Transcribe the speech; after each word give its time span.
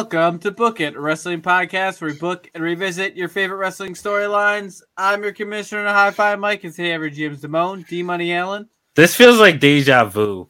Welcome 0.00 0.38
to 0.38 0.50
Book 0.50 0.80
It, 0.80 0.96
a 0.96 1.00
wrestling 1.00 1.42
podcast 1.42 2.00
where 2.00 2.10
we 2.10 2.16
book 2.16 2.50
and 2.54 2.64
revisit 2.64 3.16
your 3.16 3.28
favorite 3.28 3.58
wrestling 3.58 3.92
storylines. 3.92 4.80
I'm 4.96 5.22
your 5.22 5.32
commissioner, 5.32 5.80
and 5.80 5.90
a 5.90 5.92
High 5.92 6.10
Five 6.10 6.38
Mike, 6.38 6.64
and 6.64 6.72
today 6.72 6.88
I 6.88 6.92
have 6.92 7.02
your 7.02 7.10
GM's 7.10 7.42
Damone, 7.42 7.86
D 7.86 8.02
Money 8.02 8.32
Allen, 8.32 8.66
This 8.94 9.14
feels 9.14 9.38
like 9.38 9.60
deja 9.60 10.06
vu. 10.06 10.48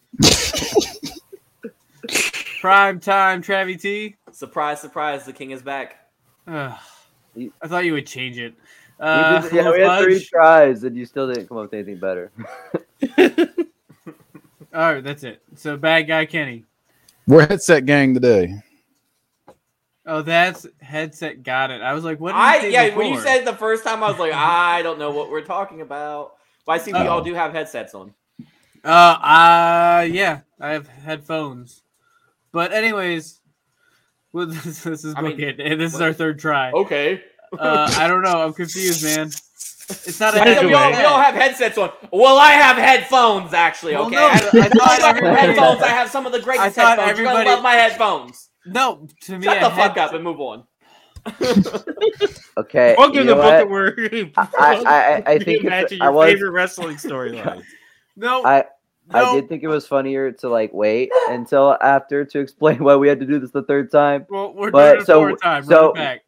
Prime 2.60 3.00
Time 3.00 3.42
Travie 3.42 3.78
T. 3.80 4.14
Surprise, 4.30 4.80
surprise, 4.80 5.24
the 5.26 5.32
king 5.32 5.50
is 5.50 5.62
back. 5.62 5.96
Ugh, 6.46 6.78
I 7.60 7.66
thought 7.66 7.84
you 7.84 7.94
would 7.94 8.06
change 8.06 8.38
it. 8.38 8.54
We 9.00 9.04
Uh, 9.04 9.42
did- 9.42 9.52
yeah, 9.52 9.72
we 9.72 9.80
had 9.80 10.04
three 10.04 10.24
tries, 10.24 10.84
and 10.84 10.96
you 10.96 11.04
still 11.04 11.26
didn't 11.26 11.48
come 11.48 11.56
up 11.56 11.64
with 11.64 11.74
anything 11.74 11.98
better. 11.98 12.30
All 14.72 14.92
right, 14.94 15.02
that's 15.02 15.24
it. 15.24 15.42
So, 15.56 15.76
bad 15.76 16.02
guy 16.02 16.24
Kenny. 16.26 16.66
We're 17.26 17.48
headset 17.48 17.84
gang 17.84 18.14
today. 18.14 18.54
Oh, 20.12 20.22
that's 20.22 20.66
headset. 20.80 21.44
Got 21.44 21.70
it. 21.70 21.82
I 21.82 21.92
was 21.92 22.02
like, 22.02 22.18
what? 22.18 22.34
I 22.34 22.66
yeah, 22.66 22.96
when 22.96 23.06
you 23.12 23.20
said 23.20 23.38
it 23.38 23.44
the 23.44 23.54
first 23.54 23.84
time, 23.84 24.02
I 24.02 24.10
was 24.10 24.18
like, 24.18 24.32
I 24.32 24.82
don't 24.82 24.98
know 24.98 25.12
what 25.12 25.30
we're 25.30 25.40
talking 25.44 25.82
about. 25.82 26.32
But 26.66 26.72
I 26.72 26.78
see 26.78 26.92
we 26.92 26.98
Uh-oh. 26.98 27.08
all 27.08 27.22
do 27.22 27.32
have 27.34 27.52
headsets 27.52 27.94
on. 27.94 28.12
Uh, 28.84 28.88
uh, 28.88 30.06
yeah, 30.10 30.40
I 30.60 30.70
have 30.70 30.88
headphones. 30.88 31.82
But 32.50 32.72
anyways, 32.72 33.38
well, 34.32 34.46
this, 34.48 34.82
this 34.82 35.04
is 35.04 35.14
I 35.16 35.20
mean, 35.22 35.40
and 35.60 35.80
this 35.80 35.94
is 35.94 36.00
our 36.00 36.12
third 36.12 36.40
try. 36.40 36.72
Okay. 36.72 37.22
Uh, 37.56 37.92
I 37.96 38.08
don't 38.08 38.22
know. 38.22 38.44
I'm 38.44 38.52
confused, 38.52 39.04
man. 39.04 39.28
It's 39.28 40.18
not 40.20 40.34
a 40.34 40.38
By 40.38 40.42
I 40.42 40.48
the 40.48 40.54
said 40.54 40.62
headset. 40.62 40.66
we, 40.66 40.74
all, 40.74 40.90
we 40.90 41.04
all 41.04 41.20
have 41.20 41.34
headsets 41.34 41.78
on. 41.78 41.90
Well, 42.12 42.36
I 42.38 42.50
have 42.50 42.76
headphones 42.76 43.52
actually. 43.54 43.94
Well, 43.94 44.06
Okay, 44.06 44.16
no, 44.16 44.26
I, 44.26 44.30
have, 44.30 44.54
I 44.54 44.68
thought 44.68 45.00
I 45.02 45.34
headphones. 45.36 45.82
I 45.82 45.88
have 45.88 46.10
some 46.10 46.26
of 46.26 46.32
the 46.32 46.40
greatest 46.40 46.76
I 46.78 46.82
headphones. 46.82 46.98
You're 46.98 47.10
everybody- 47.28 47.44
gonna 47.44 47.54
love 47.56 47.62
my 47.62 47.74
headphones. 47.74 48.49
No, 48.66 49.06
to 49.22 49.38
me, 49.38 49.44
Shut 49.44 49.56
a 49.56 49.60
the 49.60 49.70
fuck 49.70 49.96
head- 49.96 49.98
up 49.98 50.14
and 50.14 50.24
move 50.24 50.40
on. 50.40 50.64
Okay, 52.56 52.94
Welcome 52.98 53.16
you 53.16 53.22
to 53.22 53.28
know 53.28 53.34
Book 53.36 53.44
what? 53.44 53.60
It 53.60 53.68
where 53.68 54.30
I- 54.36 54.48
I- 54.58 54.84
I- 54.84 55.22
I 55.34 55.38
think 55.38 55.64
it's- 55.64 55.64
imagine 55.64 56.02
I 56.02 56.06
your 56.06 56.12
was- 56.12 56.32
favorite 56.32 56.50
wrestling 56.50 56.96
storyline. 56.96 57.62
No, 58.16 58.44
I 58.44 58.64
I 59.12 59.34
did 59.34 59.48
think 59.48 59.62
it 59.62 59.68
was 59.68 59.86
funnier 59.86 60.30
to 60.32 60.48
like 60.48 60.72
wait 60.72 61.10
until 61.28 61.76
after 61.80 62.24
to 62.24 62.38
explain 62.40 62.82
why 62.84 62.96
we 62.96 63.08
had 63.08 63.18
to 63.20 63.26
do 63.26 63.38
this 63.38 63.50
the 63.50 63.62
third 63.62 63.90
time. 63.90 64.26
Well, 64.28 64.52
we're 64.54 64.70
But, 64.70 64.90
doing 64.90 65.00
it 65.02 65.06
so- 65.06 65.20
four 65.20 65.36
time. 65.36 65.62
Run 65.62 65.68
so- 65.68 65.88
it 65.90 65.94
back. 65.94 66.20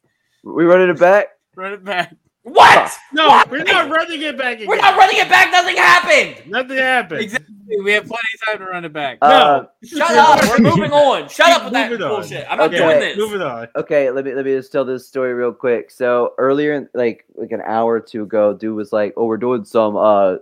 We 0.45 0.65
running 0.65 0.89
it 0.89 0.99
back. 0.99 1.29
Run 1.55 1.73
it 1.75 1.85
back. 1.85 2.15
What? 2.45 2.91
No, 3.13 3.43
we're 3.51 3.63
not 3.63 3.89
running 3.89 4.21
it 4.21 4.37
back 4.37 4.57
again. 4.57 4.67
We're 4.67 4.77
not 4.77 4.97
running 4.99 5.17
it 5.19 5.29
back. 5.29 5.53
Nothing 5.53 5.77
happened. 5.77 6.51
Nothing 6.51 6.79
happened. 6.79 7.21
Exactly. 7.21 7.55
We 7.85 7.93
have 7.93 8.05
plenty 8.05 8.19
of 8.35 8.47
time 8.47 8.59
to 8.59 8.65
run 8.73 8.85
it 8.85 8.93
back. 8.93 9.19
Uh, 9.23 9.65
Shut 9.85 10.11
up. 10.11 10.43
We're 10.51 10.59
moving 10.59 10.91
on. 10.93 11.29
Shut 11.29 11.47
Keep 11.47 11.57
up 11.57 11.65
with 11.65 11.73
that 11.75 11.91
moving 11.91 12.05
on. 12.05 12.11
bullshit. 12.11 12.47
I'm 12.51 12.59
not 12.59 12.69
Okay. 12.69 12.79
doing 12.79 12.99
this. 12.99 13.17
Moving 13.17 13.43
on. 13.43 13.69
okay, 13.77 14.11
let 14.11 14.25
me 14.25 14.35
let 14.35 14.45
me 14.45 14.53
just 14.53 14.73
tell 14.73 14.85
this 14.85 15.07
story 15.07 15.35
real 15.35 15.53
quick. 15.53 15.91
So 15.93 16.35
earlier, 16.37 16.75
in, 16.75 16.89
like 16.95 17.25
like 17.37 17.53
an 17.53 17.63
hour 17.65 17.93
or 17.95 18.01
two 18.01 18.25
ago, 18.25 18.53
dude 18.55 18.75
was 18.75 18.93
like, 18.93 19.15
"Oh, 19.17 19.27
we're 19.27 19.37
doing 19.37 19.65
some 19.65 19.97
uh 19.97 20.37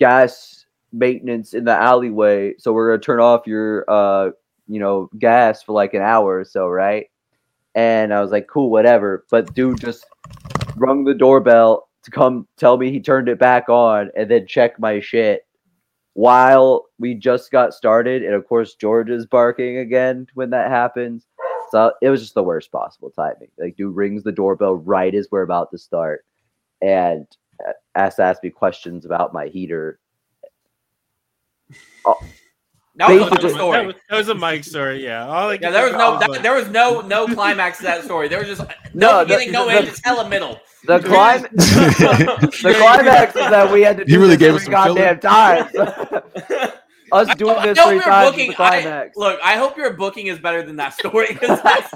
gas 0.00 0.66
maintenance 0.92 1.54
in 1.54 1.64
the 1.64 1.72
alleyway, 1.72 2.54
so 2.58 2.72
we're 2.72 2.90
gonna 2.90 3.00
turn 3.02 3.20
off 3.20 3.46
your 3.46 3.84
uh 3.88 4.30
you 4.66 4.80
know 4.80 5.08
gas 5.18 5.62
for 5.62 5.72
like 5.72 5.94
an 5.94 6.02
hour 6.02 6.38
or 6.40 6.44
so, 6.44 6.66
right?" 6.68 7.06
And 7.76 8.12
I 8.12 8.20
was 8.20 8.32
like, 8.32 8.48
"Cool, 8.48 8.70
whatever." 8.70 9.24
But 9.30 9.54
dude 9.54 9.80
just 9.80 10.04
rung 10.80 11.04
the 11.04 11.14
doorbell 11.14 11.88
to 12.04 12.10
come 12.10 12.46
tell 12.56 12.76
me 12.76 12.90
he 12.90 13.00
turned 13.00 13.28
it 13.28 13.38
back 13.38 13.68
on, 13.68 14.10
and 14.16 14.30
then 14.30 14.46
check 14.46 14.78
my 14.78 15.00
shit 15.00 15.46
while 16.14 16.86
we 16.98 17.14
just 17.14 17.50
got 17.50 17.74
started. 17.74 18.22
And 18.22 18.34
of 18.34 18.46
course, 18.46 18.74
George 18.74 19.10
is 19.10 19.26
barking 19.26 19.78
again 19.78 20.26
when 20.34 20.50
that 20.50 20.70
happens. 20.70 21.26
So 21.70 21.92
it 22.00 22.08
was 22.08 22.20
just 22.20 22.34
the 22.34 22.42
worst 22.42 22.72
possible 22.72 23.10
timing. 23.10 23.48
Like, 23.58 23.76
dude 23.76 23.94
rings 23.94 24.22
the 24.22 24.32
doorbell 24.32 24.76
right 24.76 25.14
as 25.14 25.28
we're 25.30 25.42
about 25.42 25.70
to 25.72 25.78
start, 25.78 26.24
and 26.80 27.26
uh, 27.66 27.72
asks 27.94 28.16
to 28.16 28.22
ask 28.22 28.42
me 28.42 28.50
questions 28.50 29.04
about 29.04 29.34
my 29.34 29.46
heater. 29.48 30.00
That 32.04 32.16
was 32.98 33.30
Basically- 33.30 33.50
fun. 33.58 33.70
That 33.72 33.86
was, 33.86 33.94
that 34.10 34.16
was 34.16 34.28
a 34.28 34.34
Mike 34.34 34.64
story. 34.64 35.04
Yeah. 35.04 35.26
All 35.26 35.54
Yeah, 35.54 35.70
there 35.70 35.84
was 35.84 35.92
no 35.92 36.18
that, 36.18 36.42
there 36.42 36.54
was 36.54 36.68
no 36.68 37.00
no 37.02 37.26
climax 37.28 37.78
to 37.78 37.84
that 37.84 38.02
story. 38.04 38.26
There 38.28 38.40
was 38.40 38.48
just 38.48 38.60
no, 38.92 39.22
No, 39.22 39.24
the- 39.24 39.46
no 39.52 39.66
the- 39.66 39.72
end, 39.72 39.86
just 39.86 40.04
hella 40.04 40.28
middle. 40.28 40.60
The 40.86 40.98
clim- 41.00 41.42
the 41.52 42.74
climax 42.78 43.36
is 43.36 43.50
that 43.50 43.70
we 43.72 43.82
had 43.82 43.98
to 43.98 44.04
do 44.04 44.10
He 44.12 44.16
really 44.16 44.36
this 44.36 44.38
gave 44.38 44.54
us 44.54 44.64
some 44.64 44.72
goddamn 44.72 45.20
times. 45.20 45.70
Us 47.12 47.28
I, 47.28 47.34
doing 47.34 47.56
I 47.56 47.66
this 47.68 47.78
hope 47.78 47.86
three 47.88 47.94
your 47.96 48.04
times 48.04 48.30
booking. 48.30 48.50
is 48.50 48.56
the 48.56 48.62
I, 48.62 49.10
look, 49.16 49.40
I 49.42 49.56
hope 49.56 49.76
your 49.76 49.92
booking 49.94 50.26
is 50.26 50.38
better 50.38 50.62
than 50.62 50.76
that 50.76 50.92
story 50.94 51.28
because 51.28 51.60
that 51.62 51.90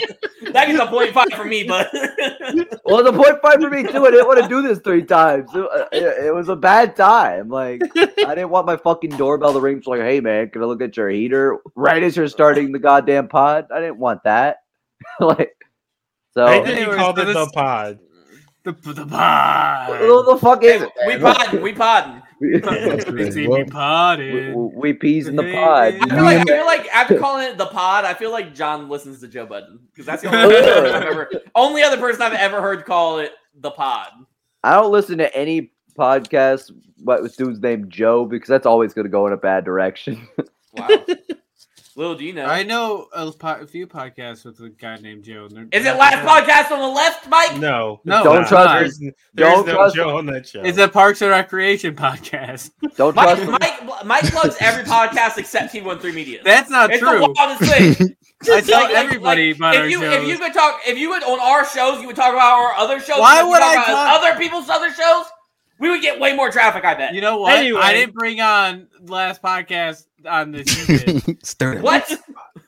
gets 0.52 0.78
a 0.80 0.86
point 0.86 1.12
five 1.12 1.28
for 1.34 1.44
me. 1.44 1.64
But 1.64 1.90
Well, 2.84 3.02
the 3.04 3.12
point 3.12 3.40
five 3.42 3.60
for 3.60 3.68
me 3.70 3.82
too. 3.82 4.06
I 4.06 4.10
didn't 4.10 4.26
want 4.26 4.42
to 4.42 4.48
do 4.48 4.62
this 4.62 4.78
three 4.80 5.02
times. 5.04 5.50
It, 5.54 5.68
it- 5.92 6.26
it 6.26 6.34
was 6.34 6.48
a 6.48 6.56
bad 6.56 6.96
time. 6.96 7.48
Like 7.48 7.82
I 7.96 8.34
didn't 8.34 8.50
want 8.50 8.66
my 8.66 8.76
fucking 8.76 9.10
doorbell 9.10 9.52
to 9.52 9.60
ring. 9.60 9.78
It's 9.78 9.86
like, 9.86 10.00
hey 10.00 10.20
man, 10.20 10.48
can 10.50 10.62
I 10.62 10.66
look 10.66 10.80
at 10.82 10.96
your 10.96 11.08
heater 11.10 11.58
right 11.74 12.02
as 12.02 12.16
you're 12.16 12.28
starting 12.28 12.72
the 12.72 12.78
goddamn 12.78 13.28
pod? 13.28 13.66
I 13.74 13.80
didn't 13.80 13.98
want 13.98 14.22
that. 14.24 14.58
like, 15.20 15.54
so 16.32 16.46
I 16.46 16.54
think 16.62 16.66
he 16.68 16.72
Anyways, 16.82 16.96
called 16.96 17.18
it 17.18 17.26
the 17.26 17.50
pod. 17.52 17.98
The 18.64 18.72
the 18.72 19.06
pod. 19.06 19.90
what 20.08 20.26
the 20.26 20.38
fuck 20.38 20.62
is 20.64 20.82
it? 20.82 20.88
we 21.06 21.16
man? 21.16 21.34
podding, 21.34 21.62
we 21.62 21.72
podding. 21.72 22.22
They 22.42 23.30
see 23.30 23.47
me 23.47 23.48
we, 23.48 23.64
potted. 23.64 24.54
we 24.54 24.92
peas 24.92 25.28
in 25.28 25.36
the 25.36 25.53
pod. 25.53 25.94
I 25.94 26.08
feel, 26.08 26.22
like, 26.25 26.38
I 26.38 26.44
feel 26.44 26.66
like 26.66 26.94
after 26.94 27.19
calling 27.20 27.48
it 27.48 27.58
the 27.58 27.66
pod, 27.66 28.04
I 28.04 28.14
feel 28.14 28.32
like 28.32 28.54
John 28.54 28.88
listens 28.88 29.20
to 29.20 29.28
Joe 29.28 29.47
Budden 29.47 29.78
because 29.92 30.06
that's 30.06 30.22
the 30.22 30.28
only 30.28 30.56
other, 30.56 30.72
person 30.75 30.94
I've 30.94 31.02
ever, 31.02 31.31
only 31.54 31.82
other 31.82 31.98
person 31.98 32.22
I've 32.22 32.32
ever 32.32 32.60
heard 32.60 32.84
call 32.84 33.19
it 33.19 33.32
the 33.54 33.70
pod. 33.70 34.08
I 34.64 34.75
don't 34.75 34.92
listen 34.92 35.19
to 35.19 35.34
any 35.36 35.72
podcast 35.98 36.70
with 36.98 37.36
dude's 37.36 37.60
named 37.60 37.91
Joe 37.91 38.25
because 38.25 38.48
that's 38.48 38.66
always 38.66 38.94
going 38.94 39.04
to 39.04 39.10
go 39.10 39.26
in 39.26 39.32
a 39.32 39.38
bad 39.38 39.64
direction. 39.64 40.26
Wow. 40.75 40.88
Lil, 41.94 42.14
do 42.14 42.25
you 42.25 42.32
know? 42.32 42.47
I 42.47 42.62
know 42.62 43.06
a, 43.12 43.30
po- 43.32 43.60
a 43.60 43.66
few 43.66 43.86
podcasts 43.86 44.44
with 44.47 44.58
a 44.60 44.70
guy 44.70 44.97
named 44.97 45.25
Joe. 45.25 45.47
and 45.54 45.72
Is 45.75 45.84
it 45.84 45.97
last 45.97 46.26
podcast 46.26 46.72
on 46.75 46.80
the 46.80 46.88
left, 46.88 47.28
Mike? 47.28 47.58
No. 47.58 48.00
No, 48.04 48.25
Don't 48.25 48.47
trust. 48.48 48.72
There's, 48.72 48.98
there's 48.98 49.53
Don't 49.53 49.66
no 49.66 49.75
trust- 49.75 49.97
Joe 49.97 50.16
on 50.16 50.26
that 50.26 50.48
show. 50.48 50.62
It's 50.62 50.78
a 50.78 50.88
Parks 50.88 51.20
and 51.20 51.31
Recreation 51.31 51.94
podcast. 51.94 52.70
don't 52.97 53.14
Mike, 53.14 53.36
trust. 53.44 53.60
Mike, 53.60 54.06
Mike 54.06 54.25
plugs 54.25 54.56
every 54.60 54.84
podcast 54.84 55.36
except 55.36 55.75
T13 55.75 56.14
Media. 56.14 56.41
That's 56.42 56.70
not 56.70 56.91
it's 56.91 57.00
true. 57.00 57.19
the 57.19 57.34
wildest 57.36 57.70
thing. 57.98 58.16
I 58.42 58.60
tell 58.62 58.81
Like- 58.81 58.88
like- 58.88 58.94
everybody 58.94 59.48
like, 59.48 59.56
about 59.56 59.75
if 59.75 59.81
our 59.82 59.86
you 59.88 60.00
shows. 60.00 60.14
if 60.14 60.28
you 60.28 60.38
could 60.38 60.54
talk 60.54 60.81
if 60.86 60.98
you 60.98 61.10
would 61.10 61.22
on 61.25 61.38
our 61.41 61.64
shows 61.66 62.00
you 62.00 62.06
would 62.06 62.16
talk 62.16 62.32
about 62.32 62.52
our 62.58 62.72
other 62.75 63.00
shows. 63.00 63.19
Why 63.20 63.38
if 63.41 63.44
you 63.44 63.50
would 63.50 63.58
talk 63.60 63.69
I 63.69 63.75
about 63.75 63.86
talk- 63.86 64.22
other 64.22 64.38
people's 64.41 64.69
other 64.70 64.91
shows? 64.92 65.26
We 65.78 65.91
would 65.91 66.00
get 66.02 66.19
way 66.20 66.34
more 66.36 66.50
traffic. 66.50 66.84
I 66.84 66.94
bet. 66.94 67.12
you 67.12 67.20
know 67.20 67.38
what? 67.38 67.56
Anyway. 67.56 67.81
I 67.82 67.92
didn't 67.92 68.14
bring 68.14 68.41
on 68.41 68.88
last 69.02 69.42
podcast 69.42 70.06
on 70.26 70.52
this. 70.52 70.88
You. 70.88 71.36
Stern. 71.42 71.82
what? 71.82 72.10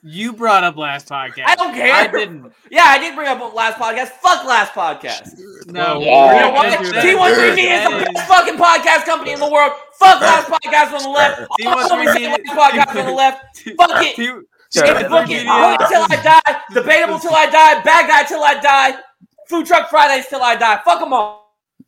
you 0.03 0.33
brought 0.33 0.63
up 0.63 0.77
last 0.77 1.07
podcast. 1.09 1.43
I 1.47 1.55
don't 1.55 1.73
care. 1.73 1.93
I 1.93 2.07
didn't. 2.07 2.51
Yeah, 2.69 2.83
I 2.85 2.99
did 2.99 3.15
bring 3.15 3.27
up 3.27 3.53
last 3.53 3.77
podcast. 3.77 4.09
Fuck 4.21 4.45
last 4.45 4.73
podcast. 4.73 5.31
No. 5.67 5.99
Yeah. 5.99 6.25
we're 6.27 6.33
You 6.35 6.39
know 6.41 6.51
not 6.51 6.53
what? 6.53 6.73
gonna 6.73 6.85
do 6.85 6.91
that. 6.93 7.03
T13 7.03 7.55
Media 7.55 7.75
is 7.81 7.89
the 7.89 7.97
That 7.97 8.13
best 8.13 8.27
fucking 8.27 8.55
podcast 8.57 9.05
company 9.05 9.31
in 9.33 9.39
the 9.39 9.49
world. 9.49 9.73
Fuck 9.99 10.21
last 10.21 10.47
podcast 10.49 10.93
on 10.93 11.03
the 11.03 11.09
left. 11.09 11.41
T13 11.59 11.91
Always 11.91 12.13
say 12.13 12.27
last 12.27 12.41
podcast 12.85 12.99
on 12.99 13.05
the 13.07 13.11
left. 13.13 13.59
Fuck 13.77 13.91
it. 14.03 14.15
T- 14.15 14.25
Sure. 14.73 14.83
It's 14.83 14.91
T13 15.03 15.09
fucking 15.09 15.37
Media- 15.37 15.51
Point 15.51 15.81
till 15.89 16.03
I 16.09 16.19
die, 16.21 16.61
debatable 16.73 17.19
till 17.19 17.33
I 17.33 17.45
die, 17.45 17.81
bad 17.83 18.09
guy 18.09 18.23
till 18.27 18.43
I 18.43 18.59
die, 18.59 18.99
food 19.47 19.65
truck 19.65 19.89
Fridays 19.89 20.27
till 20.27 20.41
I 20.41 20.55
die. 20.55 20.81
Fuck 20.83 20.99
them 20.99 21.13
all. 21.13 21.44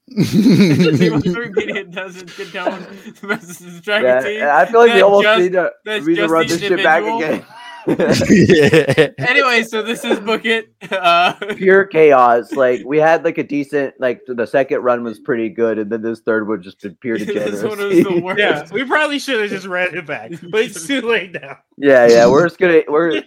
T13 0.18 1.56
Media 1.56 1.84
doesn't 1.84 2.28
condone 2.34 2.80
the 3.22 3.28
messages 3.28 3.82
Dragon 3.82 4.08
Yeah, 4.08 4.20
Team. 4.22 4.42
I 4.44 4.66
feel 4.66 4.80
like 4.80 4.88
we 4.88 4.94
That's 4.94 5.04
almost 5.04 5.24
just- 5.24 5.42
need 5.42 5.52
to, 5.54 5.72
need 6.06 6.16
to 6.16 6.28
run 6.28 6.48
this 6.48 6.60
shit 6.62 6.84
back 6.84 7.04
again. 7.04 7.46
Yeah. 7.88 9.08
Anyway, 9.18 9.64
so 9.64 9.82
this 9.82 10.04
is 10.04 10.20
Book 10.20 10.46
It. 10.46 10.74
Uh, 10.92 11.34
Pure 11.56 11.86
chaos. 11.86 12.52
Like 12.54 12.82
we 12.86 12.98
had 12.98 13.24
like 13.24 13.38
a 13.38 13.44
decent 13.44 14.00
like 14.00 14.22
the 14.28 14.46
second 14.46 14.82
run 14.82 15.04
was 15.04 15.20
pretty 15.20 15.50
good, 15.50 15.80
and 15.80 15.92
then 15.92 16.02
this 16.02 16.20
third 16.22 16.48
one 16.48 16.62
just 16.62 16.82
been 16.82 16.96
pure 16.96 17.18
this 17.18 17.28
one 17.64 17.78
was 17.78 17.96
degeneracy. 17.96 18.04
the 18.04 18.22
worst. 18.22 18.40
yeah, 18.40 18.68
we 18.72 18.84
probably 18.84 19.20
should 19.20 19.42
have 19.42 19.50
just 19.50 19.68
ran 19.68 19.96
it 19.96 20.06
back, 20.06 20.32
but 20.50 20.62
it's 20.62 20.86
too 20.86 21.02
late 21.02 21.34
now. 21.34 21.58
yeah, 21.78 22.08
yeah. 22.08 22.28
We're 22.28 22.46
just 22.46 22.60
gonna 22.60 22.82
we're 22.88 23.22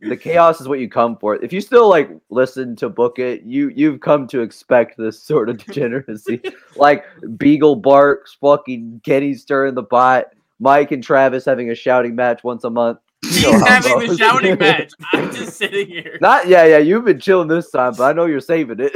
the 0.00 0.16
chaos 0.16 0.60
is 0.60 0.68
what 0.68 0.80
you 0.80 0.88
come 0.88 1.16
for. 1.16 1.36
If 1.36 1.52
you 1.52 1.60
still 1.60 1.88
like 1.88 2.10
listen 2.30 2.76
to 2.76 2.88
book 2.88 3.18
it, 3.18 3.42
you 3.42 3.68
you've 3.70 4.00
come 4.00 4.26
to 4.28 4.40
expect 4.40 4.96
this 4.96 5.22
sort 5.22 5.48
of 5.48 5.58
degeneracy. 5.64 6.40
like 6.76 7.04
Beagle 7.36 7.76
barks, 7.76 8.36
fucking 8.40 9.00
Kenny 9.04 9.34
stirring 9.34 9.74
the 9.74 9.82
pot, 9.82 10.26
Mike 10.60 10.92
and 10.92 11.02
Travis 11.02 11.44
having 11.44 11.70
a 11.70 11.74
shouting 11.74 12.14
match 12.14 12.44
once 12.44 12.64
a 12.64 12.70
month. 12.70 12.98
You 13.22 13.30
He's 13.52 13.66
having 13.66 13.98
the 14.08 14.16
shouting 14.16 14.58
match. 14.60 14.92
I'm 15.12 15.32
just 15.32 15.56
sitting 15.56 15.88
here. 15.88 16.18
Not 16.20 16.46
yeah, 16.46 16.64
yeah. 16.64 16.78
You've 16.78 17.04
been 17.04 17.20
chilling 17.20 17.48
this 17.48 17.70
time, 17.70 17.94
but 17.96 18.04
I 18.04 18.12
know 18.12 18.26
you're 18.26 18.40
saving 18.40 18.78
it. 18.80 18.92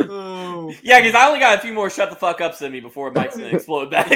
Oh. 0.00 0.72
yeah, 0.82 1.00
because 1.00 1.14
I 1.14 1.26
only 1.26 1.40
got 1.40 1.58
a 1.58 1.60
few 1.60 1.72
more 1.72 1.90
shut 1.90 2.10
the 2.10 2.16
fuck 2.16 2.40
ups 2.40 2.62
in 2.62 2.70
me 2.72 2.80
before 2.80 3.10
Mike's 3.10 3.36
gonna 3.36 3.48
explode 3.48 3.90
back. 3.90 4.10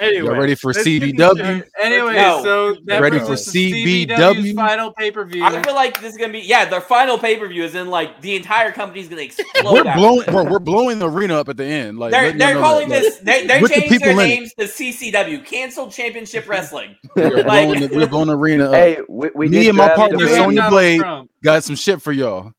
Anyway, 0.00 0.26
Y'all 0.26 0.36
ready 0.36 0.54
for 0.56 0.72
let's 0.72 0.82
get 0.84 1.02
into- 1.04 1.22
CBW? 1.22 1.64
Anyway, 1.80 2.14
No. 2.14 2.42
so 2.42 2.76
that 2.86 3.00
Ready 3.00 3.20
for 3.20 3.32
us 3.32 3.44
to 3.44 3.50
CBW's 3.50 4.06
CBW? 4.08 4.54
final 4.56 4.92
pay 4.92 5.10
per 5.12 5.24
view. 5.24 5.44
I 5.44 5.62
feel 5.62 5.74
like 5.74 6.00
this 6.00 6.12
is 6.12 6.18
gonna 6.18 6.32
be 6.32 6.40
yeah. 6.40 6.64
Their 6.64 6.80
final 6.80 7.18
pay 7.18 7.36
per 7.36 7.46
view 7.46 7.62
is 7.62 7.76
in 7.76 7.88
like 7.88 8.20
the 8.20 8.34
entire 8.34 8.72
company's 8.72 9.08
gonna 9.08 9.22
explode. 9.22 9.72
We're 9.72 9.94
blowing, 9.94 10.24
bro, 10.26 10.44
we're 10.44 10.58
blowing 10.58 10.98
the 10.98 11.08
arena 11.08 11.36
up 11.38 11.48
at 11.48 11.56
the 11.56 11.64
end. 11.64 11.98
Like 12.00 12.10
They're 12.10 12.22
letting 12.22 12.38
they're 12.38 12.54
calling 12.54 12.88
that, 12.88 13.02
this. 13.02 13.18
They 13.18 13.46
they 13.46 13.60
With 13.62 13.72
the 13.72 13.80
changed 13.82 13.90
their 13.92 13.98
people 14.00 14.18
in 14.20 14.30
it. 14.30 14.34
names 14.34 14.54
to 14.54 14.64
CCW, 14.64 15.44
Canceled 15.46 15.92
Championship 15.92 16.48
Wrestling. 16.48 16.96
we're, 17.16 17.44
like- 17.44 17.44
blowing 17.68 17.80
the, 17.80 17.96
we're 17.96 18.08
blowing 18.08 18.26
the 18.28 18.36
arena 18.36 18.64
up. 18.66 18.74
Hey, 18.74 18.98
we, 19.08 19.30
we 19.36 19.48
Me 19.48 19.68
and 19.68 19.76
my 19.76 19.94
partner, 19.94 20.26
Sonya 20.26 20.68
Blade. 20.68 21.00
Trump. 21.00 21.30
Got 21.44 21.62
some 21.62 21.76
shit 21.76 22.02
for 22.02 22.10
y'all. 22.10 22.52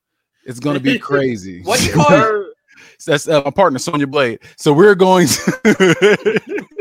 It's 0.46 0.60
gonna 0.62 0.80
be 0.80 0.98
crazy. 0.98 1.62
What 1.64 1.80
do 1.82 1.88
you 1.88 1.94
call 1.94 2.08
it? 2.14 2.48
That's 3.06 3.28
uh, 3.28 3.42
my 3.44 3.52
partner, 3.52 3.78
Sonya 3.80 4.08
Blade. 4.08 4.40
So 4.58 4.72
we're 4.72 4.96
going 4.96 5.28
to. 5.28 6.42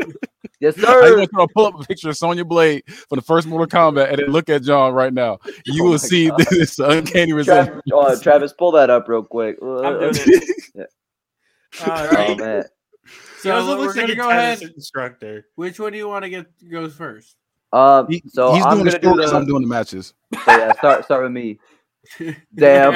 Yes, 0.59 0.75
sir. 0.75 0.87
I 0.87 1.09
sir. 1.09 1.19
just 1.19 1.33
want 1.33 1.49
to 1.49 1.53
pull 1.53 1.65
up 1.65 1.79
a 1.79 1.83
picture 1.83 2.09
of 2.09 2.17
Sonya 2.17 2.45
Blade 2.45 2.83
from 3.09 3.17
the 3.17 3.21
first 3.21 3.47
Mortal 3.47 3.67
Kombat 3.67 4.09
and 4.09 4.17
then 4.19 4.27
look 4.27 4.49
at 4.49 4.63
John 4.63 4.93
right 4.93 5.13
now. 5.13 5.39
You 5.65 5.83
Oh 5.83 5.89
will 5.91 5.99
see 5.99 6.27
God. 6.29 6.45
this 6.49 6.79
uncanny 6.79 7.31
Travis, 7.33 7.47
resemblance. 7.47 7.81
uh, 7.93 8.15
Travis, 8.21 8.53
pull 8.53 8.71
that 8.73 8.89
up 8.89 9.07
real 9.07 9.23
quick. 9.23 9.57
I'm 9.61 9.99
doing 9.99 10.13
it. 10.15 10.87
All 11.81 12.07
Oh 12.17 12.35
man, 12.35 12.63
So 13.39 13.61
He 13.61 13.75
we're 13.75 13.87
like 13.87 13.95
gonna 13.95 14.15
go 14.15 14.29
ahead. 14.29 14.61
instructor. 14.61 15.47
Which 15.55 15.79
one 15.79 15.91
do 15.91 15.97
you 15.97 16.07
want 16.07 16.23
to 16.23 16.29
get 16.29 16.45
goes 16.71 16.95
first? 16.95 17.35
um, 17.73 18.07
He- 18.09 18.23
so 18.27 18.53
he's 18.53 18.63
I'm 18.65 18.77
doing 18.77 18.85
the 18.85 18.99
gonna 18.99 19.17
do 19.17 19.21
the. 19.21 19.35
I'm 19.35 19.45
doing 19.45 19.61
the 19.63 19.67
matches. 19.67 20.13
so 20.45 20.57
yeah, 20.57 20.71
start 20.73 21.03
start 21.05 21.23
with 21.23 21.31
me. 21.33 21.59
Damn. 22.55 22.93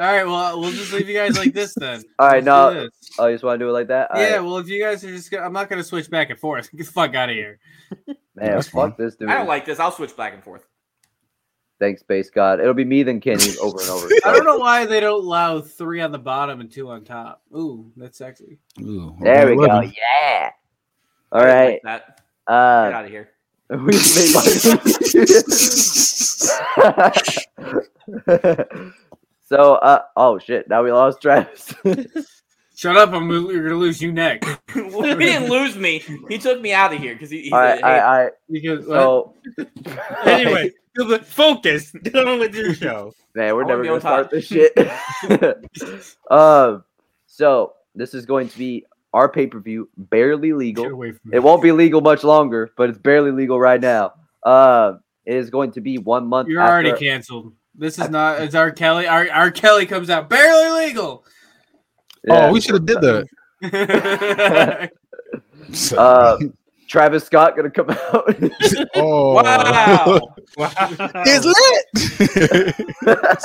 All 0.00 0.06
right, 0.06 0.24
well, 0.26 0.58
we'll 0.58 0.70
just 0.70 0.92
leave 0.94 1.08
you 1.10 1.14
guys 1.14 1.36
like 1.36 1.52
this 1.52 1.74
then. 1.74 2.02
All 2.18 2.26
right, 2.28 2.42
Let's 2.42 2.46
no, 2.46 2.72
do 2.72 2.80
this. 2.80 3.10
Oh, 3.18 3.26
you 3.26 3.34
just 3.34 3.44
want 3.44 3.58
to 3.60 3.64
do 3.66 3.68
it 3.68 3.72
like 3.72 3.88
that? 3.88 4.10
All 4.10 4.18
yeah, 4.18 4.36
right. 4.36 4.40
well, 4.40 4.56
if 4.56 4.66
you 4.66 4.82
guys 4.82 5.04
are 5.04 5.10
just, 5.10 5.30
gonna, 5.30 5.44
I'm 5.44 5.52
not 5.52 5.68
gonna 5.68 5.84
switch 5.84 6.08
back 6.08 6.30
and 6.30 6.38
forth. 6.38 6.70
Get 6.76 6.86
the 6.86 6.92
fuck 6.92 7.14
out 7.14 7.28
of 7.28 7.34
here. 7.36 7.58
man, 8.06 8.16
That's 8.36 8.68
fuck 8.68 8.96
fine. 8.96 9.06
this 9.06 9.14
dude. 9.16 9.28
I 9.28 9.34
don't 9.34 9.46
like 9.46 9.66
this. 9.66 9.78
I'll 9.78 9.92
switch 9.92 10.16
back 10.16 10.32
and 10.32 10.42
forth. 10.42 10.66
Thanks, 11.78 12.00
Space 12.00 12.30
God. 12.30 12.60
It'll 12.60 12.72
be 12.74 12.84
me 12.84 13.02
then 13.02 13.20
Kenny 13.20 13.56
over 13.60 13.78
and 13.80 13.90
over. 13.90 14.06
I 14.24 14.32
don't 14.32 14.44
know 14.46 14.56
why 14.58 14.86
they 14.86 15.00
don't 15.00 15.22
allow 15.22 15.60
three 15.60 16.00
on 16.00 16.12
the 16.12 16.18
bottom 16.18 16.60
and 16.60 16.70
two 16.70 16.88
on 16.90 17.04
top. 17.04 17.42
Ooh, 17.54 17.92
that's 17.96 18.16
sexy. 18.18 18.58
Ooh, 18.80 19.14
There 19.20 19.46
we 19.48 19.56
go. 19.56 19.64
11. 19.64 19.92
Yeah. 19.96 20.50
All 21.32 21.44
right. 21.44 21.52
I 21.56 21.64
like 21.72 21.82
that. 21.84 22.06
Get 22.48 22.54
Uh, 22.54 22.90
out 22.94 23.04
of 23.04 23.10
here. 23.10 23.28
we 23.70 23.76
made 23.78 24.34
my- 28.26 28.92
so, 29.50 29.74
uh, 29.74 30.02
oh 30.16 30.38
shit! 30.38 30.68
Now 30.68 30.84
we 30.84 30.92
lost 30.92 31.20
Travis. 31.20 31.74
Shut 32.76 32.96
up! 32.96 33.12
I'm 33.12 33.28
you're 33.28 33.64
gonna 33.64 33.74
lose 33.74 34.00
you 34.00 34.12
next 34.12 34.46
he 34.72 34.80
didn't 34.80 35.50
lose 35.50 35.76
me. 35.76 36.04
He 36.28 36.38
took 36.38 36.60
me 36.60 36.72
out 36.72 36.94
of 36.94 37.00
here 37.00 37.14
because 37.14 37.28
he, 37.28 37.42
he 37.42 37.52
all 37.52 37.58
right, 37.58 37.80
said, 37.80 37.84
hey, 37.84 37.90
right, 37.90 38.00
all 38.00 38.22
right. 38.22 38.32
because 38.48 38.86
So, 38.86 39.34
Anyway, 40.24 40.70
focus. 41.24 41.90
Get 41.90 42.14
on 42.14 42.38
with 42.38 42.54
your 42.54 42.74
show. 42.74 43.12
man, 43.34 43.56
we're 43.56 43.64
I 43.64 43.68
never 43.68 43.82
gonna 43.82 43.82
be 43.82 43.94
on 43.96 44.00
start 44.00 44.30
this 44.30 44.46
shit. 44.46 44.72
um, 46.30 46.84
so 47.26 47.74
this 47.94 48.14
is 48.14 48.24
going 48.26 48.48
to 48.48 48.56
be 48.56 48.86
our 49.12 49.28
pay 49.28 49.48
per 49.48 49.58
view, 49.58 49.88
barely 49.96 50.52
legal. 50.52 50.86
away 50.86 51.10
from 51.10 51.30
me. 51.32 51.36
It 51.36 51.40
won't 51.40 51.62
be 51.62 51.72
legal 51.72 52.00
much 52.00 52.22
longer, 52.22 52.70
but 52.76 52.88
it's 52.88 52.98
barely 52.98 53.32
legal 53.32 53.58
right 53.58 53.80
now. 53.80 54.14
Uh, 54.42 54.94
it 55.26 55.34
is 55.34 55.50
going 55.50 55.72
to 55.72 55.80
be 55.80 55.98
one 55.98 56.26
month. 56.26 56.48
You're 56.48 56.62
already 56.62 56.92
canceled. 56.92 57.52
This 57.74 57.98
is 57.98 58.10
not. 58.10 58.40
It's 58.42 58.54
R. 58.54 58.70
Kelly. 58.70 59.06
R. 59.06 59.28
R. 59.30 59.50
Kelly 59.50 59.86
comes 59.86 60.10
out 60.10 60.28
barely 60.28 60.86
legal. 60.86 61.24
Yeah. 62.24 62.48
Oh, 62.48 62.52
we 62.52 62.60
should 62.60 62.74
have 62.74 62.86
did 62.86 63.00
that. 63.00 64.90
Uh, 65.96 66.36
Travis 66.88 67.24
Scott 67.24 67.54
gonna 67.54 67.70
come 67.70 67.90
out. 67.90 68.36
oh, 68.96 69.34
wow. 69.34 70.20
Wow. 70.58 70.72
it's 71.24 71.46
lit. 73.06 73.44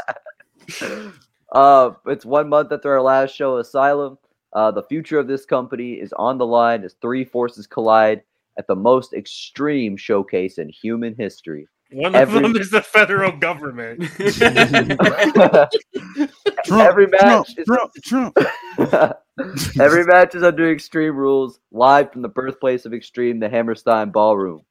uh, 1.51 1.91
it's 2.07 2.25
one 2.25 2.49
month 2.49 2.71
after 2.71 2.91
our 2.91 3.01
last 3.01 3.35
show, 3.35 3.59
Asylum. 3.59 4.17
Uh, 4.53 4.71
the 4.71 4.81
future 4.81 5.19
of 5.19 5.27
this 5.27 5.45
company 5.45 5.93
is 5.93 6.11
on 6.13 6.39
the 6.39 6.47
line 6.47 6.83
as 6.83 6.95
three 6.99 7.23
forces 7.23 7.67
collide 7.67 8.23
at 8.57 8.65
the 8.65 8.75
most 8.75 9.13
extreme 9.13 9.95
showcase 9.95 10.57
in 10.57 10.67
human 10.69 11.13
history. 11.13 11.67
One 11.95 12.13
Every- 12.13 12.43
of 12.43 12.43
them 12.43 12.57
is 12.61 12.71
the 12.71 12.81
federal 12.81 13.31
government. 13.31 14.03
Trump, 16.65 16.83
Every 16.83 17.07
match 17.07 17.57
is- 17.57 17.65
Trump, 17.65 17.93
Trump, 18.03 18.37
Trump. 18.75 19.15
Every 19.79 20.03
match 20.03 20.35
is 20.35 20.43
under 20.43 20.69
extreme 20.69 21.15
rules, 21.15 21.61
live 21.71 22.11
from 22.11 22.21
the 22.21 22.27
birthplace 22.27 22.85
of 22.85 22.93
extreme, 22.93 23.39
the 23.39 23.47
Hammerstein 23.47 24.11
Ballroom. 24.11 24.63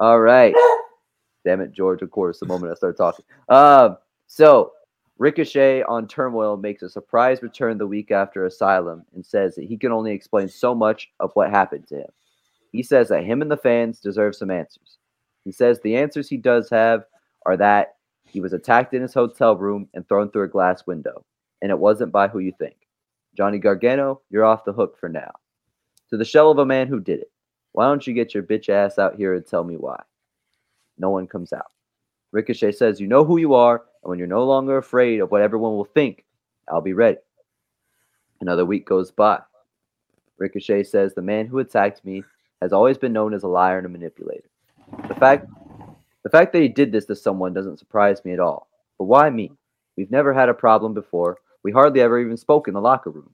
All 0.00 0.18
right. 0.18 0.56
Damn 1.44 1.60
it, 1.60 1.70
George. 1.72 2.02
Of 2.02 2.10
course, 2.10 2.40
the 2.40 2.46
moment 2.46 2.72
I 2.72 2.74
start 2.74 2.96
talking. 2.96 3.24
Um, 3.48 3.96
so 4.26 4.72
Ricochet 5.18 5.84
on 5.84 6.08
Turmoil 6.08 6.56
makes 6.56 6.82
a 6.82 6.90
surprise 6.90 7.42
return 7.42 7.78
the 7.78 7.86
week 7.86 8.10
after 8.10 8.44
Asylum 8.44 9.04
and 9.14 9.24
says 9.24 9.54
that 9.54 9.66
he 9.66 9.76
can 9.76 9.92
only 9.92 10.10
explain 10.10 10.48
so 10.48 10.74
much 10.74 11.12
of 11.20 11.30
what 11.34 11.50
happened 11.50 11.86
to 11.90 11.98
him. 11.98 12.10
He 12.72 12.82
says 12.82 13.06
that 13.10 13.24
him 13.24 13.40
and 13.40 13.48
the 13.50 13.56
fans 13.56 14.00
deserve 14.00 14.34
some 14.34 14.50
answers. 14.50 14.96
He 15.44 15.52
says 15.52 15.80
the 15.80 15.96
answers 15.96 16.28
he 16.28 16.36
does 16.36 16.68
have 16.70 17.04
are 17.46 17.56
that 17.56 17.96
he 18.24 18.40
was 18.40 18.52
attacked 18.52 18.94
in 18.94 19.02
his 19.02 19.14
hotel 19.14 19.56
room 19.56 19.88
and 19.94 20.06
thrown 20.06 20.30
through 20.30 20.44
a 20.44 20.48
glass 20.48 20.86
window, 20.86 21.24
and 21.62 21.70
it 21.70 21.78
wasn't 21.78 22.12
by 22.12 22.28
who 22.28 22.38
you 22.38 22.52
think. 22.58 22.76
Johnny 23.36 23.58
Gargano, 23.58 24.20
you're 24.30 24.44
off 24.44 24.64
the 24.64 24.72
hook 24.72 24.98
for 24.98 25.08
now. 25.08 25.30
To 26.10 26.16
the 26.16 26.24
shell 26.24 26.50
of 26.50 26.58
a 26.58 26.66
man 26.66 26.88
who 26.88 27.00
did 27.00 27.20
it. 27.20 27.30
Why 27.72 27.86
don't 27.86 28.06
you 28.06 28.12
get 28.12 28.34
your 28.34 28.42
bitch 28.42 28.68
ass 28.68 28.98
out 28.98 29.16
here 29.16 29.34
and 29.34 29.46
tell 29.46 29.64
me 29.64 29.76
why? 29.76 30.00
No 30.98 31.10
one 31.10 31.26
comes 31.26 31.52
out. 31.52 31.70
Ricochet 32.32 32.72
says, 32.72 33.00
You 33.00 33.06
know 33.06 33.24
who 33.24 33.38
you 33.38 33.54
are, 33.54 33.82
and 34.02 34.10
when 34.10 34.18
you're 34.18 34.28
no 34.28 34.44
longer 34.44 34.76
afraid 34.76 35.20
of 35.20 35.30
what 35.30 35.42
everyone 35.42 35.72
will 35.72 35.84
think, 35.84 36.24
I'll 36.68 36.80
be 36.80 36.92
ready. 36.92 37.18
Another 38.40 38.64
week 38.64 38.86
goes 38.86 39.10
by. 39.10 39.40
Ricochet 40.38 40.84
says, 40.84 41.14
The 41.14 41.22
man 41.22 41.46
who 41.46 41.58
attacked 41.58 42.04
me 42.04 42.24
has 42.60 42.72
always 42.72 42.98
been 42.98 43.12
known 43.12 43.34
as 43.34 43.42
a 43.42 43.48
liar 43.48 43.78
and 43.78 43.86
a 43.86 43.90
manipulator. 43.90 44.49
The 45.08 45.14
fact 45.14 45.46
the 46.22 46.30
fact 46.30 46.52
that 46.52 46.62
he 46.62 46.68
did 46.68 46.92
this 46.92 47.06
to 47.06 47.16
someone 47.16 47.54
doesn't 47.54 47.78
surprise 47.78 48.24
me 48.24 48.32
at 48.32 48.40
all. 48.40 48.68
But 48.98 49.04
why 49.04 49.30
me? 49.30 49.52
We've 49.96 50.10
never 50.10 50.32
had 50.34 50.48
a 50.48 50.54
problem 50.54 50.94
before. 50.94 51.38
We 51.62 51.72
hardly 51.72 52.00
ever 52.00 52.18
even 52.18 52.36
spoke 52.36 52.68
in 52.68 52.74
the 52.74 52.80
locker 52.80 53.10
room. 53.10 53.30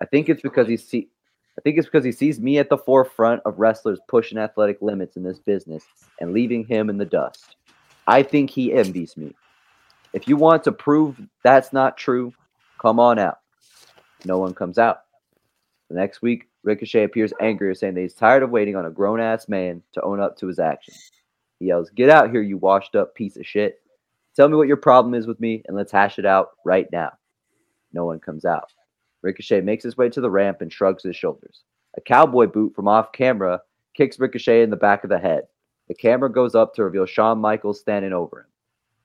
I 0.00 0.06
think 0.06 0.28
it's 0.28 0.42
because 0.42 0.68
he 0.68 0.76
see 0.76 1.08
I 1.56 1.60
think 1.60 1.78
it's 1.78 1.86
because 1.86 2.04
he 2.04 2.12
sees 2.12 2.40
me 2.40 2.58
at 2.58 2.68
the 2.68 2.78
forefront 2.78 3.42
of 3.44 3.58
wrestlers 3.58 4.00
pushing 4.08 4.38
athletic 4.38 4.82
limits 4.82 5.16
in 5.16 5.22
this 5.22 5.38
business 5.38 5.84
and 6.20 6.32
leaving 6.32 6.64
him 6.64 6.90
in 6.90 6.98
the 6.98 7.04
dust. 7.04 7.56
I 8.06 8.22
think 8.22 8.50
he 8.50 8.72
envies 8.72 9.16
me. 9.16 9.34
If 10.12 10.28
you 10.28 10.36
want 10.36 10.64
to 10.64 10.72
prove 10.72 11.20
that's 11.42 11.72
not 11.72 11.96
true, 11.96 12.32
come 12.80 12.98
on 12.98 13.18
out. 13.18 13.38
No 14.24 14.38
one 14.38 14.54
comes 14.54 14.78
out. 14.78 15.02
The 15.88 15.96
next 15.96 16.22
week, 16.22 16.48
Ricochet 16.64 17.04
appears 17.04 17.32
angry, 17.40 17.74
saying 17.74 17.94
that 17.94 18.00
he's 18.00 18.14
tired 18.14 18.42
of 18.42 18.50
waiting 18.50 18.74
on 18.74 18.86
a 18.86 18.90
grown 18.90 19.20
ass 19.20 19.48
man 19.48 19.82
to 19.92 20.02
own 20.02 20.18
up 20.18 20.36
to 20.38 20.46
his 20.46 20.58
actions. 20.58 21.10
He 21.60 21.66
yells, 21.66 21.90
Get 21.90 22.08
out 22.08 22.30
here, 22.30 22.42
you 22.42 22.56
washed 22.56 22.96
up 22.96 23.14
piece 23.14 23.36
of 23.36 23.46
shit. 23.46 23.80
Tell 24.34 24.48
me 24.48 24.56
what 24.56 24.66
your 24.66 24.78
problem 24.78 25.14
is 25.14 25.26
with 25.26 25.38
me, 25.40 25.62
and 25.66 25.76
let's 25.76 25.92
hash 25.92 26.18
it 26.18 26.26
out 26.26 26.52
right 26.64 26.88
now. 26.90 27.12
No 27.92 28.06
one 28.06 28.18
comes 28.18 28.44
out. 28.44 28.72
Ricochet 29.22 29.60
makes 29.60 29.84
his 29.84 29.96
way 29.96 30.08
to 30.08 30.20
the 30.20 30.30
ramp 30.30 30.62
and 30.62 30.72
shrugs 30.72 31.04
his 31.04 31.16
shoulders. 31.16 31.62
A 31.96 32.00
cowboy 32.00 32.46
boot 32.46 32.74
from 32.74 32.88
off 32.88 33.12
camera 33.12 33.60
kicks 33.94 34.18
Ricochet 34.18 34.62
in 34.62 34.70
the 34.70 34.76
back 34.76 35.04
of 35.04 35.10
the 35.10 35.18
head. 35.18 35.44
The 35.88 35.94
camera 35.94 36.32
goes 36.32 36.54
up 36.54 36.74
to 36.74 36.84
reveal 36.84 37.06
Shawn 37.06 37.38
Michaels 37.38 37.80
standing 37.80 38.12
over 38.12 38.40
him. 38.40 38.46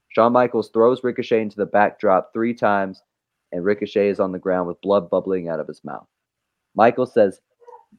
Shawn 0.08 0.32
Michaels 0.32 0.70
throws 0.70 1.04
Ricochet 1.04 1.42
into 1.42 1.58
the 1.58 1.66
backdrop 1.66 2.32
three 2.34 2.54
times, 2.54 3.04
and 3.52 3.64
Ricochet 3.64 4.10
is 4.10 4.20
on 4.20 4.32
the 4.32 4.40
ground 4.40 4.68
with 4.68 4.82
blood 4.82 5.10
bubbling 5.10 5.50
out 5.50 5.60
of 5.60 5.68
his 5.68 5.84
mouth. 5.84 6.08
Michaels 6.74 7.14
says 7.14 7.42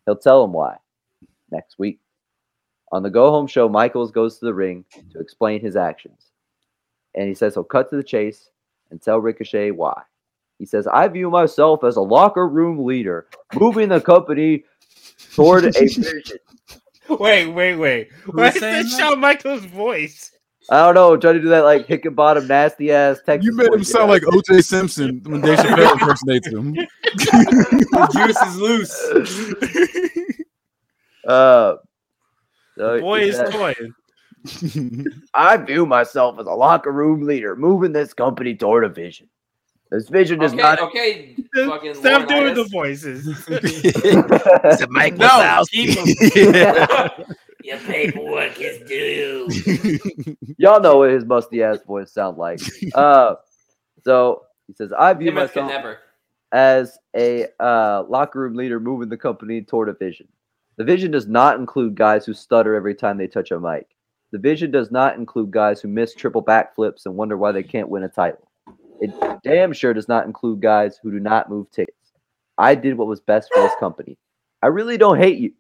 he'll 0.06 0.16
tell 0.16 0.44
him 0.44 0.52
why 0.52 0.76
next 1.50 1.78
week. 1.78 2.00
On 2.92 3.02
the 3.02 3.10
go 3.10 3.30
home 3.30 3.46
show, 3.46 3.68
Michaels 3.68 4.10
goes 4.10 4.38
to 4.38 4.46
the 4.46 4.54
ring 4.54 4.84
to 5.12 5.20
explain 5.20 5.60
his 5.60 5.76
actions. 5.76 6.30
And 7.14 7.28
he 7.28 7.34
says 7.34 7.54
he'll 7.54 7.64
cut 7.64 7.90
to 7.90 7.96
the 7.96 8.02
chase 8.02 8.50
and 8.90 9.00
tell 9.00 9.18
Ricochet 9.18 9.70
why. 9.70 10.02
He 10.58 10.66
says, 10.66 10.86
I 10.86 11.08
view 11.08 11.30
myself 11.30 11.84
as 11.84 11.96
a 11.96 12.00
locker 12.02 12.46
room 12.48 12.84
leader, 12.84 13.26
moving 13.54 13.88
the 13.88 14.00
company 14.00 14.64
toward 15.34 15.64
a 15.64 15.70
vision. 15.78 16.04
Wait, 17.08 17.46
wait, 17.46 17.76
wait. 17.76 18.10
Why 18.26 18.48
is 18.48 18.54
this 18.54 18.60
that? 18.60 18.98
Shawn 18.98 19.20
Michaels' 19.20 19.64
voice? 19.64 20.32
I 20.68 20.84
don't 20.84 20.94
know, 20.94 21.16
trying 21.16 21.34
to 21.34 21.40
do 21.40 21.48
that 21.48 21.64
like 21.64 21.86
Hickenbottom 21.86 22.46
nasty 22.46 22.92
ass 22.92 23.18
Texas. 23.24 23.46
You 23.46 23.56
made 23.56 23.72
him 23.72 23.82
sound 23.82 24.08
know? 24.08 24.12
like 24.12 24.22
OJ 24.22 24.62
Simpson 24.62 25.22
when 25.24 25.40
Dave 25.40 25.58
Chappelle 25.58 25.92
impersonates 25.92 26.46
him. 26.48 26.74
The 26.74 28.08
juice 28.12 28.42
is 28.42 28.56
loose. 28.56 30.34
Uh, 31.26 31.76
so 32.78 32.98
Boy 32.98 33.24
he 33.24 33.28
is 33.28 33.36
said, 33.36 33.52
toying. 33.52 35.04
I 35.34 35.58
view 35.58 35.84
myself 35.84 36.40
as 36.40 36.46
a 36.46 36.50
locker 36.50 36.90
room 36.92 37.26
leader, 37.26 37.54
moving 37.54 37.92
this 37.92 38.14
company 38.14 38.54
toward 38.54 38.84
a 38.84 38.88
vision. 38.88 39.28
This 39.90 40.08
vision 40.08 40.38
does 40.38 40.54
Okay, 40.54 40.62
not. 40.62 40.78
okay. 40.80 41.36
Fucking 41.54 41.94
Stop 41.94 42.26
doing 42.26 42.54
the 42.54 42.64
voices. 42.72 43.26
It's 43.48 44.80
a 44.82 44.86
Mike 44.88 45.18
No, 45.18 45.28
Wazowski. 45.28 47.36
Your 47.62 47.78
paperwork 47.78 48.60
is 48.60 48.78
due. 48.88 49.48
Y'all 50.58 50.80
know 50.80 50.98
what 50.98 51.10
his 51.10 51.24
musty 51.24 51.62
ass 51.62 51.78
voice 51.86 52.12
sound 52.12 52.38
like. 52.38 52.60
Uh, 52.94 53.34
so 54.02 54.42
he 54.66 54.72
says, 54.74 54.92
"I 54.92 55.12
view 55.14 55.28
Image 55.28 55.50
myself 55.50 55.68
never. 55.68 55.98
as 56.52 56.98
a 57.16 57.46
uh, 57.60 58.04
locker 58.08 58.40
room 58.40 58.54
leader 58.54 58.80
moving 58.80 59.08
the 59.08 59.16
company 59.16 59.62
toward 59.62 59.88
a 59.88 59.94
vision. 59.94 60.26
The 60.76 60.84
vision 60.84 61.10
does 61.10 61.26
not 61.26 61.58
include 61.58 61.94
guys 61.94 62.24
who 62.24 62.32
stutter 62.34 62.74
every 62.74 62.94
time 62.94 63.18
they 63.18 63.26
touch 63.26 63.50
a 63.50 63.60
mic. 63.60 63.86
The 64.32 64.38
vision 64.38 64.70
does 64.70 64.90
not 64.90 65.16
include 65.16 65.50
guys 65.50 65.80
who 65.80 65.88
miss 65.88 66.14
triple 66.14 66.42
backflips 66.42 67.04
and 67.06 67.14
wonder 67.16 67.36
why 67.36 67.52
they 67.52 67.62
can't 67.62 67.88
win 67.88 68.04
a 68.04 68.08
title. 68.08 68.48
It 69.00 69.12
damn 69.44 69.72
sure 69.72 69.92
does 69.92 70.08
not 70.08 70.26
include 70.26 70.60
guys 70.60 70.98
who 71.02 71.10
do 71.10 71.20
not 71.20 71.50
move 71.50 71.70
tickets. 71.70 72.12
I 72.58 72.74
did 72.74 72.96
what 72.96 73.08
was 73.08 73.20
best 73.20 73.50
for 73.52 73.62
this 73.62 73.74
company. 73.80 74.16
I 74.62 74.68
really 74.68 74.96
don't 74.98 75.18
hate 75.18 75.38
you. 75.38 75.52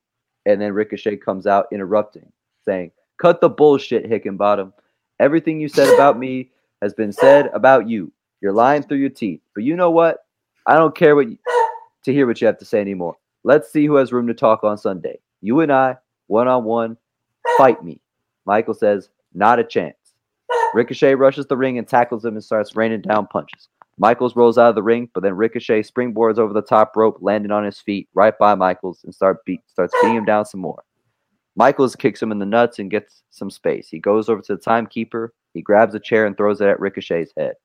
And 0.46 0.60
then 0.60 0.72
Ricochet 0.72 1.18
comes 1.18 1.46
out 1.46 1.66
interrupting, 1.72 2.30
saying, 2.64 2.92
Cut 3.20 3.40
the 3.40 3.48
bullshit, 3.48 4.08
Hickenbottom. 4.08 4.72
Everything 5.18 5.60
you 5.60 5.68
said 5.68 5.92
about 5.94 6.18
me 6.18 6.50
has 6.80 6.94
been 6.94 7.12
said 7.12 7.50
about 7.52 7.88
you. 7.88 8.10
You're 8.40 8.52
lying 8.52 8.82
through 8.82 8.98
your 8.98 9.10
teeth. 9.10 9.42
But 9.54 9.64
you 9.64 9.76
know 9.76 9.90
what? 9.90 10.24
I 10.66 10.76
don't 10.76 10.96
care 10.96 11.14
what 11.14 11.28
you, 11.28 11.36
to 12.04 12.12
hear 12.12 12.26
what 12.26 12.40
you 12.40 12.46
have 12.46 12.58
to 12.58 12.64
say 12.64 12.80
anymore. 12.80 13.16
Let's 13.44 13.70
see 13.70 13.86
who 13.86 13.96
has 13.96 14.12
room 14.12 14.26
to 14.28 14.34
talk 14.34 14.64
on 14.64 14.78
Sunday. 14.78 15.18
You 15.42 15.60
and 15.60 15.72
I, 15.72 15.96
one 16.26 16.48
on 16.48 16.64
one, 16.64 16.96
fight 17.58 17.84
me. 17.84 18.00
Michael 18.46 18.74
says, 18.74 19.10
Not 19.34 19.58
a 19.58 19.64
chance. 19.64 19.96
Ricochet 20.72 21.14
rushes 21.14 21.46
the 21.46 21.56
ring 21.56 21.78
and 21.78 21.86
tackles 21.86 22.24
him 22.24 22.34
and 22.34 22.44
starts 22.44 22.76
raining 22.76 23.02
down 23.02 23.26
punches. 23.26 23.68
Michaels 24.00 24.34
rolls 24.34 24.56
out 24.56 24.70
of 24.70 24.74
the 24.74 24.82
ring, 24.82 25.10
but 25.12 25.22
then 25.22 25.36
Ricochet 25.36 25.82
springboards 25.82 26.38
over 26.38 26.54
the 26.54 26.62
top 26.62 26.96
rope, 26.96 27.18
landing 27.20 27.52
on 27.52 27.66
his 27.66 27.80
feet 27.80 28.08
right 28.14 28.36
by 28.38 28.54
Michaels 28.54 29.04
and 29.04 29.14
start 29.14 29.44
beat, 29.44 29.60
starts 29.66 29.92
beating 30.00 30.16
him 30.16 30.24
down 30.24 30.46
some 30.46 30.62
more. 30.62 30.82
Michaels 31.54 31.94
kicks 31.94 32.22
him 32.22 32.32
in 32.32 32.38
the 32.38 32.46
nuts 32.46 32.78
and 32.78 32.90
gets 32.90 33.24
some 33.28 33.50
space. 33.50 33.88
He 33.90 33.98
goes 33.98 34.30
over 34.30 34.40
to 34.40 34.54
the 34.56 34.62
timekeeper. 34.62 35.34
He 35.52 35.60
grabs 35.60 35.94
a 35.94 36.00
chair 36.00 36.24
and 36.24 36.34
throws 36.34 36.62
it 36.62 36.68
at 36.68 36.80
Ricochet's 36.80 37.34
head. 37.36 37.56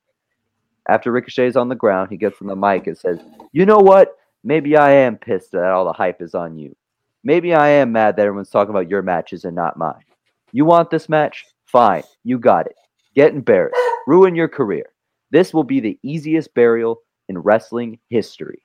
After 0.90 1.10
Ricochet's 1.10 1.56
on 1.56 1.70
the 1.70 1.74
ground, 1.74 2.10
he 2.10 2.18
gets 2.18 2.42
on 2.42 2.48
the 2.48 2.54
mic 2.54 2.86
and 2.86 2.98
says, 2.98 3.18
You 3.52 3.64
know 3.64 3.78
what? 3.78 4.14
Maybe 4.44 4.76
I 4.76 4.90
am 4.90 5.16
pissed 5.16 5.52
that 5.52 5.70
all 5.70 5.86
the 5.86 5.94
hype 5.94 6.20
is 6.20 6.34
on 6.34 6.58
you. 6.58 6.76
Maybe 7.24 7.54
I 7.54 7.68
am 7.68 7.92
mad 7.92 8.16
that 8.16 8.26
everyone's 8.26 8.50
talking 8.50 8.74
about 8.74 8.90
your 8.90 9.00
matches 9.00 9.46
and 9.46 9.56
not 9.56 9.78
mine. 9.78 10.04
You 10.52 10.66
want 10.66 10.90
this 10.90 11.08
match? 11.08 11.46
Fine. 11.64 12.02
You 12.24 12.38
got 12.38 12.66
it. 12.66 12.76
Get 13.14 13.32
embarrassed. 13.32 13.80
Ruin 14.06 14.34
your 14.34 14.48
career. 14.48 14.84
This 15.30 15.52
will 15.52 15.64
be 15.64 15.80
the 15.80 15.98
easiest 16.02 16.54
burial 16.54 17.00
in 17.28 17.38
wrestling 17.38 17.98
history. 18.08 18.62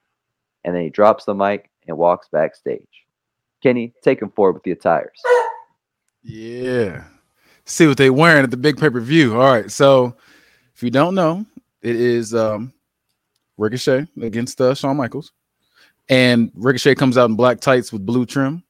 And 0.64 0.76
then 0.76 0.84
he 0.84 0.90
drops 0.90 1.26
the 1.26 1.34
mic 1.34 1.70
and 1.88 1.98
walks 1.98 2.28
backstage. 2.32 2.88
Kenny, 3.64 3.94
take 4.04 4.22
him 4.22 4.30
forward 4.32 4.54
with 4.54 4.64
the 4.64 4.72
attires. 4.72 5.20
Yeah. 6.24 7.04
See 7.66 7.88
what 7.88 7.98
they're 7.98 8.14
wearing 8.14 8.44
at 8.44 8.52
the 8.52 8.58
big 8.58 8.78
pay 8.78 8.90
per 8.90 9.00
view. 9.00 9.40
All 9.40 9.52
right. 9.52 9.72
So 9.72 10.16
if 10.76 10.84
you 10.84 10.92
don't 10.92 11.16
know, 11.16 11.46
it 11.82 11.96
is 11.96 12.34
um 12.34 12.74
Ricochet 13.58 14.08
against 14.22 14.60
uh, 14.60 14.74
Shawn 14.74 14.98
Michaels. 14.98 15.32
And 16.10 16.52
Ricochet 16.56 16.96
comes 16.96 17.18
out 17.18 17.30
in 17.30 17.36
black 17.36 17.60
tights 17.60 17.94
with 17.94 18.06
blue 18.06 18.26
trim. 18.26 18.64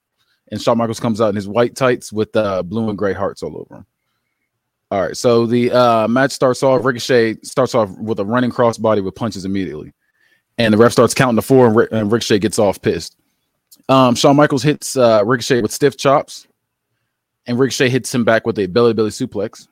And 0.51 0.61
Shawn 0.61 0.77
Michaels 0.77 0.99
comes 0.99 1.21
out 1.21 1.29
in 1.29 1.35
his 1.35 1.47
white 1.47 1.75
tights 1.75 2.11
with 2.11 2.35
uh, 2.35 2.61
blue 2.63 2.89
and 2.89 2.97
gray 2.97 3.13
hearts 3.13 3.41
all 3.41 3.57
over 3.57 3.77
him. 3.77 3.85
All 4.91 5.01
right. 5.01 5.17
So 5.17 5.45
the 5.45 5.71
uh, 5.71 6.07
match 6.07 6.31
starts 6.31 6.61
off. 6.63 6.83
Ricochet 6.83 7.37
starts 7.43 7.73
off 7.73 7.89
with 7.97 8.19
a 8.19 8.25
running 8.25 8.51
crossbody 8.51 9.03
with 9.03 9.15
punches 9.15 9.45
immediately. 9.45 9.93
And 10.57 10.73
the 10.73 10.77
ref 10.77 10.91
starts 10.91 11.13
counting 11.13 11.37
to 11.37 11.41
four, 11.41 11.65
and, 11.65 11.75
Ric- 11.75 11.89
and 11.91 12.11
Ricochet 12.11 12.39
gets 12.39 12.59
off 12.59 12.81
pissed. 12.81 13.15
Um, 13.89 14.15
Shawn 14.15 14.35
Michaels 14.35 14.63
hits 14.63 14.95
uh, 14.95 15.23
Ricochet 15.25 15.61
with 15.61 15.71
stiff 15.71 15.97
chops 15.97 16.45
and 17.45 17.59
Ricochet 17.59 17.89
hits 17.89 18.13
him 18.13 18.23
back 18.23 18.45
with 18.45 18.59
a 18.59 18.67
belly 18.67 18.93
belly 18.93 19.09
suplex. 19.09 19.67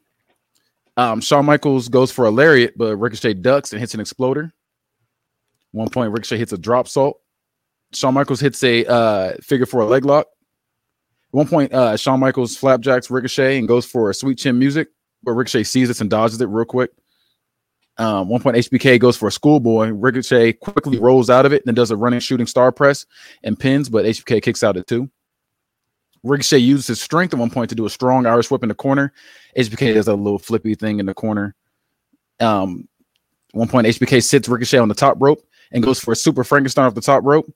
Um, 0.98 1.22
Shawn 1.22 1.46
Michaels 1.46 1.88
goes 1.88 2.12
for 2.12 2.26
a 2.26 2.32
lariat, 2.32 2.78
but 2.78 2.98
Ricochet 2.98 3.36
ducks 3.36 3.72
and 3.72 3.80
hits 3.80 3.94
an 3.94 4.00
exploder. 4.00 4.52
One 5.72 5.90
point, 5.90 6.12
Ricochet 6.12 6.38
hits 6.38 6.52
a 6.52 6.58
dropsault. 6.58 7.14
Shawn 7.94 8.14
Michaels 8.14 8.40
hits 8.40 8.64
a 8.64 8.86
uh, 8.86 9.34
figure 9.42 9.66
for 9.66 9.82
a 9.82 9.86
leg 9.86 10.04
lock. 10.04 10.26
At 10.28 11.34
one 11.34 11.48
point, 11.48 11.74
uh, 11.74 11.96
Shawn 11.96 12.20
Michaels 12.20 12.58
flapjacks 12.58 13.10
Ricochet 13.10 13.58
and 13.58 13.68
goes 13.68 13.86
for 13.86 14.10
a 14.10 14.14
sweet 14.14 14.40
chin 14.40 14.58
music, 14.60 14.90
but 15.24 15.32
Ricochet 15.34 15.64
sees 15.64 15.88
this 15.88 16.02
and 16.02 16.10
dodges 16.10 16.42
it 16.42 16.48
real 16.48 16.66
quick. 16.66 16.92
Um, 17.98 18.30
one 18.30 18.42
point, 18.42 18.56
HBK 18.56 18.98
goes 19.00 19.18
for 19.18 19.28
a 19.28 19.32
schoolboy. 19.32 19.90
Ricochet 19.90 20.54
quickly 20.54 20.98
rolls 20.98 21.30
out 21.30 21.46
of 21.46 21.52
it 21.52 21.64
and 21.66 21.76
does 21.76 21.92
a 21.92 21.98
running 21.98 22.22
shooting 22.22 22.48
star 22.48 22.72
press 22.72 23.06
and 23.44 23.60
pins, 23.60 23.90
but 23.90 24.06
HBK 24.06 24.42
kicks 24.42 24.64
out 24.64 24.78
at 24.78 24.88
two. 24.88 25.10
Ricochet 26.24 26.60
uses 26.60 26.88
his 26.88 27.02
strength 27.02 27.34
at 27.34 27.40
one 27.40 27.50
point 27.50 27.70
to 27.70 27.76
do 27.76 27.86
a 27.86 27.90
strong 27.90 28.26
Irish 28.26 28.50
whip 28.50 28.64
in 28.64 28.70
the 28.70 28.76
corner. 28.76 29.14
HBK 29.58 29.94
does 29.94 30.08
a 30.08 30.16
little 30.16 30.40
flippy 30.40 30.76
thing 30.76 31.00
in 31.00 31.06
the 31.06 31.14
corner. 31.14 31.56
Um, 32.40 32.88
one 33.52 33.68
point, 33.68 33.88
HBK 33.88 34.24
sits 34.24 34.48
Ricochet 34.48 34.78
on 34.78 34.90
the 34.90 34.96
top 34.96 35.18
rope 35.20 35.46
and 35.72 35.84
goes 35.84 36.00
for 36.00 36.12
a 36.12 36.16
super 36.16 36.44
Frankenstein 36.44 36.86
off 36.86 36.96
the 36.96 37.02
top 37.02 37.24
rope. 37.26 37.54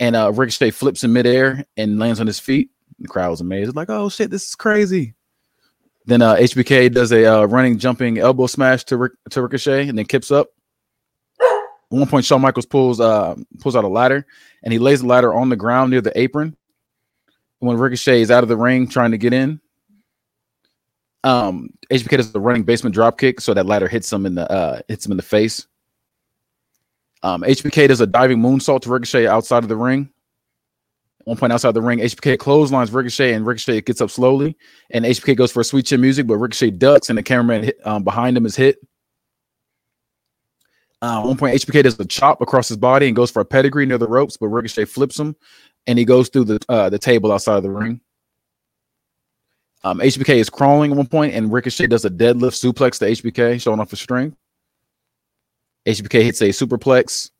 And 0.00 0.16
uh, 0.16 0.32
Ricochet 0.32 0.72
flips 0.72 1.04
in 1.04 1.12
midair 1.12 1.64
and 1.76 1.98
lands 1.98 2.20
on 2.20 2.26
his 2.26 2.38
feet. 2.38 2.70
The 2.98 3.08
crowd 3.08 3.30
was 3.30 3.40
amazed. 3.40 3.74
Like, 3.74 3.90
oh 3.90 4.08
shit, 4.08 4.30
this 4.30 4.48
is 4.48 4.54
crazy. 4.54 5.14
Then 6.06 6.20
uh, 6.20 6.36
HBK 6.36 6.92
does 6.92 7.12
a 7.12 7.24
uh, 7.24 7.44
running, 7.44 7.78
jumping 7.78 8.18
elbow 8.18 8.46
smash 8.46 8.84
to, 8.84 9.10
to 9.30 9.42
Ricochet 9.42 9.88
and 9.88 9.96
then 9.96 10.04
kips 10.04 10.30
up. 10.30 10.48
At 11.40 11.98
one 11.98 12.08
point, 12.08 12.24
Shawn 12.24 12.40
Michaels 12.40 12.66
pulls 12.66 13.00
uh, 13.00 13.36
pulls 13.60 13.76
out 13.76 13.84
a 13.84 13.88
ladder 13.88 14.26
and 14.62 14.72
he 14.72 14.78
lays 14.78 15.00
the 15.00 15.06
ladder 15.06 15.32
on 15.32 15.48
the 15.48 15.56
ground 15.56 15.90
near 15.90 16.00
the 16.00 16.18
apron 16.18 16.56
when 17.58 17.76
Ricochet 17.76 18.20
is 18.20 18.30
out 18.30 18.42
of 18.42 18.48
the 18.48 18.56
ring 18.56 18.88
trying 18.88 19.12
to 19.12 19.18
get 19.18 19.32
in. 19.32 19.60
Um, 21.22 21.70
HBK 21.90 22.18
does 22.18 22.32
the 22.32 22.40
running 22.40 22.64
basement 22.64 22.94
drop 22.94 23.18
kick, 23.18 23.40
so 23.40 23.54
that 23.54 23.64
ladder 23.64 23.88
hits 23.88 24.12
him 24.12 24.26
in 24.26 24.34
the 24.34 24.50
uh 24.50 24.80
hits 24.88 25.06
him 25.06 25.12
in 25.12 25.16
the 25.16 25.22
face. 25.22 25.66
Um, 27.22 27.42
HBK 27.42 27.88
does 27.88 28.02
a 28.02 28.06
diving 28.06 28.38
moonsault 28.38 28.82
to 28.82 28.90
Ricochet 28.90 29.26
outside 29.26 29.62
of 29.62 29.68
the 29.70 29.76
ring. 29.76 30.10
One 31.24 31.36
point 31.38 31.52
outside 31.52 31.72
the 31.72 31.80
ring, 31.80 32.00
HBK 32.00 32.38
clotheslines 32.38 32.92
Ricochet, 32.92 33.32
and 33.32 33.46
Ricochet 33.46 33.80
gets 33.82 34.00
up 34.00 34.10
slowly. 34.10 34.56
And 34.90 35.04
HBK 35.04 35.36
goes 35.36 35.50
for 35.50 35.60
a 35.60 35.64
sweet 35.64 35.86
chin 35.86 36.00
music, 36.00 36.26
but 36.26 36.36
Ricochet 36.36 36.72
ducks, 36.72 37.08
and 37.08 37.18
the 37.18 37.22
cameraman 37.22 37.64
hit, 37.64 37.80
um, 37.84 38.04
behind 38.04 38.36
him 38.36 38.44
is 38.44 38.56
hit. 38.56 38.76
Uh, 41.00 41.22
one 41.22 41.36
point, 41.36 41.54
HBK 41.54 41.82
does 41.82 41.98
a 41.98 42.04
chop 42.04 42.40
across 42.40 42.68
his 42.68 42.76
body 42.76 43.06
and 43.06 43.16
goes 43.16 43.30
for 43.30 43.40
a 43.40 43.44
pedigree 43.44 43.86
near 43.86 43.98
the 43.98 44.08
ropes, 44.08 44.36
but 44.36 44.48
Ricochet 44.48 44.86
flips 44.86 45.18
him, 45.18 45.36
and 45.86 45.98
he 45.98 46.04
goes 46.04 46.28
through 46.28 46.44
the 46.44 46.60
uh, 46.68 46.88
the 46.88 46.98
table 46.98 47.32
outside 47.32 47.56
of 47.56 47.62
the 47.62 47.70
ring. 47.70 48.00
Um, 49.82 50.00
HBK 50.00 50.36
is 50.36 50.48
crawling 50.48 50.92
at 50.92 50.96
one 50.96 51.06
point, 51.06 51.34
and 51.34 51.52
Ricochet 51.52 51.88
does 51.88 52.06
a 52.06 52.10
deadlift 52.10 52.56
suplex 52.56 52.98
to 52.98 53.30
HBK, 53.30 53.60
showing 53.60 53.80
off 53.80 53.90
his 53.90 54.00
strength. 54.00 54.36
HBK 55.86 56.22
hits 56.22 56.40
a 56.40 56.48
superplex. 56.48 57.30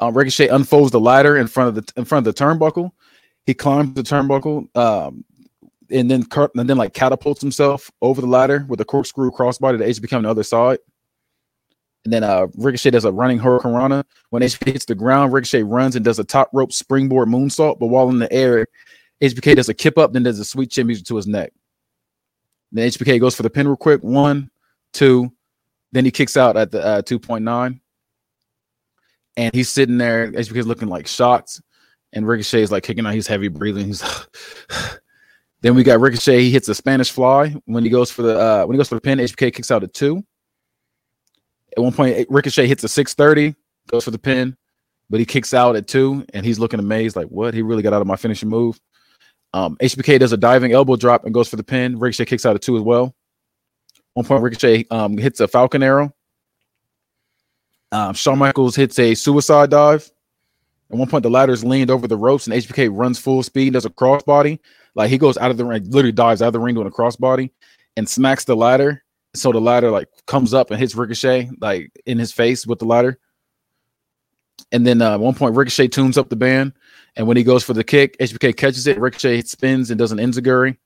Uh, 0.00 0.12
Ricochet 0.12 0.48
unfolds 0.48 0.92
the 0.92 1.00
ladder 1.00 1.36
in 1.36 1.46
front 1.46 1.76
of 1.76 1.86
the 1.86 1.92
in 1.96 2.04
front 2.04 2.26
of 2.26 2.34
the 2.34 2.44
turnbuckle. 2.44 2.92
He 3.46 3.54
climbs 3.54 3.94
the 3.94 4.02
turnbuckle, 4.02 4.76
um, 4.76 5.24
and 5.90 6.10
then 6.10 6.24
cur- 6.24 6.50
and 6.54 6.68
then 6.68 6.76
like 6.76 6.94
catapults 6.94 7.40
himself 7.40 7.90
over 8.00 8.20
the 8.20 8.26
ladder 8.26 8.64
with 8.68 8.80
a 8.80 8.84
corkscrew 8.84 9.30
crossbody 9.30 9.78
to 9.78 10.00
HBK 10.00 10.16
on 10.16 10.22
the 10.22 10.30
other 10.30 10.42
side. 10.42 10.78
And 12.04 12.12
then 12.12 12.24
uh, 12.24 12.46
Ricochet 12.56 12.90
does 12.90 13.04
a 13.04 13.12
running 13.12 13.38
Hurricanrana. 13.38 14.04
When 14.30 14.42
HBK 14.42 14.72
hits 14.72 14.84
the 14.84 14.94
ground, 14.94 15.32
Ricochet 15.32 15.64
runs 15.64 15.96
and 15.96 16.04
does 16.04 16.18
a 16.18 16.24
top 16.24 16.48
rope 16.52 16.72
springboard 16.72 17.28
moonsault. 17.28 17.78
But 17.78 17.88
while 17.88 18.08
in 18.08 18.18
the 18.18 18.32
air, 18.32 18.66
HBK 19.20 19.56
does 19.56 19.68
a 19.68 19.74
kip 19.74 19.98
up, 19.98 20.12
then 20.12 20.22
does 20.22 20.38
a 20.38 20.44
sweet 20.44 20.70
chin 20.70 20.86
music 20.86 21.06
to 21.06 21.16
his 21.16 21.26
neck. 21.26 21.52
Then 22.70 22.88
HBK 22.88 23.20
goes 23.20 23.34
for 23.34 23.42
the 23.42 23.50
pin 23.50 23.66
real 23.66 23.76
quick. 23.76 24.02
One, 24.02 24.50
two. 24.92 25.32
Then 25.92 26.04
he 26.04 26.10
kicks 26.10 26.36
out 26.36 26.56
at 26.56 26.70
the 26.70 26.84
uh, 26.84 27.02
2.9. 27.02 27.80
And 29.38 29.54
he's 29.54 29.70
sitting 29.70 29.96
there. 29.96 30.30
HBK's 30.30 30.66
looking 30.66 30.88
like 30.88 31.06
shocked. 31.06 31.62
And 32.12 32.26
Ricochet 32.26 32.60
is 32.60 32.70
like 32.70 32.82
kicking 32.82 33.06
out. 33.06 33.14
He's 33.14 33.26
heavy 33.26 33.48
breathing. 33.48 33.86
He's 33.86 34.02
then 35.62 35.74
we 35.74 35.82
got 35.82 36.00
Ricochet. 36.00 36.40
He 36.40 36.50
hits 36.50 36.68
a 36.68 36.74
Spanish 36.74 37.10
fly. 37.10 37.54
When 37.64 37.84
he 37.84 37.88
goes 37.88 38.10
for 38.10 38.22
the 38.22 38.38
uh, 38.38 38.66
when 38.66 38.74
he 38.74 38.78
goes 38.78 38.88
for 38.88 38.96
the 38.96 39.00
pin, 39.00 39.18
HBK 39.18 39.54
kicks 39.54 39.70
out 39.70 39.82
at 39.82 39.94
two. 39.94 40.22
At 41.76 41.82
one 41.82 41.92
point, 41.92 42.26
Ricochet 42.28 42.66
hits 42.66 42.82
a 42.82 42.88
630, 42.88 43.54
goes 43.88 44.04
for 44.04 44.10
the 44.10 44.18
pin, 44.18 44.56
but 45.10 45.20
he 45.20 45.26
kicks 45.26 45.54
out 45.54 45.76
at 45.76 45.86
two, 45.86 46.24
and 46.34 46.44
he's 46.44 46.58
looking 46.58 46.80
amazed, 46.80 47.14
like, 47.14 47.28
what? 47.28 47.54
He 47.54 47.62
really 47.62 47.82
got 47.82 47.92
out 47.92 48.00
of 48.00 48.08
my 48.08 48.16
finishing 48.16 48.48
move. 48.48 48.80
Um, 49.52 49.76
HBK 49.76 50.18
does 50.18 50.32
a 50.32 50.36
diving 50.36 50.72
elbow 50.72 50.96
drop 50.96 51.24
and 51.24 51.32
goes 51.32 51.48
for 51.48 51.54
the 51.54 51.62
pin. 51.62 51.98
Ricochet 51.98 52.24
kicks 52.24 52.44
out 52.44 52.56
at 52.56 52.62
two 52.62 52.76
as 52.76 52.82
well. 52.82 53.14
One 54.14 54.26
point, 54.26 54.42
Ricochet 54.42 54.86
um, 54.90 55.16
hits 55.16 55.40
a 55.40 55.46
Falcon 55.46 55.82
arrow. 55.82 56.12
Um, 57.92 58.14
Shawn 58.14 58.38
Michaels 58.38 58.76
hits 58.76 58.98
a 58.98 59.14
suicide 59.14 59.70
dive. 59.70 60.10
At 60.90 60.96
one 60.96 61.08
point, 61.08 61.22
the 61.22 61.30
ladder 61.30 61.52
is 61.52 61.64
leaned 61.64 61.90
over 61.90 62.06
the 62.08 62.16
ropes, 62.16 62.46
and 62.46 62.54
HBK 62.54 62.88
runs 62.90 63.18
full 63.18 63.42
speed, 63.42 63.74
does 63.74 63.84
a 63.84 63.90
crossbody. 63.90 64.58
Like 64.94 65.10
he 65.10 65.18
goes 65.18 65.36
out 65.36 65.50
of 65.50 65.56
the 65.56 65.64
ring, 65.64 65.84
literally 65.90 66.12
dives 66.12 66.42
out 66.42 66.48
of 66.48 66.52
the 66.54 66.60
ring 66.60 66.74
doing 66.74 66.86
a 66.86 66.90
crossbody 66.90 67.50
and 67.96 68.08
smacks 68.08 68.44
the 68.44 68.56
ladder 68.56 69.02
So 69.34 69.52
the 69.52 69.60
ladder 69.60 69.90
like 69.90 70.08
comes 70.26 70.54
up 70.54 70.70
and 70.70 70.80
hits 70.80 70.94
Ricochet 70.94 71.50
like 71.60 71.90
in 72.06 72.18
his 72.18 72.32
face 72.32 72.66
with 72.66 72.78
the 72.78 72.84
ladder. 72.84 73.18
And 74.72 74.86
then 74.86 75.00
uh, 75.00 75.14
at 75.14 75.20
one 75.20 75.34
point, 75.34 75.54
Ricochet 75.54 75.88
tunes 75.88 76.18
up 76.18 76.28
the 76.28 76.36
band, 76.36 76.72
and 77.16 77.26
when 77.26 77.36
he 77.36 77.44
goes 77.44 77.64
for 77.64 77.74
the 77.74 77.84
kick, 77.84 78.18
HBK 78.18 78.56
catches 78.56 78.86
it. 78.86 78.98
Ricochet 78.98 79.42
spins 79.42 79.90
and 79.90 79.98
does 79.98 80.12
an 80.12 80.18
enziguri. 80.18 80.76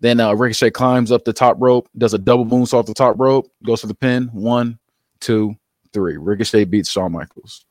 Then 0.00 0.18
uh, 0.18 0.32
Ricochet 0.32 0.70
climbs 0.70 1.12
up 1.12 1.24
the 1.24 1.32
top 1.32 1.56
rope, 1.60 1.88
does 1.96 2.14
a 2.14 2.18
double 2.18 2.44
moonsault 2.44 2.80
off 2.80 2.86
the 2.86 2.94
top 2.94 3.20
rope, 3.20 3.52
goes 3.64 3.80
for 3.80 3.86
the 3.86 3.94
pin. 3.94 4.28
One, 4.32 4.78
two, 5.20 5.56
three. 5.92 6.16
Ricochet 6.16 6.64
beats 6.64 6.90
Shawn 6.90 7.12
Michaels. 7.12 7.64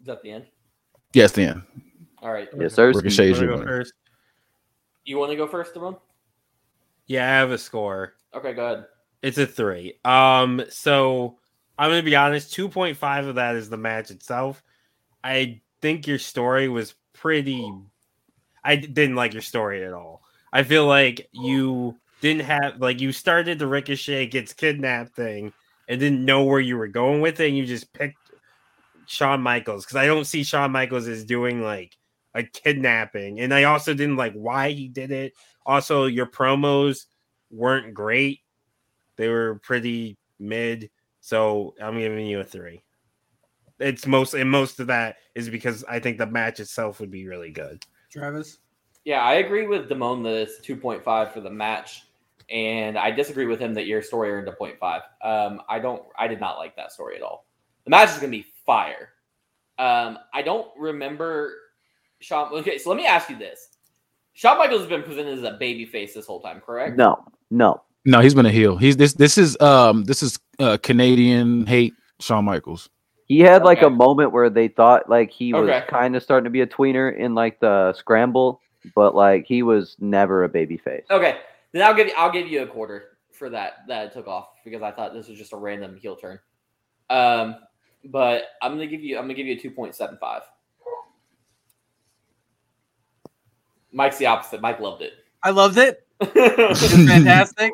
Is 0.00 0.06
that 0.06 0.22
the 0.22 0.32
end? 0.32 0.46
Yes, 1.12 1.32
the 1.32 1.44
end. 1.44 1.62
All 2.20 2.32
right. 2.32 2.48
Yes, 2.58 2.74
sir. 2.74 2.92
Ricochet 2.92 3.30
is 3.30 3.38
Wanna 3.38 3.50
your 3.52 3.58
go 3.58 3.64
first? 3.64 3.92
You 5.04 5.18
want 5.18 5.30
to 5.30 5.36
go 5.36 5.46
first, 5.46 5.74
Damone? 5.74 5.98
Yeah, 7.06 7.24
I 7.24 7.34
have 7.38 7.50
a 7.50 7.58
score. 7.58 8.14
Okay, 8.34 8.52
go 8.52 8.66
ahead. 8.66 8.86
It's 9.22 9.38
a 9.38 9.46
three. 9.46 9.98
Um, 10.04 10.62
so 10.68 11.38
I'm 11.78 11.90
gonna 11.90 12.02
be 12.02 12.16
honest. 12.16 12.52
Two 12.52 12.68
point 12.68 12.96
five 12.96 13.26
of 13.26 13.36
that 13.36 13.56
is 13.56 13.68
the 13.68 13.76
match 13.76 14.10
itself. 14.10 14.62
I 15.22 15.60
think 15.80 16.06
your 16.06 16.18
story 16.18 16.68
was 16.68 16.94
pretty. 17.12 17.72
I 18.64 18.76
didn't 18.76 19.16
like 19.16 19.32
your 19.32 19.42
story 19.42 19.84
at 19.84 19.92
all. 19.92 20.22
I 20.52 20.62
feel 20.62 20.86
like 20.86 21.28
you 21.32 21.96
didn't 22.22 22.44
have 22.44 22.80
like 22.80 23.02
you 23.02 23.12
started 23.12 23.58
the 23.58 23.66
Ricochet 23.66 24.28
gets 24.28 24.54
kidnapped 24.54 25.14
thing 25.14 25.52
and 25.88 26.00
didn't 26.00 26.24
know 26.24 26.44
where 26.44 26.60
you 26.60 26.78
were 26.78 26.88
going 26.88 27.20
with 27.20 27.38
it. 27.40 27.48
And 27.48 27.58
you 27.58 27.66
just 27.66 27.92
picked 27.92 28.16
Shawn 29.06 29.42
Michaels 29.42 29.84
because 29.84 29.96
I 29.96 30.06
don't 30.06 30.24
see 30.24 30.42
Shawn 30.42 30.72
Michaels 30.72 31.06
as 31.06 31.24
doing 31.24 31.60
like 31.60 31.98
a 32.34 32.42
kidnapping, 32.42 33.40
and 33.40 33.52
I 33.52 33.64
also 33.64 33.92
didn't 33.92 34.16
like 34.16 34.32
why 34.32 34.70
he 34.70 34.88
did 34.88 35.10
it. 35.10 35.34
Also, 35.66 36.06
your 36.06 36.24
promos 36.24 37.04
weren't 37.50 37.92
great 37.92 38.40
they 39.16 39.28
were 39.28 39.60
pretty 39.62 40.16
mid, 40.38 40.90
so 41.20 41.74
I'm 41.80 41.98
giving 41.98 42.26
you 42.26 42.40
a 42.40 42.44
three. 42.44 42.82
It's 43.78 44.06
most 44.06 44.34
and 44.34 44.50
most 44.50 44.80
of 44.80 44.86
that 44.88 45.16
is 45.34 45.48
because 45.48 45.84
I 45.84 45.98
think 45.98 46.18
the 46.18 46.26
match 46.26 46.60
itself 46.60 47.00
would 47.00 47.10
be 47.10 47.26
really 47.26 47.50
good. 47.50 47.84
Travis. 48.10 48.58
Yeah, 49.04 49.22
I 49.22 49.34
agree 49.34 49.66
with 49.66 49.88
Damone 49.88 50.22
that 50.24 50.34
it's 50.34 50.60
2.5 50.66 51.32
for 51.32 51.40
the 51.40 51.50
match. 51.50 52.04
And 52.52 52.98
I 52.98 53.10
disagree 53.10 53.46
with 53.46 53.58
him 53.58 53.72
that 53.74 53.86
your 53.86 54.02
story 54.02 54.30
earned 54.30 54.46
a 54.48 54.52
0.5. 54.52 55.00
Um, 55.22 55.62
I 55.68 55.78
don't 55.78 56.02
I 56.18 56.28
did 56.28 56.38
not 56.38 56.58
like 56.58 56.76
that 56.76 56.92
story 56.92 57.16
at 57.16 57.22
all. 57.22 57.46
The 57.84 57.90
match 57.90 58.10
is 58.10 58.16
gonna 58.16 58.28
be 58.30 58.46
fire. 58.66 59.08
Um, 59.78 60.18
I 60.34 60.42
don't 60.42 60.68
remember 60.78 61.54
Shawn. 62.20 62.52
Okay, 62.52 62.76
so 62.78 62.90
let 62.90 62.96
me 62.96 63.06
ask 63.06 63.30
you 63.30 63.36
this. 63.38 63.68
Shawn 64.34 64.58
Michaels 64.58 64.80
has 64.82 64.88
been 64.88 65.02
presented 65.02 65.38
as 65.38 65.44
a 65.44 65.52
baby 65.58 65.84
face 65.86 66.14
this 66.14 66.26
whole 66.26 66.40
time, 66.40 66.60
correct? 66.60 66.96
No, 66.96 67.24
no. 67.50 67.82
No, 68.04 68.20
he's 68.20 68.34
been 68.34 68.46
a 68.46 68.50
heel. 68.50 68.76
He's 68.76 68.96
this. 68.96 69.14
This 69.14 69.38
is 69.38 69.58
um. 69.60 70.04
This 70.04 70.22
is 70.22 70.38
uh, 70.58 70.76
Canadian 70.82 71.66
hate 71.66 71.94
Shawn 72.20 72.44
Michaels. 72.44 72.90
He 73.28 73.38
had 73.40 73.62
like 73.64 73.78
Okay. 73.78 73.86
a 73.86 73.90
moment 73.90 74.32
where 74.32 74.50
they 74.50 74.68
thought 74.68 75.08
like 75.08 75.30
he 75.30 75.52
was 75.54 75.70
Okay. 75.70 75.84
kind 75.88 76.14
of 76.16 76.22
starting 76.22 76.44
to 76.44 76.50
be 76.50 76.60
a 76.60 76.66
tweener 76.66 77.16
in 77.16 77.34
like 77.34 77.60
the 77.60 77.92
scramble, 77.94 78.60
but 78.94 79.14
like 79.14 79.46
he 79.46 79.62
was 79.62 79.96
never 80.00 80.44
a 80.44 80.48
baby 80.48 80.76
face. 80.76 81.04
Okay, 81.10 81.38
then 81.72 81.82
I'll 81.82 81.94
give 81.94 82.08
you 82.08 82.14
I'll 82.16 82.32
give 82.32 82.48
you 82.48 82.62
a 82.62 82.66
quarter 82.66 83.18
for 83.32 83.50
that 83.50 83.78
that 83.88 84.06
it 84.06 84.12
took 84.12 84.26
off 84.26 84.48
because 84.64 84.82
I 84.82 84.90
thought 84.90 85.14
this 85.14 85.28
was 85.28 85.38
just 85.38 85.52
a 85.52 85.56
random 85.56 85.96
heel 85.96 86.16
turn. 86.16 86.38
Um, 87.10 87.56
but 88.04 88.44
I'm 88.62 88.72
gonna 88.72 88.86
give 88.86 89.02
you 89.02 89.16
I'm 89.16 89.24
gonna 89.24 89.34
give 89.34 89.46
you 89.46 89.54
a 89.54 89.58
two 89.58 89.70
point 89.70 89.94
seven 89.94 90.18
five. 90.20 90.42
Mike's 93.92 94.18
the 94.18 94.26
opposite. 94.26 94.60
Mike 94.60 94.80
loved 94.80 95.02
it. 95.02 95.12
I 95.42 95.50
loved 95.50 95.78
it. 95.78 96.06
It 96.20 97.08
fantastic. 97.08 97.72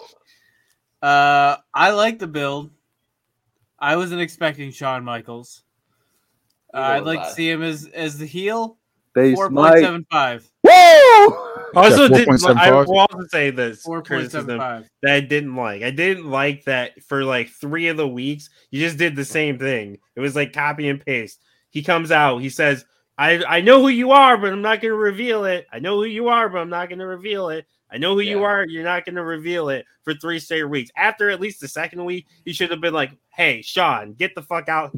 Uh, 1.03 1.57
I 1.73 1.91
like 1.91 2.19
the 2.19 2.27
build. 2.27 2.71
I 3.79 3.97
wasn't 3.97 4.21
expecting 4.21 4.73
Shawn 4.73 5.05
Michaels. 5.05 5.63
Uh, 6.75 6.79
I'd 6.79 7.05
like 7.05 7.21
I. 7.21 7.29
to 7.29 7.35
see 7.35 7.49
him 7.51 7.63
as 7.63 7.87
as 7.95 8.19
the 8.19 8.27
heel. 8.27 8.79
Base 9.15 9.37
Four 9.37 9.51
point 9.51 10.07
Mike. 10.11 10.43
Seven 10.69 11.25
five. 11.25 11.29
Woo! 11.29 11.45
Also, 11.75 12.03
Yeah, 12.09 12.09
did, 12.09 12.29
I 12.29 12.33
4.75. 12.71 12.87
will 12.87 12.99
also 12.99 13.27
say 13.31 13.51
this 13.51 13.83
Four 13.83 13.99
point 13.99 14.07
criticism 14.07 14.47
seven 14.47 14.89
that 15.03 15.15
I 15.15 15.21
didn't 15.21 15.55
like. 15.55 15.83
I 15.83 15.91
didn't 15.91 16.31
like 16.31 16.65
that 16.65 17.03
for 17.05 17.25
like 17.25 17.51
three 17.51 17.89
of 17.89 17.97
the 17.97 18.09
weeks. 18.09 18.49
You 18.71 18.81
just 18.81 18.97
did 18.97 19.15
the 19.17 19.25
same 19.25 19.59
thing. 19.59 19.99
It 20.17 20.21
was 20.21 20.35
like 20.35 20.53
copy 20.53 20.89
and 20.89 21.05
paste. 21.05 21.41
He 21.71 21.83
comes 21.83 22.11
out. 22.11 22.39
He 22.39 22.49
says, 22.49 22.85
"I 23.19 23.45
I 23.45 23.61
know 23.61 23.81
who 23.83 23.89
you 23.89 24.13
are, 24.13 24.39
but 24.39 24.53
I'm 24.53 24.63
not 24.63 24.81
going 24.81 24.93
to 24.93 24.97
reveal 24.99 25.45
it. 25.45 25.67
I 25.71 25.79
know 25.79 25.97
who 25.97 26.05
you 26.05 26.29
are, 26.29 26.49
but 26.49 26.59
I'm 26.59 26.71
not 26.71 26.89
going 26.89 27.01
to 27.01 27.07
reveal 27.07 27.51
it. 27.51 27.67
I 27.91 27.99
know 27.99 28.15
who 28.15 28.21
you 28.21 28.45
are. 28.45 28.67
You're 28.67 28.85
not 28.85 29.05
going 29.05 29.15
to 29.17 29.25
reveal 29.25 29.71
it 29.71 29.87
for 30.05 30.13
three 30.15 30.39
straight 30.39 30.65
weeks. 30.65 30.91
After 30.97 31.31
at 31.31 31.41
least 31.41 31.61
the 31.61 31.69
second 31.69 32.05
week, 32.05 32.27
you 32.45 32.53
should 32.53 32.71
have 32.71 32.81
been 32.83 32.93
like, 32.93 33.13
"Hey, 33.35 33.63
Sean, 33.63 34.13
get 34.13 34.35
the 34.35 34.43
fuck 34.43 34.69
out." 34.69 34.91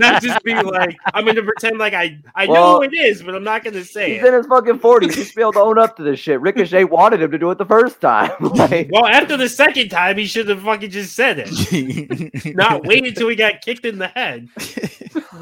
not 0.00 0.22
just 0.22 0.42
be 0.44 0.54
like, 0.62 0.96
"I'm 1.14 1.24
going 1.24 1.36
to 1.36 1.42
pretend 1.42 1.78
like 1.78 1.94
I 1.94 2.18
I 2.34 2.46
know 2.46 2.76
who 2.76 2.82
it 2.82 2.92
is, 2.94 3.22
but 3.22 3.34
I'm 3.34 3.44
not 3.44 3.64
going 3.64 3.74
to 3.74 3.84
say 3.84 4.14
He's 4.14 4.22
it." 4.22 4.26
in 4.28 4.34
his 4.34 4.46
fucking 4.46 4.80
forties. 4.80 5.14
He's 5.14 5.36
able 5.38 5.52
to 5.54 5.60
own 5.60 5.78
up 5.78 5.96
to 5.96 6.02
this 6.02 6.20
shit. 6.20 6.40
Ricochet 6.40 6.84
wanted 6.84 7.22
him 7.22 7.30
to 7.30 7.38
do 7.38 7.50
it 7.50 7.58
the 7.58 7.64
first 7.64 8.00
time. 8.00 8.32
like, 8.40 8.88
Well, 8.92 9.06
after 9.06 9.36
the 9.38 9.48
second 9.48 9.88
time, 9.88 10.18
he 10.18 10.26
should 10.26 10.48
have 10.48 10.62
fucking 10.62 10.90
just 10.90 11.14
said 11.16 11.36
it. 11.46 12.44
not 12.56 12.84
wait 12.86 13.06
until 13.06 13.28
he 13.28 13.36
got 13.36 13.62
kicked 13.62 13.84
in 13.86 13.98
the 13.98 14.08
head. 14.08 14.48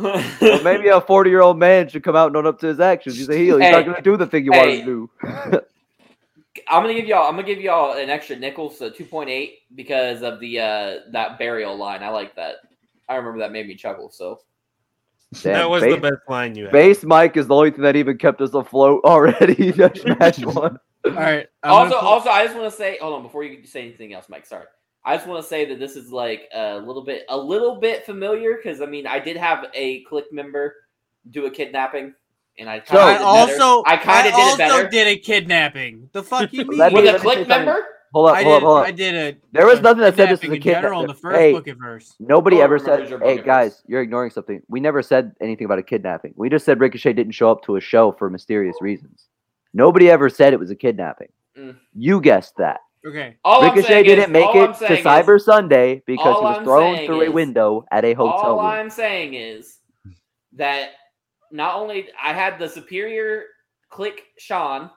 well, 0.01 0.63
maybe 0.63 0.89
a 0.89 1.01
forty-year-old 1.01 1.59
man 1.59 1.89
should 1.89 2.03
come 2.05 2.15
out 2.17 2.29
and 2.29 2.37
own 2.37 2.47
up 2.47 2.59
to 2.61 2.67
his 2.69 2.79
actions. 2.81 3.17
He's 3.17 3.29
a 3.29 3.37
heel. 3.37 3.57
He's 3.59 3.67
Hey. 3.67 3.73
not 3.73 3.85
going 3.85 3.97
to 3.97 4.03
do 4.03 4.17
the 4.17 4.27
thing 4.27 4.45
you 4.45 4.53
want 4.53 4.69
Hey. 4.69 4.81
him 4.81 5.09
to 5.21 5.51
do. 5.51 5.61
I'm 6.69 6.83
gonna 6.83 6.95
give 6.95 7.07
y'all 7.07 7.29
I'm 7.29 7.37
gonna 7.37 7.47
give 7.47 7.61
y'all 7.61 7.97
an 7.97 8.11
extra 8.11 8.37
nickel, 8.37 8.71
so 8.71 8.91
two 8.91 9.05
point 9.05 9.31
eight 9.31 9.61
because 9.75 10.23
of 10.23 10.41
the 10.41 10.59
uh 10.59 10.95
that 11.13 11.39
burial 11.39 11.77
line. 11.77 12.03
I 12.03 12.09
like 12.09 12.35
that. 12.37 12.57
I 13.09 13.17
remember 13.17 13.39
that 13.41 13.53
made 13.53 13.67
me 13.67 13.75
chuckle. 13.77 14.11
So 14.11 14.41
Damn, 15.43 15.55
that 15.55 15.71
was 15.71 15.83
base, 15.83 15.95
the 15.95 16.01
best 16.01 16.23
line 16.29 16.57
you 16.57 16.65
had. 16.65 16.73
base 16.73 17.05
Mike 17.05 17.37
is 17.37 17.47
the 17.47 17.55
only 17.55 17.71
thing 17.71 17.83
that 17.83 17.95
even 17.95 18.19
kept 18.19 18.41
us 18.41 18.53
afloat 18.53 19.03
already. 19.05 19.71
That's 19.77 20.05
match 20.05 20.39
one. 20.45 20.77
All 21.05 21.13
right. 21.13 21.47
I'm 21.63 21.71
also, 21.71 21.99
pull- 22.01 22.09
also, 22.09 22.31
I 22.31 22.45
just 22.45 22.57
want 22.57 22.71
to 22.71 22.77
say, 22.77 22.99
hold 23.01 23.15
on, 23.15 23.23
before 23.23 23.45
you 23.45 23.65
say 23.65 23.83
anything 23.83 24.13
else, 24.13 24.29
Mike. 24.29 24.45
Sorry, 24.45 24.67
I 25.05 25.17
just 25.17 25.29
want 25.29 25.43
to 25.43 25.49
say 25.49 25.65
that 25.67 25.79
this 25.79 25.95
is 25.95 26.11
like 26.11 26.49
a 26.53 26.79
little 26.79 27.05
bit, 27.05 27.25
a 27.29 27.37
little 27.37 27.77
bit 27.77 28.05
familiar 28.05 28.57
because 28.57 28.81
I 28.81 28.87
mean, 28.87 29.07
I 29.07 29.21
did 29.21 29.37
have 29.37 29.67
a 29.73 30.05
Kliq 30.05 30.33
member 30.33 30.75
do 31.31 31.47
a 31.47 31.51
kidnapping, 31.51 32.15
and 32.61 32.69
I 32.71 32.79
kind 32.81 33.01
I 33.01 33.15
of 33.17 33.23
also 33.23 33.83
I 33.87 33.97
kinda 33.97 34.31
did 34.31 34.53
it 34.55 34.59
better. 34.59 34.89
did 34.89 35.07
a 35.09 35.17
kidnapping. 35.17 36.09
The 36.13 36.23
fuck 36.23 36.53
you 36.53 36.65
mean? 36.69 36.79
Let 36.79 36.93
me- 36.93 37.01
with 37.03 37.09
a 37.09 37.13
let 37.13 37.15
me 37.15 37.19
say 37.19 37.25
Kliq 37.25 37.35
something. 37.49 37.49
member. 37.49 37.87
Hold 38.13 38.29
up, 38.31 38.37
I 38.37 38.43
hold 38.43 38.57
up, 38.57 38.63
hold 38.65 38.79
up. 38.79 38.87
I 38.87 38.91
did 38.91 39.15
a. 39.15 39.39
There 39.53 39.67
was 39.67 39.79
a 39.79 39.83
nothing 39.83 40.01
that 40.01 40.17
said 40.17 40.31
this 40.31 40.43
was 40.43 40.51
a 40.51 40.59
kidnapping 40.59 40.69
in 40.75 40.83
general 40.83 41.01
in 41.03 41.07
the 41.07 41.15
first 41.15 41.39
Hey, 41.39 41.53
book 41.53 41.69
at 41.69 41.77
verse. 41.77 42.13
Nobody 42.19 42.57
Oh, 42.57 42.65
ever 42.65 42.75
remember 42.75 43.03
said, 43.05 43.09
your 43.11 43.21
"Hey 43.21 43.37
book 43.37 43.47
guys, 43.47 43.67
advice. 43.73 43.83
you're 43.87 44.03
ignoring 44.03 44.31
something." 44.31 44.61
We 44.69 44.81
never 44.81 45.01
said 45.01 45.33
anything 45.41 45.65
about 45.65 45.79
a 45.79 45.83
kidnapping. 45.85 46.35
We 46.37 46.49
just 46.51 46.65
said 46.65 46.81
Ricochet 46.81 47.13
didn't 47.13 47.33
show 47.33 47.51
up 47.53 47.63
to 47.65 47.77
a 47.77 47.81
show 47.81 48.11
for 48.13 48.29
mysterious 48.29 48.77
reasons. 48.81 49.29
Nobody 49.73 50.11
ever 50.11 50.29
said 50.29 50.53
it 50.53 50.59
was 50.59 50.73
a 50.73 50.75
kidnapping. 50.75 51.29
Mm. 51.57 51.77
You 51.95 52.21
guessed 52.21 52.57
that. 52.57 52.81
Okay. 53.07 53.37
All 53.45 53.63
I'm 53.63 53.69
Ricochet 53.77 53.87
saying 53.89 54.05
didn't 54.07 54.25
is- 54.25 54.31
make 54.31 54.45
all 54.47 54.59
I'm 54.61 54.71
it 54.71 54.73
to 54.73 54.79
saying 54.81 54.99
is- 55.01 55.07
Cyber 55.07 55.41
Sunday 55.41 56.03
because 56.05 56.35
all 56.35 56.41
he 56.41 56.45
was 56.47 56.59
I'm 56.59 56.65
thrown 56.65 56.97
saying 56.97 57.07
through 57.07 57.21
a 57.21 57.25
is- 57.27 57.31
window 57.31 57.85
at 57.93 58.05
a 58.05 58.13
hotel 58.15 58.35
All 58.35 58.57
room. 58.57 58.67
I'm 58.67 58.91
saying 58.91 59.35
is 59.35 59.79
that 60.55 60.91
not 61.51 61.77
only 61.77 62.09
I 62.23 62.33
had 62.33 62.59
the 62.59 62.69
superior 62.69 63.45
Kliq 63.91 64.19
Sean, 64.39 64.91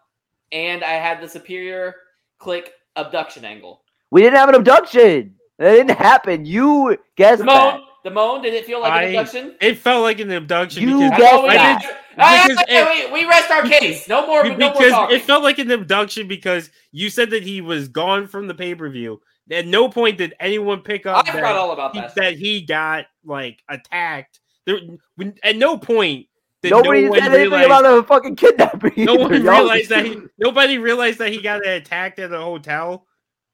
and 0.51 0.83
I 0.83 0.93
had 0.93 1.21
the 1.21 1.27
superior 1.27 1.95
Kliq 2.41 2.67
abduction 2.95 3.43
angle. 3.45 3.83
We 4.11 4.21
didn't 4.21 4.37
have 4.37 4.49
an 4.49 4.55
abduction. 4.55 5.35
That 5.59 5.71
didn't 5.73 5.97
happen. 5.97 6.45
You 6.45 6.97
guessed 7.15 7.43
that. 7.45 7.79
Damone, 8.05 8.13
Damone, 8.13 8.43
did 8.43 8.53
it 8.53 8.65
feel 8.65 8.81
like 8.81 8.91
I- 8.91 9.03
an 9.03 9.15
abduction? 9.15 9.55
It 9.61 9.77
felt 9.77 10.03
like 10.03 10.19
an 10.19 10.29
abduction 10.31 10.83
You 10.83 10.97
because 10.99 11.11
I 11.11 11.17
guessed 11.17 11.43
I 11.43 11.55
that. 11.55 11.81
did- 11.81 11.89
Ah, 12.15 12.45
because 12.47 12.65
wait, 12.69 12.77
it- 12.77 13.11
wait, 13.11 13.11
we 13.13 13.25
rest 13.27 13.49
our 13.49 13.63
case. 13.63 14.07
No 14.07 14.27
more. 14.27 14.43
No 14.43 14.49
more 14.49 14.71
because 14.73 14.91
talking. 14.91 15.15
it 15.15 15.21
felt 15.23 15.41
like 15.43 15.57
an 15.57 15.71
abduction 15.71 16.27
because 16.27 16.69
you 16.91 17.09
said 17.09 17.31
that 17.31 17.41
he 17.41 17.61
was 17.61 17.87
gone 17.87 18.27
from 18.27 18.47
the 18.47 18.53
pay 18.53 18.75
per 18.75 18.87
view. 18.89 19.19
At 19.51 19.65
no 19.65 19.89
point 19.89 20.19
did 20.19 20.35
anyone 20.39 20.81
pick 20.81 21.05
I 21.07 21.13
up 21.13 21.27
forgot 21.27 21.41
that, 21.41 21.55
all 21.55 21.71
about 21.71 21.95
he, 21.95 22.01
that. 22.01 22.15
that 22.15 22.33
he 22.37 22.61
got 22.61 23.05
like 23.25 23.63
attacked. 23.67 24.39
There, 24.65 24.77
when, 25.15 25.35
at 25.43 25.55
no 25.57 25.77
point 25.77 26.27
did 26.27 26.27
Nobody 26.71 27.05
no 27.09 27.13
said 27.13 27.23
anything 27.33 27.51
realize. 27.51 27.65
about 27.65 27.81
the 27.95 28.03
fucking 28.03 28.35
kidnapping. 28.35 28.93
no 29.05 29.15
one 29.15 29.33
either, 29.33 29.43
y'all. 29.43 29.53
realized 29.61 29.89
that 29.89 30.05
he. 30.05 30.17
Nobody 30.37 30.77
realized 30.77 31.19
that 31.19 31.31
he 31.31 31.41
got 31.41 31.65
attacked 31.65 32.19
at 32.19 32.31
a 32.31 32.39
hotel. 32.39 33.05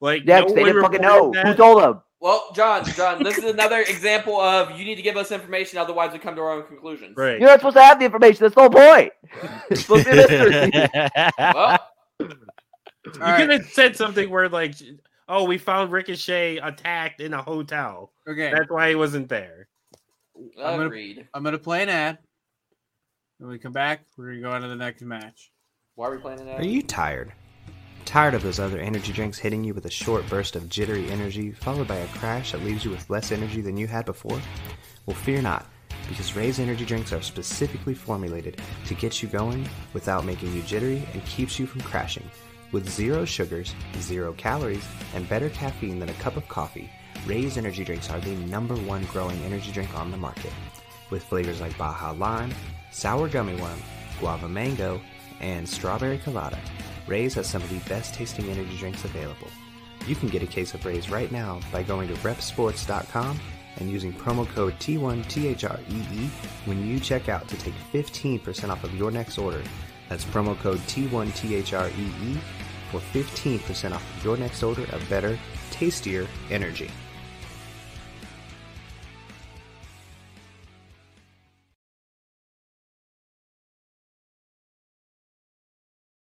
Like 0.01 0.23
Yeah, 0.25 0.39
no 0.39 0.45
'cause 0.45 0.53
they 0.55 0.61
one 0.61 0.69
didn't 0.69 0.81
fucking 0.83 1.01
know. 1.01 1.25
reported 1.27 1.47
Who 1.47 1.53
told 1.55 1.83
them? 1.83 2.01
Well, 2.21 2.51
John, 2.53 2.83
John, 2.85 3.23
this 3.23 3.37
is 3.37 3.45
another 3.45 3.79
example 3.79 4.39
of 4.41 4.77
you 4.77 4.83
need 4.85 4.95
to 4.95 5.01
give 5.01 5.15
us 5.15 5.31
information, 5.31 5.77
otherwise 5.77 6.11
we 6.11 6.19
come 6.19 6.35
to 6.35 6.41
our 6.41 6.51
own 6.51 6.63
conclusions. 6.67 7.15
Right. 7.15 7.39
You're 7.39 7.49
not 7.49 7.59
supposed 7.59 7.77
to 7.77 7.81
have 7.83 7.97
the 7.99 8.05
information. 8.05 8.39
That's 8.43 8.55
the 8.55 8.61
whole 8.61 8.69
point. 8.69 9.13
it's 9.71 9.81
supposed 9.81 10.05
to 10.05 10.11
be 10.11 10.17
a 10.19 10.27
mystery. 10.27 10.89
Well, 11.37 11.79
You 12.19 12.27
All 13.15 13.19
right. 13.21 13.37
could 13.37 13.49
have 13.51 13.65
said 13.69 13.95
something 13.95 14.29
where 14.29 14.49
like, 14.49 14.75
oh, 15.29 15.45
we 15.45 15.57
found 15.57 15.91
Ricochet 15.93 16.57
attacked 16.57 17.21
in 17.21 17.33
a 17.33 17.41
hotel. 17.41 18.11
Okay. 18.29 18.51
That's 18.51 18.69
why 18.69 18.89
he 18.89 18.95
wasn't 18.95 19.29
there. 19.29 19.67
I'm 20.57 20.75
gonna- 20.75 20.85
agreed. 20.87 21.27
I'm 21.33 21.43
gonna 21.43 21.57
play 21.57 21.83
an 21.83 21.89
ad. 21.89 22.17
When 23.39 23.49
we 23.49 23.57
come 23.57 23.71
back, 23.71 24.01
we're 24.17 24.31
gonna 24.31 24.41
go 24.41 24.51
on 24.51 24.63
to 24.63 24.67
the 24.67 24.75
next 24.75 25.01
match. 25.01 25.53
Why 25.95 26.07
are 26.07 26.11
we 26.11 26.17
playing 26.17 26.45
it? 26.45 26.59
Are 26.59 26.65
you 26.65 26.81
tired? 26.81 27.31
Tired 28.03 28.33
of 28.33 28.43
those 28.43 28.59
other 28.59 28.79
energy 28.79 29.13
drinks 29.13 29.39
hitting 29.39 29.63
you 29.63 29.73
with 29.73 29.85
a 29.85 29.89
short 29.89 30.27
burst 30.29 30.57
of 30.57 30.67
jittery 30.67 31.09
energy, 31.09 31.53
followed 31.53 31.87
by 31.87 31.95
a 31.95 32.07
crash 32.07 32.51
that 32.51 32.65
leaves 32.65 32.83
you 32.83 32.91
with 32.91 33.09
less 33.09 33.31
energy 33.31 33.61
than 33.61 33.77
you 33.77 33.87
had 33.87 34.03
before? 34.03 34.41
Well, 35.05 35.15
fear 35.15 35.41
not, 35.41 35.67
because 36.09 36.35
Ray's 36.35 36.59
energy 36.59 36.83
drinks 36.83 37.13
are 37.13 37.21
specifically 37.21 37.93
formulated 37.93 38.61
to 38.87 38.93
get 38.93 39.23
you 39.23 39.29
going 39.29 39.69
without 39.93 40.25
making 40.25 40.53
you 40.53 40.61
jittery 40.63 41.07
and 41.13 41.23
keeps 41.23 41.57
you 41.57 41.65
from 41.65 41.79
crashing. 41.79 42.29
With 42.73 42.89
zero 42.89 43.23
sugars, 43.23 43.73
zero 43.99 44.33
calories, 44.33 44.85
and 45.15 45.29
better 45.29 45.49
caffeine 45.49 45.99
than 45.99 46.09
a 46.09 46.13
cup 46.15 46.35
of 46.35 46.45
coffee, 46.49 46.91
Ray's 47.25 47.57
energy 47.57 47.85
drinks 47.85 48.09
are 48.09 48.19
the 48.19 48.35
number 48.35 48.75
one 48.75 49.05
growing 49.05 49.41
energy 49.43 49.71
drink 49.71 49.97
on 49.97 50.11
the 50.11 50.17
market. 50.17 50.51
With 51.09 51.23
flavors 51.23 51.61
like 51.61 51.77
Baja 51.77 52.11
Lime, 52.11 52.53
Sour 52.91 53.29
Gummy 53.29 53.55
Worm, 53.55 53.79
Guava 54.19 54.47
Mango, 54.47 54.99
and 55.39 55.67
Strawberry 55.67 56.17
Colada, 56.17 56.59
Ray's 57.07 57.35
has 57.35 57.47
some 57.47 57.61
of 57.61 57.69
the 57.69 57.79
best 57.89 58.13
tasting 58.13 58.49
energy 58.49 58.77
drinks 58.77 59.03
available. 59.05 59.47
You 60.07 60.15
can 60.15 60.29
get 60.29 60.43
a 60.43 60.47
case 60.47 60.73
of 60.73 60.85
Ray's 60.85 61.09
right 61.09 61.31
now 61.31 61.59
by 61.71 61.83
going 61.83 62.07
to 62.07 62.13
repsports.com 62.15 63.39
and 63.77 63.89
using 63.89 64.11
promo 64.13 64.47
code 64.49 64.73
T1THREE 64.79 66.29
when 66.65 66.87
you 66.87 66.99
check 66.99 67.29
out 67.29 67.47
to 67.47 67.57
take 67.57 67.73
15% 67.93 68.69
off 68.69 68.83
of 68.83 68.95
your 68.95 69.11
next 69.11 69.37
order. 69.37 69.61
That's 70.09 70.25
promo 70.25 70.57
code 70.59 70.79
T1THREE 70.79 72.37
for 72.91 72.99
15% 72.99 73.91
off 73.91 74.17
of 74.17 74.25
your 74.25 74.37
next 74.37 74.63
order 74.63 74.83
of 74.91 75.07
better, 75.09 75.37
tastier 75.71 76.27
energy. 76.49 76.89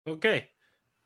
Okay. 0.08 0.48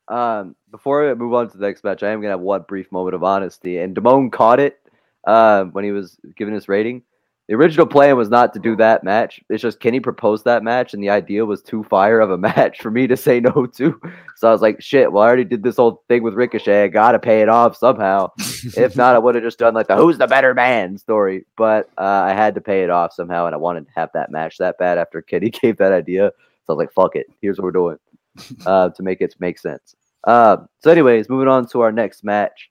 Um, 0.08 0.56
before 0.70 1.10
I 1.10 1.14
move 1.14 1.34
on 1.34 1.50
to 1.50 1.56
the 1.56 1.66
next 1.66 1.84
match, 1.84 2.02
I 2.02 2.10
am 2.10 2.20
gonna 2.20 2.30
have 2.30 2.40
one 2.40 2.64
brief 2.68 2.90
moment 2.92 3.14
of 3.14 3.24
honesty. 3.24 3.78
And 3.78 3.94
Damone 3.94 4.32
caught 4.32 4.60
it 4.60 4.78
uh, 5.26 5.64
when 5.64 5.84
he 5.84 5.92
was 5.92 6.18
giving 6.36 6.54
his 6.54 6.68
rating. 6.68 7.02
The 7.48 7.54
original 7.54 7.86
plan 7.86 8.16
was 8.16 8.30
not 8.30 8.54
to 8.54 8.60
do 8.60 8.76
that 8.76 9.02
match. 9.02 9.40
It's 9.50 9.62
just 9.62 9.80
Kenny 9.80 9.98
proposed 9.98 10.44
that 10.44 10.62
match, 10.62 10.94
and 10.94 11.02
the 11.02 11.10
idea 11.10 11.44
was 11.44 11.60
too 11.60 11.82
fire 11.84 12.20
of 12.20 12.30
a 12.30 12.38
match 12.48 12.80
for 12.80 12.90
me 12.90 13.06
to 13.08 13.16
say 13.16 13.40
no 13.40 13.66
to. 13.66 14.00
So 14.36 14.48
I 14.48 14.52
was 14.52 14.62
like, 14.62 14.80
"Shit! 14.80 15.12
Well, 15.12 15.22
I 15.22 15.26
already 15.26 15.44
did 15.44 15.62
this 15.62 15.76
whole 15.76 16.02
thing 16.08 16.22
with 16.22 16.34
Ricochet. 16.34 16.84
I 16.84 16.88
gotta 16.88 17.18
pay 17.18 17.42
it 17.42 17.48
off 17.48 17.76
somehow. 17.76 18.30
if 18.38 18.96
not, 18.96 19.16
I 19.16 19.18
would 19.18 19.34
have 19.34 19.44
just 19.44 19.58
done 19.58 19.74
like 19.74 19.88
the 19.88 19.96
"Who's 19.96 20.18
the 20.18 20.26
better 20.28 20.54
man" 20.54 20.96
story. 20.98 21.44
But 21.56 21.90
uh, 21.98 22.24
I 22.26 22.32
had 22.32 22.54
to 22.54 22.60
pay 22.60 22.84
it 22.84 22.90
off 22.90 23.12
somehow, 23.12 23.46
and 23.46 23.54
I 23.54 23.58
wanted 23.58 23.86
to 23.86 23.92
have 23.96 24.10
that 24.14 24.30
match 24.30 24.58
that 24.58 24.78
bad 24.78 24.98
after 24.98 25.20
Kenny 25.20 25.50
gave 25.62 25.78
that 25.78 25.92
idea. 25.92 26.30
So 26.64 26.72
I 26.72 26.72
was 26.72 26.78
like, 26.78 26.92
"Fuck 26.92 27.16
it! 27.16 27.26
Here's 27.40 27.58
what 27.58 27.64
we're 27.64 27.72
doing." 27.72 27.98
uh, 28.66 28.90
to 28.90 29.02
make 29.02 29.20
it 29.20 29.34
make 29.38 29.58
sense. 29.58 29.94
Uh, 30.24 30.58
so, 30.78 30.90
anyways, 30.90 31.28
moving 31.28 31.48
on 31.48 31.66
to 31.68 31.80
our 31.80 31.92
next 31.92 32.24
match, 32.24 32.70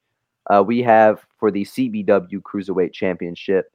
uh, 0.49 0.63
we 0.65 0.81
have 0.81 1.25
for 1.37 1.51
the 1.51 1.63
CBW 1.63 2.41
Cruiserweight 2.41 2.93
Championship, 2.93 3.71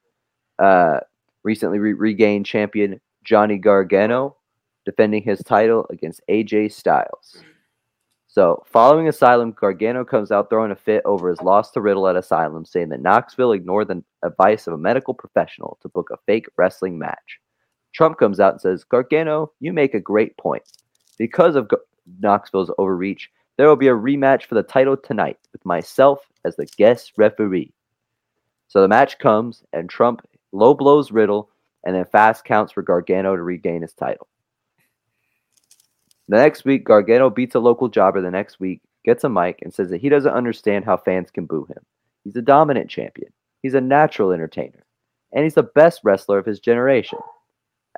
uh, 0.58 1.00
recently 1.42 1.78
re- 1.78 1.92
regained 1.92 2.46
champion 2.46 3.00
Johnny 3.24 3.58
Gargano 3.58 4.36
defending 4.84 5.22
his 5.22 5.40
title 5.40 5.86
against 5.90 6.20
AJ 6.30 6.72
Styles. 6.72 7.42
So, 8.28 8.62
following 8.66 9.08
Asylum, 9.08 9.52
Gargano 9.52 10.04
comes 10.04 10.30
out 10.30 10.50
throwing 10.50 10.70
a 10.70 10.76
fit 10.76 11.02
over 11.04 11.30
his 11.30 11.40
loss 11.40 11.70
to 11.70 11.80
Riddle 11.80 12.06
at 12.06 12.16
Asylum, 12.16 12.64
saying 12.64 12.90
that 12.90 13.00
Knoxville 13.00 13.52
ignored 13.52 13.88
the 13.88 14.02
advice 14.22 14.66
of 14.66 14.74
a 14.74 14.78
medical 14.78 15.14
professional 15.14 15.78
to 15.80 15.88
book 15.88 16.10
a 16.12 16.18
fake 16.26 16.46
wrestling 16.56 16.98
match. 16.98 17.40
Trump 17.94 18.18
comes 18.18 18.38
out 18.38 18.52
and 18.52 18.60
says, 18.60 18.84
Gargano, 18.84 19.52
you 19.58 19.72
make 19.72 19.94
a 19.94 20.00
great 20.00 20.36
point. 20.36 20.64
Because 21.18 21.56
of 21.56 21.70
Knoxville's 22.20 22.70
overreach, 22.78 23.30
there 23.56 23.68
will 23.68 23.76
be 23.76 23.88
a 23.88 23.94
rematch 23.94 24.44
for 24.44 24.54
the 24.54 24.62
title 24.62 24.96
tonight 24.96 25.38
with 25.52 25.64
myself 25.64 26.20
as 26.44 26.56
the 26.56 26.66
guest 26.76 27.12
referee. 27.16 27.72
So 28.68 28.82
the 28.82 28.88
match 28.88 29.18
comes, 29.18 29.64
and 29.72 29.88
Trump 29.88 30.26
low 30.52 30.74
blows 30.74 31.10
Riddle, 31.10 31.50
and 31.84 31.94
then 31.94 32.04
fast 32.04 32.44
counts 32.44 32.72
for 32.72 32.82
Gargano 32.82 33.36
to 33.36 33.42
regain 33.42 33.82
his 33.82 33.92
title. 33.92 34.26
The 36.28 36.36
next 36.36 36.64
week, 36.64 36.84
Gargano 36.84 37.30
beats 37.30 37.54
a 37.54 37.60
local 37.60 37.88
jobber 37.88 38.20
the 38.20 38.30
next 38.30 38.58
week, 38.58 38.82
gets 39.04 39.22
a 39.22 39.28
mic, 39.28 39.60
and 39.62 39.72
says 39.72 39.90
that 39.90 40.00
he 40.00 40.08
doesn't 40.08 40.32
understand 40.32 40.84
how 40.84 40.96
fans 40.96 41.30
can 41.30 41.46
boo 41.46 41.64
him. 41.66 41.84
He's 42.24 42.36
a 42.36 42.42
dominant 42.42 42.90
champion, 42.90 43.32
he's 43.62 43.74
a 43.74 43.80
natural 43.80 44.32
entertainer, 44.32 44.84
and 45.32 45.44
he's 45.44 45.54
the 45.54 45.62
best 45.62 46.00
wrestler 46.02 46.38
of 46.38 46.46
his 46.46 46.58
generation. 46.58 47.20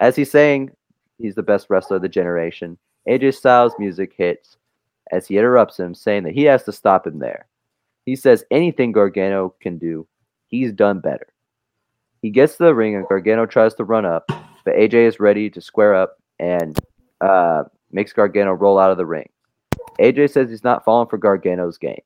As 0.00 0.14
he's 0.14 0.30
saying 0.30 0.70
he's 1.16 1.34
the 1.34 1.42
best 1.42 1.68
wrestler 1.70 1.96
of 1.96 2.02
the 2.02 2.08
generation, 2.08 2.76
AJ 3.08 3.34
Styles' 3.34 3.72
music 3.78 4.12
hits 4.16 4.56
as 5.10 5.26
he 5.26 5.38
interrupts 5.38 5.78
him, 5.78 5.94
saying 5.94 6.24
that 6.24 6.34
he 6.34 6.44
has 6.44 6.64
to 6.64 6.72
stop 6.72 7.06
him 7.06 7.18
there. 7.18 7.46
He 8.04 8.16
says 8.16 8.44
anything 8.50 8.92
Gargano 8.92 9.54
can 9.60 9.78
do, 9.78 10.06
he's 10.46 10.72
done 10.72 11.00
better. 11.00 11.26
He 12.22 12.30
gets 12.30 12.56
to 12.56 12.64
the 12.64 12.74
ring 12.74 12.96
and 12.96 13.06
Gargano 13.08 13.46
tries 13.46 13.74
to 13.74 13.84
run 13.84 14.04
up, 14.04 14.26
but 14.64 14.74
AJ 14.74 15.06
is 15.06 15.20
ready 15.20 15.48
to 15.50 15.60
square 15.60 15.94
up 15.94 16.16
and 16.38 16.78
uh, 17.20 17.64
makes 17.92 18.12
Gargano 18.12 18.52
roll 18.52 18.78
out 18.78 18.90
of 18.90 18.96
the 18.96 19.06
ring. 19.06 19.28
AJ 20.00 20.30
says 20.30 20.50
he's 20.50 20.64
not 20.64 20.84
falling 20.84 21.08
for 21.08 21.18
Gargano's 21.18 21.78
game. 21.78 22.00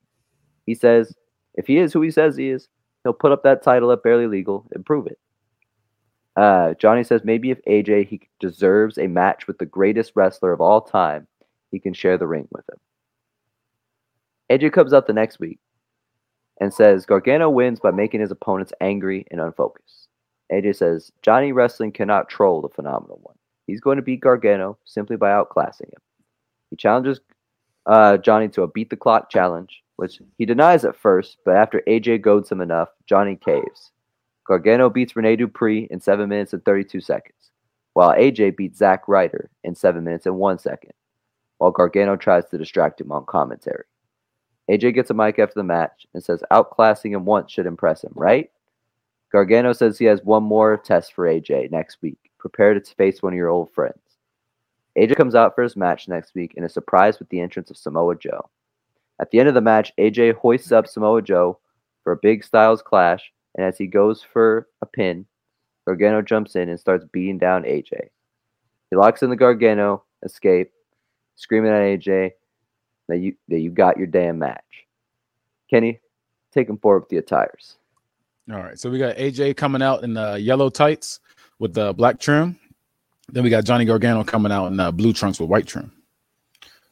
He 0.66 0.74
says 0.74 1.14
if 1.54 1.66
he 1.66 1.78
is 1.78 1.92
who 1.92 2.02
he 2.02 2.10
says 2.10 2.36
he 2.36 2.50
is, 2.50 2.68
he'll 3.02 3.12
put 3.12 3.32
up 3.32 3.42
that 3.42 3.62
title 3.62 3.92
at 3.92 4.02
Barely 4.02 4.26
Legal 4.26 4.66
and 4.72 4.84
prove 4.84 5.06
it. 5.06 5.18
Uh, 6.36 6.74
Johnny 6.74 7.04
says 7.04 7.22
maybe 7.24 7.50
if 7.50 7.62
AJ 7.66 8.08
he 8.08 8.28
deserves 8.40 8.98
a 8.98 9.06
match 9.06 9.46
with 9.46 9.58
the 9.58 9.66
greatest 9.66 10.12
wrestler 10.14 10.52
of 10.52 10.60
all 10.60 10.80
time, 10.80 11.26
he 11.70 11.78
can 11.78 11.92
share 11.92 12.16
the 12.16 12.26
ring 12.26 12.48
with 12.50 12.64
him. 12.68 12.78
AJ 14.50 14.72
comes 14.72 14.92
out 14.92 15.06
the 15.06 15.12
next 15.12 15.40
week 15.40 15.58
and 16.60 16.72
says 16.72 17.06
Gargano 17.06 17.50
wins 17.50 17.80
by 17.80 17.90
making 17.90 18.20
his 18.20 18.30
opponents 18.30 18.72
angry 18.80 19.26
and 19.30 19.40
unfocused. 19.40 20.08
AJ 20.52 20.76
says 20.76 21.12
Johnny 21.22 21.52
Wrestling 21.52 21.92
cannot 21.92 22.28
troll 22.28 22.60
the 22.60 22.68
phenomenal 22.68 23.20
one. 23.22 23.36
He's 23.66 23.80
going 23.80 23.96
to 23.96 24.02
beat 24.02 24.20
Gargano 24.20 24.78
simply 24.84 25.16
by 25.16 25.30
outclassing 25.30 25.88
him. 25.88 26.00
He 26.70 26.76
challenges 26.76 27.20
uh, 27.86 28.16
Johnny 28.18 28.48
to 28.48 28.62
a 28.62 28.68
beat 28.68 28.90
the 28.90 28.96
clock 28.96 29.30
challenge, 29.30 29.82
which 29.96 30.20
he 30.38 30.44
denies 30.44 30.84
at 30.84 30.96
first, 30.96 31.38
but 31.44 31.56
after 31.56 31.82
AJ 31.86 32.22
goads 32.22 32.50
him 32.50 32.60
enough, 32.60 32.88
Johnny 33.06 33.36
caves. 33.36 33.91
Gargano 34.44 34.90
beats 34.90 35.14
Rene 35.14 35.36
Dupree 35.36 35.86
in 35.90 36.00
7 36.00 36.28
minutes 36.28 36.52
and 36.52 36.64
32 36.64 37.00
seconds, 37.00 37.50
while 37.92 38.10
AJ 38.10 38.56
beats 38.56 38.78
Zack 38.78 39.06
Ryder 39.06 39.50
in 39.62 39.74
7 39.74 40.02
minutes 40.02 40.26
and 40.26 40.36
1 40.36 40.58
second, 40.58 40.92
while 41.58 41.70
Gargano 41.70 42.16
tries 42.16 42.48
to 42.48 42.58
distract 42.58 43.00
him 43.00 43.12
on 43.12 43.24
commentary. 43.26 43.84
AJ 44.70 44.94
gets 44.94 45.10
a 45.10 45.14
mic 45.14 45.38
after 45.38 45.54
the 45.54 45.64
match 45.64 46.06
and 46.14 46.22
says 46.22 46.42
outclassing 46.50 47.12
him 47.12 47.24
once 47.24 47.52
should 47.52 47.66
impress 47.66 48.02
him, 48.02 48.12
right? 48.14 48.50
Gargano 49.30 49.72
says 49.72 49.98
he 49.98 50.04
has 50.04 50.22
one 50.22 50.42
more 50.42 50.76
test 50.76 51.14
for 51.14 51.26
AJ 51.26 51.70
next 51.70 51.98
week. 52.02 52.18
Prepare 52.38 52.78
to 52.78 52.94
face 52.94 53.22
one 53.22 53.32
of 53.32 53.36
your 53.36 53.48
old 53.48 53.72
friends. 53.72 53.98
AJ 54.98 55.16
comes 55.16 55.34
out 55.34 55.54
for 55.54 55.62
his 55.62 55.76
match 55.76 56.06
next 56.06 56.34
week 56.34 56.54
and 56.56 56.66
is 56.66 56.74
surprised 56.74 57.18
with 57.18 57.28
the 57.30 57.40
entrance 57.40 57.70
of 57.70 57.76
Samoa 57.76 58.16
Joe. 58.16 58.50
At 59.20 59.30
the 59.30 59.40
end 59.40 59.48
of 59.48 59.54
the 59.54 59.60
match, 59.60 59.92
AJ 59.98 60.34
hoists 60.34 60.72
up 60.72 60.86
Samoa 60.86 61.22
Joe 61.22 61.58
for 62.02 62.12
a 62.12 62.18
big 62.20 62.44
Styles 62.44 62.82
clash, 62.82 63.32
and 63.54 63.66
as 63.66 63.78
he 63.78 63.86
goes 63.86 64.22
for 64.22 64.68
a 64.80 64.86
pin, 64.86 65.26
Gargano 65.86 66.22
jumps 66.22 66.56
in 66.56 66.68
and 66.68 66.78
starts 66.78 67.04
beating 67.12 67.38
down 67.38 67.64
AJ. 67.64 68.08
He 68.90 68.96
locks 68.96 69.22
in 69.22 69.30
the 69.30 69.36
Gargano 69.36 70.04
escape, 70.24 70.70
screaming 71.36 71.72
at 71.72 71.80
AJ 71.80 72.32
that 73.08 73.18
you 73.18 73.34
that 73.48 73.60
you 73.60 73.70
got 73.70 73.98
your 73.98 74.06
damn 74.06 74.38
match. 74.38 74.86
Kenny, 75.68 76.00
take 76.52 76.68
him 76.68 76.78
forward 76.78 77.00
with 77.00 77.08
the 77.08 77.16
attires. 77.18 77.76
All 78.50 78.58
right, 78.58 78.78
so 78.78 78.90
we 78.90 78.98
got 78.98 79.16
AJ 79.16 79.56
coming 79.56 79.82
out 79.82 80.02
in 80.02 80.14
the 80.14 80.34
yellow 80.40 80.68
tights 80.68 81.20
with 81.58 81.74
the 81.74 81.92
black 81.94 82.18
trim. 82.18 82.58
Then 83.28 83.44
we 83.44 83.50
got 83.50 83.64
Johnny 83.64 83.84
Gargano 83.84 84.24
coming 84.24 84.52
out 84.52 84.66
in 84.66 84.80
uh, 84.80 84.90
blue 84.90 85.12
trunks 85.12 85.40
with 85.40 85.48
white 85.48 85.66
trim. 85.66 85.92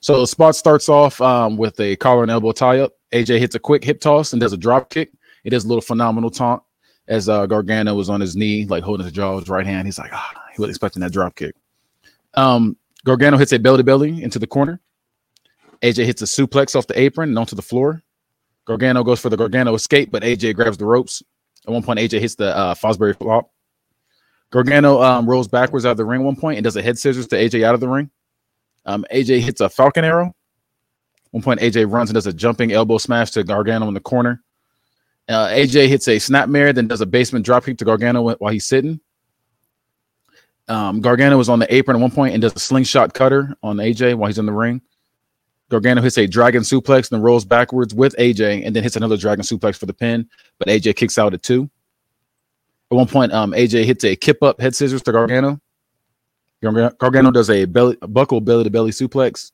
So 0.00 0.20
the 0.20 0.26
spot 0.26 0.56
starts 0.56 0.88
off 0.88 1.20
um, 1.20 1.56
with 1.56 1.78
a 1.80 1.96
collar 1.96 2.22
and 2.22 2.30
elbow 2.30 2.52
tie 2.52 2.78
up. 2.78 2.92
AJ 3.12 3.40
hits 3.40 3.54
a 3.54 3.58
quick 3.58 3.84
hip 3.84 4.00
toss 4.00 4.32
and 4.32 4.40
does 4.40 4.52
a 4.52 4.56
drop 4.56 4.88
kick. 4.88 5.10
It 5.44 5.52
is 5.52 5.64
a 5.64 5.68
little 5.68 5.82
phenomenal 5.82 6.30
taunt 6.30 6.62
as 7.08 7.28
uh, 7.28 7.46
Gargano 7.46 7.94
was 7.94 8.08
on 8.08 8.20
his 8.20 8.36
knee, 8.36 8.66
like 8.66 8.84
holding 8.84 9.04
his 9.04 9.12
jaw 9.12 9.34
with 9.34 9.44
his 9.44 9.50
right 9.50 9.66
hand. 9.66 9.86
He's 9.86 9.98
like, 9.98 10.12
ah, 10.12 10.32
he 10.54 10.60
was 10.60 10.70
expecting 10.70 11.00
that 11.00 11.12
drop 11.12 11.34
kick. 11.34 11.54
Um, 12.34 12.76
Gargano 13.04 13.36
hits 13.36 13.52
a 13.52 13.58
belly 13.58 13.78
to 13.78 13.84
belly 13.84 14.22
into 14.22 14.38
the 14.38 14.46
corner. 14.46 14.80
AJ 15.82 16.04
hits 16.04 16.22
a 16.22 16.26
suplex 16.26 16.76
off 16.76 16.86
the 16.86 16.98
apron 16.98 17.30
and 17.30 17.38
onto 17.38 17.56
the 17.56 17.62
floor. 17.62 18.02
Gargano 18.66 19.02
goes 19.02 19.20
for 19.20 19.30
the 19.30 19.36
Gargano 19.36 19.74
escape, 19.74 20.10
but 20.10 20.22
AJ 20.22 20.54
grabs 20.54 20.76
the 20.76 20.84
ropes. 20.84 21.22
At 21.66 21.72
one 21.72 21.82
point, 21.82 21.98
AJ 21.98 22.20
hits 22.20 22.34
the 22.34 22.56
uh, 22.56 22.74
Fosbury 22.74 23.16
flop. 23.16 23.50
Gargano 24.50 25.00
um, 25.00 25.28
rolls 25.28 25.48
backwards 25.48 25.86
out 25.86 25.92
of 25.92 25.96
the 25.96 26.04
ring 26.04 26.24
one 26.24 26.36
point 26.36 26.58
and 26.58 26.64
does 26.64 26.76
a 26.76 26.82
head 26.82 26.98
scissors 26.98 27.26
to 27.28 27.36
AJ 27.36 27.64
out 27.64 27.74
of 27.74 27.80
the 27.80 27.88
ring. 27.88 28.10
Um, 28.84 29.04
AJ 29.12 29.40
hits 29.40 29.60
a 29.60 29.68
Falcon 29.68 30.04
arrow. 30.04 30.34
One 31.30 31.42
point, 31.42 31.60
AJ 31.60 31.90
runs 31.90 32.10
and 32.10 32.14
does 32.14 32.26
a 32.26 32.32
jumping 32.32 32.72
elbow 32.72 32.98
smash 32.98 33.30
to 33.32 33.44
Gargano 33.44 33.86
in 33.88 33.94
the 33.94 34.00
corner. 34.00 34.42
Uh, 35.30 35.48
AJ 35.48 35.86
hits 35.86 36.08
a 36.08 36.16
snapmare, 36.16 36.74
then 36.74 36.88
does 36.88 37.00
a 37.00 37.06
basement 37.06 37.46
dropkick 37.46 37.78
to 37.78 37.84
Gargano 37.84 38.34
while 38.34 38.52
he's 38.52 38.66
sitting. 38.66 38.98
Um, 40.66 41.00
Gargano 41.00 41.38
was 41.38 41.48
on 41.48 41.60
the 41.60 41.72
apron 41.72 41.96
at 41.96 42.00
one 42.00 42.10
point 42.10 42.34
and 42.34 42.42
does 42.42 42.54
a 42.54 42.58
slingshot 42.58 43.14
cutter 43.14 43.54
on 43.62 43.76
AJ 43.76 44.16
while 44.16 44.26
he's 44.26 44.38
in 44.38 44.46
the 44.46 44.52
ring. 44.52 44.82
Gargano 45.68 46.02
hits 46.02 46.18
a 46.18 46.26
dragon 46.26 46.62
suplex 46.62 47.12
and 47.12 47.22
rolls 47.22 47.44
backwards 47.44 47.94
with 47.94 48.14
AJ, 48.16 48.66
and 48.66 48.74
then 48.74 48.82
hits 48.82 48.96
another 48.96 49.16
dragon 49.16 49.44
suplex 49.44 49.76
for 49.76 49.86
the 49.86 49.94
pin. 49.94 50.28
But 50.58 50.66
AJ 50.66 50.96
kicks 50.96 51.16
out 51.16 51.32
at 51.32 51.44
two. 51.44 51.70
At 52.90 52.96
one 52.96 53.06
point, 53.06 53.32
um, 53.32 53.52
AJ 53.52 53.84
hits 53.84 54.02
a 54.02 54.16
kip 54.16 54.42
up 54.42 54.60
head 54.60 54.74
scissors 54.74 55.02
to 55.02 55.12
Gargano. 55.12 55.60
Gargano 56.60 57.30
does 57.30 57.48
a 57.50 57.64
belly 57.66 57.96
a 58.02 58.08
buckle 58.08 58.40
belly 58.40 58.64
to 58.64 58.70
belly 58.70 58.90
suplex. 58.90 59.52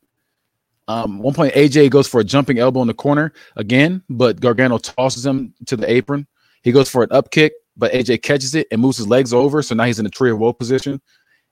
Um, 0.89 1.19
one 1.19 1.35
point 1.35 1.55
AJ 1.55 1.91
goes 1.91 2.07
for 2.07 2.21
a 2.21 2.25
jumping 2.25 2.59
elbow 2.59 2.81
in 2.81 2.87
the 2.87 2.95
corner 2.95 3.33
again, 3.57 4.03
but 4.09 4.41
Gargano 4.41 4.79
tosses 4.79 5.27
him 5.27 5.53
to 5.67 5.77
the 5.77 5.91
apron. 5.91 6.27
He 6.63 6.73
goes 6.73 6.89
for 6.89 7.03
an 7.03 7.09
up 7.13 7.31
kick, 7.31 7.55
but 7.77 7.93
AJ 7.93 8.23
catches 8.23 8.55
it 8.55 8.67
and 8.71 8.81
moves 8.81 8.99
his 8.99 9.09
legs 9.09 9.33
over. 9.33 9.63
So 9.63 9.75
now 9.75 9.85
he's 9.85 9.99
in 9.99 10.07
a 10.07 10.11
tree 10.11 10.31
of 10.31 10.39
woe 10.39 10.53
position. 10.53 11.01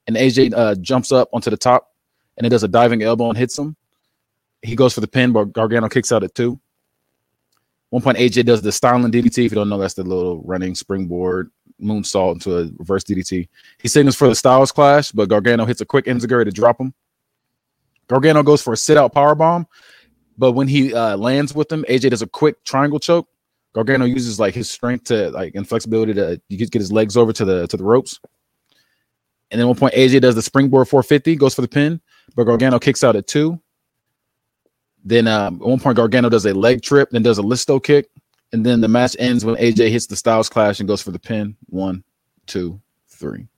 And 0.07 0.17
AJ 0.17 0.55
uh, 0.55 0.75
jumps 0.77 1.13
up 1.13 1.29
onto 1.33 1.51
the 1.51 1.57
top 1.57 1.91
and 2.37 2.47
it 2.47 2.51
does 2.51 2.63
a 2.63 2.69
diving 2.69 3.03
elbow 3.03 3.29
and 3.29 3.39
hits 3.39 3.59
him. 3.59 3.77
He 4.63 4.77
goes 4.77 4.95
for 4.95 5.01
the 5.01 5.09
pin, 5.09 5.33
but 5.33 5.53
Gargano 5.53 5.89
kicks 5.89 6.13
out 6.13 6.23
at 6.23 6.35
two. 6.35 6.61
One 7.91 8.03
point 8.03 8.19
AJ 8.19 8.47
does 8.47 8.63
the 8.63 8.73
styling 8.73 9.13
DDT. 9.13 9.47
If 9.47 9.53
you 9.53 9.57
don't 9.57 9.69
know, 9.69 9.79
that's 9.79 9.95
the 9.95 10.03
little 10.03 10.43
running 10.43 10.75
springboard 10.75 11.51
moonsault 11.81 12.35
into 12.35 12.59
a 12.59 12.71
reverse 12.79 13.05
DDT. 13.05 13.49
He 13.79 13.89
signals 13.89 14.17
for 14.17 14.29
the 14.29 14.35
Styles 14.35 14.73
Clash, 14.73 15.13
but 15.13 15.29
Gargano 15.29 15.65
hits 15.65 15.81
a 15.81 15.87
quick 15.87 16.07
enziguri 16.07 16.45
to 16.45 16.51
drop 16.51 16.81
him. 16.81 16.95
Gargano 18.09 18.43
goes 18.43 18.63
for 18.63 18.73
a 18.73 18.77
sit 18.77 18.97
out 18.97 19.13
power 19.13 19.35
bomb, 19.35 19.67
but 20.37 20.53
when 20.53 20.69
he 20.69 20.95
uh, 20.95 21.17
lands 21.17 21.55
with 21.55 21.71
him, 21.71 21.85
AJ 21.89 22.11
does 22.11 22.23
a 22.23 22.27
quick 22.27 22.63
triangle 22.65 22.99
choke. 22.99 23.29
Gargano 23.75 24.05
uses 24.05 24.39
like 24.39 24.55
his 24.55 24.71
strength 24.71 25.05
to 25.05 25.31
like 25.31 25.55
and 25.55 25.69
flexibility 25.69 26.15
to 26.15 26.41
get 26.49 26.73
his 26.73 26.93
legs 26.93 27.17
over 27.17 27.33
to 27.33 27.45
the 27.45 27.67
to 27.69 27.77
the 27.77 27.85
ropes. 27.85 28.21
And 29.51 29.61
then 29.61 29.67
one 29.69 29.77
point 29.77 29.95
AJ 29.95 30.21
does 30.21 30.35
the 30.35 30.43
springboard 30.43 30.89
450, 30.89 31.37
goes 31.37 31.55
for 31.55 31.63
the 31.63 31.69
pin, 31.69 32.01
but 32.35 32.45
Gargano 32.45 32.79
kicks 32.79 33.05
out 33.05 33.17
at 33.17 33.27
two. 33.27 33.61
Then 35.05 35.29
um, 35.29 35.57
at 35.57 35.69
one 35.69 35.81
point 35.81 35.97
Gargano 35.97 36.29
does 36.29 36.47
a 36.47 36.55
leg 36.55 36.83
trip, 36.83 37.11
then 37.11 37.23
does 37.23 37.39
a 37.39 37.43
listo 37.43 37.83
kick, 37.83 38.09
and 38.53 38.65
then 38.65 38.81
the 38.81 38.89
match 38.89 39.17
ends 39.19 39.45
when 39.45 39.57
AJ 39.57 39.91
hits 39.91 40.07
the 40.07 40.17
Styles 40.17 40.49
Clash 40.49 40.81
and 40.81 40.89
goes 40.89 41.03
for 41.03 41.11
the 41.11 41.19
pin. 41.19 41.57
One, 41.67 42.05
two, 42.47 42.81
three. 43.09 43.49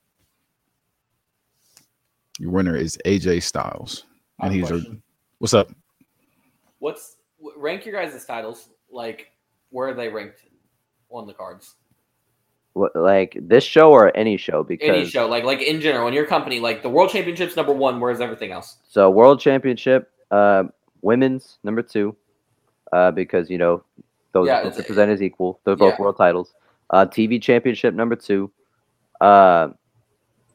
Your 2.39 2.51
winner 2.51 2.75
is 2.75 2.97
AJ 3.05 3.43
Styles, 3.43 4.05
and 4.39 4.53
he's 4.53 4.71
a, 4.71 4.81
what's 5.39 5.53
up? 5.53 5.71
What's 6.79 7.17
rank 7.55 7.85
your 7.85 8.01
guys' 8.01 8.23
titles? 8.25 8.69
Like, 8.91 9.31
where 9.69 9.89
are 9.89 9.93
they 9.93 10.09
ranked 10.09 10.43
on 11.09 11.27
the 11.27 11.33
cards? 11.33 11.75
What, 12.73 12.95
like 12.95 13.37
this 13.41 13.63
show 13.63 13.91
or 13.91 14.15
any 14.15 14.37
show? 14.37 14.63
Because 14.63 14.89
Any 14.89 15.05
show, 15.05 15.27
like 15.27 15.43
like 15.43 15.61
in 15.61 15.81
general, 15.81 16.07
in 16.07 16.13
your 16.13 16.27
company, 16.27 16.59
like 16.59 16.83
the 16.83 16.89
World 16.89 17.09
Championships 17.09 17.55
number 17.55 17.73
one. 17.73 17.99
Where's 17.99 18.21
everything 18.21 18.51
else? 18.51 18.77
So 18.87 19.09
world 19.09 19.39
championship, 19.39 20.11
uh, 20.29 20.65
women's 21.01 21.57
number 21.63 21.81
two, 21.81 22.15
uh, 22.93 23.09
because 23.11 23.49
you 23.49 23.57
know 23.57 23.83
those 24.33 24.47
Yeah, 24.47 24.61
both 24.61 24.73
it's- 24.73 24.79
are 24.79 24.87
presented 24.87 25.13
as 25.13 25.21
equal. 25.23 25.59
They're 25.63 25.75
both 25.75 25.95
yeah. 25.97 26.01
world 26.01 26.17
titles. 26.17 26.53
Uh, 26.91 27.05
TV 27.05 27.41
championship 27.41 27.95
number 27.95 28.15
two. 28.15 28.51
Uh, 29.19 29.69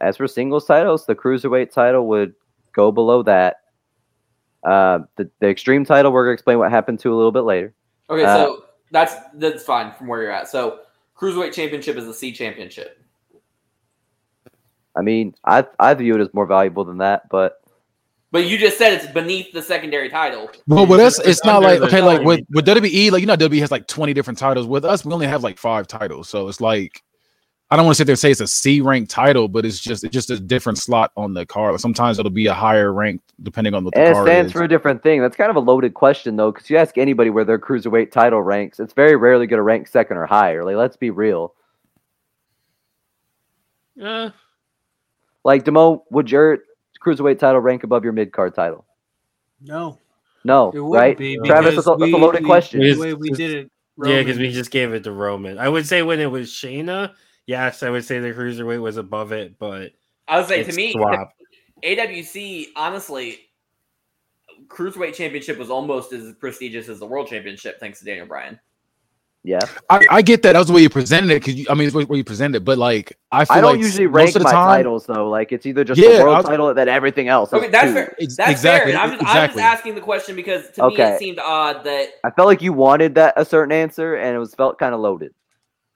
as 0.01 0.17
for 0.17 0.29
singles 0.29 0.65
titles, 0.67 1.07
the 1.07 1.15
cruiserweight 1.15 1.73
title 1.73 2.07
would 2.07 2.35
go 2.73 2.93
below 2.93 3.23
that. 3.25 3.62
Uh, 4.65 5.01
the, 5.17 5.29
the 5.41 5.49
extreme 5.49 5.85
title, 5.85 6.13
we're 6.13 6.25
gonna 6.25 6.35
explain 6.35 6.59
what 6.59 6.71
happened 6.71 7.01
to 7.01 7.13
a 7.13 7.17
little 7.17 7.33
bit 7.33 7.41
later. 7.41 7.75
Okay, 8.09 8.25
Uh, 8.25 8.37
so 8.37 8.65
that's 8.91 9.15
that's 9.35 9.65
fine 9.65 9.93
from 9.93 10.07
where 10.07 10.23
you're 10.23 10.31
at. 10.31 10.49
So 10.49 10.81
cruiserweight 11.17 11.53
championship 11.53 11.97
is 11.97 12.07
the 12.07 12.15
C 12.15 12.33
championship. 12.33 12.99
I 14.97 15.03
mean, 15.03 15.35
I 15.45 15.67
I 15.79 15.95
view 15.95 16.15
it 16.15 16.21
as 16.21 16.33
more 16.35 16.47
valuable 16.47 16.85
than 16.85 16.99
that, 16.99 17.29
but 17.31 17.63
But 18.31 18.47
you 18.47 18.59
just 18.59 18.79
said 18.79 18.93
it's 18.93 19.07
beneath 19.07 19.53
the 19.53 19.63
secondary 19.63 20.09
title. 20.11 20.51
Well, 20.67 20.87
with 20.87 21.01
us, 21.01 21.19
It's 21.19 21.29
it's 21.29 21.45
not 21.45 21.63
like 21.63 21.81
okay, 21.81 22.03
like 22.03 22.23
with 22.23 22.41
with 22.51 22.67
WWE, 22.67 23.11
like 23.11 23.21
you 23.21 23.27
know, 23.27 23.37
WWE 23.37 23.61
has 23.61 23.71
like 23.71 23.87
twenty 23.87 24.13
different 24.13 24.39
titles. 24.39 24.67
With 24.67 24.85
us, 24.85 25.05
we 25.05 25.13
only 25.13 25.27
have 25.27 25.43
like 25.43 25.59
five 25.59 25.87
titles, 25.87 26.29
so 26.29 26.49
it's 26.49 26.61
like 26.61 27.03
I 27.73 27.77
don't 27.77 27.87
want 27.87 27.95
to 27.95 27.99
sit 27.99 28.05
there 28.05 28.13
and 28.13 28.19
say 28.19 28.31
it's 28.31 28.43
a 28.43 28.47
C 28.47 28.83
rank 28.83 29.09
title, 29.09 29.49
but 29.49 29.65
it's 29.65 29.81
just 29.81 30.05
it's 30.05 30.13
just 30.13 30.29
a 30.29 30.39
different 30.39 30.77
slot 30.77 31.11
on 31.17 31.33
the 31.33 31.47
card. 31.47 31.81
Sometimes 31.81 32.19
it'll 32.19 32.31
be 32.31 32.47
a 32.47 32.53
higher 32.53 32.93
rank 32.93 33.23
depending 33.43 33.73
on 33.73 33.83
what 33.83 33.95
the 33.95 34.01
and 34.01 34.11
it 34.11 34.13
card 34.13 34.27
stands 34.29 34.47
is. 34.49 34.53
for 34.53 34.63
a 34.63 34.69
different 34.69 35.03
thing. 35.03 35.23
That's 35.23 35.37
kind 35.37 35.49
of 35.49 35.57
a 35.57 35.61
loaded 35.61 35.95
question 35.95 36.37
though, 36.37 36.53
because 36.53 36.69
you 36.69 36.77
ask 36.77 36.99
anybody 36.99 37.31
where 37.31 37.47
their 37.47 37.59
cruiserweight 37.59 38.11
title 38.11 38.43
ranks, 38.43 38.79
it's 38.79 38.93
very 38.93 39.17
rarely 39.17 39.47
going 39.47 39.57
to 39.57 39.63
rank 39.63 39.89
second 39.89 40.19
or 40.19 40.27
higher. 40.27 40.63
Like, 40.65 40.77
let's 40.77 40.99
be 40.99 41.09
real. 41.09 41.55
Uh, 44.03 44.31
Like, 45.45 45.65
Demo, 45.65 46.05
would 46.11 46.31
your 46.31 46.59
cruiserweight 47.03 47.39
title 47.39 47.61
rank 47.63 47.85
above 47.85 48.05
your 48.05 48.13
mid 48.13 48.33
card 48.33 48.55
title? 48.55 48.85
No, 49.63 49.99
No, 50.45 50.71
it 50.73 50.79
right? 50.79 51.17
be. 51.17 51.39
Travis, 51.39 51.71
because 51.71 51.85
that's 51.87 51.97
a, 51.97 51.97
that's 51.99 52.13
a 52.13 52.17
loaded 52.17 52.43
we- 52.43 52.47
question. 52.47 52.81
The 52.81 52.97
way 52.99 53.15
we 53.15 53.31
did 53.31 53.51
it, 53.51 53.73
yeah, 54.05 54.19
because 54.19 54.39
we 54.39 54.51
just 54.53 54.71
gave 54.71 54.93
it 54.93 55.05
to 55.05 55.13
Roman. 55.13 55.57
I 55.59 55.71
would 55.71 55.87
say 55.87 56.03
when 56.03 56.21
it 56.21 56.31
was 56.31 56.49
Shayna, 56.51 57.15
yes, 57.47 57.83
I 57.83 57.91
would 57.91 58.05
say 58.05 58.19
the 58.19 58.33
cruiserweight 58.33 58.81
was 58.81 58.97
above 58.97 59.33
it, 59.33 59.59
but 59.59 59.93
I 60.29 60.39
would 60.39 60.47
say 60.49 60.63
to 60.65 60.73
me, 60.73 60.93
swapped. 60.93 61.35
AWC 61.85 62.69
honestly, 62.77 63.41
cruiserweight 64.69 65.15
championship 65.15 65.59
was 65.59 65.71
almost 65.71 66.13
as 66.13 66.35
prestigious 66.35 66.89
as 66.89 66.99
the 67.01 67.07
world 67.07 67.29
championship, 67.29 67.81
thanks 67.81 67.99
to 68.01 68.05
Daniel 68.05 68.27
Bryan. 68.27 68.59
Yeah, 69.45 69.59
I, 69.91 70.07
I 70.09 70.23
get 70.23 70.43
that. 70.43 70.53
That 70.53 70.61
was 70.61 70.69
the 70.69 70.73
way 70.73 70.83
you 70.83 70.89
presented 70.89 71.31
it. 71.33 71.45
Because 71.45 71.67
I 71.69 71.75
mean, 71.75 71.89
it's 71.89 71.97
the 71.97 72.07
way 72.07 72.19
you 72.19 72.23
presented 72.23 72.59
it. 72.59 72.65
But 72.65 72.79
like, 72.79 73.19
I 73.33 73.45
feel 73.45 73.57
I 73.57 73.61
don't 73.61 73.73
like 73.73 73.81
usually 73.85 74.07
most 74.07 74.15
rank 74.15 74.29
of 74.29 74.35
the 74.35 74.45
my 74.45 74.51
time, 74.53 74.69
titles 74.79 75.07
though. 75.07 75.29
Like, 75.29 75.51
it's 75.51 75.67
either 75.67 75.83
just 75.83 76.01
Yeah, 76.01 76.19
the 76.19 76.23
world 76.23 76.37
I'll- 76.37 76.43
title 76.45 76.69
and 76.69 76.79
then 76.79 76.89
everything 76.89 77.27
else. 77.27 77.53
Okay, 77.53 77.67
that's 77.69 77.89
two. 77.89 77.95
fair. 77.95 78.15
That's 78.37 78.51
exactly, 78.53 78.93
fair. 78.93 79.01
I'm 79.01 79.19
just, 79.19 79.27
I'm 79.27 79.49
just 79.49 79.59
asking 79.59 79.97
the 79.97 80.01
question 80.01 80.37
because 80.37 80.71
to 80.77 80.87
me 80.89 80.95
it 80.97 81.19
seemed 81.19 81.41
odd 81.41 81.83
that 81.83 82.11
I 82.23 82.31
felt 82.31 82.47
like 82.47 82.63
you 82.63 82.73
wanted 82.73 83.17
that 83.17 83.35
a 83.37 83.45
certain 83.45 83.73
answer, 83.73 84.15
and 84.15 84.37
it 84.37 84.39
was 84.39 84.55
felt 84.55 84.79
kind 84.79 84.95
of 84.95 85.01
loaded. 85.01 85.35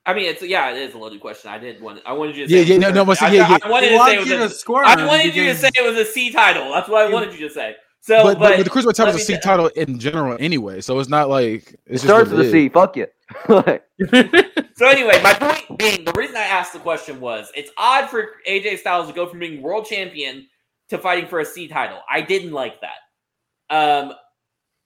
I 0.07 0.15
mean 0.15 0.27
it's 0.27 0.43
yeah 0.43 0.71
it 0.71 0.79
is 0.79 0.95
a 0.95 0.99
loaded 0.99 1.21
question. 1.21 1.51
I 1.51 1.59
did 1.59 1.81
want 1.81 2.01
I 2.07 2.13
wanted 2.13 2.37
you 2.37 2.47
to 2.47 2.53
Yeah, 2.53 2.59
say 2.59 2.63
it 2.63 2.69
yeah, 2.69 2.75
was 2.77 2.83
no, 2.83 2.91
no, 2.93 3.05
but 3.05 3.23
I, 3.23 3.33
yeah, 3.33 3.49
yeah. 3.51 3.59
I 3.63 3.69
wanted 3.69 3.91
He 3.91 3.97
to 3.97 3.97
say 3.97 3.99
wants 3.99 4.15
it 4.15 4.19
was 4.19 4.29
you 4.67 4.75
a, 4.75 4.83
to 4.83 4.89
I 4.89 5.07
wanted 5.07 5.35
you 5.35 5.45
to 5.45 5.55
say 5.57 5.71
it 5.75 5.85
was 5.85 5.97
a 5.97 6.05
C 6.11 6.31
title. 6.31 6.73
That's 6.73 6.89
what 6.89 7.07
I 7.07 7.13
wanted 7.13 7.35
you 7.39 7.49
to 7.49 7.53
say. 7.53 7.77
So, 8.01 8.23
but, 8.23 8.39
but, 8.39 8.57
but, 8.57 8.65
the 8.65 8.71
cruiserweight 8.71 8.95
title 8.95 9.07
let 9.07 9.15
is 9.17 9.29
a 9.29 9.33
me 9.33 9.35
C 9.35 9.35
t- 9.35 9.41
title 9.41 9.67
in 9.69 9.99
general 9.99 10.37
anyway. 10.39 10.81
So 10.81 10.99
it's 11.01 11.09
not 11.09 11.29
like 11.29 11.73
It 11.73 11.81
it's 11.87 12.03
just 12.03 12.05
starts 12.05 12.31
what 12.31 12.39
with 12.39 12.47
it 12.47 12.49
a 12.49 12.53
C. 12.53 12.69
Fuck 12.69 12.97
you. 12.97 13.07
So 14.77 14.87
anyway, 14.87 15.23
my 15.23 15.33
point 15.33 15.79
being, 15.79 16.05
the 16.05 16.13
reason 16.13 16.37
I 16.37 16.43
asked 16.43 16.75
the 16.75 16.79
question 16.79 17.19
was, 17.19 17.51
it's 17.57 17.71
odd 17.79 18.11
for 18.11 18.33
AJ 18.47 18.79
Styles 18.81 19.09
to 19.09 19.15
go 19.15 19.27
from 19.27 19.39
being 19.39 19.63
world 19.63 19.87
champion 19.87 20.47
to 20.91 20.99
fighting 20.99 21.27
for 21.27 21.41
a 21.41 21.47
C 21.47 21.67
title. 21.67 22.01
I 22.11 22.21
didn't 22.21 22.53
like 22.53 22.75
that. 22.83 23.75
Um, 23.75 24.13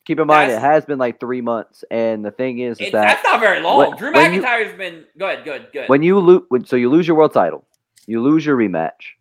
keep 0.04 0.18
in 0.18 0.26
mind, 0.26 0.50
it 0.50 0.58
has 0.60 0.84
been 0.84 0.98
like 0.98 1.20
three 1.20 1.40
months, 1.40 1.84
and 1.90 2.24
the 2.24 2.30
thing 2.30 2.58
is, 2.58 2.80
is 2.80 2.88
it, 2.88 2.92
that 2.92 3.06
that's 3.06 3.24
not 3.24 3.40
very 3.40 3.60
long. 3.60 3.78
when- 3.78 3.96
Drew 3.96 4.12
McIntyre's 4.12 4.76
been 4.76 5.04
good, 5.18 5.44
good, 5.44 5.68
good. 5.72 5.88
when 5.88 6.02
you 6.02 6.18
lose, 6.18 6.42
when, 6.48 6.64
so 6.64 6.76
you 6.76 6.90
lose 6.90 7.06
your 7.06 7.16
world 7.16 7.32
title, 7.32 7.64
you 8.06 8.22
lose 8.22 8.44
your 8.44 8.56
rematch, 8.56 9.14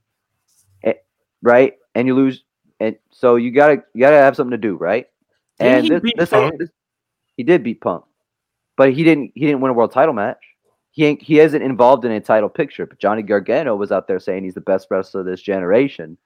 eh, 0.84 0.94
right? 1.42 1.74
And 1.96 2.08
you 2.08 2.16
lose, 2.16 2.44
and 2.80 2.98
so 3.12 3.36
you 3.36 3.52
gotta 3.52 3.84
you 3.94 4.00
gotta 4.02 4.18
have 4.18 4.36
something 4.36 4.52
to 4.52 4.58
do, 4.58 4.76
right? 4.76 5.08
Didn't 5.60 5.74
and 5.74 5.84
he 5.84 5.90
this, 5.90 6.02
beat 6.02 6.18
this, 6.18 6.30
Punk? 6.30 6.58
this- 6.58 6.70
he 7.36 7.44
did 7.44 7.64
beat 7.64 7.82
Punk, 7.82 8.04
but 8.78 8.94
he 8.94 9.04
didn't 9.04 9.32
he 9.36 9.46
didn't 9.46 9.62
win 9.62 9.72
a 9.72 9.74
world 9.74 9.92
title 9.92 10.14
match. 10.14 10.44
He 10.92 11.06
ain't, 11.06 11.22
he 11.22 11.40
isn't 11.40 11.62
involved 11.62 12.04
in 12.04 12.12
a 12.12 12.20
title 12.20 12.50
picture. 12.50 12.86
But 12.86 13.00
Johnny 13.00 13.22
Gargano 13.22 13.76
was 13.76 13.92
out 13.92 14.08
there 14.08 14.20
saying 14.20 14.44
he's 14.44 14.56
the 14.56 14.62
best 14.62 14.88
wrestler 14.90 15.22
of 15.22 15.28
this 15.28 15.42
generation. 15.42 16.18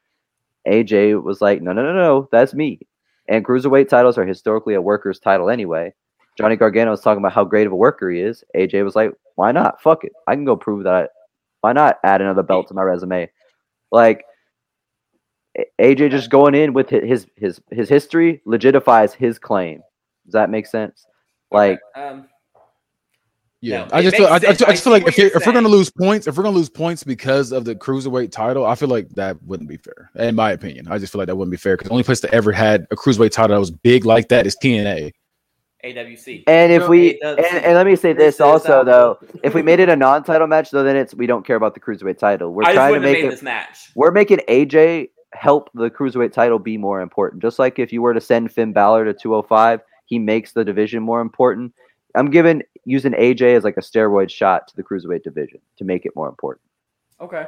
AJ 0.68 1.22
was 1.22 1.42
like, 1.42 1.62
no, 1.62 1.74
no, 1.74 1.84
no, 1.84 1.94
no, 1.94 2.30
that's 2.32 2.54
me. 2.54 2.80
And 3.28 3.46
cruiserweight 3.46 3.88
titles 3.88 4.18
are 4.18 4.26
historically 4.26 4.74
a 4.74 4.82
worker's 4.82 5.20
title 5.20 5.50
anyway. 5.50 5.94
Johnny 6.38 6.56
Gargano 6.56 6.92
was 6.92 7.02
talking 7.02 7.22
about 7.22 7.34
how 7.34 7.44
great 7.44 7.68
of 7.68 7.74
a 7.74 7.78
worker 7.78 8.10
he 8.10 8.20
is. 8.20 8.44
AJ 8.56 8.84
was 8.84 8.96
like, 8.96 9.12
why 9.36 9.52
not? 9.52 9.82
Fuck 9.82 10.04
it. 10.04 10.14
I 10.28 10.36
can 10.36 10.46
go 10.46 10.56
prove 10.56 10.84
that. 10.84 10.94
I, 10.94 11.08
why 11.62 11.74
not 11.74 12.00
add 12.04 12.22
another 12.22 12.44
belt 12.44 12.68
to 12.68 12.74
my 12.74 12.82
resume? 12.82 13.30
Like, 13.92 14.26
AJ 15.80 16.12
just 16.12 16.30
going 16.30 16.56
in 16.56 16.74
with 16.74 16.90
his 16.90 17.28
his 17.38 17.62
his 17.70 17.88
history 17.88 18.42
legitifies 18.48 19.14
his 19.14 19.38
claim. 19.38 19.82
Does 20.26 20.34
that 20.34 20.50
make 20.50 20.66
sense? 20.66 21.06
Like, 21.52 21.80
um, 21.96 22.28
Yeah, 23.63 23.86
No, 23.86 23.88
I 23.93 24.02
just 24.02 24.17
feel, 24.17 24.26
I, 24.26 24.32
I 24.32 24.39
makes 24.39 24.60
just. 24.60 24.63
I 24.63 24.67
I 24.67 24.71
just 24.71 24.84
feel 24.84 24.91
like 24.91 25.08
if 25.08 25.17
you're, 25.17 25.28
you're 25.30 25.38
if 25.38 25.47
we're 25.47 25.54
gonna 25.54 25.69
lose 25.69 25.89
points, 25.89 26.28
if 26.28 26.36
we're 26.36 26.43
gonna 26.43 26.56
lose 26.56 26.69
points 26.69 27.02
because 27.06 27.54
of 27.54 27.63
the 27.63 27.73
cruiserweight 27.73 28.30
title, 28.30 28.65
I 28.65 28.76
feel 28.76 28.89
like 28.89 29.08
that 29.12 29.41
wouldn't 29.43 29.69
be 29.69 29.78
fair. 29.78 30.12
In 30.15 30.36
my 30.36 30.52
opinion, 30.52 30.89
I 30.89 30.97
just 30.97 31.13
feel 31.13 31.19
like 31.19 31.28
that 31.28 31.38
wouldn't 31.38 31.52
be 31.52 31.58
fair 31.58 31.78
because 31.78 31.88
the 31.88 31.93
only 31.93 32.04
place 32.04 32.19
that 32.19 32.34
ever 32.34 32.52
had 32.52 32.86
a 32.91 32.97
cruiserweight 32.97 33.32
title 33.32 33.56
that 33.56 33.60
was 33.62 33.71
big 33.71 34.04
like 34.04 34.28
that 34.28 34.45
is 34.45 34.58
TNA. 34.62 35.13
AWC. 35.86 36.43
and 36.47 36.73
if 36.73 36.89
we 36.89 37.21
and, 37.21 37.39
and 37.39 37.76
let 37.76 37.86
me 37.86 37.95
say 37.95 38.12
This 38.12 38.36
this 38.36 38.41
also 38.41 38.84
though, 38.84 39.17
if 39.43 39.54
we 39.54 39.62
made 39.62 39.80
it 39.80 39.88
a 39.88 39.95
non-title 39.95 40.47
match, 40.47 40.69
though, 40.71 40.84
then 40.84 40.97
it's 40.97 41.13
we 41.13 41.26
don't 41.26 41.45
care 41.45 41.56
about 41.56 41.73
the 41.73 41.80
cruiserweight 41.80 42.17
title. 42.17 42.54
We're 42.54 42.63
I 42.63 42.73
trying 42.73 42.95
to 42.95 42.99
make 42.99 43.23
it. 43.23 43.30
this 43.30 43.41
match. 43.41 43.91
We're 43.95 44.12
making 44.12 44.39
AJ 44.49 45.10
help 45.32 45.69
the 45.73 45.89
cruiserweight 45.89 46.34
title 46.34 46.60
be 46.60 46.78
more 46.78 46.99
important. 46.99 47.41
Just 47.41 47.60
like 47.60 47.80
if 47.80 47.93
you 47.93 48.02
were 48.02 48.13
to 48.13 48.21
send 48.21 48.52
Finn 48.52 48.73
Balor 48.73 49.06
to 49.06 49.13
205, 49.13 49.82
he 50.06 50.19
makes 50.19 50.52
the 50.52 50.65
division 50.65 51.02
more 51.02 51.21
important. 51.21 51.73
I'm 52.15 52.30
giving 52.30 52.62
using 52.86 53.13
AJ 53.13 53.56
as 53.56 53.63
like 53.63 53.78
a 53.78 53.82
steroid 53.82 54.30
shot 54.30 54.67
to 54.67 54.76
the 54.76 54.84
cruiserweight 54.84 55.24
division 55.24 55.60
to 55.78 55.84
make 55.84 56.06
it 56.06 56.13
more 56.15 56.28
important. 56.30 56.62
Okay. 57.22 57.46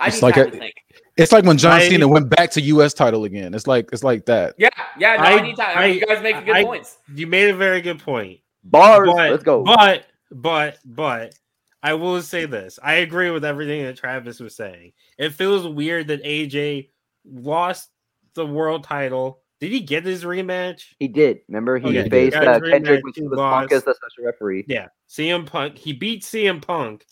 I 0.00 0.08
It's 0.08 0.22
like 0.22 0.36
time 0.36 0.48
a- 0.48 0.50
think. 0.50 0.74
It's 1.16 1.32
like 1.32 1.44
when 1.44 1.58
John 1.58 1.72
I- 1.80 1.88
Cena 1.88 2.06
went 2.06 2.28
back 2.30 2.50
to 2.52 2.60
U.S. 2.60 2.94
title 2.94 3.24
again. 3.24 3.52
It's 3.54 3.66
like 3.66 3.88
it's 3.92 4.04
like 4.04 4.26
that. 4.26 4.54
Yeah, 4.58 4.68
yeah. 4.98 5.16
No, 5.16 5.22
I, 5.22 5.30
I- 5.32 5.40
need 5.40 5.56
time. 5.56 5.78
I- 5.78 5.86
you 5.86 6.06
guys 6.06 6.22
make 6.22 6.44
good 6.44 6.54
I- 6.56 6.64
points. 6.64 6.98
You 7.14 7.26
made 7.26 7.50
a 7.50 7.56
very 7.56 7.80
good 7.80 7.98
point. 7.98 8.40
Bars. 8.64 9.08
But, 9.12 9.30
Let's 9.30 9.42
go. 9.42 9.64
But 9.64 10.06
but 10.30 10.78
but 10.84 11.34
I 11.82 11.94
will 11.94 12.20
say 12.22 12.44
this. 12.44 12.78
I 12.82 12.94
agree 12.94 13.30
with 13.30 13.44
everything 13.44 13.84
that 13.84 13.96
Travis 13.96 14.40
was 14.40 14.54
saying. 14.54 14.92
It 15.16 15.30
feels 15.30 15.66
weird 15.66 16.08
that 16.08 16.22
AJ 16.24 16.90
lost 17.24 17.90
the 18.34 18.46
world 18.46 18.84
title. 18.84 19.40
Did 19.60 19.72
he 19.72 19.80
get 19.80 20.04
his 20.04 20.24
rematch? 20.24 20.84
He 21.00 21.08
did. 21.08 21.40
Remember, 21.48 21.78
he 21.78 21.88
Okay, 21.98 22.08
faced 22.08 22.34
got 22.34 22.62
his 22.62 22.68
uh, 22.68 22.72
Kendrick 22.72 23.04
with, 23.04 23.16
with. 23.18 23.36
Punk 23.38 23.72
as 23.72 23.82
the 23.84 23.94
special 23.94 24.24
referee. 24.24 24.64
Yeah. 24.68 24.86
CM 25.08 25.46
Punk. 25.46 25.76
He 25.76 25.92
beat 25.92 26.22
CM 26.22 26.62
Punk. 26.62 27.04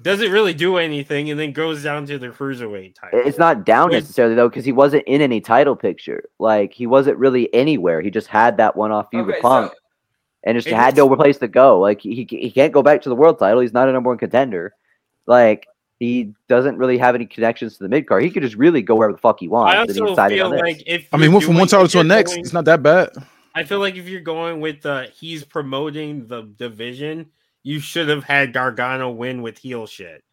Doesn't 0.00 0.32
really 0.32 0.54
do 0.54 0.78
anything 0.78 1.30
and 1.30 1.38
then 1.38 1.52
goes 1.52 1.82
down 1.84 2.06
to 2.06 2.18
the 2.18 2.28
cruiserweight 2.28 2.94
title. 2.96 3.20
It's 3.24 3.38
not 3.38 3.64
down 3.64 3.90
With- 3.90 4.02
necessarily 4.02 4.34
though, 4.34 4.48
because 4.48 4.64
he 4.64 4.72
wasn't 4.72 5.04
in 5.06 5.20
any 5.20 5.40
title 5.40 5.76
picture. 5.76 6.24
Like 6.38 6.72
he 6.72 6.86
wasn't 6.86 7.18
really 7.18 7.52
anywhere. 7.54 8.00
He 8.00 8.10
just 8.10 8.26
had 8.26 8.56
that 8.56 8.74
one-off 8.74 9.08
feud 9.10 9.26
with 9.26 9.40
Punk, 9.40 9.70
so 9.70 9.78
and 10.44 10.56
just 10.56 10.66
had 10.68 10.96
no 10.96 11.14
place 11.14 11.38
to 11.38 11.46
go. 11.46 11.78
Like 11.78 12.00
he 12.00 12.26
he 12.28 12.50
can't 12.50 12.72
go 12.72 12.82
back 12.82 13.02
to 13.02 13.10
the 13.10 13.14
world 13.14 13.38
title. 13.38 13.60
He's 13.60 13.72
not 13.74 13.88
a 13.88 13.92
number 13.92 14.08
one 14.08 14.18
contender. 14.18 14.74
Like 15.26 15.68
he 16.02 16.32
doesn't 16.48 16.76
really 16.78 16.98
have 16.98 17.14
any 17.14 17.26
connections 17.26 17.76
to 17.76 17.82
the 17.84 17.88
mid 17.88 18.06
card. 18.06 18.24
He 18.24 18.30
could 18.30 18.42
just 18.42 18.56
really 18.56 18.82
go 18.82 18.94
wherever 18.96 19.12
the 19.12 19.18
fuck 19.18 19.40
he 19.40 19.48
wants. 19.48 19.74
I 19.76 19.82
and 19.82 19.90
he 19.94 20.00
also 20.00 20.28
feel 20.28 20.46
on 20.46 20.58
like 20.58 20.82
if 20.86 21.08
I 21.12 21.16
mean, 21.16 21.24
you're 21.24 21.32
went 21.32 21.44
from 21.44 21.54
one 21.56 21.68
title 21.68 21.88
to 21.88 21.98
the 21.98 22.04
next. 22.04 22.32
going- 22.32 22.40
It's 22.40 22.52
not 22.52 22.64
that 22.64 22.82
bad. 22.82 23.10
I 23.54 23.64
feel 23.64 23.80
like 23.80 23.96
if 23.96 24.08
you're 24.08 24.20
going 24.20 24.60
with 24.60 24.82
the 24.82 25.10
he's 25.14 25.44
promoting 25.44 26.26
the 26.26 26.42
division, 26.56 27.26
you 27.62 27.80
should 27.80 28.08
have 28.08 28.24
had 28.24 28.52
Gargano 28.52 29.10
win 29.10 29.42
with 29.42 29.58
heel 29.58 29.86
shit. 29.86 30.24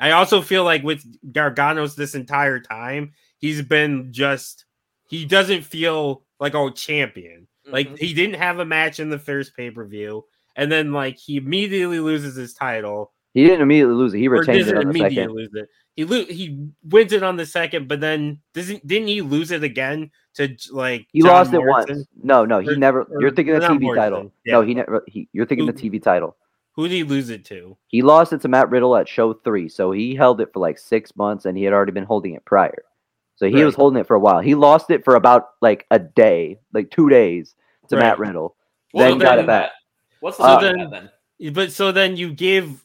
I 0.00 0.12
also 0.12 0.40
feel 0.40 0.62
like 0.64 0.84
with 0.84 1.04
Gargano's 1.32 1.96
this 1.96 2.14
entire 2.14 2.60
time, 2.60 3.12
he's 3.38 3.62
been 3.62 4.12
just 4.12 4.64
he 5.08 5.24
doesn't 5.24 5.62
feel 5.62 6.24
like 6.40 6.54
a 6.54 6.70
champion. 6.70 7.48
Like 7.66 7.90
Mhm. 7.90 7.98
he 7.98 8.14
didn't 8.14 8.36
have 8.36 8.60
a 8.60 8.64
match 8.64 9.00
in 9.00 9.10
the 9.10 9.18
first 9.18 9.56
pay 9.56 9.70
per 9.70 9.84
view, 9.84 10.24
and 10.56 10.70
then 10.72 10.92
like 10.92 11.18
he 11.18 11.36
immediately 11.36 11.98
loses 12.00 12.34
his 12.36 12.54
title. 12.54 13.12
He 13.34 13.44
didn't 13.44 13.60
immediately 13.62 13.94
lose 13.94 14.14
it. 14.14 14.18
He 14.18 14.28
retained 14.28 14.68
it 14.68 14.76
on 14.76 14.84
the 14.84 14.90
immediately 14.90 15.14
second. 15.16 15.34
lose 15.34 15.50
it. 15.54 15.68
He 15.96 16.04
lo- 16.04 16.24
he 16.26 16.68
wins 16.84 17.12
it 17.12 17.22
on 17.22 17.36
the 17.36 17.46
second, 17.46 17.88
but 17.88 18.00
then 18.00 18.40
doesn't 18.54 18.86
didn't 18.86 19.08
he 19.08 19.20
lose 19.20 19.50
it 19.50 19.64
again 19.64 20.10
to 20.34 20.56
like 20.70 21.06
He 21.12 21.20
John 21.22 21.30
lost 21.30 21.52
it 21.52 21.58
once. 21.60 22.06
No, 22.22 22.44
no, 22.44 22.60
he 22.60 22.70
Or- 22.70 22.76
never. 22.76 23.02
or- 23.02 23.20
You're 23.20 23.32
thinking 23.32 23.54
the 23.54 23.60
TV 23.60 23.80
Morrison, 23.82 23.96
title. 24.02 24.32
yeah. 24.44 24.52
No, 24.54 24.60
he 24.62 24.74
never. 24.74 25.02
He, 25.08 25.28
you're 25.32 25.46
thinking 25.46 25.66
the 25.66 25.72
TV 25.72 26.00
title. 26.02 26.36
Who 26.72 26.86
did 26.88 26.94
he 26.94 27.02
lose 27.02 27.28
it 27.28 27.44
to? 27.46 27.76
He 27.88 28.02
lost 28.02 28.32
it 28.32 28.40
to 28.42 28.48
Matt 28.48 28.70
Riddle 28.70 28.94
at 28.96 29.08
show 29.08 29.32
three. 29.32 29.68
So 29.68 29.90
he 29.90 30.14
held 30.14 30.40
it 30.40 30.52
for 30.52 30.60
like 30.60 30.78
six 30.78 31.16
months 31.16 31.44
and 31.44 31.58
he 31.58 31.64
had 31.64 31.72
already 31.74 31.90
been 31.92 32.04
holding 32.04 32.34
it 32.34 32.44
prior. 32.44 32.84
So 33.34 33.46
he 33.48 33.64
was 33.64 33.74
holding 33.74 34.00
it 34.00 34.06
for 34.06 34.14
a 34.14 34.20
while. 34.20 34.38
He 34.40 34.54
lost 34.54 34.90
it 34.90 35.04
for 35.04 35.16
about 35.16 35.48
like 35.60 35.86
a 35.90 35.98
day, 35.98 36.58
like 36.72 36.90
two 36.92 37.08
days 37.08 37.56
to 37.88 37.96
Matt 37.96 38.18
Riddle. 38.20 38.54
What's 38.92 39.08
then 39.10 39.18
the 39.18 39.24
got 39.24 39.38
it 39.40 39.46
back. 39.46 39.70
What's 40.20 40.36
the 40.38 40.44
uh, 40.44 40.60
So 40.60 40.66
then- 40.66 40.90
then? 40.90 41.52
But 41.52 41.70
so 41.72 41.90
then 41.92 42.16
you 42.16 42.32
give 42.32 42.84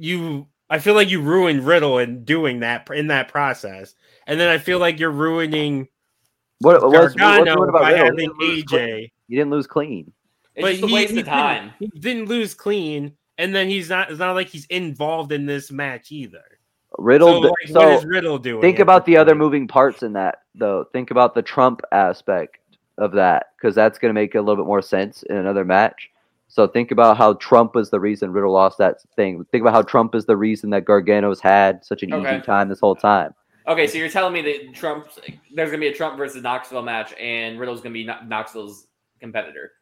you. 0.00 0.48
I 0.68 0.78
feel 0.78 0.94
like 0.94 1.10
you 1.10 1.20
ruined 1.20 1.66
Riddle 1.66 1.98
in 1.98 2.24
doing 2.24 2.60
that 2.60 2.88
in 2.90 3.08
that 3.08 3.28
process, 3.28 3.94
and 4.26 4.38
then 4.38 4.48
I 4.48 4.58
feel 4.58 4.78
like 4.78 5.00
you're 5.00 5.10
ruining 5.10 5.88
What, 6.60 6.82
what's, 6.82 6.94
what's 6.94 7.14
Gargano 7.14 7.56
good 7.56 7.68
about 7.70 7.82
by 7.82 7.92
Riddle? 7.92 8.04
Having 8.06 8.18
didn't, 8.18 8.38
lose 8.38 8.64
clean. 8.64 8.88
AJ. 8.88 9.10
he 9.28 9.36
didn't 9.36 9.50
lose 9.50 9.66
clean. 9.66 10.12
It's 10.54 10.62
but 10.64 10.70
just 10.72 10.82
a 10.84 10.86
he, 10.86 10.94
waste 10.94 11.12
he 11.12 11.20
of 11.20 11.26
time. 11.26 11.72
Didn't, 11.80 11.94
he 11.94 12.00
didn't 12.00 12.28
lose 12.28 12.54
clean, 12.54 13.12
and 13.38 13.54
then 13.54 13.68
he's 13.68 13.88
not. 13.88 14.10
It's 14.10 14.18
not 14.18 14.34
like 14.34 14.48
he's 14.48 14.66
involved 14.66 15.32
in 15.32 15.46
this 15.46 15.70
match 15.70 16.12
either. 16.12 16.44
Riddle. 16.98 17.28
So, 17.28 17.42
d- 17.42 17.48
like, 17.48 17.72
so 17.72 17.80
what 17.80 17.98
is 17.98 18.04
Riddle 18.04 18.38
doing? 18.38 18.60
think 18.60 18.78
about 18.78 19.06
this 19.06 19.14
the 19.14 19.16
other 19.18 19.34
moving 19.34 19.66
parts 19.66 20.02
in 20.02 20.12
that, 20.14 20.38
though. 20.54 20.84
Think 20.92 21.10
about 21.10 21.34
the 21.34 21.42
Trump 21.42 21.80
aspect 21.92 22.58
of 22.98 23.12
that, 23.12 23.46
because 23.56 23.74
that's 23.74 23.98
going 23.98 24.10
to 24.10 24.14
make 24.20 24.34
a 24.34 24.40
little 24.40 24.62
bit 24.62 24.68
more 24.68 24.82
sense 24.82 25.22
in 25.24 25.36
another 25.36 25.64
match. 25.64 26.10
So 26.52 26.66
think 26.66 26.90
about 26.90 27.16
how 27.16 27.34
Trump 27.34 27.76
was 27.76 27.90
the 27.90 28.00
reason 28.00 28.32
Riddle 28.32 28.52
lost 28.52 28.76
that 28.78 28.96
thing. 29.14 29.44
Think 29.52 29.62
about 29.62 29.72
how 29.72 29.82
Trump 29.82 30.16
is 30.16 30.26
the 30.26 30.36
reason 30.36 30.68
that 30.70 30.84
Gargano's 30.84 31.40
had 31.40 31.84
such 31.84 32.02
an 32.02 32.12
Okay. 32.12 32.36
easy 32.36 32.44
time 32.44 32.68
this 32.68 32.80
whole 32.80 32.96
time. 32.96 33.32
Okay, 33.68 33.86
so 33.86 33.98
you're 33.98 34.08
telling 34.08 34.32
me 34.32 34.42
that 34.42 34.74
Trump, 34.74 35.06
there's 35.54 35.70
gonna 35.70 35.80
be 35.80 35.86
a 35.86 35.94
Trump 35.94 36.18
versus 36.18 36.42
Knoxville 36.42 36.82
match, 36.82 37.14
and 37.20 37.60
Riddle's 37.60 37.80
gonna 37.80 37.92
be 37.92 38.04
Kno- 38.04 38.22
Knoxville's 38.26 38.88
competitor. 39.20 39.72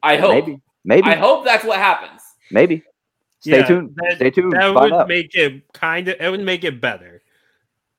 I 0.00 0.16
hope. 0.16 0.30
Maybe, 0.30 0.60
maybe, 0.84 1.08
I 1.08 1.16
hope 1.16 1.44
that's 1.44 1.64
what 1.64 1.78
happens. 1.78 2.22
maybe. 2.52 2.84
Stay 3.40 3.58
Yeah, 3.58 3.64
tuned. 3.66 3.96
that- 3.96 4.16
Stay 4.16 4.30
tuned. 4.30 4.52
That 4.52 4.74
Find 4.74 4.74
would 4.74 4.92
out. 4.92 5.08
make 5.08 5.34
it 5.34 5.72
kind 5.72 6.06
of. 6.06 6.20
It 6.20 6.30
would 6.30 6.40
make 6.40 6.62
it 6.62 6.80
better. 6.80 7.20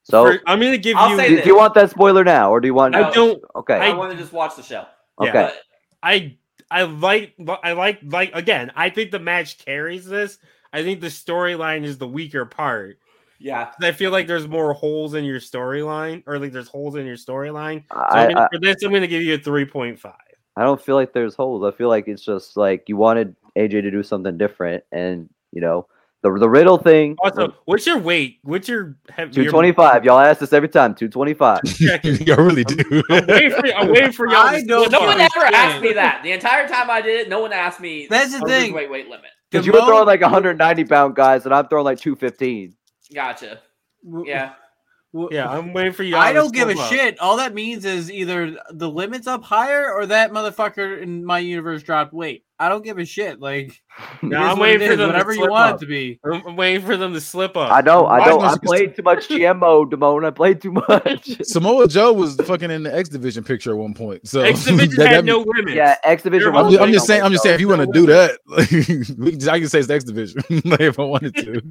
So, 0.03 0.25
For- 0.25 0.41
I'm 0.47 0.61
gonna 0.61 0.77
give 0.77 0.95
I'll 0.95 1.09
you. 1.09 1.17
say 1.17 1.27
do, 1.29 1.41
do 1.41 1.47
you 1.49 1.57
want 1.57 1.73
that 1.73 1.89
spoiler 1.89 2.23
now, 2.23 2.49
or 2.51 2.61
do 2.61 2.67
you 2.67 2.73
want? 2.73 2.95
I 2.95 3.11
don't. 3.11 3.43
Okay. 3.55 3.75
I, 3.75 3.93
want 3.93 4.11
to 4.13 4.17
just 4.17 4.31
watch 4.31 4.55
the 4.55 4.63
show. 4.63 4.85
yeah. 5.21 5.29
okay. 5.29 5.31
But 5.33 5.53
I 6.01 6.37
I 6.69 6.83
like 6.83 7.33
I 7.63 7.73
like 7.73 7.99
like 8.03 8.31
again. 8.33 8.71
I 8.75 8.89
think 8.89 9.11
the 9.11 9.19
match 9.19 9.57
carries 9.59 10.05
this. 10.05 10.37
I 10.73 10.83
think 10.83 11.01
the 11.01 11.07
storyline 11.07 11.83
is 11.83 11.97
the 11.97 12.07
weaker 12.07 12.45
part. 12.45 12.99
Yeah. 13.39 13.71
I 13.81 13.91
feel 13.91 14.11
like 14.11 14.27
there's 14.27 14.47
more 14.47 14.73
holes 14.73 15.13
in 15.13 15.23
your 15.23 15.39
storyline, 15.39 16.23
or 16.25 16.39
like 16.39 16.51
there's 16.51 16.67
holes 16.67 16.95
in 16.95 17.05
your 17.05 17.15
storyline. 17.15 17.83
So 17.91 17.99
I, 17.99 18.27
I'm 18.27 18.37
I, 18.37 18.47
for 18.51 18.59
this, 18.59 18.83
I'm 18.83 18.91
gonna 18.91 19.07
give 19.07 19.21
you 19.21 19.35
a 19.35 19.37
three 19.37 19.65
point 19.65 19.99
five. 19.99 20.13
I 20.55 20.63
don't 20.63 20.81
feel 20.81 20.95
like 20.95 21.13
there's 21.13 21.35
holes. 21.35 21.63
I 21.63 21.75
feel 21.75 21.87
like 21.87 22.07
it's 22.07 22.23
just 22.23 22.57
like 22.57 22.85
you 22.87 22.97
wanted 22.97 23.35
AJ 23.57 23.83
to 23.83 23.91
do 23.91 24.03
something 24.03 24.37
different, 24.37 24.83
and 24.91 25.29
you 25.51 25.61
know 25.61 25.87
the 26.33 26.39
the 26.39 26.49
Riddle 26.49 26.77
thing. 26.77 27.15
Also, 27.23 27.53
what's 27.65 27.85
your 27.85 27.97
weight? 27.97 28.39
What's 28.43 28.67
your 28.67 28.97
heavy? 29.09 29.31
Two 29.31 29.49
twenty 29.49 29.71
five. 29.71 30.05
Y'all 30.05 30.19
ask 30.19 30.39
this 30.39 30.53
every 30.53 30.69
time. 30.69 30.95
Two 30.95 31.07
twenty 31.07 31.33
five. 31.33 31.61
I 31.81 31.99
really 32.37 32.63
do. 32.63 33.03
I'm 33.09 33.27
waiting 33.27 33.51
for, 33.51 33.67
I'm 33.75 33.89
waiting 33.89 34.11
for 34.11 34.27
y'all. 34.27 34.47
I 34.47 34.61
to 34.61 34.67
don't 34.67 34.91
no 34.91 35.01
one 35.01 35.21
up. 35.21 35.31
ever 35.35 35.45
asked 35.45 35.81
me 35.81 35.93
that. 35.93 36.21
The 36.23 36.31
entire 36.31 36.67
time 36.67 36.89
I 36.89 37.01
did 37.01 37.21
it, 37.21 37.29
no 37.29 37.39
one 37.39 37.53
asked 37.53 37.79
me. 37.79 38.07
That's 38.09 38.37
the 38.37 38.45
thing. 38.45 38.73
Weight 38.73 38.89
weight 38.89 39.07
limit. 39.07 39.31
Because 39.49 39.65
you 39.65 39.71
were 39.71 39.81
throwing 39.81 40.05
like 40.05 40.21
190 40.21 40.85
pound 40.85 41.15
guys, 41.15 41.45
and 41.45 41.53
I'm 41.53 41.67
throwing 41.67 41.85
like 41.85 41.99
215. 41.99 42.75
Gotcha. 43.13 43.59
Yeah. 44.25 44.53
Yeah, 45.31 45.49
I'm 45.49 45.73
waiting 45.73 45.93
for 45.93 46.03
y'all. 46.03 46.19
I 46.19 46.33
don't 46.33 46.53
give 46.53 46.69
a 46.69 46.77
up. 46.77 46.89
shit. 46.89 47.19
All 47.19 47.37
that 47.37 47.53
means 47.53 47.85
is 47.85 48.11
either 48.11 48.57
the 48.69 48.89
limit's 48.89 49.25
up 49.25 49.43
higher 49.43 49.91
or 49.91 50.05
that 50.07 50.31
motherfucker 50.31 51.01
in 51.01 51.23
my 51.25 51.39
universe 51.39 51.81
dropped 51.81 52.13
weight. 52.13 52.43
I 52.59 52.69
don't 52.69 52.83
give 52.83 52.97
a 52.97 53.05
shit. 53.05 53.39
Like, 53.39 53.79
No, 54.23 54.37
I'm 54.41 54.57
waiting 54.57 54.79
for 54.87 54.93
is, 54.93 54.97
them 54.97 55.09
to 55.09 55.13
whatever 55.13 55.31
you 55.33 55.41
want 55.41 55.73
up. 55.73 55.75
it 55.75 55.79
to 55.81 55.85
be. 55.85 56.19
I'm 56.25 56.41
I'm 56.47 56.55
waiting 56.55 56.83
for 56.83 56.97
them 56.97 57.13
to 57.13 57.21
slip 57.21 57.55
up. 57.55 57.71
I 57.71 57.81
know, 57.81 58.05
I 58.07 58.17
Why 58.19 58.25
don't. 58.25 58.43
I 58.43 58.47
don't 58.49 58.63
I 58.63 58.65
played 58.65 58.95
too 58.95 59.03
much 59.03 59.27
GMO, 59.29 59.87
Damone. 59.89 60.25
I 60.25 60.31
played 60.31 60.59
too 60.61 60.71
much. 60.71 61.37
Samoa 61.47 61.87
Joe 61.87 62.13
was 62.13 62.35
fucking 62.35 62.71
in 62.71 62.81
the 62.83 62.95
X 62.95 63.09
Division 63.09 63.43
picture 63.43 63.71
at 63.71 63.77
one 63.77 63.93
point. 63.93 64.27
So 64.27 64.41
X 64.41 64.65
Division 64.65 64.95
that- 64.97 65.07
had 65.07 65.17
that- 65.19 65.25
no 65.25 65.45
limits. 65.47 65.75
yeah, 65.75 65.97
X 66.03 66.23
Division. 66.23 66.55
I'm, 66.55 66.71
just, 66.71 66.81
I'm 66.81 66.91
just 66.91 67.05
saying. 67.05 67.21
I'm 67.21 67.31
just 67.31 67.43
saying. 67.43 67.55
If 67.55 67.61
you 67.61 67.67
want 67.67 67.81
to 67.81 67.91
do 67.91 68.07
that, 68.07 68.39
like, 68.47 69.47
I 69.47 69.59
can 69.59 69.69
say 69.69 69.77
it's 69.79 69.87
the 69.87 69.93
X 69.93 70.03
Division 70.03 70.41
like, 70.65 70.81
if 70.81 70.99
I 70.99 71.03
wanted 71.03 71.35
to. 71.35 71.61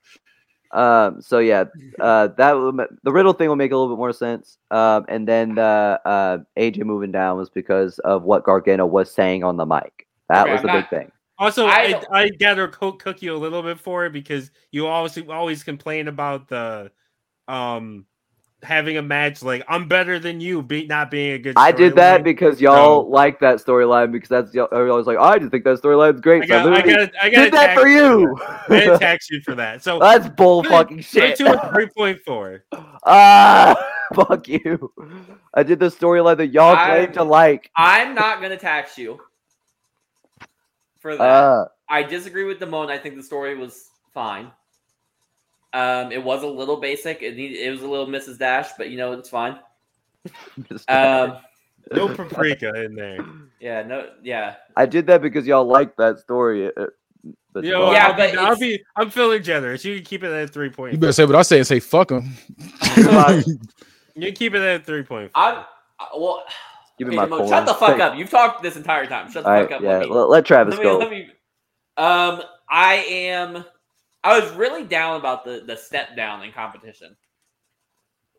Um. 0.73 1.21
So 1.23 1.39
yeah, 1.39 1.65
uh, 2.01 2.29
that 2.29 2.89
the 3.03 3.13
Riddle 3.13 3.33
thing 3.33 3.49
will 3.49 3.57
make 3.57 3.73
a 3.73 3.77
little 3.77 3.93
bit 3.95 3.99
more 3.99 4.13
sense. 4.13 4.59
Um. 4.71 5.05
And 5.09 5.27
then 5.27 5.57
the 5.57 6.01
uh, 6.05 6.39
AJ 6.57 6.85
moving 6.85 7.11
down 7.13 7.39
was 7.39 7.51
because 7.51 7.99
of 8.01 8.23
what 8.25 8.45
Gargano 8.45 8.87
was 8.87 9.11
saying 9.11 9.43
on 9.43 9.57
the 9.57 9.67
mic. 9.67 10.06
That 10.29 10.43
Okay, 10.45 10.53
was 10.53 10.61
I'm 10.61 10.67
the 10.67 10.73
not- 10.73 10.91
big 10.91 11.01
thing. 11.01 11.13
Also, 11.39 11.67
I 11.67 11.71
I, 11.71 11.91
don't- 11.93 12.07
I, 12.13 12.29
gotta 12.31 12.69
co- 12.69 12.93
cook 12.93 13.21
you 13.21 13.35
a 13.35 13.37
little 13.37 13.63
bit 13.63 13.79
for 13.79 14.07
it 14.07 14.13
because 14.15 14.51
you 14.71 14.87
always 14.87 15.19
always 15.29 15.63
complain 15.63 16.09
about 16.09 16.49
the 16.49 16.91
um 17.47 18.07
having 18.63 18.97
a 18.97 19.03
match 19.03 19.43
like 19.43 19.63
I'm 19.69 19.87
better 19.87 20.19
than 20.19 20.41
you, 20.41 20.63
be 20.63 20.87
not 20.87 21.11
being 21.11 21.33
a 21.35 21.39
good. 21.39 21.53
I 21.59 21.73
did 21.73 21.95
that 21.97 22.23
storyline. 22.23 22.25
because 22.25 22.61
y'all 22.61 23.03
So- 23.03 23.09
like 23.09 23.39
that 23.41 23.59
storyline 23.59 24.13
because 24.13 24.31
that's 24.31 24.55
y'all- 24.55 24.69
I 24.73 24.81
was 24.81 25.07
like, 25.07 25.19
I 25.19 25.39
just 25.39 25.51
think 25.51 25.65
that 25.65 25.79
storyline's 25.79 26.23
great. 26.23 26.45
I 26.45 26.47
so 26.47 26.55
I 26.55 26.63
got, 26.63 26.67
I 26.67 26.71
literally 26.77 27.07
got, 27.07 27.15
I 27.23 27.29
got 27.31 27.45
did 27.45 27.53
that 27.53 27.79
for 27.79 27.87
you. 27.87 28.37
I 28.41 28.87
gotta 28.87 28.99
tax 29.07 29.31
you 29.31 29.43
for 29.45 29.55
that. 29.57 29.83
So 29.85 29.99
That's 29.99 30.29
bull 30.31 30.65
fucking 30.65 30.97
put 30.97 31.05
it 31.23 31.37
shit. 31.37 31.37
to 31.37 31.53
a 31.63 31.71
three 31.73 31.89
point 31.89 32.19
four. 32.25 32.65
Ah, 33.09 33.77
fuck 34.15 34.49
you. 34.49 34.91
I 35.55 35.63
did 35.63 35.79
the 35.81 35.87
storyline 35.91 36.39
that 36.39 36.47
y'all 36.49 36.75
claim 36.75 37.13
to 37.13 37.23
like. 37.23 37.71
I'm 37.77 38.15
not 38.15 38.41
gonna 38.41 38.57
tax 38.57 38.97
you 38.99 39.21
for 41.07 41.17
that. 41.17 41.23
Uh, 41.23 41.69
I 41.89 42.03
disagree 42.03 42.45
with 42.45 42.59
Damone. 42.59 42.91
I 42.91 42.99
think 42.99 43.17
the 43.17 43.23
story 43.23 43.57
was 43.57 43.91
fine. 44.13 44.51
Um, 45.73 46.11
it 46.11 46.23
was 46.23 46.43
a 46.43 46.47
little 46.47 46.79
basic. 46.79 47.23
It 47.23 47.37
need, 47.37 47.53
it 47.53 47.71
was 47.71 47.83
a 47.83 47.89
little 47.89 48.07
Mrs. 48.07 48.39
Dash, 48.39 48.71
but 48.79 48.91
you 48.91 48.97
know 48.97 49.13
it's 49.13 49.29
fine. 49.29 49.59
Um, 50.89 51.37
No 51.93 52.09
paprika 52.13 52.85
in 52.85 52.97
there. 52.97 53.25
yeah, 53.61 53.83
no, 53.83 54.11
yeah. 54.23 54.57
I 54.77 54.87
did 54.87 55.07
that 55.07 55.23
because 55.23 55.47
y'all 55.47 55.65
like 55.65 55.95
that 55.97 56.19
story. 56.19 56.67
uh, 56.67 56.87
but 57.53 57.63
You 57.63 57.71
know, 57.71 57.93
Yeah, 57.93 58.09
I'll, 58.09 58.17
but 58.17 58.33
be, 58.33 58.39
I'll 58.39 58.59
be, 58.59 58.85
I'm 58.97 59.11
feeling 59.11 59.43
generous. 59.43 59.85
You 59.85 59.97
can 59.97 60.05
keep 60.05 60.25
it 60.25 60.33
at 60.33 60.51
three 60.51 60.71
point. 60.71 60.95
You 60.95 60.99
better 60.99 61.13
say 61.13 61.25
what 61.25 61.37
I 61.37 61.43
say 61.43 61.59
and 61.59 61.67
say 61.67 61.79
fuck 61.79 62.09
them. 62.09 62.35
You 64.19 64.33
keep 64.33 64.55
it 64.55 64.63
at 64.63 64.87
three 64.87 65.03
point. 65.03 65.31
I'm 65.35 65.59
uh, 66.01 66.07
well. 66.17 66.43
Give 66.99 67.09
me 67.09 67.19
okay, 67.19 67.27
my 67.29 67.47
shut 67.47 67.67
the 67.67 67.75
fuck 67.75 68.01
up. 68.01 68.17
You've 68.17 68.31
talked 68.31 68.63
this 68.63 68.77
entire 68.77 69.07
time. 69.07 69.31
Shut 69.31 69.45
the 69.47 69.51
All 69.51 69.57
fuck 69.57 69.71
right, 69.71 69.73
up. 69.73 69.83
yeah, 69.83 69.99
Let 69.99 70.03
me, 70.03 70.11
let 70.11 70.45
Travis 70.47 70.77
let 70.77 70.79
me, 70.79 70.83
go. 70.83 70.99
let 70.99 71.11
me. 71.11 71.23
Um, 71.97 72.43
I 72.71 72.97
am. 73.09 73.65
I 74.25 74.39
was 74.41 74.51
really 74.55 74.85
down 74.85 75.21
about 75.21 75.45
the 75.45 75.65
the 75.67 75.77
step 75.77 76.17
down 76.17 76.43
in 76.43 76.53
competition. 76.53 77.17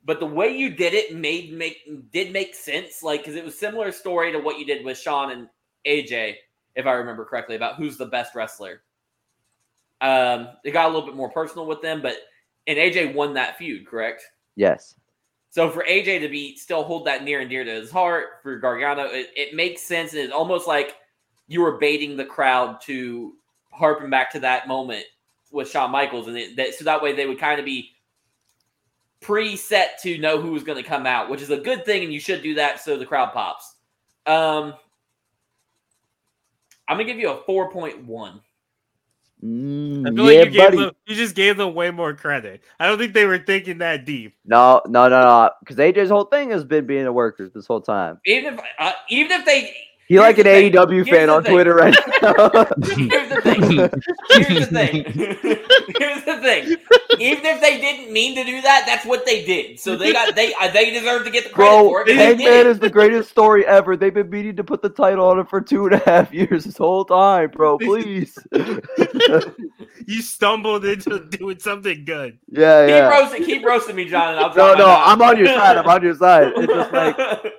but 0.05 0.20
the 0.20 0.26
way 0.26 0.55
you 0.58 0.70
did 0.70 0.93
it 0.93 1.16
made 1.16 1.53
make 1.53 2.12
did 2.12 2.32
make 2.34 2.55
sense. 2.55 3.03
Like 3.03 3.22
because 3.22 3.36
it 3.36 3.45
was 3.45 3.58
similar 3.58 3.91
story 3.91 4.32
to 4.32 4.39
what 4.39 4.60
you 4.60 4.66
did 4.66 4.86
with 4.86 4.97
Sean 4.97 5.32
and 5.32 5.49
AJ, 5.86 6.36
if 6.76 6.86
I 6.86 6.93
remember 6.93 7.26
correctly, 7.26 7.55
about 7.55 7.76
who's 7.76 7.97
the 7.97 8.05
best 8.08 8.36
wrestler. 8.36 8.84
Um, 10.01 10.49
it 10.64 10.72
got 10.72 10.86
a 10.86 10.93
little 10.93 11.05
bit 11.08 11.16
more 11.16 11.30
personal 11.32 11.66
with 11.68 11.82
them, 11.82 12.01
but 12.01 12.16
and 12.68 12.78
AJ 12.78 13.14
won 13.14 13.34
that 13.36 13.58
feud, 13.58 13.88
correct? 13.88 14.24
Yes. 14.55 14.95
So 15.50 15.70
for 15.70 15.84
AJ 15.84 16.22
to 16.22 16.30
be 16.30 16.56
still 16.56 16.84
hold 16.84 17.06
that 17.06 17.24
near 17.24 17.39
and 17.39 17.50
dear 17.50 17.64
to 17.64 17.72
his 17.72 17.89
heart 17.89 18.41
for 18.43 18.58
Gargano, 18.58 19.06
it, 19.06 19.32
it 19.36 19.56
makes 19.56 19.82
sense, 19.82 20.14
and 20.14 20.22
it's 20.22 20.34
almost 20.34 20.68
like 20.68 20.95
you 21.48 21.62
were 21.62 21.78
baiting 21.78 22.18
the 22.18 22.26
crowd 22.26 22.82
to 22.82 23.34
harping 23.72 24.10
back 24.10 24.32
to 24.32 24.39
that 24.41 24.68
moment 24.68 25.06
with 25.52 25.70
Shawn 25.70 25.91
Michaels, 25.91 26.28
and 26.28 26.38
it, 26.38 26.56
that, 26.58 26.74
so 26.74 26.84
that 26.86 27.02
way 27.02 27.14
they 27.14 27.26
would 27.26 27.39
kind 27.39 27.60
of 27.60 27.66
be 27.66 27.91
preset 29.22 30.00
to 30.02 30.18
know 30.18 30.39
who 30.39 30.52
was 30.52 30.64
going 30.64 30.82
to 30.82 30.88
come 30.88 31.06
out, 31.06 31.30
which 31.30 31.41
is 31.41 31.50
a 31.50 31.58
good 31.58 31.86
thing, 31.86 32.04
and 32.04 32.14
you 32.14 32.20
should 32.20 32.43
do 32.43 32.54
that 32.56 32.82
so 32.82 32.98
the 32.98 33.06
crowd 33.06 33.32
pops. 33.34 33.76
Um, 34.26 34.74
I'm 36.88 36.98
gonna 36.98 37.06
give 37.06 37.20
you 37.20 37.32
a 37.32 37.43
four 37.43 37.72
point 37.72 38.06
one. 38.06 38.41
Mm, 39.43 40.07
I 40.07 40.15
feel 40.15 40.31
yeah, 40.31 40.39
like 40.39 40.45
you, 40.47 40.51
gave 40.51 40.57
buddy. 40.57 40.77
them, 40.77 40.91
you 41.05 41.15
just 41.15 41.35
gave 41.35 41.57
them 41.57 41.75
way 41.75 41.91
more 41.91 42.13
credit. 42.13 42.63
I 42.79 42.88
don't 42.88 42.97
think 42.97 43.13
they 43.13 43.25
were 43.25 43.38
thinking 43.38 43.77
that 43.79 44.03
deep. 44.03 44.35
No, 44.45 44.81
no, 44.88 45.07
no, 45.09 45.21
no. 45.21 45.51
Because 45.59 45.77
AJ's 45.77 46.09
whole 46.09 46.25
thing 46.25 46.49
has 46.49 46.63
been 46.63 46.88
being 46.88 47.05
a 47.05 47.11
worker 47.11 47.49
this 47.53 47.67
whole 47.67 47.81
time. 47.81 48.19
Even 48.25 48.55
if 48.55 48.59
uh, 48.79 48.93
even 49.09 49.31
if 49.39 49.45
they 49.45 49.75
He 50.08 50.16
Here's 50.16 50.24
like 50.24 50.38
an 50.38 50.43
thing. 50.45 50.72
AEW 50.72 51.05
Here's 51.05 51.10
fan 51.10 51.30
on 51.30 51.43
thing. 51.43 51.51
Twitter 51.53 51.76
right 51.76 51.93
now. 52.22 52.34
Here's 52.86 53.30
the 53.30 53.41
thing. 53.43 53.62
Here's 54.32 54.60
the 54.60 54.66
thing. 54.72 55.03
Here's 55.99 56.24
the 56.24 56.38
thing. 56.41 56.78
Even 57.20 57.45
if 57.45 57.60
they 57.62 57.82
didn't 57.82 58.14
mean 58.14 58.34
to 58.36 58.43
do 58.45 58.62
that, 58.62 58.84
that's 58.86 59.05
what 59.05 59.26
they 59.26 59.43
did. 59.43 59.80
So 59.80 59.97
they 59.97 60.14
got 60.14 60.34
they 60.36 60.53
uh, 60.53 60.72
they 60.72 60.91
deserve 60.91 61.26
to 61.26 61.30
get 61.32 61.43
the 61.45 61.49
credit 61.49 61.72
Bro, 61.72 61.89
for 61.89 62.01
it. 62.01 62.08
'cause 62.08 62.16
they 62.16 62.36
did 62.36 62.39
Hangman 62.45 62.68
is 62.68 62.80
the 62.80 62.89
greatest 62.89 63.30
story 63.30 63.66
ever. 63.66 63.97
They've 63.97 64.14
been 64.14 64.30
meaning 64.30 64.55
to 64.55 64.64
put 64.64 64.82
the 64.82 64.89
title 64.89 65.28
on 65.28 65.39
it 65.39 65.49
for 65.49 65.60
two 65.60 65.86
and 65.88 65.95
a 65.95 65.99
half 66.10 66.34
years 66.34 66.64
this 66.64 66.78
whole 66.78 67.03
time, 67.03 67.49
bro. 67.51 67.78
Please. 67.88 68.38
You 70.05 70.22
stumbled 70.22 70.86
into 70.86 71.20
doing 71.26 71.60
something 71.60 72.05
good. 72.05 72.38
yeah, 72.49 72.86
Keep 72.86 72.89
yeah. 72.95 73.10
roasting, 73.10 73.43
keep 73.43 73.66
roasting 73.66 73.95
me, 73.95 74.05
John. 74.05 74.36
And 74.36 74.39
I'll 74.39 74.49
No, 74.49 74.53
drop 74.53 74.78
my 74.78 74.80
no, 74.80 74.88
mouth. 74.88 75.03
I'm 75.05 75.22
on 75.22 75.38
your 75.38 75.47
side. 75.47 75.78
I'm 75.78 75.88
on 75.88 76.01
your 76.03 76.16
side. 76.16 76.53
It's 76.55 76.72
just 76.74 76.93
like 76.93 77.18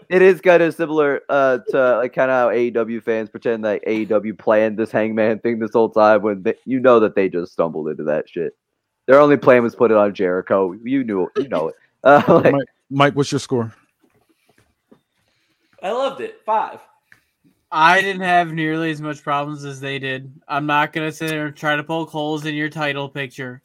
it 0.09 0.23
is 0.23 0.41
kind 0.41 0.63
of 0.63 0.75
similar 0.75 1.21
uh, 1.29 1.59
to 1.71 1.97
like 1.99 2.15
kind 2.15 2.31
of 2.31 2.38
how 2.39 2.49
AEW 2.49 3.03
fans 3.03 3.29
pretend 3.29 3.65
that 3.65 3.85
AEW 3.87 4.39
planned 4.39 4.79
this 4.79 4.91
Hangman 4.91 5.41
thing 5.41 5.59
this 5.59 5.73
whole 5.73 5.91
time 5.91 6.23
when 6.23 6.43
they, 6.43 6.55
you 6.65 6.81
know 6.81 7.01
that 7.01 7.15
they 7.15 7.29
just 7.29 7.53
stumbled 7.53 7.89
into 7.89 8.05
that 8.05 8.29
shit. 8.29 8.57
Their 9.07 9.21
only 9.21 9.37
plan 9.37 9.63
was 9.63 9.75
put 9.75 9.91
it 9.91 9.97
on 9.97 10.15
Jericho. 10.15 10.73
You 10.85 11.05
knew, 11.05 11.31
you 11.37 11.49
know 11.49 11.69
it. 11.69 11.75
Uh, 12.05 12.23
like, 12.29 12.53
Mike, 12.53 12.69
Mike, 12.91 13.17
what's 13.17 13.33
your 13.33 13.41
score? 13.41 13.75
I 15.83 15.91
loved 15.91 16.21
it. 16.21 16.41
Five. 16.47 16.79
I 17.73 18.01
didn't 18.01 18.23
have 18.23 18.53
nearly 18.53 18.93
as 18.93 19.01
much 19.01 19.25
problems 19.25 19.65
as 19.65 19.81
they 19.81 19.99
did. 19.99 20.33
I'm 20.47 20.67
not 20.67 20.93
gonna 20.93 21.11
sit 21.11 21.29
there 21.29 21.47
and 21.47 21.57
try 21.57 21.75
to 21.75 21.83
poke 21.83 22.11
holes 22.11 22.47
in 22.47 22.55
your 22.55 22.69
title 22.69 23.09
picture 23.09 23.61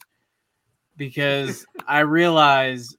because 0.96 1.64
I 1.86 2.00
realize 2.00 2.96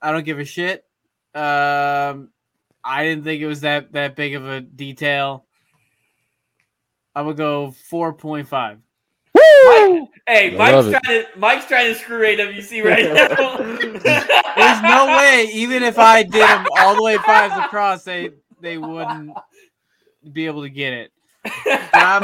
I 0.00 0.10
don't 0.10 0.24
give 0.24 0.38
a 0.38 0.44
shit. 0.46 0.86
Um, 1.34 2.30
I 2.84 3.04
didn't 3.04 3.24
think 3.24 3.40
it 3.42 3.46
was 3.46 3.60
that 3.62 3.92
that 3.92 4.16
big 4.16 4.34
of 4.34 4.46
a 4.48 4.60
detail. 4.60 5.44
I 7.14 7.22
would 7.22 7.36
go 7.36 7.70
four 7.90 8.12
point 8.12 8.48
five. 8.48 8.78
Mike, 9.34 10.08
hey, 10.26 10.54
I 10.54 10.56
Mike's 10.58 10.72
love 10.74 10.86
it. 10.88 10.90
trying 10.90 11.22
to 11.22 11.38
Mike's 11.38 11.66
trying 11.66 11.92
to 11.92 11.98
screw 11.98 12.24
AWC 12.26 12.84
right 12.84 13.04
now. 13.14 14.56
There's 14.56 14.82
no 14.82 15.06
way, 15.16 15.48
even 15.52 15.82
if 15.82 15.98
I 15.98 16.22
did 16.22 16.32
them 16.42 16.66
all 16.78 16.96
the 16.96 17.02
way 17.02 17.16
fives 17.18 17.54
across, 17.64 18.02
they 18.04 18.30
they 18.60 18.78
wouldn't 18.78 19.32
be 20.32 20.46
able 20.46 20.62
to 20.62 20.68
get 20.70 20.92
it. 20.92 21.12
I'm 21.94 22.22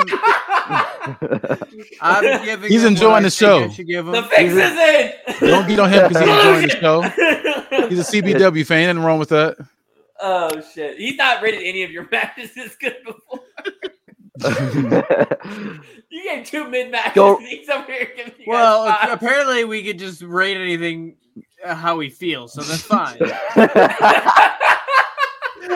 I'm 2.01 2.45
giving. 2.45 2.71
He's 2.71 2.85
enjoying 2.85 3.23
the 3.23 3.31
show. 3.31 3.69
give 3.69 4.07
the 4.07 4.23
fix 4.25 4.53
is 4.53 5.41
in. 5.43 5.49
Don't 5.49 5.67
beat 5.67 5.79
on 5.79 5.91
him 5.91 6.09
because 6.09 6.25
he's 6.27 6.37
enjoying 6.37 6.63
the 6.69 6.77
show. 6.81 7.03
He's 7.89 8.01
a 8.01 8.21
CBW 8.23 8.67
fan. 8.67 8.87
Nothing 8.89 9.03
wrong 9.07 9.19
with 9.19 9.29
that. 9.31 9.57
Oh 10.21 10.61
shit! 10.75 10.99
He's 10.99 11.17
not 11.17 11.43
rated 11.43 11.63
any 11.63 11.83
of 11.85 11.91
your 11.91 12.09
matches 12.13 12.51
as 12.57 12.75
good 12.77 12.97
before. 13.05 13.41
You 16.11 16.25
gave 16.25 16.47
two 16.47 16.69
mid 16.71 16.91
matches. 16.91 17.13
Go- 17.15 17.37
He's 17.41 17.69
over 17.69 17.85
here 17.93 18.09
giving 18.17 18.33
you 18.39 18.45
Well, 18.47 18.87
guys 18.87 18.97
five. 19.01 19.11
apparently 19.13 19.65
we 19.65 19.85
could 19.85 19.99
just 19.99 20.23
rate 20.23 20.57
anything 20.57 21.17
uh, 21.65 21.75
how 21.75 21.97
we 21.97 22.09
feel, 22.09 22.49
so 22.49 22.63
that's 22.63 22.83
fine. 22.83 23.19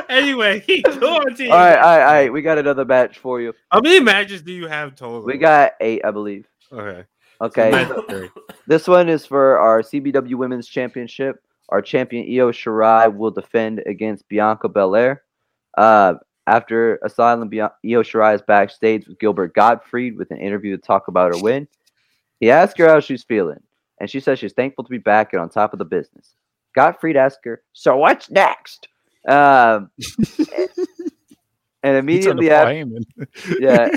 Anyway, 0.09 0.61
go 1.01 1.17
on 1.17 1.35
to 1.35 1.49
all 1.49 1.59
right, 1.59 1.77
all 1.77 1.83
right, 1.83 2.01
all 2.03 2.13
right. 2.15 2.33
We 2.33 2.41
got 2.43 2.57
another 2.59 2.85
match 2.85 3.19
for 3.19 3.41
you. 3.41 3.53
How 3.71 3.81
many 3.81 4.01
matches 4.01 4.41
do 4.43 4.53
you 4.53 4.67
have 4.67 4.95
total? 4.95 5.23
We 5.23 5.37
got 5.39 5.73
eight, 5.81 6.03
I 6.05 6.11
believe. 6.11 6.47
okay. 6.73 7.05
Okay. 7.41 7.71
Nice. 7.71 7.93
Great. 8.09 8.31
This 8.67 8.87
one 8.89 9.09
is 9.09 9.27
for 9.27 9.59
our 9.59 9.83
CBW 9.83 10.35
Women's 10.37 10.69
Championship. 10.69 11.43
Our 11.69 11.83
champion 11.83 12.25
Io 12.27 12.51
Shirai 12.51 13.15
will 13.15 13.31
defend 13.31 13.83
against 13.87 14.29
Bianca 14.29 14.69
Belair. 14.69 15.23
Uh, 15.77 16.15
after 16.47 16.97
Asylum, 17.05 17.49
Bian- 17.49 17.73
Io 17.85 18.03
Shirai 18.03 18.35
is 18.35 18.43
backstage 18.43 19.07
with 19.07 19.19
Gilbert 19.19 19.55
Gottfried 19.55 20.17
with 20.17 20.31
an 20.31 20.39
interview 20.39 20.77
to 20.77 20.83
talk 20.83 21.09
about 21.09 21.35
her 21.35 21.43
win. 21.43 21.69
He 22.41 22.51
asked 22.51 22.77
her 22.79 22.89
how 22.89 23.01
she's 23.01 23.23
feeling, 23.23 23.61
and 24.01 24.11
she 24.11 24.21
says 24.21 24.39
she's 24.39 24.53
thankful 24.53 24.85
to 24.85 24.91
be 24.91 24.99
back 24.99 25.33
and 25.33 25.41
on 25.41 25.49
top 25.49 25.73
of 25.73 25.79
the 25.79 25.85
business. 25.85 26.35
Gottfried 26.75 27.17
asked 27.17 27.45
her, 27.45 27.63
"So 27.73 27.97
what's 27.97 28.31
next?" 28.31 28.89
Um, 29.29 29.91
and 31.83 32.09
He 32.09 32.21
turned 32.23 32.41
to 32.41 32.47
immediately 32.47 32.51
after, 32.51 32.89
yeah. 33.61 33.89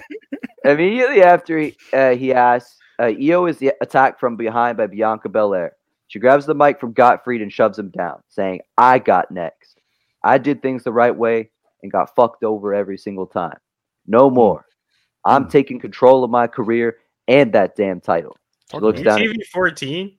Immediately 0.64 1.24
after 1.24 1.58
he, 1.58 1.76
uh, 1.94 2.12
he 2.12 2.34
asks, 2.34 2.78
uh, 3.00 3.12
Io 3.20 3.46
is 3.46 3.64
attacked 3.82 4.20
from 4.20 4.36
behind 4.36 4.78
by 4.78 4.88
Bianca 4.88 5.30
Belair. 5.30 5.74
She 6.08 6.20
grabs 6.20 6.46
the 6.46 6.56
mic 6.56 6.80
from 6.80 6.94
Gottfried 6.94 7.42
and 7.42 7.52
shoves 7.52 7.80
him 7.80 7.90
down, 7.90 8.22
saying, 8.30 8.62
I 8.78 9.00
got 9.00 9.32
next. 9.32 9.82
I 10.24 10.38
did 10.38 10.62
things 10.62 10.84
the 10.84 10.92
right 10.92 11.16
way 11.16 11.50
and 11.84 11.92
got 11.92 12.16
fucked 12.16 12.44
over 12.44 12.74
every 12.74 12.98
single 12.98 13.28
time. 13.28 13.58
No 14.08 14.30
more. 14.30 14.66
I'm 15.24 15.50
taking 15.50 15.80
control 15.80 16.24
of 16.24 16.30
my 16.30 16.48
career 16.48 16.98
and 17.28 17.52
that 17.54 17.76
damn 17.76 18.00
title. 18.00 18.38
She 18.72 18.78
looks 18.78 19.02
down. 19.02 19.20
TV 19.20 19.44
14? 19.52 20.16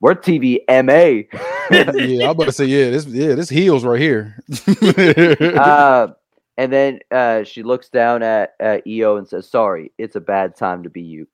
We're 0.00 0.14
TV 0.14 0.58
MA. 0.68 1.22
yeah, 1.70 2.24
I'm 2.24 2.30
about 2.30 2.44
to 2.44 2.52
say, 2.52 2.66
yeah, 2.66 2.90
this 2.90 3.06
yeah, 3.06 3.34
this 3.34 3.48
heels 3.48 3.84
right 3.84 4.00
here. 4.00 4.38
uh, 5.56 6.08
and 6.56 6.72
then 6.72 7.00
uh, 7.10 7.44
she 7.44 7.62
looks 7.62 7.88
down 7.88 8.22
at, 8.22 8.54
at 8.60 8.82
Io 8.86 9.16
and 9.16 9.26
says, 9.26 9.48
Sorry, 9.48 9.92
it's 9.96 10.16
a 10.16 10.20
bad 10.20 10.56
time 10.56 10.82
to 10.82 10.90
be 10.90 11.02
you. 11.02 11.26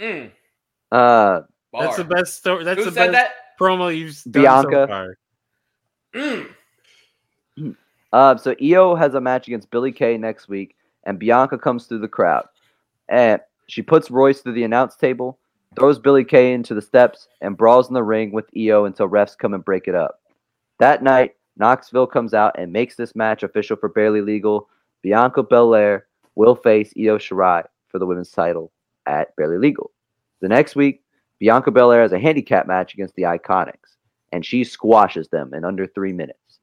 Mm, 0.00 0.30
Uh, 0.92 1.40
That's 1.72 1.96
the 1.96 2.04
best 2.04 2.36
story. 2.36 2.64
That's 2.64 2.78
Who 2.78 2.84
the 2.86 2.90
best 2.90 3.12
that? 3.12 3.30
promo 3.58 3.96
you've 3.96 4.20
done 4.30 4.42
Bianca. 4.42 4.70
so 4.70 4.86
far. 4.86 5.18
Mm. 6.14 7.76
Um, 8.12 8.38
so 8.38 8.54
Io 8.60 8.94
has 8.96 9.14
a 9.14 9.20
match 9.20 9.46
against 9.46 9.70
Billie 9.70 9.92
Kay 9.92 10.16
next 10.18 10.48
week, 10.48 10.74
and 11.04 11.18
Bianca 11.18 11.56
comes 11.58 11.86
through 11.86 12.00
the 12.00 12.08
crowd. 12.08 12.46
And 13.08 13.40
she 13.68 13.82
puts 13.82 14.10
Royce 14.10 14.40
through 14.40 14.54
the 14.54 14.64
announce 14.64 14.96
table, 14.96 15.38
throws 15.76 15.98
Billie 15.98 16.24
Kay 16.24 16.52
into 16.52 16.74
the 16.74 16.82
steps, 16.82 17.28
and 17.40 17.56
brawls 17.56 17.88
in 17.88 17.94
the 17.94 18.02
ring 18.02 18.32
with 18.32 18.46
Io 18.56 18.84
until 18.84 19.08
refs 19.08 19.38
come 19.38 19.54
and 19.54 19.64
break 19.64 19.86
it 19.86 19.94
up. 19.94 20.20
That 20.78 21.02
night, 21.02 21.36
Knoxville 21.56 22.06
comes 22.08 22.34
out 22.34 22.58
and 22.58 22.72
makes 22.72 22.96
this 22.96 23.14
match 23.14 23.42
official 23.42 23.76
for 23.76 23.88
Barely 23.88 24.22
Legal. 24.22 24.68
Bianca 25.02 25.42
Belair 25.42 26.06
will 26.34 26.56
face 26.56 26.92
Io 26.98 27.18
Shirai 27.18 27.64
for 27.88 27.98
the 27.98 28.06
women's 28.06 28.30
title 28.30 28.72
at 29.06 29.34
Barely 29.36 29.58
Legal. 29.58 29.90
The 30.40 30.48
next 30.48 30.74
week, 30.74 31.02
Bianca 31.40 31.70
Belair 31.70 32.02
has 32.02 32.12
a 32.12 32.18
handicap 32.18 32.66
match 32.66 32.94
against 32.94 33.16
the 33.16 33.22
Iconics, 33.22 33.96
and 34.30 34.44
she 34.44 34.62
squashes 34.62 35.28
them 35.28 35.52
in 35.54 35.64
under 35.64 35.86
three 35.86 36.12
minutes. 36.12 36.60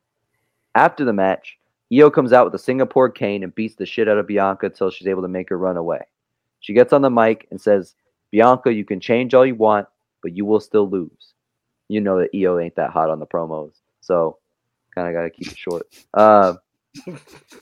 After 0.76 1.04
the 1.04 1.14
match, 1.14 1.58
Io 1.92 2.12
comes 2.12 2.32
out 2.32 2.46
with 2.46 2.54
a 2.54 2.64
Singapore 2.64 3.10
cane 3.10 3.44
and 3.44 3.54
beats 3.56 3.76
the 3.76 3.86
shit 3.86 4.08
out 4.08 4.20
of 4.20 4.28
Bianca 4.28 4.68
until 4.68 4.92
she's 4.92 5.08
able 5.08 5.24
to 5.24 5.28
make 5.28 5.50
her 5.50 5.58
run 5.58 5.78
away. 5.78 6.02
She 6.60 6.74
gets 6.74 6.94
on 6.94 7.02
the 7.02 7.10
mic 7.10 7.48
and 7.50 7.60
says, 7.60 7.96
Bianca, 8.32 8.72
you 8.72 8.86
can 8.86 9.00
change 9.00 9.34
all 9.34 9.46
you 9.46 9.56
want, 9.56 9.88
but 10.22 10.36
you 10.36 10.46
will 10.46 10.60
still 10.60 10.88
lose. 10.88 11.34
You 11.88 12.02
know 12.02 12.20
that 12.20 12.30
Io 12.36 12.60
ain't 12.60 12.76
that 12.76 12.92
hot 12.92 13.10
on 13.10 13.20
the 13.20 13.26
promos, 13.26 13.74
so 14.02 14.38
kind 14.94 15.08
of 15.08 15.14
got 15.14 15.24
to 15.24 15.30
keep 15.30 15.52
it 15.52 15.58
short. 15.58 15.88
Um, 16.14 16.60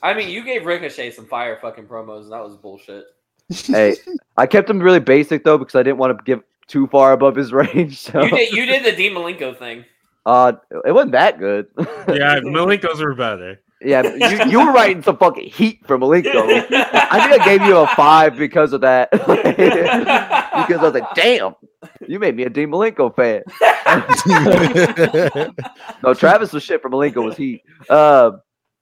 I 0.02 0.14
mean, 0.14 0.28
you 0.28 0.44
gave 0.44 0.66
Ricochet 0.66 1.12
some 1.12 1.26
fire 1.26 1.58
fucking 1.62 1.86
promos, 1.86 2.24
and 2.24 2.32
that 2.32 2.44
was 2.44 2.56
bullshit. 2.56 3.04
hey, 3.48 3.96
I 4.36 4.46
kept 4.46 4.68
him 4.68 4.80
really 4.80 4.98
basic 4.98 5.44
though 5.44 5.56
because 5.56 5.76
I 5.76 5.82
didn't 5.82 5.98
want 5.98 6.18
to 6.18 6.24
give 6.24 6.42
too 6.68 6.86
far 6.88 7.12
above 7.12 7.36
his 7.36 7.52
range. 7.62 7.98
So, 7.98 8.22
You 8.22 8.30
did 8.30 8.52
you 8.52 8.66
did 8.66 8.84
the 8.84 8.92
Dean 8.92 9.12
Malenko 9.14 9.56
thing. 9.58 9.84
uh, 10.26 10.52
it 10.84 10.92
wasn't 10.92 11.12
that 11.12 11.38
good. 11.38 11.66
Yeah, 12.08 12.40
Malenkos 12.40 13.00
were 13.00 13.14
better. 13.14 13.60
yeah, 13.82 14.02
you, 14.02 14.50
you 14.50 14.58
were 14.66 14.72
writing 14.72 15.02
some 15.02 15.16
fucking 15.18 15.50
heat 15.50 15.86
from 15.86 16.00
Malenko. 16.00 16.32
I 16.72 17.28
think 17.28 17.40
I 17.40 17.44
gave 17.44 17.62
you 17.62 17.76
a 17.76 17.86
five 17.88 18.36
because 18.36 18.72
of 18.72 18.80
that. 18.80 19.10
because 19.10 20.78
I 20.80 20.82
was 20.82 20.94
like, 20.94 21.14
damn, 21.14 21.54
you 22.08 22.18
made 22.18 22.34
me 22.36 22.44
a 22.44 22.50
Dean 22.50 22.70
Malenko 22.70 23.14
fan. 23.14 23.42
No, 26.02 26.14
Travis 26.14 26.52
was 26.52 26.62
shit. 26.62 26.80
For 26.82 26.88
Malenko 26.90 27.22
was 27.24 27.36
heat. 27.36 27.62
Uh, 27.88 28.32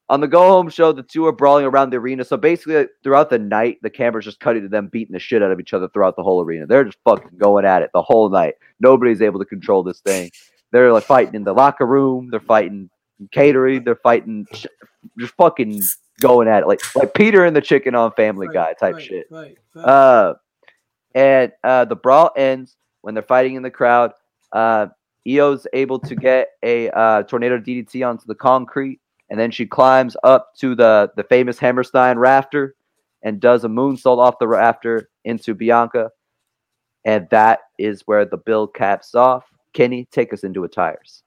on 0.08 0.20
the 0.20 0.28
go 0.28 0.48
home 0.48 0.68
show, 0.68 0.92
the 0.92 1.02
two 1.02 1.26
are 1.26 1.32
brawling 1.32 1.64
around 1.64 1.90
the 1.90 1.96
arena. 1.96 2.24
So 2.24 2.36
basically, 2.36 2.86
throughout 3.02 3.30
the 3.30 3.38
night, 3.38 3.78
the 3.82 3.90
camera's 3.90 4.24
just 4.26 4.40
cutting 4.40 4.62
to 4.62 4.68
them 4.68 4.88
beating 4.88 5.12
the 5.12 5.18
shit 5.18 5.42
out 5.42 5.50
of 5.50 5.60
each 5.60 5.72
other 5.72 5.88
throughout 5.88 6.16
the 6.16 6.22
whole 6.22 6.42
arena. 6.42 6.66
They're 6.66 6.84
just 6.84 6.98
fucking 7.04 7.38
going 7.38 7.64
at 7.64 7.82
it 7.82 7.90
the 7.94 8.02
whole 8.02 8.28
night. 8.28 8.54
Nobody's 8.80 9.22
able 9.22 9.38
to 9.38 9.46
control 9.46 9.82
this 9.82 10.00
thing. 10.00 10.30
They're 10.72 10.92
like 10.92 11.04
fighting 11.04 11.34
in 11.34 11.44
the 11.44 11.54
locker 11.54 11.86
room. 11.86 12.28
They're 12.30 12.40
fighting 12.40 12.90
in 13.20 13.28
catering. 13.28 13.84
They're 13.84 13.94
fighting, 13.96 14.46
sh- 14.52 14.66
just 15.18 15.34
fucking 15.36 15.82
going 16.20 16.48
at 16.48 16.62
it 16.62 16.66
like 16.66 16.80
like 16.94 17.14
Peter 17.14 17.44
and 17.44 17.56
the 17.56 17.60
Chicken 17.60 17.94
on 17.94 18.12
Family 18.12 18.46
Guy 18.54 18.74
type 18.74 18.94
shit. 19.00 19.26
Uh, 19.84 20.34
and 21.14 21.52
uh, 21.62 21.84
the 21.86 21.96
brawl 21.96 22.30
ends 22.36 22.76
when 23.00 23.14
they're 23.14 23.22
fighting 23.22 23.54
in 23.54 23.62
the 23.62 23.70
crowd. 23.70 24.12
Uh, 24.52 24.88
Io's 25.26 25.66
able 25.72 25.98
to 26.00 26.14
get 26.14 26.48
a 26.62 26.90
uh, 26.90 27.22
tornado 27.22 27.58
DDT 27.58 28.06
onto 28.06 28.26
the 28.26 28.34
concrete, 28.34 29.00
and 29.30 29.38
then 29.38 29.50
she 29.50 29.66
climbs 29.66 30.16
up 30.22 30.54
to 30.58 30.74
the 30.74 31.10
the 31.16 31.24
famous 31.24 31.58
Hammerstein 31.58 32.18
rafter 32.18 32.74
and 33.22 33.40
does 33.40 33.64
a 33.64 33.68
moonsault 33.68 34.18
off 34.18 34.38
the 34.38 34.48
rafter 34.48 35.08
into 35.24 35.54
Bianca, 35.54 36.10
and 37.04 37.26
that 37.30 37.60
is 37.78 38.02
where 38.06 38.24
the 38.24 38.36
bill 38.36 38.66
caps 38.66 39.14
off. 39.14 39.44
Kenny, 39.72 40.06
take 40.12 40.32
us 40.32 40.44
into 40.44 40.64
attires. 40.64 41.22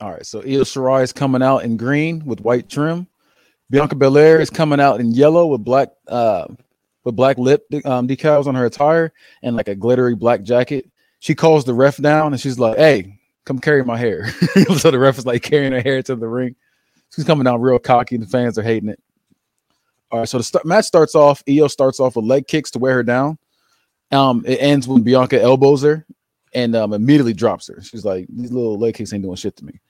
All 0.00 0.12
right, 0.12 0.26
so 0.26 0.40
Io 0.40 0.62
Shirai 0.62 1.02
is 1.02 1.12
coming 1.12 1.42
out 1.42 1.64
in 1.64 1.76
green 1.76 2.24
with 2.24 2.40
white 2.40 2.68
trim. 2.68 3.06
Bianca 3.70 3.96
Belair 3.96 4.40
is 4.40 4.50
coming 4.50 4.78
out 4.78 5.00
in 5.00 5.12
yellow 5.12 5.46
with 5.46 5.64
black 5.64 5.88
uh 6.08 6.46
with 7.04 7.16
black 7.16 7.38
lip 7.38 7.64
um, 7.84 8.08
decals 8.08 8.46
on 8.46 8.54
her 8.54 8.66
attire 8.66 9.12
and 9.42 9.56
like 9.56 9.68
a 9.68 9.74
glittery 9.74 10.14
black 10.14 10.42
jacket. 10.42 10.90
She 11.20 11.34
calls 11.34 11.64
the 11.64 11.72
ref 11.72 11.96
down 11.96 12.32
and 12.32 12.40
she's 12.40 12.58
like, 12.58 12.76
"Hey, 12.76 13.18
come 13.44 13.58
carry 13.58 13.84
my 13.84 13.96
hair." 13.96 14.28
so 14.78 14.90
the 14.90 14.98
ref 14.98 15.18
is 15.18 15.26
like 15.26 15.42
carrying 15.42 15.72
her 15.72 15.80
hair 15.80 16.02
to 16.02 16.14
the 16.14 16.28
ring. 16.28 16.56
She's 17.16 17.24
coming 17.24 17.44
down 17.44 17.62
real 17.62 17.78
cocky. 17.78 18.18
The 18.18 18.26
fans 18.26 18.58
are 18.58 18.62
hating 18.62 18.90
it. 18.90 19.02
All 20.12 20.20
right, 20.20 20.28
so 20.28 20.36
the 20.36 20.44
st- 20.44 20.66
match 20.66 20.84
starts 20.84 21.14
off. 21.14 21.42
Io 21.48 21.66
starts 21.66 21.98
off 21.98 22.14
with 22.14 22.26
leg 22.26 22.46
kicks 22.46 22.70
to 22.72 22.78
wear 22.78 22.92
her 22.92 23.02
down. 23.02 23.38
Um, 24.12 24.44
it 24.46 24.56
ends 24.56 24.86
when 24.86 25.02
Bianca 25.02 25.40
elbows 25.40 25.82
her 25.82 26.06
and 26.52 26.76
um, 26.76 26.92
immediately 26.92 27.32
drops 27.32 27.68
her. 27.68 27.82
She's 27.82 28.04
like, 28.04 28.26
"These 28.28 28.52
little 28.52 28.78
leg 28.78 28.94
kicks 28.94 29.14
ain't 29.14 29.22
doing 29.22 29.34
shit 29.34 29.56
to 29.56 29.64
me." 29.64 29.80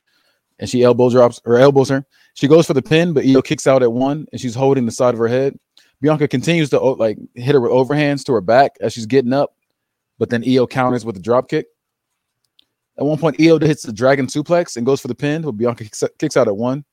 And 0.61 0.71
she 0.71 0.85
elbow 0.85 1.11
drops 1.11 1.41
or 1.45 1.59
elbows 1.59 1.89
her. 1.89 2.07
She 2.35 2.47
goes 2.47 2.65
for 2.67 2.75
the 2.75 2.81
pin, 2.81 3.13
but 3.13 3.27
Io 3.27 3.43
kicks 3.43 3.67
out 3.67 3.83
at 3.83 3.93
one, 3.93 4.27
and 4.31 4.41
she's 4.41 4.55
holding 4.55 4.87
the 4.87 4.93
side 4.93 5.13
of 5.13 5.19
her 5.19 5.29
head. 5.29 5.59
Bianca 6.01 6.29
continues 6.29 6.71
to 6.71 6.81
oh, 6.81 6.93
like 6.93 7.19
hit 7.35 7.55
her 7.55 7.61
with 7.61 7.73
overhands 7.73 8.25
to 8.27 8.33
her 8.35 8.41
back 8.41 8.77
as 8.81 8.93
she's 8.93 9.07
getting 9.07 9.33
up, 9.33 9.57
but 10.19 10.31
then 10.31 10.45
Io 10.49 10.67
counters 10.67 11.05
with 11.05 11.17
a 11.17 11.21
drop 11.21 11.49
kick. 11.49 11.67
At 12.97 13.05
one 13.05 13.19
point, 13.19 13.41
Io 13.41 13.59
hits 13.59 13.83
the 13.83 13.93
dragon 13.93 14.29
suplex 14.29 14.77
and 14.77 14.87
goes 14.87 15.01
for 15.01 15.09
the 15.09 15.15
pin, 15.15 15.43
but 15.43 15.53
Bianca 15.53 15.85
kicks 16.19 16.37
out 16.37 16.49
at 16.49 16.57
one. 16.57 16.85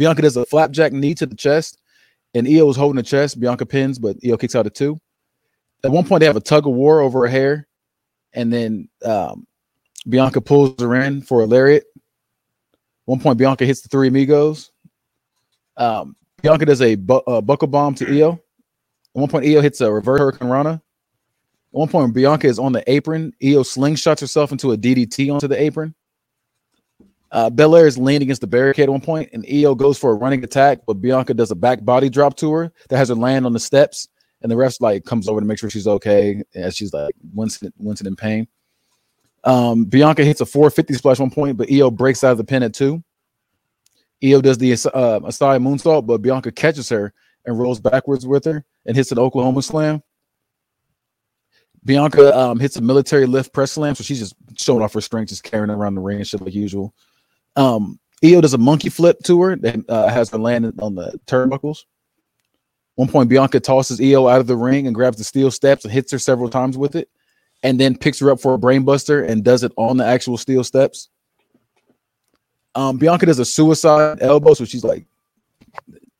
Bianca 0.00 0.22
does 0.22 0.38
a 0.38 0.46
flapjack 0.46 0.94
knee 0.94 1.14
to 1.14 1.26
the 1.26 1.34
chest, 1.36 1.78
and 2.32 2.48
Io 2.48 2.70
is 2.70 2.76
holding 2.76 2.96
the 2.96 3.02
chest. 3.02 3.38
Bianca 3.38 3.66
pins, 3.66 3.98
but 3.98 4.16
Io 4.26 4.38
kicks 4.38 4.54
out 4.54 4.64
at 4.64 4.74
two. 4.74 4.98
At 5.84 5.90
one 5.90 6.06
point, 6.06 6.20
they 6.20 6.26
have 6.26 6.36
a 6.36 6.40
tug 6.40 6.66
of 6.66 6.72
war 6.72 7.02
over 7.02 7.20
her 7.20 7.26
hair, 7.26 7.68
and 8.32 8.50
then 8.50 8.88
um, 9.04 9.46
Bianca 10.08 10.40
pulls 10.40 10.80
her 10.80 10.94
in 10.94 11.20
for 11.20 11.42
a 11.42 11.44
lariat. 11.44 11.84
One 13.04 13.20
point, 13.20 13.36
Bianca 13.36 13.66
hits 13.66 13.82
the 13.82 13.90
three 13.90 14.08
amigos. 14.08 14.72
Um, 15.76 16.16
Bianca 16.40 16.64
does 16.64 16.80
a, 16.80 16.94
bu- 16.94 17.20
a 17.26 17.42
buckle 17.42 17.68
bomb 17.68 17.94
to 17.96 18.06
Io. 18.06 18.32
At 18.32 18.40
one 19.20 19.28
point, 19.28 19.44
Io 19.44 19.60
hits 19.60 19.82
a 19.82 19.92
reverse 19.92 20.18
Hurricanrana. 20.18 20.76
At 20.76 20.80
one 21.72 21.88
point, 21.88 22.14
Bianca 22.14 22.46
is 22.46 22.58
on 22.58 22.72
the 22.72 22.90
apron. 22.90 23.34
Io 23.42 23.64
slingshots 23.64 24.20
herself 24.20 24.50
into 24.50 24.72
a 24.72 24.78
DDT 24.78 25.30
onto 25.30 25.46
the 25.46 25.60
apron. 25.60 25.94
Uh, 27.32 27.48
Belair 27.48 27.86
is 27.86 27.96
leaning 27.96 28.22
against 28.22 28.40
the 28.40 28.46
barricade 28.46 28.84
at 28.84 28.90
one 28.90 29.00
point, 29.00 29.30
and 29.32 29.44
Io 29.48 29.74
goes 29.74 29.98
for 29.98 30.10
a 30.10 30.14
running 30.14 30.42
attack, 30.42 30.80
but 30.86 30.94
Bianca 30.94 31.32
does 31.32 31.50
a 31.50 31.54
back 31.54 31.84
body 31.84 32.08
drop 32.08 32.36
to 32.38 32.52
her 32.52 32.72
that 32.88 32.96
has 32.96 33.08
her 33.08 33.14
land 33.14 33.46
on 33.46 33.52
the 33.52 33.60
steps, 33.60 34.08
and 34.42 34.50
the 34.50 34.56
ref 34.56 34.80
like 34.80 35.04
comes 35.04 35.28
over 35.28 35.40
to 35.40 35.46
make 35.46 35.58
sure 35.58 35.70
she's 35.70 35.86
okay 35.86 36.42
as 36.54 36.76
she's 36.76 36.92
like 36.92 37.14
wincing, 37.32 37.72
wincing 37.78 38.08
in 38.08 38.16
pain. 38.16 38.48
Um, 39.44 39.84
Bianca 39.84 40.24
hits 40.24 40.40
a 40.40 40.46
450 40.46 40.94
splash 40.94 41.18
one 41.20 41.30
point, 41.30 41.56
but 41.56 41.70
Io 41.70 41.90
breaks 41.90 42.24
out 42.24 42.32
of 42.32 42.38
the 42.38 42.44
pin 42.44 42.62
at 42.62 42.74
two. 42.74 43.02
Io 44.22 44.40
does 44.40 44.58
the 44.58 44.72
uh, 44.72 45.20
Asai 45.20 45.62
moonsault, 45.62 46.06
but 46.06 46.18
Bianca 46.18 46.52
catches 46.52 46.88
her 46.88 47.12
and 47.46 47.58
rolls 47.58 47.80
backwards 47.80 48.26
with 48.26 48.44
her 48.44 48.64
and 48.84 48.96
hits 48.96 49.12
an 49.12 49.18
Oklahoma 49.18 49.62
slam. 49.62 50.02
Bianca 51.84 52.36
um, 52.36 52.60
hits 52.60 52.76
a 52.76 52.82
military 52.82 53.24
lift 53.24 53.54
press 53.54 53.72
slam, 53.72 53.94
so 53.94 54.04
she's 54.04 54.18
just 54.18 54.34
showing 54.56 54.82
off 54.82 54.92
her 54.92 55.00
strength, 55.00 55.30
just 55.30 55.42
carrying 55.42 55.70
around 55.70 55.94
the 55.94 56.02
ring 56.02 56.18
and 56.18 56.26
shit 56.26 56.42
like 56.42 56.54
usual. 56.54 56.94
Um, 57.60 58.00
Io 58.24 58.40
does 58.40 58.54
a 58.54 58.58
monkey 58.58 58.88
flip 58.88 59.18
to 59.24 59.40
her 59.42 59.56
that 59.56 59.84
uh, 59.88 60.08
has 60.08 60.30
her 60.30 60.38
landing 60.38 60.72
on 60.80 60.94
the 60.94 61.18
turnbuckles. 61.26 61.80
One 62.94 63.08
point, 63.08 63.28
Bianca 63.28 63.60
tosses 63.60 64.00
Io 64.00 64.28
out 64.28 64.40
of 64.40 64.46
the 64.46 64.56
ring 64.56 64.86
and 64.86 64.94
grabs 64.94 65.18
the 65.18 65.24
steel 65.24 65.50
steps 65.50 65.84
and 65.84 65.92
hits 65.92 66.10
her 66.12 66.18
several 66.18 66.48
times 66.48 66.76
with 66.76 66.96
it, 66.96 67.08
and 67.62 67.78
then 67.78 67.96
picks 67.96 68.18
her 68.20 68.30
up 68.30 68.40
for 68.40 68.54
a 68.54 68.58
brainbuster 68.58 69.28
and 69.28 69.44
does 69.44 69.62
it 69.62 69.72
on 69.76 69.98
the 69.98 70.04
actual 70.06 70.38
steel 70.38 70.64
steps. 70.64 71.08
Um, 72.74 72.96
Bianca 72.96 73.26
does 73.26 73.38
a 73.38 73.44
suicide 73.44 74.18
elbow, 74.22 74.54
so 74.54 74.64
she's 74.64 74.84
like, 74.84 75.06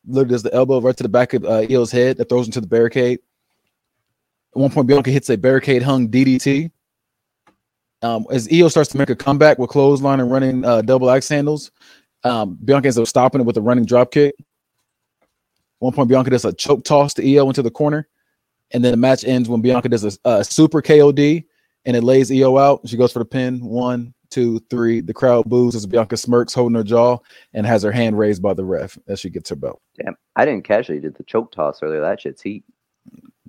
literally 0.06 0.32
does 0.32 0.42
the 0.42 0.54
elbow 0.54 0.80
right 0.80 0.96
to 0.96 1.02
the 1.02 1.08
back 1.08 1.32
of 1.32 1.44
uh, 1.44 1.66
Io's 1.68 1.92
head 1.92 2.18
that 2.18 2.28
throws 2.28 2.46
into 2.46 2.60
the 2.60 2.66
barricade. 2.66 3.20
At 4.54 4.60
one 4.60 4.70
point, 4.70 4.88
Bianca 4.88 5.10
hits 5.10 5.30
a 5.30 5.36
barricade 5.36 5.82
hung 5.82 6.08
DDT. 6.08 6.70
Um, 8.02 8.26
as 8.30 8.48
Io 8.52 8.68
starts 8.68 8.90
to 8.90 8.98
make 8.98 9.10
a 9.10 9.16
comeback 9.16 9.58
with 9.58 9.70
clothesline 9.70 10.20
and 10.20 10.30
running 10.30 10.64
uh, 10.64 10.82
double 10.82 11.10
axe 11.10 11.28
handles, 11.28 11.70
um, 12.24 12.58
Bianca 12.64 12.88
ends 12.88 12.98
up 12.98 13.06
stopping 13.06 13.40
it 13.40 13.44
with 13.44 13.56
a 13.56 13.60
running 13.60 13.84
drop 13.84 14.10
kick. 14.10 14.34
One 15.78 15.92
point, 15.92 16.08
Bianca 16.08 16.30
does 16.30 16.44
a 16.44 16.52
choke 16.52 16.84
toss 16.84 17.14
to 17.14 17.36
Io 17.36 17.48
into 17.48 17.62
the 17.62 17.70
corner, 17.70 18.08
and 18.70 18.84
then 18.84 18.92
the 18.92 18.96
match 18.96 19.24
ends 19.24 19.48
when 19.48 19.60
Bianca 19.60 19.88
does 19.88 20.04
a, 20.04 20.18
a 20.24 20.44
super 20.44 20.82
KOD 20.82 21.44
and 21.84 21.96
it 21.96 22.04
lays 22.04 22.30
Io 22.30 22.58
out. 22.58 22.86
She 22.86 22.96
goes 22.96 23.12
for 23.12 23.20
the 23.20 23.24
pin. 23.24 23.64
One, 23.64 24.14
two, 24.30 24.60
three. 24.70 25.00
The 25.00 25.14
crowd 25.14 25.46
boos 25.46 25.74
as 25.74 25.86
Bianca 25.86 26.16
smirks, 26.16 26.54
holding 26.54 26.76
her 26.76 26.84
jaw, 26.84 27.18
and 27.54 27.66
has 27.66 27.82
her 27.82 27.92
hand 27.92 28.18
raised 28.18 28.42
by 28.42 28.54
the 28.54 28.64
ref 28.64 28.98
as 29.08 29.20
she 29.20 29.30
gets 29.30 29.50
her 29.50 29.56
belt. 29.56 29.80
Damn, 30.02 30.16
I 30.36 30.44
didn't 30.44 30.64
catch 30.64 30.90
it. 30.90 30.94
You 30.94 31.00
did 31.00 31.16
the 31.16 31.24
choke 31.24 31.52
toss 31.52 31.82
earlier. 31.82 32.00
That 32.00 32.20
shit's 32.20 32.42
heat. 32.42 32.64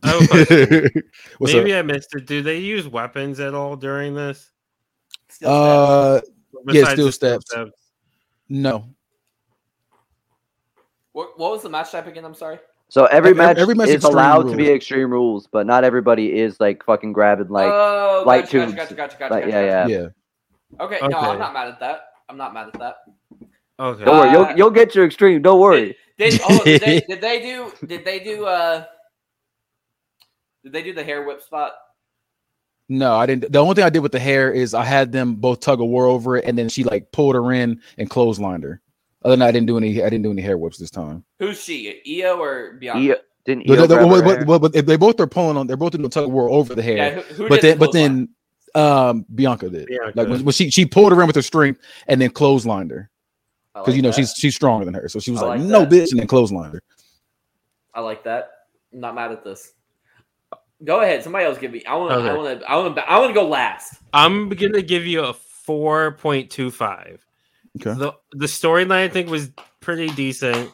Maybe 1.40 1.74
up? 1.74 1.80
I 1.80 1.82
missed 1.84 2.16
it. 2.16 2.26
Do 2.26 2.42
they 2.42 2.58
use 2.60 2.88
weapons 2.88 3.40
at 3.40 3.54
all 3.54 3.76
during 3.76 4.14
this? 4.16 4.52
Steel. 5.30 5.50
Uh, 5.50 6.22
Yeah, 6.68 6.82
Besides 6.82 6.92
steel 6.94 7.12
steps. 7.12 7.46
no. 8.50 8.86
what, 11.14 11.38
what 11.40 11.52
was 11.52 11.64
the 11.64 11.70
match 11.70 11.92
type 11.92 12.08
again? 12.08 12.26
I'm 12.26 12.34
sorry. 12.36 12.60
So 12.90 13.06
every 13.06 13.30
Every- 13.32 13.34
match 13.38 13.58
every 13.58 13.76
match 13.76 13.88
is 13.90 13.96
extreme 13.96 14.14
allowed 14.14 14.50
to 14.50 14.56
be 14.58 14.70
extreme 14.70 15.10
rules, 15.12 15.48
but 15.48 15.66
not 15.66 15.84
everybody 15.84 16.38
is 16.40 16.60
like 16.60 16.84
fucking 16.84 17.14
grabbing 17.14 17.48
like. 17.48 17.72
oh, 17.72 18.24
light 18.26 18.44
gotcha, 18.46 18.58
gotcha, 18.58 18.66
tunes. 18.66 18.76
gotcha, 18.76 18.96
gotcha, 18.96 19.18
gotcha, 19.18 19.34
like 19.34 19.44
gotcha, 19.46 19.56
yeah, 19.66 19.88
yeah. 19.88 19.98
Yeah. 19.98 20.08
Okay, 20.84 21.00
no, 21.08 21.18
I'm 21.20 21.40
not 21.40 21.54
mad 21.54 21.68
at 21.70 21.80
that. 21.80 22.02
I'm 22.28 22.38
not 22.38 22.54
mad 22.54 22.68
at 22.74 22.80
that. 22.80 22.98
Okay. 23.80 24.04
Don't 24.06 24.18
worry, 24.20 24.30
Uh, 24.30 24.32
you'll 24.50 24.58
you'll 24.58 24.70
get 24.72 24.94
your 24.94 25.06
extreme. 25.06 25.42
Don't 25.42 25.60
worry. 25.62 25.96
Did, 26.18 26.32
did, 26.34 26.42
oh, 26.50 26.64
did, 26.64 26.82
they, 26.82 27.00
did 27.00 27.22
they 27.22 27.42
do? 27.42 27.72
Did 27.88 28.06
they 28.06 28.20
do? 28.20 28.46
Uh, 28.46 28.84
did 30.64 30.74
they 30.74 30.84
do 30.84 30.94
the 30.94 31.04
hair 31.04 31.24
whip 31.26 31.42
spot? 31.42 31.74
No, 32.90 33.16
I 33.16 33.26
didn't. 33.26 33.52
The 33.52 33.60
only 33.60 33.76
thing 33.76 33.86
I 33.86 33.90
did 33.90 34.00
with 34.00 34.12
the 34.12 34.20
hair 34.20 34.52
is 34.52 34.74
I 34.74 34.84
had 34.84 35.12
them 35.12 35.36
both 35.36 35.62
tug 35.62 35.80
a 35.80 35.86
war 35.86 36.08
over 36.08 36.36
it, 36.38 36.46
and 36.46 36.58
then 36.58 36.68
she 36.68 36.84
like 36.84 37.12
pulled 37.12 37.36
her 37.36 37.52
in 37.54 37.82
and 37.98 38.10
clotheslined 38.10 38.64
her. 38.64 38.82
Other 39.24 39.34
than 39.34 39.40
that, 39.40 39.48
I 39.48 39.52
didn't 39.52 39.68
do 39.68 39.78
any. 39.78 40.02
I 40.02 40.10
didn't 40.10 40.24
do 40.24 40.32
any 40.32 40.42
hair 40.42 40.58
whips 40.58 40.78
this 40.78 40.92
time. 40.92 41.24
Who's 41.40 41.64
she? 41.64 42.02
Io 42.22 42.38
or 42.42 42.74
Bianca? 42.74 43.00
Io, 43.14 43.16
didn't 43.46 43.68
But, 43.68 43.80
Io 43.80 43.88
but, 43.88 43.88
grab 43.88 44.10
her 44.10 44.22
but, 44.24 44.36
hair? 44.38 44.46
but, 44.46 44.60
but 44.60 44.86
they 44.86 44.98
both 44.98 45.20
are 45.20 45.28
pulling 45.28 45.58
on. 45.58 45.68
They're 45.68 45.78
both 45.78 45.92
doing 45.94 46.04
a 46.06 46.10
tug 46.10 46.26
of 46.26 46.32
war 46.32 46.50
over 46.50 46.76
the 46.76 46.82
hair. 46.82 46.98
yeah, 46.98 47.10
who, 47.22 47.44
who 47.44 47.50
but 47.50 47.62
then, 47.62 47.78
the 47.78 47.86
but 47.86 47.92
then, 47.94 48.30
um, 48.76 49.26
Bianca 49.34 49.70
did. 49.70 49.88
Bianca. 49.88 50.12
Like 50.16 50.28
when, 50.28 50.44
when 50.46 50.54
she 50.54 50.70
she 50.70 50.86
pulled 50.86 51.14
her 51.14 51.22
in 51.22 51.28
with 51.28 51.36
her 51.38 51.42
strength 51.42 51.80
and 52.08 52.20
then 52.20 52.32
clotheslined 52.32 52.90
her 52.92 53.10
because 53.74 53.88
like 53.90 53.96
you 53.96 54.02
know 54.02 54.10
that. 54.10 54.16
she's 54.16 54.34
she's 54.36 54.56
stronger 54.56 54.84
than 54.86 54.96
her. 54.96 55.08
So 55.08 55.20
she 55.20 55.32
was 55.32 55.42
like, 55.42 55.60
like 55.60 55.62
"No, 55.62 55.86
that. 55.86 55.90
bitch," 55.90 56.12
and 56.12 56.20
then 56.20 56.28
clotheslined 56.28 56.74
her. 56.74 56.84
I 57.94 58.02
like 58.02 58.24
that. 58.26 58.50
I'm 58.94 59.00
not 59.00 59.16
mad 59.16 59.32
at 59.32 59.44
this. 59.44 59.74
Go 60.84 61.02
ahead. 61.02 61.24
Somebody 61.24 61.46
else 61.46 61.58
give 61.58 61.72
me. 61.72 61.84
I 61.86 61.96
want. 61.96 62.12
to. 62.12 62.32
I 62.32 62.34
want 62.34 62.60
to. 62.60 62.70
I 62.70 62.76
want 62.76 62.96
to. 62.96 63.10
I 63.10 63.20
want 63.20 63.30
to 63.30 63.34
go 63.34 63.48
last. 63.48 64.02
I'm 64.14 64.50
gonna 64.50 64.82
give 64.82 65.06
you 65.06 65.24
a 65.24 65.34
four 65.34 66.14
point 66.14 66.50
two 66.50 66.72
five. 66.72 67.26
Okay. 67.80 67.98
The 67.98 68.14
the 68.34 68.48
storyline 68.48 68.92
I 68.92 69.08
think 69.08 69.30
was 69.30 69.52
pretty 69.80 70.08
decent. 70.10 70.72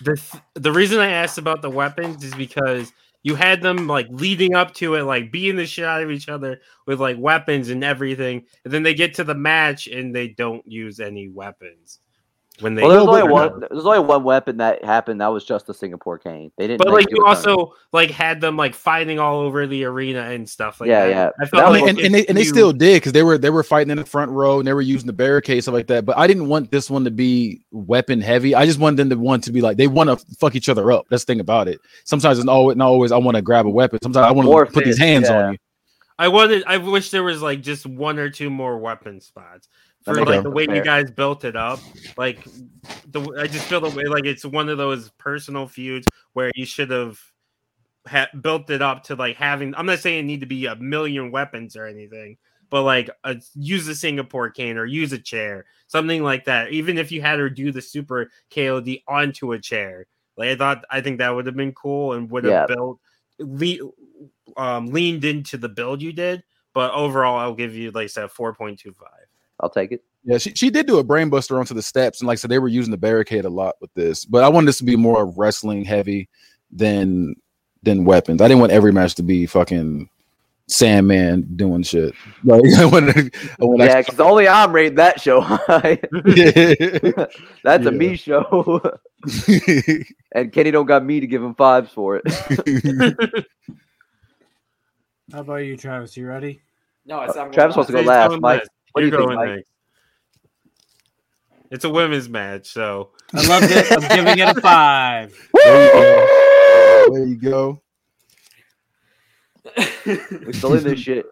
The 0.00 0.16
th- 0.16 0.42
the 0.54 0.72
reason 0.72 0.98
I 0.98 1.10
asked 1.10 1.38
about 1.38 1.62
the 1.62 1.70
weapons 1.70 2.24
is 2.24 2.34
because 2.34 2.92
you 3.22 3.34
had 3.34 3.62
them 3.62 3.86
like 3.86 4.06
leading 4.10 4.54
up 4.54 4.74
to 4.74 4.94
it, 4.94 5.02
like 5.02 5.30
beating 5.30 5.56
the 5.56 5.66
shit 5.66 5.84
out 5.84 6.02
of 6.02 6.10
each 6.10 6.28
other 6.28 6.60
with 6.86 7.00
like 7.00 7.16
weapons 7.18 7.68
and 7.68 7.84
everything, 7.84 8.44
and 8.64 8.72
then 8.72 8.82
they 8.82 8.94
get 8.94 9.14
to 9.14 9.24
the 9.24 9.34
match 9.34 9.86
and 9.86 10.14
they 10.14 10.28
don't 10.28 10.66
use 10.66 11.00
any 11.00 11.28
weapons. 11.28 12.00
When 12.60 12.74
they. 12.74 12.82
Well, 12.82 12.90
there's 12.90 13.22
only 13.22 13.32
one. 13.32 13.64
There's 13.70 13.86
only 13.86 14.00
one 14.00 14.24
weapon 14.24 14.58
that 14.58 14.84
happened. 14.84 15.20
That 15.20 15.28
was 15.28 15.44
just 15.44 15.66
the 15.66 15.74
Singapore 15.74 16.18
cane. 16.18 16.52
They 16.56 16.66
didn't. 16.66 16.78
But 16.78 16.92
like 16.92 17.10
you 17.10 17.16
a 17.16 17.20
ton. 17.20 17.36
also 17.36 17.74
like 17.92 18.10
had 18.10 18.40
them 18.40 18.56
like 18.56 18.74
fighting 18.74 19.18
all 19.18 19.40
over 19.40 19.66
the 19.66 19.84
arena 19.84 20.20
and 20.22 20.48
stuff 20.48 20.80
like 20.80 20.88
Yeah, 20.88 21.06
that. 21.06 21.10
yeah. 21.10 21.30
I 21.40 21.46
felt 21.46 21.72
was- 21.72 21.80
like 21.80 21.90
and, 21.90 21.98
and 21.98 22.14
they 22.14 22.26
and 22.26 22.36
they 22.36 22.44
still 22.44 22.72
did 22.72 22.96
because 22.96 23.12
they 23.12 23.22
were 23.22 23.38
they 23.38 23.50
were 23.50 23.62
fighting 23.62 23.90
in 23.90 23.96
the 23.96 24.04
front 24.04 24.30
row 24.30 24.58
and 24.58 24.66
they 24.66 24.72
were 24.72 24.80
using 24.80 25.06
the 25.06 25.12
barricade 25.12 25.62
stuff 25.62 25.74
like 25.74 25.86
that. 25.88 26.04
But 26.04 26.18
I 26.18 26.26
didn't 26.26 26.48
want 26.48 26.70
this 26.70 26.90
one 26.90 27.04
to 27.04 27.10
be 27.10 27.64
weapon 27.70 28.20
heavy. 28.20 28.54
I 28.54 28.66
just 28.66 28.78
wanted 28.78 28.96
them 28.96 29.10
to 29.10 29.16
want 29.16 29.44
to 29.44 29.52
be 29.52 29.60
like 29.60 29.76
they 29.76 29.86
want 29.86 30.10
to 30.10 30.16
fuck 30.36 30.54
each 30.54 30.68
other 30.68 30.92
up. 30.92 31.06
That's 31.10 31.24
the 31.24 31.32
thing 31.32 31.40
about 31.40 31.68
it. 31.68 31.80
Sometimes 32.04 32.38
it's 32.38 32.48
always 32.48 32.76
not 32.76 32.88
always 32.88 33.12
I 33.12 33.18
want 33.18 33.36
to 33.36 33.42
grab 33.42 33.66
a 33.66 33.70
weapon. 33.70 33.98
Sometimes 34.02 34.26
I 34.26 34.30
want 34.32 34.68
to 34.68 34.72
put 34.72 34.84
these 34.84 34.98
hands 34.98 35.28
yeah. 35.28 35.46
on 35.46 35.52
you. 35.52 35.58
I 36.20 36.28
wanted. 36.28 36.64
I 36.66 36.76
wish 36.76 37.10
there 37.10 37.22
was 37.22 37.40
like 37.40 37.62
just 37.62 37.86
one 37.86 38.18
or 38.18 38.28
two 38.28 38.50
more 38.50 38.76
weapon 38.76 39.22
spots 39.22 39.68
That 39.68 39.89
for 40.02 40.14
like 40.14 40.28
sense. 40.28 40.44
the 40.44 40.50
way 40.50 40.62
you 40.62 40.82
guys 40.82 41.10
built 41.10 41.44
it 41.44 41.56
up. 41.56 41.78
Like 42.16 42.44
the 43.08 43.20
I 43.38 43.46
just 43.46 43.66
feel 43.66 43.80
the 43.80 43.90
way 43.96 44.04
like 44.04 44.24
it's 44.24 44.44
one 44.44 44.68
of 44.68 44.78
those 44.78 45.10
personal 45.18 45.66
feuds 45.66 46.06
where 46.32 46.50
you 46.54 46.64
should 46.64 46.90
have 46.90 47.20
ha- 48.06 48.28
built 48.40 48.70
it 48.70 48.82
up 48.82 49.04
to 49.04 49.14
like 49.14 49.36
having. 49.36 49.74
I'm 49.74 49.86
not 49.86 49.98
saying 49.98 50.20
it 50.20 50.22
need 50.24 50.40
to 50.40 50.46
be 50.46 50.66
a 50.66 50.76
million 50.76 51.30
weapons 51.30 51.76
or 51.76 51.86
anything, 51.86 52.38
but 52.70 52.82
like 52.82 53.10
a, 53.24 53.36
use 53.54 53.86
a 53.88 53.94
Singapore 53.94 54.50
cane 54.50 54.78
or 54.78 54.86
use 54.86 55.12
a 55.12 55.18
chair, 55.18 55.66
something 55.86 56.22
like 56.22 56.44
that. 56.46 56.70
Even 56.72 56.96
if 56.98 57.12
you 57.12 57.20
had 57.20 57.38
her 57.38 57.50
do 57.50 57.70
the 57.72 57.82
super 57.82 58.30
KOD 58.50 59.02
onto 59.06 59.52
a 59.52 59.58
chair, 59.58 60.06
like 60.36 60.48
I 60.50 60.56
thought, 60.56 60.84
I 60.90 61.00
think 61.02 61.18
that 61.18 61.30
would 61.30 61.46
have 61.46 61.56
been 61.56 61.72
cool 61.72 62.14
and 62.14 62.30
would 62.30 62.44
have 62.44 62.68
Yeah. 62.70 62.74
built 62.74 63.00
le- 63.38 63.90
um, 64.56 64.86
leaned 64.86 65.24
into 65.24 65.58
the 65.58 65.68
build 65.68 66.00
you 66.00 66.12
did. 66.12 66.42
But 66.72 66.92
overall, 66.92 67.36
I'll 67.38 67.54
give 67.54 67.74
you 67.74 67.90
like 67.90 68.04
I 68.04 68.06
said, 68.06 68.30
four 68.30 68.54
point 68.54 68.78
two 68.78 68.92
five. 68.92 69.19
I'll 69.62 69.70
take 69.70 69.92
it. 69.92 70.02
Yeah, 70.24 70.38
she, 70.38 70.52
she 70.54 70.70
did 70.70 70.86
do 70.86 70.98
a 70.98 71.04
brainbuster 71.04 71.58
onto 71.58 71.74
the 71.74 71.82
steps, 71.82 72.20
and 72.20 72.28
like 72.28 72.38
I 72.38 72.40
said, 72.40 72.50
they 72.50 72.58
were 72.58 72.68
using 72.68 72.90
the 72.90 72.96
barricade 72.96 73.44
a 73.44 73.50
lot 73.50 73.76
with 73.80 73.92
this. 73.94 74.24
But 74.24 74.44
I 74.44 74.48
wanted 74.48 74.68
this 74.68 74.78
to 74.78 74.84
be 74.84 74.96
more 74.96 75.26
wrestling 75.26 75.84
heavy 75.84 76.28
than 76.70 77.34
than 77.82 78.04
weapons. 78.04 78.42
I 78.42 78.48
didn't 78.48 78.60
want 78.60 78.72
every 78.72 78.92
match 78.92 79.14
to 79.16 79.22
be 79.22 79.46
fucking 79.46 80.08
Sandman 80.68 81.48
doing 81.56 81.82
shit. 81.82 82.14
Like 82.44 82.62
I 82.78 82.86
wanted, 82.86 83.34
I 83.60 83.64
wanted 83.64 83.84
Yeah, 83.84 83.98
because 83.98 84.20
only 84.20 84.48
I'm 84.48 84.72
rating 84.72 84.94
that 84.96 85.20
show 85.20 85.40
high. 85.42 86.00
That's 87.64 87.86
a 87.86 87.90
me 87.90 88.16
show, 88.16 88.80
and 90.34 90.52
Kenny 90.52 90.70
don't 90.70 90.86
got 90.86 91.04
me 91.04 91.20
to 91.20 91.26
give 91.26 91.42
him 91.42 91.54
fives 91.54 91.92
for 91.92 92.16
it. 92.22 93.46
How 95.32 95.40
about 95.40 95.56
you, 95.56 95.76
Travis? 95.76 96.16
You 96.16 96.26
ready? 96.26 96.62
No, 97.04 97.20
it's 97.22 97.36
not. 97.36 97.52
Travis 97.52 97.76
wants 97.76 97.90
to 97.90 97.96
go 97.96 98.00
last, 98.02 98.40
Mike. 98.40 98.64
Next. 98.94 98.94
What 98.94 99.04
You're 99.04 99.10
you 99.10 99.16
think, 99.16 99.28
going 99.28 99.36
Mike? 99.36 99.56
next. 99.56 99.70
It's 101.70 101.84
a 101.84 101.90
women's 101.90 102.28
match, 102.28 102.66
so 102.66 103.10
I 103.32 103.46
love 103.46 103.62
this. 103.62 103.90
I'm 103.92 104.00
giving 104.16 104.38
it 104.38 104.56
a 104.56 104.60
five. 104.60 105.32
there 105.54 107.26
you 107.26 107.36
go. 107.36 107.80
We're 110.06 110.52
still 110.52 110.74
in 110.74 110.84
this 110.84 111.00
shit. 111.00 111.26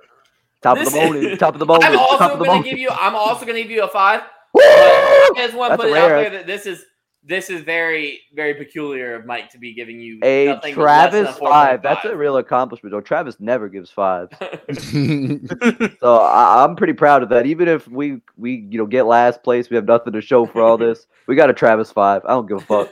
Top 0.63 0.79
of 0.79 0.85
This 0.85 0.93
the 0.95 1.01
morning. 1.01 1.37
Top 1.39 1.55
of 1.55 1.61
the 1.61 1.67
morning. 1.67 1.87
I'm 1.89 1.95
Top 1.95 2.11
also 2.21 2.25
of 2.35 2.39
the 2.39 2.45
going 2.45 2.51
to 2.51 2.55
morning. 2.57 2.71
give 2.71 2.79
you. 2.79 2.91
I'm 2.91 3.15
also 3.17 3.45
going 3.47 3.57
to 3.57 3.63
give 3.63 3.71
you 3.71 3.83
a 3.85 3.89
five. 3.89 4.23
I 4.57 5.33
just 5.37 5.55
want 5.57 5.73
to 5.73 5.77
That's 5.77 5.83
put 5.83 5.97
it 5.97 5.99
out 5.99 6.09
rare. 6.11 6.31
there 6.31 6.31
that 6.39 6.47
this 6.47 6.67
is 6.67 6.85
this 7.29 7.51
is 7.51 7.61
very 7.61 8.23
very 8.35 8.55
peculiar 8.55 9.15
of 9.15 9.27
Mike 9.27 9.51
to 9.51 9.59
be 9.59 9.75
giving 9.75 10.01
you 10.01 10.19
A 10.23 10.47
nothing 10.47 10.75
less 10.77 11.13
than 11.13 11.25
Travis 11.25 11.37
a 11.37 11.39
five. 11.39 11.83
That's 11.83 12.05
a 12.07 12.17
real 12.17 12.39
accomplishment. 12.39 12.91
Though 12.93 13.03
Travis 13.03 13.37
never 13.39 13.69
gives 13.69 13.91
five, 13.91 14.31
so 14.81 16.17
I, 16.17 16.65
I'm 16.65 16.75
pretty 16.75 16.95
proud 16.95 17.23
of 17.23 17.29
that. 17.29 17.47
Even 17.47 17.69
if 17.69 17.87
we 17.87 18.21
we 18.37 18.67
you 18.71 18.79
know 18.79 18.87
get 18.87 19.07
last 19.07 19.43
place, 19.43 19.69
we 19.69 19.77
have 19.77 19.85
nothing 19.85 20.15
to 20.15 20.21
show 20.23 20.47
for 20.47 20.63
all 20.63 20.79
this. 20.79 21.07
We 21.27 21.37
got 21.37 21.51
a 21.51 21.55
Travis 21.55 21.93
five. 21.93 22.23
I 22.25 22.31
don't 22.31 22.47
give 22.47 22.59
a 22.59 22.61
fuck. 22.61 22.89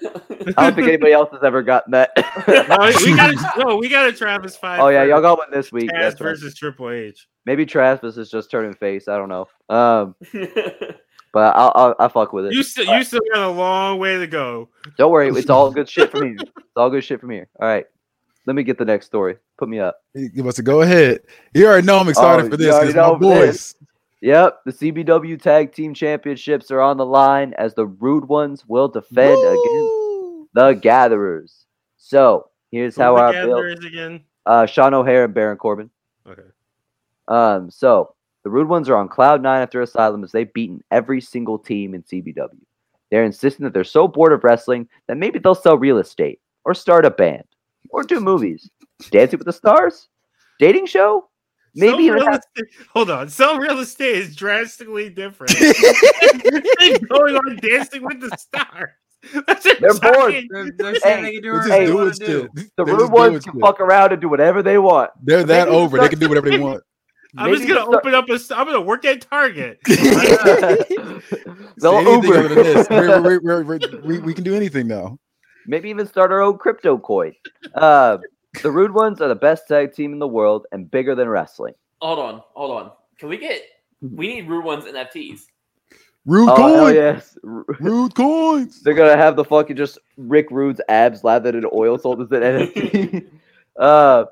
I 0.57 0.64
don't 0.64 0.74
think 0.74 0.89
anybody 0.89 1.12
else 1.12 1.30
has 1.32 1.43
ever 1.43 1.62
gotten 1.62 1.93
that. 1.93 2.11
no, 2.47 2.93
we 3.05 3.16
got 3.16 3.34
a, 3.34 3.64
no, 3.64 3.76
we 3.76 3.89
got 3.89 4.07
a 4.07 4.12
Travis 4.12 4.57
five. 4.57 4.80
oh 4.80 4.89
yeah, 4.89 5.05
y'all 5.05 5.22
got 5.22 5.39
one 5.39 5.51
this 5.51 5.72
week. 5.72 5.91
Taz 5.91 6.01
That's 6.01 6.20
right. 6.20 6.28
versus 6.28 6.55
Triple 6.55 6.91
H. 6.91 7.26
Maybe 7.47 7.64
Travis 7.64 8.16
is 8.18 8.30
just 8.30 8.51
turning 8.51 8.74
face. 8.74 9.09
I 9.09 9.16
don't 9.16 9.30
know. 9.30 9.49
Um, 9.68 10.14
but 11.37 11.55
I'll, 11.55 11.70
I'll 11.74 11.95
I 11.99 12.09
fuck 12.09 12.32
with 12.32 12.47
it. 12.47 12.55
You 12.55 12.62
still 12.62 12.87
you 12.97 13.05
still 13.05 13.20
got 13.34 13.43
a 13.43 13.51
long 13.51 13.99
way 13.99 14.18
to 14.18 14.26
go. 14.26 14.70
Don't 14.97 15.12
worry, 15.12 15.28
it's 15.28 15.51
all 15.51 15.70
good 15.70 15.87
shit 15.87 16.11
from 16.11 16.22
here. 16.28 16.37
It's 16.57 16.76
all 16.82 16.89
good 16.89 17.05
shit 17.05 17.20
from 17.20 17.28
here. 17.28 17.47
All 17.61 17.68
right, 17.68 17.84
let 18.47 18.57
me 18.57 18.62
get 18.62 18.78
the 18.78 18.87
next 18.87 19.05
story. 19.05 19.37
Put 19.59 19.68
me 19.68 19.78
up. 19.80 19.99
You 20.14 20.43
must 20.45 20.64
go 20.64 20.80
ahead. 20.80 21.20
You 21.53 21.66
already 21.66 21.87
know 21.87 21.99
I'm 21.99 22.09
excited 22.09 22.47
Oh, 22.47 22.49
for 22.49 22.57
this 22.57 22.72
already 22.72 22.93
because 22.95 23.20
my 23.20 23.26
know 23.28 23.34
this. 23.47 23.74
boys. 23.74 23.89
Yep, 24.22 24.61
the 24.64 24.72
CBW 24.72 25.41
Tag 25.43 25.72
Team 25.74 25.93
Championships 25.93 26.70
are 26.70 26.80
on 26.80 26.97
the 26.97 27.05
line 27.05 27.53
as 27.59 27.74
the 27.74 27.84
Rude 27.87 28.26
Ones 28.28 28.64
will 28.66 28.89
defend 28.89 29.39
against 29.39 30.53
the 30.55 30.78
Gatherers. 30.80 31.66
So 31.99 32.49
here's 32.70 32.97
Who 32.97 33.03
how 33.03 33.14
the 33.16 33.20
our 33.22 33.32
build. 33.32 33.49
Gatherers 33.51 33.84
again? 33.84 34.20
Uh, 34.47 34.64
Sean 34.64 34.95
O'Haire 34.95 35.24
and 35.24 35.34
Baron 35.34 35.59
Corbin. 35.59 35.91
Okay. 36.26 36.49
Um, 37.28 37.70
so 37.70 38.14
the 38.47 38.51
Rude 38.51 38.69
Ones 38.69 38.89
are 38.89 38.95
on 38.97 39.09
cloud 39.09 39.43
nine 39.43 39.61
after 39.61 39.83
Asylum 39.83 40.23
as 40.23 40.31
they've 40.31 40.53
beaten 40.53 40.81
every 40.93 41.21
single 41.21 41.59
team 41.59 41.95
in 41.97 42.05
CBW. 42.05 42.61
They're 43.11 43.25
insisting 43.25 43.65
that 43.65 43.73
they're 43.75 43.83
so 43.83 44.07
bored 44.07 44.33
of 44.33 44.45
wrestling 44.45 44.89
that 45.09 45.17
maybe 45.17 45.41
they'll 45.41 45.57
sell 45.57 45.77
real 45.77 45.99
estate 45.99 46.39
or 46.65 46.73
start 46.73 47.05
a 47.05 47.11
band 47.11 47.43
or 47.91 48.05
do 48.05 48.21
movies. 48.21 48.71
Dancing 49.11 49.41
with 49.41 49.47
the 49.47 49.53
Stars, 49.53 50.07
dating 50.61 50.87
show, 50.87 51.29
maybe 51.75 52.07
Some 52.07 52.15
real 52.15 52.25
have- 52.31 52.41
estate, 52.57 52.73
hold 52.93 53.11
on. 53.11 53.29
Some 53.29 53.59
real 53.59 53.81
estate 53.81 54.15
is 54.17 54.37
drastically 54.37 55.09
different. 55.11 55.51
They're 55.59 56.99
going 57.01 57.35
on 57.35 57.57
dancing 57.61 58.05
with 58.05 58.21
the 58.21 58.31
stars. 58.39 58.91
That's 59.49 59.65
They're 59.65 59.93
bored. 59.95 60.35
They're, 60.51 60.71
they're 60.79 60.95
saying 61.01 61.25
Hey, 61.25 61.31
they 61.31 61.33
can 61.33 61.43
do 61.43 61.51
They're 61.51 61.53
whatever 61.53 61.69
just 61.69 61.69
they 61.71 61.87
doing 61.87 61.97
want 61.97 62.15
to 62.15 62.27
do. 62.27 62.49
shit. 62.57 62.71
the 62.77 62.85
Rude 62.85 63.11
Ones 63.11 63.45
can 63.45 63.55
shit. 63.55 63.61
fuck 63.61 63.81
around 63.81 64.13
and 64.13 64.23
do 64.23 64.29
whatever 64.29 64.63
they 64.63 64.79
want. 64.79 65.11
They're 65.21 65.43
that 65.43 65.67
Maybe 65.69 65.77
over. 65.77 65.99
They 65.99 66.09
can 66.09 66.19
do 66.21 66.29
whatever 66.29 66.49
they 66.51 66.59
want. 66.59 66.83
I'm 67.39 67.55
just 67.55 67.68
gonna 67.68 67.80
start- 67.82 67.95
open 67.95 68.14
up 68.14 68.28
a. 68.28 68.32
s- 68.34 68.51
I'm 68.51 68.66
gonna 68.66 68.80
work 68.80 69.05
at 69.05 69.20
Target. 69.22 69.78
They'll 69.87 69.97
Say 72.03 72.12
Uber. 72.12 72.39
other 72.39 72.49
than 72.49 72.55
this. 72.64 72.89
We're- 72.91 73.20
we're- 73.20 73.39
we're- 73.43 73.64
we're- 73.64 74.01
we 74.05 74.18
we 74.20 74.34
can 74.34 74.45
do 74.45 74.55
anything 74.55 74.87
now. 74.89 75.18
Maybe 75.66 75.91
even 75.91 76.07
start 76.07 76.30
our 76.32 76.41
own 76.41 76.59
crypto 76.59 76.97
coin. 76.99 77.34
Uh, 77.74 78.18
the 78.62 78.70
Rude 78.70 78.95
Ones 78.95 79.20
are 79.20 79.28
the 79.28 79.34
best 79.34 79.68
tag 79.68 79.93
team 79.93 80.12
in 80.12 80.18
the 80.18 80.28
world 80.28 80.66
and 80.72 80.91
bigger 80.91 81.14
than 81.14 81.28
wrestling. 81.28 81.74
hold 82.01 82.18
on, 82.18 82.43
hold 82.55 82.70
on. 82.80 82.93
Can 83.18 83.28
we 83.28 83.37
get? 83.37 83.61
We 84.01 84.28
need 84.28 84.49
Rude 84.49 84.64
Ones 84.64 84.84
NFTs. 84.84 85.43
Rude 86.24 86.49
Oh 86.51 86.57
hell 86.57 86.84
coin. 86.87 86.95
yes! 86.95 87.37
Rude 87.43 88.14
coins. 88.14 88.82
They're 88.82 88.95
gonna 88.95 89.16
have 89.16 89.37
the 89.37 89.45
fucking 89.45 89.76
just 89.76 89.99
Rick 90.16 90.51
Rude's 90.51 90.80
abs 90.89 91.22
lathered 91.24 91.55
in 91.55 91.64
oil 91.72 91.99
sold 91.99 92.20
as 92.22 92.30
an 92.32 92.41
NFT. 92.43 93.26
uh, 93.78 94.24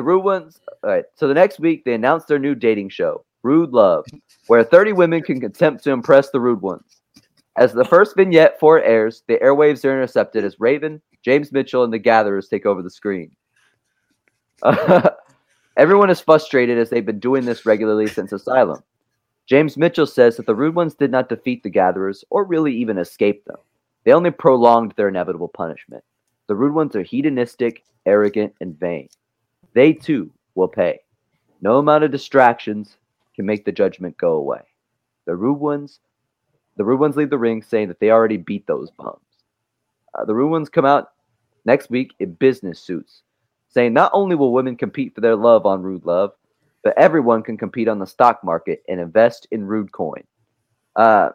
the 0.00 0.04
Rude 0.04 0.24
Ones. 0.24 0.58
All 0.82 0.88
right. 0.88 1.04
So 1.14 1.28
the 1.28 1.34
next 1.34 1.60
week 1.60 1.84
they 1.84 1.92
announced 1.92 2.26
their 2.26 2.38
new 2.38 2.54
dating 2.54 2.88
show, 2.88 3.22
Rude 3.42 3.70
Love, 3.70 4.06
where 4.46 4.64
30 4.64 4.94
women 4.94 5.20
can 5.20 5.44
attempt 5.44 5.84
to 5.84 5.90
impress 5.90 6.30
the 6.30 6.40
Rude 6.40 6.62
Ones. 6.62 7.02
As 7.58 7.74
the 7.74 7.84
first 7.84 8.16
vignette 8.16 8.58
for 8.58 8.82
airs, 8.82 9.22
the 9.28 9.36
airwaves 9.36 9.84
are 9.84 9.92
intercepted 9.92 10.42
as 10.42 10.58
Raven, 10.58 11.02
James 11.22 11.52
Mitchell, 11.52 11.84
and 11.84 11.92
the 11.92 11.98
Gatherers 11.98 12.48
take 12.48 12.64
over 12.64 12.80
the 12.80 12.88
screen. 12.88 13.30
everyone 15.76 16.08
is 16.08 16.20
frustrated 16.20 16.78
as 16.78 16.88
they've 16.88 17.04
been 17.04 17.20
doing 17.20 17.44
this 17.44 17.66
regularly 17.66 18.06
since 18.06 18.32
Asylum. 18.32 18.82
James 19.44 19.76
Mitchell 19.76 20.06
says 20.06 20.38
that 20.38 20.46
the 20.46 20.54
Rude 20.54 20.76
Ones 20.76 20.94
did 20.94 21.10
not 21.10 21.28
defeat 21.28 21.62
the 21.62 21.68
Gatherers 21.68 22.24
or 22.30 22.44
really 22.44 22.74
even 22.74 22.96
escape 22.96 23.44
them. 23.44 23.58
They 24.04 24.12
only 24.12 24.30
prolonged 24.30 24.94
their 24.96 25.08
inevitable 25.08 25.48
punishment. 25.48 26.04
The 26.46 26.54
Rude 26.54 26.72
Ones 26.72 26.96
are 26.96 27.02
hedonistic, 27.02 27.84
arrogant, 28.06 28.54
and 28.62 28.80
vain. 28.80 29.10
They 29.74 29.92
too 29.92 30.30
will 30.54 30.68
pay. 30.68 31.00
No 31.60 31.78
amount 31.78 32.04
of 32.04 32.10
distractions 32.10 32.96
can 33.34 33.46
make 33.46 33.64
the 33.64 33.72
judgment 33.72 34.16
go 34.16 34.32
away. 34.32 34.62
The 35.26 35.36
Rude 35.36 35.60
Ones, 35.60 36.00
the 36.76 36.84
Rude 36.84 37.00
Ones 37.00 37.16
leave 37.16 37.30
the 37.30 37.38
ring 37.38 37.62
saying 37.62 37.88
that 37.88 38.00
they 38.00 38.10
already 38.10 38.36
beat 38.36 38.66
those 38.66 38.90
bums. 38.90 39.20
Uh, 40.14 40.24
the 40.24 40.34
Rude 40.34 40.50
Ones 40.50 40.68
come 40.68 40.86
out 40.86 41.12
next 41.64 41.90
week 41.90 42.14
in 42.18 42.32
business 42.32 42.80
suits, 42.80 43.22
saying 43.68 43.92
not 43.92 44.10
only 44.14 44.34
will 44.34 44.52
women 44.52 44.76
compete 44.76 45.14
for 45.14 45.20
their 45.20 45.36
love 45.36 45.66
on 45.66 45.82
Rude 45.82 46.06
Love, 46.06 46.32
but 46.82 46.96
everyone 46.96 47.42
can 47.42 47.56
compete 47.56 47.88
on 47.88 47.98
the 47.98 48.06
stock 48.06 48.42
market 48.42 48.82
and 48.88 49.00
invest 49.00 49.46
in 49.50 49.66
Rude 49.66 49.92
Coin. 49.92 50.24
Uh, 50.96 51.30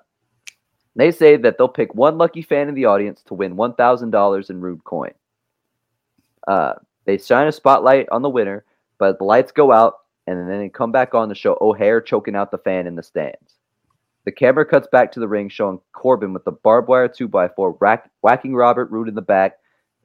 they 0.96 1.12
say 1.12 1.36
that 1.38 1.58
they'll 1.58 1.68
pick 1.68 1.94
one 1.94 2.18
lucky 2.18 2.42
fan 2.42 2.68
in 2.68 2.76
the 2.76 2.86
audience 2.86 3.22
to 3.24 3.34
win 3.34 3.56
$1,000 3.56 4.50
in 4.50 4.62
Rude 4.62 4.84
Coin. 4.84 5.12
Uh, 6.48 6.74
they 7.06 7.18
shine 7.18 7.48
a 7.48 7.52
spotlight 7.52 8.08
on 8.12 8.22
the 8.22 8.30
winner, 8.30 8.66
but 8.98 9.18
the 9.18 9.24
lights 9.24 9.52
go 9.52 9.72
out 9.72 10.00
and 10.28 10.50
then 10.50 10.60
they 10.60 10.70
come 10.70 10.92
back 10.92 11.14
on 11.14 11.30
to 11.30 11.36
show 11.36 11.58
O'Haire 11.62 12.02
choking 12.02 12.36
out 12.36 12.52
the 12.52 12.58
fan 12.58 12.88
in 12.88 12.96
the 12.96 13.04
stands. 13.04 13.56
The 14.26 14.32
camera 14.32 14.66
cuts 14.66 14.88
back 14.92 15.12
to 15.12 15.20
the 15.20 15.28
ring, 15.28 15.50
showing 15.50 15.80
Corbin 15.94 16.34
with 16.34 16.46
the 16.46 16.52
barbed 16.52 16.88
wire 16.88 17.08
2x4 17.08 17.78
rack, 17.80 18.10
whacking 18.22 18.56
Robert 18.56 18.90
Roode 18.90 19.08
in 19.08 19.14
the 19.14 19.22
back 19.22 19.58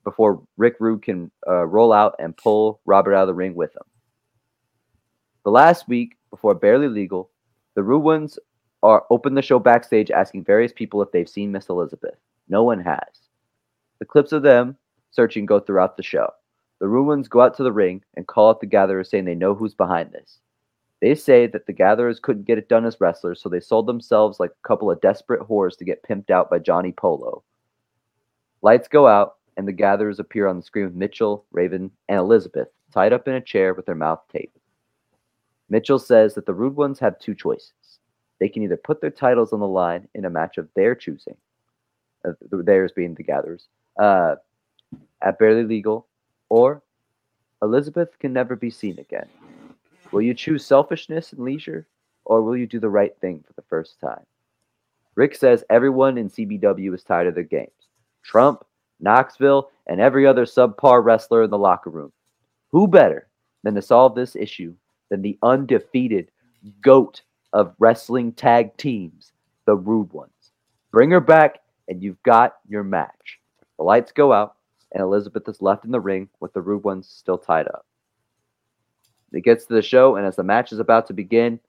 before 0.05 0.42
Rick 0.59 0.76
Rude 0.78 1.03
can 1.03 1.30
uh, 1.48 1.66
roll 1.66 1.92
out 1.92 2.16
and 2.18 2.36
pull 2.36 2.80
Robert 2.84 3.14
out 3.14 3.22
of 3.22 3.28
the 3.28 3.34
ring 3.34 3.55
with 3.55 3.74
him. 3.74 3.82
The 5.44 5.51
last 5.51 5.88
week, 5.88 6.18
before 6.30 6.55
Barely 6.55 6.88
Legal, 6.88 7.30
the 7.74 7.82
Rude 7.82 8.01
Ones 8.01 8.38
are 8.82 9.05
open 9.11 9.34
the 9.34 9.42
show 9.42 9.59
backstage 9.59 10.11
asking 10.11 10.44
various 10.44 10.72
people 10.72 11.01
if 11.01 11.11
they've 11.12 11.28
seen 11.28 11.53
Miss 11.53 11.68
Elizabeth. 11.68 12.16
No 12.48 12.62
one 12.62 12.80
has. 12.80 13.28
The 14.01 14.05
clips 14.05 14.32
of 14.32 14.42
them 14.42 14.76
searching 15.11 15.46
go 15.46 15.61
throughout 15.61 15.96
the 15.96 16.03
show. 16.03 16.30
The 16.81 16.89
Rude 16.89 17.07
Ones 17.07 17.28
go 17.28 17.43
out 17.43 17.55
to 17.57 17.62
the 17.62 17.72
ring 17.72 18.03
and 18.14 18.26
call 18.26 18.49
out 18.49 18.61
the 18.61 18.66
gatherers 18.66 19.11
saying 19.11 19.26
they 19.26 19.35
know 19.35 19.55
who's 19.55 19.74
behind 19.74 20.12
this. 20.12 20.41
They 21.01 21.14
say 21.14 21.47
that 21.47 21.66
the 21.66 21.72
gatherers 21.72 22.20
couldn't 22.20 22.47
get 22.47 22.59
it 22.59 22.68
done 22.68 22.85
as 22.85 23.01
wrestlers, 23.01 23.41
so 23.41 23.49
they 23.49 23.61
sold 23.61 23.87
themselves 23.87 24.41
like 24.41 24.51
a 24.51 24.68
couple 24.68 24.91
of 24.91 25.01
desperate 25.01 25.41
whores 25.41 25.76
to 25.78 25.85
get 25.85 26.03
pimped 26.03 26.31
out 26.31 26.51
by 26.51 26.59
Johnny 26.59 26.93
Polo. 26.93 27.43
Lights 28.62 28.89
go 28.89 29.07
out, 29.07 29.37
and 29.57 29.66
the 29.66 29.72
gatherers 29.72 30.18
appear 30.18 30.47
on 30.47 30.57
the 30.57 30.62
screen 30.62 30.87
with 30.87 30.95
Mitchell, 30.95 31.45
Raven, 31.53 31.91
and 32.09 32.18
Elizabeth 32.18 32.68
tied 32.93 33.12
up 33.12 33.28
in 33.28 33.35
a 33.35 33.41
chair 33.41 33.72
with 33.72 33.87
their 33.87 33.95
mouth 33.95 34.20
taped. 34.31 34.59
Mitchell 35.68 35.99
says 35.99 36.35
that 36.35 36.47
the 36.47 36.55
Rude 36.55 36.76
Ones 36.76 36.99
have 36.99 37.18
two 37.18 37.35
choices. 37.35 37.72
They 38.39 38.49
can 38.49 38.62
either 38.62 38.76
put 38.76 39.01
their 39.01 39.11
titles 39.11 39.53
on 39.53 39.61
the 39.61 39.68
line 39.68 40.09
in 40.14 40.24
a 40.24 40.31
match 40.31 40.59
of 40.59 40.68
their 40.74 40.95
choosing, 40.95 41.37
uh, 42.26 42.33
theirs 42.51 42.93
being 42.95 43.14
the 43.14 43.22
gatherers, 43.22 43.68
uh, 43.99 44.37
at 45.22 45.39
Barely 45.39 45.64
Legal, 45.64 46.07
or 46.51 46.82
Elizabeth 47.62 48.18
can 48.18 48.34
never 48.34 48.57
be 48.57 48.68
seen 48.70 48.98
again. 48.98 49.28
Will 50.12 50.20
you 50.20 50.34
choose 50.34 50.66
selfishness 50.66 51.32
and 51.32 51.42
leisure, 51.42 51.86
or 52.24 52.42
will 52.42 52.57
you 52.57 52.66
do 52.66 52.80
the 52.80 52.90
right 52.90 53.16
thing 53.20 53.42
for 53.46 53.55
the 53.55 53.66
first 53.68 53.98
time? 54.01 54.24
Rick 55.14 55.36
says 55.36 55.64
everyone 55.70 56.18
in 56.18 56.28
CBW 56.28 56.94
is 56.94 57.03
tired 57.03 57.26
of 57.26 57.34
their 57.34 57.44
games. 57.44 57.70
Trump, 58.22 58.64
Knoxville, 59.01 59.70
and 59.86 60.01
every 60.01 60.26
other 60.26 60.44
subpar 60.44 61.03
wrestler 61.03 61.42
in 61.42 61.51
the 61.51 61.59
locker 61.59 61.90
room. 61.90 62.12
Who 62.70 62.86
better 62.86 63.28
than 63.62 63.74
to 63.74 63.82
solve 63.82 64.14
this 64.14 64.36
issue 64.36 64.74
than 65.09 65.22
the 65.22 65.38
undefeated 65.42 66.30
GOAT 66.82 67.22
of 67.53 67.74
wrestling 67.78 68.32
tag 68.32 68.76
teams, 68.76 69.32
the 69.66 69.76
Rude 69.76 70.12
Ones? 70.12 70.53
Bring 70.90 71.11
her 71.11 71.20
back, 71.20 71.61
and 71.88 72.03
you've 72.03 72.22
got 72.22 72.57
your 72.68 72.84
match. 72.84 73.38
The 73.78 73.84
lights 73.84 74.12
go 74.12 74.32
out, 74.32 74.57
and 74.93 75.03
Elizabeth 75.03 75.49
is 75.49 75.62
left 75.62 75.84
in 75.84 75.91
the 75.91 76.01
ring 76.01 76.28
with 76.41 76.53
the 76.53 76.61
Rude 76.61 76.84
Ones 76.84 77.09
still 77.09 77.38
tied 77.38 77.68
up. 77.68 77.86
It 79.32 79.45
gets 79.45 79.64
to 79.66 79.74
the 79.74 79.82
show, 79.82 80.16
and 80.16 80.26
as 80.26 80.36
the 80.36 80.43
match 80.43 80.72
is 80.72 80.80
about 80.80 81.07
to 81.07 81.12
begin, 81.12 81.61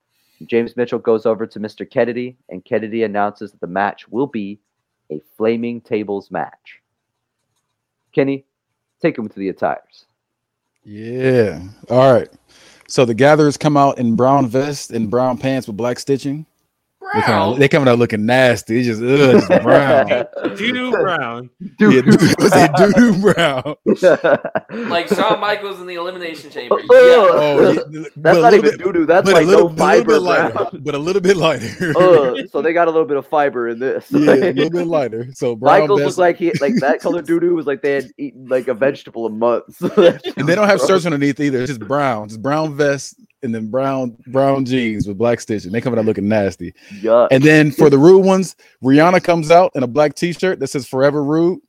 James 0.46 0.76
Mitchell 0.76 0.98
goes 0.98 1.26
over 1.26 1.46
to 1.46 1.60
Mr. 1.60 1.88
Kennedy, 1.88 2.36
and 2.48 2.64
Kennedy 2.64 3.04
announces 3.04 3.52
that 3.52 3.60
the 3.60 3.66
match 3.66 4.08
will 4.08 4.26
be 4.26 4.58
a 5.10 5.20
flaming 5.36 5.80
tables 5.80 6.30
match. 6.30 6.80
Kenny, 8.12 8.44
take 9.00 9.16
him 9.16 9.28
to 9.28 9.38
the 9.38 9.48
attires. 9.48 10.06
Yeah. 10.84 11.62
All 11.88 12.12
right. 12.12 12.28
So 12.88 13.04
the 13.04 13.14
gatherers 13.14 13.56
come 13.56 13.76
out 13.76 13.98
in 13.98 14.16
brown 14.16 14.48
vest 14.48 14.90
and 14.90 15.10
brown 15.10 15.38
pants 15.38 15.66
with 15.66 15.76
black 15.76 15.98
stitching. 15.98 16.46
They 17.14 17.20
come, 17.20 17.34
out, 17.34 17.58
they 17.58 17.68
coming 17.68 17.88
out 17.88 17.98
looking 17.98 18.24
nasty. 18.24 18.78
It's 18.78 18.86
just, 18.86 19.02
ugh, 19.02 19.42
just 19.48 19.62
brown. 19.62 20.26
Doo 20.56 20.90
Brown. 20.90 21.50
yeah, 21.60 22.00
doo 22.00 22.92
doo 22.94 23.20
brown. 23.20 23.74
like 24.90 25.08
Shawn 25.08 25.40
Michaels 25.40 25.80
in 25.80 25.86
the 25.86 25.94
Elimination 25.96 26.50
Chamber. 26.50 26.76
Ugh. 26.76 26.86
Yeah. 26.90 26.96
Oh, 26.96 27.72
yeah, 27.90 28.04
That's 28.16 28.38
not 28.38 28.54
even 28.54 28.70
bit- 28.70 28.80
doo 28.80 28.92
doo. 28.92 29.06
That's 29.06 29.30
like 29.30 29.44
a 29.44 29.46
little, 29.46 29.68
no 29.70 29.76
fiber. 29.76 30.14
bit 30.14 30.22
lighter, 30.22 30.52
brown. 30.54 30.80
but 30.82 30.94
a 30.94 30.98
little 30.98 31.20
bit 31.20 31.36
lighter. 31.36 31.92
Ugh, 31.98 32.38
so 32.50 32.62
they 32.62 32.72
got 32.72 32.88
a 32.88 32.90
little 32.90 33.06
bit 33.06 33.16
of 33.16 33.26
fiber 33.26 33.68
in 33.68 33.78
this. 33.78 34.06
yeah, 34.10 34.18
a 34.20 34.52
little 34.52 34.70
bit 34.70 34.86
lighter. 34.86 35.28
So 35.34 35.54
brown 35.56 35.80
Michaels 35.82 36.00
vest, 36.00 36.06
was 36.06 36.18
like 36.18 36.36
he 36.38 36.52
like 36.60 36.74
that 36.76 37.00
color 37.00 37.20
doo 37.20 37.40
doo 37.40 37.54
was 37.54 37.66
like 37.66 37.82
they 37.82 37.92
had 37.92 38.10
eaten 38.16 38.46
like 38.46 38.68
a 38.68 38.74
vegetable 38.74 39.26
in 39.26 39.38
months. 39.38 39.80
and 39.80 40.20
they 40.46 40.54
don't 40.54 40.68
have 40.68 40.80
shirts 40.80 41.04
underneath 41.04 41.40
either. 41.40 41.60
It's 41.60 41.68
just 41.70 41.80
brown, 41.80 42.28
just 42.28 42.40
brown 42.40 42.74
vest 42.74 43.16
and 43.42 43.54
then 43.54 43.68
brown 43.70 44.16
brown 44.28 44.64
jeans 44.64 45.06
with 45.06 45.18
black 45.18 45.40
stitching. 45.40 45.72
They 45.72 45.80
coming 45.80 45.98
out 45.98 46.04
looking 46.04 46.28
nasty. 46.28 46.74
Yuck. 47.00 47.28
And 47.30 47.42
then 47.42 47.70
for 47.70 47.90
the 47.90 47.98
rude 47.98 48.24
ones, 48.24 48.56
Rihanna 48.82 49.22
comes 49.24 49.50
out 49.50 49.72
in 49.74 49.82
a 49.82 49.86
black 49.86 50.14
t-shirt 50.14 50.60
that 50.60 50.68
says 50.68 50.86
"Forever 50.86 51.22
Rude," 51.24 51.60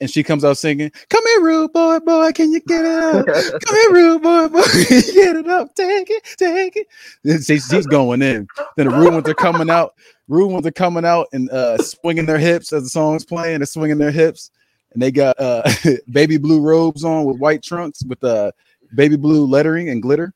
and 0.00 0.10
she 0.10 0.22
comes 0.22 0.44
out 0.44 0.56
singing, 0.58 0.90
"Come 1.10 1.24
here, 1.26 1.40
rude 1.42 1.72
boy, 1.72 1.98
boy, 2.00 2.32
can 2.32 2.52
you 2.52 2.60
get 2.60 2.84
it 2.84 2.86
up? 2.86 3.26
Come 3.26 3.74
here, 3.76 3.92
rude 3.92 4.22
boy, 4.22 4.48
boy, 4.48 4.62
get 4.88 5.36
it 5.36 5.48
up, 5.48 5.74
take 5.74 6.10
it, 6.10 6.22
take 6.38 6.76
it." 6.76 6.86
Then 7.22 7.42
she- 7.42 7.58
she's 7.60 7.86
going 7.86 8.22
in. 8.22 8.46
Then 8.76 8.88
the 8.88 8.94
rude 8.96 9.12
ones 9.14 9.28
are 9.28 9.34
coming 9.34 9.70
out. 9.70 9.94
Rude 10.26 10.48
ones 10.50 10.66
are 10.66 10.72
coming 10.72 11.04
out 11.04 11.28
and 11.32 11.50
uh, 11.50 11.76
swinging 11.78 12.24
their 12.26 12.38
hips 12.38 12.72
as 12.72 12.84
the 12.84 12.88
song's 12.88 13.24
playing. 13.26 13.58
They're 13.58 13.66
swinging 13.66 13.98
their 13.98 14.10
hips, 14.10 14.50
and 14.94 15.02
they 15.02 15.10
got 15.10 15.38
uh, 15.38 15.62
baby 16.10 16.38
blue 16.38 16.60
robes 16.62 17.04
on 17.04 17.24
with 17.24 17.36
white 17.38 17.62
trunks 17.62 18.02
with 18.06 18.24
uh, 18.24 18.50
baby 18.94 19.16
blue 19.16 19.44
lettering 19.46 19.90
and 19.90 20.00
glitter. 20.00 20.32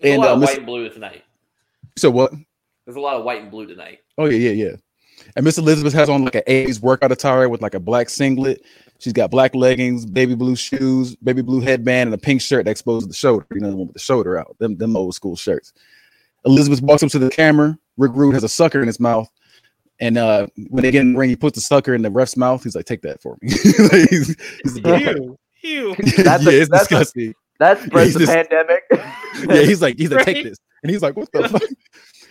There's 0.00 0.14
And, 0.14 0.22
a 0.22 0.26
lot 0.26 0.30
uh, 0.30 0.34
of 0.34 0.40
Miss- 0.40 0.48
white 0.50 0.56
and 0.58 0.66
blue 0.66 0.88
tonight. 0.90 1.24
So 1.96 2.10
what? 2.10 2.32
There's 2.86 2.96
a 2.96 3.00
lot 3.00 3.16
of 3.16 3.24
white 3.24 3.42
and 3.42 3.50
blue 3.50 3.66
tonight. 3.66 3.98
Oh 4.16 4.26
yeah, 4.26 4.50
yeah, 4.50 4.66
yeah. 4.70 4.76
And 5.36 5.44
Miss 5.44 5.58
Elizabeth 5.58 5.92
has 5.94 6.08
on 6.08 6.24
like 6.24 6.36
an 6.36 6.42
A's 6.46 6.80
workout 6.80 7.12
attire 7.12 7.48
with 7.48 7.60
like 7.60 7.74
a 7.74 7.80
black 7.80 8.08
singlet. 8.08 8.62
She's 9.00 9.12
got 9.12 9.30
black 9.30 9.54
leggings, 9.54 10.06
baby 10.06 10.34
blue 10.34 10.56
shoes, 10.56 11.14
baby 11.16 11.42
blue 11.42 11.60
headband, 11.60 12.08
and 12.08 12.14
a 12.14 12.18
pink 12.18 12.40
shirt 12.40 12.64
that 12.64 12.70
exposes 12.70 13.08
the 13.08 13.14
shoulder. 13.14 13.46
You 13.52 13.60
know, 13.60 13.70
the 13.70 13.76
one 13.76 13.86
with 13.88 13.94
the 13.94 14.00
shoulder 14.00 14.38
out. 14.38 14.56
Them, 14.58 14.76
them 14.76 14.96
old 14.96 15.14
school 15.14 15.36
shirts. 15.36 15.72
Elizabeth 16.44 16.80
walks 16.82 17.02
up 17.02 17.10
to 17.10 17.18
the 17.18 17.30
camera. 17.30 17.76
Rick 17.96 18.12
Rude 18.14 18.34
has 18.34 18.44
a 18.44 18.48
sucker 18.48 18.80
in 18.80 18.86
his 18.86 19.00
mouth. 19.00 19.28
And 20.00 20.16
uh 20.16 20.46
when 20.68 20.82
they 20.84 20.92
get 20.92 21.00
in 21.02 21.12
the 21.14 21.18
ring, 21.18 21.30
he 21.30 21.36
puts 21.36 21.56
the 21.56 21.60
sucker 21.60 21.94
in 21.94 22.02
the 22.02 22.10
ref's 22.10 22.36
mouth. 22.36 22.62
He's 22.62 22.76
like, 22.76 22.86
take 22.86 23.02
that 23.02 23.20
for 23.20 23.36
me. 23.42 23.50
Like, 23.50 24.08
he's, 24.10 24.36
he's 24.62 24.78
Ew. 24.78 25.38
Ew. 25.62 25.94
That's 26.22 26.44
yeah, 26.44 26.50
a- 26.50 26.60
it's 26.60 26.70
that's 26.70 26.86
a- 26.86 26.88
disgusting. 26.88 27.34
That 27.58 27.80
spreads 27.84 28.14
the 28.14 28.20
just, 28.20 28.32
pandemic. 28.32 28.84
yeah, 28.92 29.62
he's 29.62 29.82
like, 29.82 29.98
he's 29.98 30.10
like, 30.10 30.24
take 30.24 30.44
this. 30.48 30.58
And 30.82 30.90
he's 30.90 31.02
like, 31.02 31.16
what 31.16 31.30
the 31.32 31.48
fuck? 31.48 31.62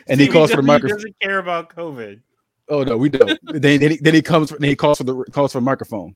And 0.07 0.19
he 0.21 0.27
calls 0.27 0.51
for 0.51 0.57
the 0.57 0.61
CBW 0.63 0.67
microphone. 0.67 0.97
Doesn't 0.97 1.19
care 1.21 1.37
about 1.39 1.69
COVID. 1.75 2.21
Oh 2.69 2.83
no, 2.83 2.97
we 2.97 3.09
don't. 3.09 3.39
then, 3.43 3.79
then, 3.79 3.91
he, 3.91 3.97
then 3.97 4.13
he 4.13 4.21
comes. 4.21 4.49
Then 4.51 4.69
he 4.69 4.75
calls 4.75 4.97
for 4.99 5.03
the 5.05 5.15
calls 5.31 5.51
for 5.53 5.57
a 5.59 5.61
microphone, 5.61 6.15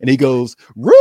and 0.00 0.08
he 0.10 0.16
goes, 0.16 0.54
"Rude." 0.76 1.00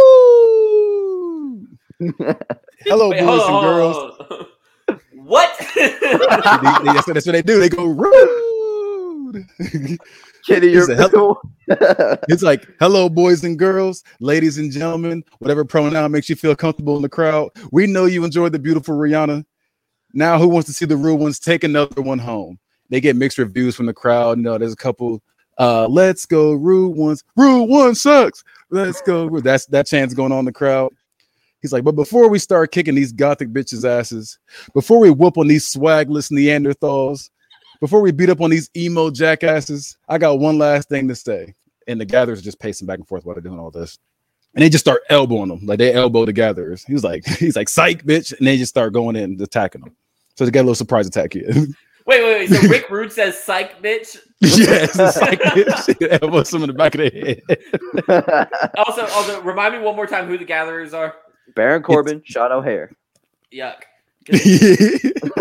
Hello, 2.85 3.09
Wait, 3.09 3.19
boys 3.19 3.41
and 3.41 3.61
girls. 3.61 3.95
hold 3.97 4.21
on, 4.21 4.25
hold 4.29 4.47
on. 4.89 4.99
what? 5.25 5.49
They- 5.75 5.89
they- 5.89 6.17
that's, 6.93 7.07
what, 7.07 7.13
that's 7.13 7.25
what 7.25 7.33
they 7.33 7.41
do. 7.41 7.59
They 7.59 7.67
go 7.69 7.85
rude. 7.85 9.45
Kenny, 10.49 10.67
you're 10.67 10.87
it's 12.27 12.41
like, 12.43 12.67
"Hello, 12.79 13.07
boys 13.07 13.43
and 13.43 13.57
girls, 13.57 14.03
ladies 14.19 14.57
and 14.57 14.71
gentlemen, 14.71 15.23
whatever 15.37 15.63
pronoun 15.63 16.11
makes 16.11 16.29
you 16.29 16.35
feel 16.35 16.55
comfortable 16.55 16.95
in 16.95 17.03
the 17.03 17.09
crowd. 17.09 17.49
We 17.71 17.85
know 17.85 18.05
you 18.05 18.23
enjoyed 18.23 18.51
the 18.51 18.59
beautiful 18.59 18.95
Rihanna. 18.95 19.45
Now, 20.13 20.39
who 20.39 20.47
wants 20.47 20.67
to 20.67 20.73
see 20.73 20.85
the 20.85 20.97
rude 20.97 21.19
ones 21.19 21.39
take 21.39 21.63
another 21.63 22.01
one 22.01 22.19
home?" 22.19 22.59
They 22.89 22.99
get 22.99 23.15
mixed 23.15 23.37
reviews 23.37 23.75
from 23.75 23.85
the 23.85 23.93
crowd. 23.93 24.37
You 24.37 24.43
know, 24.43 24.57
there's 24.57 24.73
a 24.73 24.77
couple. 24.77 25.21
Uh, 25.59 25.87
let's 25.87 26.25
go, 26.25 26.53
rude 26.53 26.95
ones. 26.95 27.23
Rude 27.35 27.65
one 27.65 27.93
sucks. 27.93 28.43
Let's 28.71 29.01
go. 29.01 29.25
Rude. 29.25 29.43
That's 29.43 29.67
that 29.67 29.85
chant's 29.85 30.15
going 30.15 30.31
on 30.31 30.39
in 30.39 30.45
the 30.45 30.51
crowd. 30.51 30.91
He's 31.61 31.73
like, 31.73 31.83
but 31.83 31.95
before 31.95 32.29
we 32.29 32.39
start 32.39 32.71
kicking 32.71 32.95
these 32.95 33.11
gothic 33.11 33.49
bitches' 33.49 33.87
asses, 33.87 34.39
before 34.73 34.99
we 34.99 35.11
whoop 35.11 35.37
on 35.37 35.47
these 35.47 35.71
swagless 35.71 36.31
Neanderthals, 36.31 37.29
before 37.79 38.01
we 38.01 38.11
beat 38.11 38.29
up 38.29 38.41
on 38.41 38.49
these 38.49 38.69
emo 38.75 39.09
jackasses, 39.09 39.97
I 40.07 40.17
got 40.17 40.39
one 40.39 40.57
last 40.57 40.89
thing 40.89 41.07
to 41.07 41.15
say. 41.15 41.53
And 41.87 41.99
the 41.99 42.05
gatherers 42.05 42.39
are 42.39 42.43
just 42.43 42.59
pacing 42.59 42.87
back 42.87 42.99
and 42.99 43.07
forth 43.07 43.25
while 43.25 43.35
they're 43.35 43.41
doing 43.41 43.59
all 43.59 43.71
this. 43.71 43.97
And 44.53 44.63
they 44.63 44.69
just 44.69 44.83
start 44.83 45.01
elbowing 45.09 45.49
them. 45.49 45.65
Like 45.65 45.79
they 45.79 45.93
elbow 45.93 46.25
the 46.25 46.33
gatherers. 46.33 46.83
He's 46.83 47.03
like, 47.03 47.25
he's 47.39 47.55
like, 47.55 47.69
psych, 47.69 48.03
bitch. 48.03 48.37
And 48.37 48.45
they 48.45 48.57
just 48.57 48.69
start 48.69 48.93
going 48.93 49.15
in 49.15 49.23
and 49.23 49.41
attacking 49.41 49.81
them. 49.81 49.95
So 50.35 50.45
they 50.45 50.51
got 50.51 50.61
a 50.61 50.63
little 50.63 50.75
surprise 50.75 51.07
attack 51.07 51.33
here. 51.33 51.47
wait, 52.05 52.23
wait, 52.23 52.49
wait. 52.49 52.49
So 52.49 52.67
Rick 52.67 52.89
Rude 52.89 53.11
says 53.11 53.41
psych 53.41 53.81
bitch. 53.81 54.17
yes, 54.39 54.97
it's 54.99 55.21
like 55.21 55.39
bitch. 55.41 56.21
elbow 56.21 56.43
some 56.43 56.63
in 56.63 56.67
the 56.67 56.73
back 56.73 56.95
of 56.95 57.01
the 57.01 57.41
head. 58.07 58.71
Also, 58.77 59.01
also 59.07 59.41
remind 59.41 59.73
me 59.75 59.81
one 59.81 59.95
more 59.95 60.07
time 60.07 60.27
who 60.27 60.37
the 60.37 60.45
gatherers 60.45 60.93
are. 60.93 61.15
Baron 61.55 61.81
Corbin, 61.81 62.21
Sean 62.23 62.51
O'Haire. 62.51 62.91
Yuck. 63.51 63.81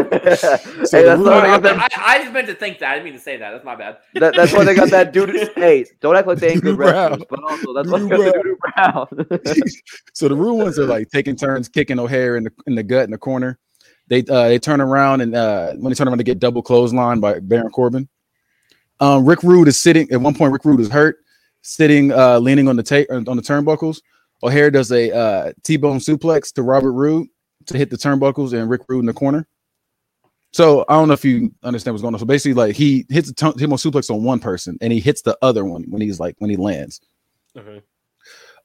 hey, 0.12 0.18
that's 0.20 0.90
the 0.90 1.24
got 1.24 1.44
I, 1.44 1.58
that, 1.58 1.92
I, 1.98 2.14
I 2.14 2.18
just 2.18 2.32
meant 2.32 2.46
to 2.48 2.54
think 2.54 2.78
that. 2.78 2.90
I 2.90 2.94
didn't 2.94 3.04
mean 3.04 3.14
to 3.14 3.20
say 3.20 3.36
that. 3.36 3.50
That's 3.50 3.64
my 3.64 3.74
bad. 3.76 3.98
that. 4.14 4.34
That's 4.34 4.52
why 4.52 4.64
they 4.64 4.74
got 4.74 4.90
that 4.90 5.12
dude. 5.12 5.28
Hey, 5.54 5.84
don't 6.00 6.16
act 6.16 6.26
like 6.26 6.38
they 6.38 6.52
ain't 6.52 6.62
good 6.62 6.76
Doo-doo 6.76 6.90
Brown. 6.90 7.10
wrestlers, 7.10 7.26
but 7.28 7.42
also 7.42 7.72
that's 7.74 7.88
why 7.88 7.98
they 7.98 8.08
got 8.08 8.18
the 8.18 8.32
Doo-doo 8.32 8.56
Brown. 8.74 9.62
so 10.12 10.28
the 10.28 10.34
rude 10.36 10.54
ones 10.54 10.78
are 10.78 10.86
like 10.86 11.10
taking 11.10 11.36
turns 11.36 11.68
kicking 11.68 11.98
O'Haire 11.98 12.36
in 12.36 12.44
the 12.44 12.52
in 12.66 12.74
the 12.74 12.82
gut 12.82 13.04
in 13.04 13.10
the 13.10 13.18
corner. 13.18 13.58
They 14.08 14.20
uh 14.20 14.48
they 14.48 14.58
turn 14.58 14.80
around 14.80 15.20
and 15.20 15.34
uh 15.34 15.72
when 15.74 15.90
they 15.90 15.94
turn 15.94 16.08
around 16.08 16.18
to 16.18 16.24
get 16.24 16.38
double 16.38 16.62
clothesline 16.62 17.20
by 17.20 17.40
Baron 17.40 17.70
Corbin. 17.70 18.08
Um 19.00 19.26
Rick 19.26 19.42
Rude 19.42 19.68
is 19.68 19.78
sitting 19.78 20.10
at 20.10 20.20
one 20.20 20.34
point 20.34 20.52
Rick 20.52 20.64
Rude 20.64 20.80
is 20.80 20.88
hurt, 20.88 21.18
sitting 21.62 22.12
uh 22.12 22.38
leaning 22.38 22.68
on 22.68 22.76
the 22.76 22.82
tape 22.82 23.08
on 23.10 23.24
the 23.24 23.42
turnbuckles. 23.42 24.00
O'Haire 24.42 24.70
does 24.70 24.92
a 24.92 25.14
uh 25.14 25.52
T-bone 25.64 25.98
suplex 25.98 26.52
to 26.54 26.62
Robert 26.62 26.92
Roode 26.92 27.26
to 27.66 27.76
hit 27.76 27.90
the 27.90 27.96
turnbuckles 27.96 28.52
and 28.52 28.70
Rick 28.70 28.82
Rude 28.88 29.00
in 29.00 29.06
the 29.06 29.12
corner. 29.12 29.46
So 30.52 30.84
I 30.88 30.94
don't 30.94 31.08
know 31.08 31.14
if 31.14 31.24
you 31.24 31.52
understand 31.62 31.94
what's 31.94 32.02
going 32.02 32.14
on. 32.14 32.20
So 32.20 32.26
basically, 32.26 32.54
like 32.54 32.74
he 32.74 33.04
hits 33.10 33.28
a 33.30 33.34
t- 33.34 33.52
T-bone 33.52 33.76
suplex 33.78 34.10
on 34.10 34.24
one 34.24 34.40
person 34.40 34.78
and 34.80 34.92
he 34.92 35.00
hits 35.00 35.22
the 35.22 35.36
other 35.42 35.64
one 35.64 35.84
when 35.88 36.00
he's 36.00 36.18
like 36.18 36.36
when 36.38 36.50
he 36.50 36.56
lands. 36.56 37.00
Okay. 37.56 37.82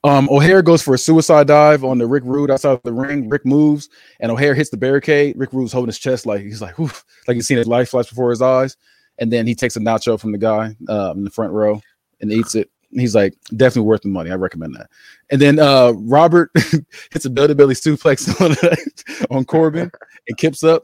Um, 0.05 0.27
O'Haire 0.29 0.61
goes 0.61 0.81
for 0.81 0.93
a 0.93 0.97
suicide 0.97 1.47
dive 1.47 1.85
on 1.85 1.97
the 1.97 2.05
Rick 2.05 2.23
Rude 2.25 2.51
outside 2.51 2.71
of 2.73 2.81
the 2.83 2.91
ring. 2.91 3.29
Rick 3.29 3.45
moves, 3.45 3.87
and 4.19 4.31
O'Haire 4.31 4.53
hits 4.53 4.69
the 4.69 4.75
barricade. 4.77 5.35
Rick 5.37 5.53
Rude's 5.53 5.71
holding 5.71 5.87
his 5.87 5.99
chest 5.99 6.25
like 6.25 6.41
he's 6.41 6.61
like, 6.61 6.77
"Whew," 6.77 6.91
like 7.27 7.35
he's 7.35 7.47
seen 7.47 7.57
his 7.57 7.67
life 7.67 7.89
flash 7.89 8.09
before 8.09 8.29
his 8.29 8.41
eyes. 8.41 8.75
and 9.19 9.31
then 9.31 9.47
he 9.47 9.55
takes 9.55 9.75
a 9.75 9.79
nacho 9.79 10.19
from 10.19 10.31
the 10.31 10.37
guy 10.37 10.75
uh, 10.89 11.13
in 11.15 11.23
the 11.23 11.29
front 11.29 11.53
row 11.53 11.81
and 12.21 12.31
eats 12.31 12.55
it. 12.55 12.69
And 12.91 12.99
he's 13.01 13.15
like, 13.15 13.33
definitely 13.55 13.87
worth 13.87 14.01
the 14.01 14.09
money. 14.09 14.31
I 14.31 14.35
recommend 14.35 14.75
that. 14.75 14.89
And 15.31 15.41
then 15.41 15.59
uh, 15.59 15.93
Robert 15.95 16.51
hits 17.11 17.25
a 17.25 17.29
belly 17.29 17.53
belly 17.53 17.75
suplex 17.75 18.29
on, 19.31 19.35
on 19.35 19.45
Corbin 19.45 19.91
and 20.27 20.37
kips 20.37 20.63
up. 20.63 20.83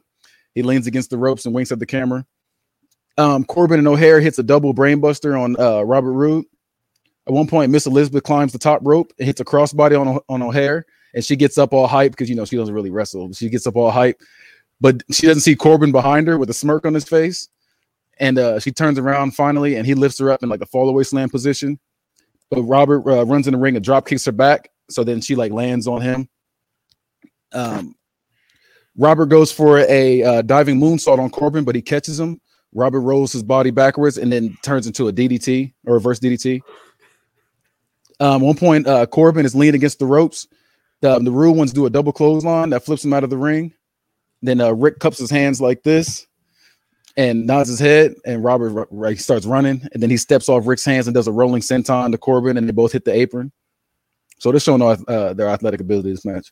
He 0.56 0.64
leans 0.64 0.88
against 0.88 1.10
the 1.10 1.18
ropes 1.18 1.46
and 1.46 1.54
winks 1.54 1.72
at 1.72 1.80
the 1.80 1.86
camera. 1.86 2.26
Um, 3.18 3.44
Corbin 3.44 3.80
and 3.80 3.88
O'Hare 3.88 4.20
hits 4.20 4.40
a 4.40 4.44
double 4.44 4.74
brainbuster 4.74 5.40
on 5.40 5.60
uh, 5.60 5.82
Robert 5.82 6.14
Roode. 6.14 6.46
At 7.28 7.34
one 7.34 7.48
point, 7.48 7.72
Miss 7.72 7.86
Elizabeth 7.86 8.24
climbs 8.24 8.54
the 8.54 8.60
top 8.60 8.82
rope 8.84 9.14
and 9.20 9.26
hits 9.26 9.42
a 9.42 9.46
crossbody 9.46 10.00
on, 10.00 10.20
on 10.30 10.42
O'Haire, 10.42 10.86
and 11.14 11.24
she 11.24 11.36
gets 11.36 11.58
up 11.58 11.74
all 11.74 11.86
hype 11.86 12.12
because 12.12 12.30
you 12.30 12.36
know 12.36 12.46
she 12.46 12.56
doesn't 12.56 12.74
really 12.74 12.90
wrestle. 12.90 13.32
She 13.34 13.50
gets 13.50 13.68
up 13.68 13.76
all 13.76 13.92
hype, 13.92 14.22
but 14.82 15.04
she 15.12 15.28
doesn't 15.28 15.42
see 15.42 15.56
Corbin 15.56 15.92
behind 15.92 16.28
her 16.28 16.38
with 16.38 16.50
a 16.50 16.54
smirk 16.54 16.86
on 16.86 16.94
his 16.94 17.04
face. 17.04 17.50
And 18.20 18.38
uh, 18.38 18.60
she 18.60 18.72
turns 18.72 18.98
around 18.98 19.36
finally, 19.36 19.76
and 19.76 19.86
he 19.86 19.94
lifts 19.94 20.20
her 20.20 20.32
up 20.32 20.44
in 20.44 20.50
like 20.50 20.62
a 20.62 20.66
fall 20.66 20.90
away 20.90 21.04
slam 21.04 21.30
position. 21.30 21.80
But 22.50 22.64
Robert 22.64 23.06
uh, 23.06 23.26
runs 23.26 23.48
in 23.48 23.54
the 23.54 23.60
ring 23.60 23.76
and 23.76 23.86
drop 23.86 24.08
kicks 24.08 24.26
her 24.26 24.32
back. 24.32 24.72
So 24.90 25.04
then 25.04 25.22
she 25.22 25.36
like 25.36 25.52
lands 25.52 25.88
on 25.88 26.02
him. 26.02 26.30
Um, 27.54 27.96
Robert 29.00 29.28
goes 29.28 29.50
for 29.50 29.80
a 29.80 30.22
uh, 30.22 30.42
diving 30.42 30.78
moonsault 30.78 31.20
on 31.20 31.30
Corbin, 31.30 31.64
but 31.64 31.74
he 31.74 31.82
catches 31.82 32.20
him. 32.20 32.42
Robert 32.74 33.00
rolls 33.00 33.32
his 33.32 33.42
body 33.42 33.72
backwards 33.72 34.18
and 34.18 34.32
then 34.32 34.58
turns 34.62 34.88
into 34.88 35.08
a 35.08 35.14
DDT 35.14 35.74
or 35.86 35.94
reverse 35.94 36.20
DDT. 36.20 36.60
Um, 38.20 38.42
one 38.42 38.58
point, 38.58 38.86
uh, 38.86 39.06
Corbin 39.06 39.46
is 39.46 39.56
leaning 39.56 39.76
against 39.76 40.00
the 40.00 40.06
ropes. 40.06 40.50
The, 41.00 41.18
the 41.20 41.32
Rude 41.32 41.56
ones 41.56 41.72
do 41.72 41.86
a 41.86 41.90
double 41.90 42.12
clothesline 42.12 42.72
that 42.72 42.84
flips 42.84 43.06
him 43.06 43.14
out 43.14 43.24
of 43.24 43.30
the 43.30 43.38
ring. 43.38 43.74
Then 44.42 44.60
uh, 44.60 44.72
Rick 44.72 45.00
cups 45.00 45.18
his 45.18 45.32
hands 45.32 45.62
like 45.62 45.82
this 45.84 46.28
and 47.16 47.48
nods 47.48 47.70
his 47.70 47.80
head, 47.80 48.16
and 48.26 48.44
Robert 48.44 48.90
r- 48.92 49.16
starts 49.16 49.46
running, 49.46 49.88
and 49.94 50.04
then 50.04 50.10
he 50.10 50.18
steps 50.18 50.50
off 50.50 50.68
Rick's 50.68 50.84
hands 50.84 51.08
and 51.08 51.14
does 51.14 51.28
a 51.28 51.32
rolling 51.32 51.62
senton 51.62 52.12
to 52.12 52.18
Corbin, 52.18 52.58
and 52.58 52.68
they 52.68 52.74
both 52.74 52.92
hit 52.92 53.06
the 53.06 53.14
apron. 53.14 53.54
So 54.40 54.52
they're 54.52 54.60
showing 54.60 54.82
off 54.82 55.02
uh, 55.08 55.34
their 55.34 55.48
athletic 55.48 55.80
ability 55.80 56.12
this 56.12 56.26
match. 56.26 56.52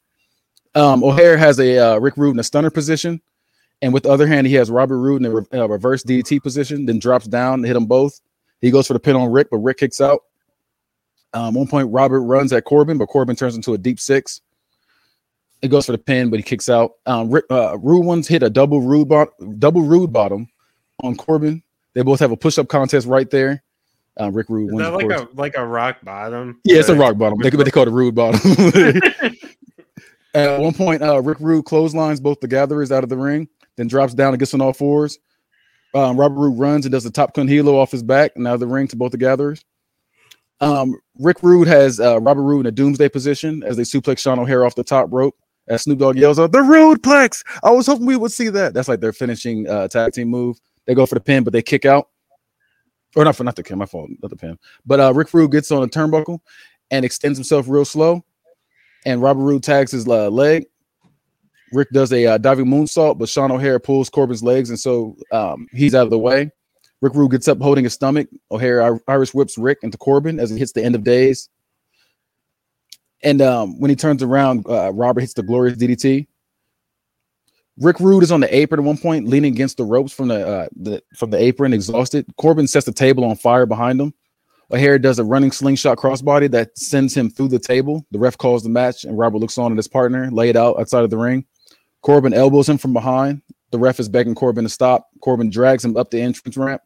Um, 0.77 1.03
O'Haire 1.03 1.37
has 1.37 1.59
a 1.59 1.77
uh, 1.79 1.97
Rick 1.97 2.17
Rude 2.17 2.35
in 2.35 2.39
a 2.39 2.43
stunner 2.43 2.69
position, 2.69 3.19
and 3.81 3.91
with 3.93 4.03
the 4.03 4.09
other 4.09 4.27
hand, 4.27 4.45
he 4.45 4.53
has 4.53 4.69
Robert 4.69 4.99
Roode 4.99 5.23
in 5.23 5.25
a 5.25 5.31
re- 5.35 5.45
uh, 5.51 5.67
reverse 5.67 6.03
DT 6.03 6.41
position, 6.43 6.85
then 6.85 6.99
drops 6.99 7.27
down 7.27 7.55
and 7.55 7.65
hit 7.65 7.73
them 7.73 7.87
both. 7.87 8.21
He 8.61 8.69
goes 8.69 8.85
for 8.85 8.93
the 8.93 8.99
pin 8.99 9.15
on 9.15 9.31
Rick, 9.31 9.47
but 9.49 9.57
Rick 9.57 9.77
kicks 9.77 9.99
out. 9.99 10.21
Um, 11.33 11.55
one 11.55 11.67
point, 11.67 11.91
Robert 11.91 12.21
runs 12.21 12.53
at 12.53 12.65
Corbin, 12.65 12.99
but 12.99 13.07
Corbin 13.07 13.35
turns 13.35 13.55
into 13.55 13.73
a 13.73 13.77
deep 13.77 13.99
six. 13.99 14.41
It 15.63 15.69
goes 15.69 15.87
for 15.87 15.93
the 15.93 15.97
pin, 15.97 16.29
but 16.29 16.37
he 16.37 16.43
kicks 16.43 16.69
out. 16.69 16.91
Um, 17.07 17.31
Rick, 17.31 17.45
uh, 17.49 17.79
Rude 17.79 18.05
ones 18.05 18.27
hit 18.27 18.43
a 18.43 18.49
double 18.49 18.81
Rude 18.81 19.09
double 19.57 19.81
Rude 19.81 20.13
bottom 20.13 20.47
on 21.01 21.15
Corbin. 21.15 21.63
They 21.93 22.03
both 22.03 22.19
have 22.19 22.31
a 22.31 22.37
push 22.37 22.59
up 22.59 22.67
contest 22.67 23.07
right 23.07 23.29
there. 23.31 23.63
Uh, 24.19 24.31
Rick 24.31 24.49
Rude 24.49 24.67
Is 24.67 24.73
wins. 24.73 24.87
that 24.87 24.93
like 24.93 25.19
a 25.19 25.27
like 25.33 25.57
a 25.57 25.65
rock 25.65 25.97
bottom? 26.03 26.59
Yeah, 26.63 26.79
it's 26.79 26.89
a 26.89 26.95
rock 26.95 27.17
bottom. 27.17 27.39
They, 27.39 27.49
but 27.49 27.63
they 27.63 27.71
call 27.71 27.83
it 27.83 27.89
a 27.89 27.91
rude 27.91 28.13
bottom. 28.13 28.39
At 30.33 30.59
one 30.59 30.73
point, 30.73 31.01
uh, 31.01 31.21
Rick 31.21 31.39
Rude 31.39 31.65
clotheslines 31.65 32.19
both 32.19 32.39
the 32.39 32.47
gatherers 32.47 32.91
out 32.91 33.03
of 33.03 33.09
the 33.09 33.17
ring, 33.17 33.47
then 33.75 33.87
drops 33.87 34.13
down 34.13 34.33
and 34.33 34.39
gets 34.39 34.53
on 34.53 34.61
all 34.61 34.73
fours. 34.73 35.19
Um, 35.93 36.19
Robert 36.19 36.35
Roode 36.35 36.59
runs 36.59 36.85
and 36.85 36.91
does 36.91 37.05
the 37.05 37.11
tope 37.11 37.33
con 37.33 37.47
hilo 37.47 37.79
off 37.79 37.91
his 37.91 38.03
back 38.03 38.33
and 38.35 38.47
out 38.47 38.55
of 38.55 38.59
the 38.59 38.67
ring 38.67 38.87
to 38.89 38.95
both 38.95 39.11
the 39.11 39.17
gatherers. 39.17 39.63
Um, 40.59 40.95
Rick 41.19 41.41
Rude 41.43 41.67
has 41.67 41.99
uh, 41.99 42.19
Robert 42.19 42.43
Roode 42.43 42.65
in 42.65 42.65
a 42.67 42.71
doomsday 42.71 43.09
position 43.09 43.63
as 43.63 43.77
they 43.77 43.83
suplex 43.83 44.19
Sean 44.19 44.39
O'Haire 44.39 44.65
off 44.65 44.75
the 44.75 44.83
top 44.83 45.07
rope. 45.11 45.35
As 45.67 45.81
Snoop 45.81 45.99
Dogg 45.99 46.17
yells 46.17 46.39
out, 46.39 46.53
"The 46.53 46.61
Rude 46.61 47.01
Plex!" 47.01 47.43
I 47.61 47.71
was 47.71 47.87
hoping 47.87 48.05
we 48.05 48.15
would 48.15 48.31
see 48.31 48.47
that. 48.49 48.73
That's 48.73 48.87
like 48.87 49.01
their 49.01 49.11
finishing 49.11 49.67
uh, 49.67 49.89
tag 49.89 50.13
team 50.13 50.29
move. 50.29 50.59
They 50.85 50.95
go 50.95 51.05
for 51.05 51.15
the 51.15 51.21
pin, 51.21 51.43
but 51.43 51.51
they 51.51 51.61
kick 51.61 51.83
out, 51.83 52.07
or 53.17 53.25
not 53.25 53.35
for 53.35 53.43
not 53.43 53.57
the 53.57 53.63
pin. 53.63 53.77
My 53.77 53.85
fault, 53.85 54.09
not 54.21 54.29
the 54.29 54.37
pin. 54.37 54.57
But 54.85 55.01
uh, 55.01 55.13
Rick 55.13 55.33
Rude 55.33 55.51
gets 55.51 55.69
on 55.71 55.83
a 55.83 55.87
turnbuckle 55.87 56.39
and 56.89 57.03
extends 57.03 57.37
himself 57.37 57.67
real 57.67 57.83
slow. 57.83 58.23
And 59.07 59.21
Robert 59.21 59.43
Roode 59.43 59.63
tags 59.63 59.93
his 59.93 60.05
uh, 60.05 60.29
leg. 60.29 60.65
Rick 61.71 61.91
does 61.91 62.11
a 62.11 62.25
uh, 62.25 62.37
diving 62.37 62.65
moonsault, 62.65 63.17
but 63.17 63.29
Sean 63.29 63.51
O'Haire 63.51 63.79
pulls 63.79 64.09
Corbin's 64.09 64.43
legs, 64.43 64.69
and 64.69 64.77
so 64.77 65.15
um, 65.31 65.65
he's 65.71 65.95
out 65.95 66.03
of 66.03 66.09
the 66.09 66.19
way. 66.19 66.51
Rick 66.99 67.13
Rude 67.13 67.31
gets 67.31 67.47
up 67.47 67.57
holding 67.61 67.85
his 67.85 67.93
stomach. 67.93 68.27
O'Haire 68.51 68.81
Ir- 68.81 69.01
Irish 69.07 69.33
whips 69.33 69.57
Rick 69.57 69.77
into 69.81 69.97
Corbin 69.97 70.41
as 70.41 70.49
he 70.49 70.57
hits 70.57 70.73
the 70.73 70.83
end 70.83 70.93
of 70.93 71.05
days. 71.05 71.47
And 73.23 73.41
um, 73.41 73.79
when 73.79 73.89
he 73.89 73.95
turns 73.95 74.21
around, 74.21 74.65
uh, 74.67 74.91
Robert 74.91 75.21
hits 75.21 75.33
the 75.33 75.43
glorious 75.43 75.77
DDT. 75.77 76.27
Rick 77.79 78.01
Rude 78.01 78.23
is 78.23 78.31
on 78.31 78.41
the 78.41 78.53
apron 78.53 78.81
at 78.81 78.85
one 78.85 78.97
point, 78.97 79.25
leaning 79.25 79.53
against 79.53 79.77
the 79.77 79.85
ropes 79.85 80.11
from 80.11 80.27
the, 80.27 80.45
uh, 80.45 80.67
the 80.75 81.01
from 81.15 81.29
the 81.29 81.37
apron, 81.37 81.71
exhausted. 81.71 82.25
Corbin 82.35 82.67
sets 82.67 82.85
the 82.85 82.91
table 82.91 83.23
on 83.23 83.37
fire 83.37 83.65
behind 83.65 84.01
him. 84.01 84.13
O'Haire 84.71 84.99
does 84.99 85.17
a 85.17 85.23
running 85.23 85.51
slingshot 85.51 85.97
crossbody 85.97 86.51
that 86.51 86.77
sends 86.77 87.15
him 87.15 87.29
through 87.29 87.47
the 87.47 87.59
table. 87.59 88.05
The 88.11 88.19
ref 88.19 88.37
calls 88.37 88.63
the 88.63 88.69
match, 88.69 89.05
and 89.05 89.17
Robert 89.17 89.37
looks 89.37 89.57
on 89.57 89.71
at 89.71 89.77
his 89.77 89.87
partner, 89.87 90.29
laid 90.29 90.57
out 90.57 90.77
outside 90.79 91.05
of 91.05 91.09
the 91.09 91.17
ring. 91.17 91.45
Corbin 92.01 92.33
elbows 92.33 92.67
him 92.67 92.77
from 92.77 92.91
behind. 92.91 93.41
The 93.71 93.79
ref 93.79 93.99
is 93.99 94.09
begging 94.09 94.35
Corbin 94.35 94.65
to 94.65 94.69
stop. 94.69 95.07
Corbin 95.21 95.49
drags 95.49 95.85
him 95.85 95.95
up 95.95 96.11
the 96.11 96.21
entrance 96.21 96.57
ramp, 96.57 96.81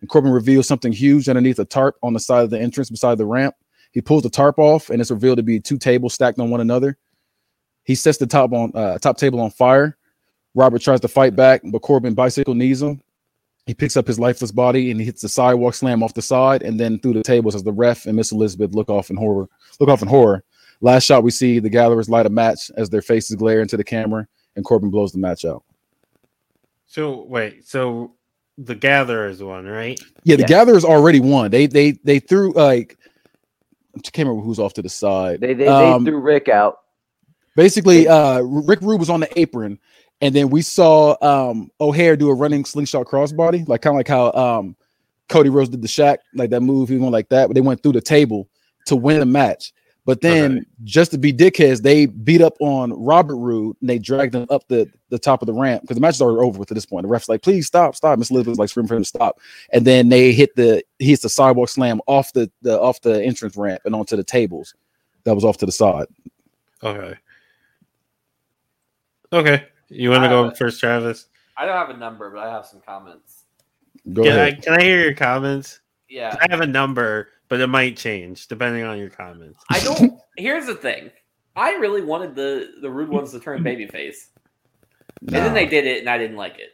and 0.00 0.08
Corbin 0.08 0.32
reveals 0.32 0.66
something 0.66 0.92
huge 0.92 1.28
underneath 1.28 1.58
a 1.60 1.64
tarp 1.64 1.96
on 2.02 2.14
the 2.14 2.20
side 2.20 2.42
of 2.42 2.50
the 2.50 2.60
entrance 2.60 2.90
beside 2.90 3.18
the 3.18 3.26
ramp. 3.26 3.54
He 3.92 4.00
pulls 4.00 4.24
the 4.24 4.30
tarp 4.30 4.58
off, 4.58 4.90
and 4.90 5.00
it's 5.00 5.10
revealed 5.10 5.38
to 5.38 5.42
be 5.44 5.60
two 5.60 5.78
tables 5.78 6.14
stacked 6.14 6.38
on 6.40 6.50
one 6.50 6.60
another. 6.60 6.98
He 7.84 7.94
sets 7.94 8.18
the 8.18 8.26
top 8.26 8.52
on 8.52 8.72
uh, 8.74 8.98
top 8.98 9.18
table 9.18 9.40
on 9.40 9.50
fire. 9.50 9.96
Robert 10.54 10.82
tries 10.82 11.00
to 11.00 11.08
fight 11.08 11.36
back, 11.36 11.62
but 11.64 11.82
Corbin 11.82 12.14
bicycle 12.14 12.54
knees 12.54 12.82
him. 12.82 13.00
He 13.70 13.74
picks 13.74 13.96
up 13.96 14.08
his 14.08 14.18
lifeless 14.18 14.50
body 14.50 14.90
and 14.90 14.98
he 14.98 15.06
hits 15.06 15.22
the 15.22 15.28
sidewalk 15.28 15.74
slam 15.74 16.02
off 16.02 16.12
the 16.12 16.20
side 16.22 16.64
and 16.64 16.80
then 16.80 16.98
through 16.98 17.12
the 17.12 17.22
tables 17.22 17.54
as 17.54 17.62
the 17.62 17.70
ref 17.72 18.06
and 18.06 18.16
Miss 18.16 18.32
Elizabeth 18.32 18.74
look 18.74 18.88
off 18.90 19.10
in 19.10 19.16
horror. 19.16 19.48
Look 19.78 19.88
off 19.88 20.02
in 20.02 20.08
horror. 20.08 20.42
Last 20.80 21.04
shot 21.04 21.22
we 21.22 21.30
see 21.30 21.60
the 21.60 21.68
gatherers 21.70 22.08
light 22.08 22.26
a 22.26 22.30
match 22.30 22.72
as 22.76 22.90
their 22.90 23.00
faces 23.00 23.36
glare 23.36 23.60
into 23.60 23.76
the 23.76 23.84
camera 23.84 24.26
and 24.56 24.64
Corbin 24.64 24.90
blows 24.90 25.12
the 25.12 25.18
match 25.18 25.44
out. 25.44 25.62
So 26.88 27.22
wait, 27.28 27.64
so 27.64 28.16
the 28.58 28.74
Gatherers 28.74 29.40
won, 29.40 29.66
right? 29.66 30.00
Yeah, 30.24 30.34
the 30.34 30.42
Yes. 30.42 30.48
gatherers 30.48 30.84
already 30.84 31.20
won. 31.20 31.52
They 31.52 31.68
they 31.68 31.92
they 32.02 32.18
threw 32.18 32.52
like 32.54 32.98
I 33.96 34.00
can't 34.00 34.26
remember 34.26 34.44
who's 34.44 34.58
off 34.58 34.74
to 34.74 34.82
the 34.82 34.88
side. 34.88 35.40
They 35.40 35.54
they, 35.54 35.68
Um, 35.68 36.02
they 36.02 36.10
threw 36.10 36.18
Rick 36.18 36.48
out. 36.48 36.78
Basically, 37.54 38.08
uh, 38.08 38.40
Rick 38.40 38.80
Rude 38.82 38.98
was 38.98 39.10
on 39.10 39.20
the 39.20 39.38
apron, 39.38 39.78
and 40.20 40.34
then 40.34 40.50
we 40.50 40.62
saw 40.62 41.16
um, 41.22 41.70
O'Haire 41.80 42.16
do 42.16 42.28
a 42.28 42.34
running 42.34 42.64
slingshot 42.64 43.06
crossbody, 43.06 43.66
like 43.68 43.82
kind 43.82 43.94
of 43.94 43.98
like 43.98 44.08
how 44.08 44.32
um, 44.32 44.76
Cody 45.28 45.48
Rhodes 45.48 45.70
did 45.70 45.82
the 45.82 45.88
Shaq, 45.88 46.18
like 46.34 46.50
that 46.50 46.60
move. 46.60 46.88
He 46.88 46.98
went 46.98 47.12
like 47.12 47.28
that, 47.30 47.48
but 47.48 47.54
they 47.54 47.60
went 47.60 47.82
through 47.82 47.92
the 47.92 48.00
table 48.00 48.48
to 48.86 48.96
win 48.96 49.20
the 49.20 49.26
match. 49.26 49.72
But 50.06 50.22
then, 50.22 50.52
Okay. 50.52 50.66
just 50.84 51.10
to 51.12 51.18
be 51.18 51.32
dickheads, 51.32 51.82
they 51.82 52.06
beat 52.06 52.40
up 52.40 52.54
on 52.60 52.92
Robert 52.92 53.36
Roode 53.36 53.76
and 53.80 53.88
they 53.88 53.98
dragged 53.98 54.34
him 54.34 54.46
up 54.50 54.66
the, 54.66 54.90
the 55.10 55.18
top 55.18 55.42
of 55.42 55.46
the 55.46 55.52
ramp 55.52 55.82
because 55.82 55.94
the 55.94 56.00
match 56.00 56.14
is 56.14 56.22
already 56.22 56.44
over 56.44 56.58
with 56.58 56.70
at 56.70 56.74
this 56.74 56.86
point. 56.86 57.02
The 57.02 57.08
ref's 57.08 57.28
like, 57.28 57.42
please 57.42 57.66
stop, 57.66 57.94
stop. 57.94 58.18
Miss 58.18 58.30
Elizabeth's 58.30 58.58
like 58.58 58.70
screaming 58.70 58.88
for 58.88 58.96
him 58.96 59.02
to 59.02 59.08
stop. 59.08 59.38
And 59.72 59.86
then 59.86 60.08
they 60.08 60.32
hit 60.32 60.56
the 60.56 60.82
he 60.98 61.10
hits 61.10 61.22
the 61.22 61.28
sidewalk 61.28 61.68
slam 61.68 62.00
off 62.06 62.32
the, 62.32 62.50
the 62.62 62.80
off 62.80 63.00
the 63.02 63.22
entrance 63.22 63.56
ramp 63.56 63.82
and 63.84 63.94
onto 63.94 64.16
the 64.16 64.24
tables 64.24 64.74
that 65.24 65.34
was 65.34 65.44
off 65.44 65.58
to 65.58 65.66
the 65.66 65.72
side. 65.72 66.06
Okay. 66.82 67.16
Okay. 69.32 69.66
You 69.90 70.10
want 70.10 70.22
to 70.24 70.28
go 70.28 70.44
have 70.44 70.52
it. 70.52 70.58
first, 70.58 70.80
Travis? 70.80 71.26
I 71.56 71.66
don't 71.66 71.76
have 71.76 71.90
a 71.90 71.96
number, 71.98 72.30
but 72.30 72.38
I 72.46 72.50
have 72.50 72.64
some 72.64 72.80
comments. 72.80 73.44
Go 74.12 74.22
can, 74.22 74.32
I, 74.32 74.36
ahead. 74.48 74.62
can 74.62 74.72
I 74.74 74.82
hear 74.82 75.00
your 75.02 75.14
comments? 75.14 75.80
Yeah. 76.08 76.34
I 76.40 76.46
have 76.50 76.60
a 76.60 76.66
number, 76.66 77.28
but 77.48 77.60
it 77.60 77.66
might 77.66 77.96
change 77.96 78.46
depending 78.48 78.84
on 78.84 78.98
your 78.98 79.10
comments. 79.10 79.62
I 79.70 79.80
don't. 79.80 80.12
here's 80.38 80.66
the 80.66 80.74
thing. 80.74 81.10
I 81.56 81.72
really 81.74 82.00
wanted 82.02 82.34
the 82.34 82.70
the 82.80 82.88
rude 82.90 83.08
ones 83.10 83.32
to 83.32 83.40
turn 83.40 83.62
babyface, 83.62 84.28
and 85.20 85.28
then 85.30 85.52
they 85.52 85.66
did 85.66 85.84
it, 85.86 85.98
and 85.98 86.08
I 86.08 86.16
didn't 86.16 86.36
like 86.36 86.58
it. 86.58 86.70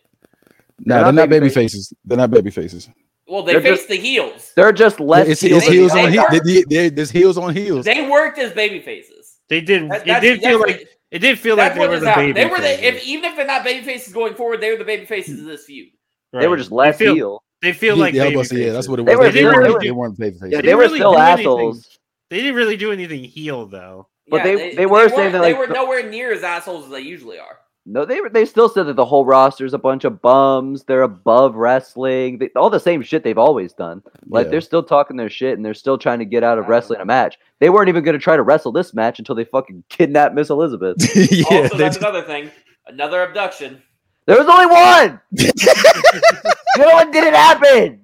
No, 0.79 0.95
They're 0.97 1.05
they're 1.05 1.05
not 1.05 1.15
not 1.15 1.29
baby 1.31 1.47
baby 1.47 1.55
faces. 1.55 1.93
They're 2.05 2.19
not 2.19 2.31
baby 2.31 2.51
faces. 2.51 2.89
Well, 3.27 3.43
they 3.43 3.53
They're 3.53 3.63
faced 3.63 3.75
just- 3.81 3.89
the 3.89 3.97
heels. 3.97 4.53
They're 4.55 4.73
just 4.73 5.01
less. 5.01 5.27
it's, 5.27 5.41
heels 5.41 5.63
it's 5.63 5.67
they- 5.69 5.75
heels 5.77 5.93
they 5.93 6.07
on 6.07 6.17
work- 6.33 6.45
heels. 6.45 6.65
There's 6.95 7.11
heels 7.11 7.39
on 7.39 7.57
heels. 7.57 7.85
They 7.87 8.09
worked 8.09 8.39
as 8.39 8.53
baby 8.53 8.79
faces. 8.81 9.39
They 9.49 9.61
did. 9.63 9.91
That- 9.91 10.03
it 10.03 10.07
that's- 10.07 10.23
did 10.23 10.41
feel 10.43 10.61
like 10.61 10.77
what- 10.77 10.89
it 11.11 11.19
did 11.21 11.39
feel 11.39 11.57
like 11.57 11.75
That's 11.75 11.81
they 11.81 11.89
were 11.89 12.01
the 12.01 12.09
happened. 12.09 12.35
baby. 12.35 12.45
They 12.49 12.51
were 12.51 12.61
the 12.61 12.87
if 12.87 12.95
faces. 12.95 13.09
even 13.09 13.25
if 13.31 13.37
they're 13.37 13.47
not 13.47 13.65
baby 13.65 13.85
faces 13.85 14.13
going 14.13 14.35
forward, 14.35 14.61
they 14.61 14.71
were 14.71 14.77
the 14.79 14.85
baby 14.85 15.07
faces 15.07 15.41
of 15.41 15.47
this 15.47 15.65
feud. 15.65 15.89
They 16.33 16.49
were 16.49 16.57
just 16.57 16.73
less 16.73 16.99
They 16.99 17.05
feel, 17.07 17.15
heel. 17.15 17.43
They 17.63 17.73
feel 17.73 17.97
like 17.97 18.13
yeah, 18.15 18.25
baby 18.25 18.37
was 18.37 18.51
about 18.51 18.57
to 18.57 18.61
say, 18.63 18.67
yeah, 18.67 18.73
that's 18.73 18.89
what 18.89 18.99
it 18.99 19.03
was. 19.03 19.11
They 19.13 19.17
were 19.17 19.25
They, 19.25 19.31
still- 19.31 19.45
weren't, 19.55 19.81
they 19.81 19.87
they 19.87 19.91
were- 19.93 19.99
weren't 19.99 20.19
baby 20.19 20.37
faces. 20.39 20.53
Yeah, 20.53 20.61
They 20.61 20.67
they 20.69 20.75
were 20.75 20.81
really 20.83 20.99
still 20.99 21.13
do 21.13 21.19
anything. 21.19 21.41
assholes. 21.47 21.99
They 22.31 22.37
didn't 22.39 22.55
really 22.57 22.77
do 22.77 22.93
anything 22.93 23.25
heel 23.25 23.67
though. 23.67 24.09
But 24.29 24.39
Yeah, 24.39 24.43
they- 24.57 24.75
they 24.75 24.87
were 24.87 25.09
saying 25.09 25.19
weren't- 25.21 25.33
that, 25.35 25.41
they 25.43 25.53
like, 25.55 25.69
were 25.69 25.73
nowhere 25.73 26.09
near 26.11 26.33
as 26.33 26.43
assholes 26.43 26.87
as 26.87 26.91
they 26.91 27.01
usually 27.01 27.39
are. 27.39 27.59
No, 27.89 28.05
they 28.05 28.21
they 28.33 28.45
still 28.45 28.69
said 28.69 28.85
that 28.89 28.97
the 28.97 29.05
whole 29.05 29.25
roster's 29.25 29.73
a 29.73 29.79
bunch 29.79 30.03
of 30.05 30.21
bums. 30.21 30.83
They're 30.83 31.03
above 31.03 31.55
wrestling. 31.55 32.39
They, 32.39 32.51
all 32.57 32.69
the 32.69 32.81
same 32.81 33.01
shit 33.01 33.23
they've 33.23 33.39
always 33.39 33.73
done. 33.73 34.03
Like 34.29 34.47
Yeah. 34.47 34.51
they're 34.51 34.61
still 34.61 34.83
talking 34.83 35.17
their 35.17 35.31
shit 35.31 35.57
and 35.57 35.65
they're 35.65 35.73
still 35.73 35.97
trying 35.97 36.19
to 36.19 36.25
get 36.25 36.43
out 36.43 36.59
of 36.59 36.67
wrestling 36.67 37.01
a 37.01 37.05
match. 37.05 37.39
They 37.61 37.71
weren't 37.71 37.89
even 37.89 38.03
going 38.03 38.15
to 38.19 38.23
try 38.23 38.35
to 38.35 38.43
wrestle 38.43 38.73
this 38.73 38.93
match 38.93 39.21
until 39.21 39.37
they 39.37 39.45
fucking 39.45 39.85
kidnapped 39.89 40.35
Miss 40.35 40.51
Elizabeth. 40.51 40.97
yeah, 41.31 41.45
also, 41.63 41.77
that's 41.79 41.97
did. 41.97 42.03
another 42.03 42.23
thing. 42.23 42.51
Another 42.89 43.23
abduction. 43.23 43.81
There 44.27 44.37
was 44.37 44.49
only 44.49 44.67
one. 44.67 45.21
the 45.31 46.53
other 46.81 46.93
one 46.93 47.11
didn't 47.13 47.35
happen. 47.35 48.01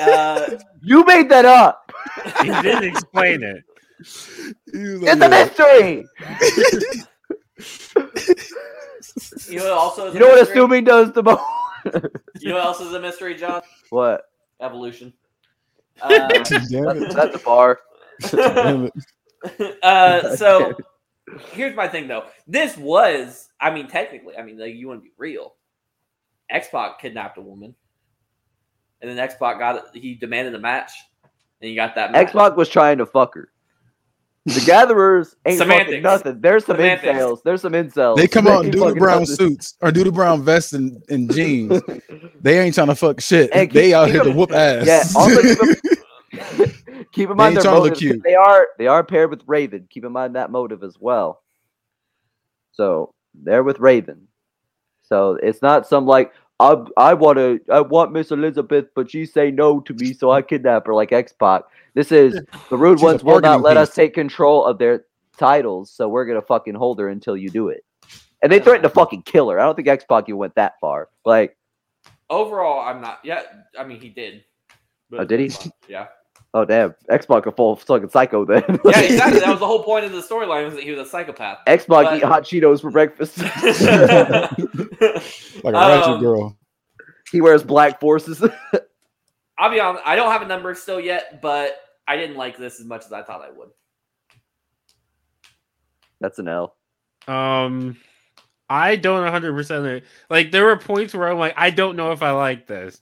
Uh, 0.00 0.50
You 0.82 1.04
made 1.04 1.28
that 1.28 1.44
up. 1.44 1.92
He 2.40 2.48
didn't 2.62 2.84
explain 2.84 3.42
it. 3.42 3.62
He 4.72 4.78
was 4.78 5.02
like, 5.02 5.16
It's 5.16 5.22
a 5.22 5.28
mystery. 5.28 6.06
you 9.48 9.58
know 9.58 9.64
what 9.64 9.72
also 9.72 10.06
is 10.08 10.14
You 10.14 10.20
a 10.20 10.22
know 10.22 10.28
what 10.28 10.38
mystery? 10.40 10.52
assuming 10.56 10.84
does 10.84 11.12
the 11.12 11.22
most? 11.22 11.42
You 12.40 12.48
know 12.50 12.54
what 12.56 12.64
else 12.64 12.80
is 12.80 12.92
a 12.92 13.00
mystery, 13.00 13.34
John? 13.34 13.62
what? 13.90 14.24
Evolution. 14.60 15.12
Um, 16.00 16.10
Damn 16.28 16.40
it. 16.40 16.50
That's, 16.50 17.14
that's 17.14 17.32
the 17.36 17.42
bar. 17.44 17.80
Uh, 19.82 20.36
so 20.36 20.72
here's 21.50 21.74
my 21.74 21.88
thing 21.88 22.06
though. 22.06 22.26
This 22.46 22.76
was, 22.76 23.48
I 23.60 23.72
mean, 23.74 23.88
technically, 23.88 24.36
I 24.36 24.42
mean, 24.42 24.56
like 24.56 24.76
you 24.76 24.86
want 24.86 25.00
to 25.00 25.02
be 25.02 25.10
real. 25.18 25.54
X 26.48 26.68
Pac 26.70 27.00
kidnapped 27.00 27.38
a 27.38 27.40
woman, 27.40 27.74
and 29.00 29.10
then 29.10 29.18
X 29.18 29.34
Pac 29.40 29.58
got 29.58 29.96
he 29.96 30.14
demanded 30.14 30.54
a 30.54 30.60
match, 30.60 30.92
and 31.60 31.68
you 31.68 31.74
got 31.74 31.96
that 31.96 32.12
match. 32.12 32.28
Xbox 32.32 32.54
was 32.54 32.68
trying 32.68 32.98
to 32.98 33.06
fuck 33.06 33.34
her. 33.34 33.48
The 34.44 34.60
gatherers 34.66 35.36
ain't 35.46 35.58
fucking 35.60 36.02
nothing. 36.02 36.40
There's 36.40 36.64
some 36.66 36.76
Semantics. 36.76 37.06
incels. 37.16 37.42
There's 37.44 37.60
some 37.62 37.72
incels. 37.74 38.16
They 38.16 38.26
come 38.26 38.48
out 38.48 38.60
in 38.60 38.66
ain't 38.66 38.72
doodle 38.72 38.94
brown 38.96 39.20
nothing. 39.20 39.36
suits 39.36 39.74
or 39.80 39.92
doodle 39.92 40.12
brown 40.12 40.42
vests 40.42 40.72
and, 40.72 41.00
and 41.08 41.32
jeans. 41.32 41.80
They 42.40 42.58
ain't 42.58 42.74
trying 42.74 42.88
to 42.88 42.96
fuck 42.96 43.20
shit. 43.20 43.52
Keep- 43.52 43.72
they 43.72 43.94
out 43.94 44.06
keep 44.06 44.14
here 44.14 44.22
to 44.24 44.28
them- 44.30 44.36
whoop 44.36 44.50
ass. 44.52 44.84
Yeah, 44.84 45.04
also 45.14 45.42
keep 45.42 45.58
them- 45.58 47.04
keep 47.12 47.30
in 47.30 47.36
mind 47.36 47.54
ain't 47.54 47.62
their 47.62 47.62
trying 47.62 47.76
to 47.76 47.82
look 47.82 47.90
motives. 47.90 47.90
'cause 47.90 47.98
cute. 48.00 48.22
They 48.24 48.34
are 48.34 48.66
they 48.78 48.86
are 48.88 49.04
paired 49.04 49.30
with 49.30 49.42
Raven. 49.46 49.86
Keep 49.88 50.06
in 50.06 50.12
mind 50.12 50.34
that 50.34 50.50
motive 50.50 50.82
as 50.82 50.96
well. 50.98 51.40
So 52.72 53.14
they're 53.34 53.62
with 53.62 53.78
Raven. 53.78 54.26
So 55.04 55.38
it's 55.40 55.62
not 55.62 55.86
some 55.86 56.04
like 56.06 56.32
I 56.62 57.10
I 57.10 57.14
want 57.14 57.38
to 57.38 57.60
I 57.70 57.80
want 57.80 58.12
Miss 58.12 58.30
Elizabeth, 58.30 58.86
but 58.94 59.10
she 59.10 59.26
say 59.26 59.50
no 59.50 59.80
to 59.80 59.94
me, 59.94 60.12
so 60.12 60.30
I 60.30 60.42
kidnap 60.42 60.86
her 60.86 60.94
like 60.94 61.12
X 61.12 61.32
Pac. 61.32 61.62
This 61.94 62.12
is 62.12 62.40
the 62.70 62.76
rude 62.76 62.98
She's 62.98 63.04
ones 63.04 63.24
will 63.24 63.40
not 63.40 63.42
bargaining 63.42 63.62
let 63.62 63.76
us 63.76 63.94
take 63.94 64.14
control 64.14 64.64
of 64.64 64.78
their 64.78 65.04
titles, 65.36 65.90
so 65.90 66.08
we're 66.08 66.24
gonna 66.24 66.40
fucking 66.42 66.74
hold 66.74 67.00
her 67.00 67.08
until 67.08 67.36
you 67.36 67.50
do 67.50 67.68
it. 67.68 67.84
And 68.42 68.50
they 68.50 68.60
threatened 68.60 68.84
to 68.84 68.90
fucking 68.90 69.22
kill 69.22 69.50
her. 69.50 69.58
I 69.58 69.64
don't 69.64 69.74
think 69.74 69.88
X 69.88 70.04
Pac 70.08 70.24
even 70.28 70.38
went 70.38 70.54
that 70.54 70.74
far. 70.80 71.08
Like, 71.24 71.56
Overall, 72.30 72.80
I'm 72.80 73.00
not. 73.00 73.20
Yeah, 73.24 73.42
I 73.78 73.84
mean, 73.84 74.00
he 74.00 74.08
did. 74.08 74.44
Oh, 75.12 75.24
did 75.24 75.40
he? 75.40 75.70
Yeah. 75.88 76.06
Oh 76.54 76.64
damn, 76.64 76.94
Xbox 77.10 77.28
Pac 77.44 77.46
a 77.46 77.52
full 77.52 77.76
fucking 77.76 78.10
psycho 78.10 78.44
then. 78.44 78.62
Yeah, 78.84 79.00
exactly. 79.00 79.40
That 79.40 79.50
was 79.50 79.60
the 79.60 79.66
whole 79.66 79.82
point 79.84 80.04
of 80.04 80.12
the 80.12 80.20
storyline 80.22 80.64
was 80.66 80.74
that 80.74 80.82
he 80.84 80.90
was 80.90 81.06
a 81.06 81.10
psychopath. 81.10 81.58
Xbox 81.66 81.86
Pac 81.86 81.88
But- 82.04 82.16
eat 82.18 82.24
hot 82.24 82.42
Cheetos 82.44 82.80
for 82.80 82.90
breakfast. 82.90 83.38
like 83.38 83.52
a 85.64 85.72
ratchet 85.72 86.08
Um, 86.08 86.20
girl. 86.20 86.56
he 87.30 87.40
wears 87.40 87.62
black 87.62 88.00
forces. 88.00 88.42
I'll 89.58 89.70
be 89.70 89.80
honest. 89.80 90.02
I 90.06 90.16
don't 90.16 90.30
have 90.32 90.42
a 90.42 90.46
number 90.46 90.74
still 90.74 91.00
yet, 91.00 91.40
but 91.42 91.76
I 92.08 92.16
didn't 92.16 92.36
like 92.36 92.56
this 92.58 92.80
as 92.80 92.86
much 92.86 93.04
as 93.04 93.12
I 93.12 93.22
thought 93.22 93.42
I 93.42 93.50
would. 93.50 93.68
That's 96.20 96.38
an 96.38 96.48
L. 96.48 96.74
Um, 97.28 97.96
I 98.68 98.96
don't 98.96 99.22
100 99.22 99.52
percent 99.54 100.04
like. 100.30 100.50
There 100.50 100.64
were 100.64 100.76
points 100.76 101.14
where 101.14 101.28
I'm 101.28 101.38
like, 101.38 101.54
I 101.56 101.70
don't 101.70 101.96
know 101.96 102.10
if 102.12 102.22
I 102.22 102.32
like 102.32 102.66
this, 102.66 103.00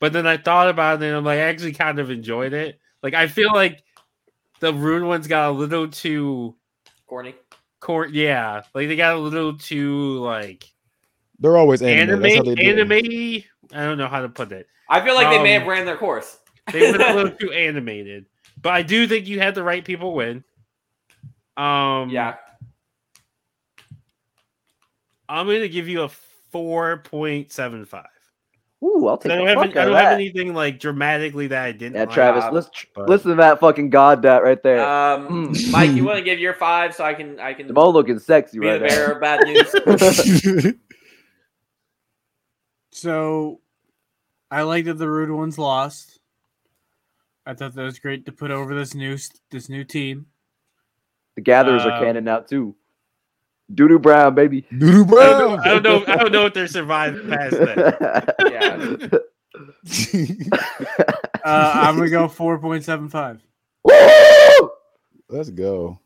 but 0.00 0.12
then 0.12 0.26
I 0.26 0.36
thought 0.36 0.68
about 0.68 1.00
it 1.02 1.06
and 1.06 1.16
I'm 1.16 1.24
like, 1.24 1.38
I 1.38 1.42
actually 1.42 1.72
kind 1.72 1.98
of 2.00 2.10
enjoyed 2.10 2.52
it. 2.52 2.79
Like, 3.02 3.14
I 3.14 3.26
feel 3.28 3.52
like 3.52 3.82
the 4.60 4.72
Rude 4.74 5.02
ones 5.04 5.26
got 5.26 5.48
a 5.48 5.52
little 5.52 5.88
too 5.88 6.54
Corny. 7.06 7.34
court. 7.80 8.10
Yeah, 8.10 8.62
like 8.74 8.88
they 8.88 8.96
got 8.96 9.14
a 9.14 9.18
little 9.18 9.56
too 9.56 10.18
like 10.18 10.64
They're 11.38 11.56
always 11.56 11.80
anime. 11.82 12.10
anime. 12.10 12.22
That's 12.22 12.34
how 12.36 12.42
they 12.42 12.54
do. 12.54 12.62
Anime. 12.62 13.42
I 13.72 13.84
don't 13.84 13.98
know 13.98 14.08
how 14.08 14.20
to 14.20 14.28
put 14.28 14.52
it. 14.52 14.66
I 14.88 15.00
feel 15.04 15.14
like 15.14 15.30
they 15.30 15.42
may 15.42 15.54
Um, 15.56 15.60
have 15.62 15.68
ran 15.68 15.86
their 15.86 15.96
course. 15.96 16.38
They 16.72 16.90
went 16.90 17.02
a 17.02 17.14
little 17.14 17.30
too 17.40 17.52
animated, 17.52 18.26
but 18.60 18.72
I 18.74 18.82
do 18.82 19.06
think 19.06 19.26
you 19.28 19.38
had 19.40 19.54
the 19.54 19.62
right 19.62 19.84
people 19.84 20.12
win. 20.14 20.44
Um, 21.56 22.10
yeah. 22.10 22.34
I'm 25.28 25.46
gonna 25.46 25.68
give 25.68 25.88
you 25.88 26.02
a 26.02 26.08
four 26.50 26.98
point 26.98 27.52
seven 27.52 27.84
five. 27.84 28.06
Ooh, 28.82 29.08
I'll 29.08 29.14
I 29.14 29.16
take 29.16 29.28
don't, 29.32 29.44
the 29.44 29.46
have, 29.50 29.54
fuck 29.58 29.64
any- 29.66 29.76
I 29.76 29.82
out 29.82 29.88
of 29.88 29.92
don't 29.92 29.94
have 30.02 30.04
that. 30.10 30.14
anything 30.14 30.54
like 30.54 30.80
dramatically 30.80 31.48
that 31.48 31.62
I 31.64 31.72
didn't. 31.72 31.94
Yeah, 31.96 32.00
like. 32.04 32.10
Travis, 32.12 32.44
God, 32.44 32.54
listen, 32.54 32.72
but- 32.94 33.08
listen 33.10 33.30
to 33.32 33.36
that 33.36 33.60
fucking 33.60 33.90
god 33.90 34.22
that 34.22 34.42
right 34.42 34.62
there. 34.62 34.80
Um, 34.80 35.52
Mm. 35.52 35.70
Mike, 35.70 35.90
you 35.90 36.04
want 36.06 36.16
to 36.18 36.24
give 36.24 36.38
your 36.38 36.54
five 36.54 36.94
so 36.94 37.04
I 37.04 37.12
can 37.14 37.38
I 37.40 37.52
can 37.52 37.66
Simone 37.66 37.92
looking 37.92 38.18
sexy 38.18 38.58
be 38.58 38.66
the 38.66 38.80
right 38.80 38.88
bearer 38.88 39.12
of 39.12 39.20
bad 39.20 39.40
news. 39.46 40.74
So 42.92 43.60
I 44.50 44.62
like 44.62 44.84
that 44.86 44.94
the 44.94 45.08
rude 45.08 45.30
ones 45.30 45.58
lost. 45.58 46.18
I 47.46 47.54
thought 47.54 47.74
that 47.74 47.82
was 47.82 47.98
great 47.98 48.26
to 48.26 48.32
put 48.32 48.50
over 48.50 48.74
this 48.74 48.94
new 48.94 49.16
this 49.50 49.68
new 49.68 49.84
team. 49.84 50.26
the 51.36 51.40
gatherers 51.42 51.84
are 51.84 51.92
Um, 51.92 52.02
canon 52.04 52.24
now 52.24 52.40
too. 52.40 52.74
Doodoo 53.74 54.00
Brown, 54.00 54.34
baby. 54.34 54.62
Doodoo 54.72 55.04
I 55.18 55.26
don't, 55.26 55.38
know, 55.38 55.56
brown. 55.56 55.60
I 55.60 55.68
don't 55.68 55.82
know. 55.82 56.04
I 56.06 56.16
don't 56.16 56.32
know 56.32 56.46
if 56.46 56.54
they're 56.54 56.66
surviving 56.66 57.28
past 57.28 57.56
that. 57.58 58.34
yeah. 59.12 59.18
Uh, 61.44 61.72
I'm 61.74 61.96
gonna 61.96 62.10
go 62.10 62.28
four 62.28 62.58
point 62.58 62.84
seven 62.84 63.08
five. 63.08 63.40
Woo! 63.84 64.70
Let's 65.28 65.50
go. 65.50 65.98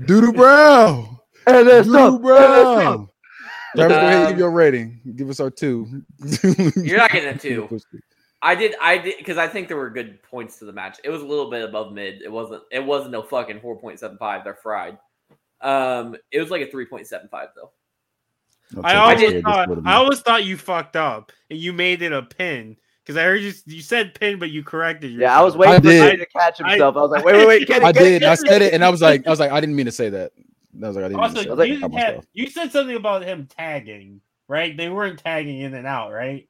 Doodoo 0.00 0.34
brown. 0.34 1.18
And 1.46 1.68
then 1.68 1.84
Doodoo 1.84 1.92
some, 1.92 2.22
brown. 2.22 3.08
Travis, 3.76 3.96
go 3.96 4.06
ahead 4.06 4.14
and 4.14 4.24
Um, 4.24 4.30
give 4.32 4.38
your 4.38 4.50
rating. 4.50 5.00
Give 5.16 5.30
us 5.30 5.40
our 5.40 5.50
two. 5.50 6.02
You're 6.76 6.98
not 6.98 7.10
getting 7.10 7.34
a 7.34 7.38
two. 7.38 7.80
I 8.42 8.54
did 8.54 8.74
I 8.80 8.98
did 8.98 9.18
because 9.18 9.38
I 9.38 9.48
think 9.48 9.68
there 9.68 9.76
were 9.76 9.90
good 9.90 10.22
points 10.22 10.58
to 10.58 10.66
the 10.66 10.72
match. 10.72 10.98
It 11.02 11.10
was 11.10 11.22
a 11.22 11.26
little 11.26 11.50
bit 11.50 11.64
above 11.64 11.92
mid. 11.92 12.20
It 12.22 12.30
wasn't 12.30 12.62
it 12.70 12.84
wasn't 12.84 13.12
no 13.12 13.22
fucking 13.22 13.60
four 13.60 13.76
point 13.76 13.98
seven 13.98 14.18
five. 14.18 14.44
They're 14.44 14.54
fried. 14.54 14.98
Um, 15.64 16.16
it 16.30 16.40
was 16.40 16.50
like 16.50 16.62
a 16.62 16.70
three 16.70 16.86
point 16.86 17.06
seven 17.06 17.28
five 17.28 17.48
though. 17.56 17.70
I'll 18.76 18.86
I 18.86 18.94
always 18.96 19.32
it. 19.32 19.42
Thought. 19.42 19.86
I 19.86 19.94
always 19.94 20.20
thought 20.20 20.44
you 20.44 20.56
fucked 20.56 20.94
up 20.94 21.32
and 21.50 21.58
you 21.58 21.72
made 21.72 22.02
it 22.02 22.12
a 22.12 22.22
pin 22.22 22.76
because 23.02 23.16
I 23.16 23.24
heard 23.24 23.40
you. 23.40 23.52
You 23.66 23.82
said 23.82 24.14
pin, 24.14 24.38
but 24.38 24.50
you 24.50 24.62
corrected 24.62 25.12
yourself. 25.12 25.30
Yeah, 25.30 25.38
I 25.38 25.42
was 25.42 25.56
waiting 25.56 25.74
I 25.74 25.78
for 25.78 25.82
did. 25.82 26.18
To 26.18 26.26
catch 26.26 26.58
himself. 26.58 26.96
I, 26.96 27.00
was 27.00 27.10
like, 27.10 27.24
wait, 27.24 27.36
wait, 27.36 27.46
wait, 27.46 27.68
Kenny, 27.68 27.84
I 27.84 27.92
Kenny, 27.92 28.10
did. 28.10 28.24
I 28.24 28.34
said 28.34 28.62
it, 28.62 28.74
and 28.74 28.84
I 28.84 28.90
was 28.90 29.00
like, 29.00 29.26
I 29.26 29.30
was 29.30 29.40
like, 29.40 29.52
I 29.52 29.60
didn't 29.60 29.76
mean 29.76 29.86
to 29.86 29.92
say 29.92 30.10
that. 30.10 30.32
I 30.82 30.86
was 30.86 30.96
like, 30.96 31.04
I 31.04 31.08
didn't 31.08 31.20
mean 31.20 31.34
to 31.34 31.42
say 31.42 31.48
that. 31.48 31.56
you, 31.56 31.62
I 31.62 31.66
didn't 31.66 31.82
have, 31.82 31.92
myself. 31.92 32.24
you 32.32 32.50
said 32.50 32.72
something 32.72 32.96
about 32.96 33.24
him 33.24 33.46
tagging, 33.46 34.20
right? 34.48 34.76
They 34.76 34.90
weren't 34.90 35.18
tagging 35.18 35.60
in 35.60 35.74
and 35.74 35.86
out, 35.86 36.12
right? 36.12 36.48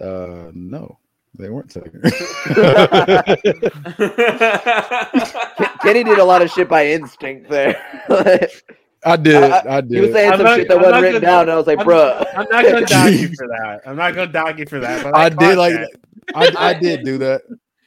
Uh, 0.00 0.50
no, 0.52 0.98
they 1.38 1.48
weren't 1.48 1.70
taking. 1.70 2.00
Kenny 5.82 6.04
did 6.04 6.18
a 6.18 6.24
lot 6.24 6.42
of 6.42 6.50
shit 6.50 6.68
by 6.68 6.86
instinct 6.88 7.48
there. 7.50 7.80
I 9.04 9.16
did. 9.16 9.36
I- 9.42 9.78
I, 9.78 9.82
he 9.88 10.00
was 10.00 10.12
saying 10.12 10.30
I'm 10.32 10.38
some 10.38 10.44
not- 10.46 10.58
shit 10.58 10.68
that 10.68 10.76
I'm 10.76 10.82
wasn't 10.82 11.02
written 11.02 11.22
gonna- 11.22 11.32
down, 11.32 11.42
and 11.42 11.50
I 11.52 11.56
was 11.56 11.66
like, 11.66 11.78
I'm- 11.78 11.86
bruh. 11.86 12.26
I'm 12.36 12.46
not 12.50 12.64
gonna 12.64 12.86
dog 12.86 13.12
you 13.12 13.28
for 13.28 13.48
that. 13.48 13.80
I'm 13.86 13.96
not 13.96 14.14
gonna 14.14 14.32
dog 14.32 14.58
you 14.58 14.66
for 14.66 14.78
that. 14.80 15.02
But 15.02 15.16
I, 15.16 15.24
I 15.24 15.28
did 15.30 15.56
like. 15.58 15.74
I, 16.34 16.52
I 16.56 16.74
did 16.74 17.04
do 17.04 17.18
that. 17.18 17.42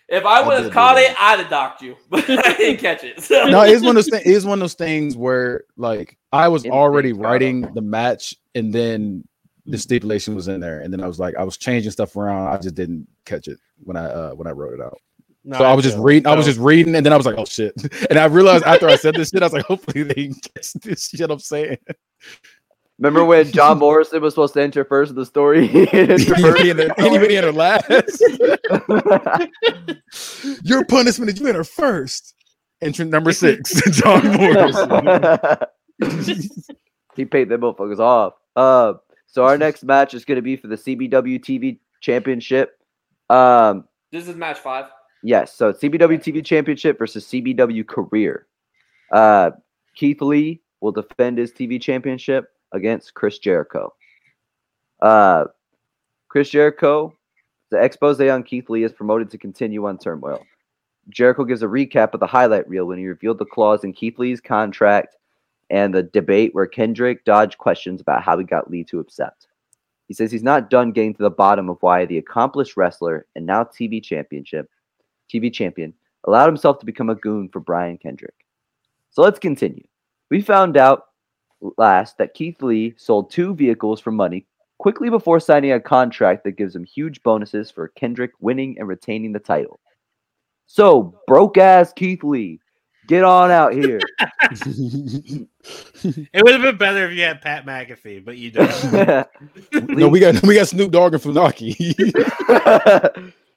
if 0.09 0.25
I 0.25 0.39
I 0.41 0.47
would 0.47 0.53
have 0.55 0.63
do 0.65 0.71
caught 0.71 0.97
it, 0.97 1.15
I'd 1.21 1.39
have 1.39 1.49
docked 1.49 1.81
you, 1.81 1.95
but 2.09 2.27
I 2.29 2.53
didn't 2.55 2.79
catch 2.79 3.03
it. 3.03 3.21
So. 3.21 3.45
No, 3.45 3.61
it's 3.61 3.81
one 3.83 3.89
of 3.89 3.95
those. 4.03 4.07
Th- 4.09 4.23
it's 4.25 4.43
one 4.45 4.53
of 4.57 4.59
those 4.61 4.73
things 4.73 5.15
where 5.15 5.63
like 5.77 6.17
I 6.31 6.47
was 6.47 6.61
Instinct 6.63 6.75
already 6.75 7.13
writing 7.13 7.61
the 7.73 7.81
match, 7.81 8.35
and 8.55 8.73
then 8.73 9.23
the 9.65 9.77
stipulation 9.77 10.35
was 10.35 10.47
in 10.49 10.59
there, 10.59 10.79
and 10.81 10.91
then 10.91 11.01
I 11.01 11.07
was 11.07 11.19
like, 11.19 11.35
I 11.37 11.43
was 11.43 11.57
changing 11.57 11.91
stuff 11.91 12.15
around. 12.17 12.47
I 12.47 12.57
just 12.57 12.75
didn't 12.75 13.07
catch 13.25 13.47
it 13.47 13.59
when 13.83 13.95
I 13.97 14.05
uh 14.05 14.31
when 14.31 14.47
I 14.47 14.51
wrote 14.51 14.73
it 14.73 14.81
out. 14.81 14.97
No, 15.45 15.57
so 15.57 15.63
I 15.65 15.73
was 15.73 15.83
just 15.83 15.95
feel- 15.97 16.03
reading. 16.03 16.27
I 16.27 16.35
was 16.35 16.45
just 16.45 16.59
reading, 16.59 16.95
and 16.95 17.05
then 17.05 17.11
I 17.11 17.17
was 17.17 17.25
like, 17.25 17.35
"Oh 17.37 17.45
shit!" 17.45 17.73
And 18.09 18.17
I 18.17 18.25
realized 18.25 18.63
after 18.63 18.87
I 18.87 18.95
said 18.95 19.15
this 19.15 19.29
shit, 19.29 19.41
I 19.41 19.45
was 19.47 19.53
like, 19.53 19.65
"Hopefully 19.65 20.03
they 20.03 20.27
catch 20.29 20.73
this 20.73 21.09
shit 21.09 21.29
I'm 21.29 21.39
saying." 21.39 21.77
Remember 22.99 23.25
when 23.25 23.51
John 23.51 23.79
Morrison 23.79 24.21
was 24.21 24.33
supposed 24.33 24.53
to 24.53 24.61
enter 24.61 24.85
first 24.85 25.09
in 25.09 25.15
the 25.17 25.25
story? 25.25 25.67
He 25.73 25.79
entered 25.91 26.21
first. 26.21 26.29
Anybody 26.39 26.69
in 26.69 26.77
there- 26.77 26.99
anybody 26.99 27.35
enter 27.37 27.51
last? 27.51 27.89
Your 30.63 30.85
punishment 30.85 31.31
is 31.31 31.39
you 31.39 31.47
enter 31.47 31.63
first. 31.63 32.35
Entrant 32.81 33.11
number 33.11 33.31
six, 33.31 33.73
John 33.91 34.25
Morrison. 34.37 34.89
he 37.15 37.25
paid 37.25 37.49
them 37.49 37.61
motherfuckers 37.61 37.99
off. 37.99 38.33
Uh, 38.55 38.93
so 39.27 39.45
our 39.45 39.57
next 39.57 39.83
match 39.83 40.13
is 40.13 40.25
going 40.25 40.35
to 40.35 40.41
be 40.41 40.55
for 40.57 40.67
the 40.67 40.75
CBW 40.75 41.39
TV 41.39 41.79
Championship. 42.01 42.77
Um, 43.29 43.85
This 44.11 44.27
is 44.27 44.35
match 44.35 44.59
five. 44.59 44.85
Yes, 45.23 45.53
so 45.55 45.73
CBW 45.73 46.19
TV 46.19 46.45
Championship 46.45 46.99
versus 46.99 47.25
CBW 47.25 47.87
Career. 47.87 48.47
Uh, 49.11 49.51
Keith 49.95 50.21
Lee 50.21 50.61
will 50.81 50.91
defend 50.91 51.37
his 51.37 51.51
TV 51.51 51.81
Championship 51.81 52.51
against 52.71 53.13
Chris 53.13 53.39
Jericho. 53.39 53.93
Uh, 55.01 55.45
Chris 56.27 56.49
Jericho, 56.49 57.15
the 57.69 57.77
expose 57.77 58.19
on 58.21 58.43
Keith 58.43 58.69
Lee 58.69 58.83
is 58.83 58.91
promoted 58.91 59.29
to 59.31 59.37
continue 59.37 59.85
on 59.85 59.97
Turmoil. 59.97 60.43
Jericho 61.09 61.43
gives 61.43 61.63
a 61.63 61.67
recap 61.67 62.13
of 62.13 62.19
the 62.19 62.27
highlight 62.27 62.67
reel 62.67 62.85
when 62.85 62.97
he 62.97 63.05
revealed 63.05 63.37
the 63.37 63.45
clause 63.45 63.83
in 63.83 63.93
Keith 63.93 64.17
Lee's 64.17 64.39
contract 64.39 65.15
and 65.69 65.93
the 65.93 66.03
debate 66.03 66.53
where 66.53 66.65
Kendrick 66.65 67.25
dodged 67.25 67.57
questions 67.57 68.01
about 68.01 68.23
how 68.23 68.37
he 68.37 68.43
got 68.43 68.69
Lee 68.69 68.83
to 68.85 68.99
accept. 68.99 69.47
He 70.07 70.13
says 70.13 70.31
he's 70.31 70.43
not 70.43 70.69
done 70.69 70.91
getting 70.91 71.13
to 71.15 71.23
the 71.23 71.29
bottom 71.29 71.69
of 71.69 71.77
why 71.81 72.05
the 72.05 72.17
accomplished 72.17 72.77
wrestler 72.77 73.25
and 73.35 73.45
now 73.45 73.63
TV 73.63 74.03
championship, 74.03 74.69
TV 75.33 75.51
champion, 75.51 75.93
allowed 76.25 76.47
himself 76.47 76.79
to 76.79 76.85
become 76.85 77.09
a 77.09 77.15
goon 77.15 77.49
for 77.49 77.59
Brian 77.59 77.97
Kendrick. 77.97 78.35
So 79.11 79.21
let's 79.21 79.39
continue. 79.39 79.83
We 80.29 80.41
found 80.41 80.77
out 80.77 81.05
last 81.77 82.17
that 82.17 82.33
Keith 82.33 82.61
Lee 82.61 82.93
sold 82.97 83.31
two 83.31 83.55
vehicles 83.55 83.99
for 83.99 84.11
money 84.11 84.45
quickly 84.79 85.09
before 85.09 85.39
signing 85.39 85.71
a 85.71 85.79
contract 85.79 86.43
that 86.43 86.57
gives 86.57 86.75
him 86.75 86.83
huge 86.83 87.21
bonuses 87.23 87.71
for 87.71 87.89
Kendrick 87.89 88.31
winning 88.39 88.75
and 88.77 88.87
retaining 88.87 89.31
the 89.31 89.39
title. 89.39 89.79
So, 90.65 91.19
broke 91.27 91.57
ass 91.57 91.93
Keith 91.93 92.23
Lee, 92.23 92.59
get 93.07 93.23
on 93.23 93.51
out 93.51 93.73
here. 93.73 93.99
It 96.05 96.43
would 96.43 96.53
have 96.53 96.61
been 96.61 96.77
better 96.77 97.07
if 97.07 97.13
you 97.13 97.23
had 97.23 97.41
Pat 97.41 97.65
McAfee, 97.65 98.25
but 98.25 98.37
you 98.37 98.51
don't. 98.51 98.69
no, 99.97 100.09
we 100.09 100.19
got 100.19 100.41
we 100.43 100.55
got 100.55 100.67
Snoop 100.67 100.91
Dogg 100.91 101.13
and 101.13 101.23
Funaki. 101.23 101.73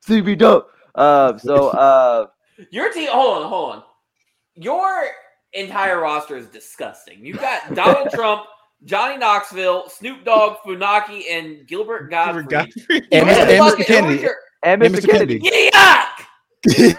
CB 0.07 0.39
dope. 0.39 0.71
Uh, 0.97 1.39
so 1.39 1.69
uh, 1.71 2.27
Your 2.71 2.93
team, 2.93 3.09
hold 3.11 3.43
on, 3.45 3.49
hold 3.49 3.73
on. 3.77 3.83
Your 4.55 5.05
entire 5.53 6.01
roster 6.01 6.37
is 6.37 6.49
disgusting. 6.49 7.25
You've 7.25 7.39
got 7.41 7.75
Donald 7.75 8.11
Trump, 8.11 8.45
Johnny 8.85 9.17
Knoxville, 9.19 9.89
Snoop 9.89 10.25
Dogg, 10.25 10.57
Funaki, 10.67 11.25
and 11.31 11.67
Gilbert 11.67 12.11
Gottfried. 12.11 12.49
Gottfried. 12.49 13.07
and, 13.13 13.29
Who 13.29 13.35
Mr. 13.35 13.47
the 13.47 13.53
and 13.53 13.63
Mr. 13.77 13.87
Kennedy. 13.87 14.23
your- 14.23 14.37
and 14.63 14.83
And 14.83 14.95
Mr. 14.95 14.99
Mr. 15.01 15.11
Kennedy. 15.11 15.41
Yuck! 15.41 16.97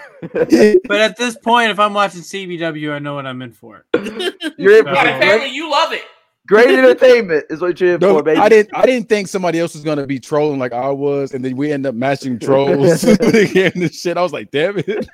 But 0.88 1.00
at 1.00 1.16
this 1.16 1.36
point, 1.36 1.70
if 1.70 1.78
I'm 1.78 1.94
watching 1.94 2.22
CBW, 2.22 2.92
I 2.92 2.98
know 2.98 3.14
what 3.14 3.26
I'm 3.26 3.40
in 3.42 3.52
for. 3.52 3.84
You're 3.94 4.02
in 4.08 4.18
for 4.18 4.32
Yeah, 4.58 4.74
Yeah, 4.84 5.02
great, 5.02 5.16
apparently 5.16 5.50
you 5.50 5.70
love 5.70 5.92
it. 5.92 6.02
Great 6.48 6.70
entertainment 6.78 7.44
is 7.50 7.60
what 7.60 7.80
you're 7.80 7.94
in 7.94 8.00
No, 8.00 8.16
for, 8.16 8.22
baby. 8.24 8.40
I 8.40 8.48
didn't. 8.48 8.74
I 8.74 8.86
didn't 8.86 9.08
think 9.08 9.28
somebody 9.28 9.60
else 9.60 9.74
was 9.74 9.84
gonna 9.84 10.06
be 10.06 10.18
trolling 10.18 10.58
like 10.58 10.72
I 10.72 10.88
was, 10.88 11.32
and 11.34 11.44
then 11.44 11.56
we 11.56 11.70
end 11.70 11.86
up 11.86 11.94
matching 11.94 12.38
trolls 12.40 13.04
again 13.20 13.72
and 13.76 13.94
shit. 13.94 14.16
I 14.16 14.22
was 14.22 14.32
like, 14.32 14.50
damn 14.50 14.74
it. 14.78 15.06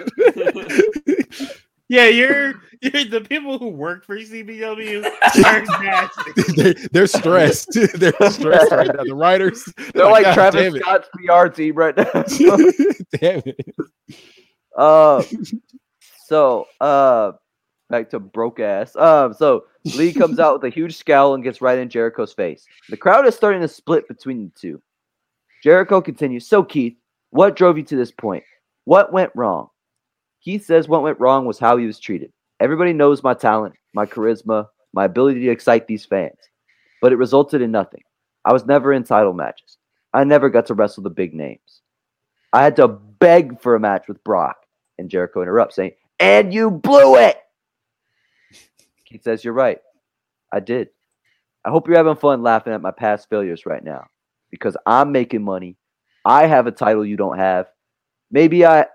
Yeah, 1.89 2.07
you're 2.07 2.55
you're 2.81 3.05
the 3.05 3.21
people 3.21 3.59
who 3.59 3.69
work 3.69 4.07
for 4.07 4.17
CBW 4.17 5.05
are 5.45 6.55
they're, 6.57 6.75
they're 6.93 7.07
stressed. 7.07 7.69
they're 7.95 8.13
stressed 8.31 8.73
right 8.73 8.87
now. 8.89 9.05
The 9.05 9.15
writers, 9.15 9.63
They're 9.93 10.11
like 10.11 10.25
"God 10.25 10.35
Travis 10.35 10.63
damn 10.63 10.77
it." 10.77 10.83
Scott's 10.83 11.09
PR 11.13 11.49
team 11.49 11.75
right 11.75 11.95
now. 11.97 12.11
damn 13.21 13.43
it. 13.45 13.77
Uh, 14.77 15.23
so 16.27 16.67
uh, 16.81 17.33
back 17.95 18.11
to 18.11 18.19
broke 18.19 18.59
ass. 18.59 18.97
Um, 18.97 19.33
so 19.35 19.67
Lee 19.97 20.13
comes 20.23 20.41
out 20.41 20.55
with 20.55 20.73
a 20.73 20.75
huge 20.75 20.97
scowl 20.97 21.35
and 21.35 21.45
gets 21.45 21.61
right 21.61 21.79
in 21.79 21.89
Jericho's 21.89 22.33
face. 22.33 22.67
The 22.89 22.97
crowd 22.97 23.27
is 23.27 23.37
starting 23.37 23.61
to 23.61 23.69
split 23.69 24.09
between 24.09 24.45
the 24.45 24.61
two. 24.61 24.83
Jericho 25.63 26.01
continues. 26.01 26.47
So 26.47 26.65
Keith, 26.65 26.97
what 27.31 27.55
drove 27.55 27.79
you 27.79 27.85
to 27.85 27.97
this 27.97 28.11
point? 28.11 28.43
What 28.85 29.13
went 29.13 29.31
wrong? 29.37 29.69
Keith 30.43 30.65
says 30.65 30.89
what 30.89 31.03
went 31.03 31.21
wrong 31.21 31.47
was 31.47 31.59
how 31.59 31.77
he 31.77 31.87
was 31.87 32.01
treated. 32.01 32.33
Everybody 32.59 32.93
knows 32.93 33.23
my 33.23 33.33
talent, 33.33 33.75
my 33.95 34.07
charisma, 34.07 34.67
my 34.93 35.05
ability 35.05 35.41
to 35.41 35.51
excite 35.51 35.87
these 35.87 36.05
fans, 36.05 36.39
but 37.01 37.13
it 37.13 37.17
resulted 37.17 37.63
in 37.63 37.71
nothing. 37.71 38.03
I 38.45 38.53
was 38.53 38.67
never 38.67 38.93
in 38.93 39.05
title 39.05 39.33
matches. 39.33 39.79
I 40.13 40.25
never 40.25 40.51
got 40.51 40.67
to 40.67 40.75
wrestle 40.75 41.03
the 41.03 41.11
big 41.11 41.33
names. 41.33 41.81
I 42.53 42.63
had 42.63 42.77
to 42.77 42.89
beg 42.89 43.61
for 43.61 43.75
a 43.75 43.81
match 43.81 44.07
with 44.09 44.23
Brock. 44.25 44.57
And 44.99 45.11
Jericho 45.11 45.43
interrupts, 45.43 45.77
saying, 45.77 45.93
And 46.21 46.53
you 46.53 46.71
blew 46.71 47.17
it. 47.17 47.39
Keith 49.15 49.23
says, 49.23 49.45
You're 49.45 49.55
right. 49.55 49.79
I 50.53 50.59
did. 50.59 50.89
I 51.65 51.71
hope 51.71 51.87
you're 51.87 51.97
having 51.97 52.17
fun 52.17 52.43
laughing 52.43 52.73
at 52.73 52.83
my 52.83 52.91
past 52.91 53.29
failures 53.31 53.65
right 53.65 53.85
now 53.85 54.09
because 54.51 54.77
I'm 54.87 55.13
making 55.13 55.45
money. 55.45 55.77
I 56.25 56.47
have 56.47 56.67
a 56.67 56.73
title 56.73 57.07
you 57.07 57.17
don't 57.17 57.39
have. 57.39 57.67
Maybe 58.33 58.67
I 58.67 58.87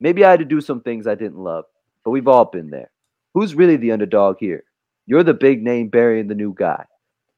maybe 0.00 0.24
I 0.24 0.30
had 0.32 0.40
to 0.40 0.44
do 0.44 0.60
some 0.60 0.80
things 0.80 1.06
I 1.06 1.14
didn't 1.14 1.38
love, 1.38 1.66
but 2.04 2.10
we've 2.10 2.26
all 2.26 2.46
been 2.46 2.70
there. 2.70 2.90
Who's 3.32 3.54
really 3.54 3.76
the 3.76 3.92
underdog 3.92 4.38
here? 4.40 4.64
You're 5.06 5.22
the 5.22 5.34
big 5.34 5.62
name 5.62 5.88
burying 5.88 6.26
the 6.26 6.34
new 6.34 6.52
guy. 6.52 6.84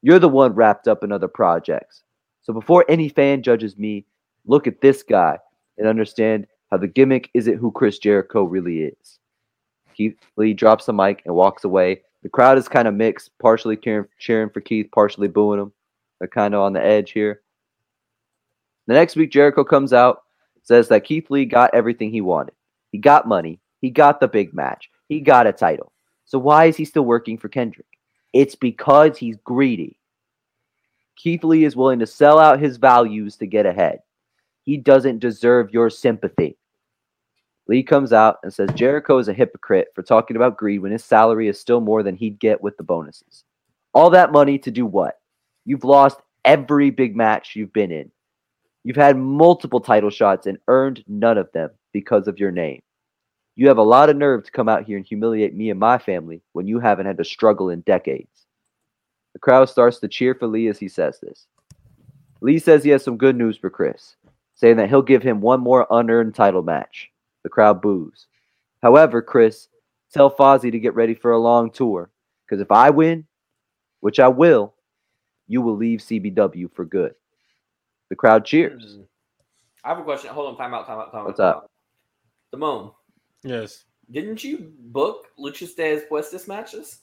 You're 0.01 0.19
the 0.19 0.27
one 0.27 0.55
wrapped 0.55 0.89
up 0.89 1.05
in 1.05 1.13
other 1.13 1.29
projects. 1.29 2.03
So 2.41 2.55
before 2.55 2.87
any 2.89 3.11
fan 3.11 3.43
judges 3.43 3.77
me, 3.77 4.07
look 4.47 4.67
at 4.67 4.81
this 4.81 5.03
guy 5.03 5.37
and 5.77 5.87
understand 5.87 6.47
how 6.71 6.79
the 6.79 6.89
gimmick 6.89 7.29
isn't 7.35 7.59
who 7.59 7.71
Chris 7.73 7.99
Jericho 7.99 8.45
really 8.45 8.85
is. 8.85 9.19
Keith 9.95 10.17
Lee 10.37 10.53
drops 10.53 10.87
the 10.87 10.93
mic 10.93 11.23
and 11.25 11.35
walks 11.35 11.65
away. 11.65 12.03
The 12.23 12.29
crowd 12.29 12.59
is 12.59 12.69
kind 12.69 12.89
of 12.89 12.95
mixed, 12.95 13.31
partially 13.39 13.77
cheering, 13.77 14.51
for 14.51 14.61
Keith, 14.61 14.89
partially 14.93 15.29
booing 15.29 15.61
him. 15.61 15.73
They're 16.19 16.29
kind 16.29 16.55
of 16.55 16.61
on 16.61 16.73
the 16.73 16.85
edge 16.85 17.13
here. 17.13 17.43
The 18.87 18.95
next 18.95 19.17
week, 19.17 19.31
Jericho 19.31 19.65
comes 19.65 19.93
out, 19.93 20.23
says 20.63 20.89
that 20.89 21.05
Keith 21.05 21.31
Lee 21.31 21.45
got 21.45 21.75
everything 21.75 22.11
he 22.11 22.21
wanted. 22.21 22.55
He 22.93 22.99
got 22.99 23.29
money, 23.29 23.61
he 23.81 23.91
got 23.91 24.21
the 24.21 24.29
big 24.29 24.55
match, 24.55 24.91
he 25.09 25.21
got 25.21 25.47
a 25.47 25.53
title. 25.53 25.93
So 26.25 26.39
why 26.39 26.67
is 26.67 26.77
he 26.77 26.85
still 26.85 27.05
working 27.05 27.37
for 27.37 27.49
Kendrick? 27.49 27.87
It's 28.33 28.55
because 28.55 29.19
he's 29.19 29.37
greedy. 29.45 29.99
Keith 31.17 31.45
Lee 31.45 31.65
is 31.65 31.77
willing 31.77 31.99
to 32.01 32.07
sell 32.07 32.39
out 32.39 32.59
his 32.59 32.77
values 32.77 33.37
to 33.37 33.47
get 33.47 33.67
ahead. 33.67 34.01
He 34.63 34.77
doesn't 34.77 35.19
deserve 35.19 35.73
your 35.73 35.91
sympathy. 35.91 36.57
Lee 37.67 37.83
comes 37.83 38.13
out 38.13 38.39
and 38.43 38.53
says 38.53 38.71
Jericho 38.75 39.19
is 39.19 39.29
a 39.29 39.33
hypocrite 39.33 39.89
for 39.95 40.03
talking 40.03 40.37
about 40.37 40.57
greed 40.57 40.81
when 40.81 40.93
his 40.93 41.05
salary 41.05 41.49
is 41.49 41.59
still 41.59 41.81
more 41.81 42.03
than 42.03 42.17
he'd 42.17 42.39
get 42.39 42.63
with 42.63 42.77
the 42.77 42.83
bonuses. 42.83 43.45
All 43.95 44.11
that 44.11 44.33
money 44.33 44.59
to 44.59 44.71
do 44.71 44.85
what? 44.85 45.19
You've 45.65 45.85
lost 45.85 46.21
every 46.45 46.91
big 46.91 47.17
match 47.17 47.57
you've 47.57 47.73
been 47.73 47.91
in. 47.91 48.11
You've 48.83 48.97
had 48.97 49.17
multiple 49.17 49.81
title 49.81 50.11
shots 50.11 50.47
and 50.47 50.59
earned 50.69 51.03
none 51.09 51.39
of 51.39 51.51
them 51.53 51.71
because 51.93 52.29
of 52.29 52.39
your 52.39 52.51
name. 52.51 52.83
You 53.57 53.69
have 53.69 53.79
a 53.79 53.83
lot 53.83 54.11
of 54.11 54.17
nerve 54.17 54.45
to 54.45 54.51
come 54.51 54.69
out 54.69 54.85
here 54.85 54.99
and 54.99 55.07
humiliate 55.07 55.55
me 55.55 55.71
and 55.71 55.81
my 55.81 55.97
family 55.97 56.43
when 56.53 56.67
you 56.67 56.81
haven't 56.81 57.07
had 57.07 57.17
to 57.19 57.25
struggle 57.25 57.71
in 57.71 57.81
decades. 57.83 58.47
The 59.33 59.39
crowd 59.39 59.71
starts 59.71 60.01
to 60.01 60.09
cheer 60.09 60.35
for 60.35 60.47
Lee 60.47 60.69
as 60.69 60.79
he 60.79 60.89
says 60.89 61.19
this. 61.21 61.47
Lee 62.41 62.59
says 62.59 62.85
he 62.85 62.91
has 62.91 63.03
some 63.03 63.17
good 63.17 63.37
news 63.37 63.57
for 63.57 63.71
Chris, 63.71 64.17
saying 64.55 64.77
that 64.77 64.91
he'll 64.91 65.03
give 65.03 65.23
him 65.23 65.41
one 65.41 65.61
more 65.61 65.87
unearned 65.91 66.35
title 66.35 66.63
match. 66.63 67.11
The 67.45 67.49
crowd 67.51 67.81
boos. 67.81 68.27
However, 68.83 69.23
Chris, 69.23 69.69
tell 70.13 70.31
Fozzy 70.35 70.73
to 70.73 70.79
get 70.81 70.95
ready 70.95 71.15
for 71.15 71.33
a 71.33 71.39
long 71.39 71.71
tour, 71.71 72.11
because 72.45 72.61
if 72.61 72.73
I 72.73 72.91
win, 72.91 73.27
which 74.01 74.19
I 74.19 74.29
will, 74.29 74.75
you 75.47 75.61
will 75.63 75.77
leave 75.77 76.01
CBW 76.01 76.73
for 76.75 76.85
good. 76.85 77.15
The 78.11 78.17
crowd 78.17 78.45
cheers. 78.45 78.83
Mm-hmm. 78.97 79.03
I 79.85 79.89
have 79.91 79.99
a 79.99 80.03
question. 80.03 80.31
Hold 80.31 80.49
on, 80.49 80.57
time 80.57 80.75
out, 80.75 80.87
time 80.87 80.99
out, 80.99 81.13
time 81.13 81.21
out. 81.21 81.27
What's 81.27 81.39
time 81.39 81.49
up? 81.49 81.57
out. 81.57 81.71
Damone, 82.55 82.95
Yes. 83.43 83.85
didn't 84.11 84.43
you 84.43 84.73
book 84.79 85.29
Luchas 85.39 85.75
de 85.77 86.01
Apuestas 86.01 86.49
matches? 86.49 87.01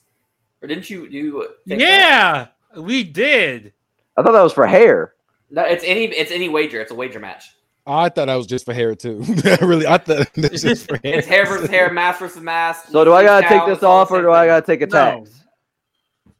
Or 0.60 0.68
didn't 0.68 0.88
you 0.90 1.08
do 1.08 1.48
take 1.68 1.78
that? 1.78 1.80
Yeah, 1.80 2.46
we 2.80 3.04
did. 3.04 3.72
I 4.16 4.22
thought 4.22 4.32
that 4.32 4.42
was 4.42 4.52
for 4.52 4.66
hair. 4.66 5.14
No, 5.50 5.62
it's 5.64 5.84
any 5.84 6.04
it's 6.06 6.30
any 6.30 6.48
wager. 6.48 6.80
It's 6.80 6.92
a 6.92 6.94
wager 6.94 7.18
match. 7.20 7.50
Oh, 7.84 7.94
I 7.94 8.08
thought 8.10 8.28
I 8.28 8.36
was 8.36 8.46
just 8.46 8.64
for 8.64 8.72
hair 8.72 8.94
too. 8.94 9.18
really, 9.60 9.86
I 9.86 9.98
thought 9.98 10.28
that's 10.36 10.62
just 10.62 10.88
for 10.88 10.96
hair. 11.02 11.18
It's 11.18 11.26
hair 11.26 11.44
versus 11.46 11.68
hair, 11.68 11.92
mask 11.92 12.20
versus 12.20 12.40
mask. 12.40 12.86
So 12.90 13.04
do 13.04 13.12
I 13.12 13.24
gotta 13.24 13.48
take 13.48 13.66
this 13.66 13.82
off 13.82 14.10
or 14.12 14.22
do 14.22 14.30
I 14.30 14.46
gotta 14.46 14.64
take 14.64 14.82
a 14.82 14.86
No. 14.86 14.92
tax? 14.92 15.44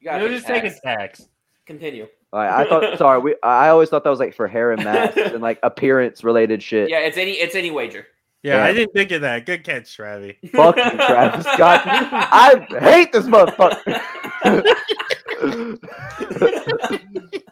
You 0.00 0.04
gotta 0.10 0.20
You'll 0.20 0.28
take 0.28 0.36
just 0.38 0.46
take 0.46 0.64
a 0.64 0.68
tax. 0.70 0.80
tax. 1.18 1.28
Continue. 1.66 2.06
All 2.32 2.40
right, 2.40 2.64
I 2.66 2.68
thought. 2.68 2.96
sorry, 2.98 3.18
we. 3.20 3.34
I 3.42 3.68
always 3.68 3.88
thought 3.88 4.04
that 4.04 4.10
was 4.10 4.18
like 4.20 4.34
for 4.34 4.46
hair 4.48 4.72
and 4.72 4.82
masks 4.84 5.16
and 5.18 5.40
like 5.42 5.58
appearance 5.62 6.22
related 6.24 6.62
shit. 6.62 6.88
Yeah, 6.88 7.00
it's 7.00 7.16
any 7.18 7.32
it's 7.32 7.54
any 7.56 7.70
wager. 7.70 8.06
Yeah, 8.42 8.56
Yeah. 8.58 8.64
I 8.64 8.72
didn't 8.72 8.92
think 8.92 9.10
of 9.12 9.20
that. 9.22 9.44
Good 9.46 9.64
catch, 9.64 9.96
Travi. 9.96 10.36
Fuck 10.50 10.76
you, 10.76 10.90
Travis 10.92 11.44
Scott. 11.46 11.82
I 11.86 12.66
hate 12.80 13.12
this 13.12 13.26
motherfucker. 13.26 13.82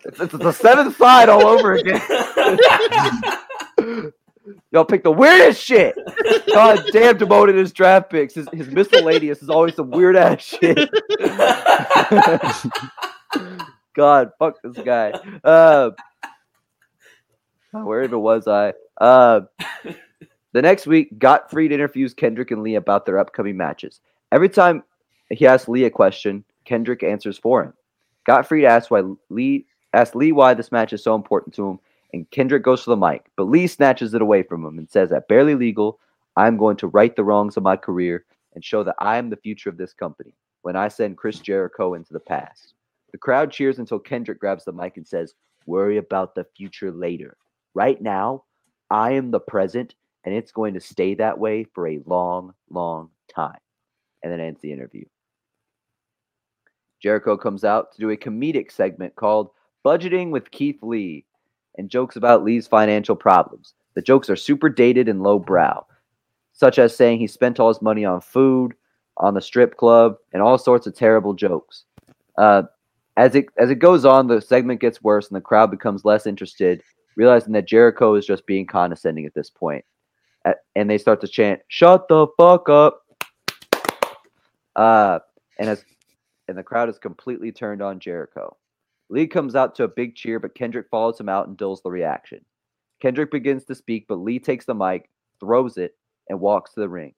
it's, 0.04 0.20
it's 0.20 0.32
the 0.32 0.52
seventh 0.52 0.96
side 0.96 1.28
all 1.28 1.46
over 1.46 1.74
again. 1.74 2.00
Y'all 4.73 4.85
pick 4.85 5.02
the 5.02 5.12
weirdest 5.12 5.62
shit. 5.62 5.97
God 6.52 6.82
damn, 6.93 7.19
demoted 7.19 7.57
his 7.57 7.73
draft 7.73 8.11
picks. 8.11 8.35
His, 8.35 8.48
his 8.52 8.69
miscellaneous 8.69 9.43
is 9.43 9.51
always 9.51 9.77
some 9.77 9.90
weird 9.90 10.16
ass 10.16 10.43
shit. 10.43 10.90
God, 13.94 14.31
fuck 14.39 14.57
this 14.62 14.85
guy. 14.85 15.12
Uh, 15.44 15.90
where 17.73 18.02
even 18.02 18.20
was 18.20 18.48
I? 18.48 18.73
Uh, 19.01 19.43
the 20.52 20.62
next 20.62 20.86
week, 20.86 21.19
Gottfried 21.19 21.73
interviews 21.73 22.15
Kendrick 22.15 22.51
and 22.51 22.62
Lee 22.62 22.77
about 22.77 23.07
their 23.07 23.19
upcoming 23.19 23.57
matches. 23.57 24.01
Every 24.32 24.48
time 24.48 24.82
he 25.31 25.47
asks 25.47 25.69
Lee 25.69 25.85
a 25.85 25.90
question, 25.90 26.44
Kendrick 26.65 27.02
answers 27.02 27.39
for 27.39 27.65
him. 27.65 27.73
Gottfried 28.27 28.65
asks 28.65 28.90
why 28.90 29.02
Lee 29.28 29.66
asks 29.93 30.15
Lee 30.15 30.32
why 30.32 30.55
this 30.55 30.73
match 30.73 30.93
is 30.93 31.02
so 31.02 31.15
important 31.15 31.55
to 31.55 31.69
him, 31.69 31.81
and 32.12 32.31
Kendrick 32.31 32.62
goes 32.62 32.82
for 32.82 32.91
the 32.91 32.97
mic, 32.97 33.31
but 33.37 33.45
Lee 33.45 33.66
snatches 33.66 34.15
it 34.15 34.23
away 34.23 34.43
from 34.43 34.65
him 34.65 34.78
and 34.78 34.91
says 34.91 35.11
that 35.11 35.28
barely 35.28 35.55
legal, 35.55 35.99
I'm 36.37 36.57
going 36.57 36.77
to 36.78 36.87
right 36.87 37.15
the 37.15 37.24
wrongs 37.24 37.57
of 37.57 37.62
my 37.62 37.77
career 37.77 38.24
and 38.55 38.65
show 38.65 38.82
that 38.85 38.97
I 38.99 39.16
am 39.16 39.31
the 39.31 39.37
future 39.37 39.69
of 39.69 39.77
this 39.77 39.93
company. 39.93 40.35
when 40.62 40.77
I 40.77 40.89
send 40.89 41.16
Chris 41.16 41.39
Jericho 41.39 41.95
into 41.95 42.12
the 42.12 42.20
past. 42.20 42.74
The 43.12 43.19
crowd 43.19 43.51
cheers 43.51 43.78
until 43.78 43.99
Kendrick 43.99 44.39
grabs 44.39 44.65
the 44.65 44.73
mic 44.73 44.97
and 44.97 45.07
says, 45.07 45.35
Worry 45.66 45.97
about 45.97 46.35
the 46.35 46.47
future 46.57 46.93
later. 46.93 47.37
Right 47.74 48.01
now, 48.01 48.45
I 48.91 49.12
am 49.12 49.31
the 49.31 49.41
present, 49.41 49.95
and 50.24 50.35
it's 50.35 50.53
going 50.53 50.74
to 50.74 50.81
stay 50.81 51.15
that 51.15 51.39
way 51.39 51.65
for 51.65 51.89
a 51.89 52.01
long, 52.07 52.53
long 52.69 53.11
time. 53.35 53.59
And 54.23 54.32
then 54.32 54.41
ends 54.41 54.61
the 54.61 54.73
interview. 54.73 55.05
Jericho 57.03 57.37
comes 57.37 57.65
out 57.65 57.93
to 57.93 58.01
do 58.01 58.11
a 58.11 58.16
comedic 58.16 58.70
segment 58.70 59.16
called 59.16 59.51
Budgeting 59.85 60.31
with 60.31 60.51
Keith 60.51 60.82
Lee 60.82 61.24
and 61.81 61.90
jokes 61.90 62.15
about 62.15 62.44
Lee's 62.44 62.69
financial 62.69 63.16
problems. 63.16 63.74
The 63.94 64.02
jokes 64.02 64.31
are 64.31 64.36
super 64.36 64.69
dated 64.69 65.09
and 65.09 65.23
lowbrow, 65.23 65.85
such 66.52 66.78
as 66.78 66.94
saying 66.94 67.19
he 67.19 67.27
spent 67.27 67.59
all 67.59 67.69
his 67.69 67.82
money 67.82 68.05
on 68.05 68.20
food, 68.20 68.74
on 69.16 69.35
the 69.35 69.40
strip 69.40 69.77
club, 69.77 70.16
and 70.32 70.43
all 70.43 70.59
sorts 70.59 70.86
of 70.86 70.94
terrible 70.94 71.35
jokes. 71.35 71.85
Uh, 72.39 72.62
as 73.16 73.35
it 73.35 73.47
as 73.59 73.70
it 73.70 73.77
goes 73.77 74.05
on, 74.05 74.28
the 74.28 74.40
segment 74.40 74.81
gets 74.81 75.02
worse 75.02 75.28
and 75.28 75.36
the 75.36 75.40
crowd 75.40 75.70
becomes 75.70 76.05
less 76.05 76.27
interested, 76.27 76.82
realizing 77.16 77.52
that 77.55 77.66
Jericho 77.66 78.15
is 78.15 78.24
just 78.24 78.47
being 78.47 78.66
condescending 78.66 79.27
at 79.27 79.35
this 79.35 79.51
point. 79.51 79.85
And 80.77 80.89
they 80.89 80.98
start 80.98 81.20
to 81.23 81.28
chant, 81.28 81.61
"Shut 81.69 82.09
the 82.09 82.28
fuck 82.39 82.69
up!" 82.69 83.02
Uh, 84.77 85.19
and 85.59 85.69
as 85.69 85.85
and 86.47 86.57
the 86.57 86.62
crowd 86.62 86.89
is 86.89 86.98
completely 86.98 87.52
turned 87.52 87.82
on 87.82 87.98
Jericho. 87.98 88.57
Lee 89.11 89.27
comes 89.27 89.57
out 89.57 89.74
to 89.74 89.85
a 89.85 89.89
big 89.89 90.15
cheer, 90.15 90.39
but 90.39 90.55
Kendrick 90.55 90.87
follows 90.89 91.19
him 91.19 91.28
out 91.28 91.49
and 91.49 91.57
dulls 91.57 91.82
the 91.82 91.91
reaction. 91.91 92.45
Kendrick 93.03 93.31
begins 93.31 93.65
to 93.65 93.74
speak, 93.74 94.07
but 94.09 94.16
Lee 94.16 94.39
takes 94.39 94.66
the 94.66 94.74
mic, 94.74 95.11
throws 95.41 95.77
it, 95.77 95.97
and 96.28 96.41
walks 96.41 96.74
to 96.74 96.81
the 96.81 96.89
ring. 96.89 97.12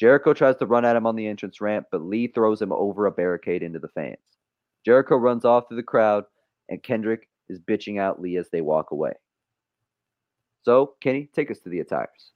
Jericho 0.00 0.32
tries 0.32 0.56
to 0.56 0.66
run 0.66 0.84
at 0.84 0.96
him 0.96 1.06
on 1.06 1.16
the 1.16 1.26
entrance 1.26 1.60
ramp, 1.60 1.86
but 1.92 2.02
Lee 2.02 2.28
throws 2.28 2.62
him 2.62 2.72
over 2.72 3.06
a 3.06 3.12
barricade 3.12 3.62
into 3.62 3.78
the 3.78 3.88
fans. 3.88 4.16
Jericho 4.84 5.16
runs 5.16 5.44
off 5.44 5.68
through 5.68 5.76
the 5.76 5.82
crowd, 5.82 6.24
and 6.68 6.82
Kendrick 6.82 7.28
is 7.48 7.60
bitching 7.60 8.00
out 8.00 8.20
Lee 8.20 8.36
as 8.36 8.48
they 8.48 8.62
walk 8.62 8.90
away. 8.90 9.12
So, 10.62 10.94
Kenny, 11.00 11.28
take 11.34 11.50
us 11.50 11.58
to 11.60 11.68
the 11.68 11.80
attires. 11.80 12.32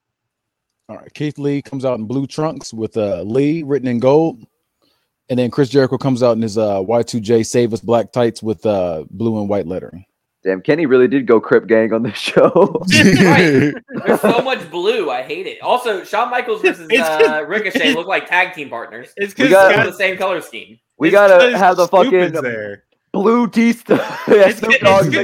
All 0.88 0.96
right, 0.96 1.12
Keith 1.14 1.38
Lee 1.38 1.62
comes 1.62 1.84
out 1.84 1.98
in 1.98 2.06
blue 2.06 2.26
trunks 2.26 2.74
with 2.74 2.96
uh, 2.96 3.22
Lee 3.22 3.62
written 3.62 3.88
in 3.88 3.98
gold, 3.98 4.46
and 5.28 5.38
then 5.38 5.50
Chris 5.50 5.68
Jericho 5.68 5.98
comes 5.98 6.22
out 6.22 6.36
in 6.36 6.42
his 6.42 6.56
uh, 6.58 6.76
Y2J 6.80 7.44
Save 7.46 7.72
Us 7.72 7.80
black 7.80 8.12
tights 8.12 8.42
with 8.42 8.64
uh, 8.66 9.04
blue 9.10 9.38
and 9.40 9.48
white 9.48 9.66
lettering. 9.66 10.04
Damn, 10.44 10.62
Kenny 10.62 10.86
really 10.86 11.08
did 11.08 11.26
go 11.26 11.40
Crip 11.40 11.66
Gang 11.66 11.92
on 11.92 12.02
this 12.04 12.16
show. 12.16 12.50
Right. 12.92 13.74
There's 14.06 14.20
so 14.20 14.40
much 14.40 14.70
blue. 14.70 15.10
I 15.10 15.22
hate 15.22 15.46
it. 15.48 15.60
Also, 15.60 16.04
Shawn 16.04 16.30
Michaels 16.30 16.62
versus 16.62 16.86
It's 16.90 17.02
uh, 17.08 17.44
Ricochet 17.46 17.94
look 17.94 18.06
like 18.06 18.28
tag 18.28 18.54
team 18.54 18.70
partners. 18.70 19.12
It's 19.16 19.36
We 19.36 19.44
because 19.44 19.50
got- 19.50 19.84
They 19.84 19.90
the 19.90 19.96
same 19.96 20.16
color 20.16 20.40
scheme. 20.40 20.78
we 20.98 21.08
it's 21.08 21.12
gotta 21.14 21.56
have 21.58 21.76
the 21.76 21.88
fucking 21.88 22.32
there. 22.32 22.84
blue 23.12 23.48
Tista. 23.48 23.94
yeah, 24.28 24.34
It's 24.48 24.60
Snoop 24.60 24.70
good- 24.72 24.80
Dogg's 24.80 25.08
it's 25.08 25.16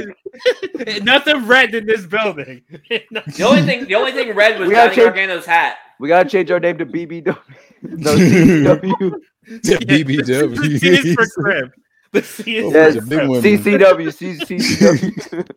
like, 0.75 0.85
good. 0.85 1.05
Nothing 1.05 1.47
red 1.47 1.73
in 1.73 1.85
this 1.85 2.05
building. 2.05 2.61
The 2.89 3.43
only 3.47 3.61
thing, 3.63 3.85
the 3.85 3.95
only 3.95 4.11
thing 4.11 4.35
red 4.35 4.59
was 4.59 4.67
We 4.67 4.73
gotta 4.75 4.89
Johnny 4.93 4.95
change- 4.95 5.15
Gargano's 5.15 5.45
hat. 5.45 5.77
we 5.99 6.09
gotta 6.09 6.29
change 6.29 6.51
our 6.51 6.59
name 6.59 6.77
to 6.79 6.85
BBW. 6.85 7.37
no, 7.83 8.15
CCW. 8.17 9.13
Yeah, 9.47 9.77
BBW. 9.77 10.55
The 10.55 10.79
C 10.79 10.87
is 11.09 11.13
for 11.15 11.27
crib. 11.41 11.71
The 12.11 12.21
C 12.21 12.57
is 12.57 12.65
Oh, 12.65 12.71
for 12.71 12.77
Yes, 12.77 12.93
big 13.07 13.19
crib. 13.19 13.43
CCW. 13.43 14.09
CCW. 14.47 15.49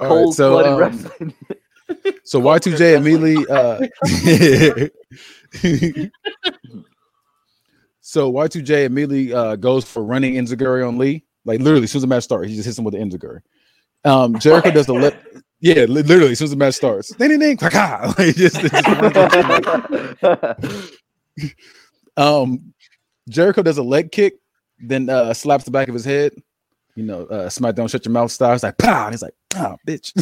All 0.00 0.06
right, 0.06 0.08
Cold 0.08 0.34
so 0.36 0.50
blooded 0.52 0.72
um, 0.72 0.78
wrestling. 0.78 1.34
so 2.24 2.40
Y2J 2.40 2.96
immediately 2.98 3.44
uh 3.48 3.80
so 8.00 8.32
Y2J 8.32 8.84
immediately 8.84 9.32
uh 9.34 9.56
goes 9.56 9.84
for 9.84 10.04
running 10.04 10.34
Enziguri 10.34 10.86
on 10.86 10.98
Lee. 10.98 11.24
Like 11.44 11.60
literally, 11.60 11.84
as 11.84 11.90
soon 11.92 11.98
as 11.98 12.02
the 12.02 12.06
match 12.08 12.24
starts, 12.24 12.48
he 12.48 12.54
just 12.56 12.66
hits 12.66 12.78
him 12.78 12.84
with 12.84 12.94
the 12.94 13.00
Enziguri. 13.00 13.40
Um 14.04 14.38
Jericho 14.38 14.70
does 14.70 14.86
the 14.86 14.94
lip 14.94 15.16
yeah, 15.60 15.84
li- 15.86 16.02
literally 16.02 16.32
as 16.32 16.38
soon 16.38 16.44
as 16.46 16.50
the 16.52 16.56
match 16.56 16.74
starts. 16.74 17.12
Ding 17.16 17.30
ding 17.30 17.40
ding 17.40 17.56
ka 17.56 18.14
like 18.18 18.36
just, 18.36 18.60
just 18.60 18.72
runs 18.86 19.16
into- 19.16 20.90
um 22.16 22.72
Jericho 23.28 23.62
does 23.62 23.78
a 23.78 23.82
leg 23.82 24.12
kick, 24.12 24.34
then 24.78 25.08
uh 25.10 25.34
slaps 25.34 25.64
the 25.64 25.70
back 25.70 25.88
of 25.88 25.94
his 25.94 26.04
head. 26.04 26.32
You 26.94 27.04
know, 27.04 27.26
uh 27.26 27.48
SmackDown 27.48 27.90
shut 27.90 28.04
your 28.04 28.12
mouth 28.12 28.30
style. 28.30 28.54
It's 28.54 28.62
like 28.62 28.78
pow, 28.78 29.06
and 29.06 29.14
he's 29.14 29.22
like, 29.22 29.34
oh 29.56 29.76
bitch. 29.86 30.12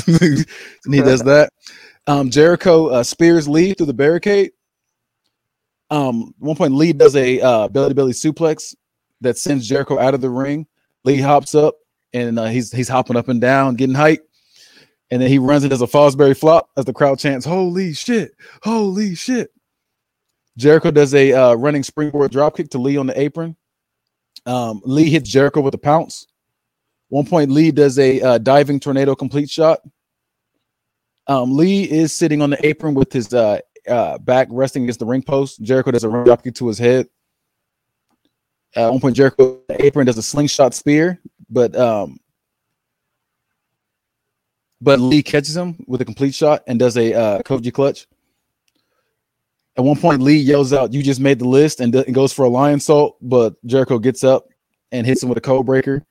and 0.84 0.94
he 0.94 1.00
does 1.00 1.22
that. 1.22 1.52
Um 2.06 2.30
Jericho 2.30 2.88
uh, 2.88 3.02
spears 3.02 3.48
Lee 3.48 3.74
through 3.74 3.86
the 3.86 3.94
barricade. 3.94 4.52
Um, 5.88 6.34
one 6.38 6.56
point 6.56 6.74
Lee 6.74 6.92
does 6.92 7.14
a 7.16 7.40
uh 7.40 7.68
belly 7.68 7.90
to 7.90 7.94
belly 7.94 8.12
suplex 8.12 8.74
that 9.20 9.38
sends 9.38 9.68
Jericho 9.68 9.98
out 9.98 10.14
of 10.14 10.20
the 10.20 10.30
ring. 10.30 10.66
Lee 11.04 11.20
hops 11.20 11.54
up 11.54 11.76
and 12.12 12.38
uh, 12.38 12.46
he's 12.46 12.72
he's 12.72 12.88
hopping 12.88 13.16
up 13.16 13.28
and 13.28 13.40
down, 13.40 13.76
getting 13.76 13.94
hype. 13.94 14.26
And 15.10 15.22
then 15.22 15.28
he 15.28 15.38
runs 15.38 15.62
it 15.62 15.72
as 15.72 15.82
a 15.82 15.86
Fosbury 15.86 16.36
flop 16.36 16.68
as 16.76 16.84
the 16.84 16.92
crowd 16.92 17.18
chants, 17.18 17.46
Holy 17.46 17.92
shit, 17.92 18.32
holy 18.62 19.14
shit. 19.14 19.52
Jericho 20.56 20.90
does 20.90 21.14
a 21.14 21.32
uh, 21.32 21.54
running 21.54 21.82
springboard 21.82 22.32
dropkick 22.32 22.70
to 22.70 22.78
Lee 22.78 22.96
on 22.96 23.06
the 23.06 23.20
apron. 23.20 23.56
Um, 24.46 24.80
Lee 24.84 25.10
hits 25.10 25.30
Jericho 25.30 25.60
with 25.60 25.74
a 25.74 25.78
pounce. 25.78 26.26
One 27.08 27.26
point, 27.26 27.50
Lee 27.50 27.70
does 27.70 27.98
a 27.98 28.20
uh, 28.20 28.38
diving 28.38 28.80
tornado 28.80 29.14
complete 29.14 29.50
shot. 29.50 29.80
Um, 31.26 31.56
Lee 31.56 31.84
is 31.84 32.12
sitting 32.12 32.40
on 32.40 32.50
the 32.50 32.66
apron 32.66 32.94
with 32.94 33.12
his 33.12 33.32
uh, 33.34 33.60
uh, 33.88 34.18
back 34.18 34.48
resting 34.50 34.84
against 34.84 35.00
the 35.00 35.06
ring 35.06 35.22
post. 35.22 35.62
Jericho 35.62 35.90
does 35.90 36.04
a 36.04 36.08
run 36.08 36.26
dropkick 36.26 36.54
to 36.56 36.68
his 36.68 36.78
head. 36.78 37.08
Uh, 38.76 38.86
at 38.86 38.90
one 38.90 39.00
point, 39.00 39.16
Jericho 39.16 39.60
apron 39.70 40.06
does 40.06 40.18
a 40.18 40.22
slingshot 40.22 40.74
spear, 40.74 41.20
but 41.48 41.74
um, 41.76 42.18
but 44.80 45.00
Lee 45.00 45.22
catches 45.22 45.56
him 45.56 45.76
with 45.86 46.00
a 46.00 46.04
complete 46.04 46.34
shot 46.34 46.62
and 46.66 46.78
does 46.78 46.96
a 46.96 47.14
uh, 47.14 47.42
Koji 47.42 47.72
clutch. 47.72 48.06
At 49.76 49.84
one 49.84 49.98
point, 49.98 50.22
Lee 50.22 50.36
yells 50.36 50.72
out, 50.72 50.92
"You 50.92 51.02
just 51.02 51.20
made 51.20 51.38
the 51.38 51.48
list," 51.48 51.80
and, 51.80 51.94
and 51.94 52.14
goes 52.14 52.32
for 52.32 52.46
a 52.46 52.50
lionsault. 52.50 53.14
But 53.20 53.54
Jericho 53.66 53.98
gets 53.98 54.24
up 54.24 54.46
and 54.92 55.06
hits 55.06 55.22
him 55.22 55.28
with 55.28 55.38
a 55.38 55.42
code 55.42 55.66
breaker. 55.66 56.04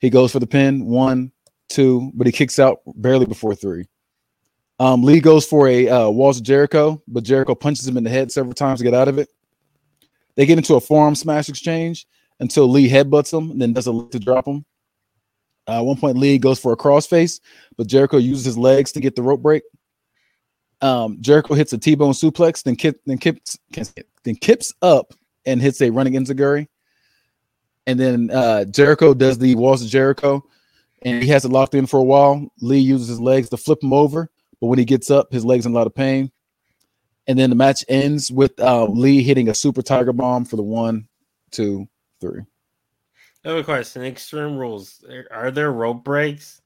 He 0.00 0.10
goes 0.10 0.30
for 0.30 0.40
the 0.40 0.46
pin, 0.46 0.84
one, 0.84 1.32
two, 1.68 2.12
but 2.14 2.26
he 2.26 2.32
kicks 2.32 2.58
out 2.58 2.80
barely 2.86 3.26
before 3.26 3.54
three. 3.54 3.86
Um, 4.78 5.02
Lee 5.02 5.20
goes 5.20 5.44
for 5.44 5.66
a 5.66 5.88
uh, 5.88 6.08
walls 6.08 6.40
Jericho, 6.40 7.02
but 7.08 7.24
Jericho 7.24 7.54
punches 7.54 7.86
him 7.86 7.96
in 7.96 8.04
the 8.04 8.10
head 8.10 8.30
several 8.30 8.54
times 8.54 8.78
to 8.78 8.84
get 8.84 8.94
out 8.94 9.08
of 9.08 9.18
it. 9.18 9.28
They 10.36 10.46
get 10.46 10.58
into 10.58 10.76
a 10.76 10.80
forearm 10.80 11.16
smash 11.16 11.48
exchange 11.48 12.06
until 12.38 12.68
Lee 12.68 12.88
headbutts 12.88 13.36
him 13.36 13.50
and 13.50 13.60
then 13.60 13.72
does 13.72 13.88
a 13.88 13.92
lift 13.92 14.12
to 14.12 14.20
drop 14.20 14.46
him. 14.46 14.64
Uh, 15.66 15.78
at 15.78 15.84
one 15.84 15.96
point, 15.96 16.16
Lee 16.16 16.38
goes 16.38 16.60
for 16.60 16.72
a 16.72 16.76
crossface, 16.76 17.40
but 17.76 17.88
Jericho 17.88 18.18
uses 18.18 18.44
his 18.44 18.56
legs 18.56 18.92
to 18.92 19.00
get 19.00 19.16
the 19.16 19.22
rope 19.22 19.42
break. 19.42 19.64
Um, 20.80 21.18
Jericho 21.20 21.54
hits 21.54 21.72
a 21.72 21.78
T-bone 21.78 22.12
suplex, 22.12 22.62
then 22.62 22.76
kip, 22.76 23.00
then 23.06 23.18
kips, 23.18 23.58
then 24.22 24.36
kips 24.36 24.72
up 24.82 25.14
and 25.44 25.60
hits 25.60 25.80
a 25.80 25.90
running 25.90 26.14
enziguri. 26.14 26.68
And 27.86 27.98
then 27.98 28.30
uh, 28.30 28.64
Jericho 28.66 29.14
does 29.14 29.38
the 29.38 29.54
walls 29.54 29.82
of 29.82 29.88
Jericho, 29.88 30.44
and 31.02 31.22
he 31.22 31.28
has 31.30 31.44
it 31.44 31.50
locked 31.50 31.74
in 31.74 31.86
for 31.86 31.98
a 31.98 32.04
while. 32.04 32.46
Lee 32.60 32.78
uses 32.78 33.08
his 33.08 33.20
legs 33.20 33.48
to 33.48 33.56
flip 33.56 33.82
him 33.82 33.92
over, 33.92 34.30
but 34.60 34.66
when 34.66 34.78
he 34.78 34.84
gets 34.84 35.10
up, 35.10 35.32
his 35.32 35.44
legs 35.44 35.66
in 35.66 35.72
a 35.72 35.74
lot 35.74 35.86
of 35.86 35.94
pain. 35.94 36.30
And 37.26 37.38
then 37.38 37.50
the 37.50 37.56
match 37.56 37.84
ends 37.88 38.30
with 38.30 38.58
uh, 38.60 38.84
Lee 38.84 39.22
hitting 39.22 39.48
a 39.48 39.54
super 39.54 39.82
tiger 39.82 40.12
bomb 40.12 40.44
for 40.44 40.56
the 40.56 40.62
one, 40.62 41.08
two, 41.50 41.88
three. 42.20 42.42
I 43.44 43.48
have 43.48 43.58
a 43.58 43.64
question. 43.64 44.02
Extreme 44.02 44.56
rules. 44.56 45.04
Are 45.30 45.50
there 45.50 45.72
rope 45.72 46.04
breaks? 46.04 46.60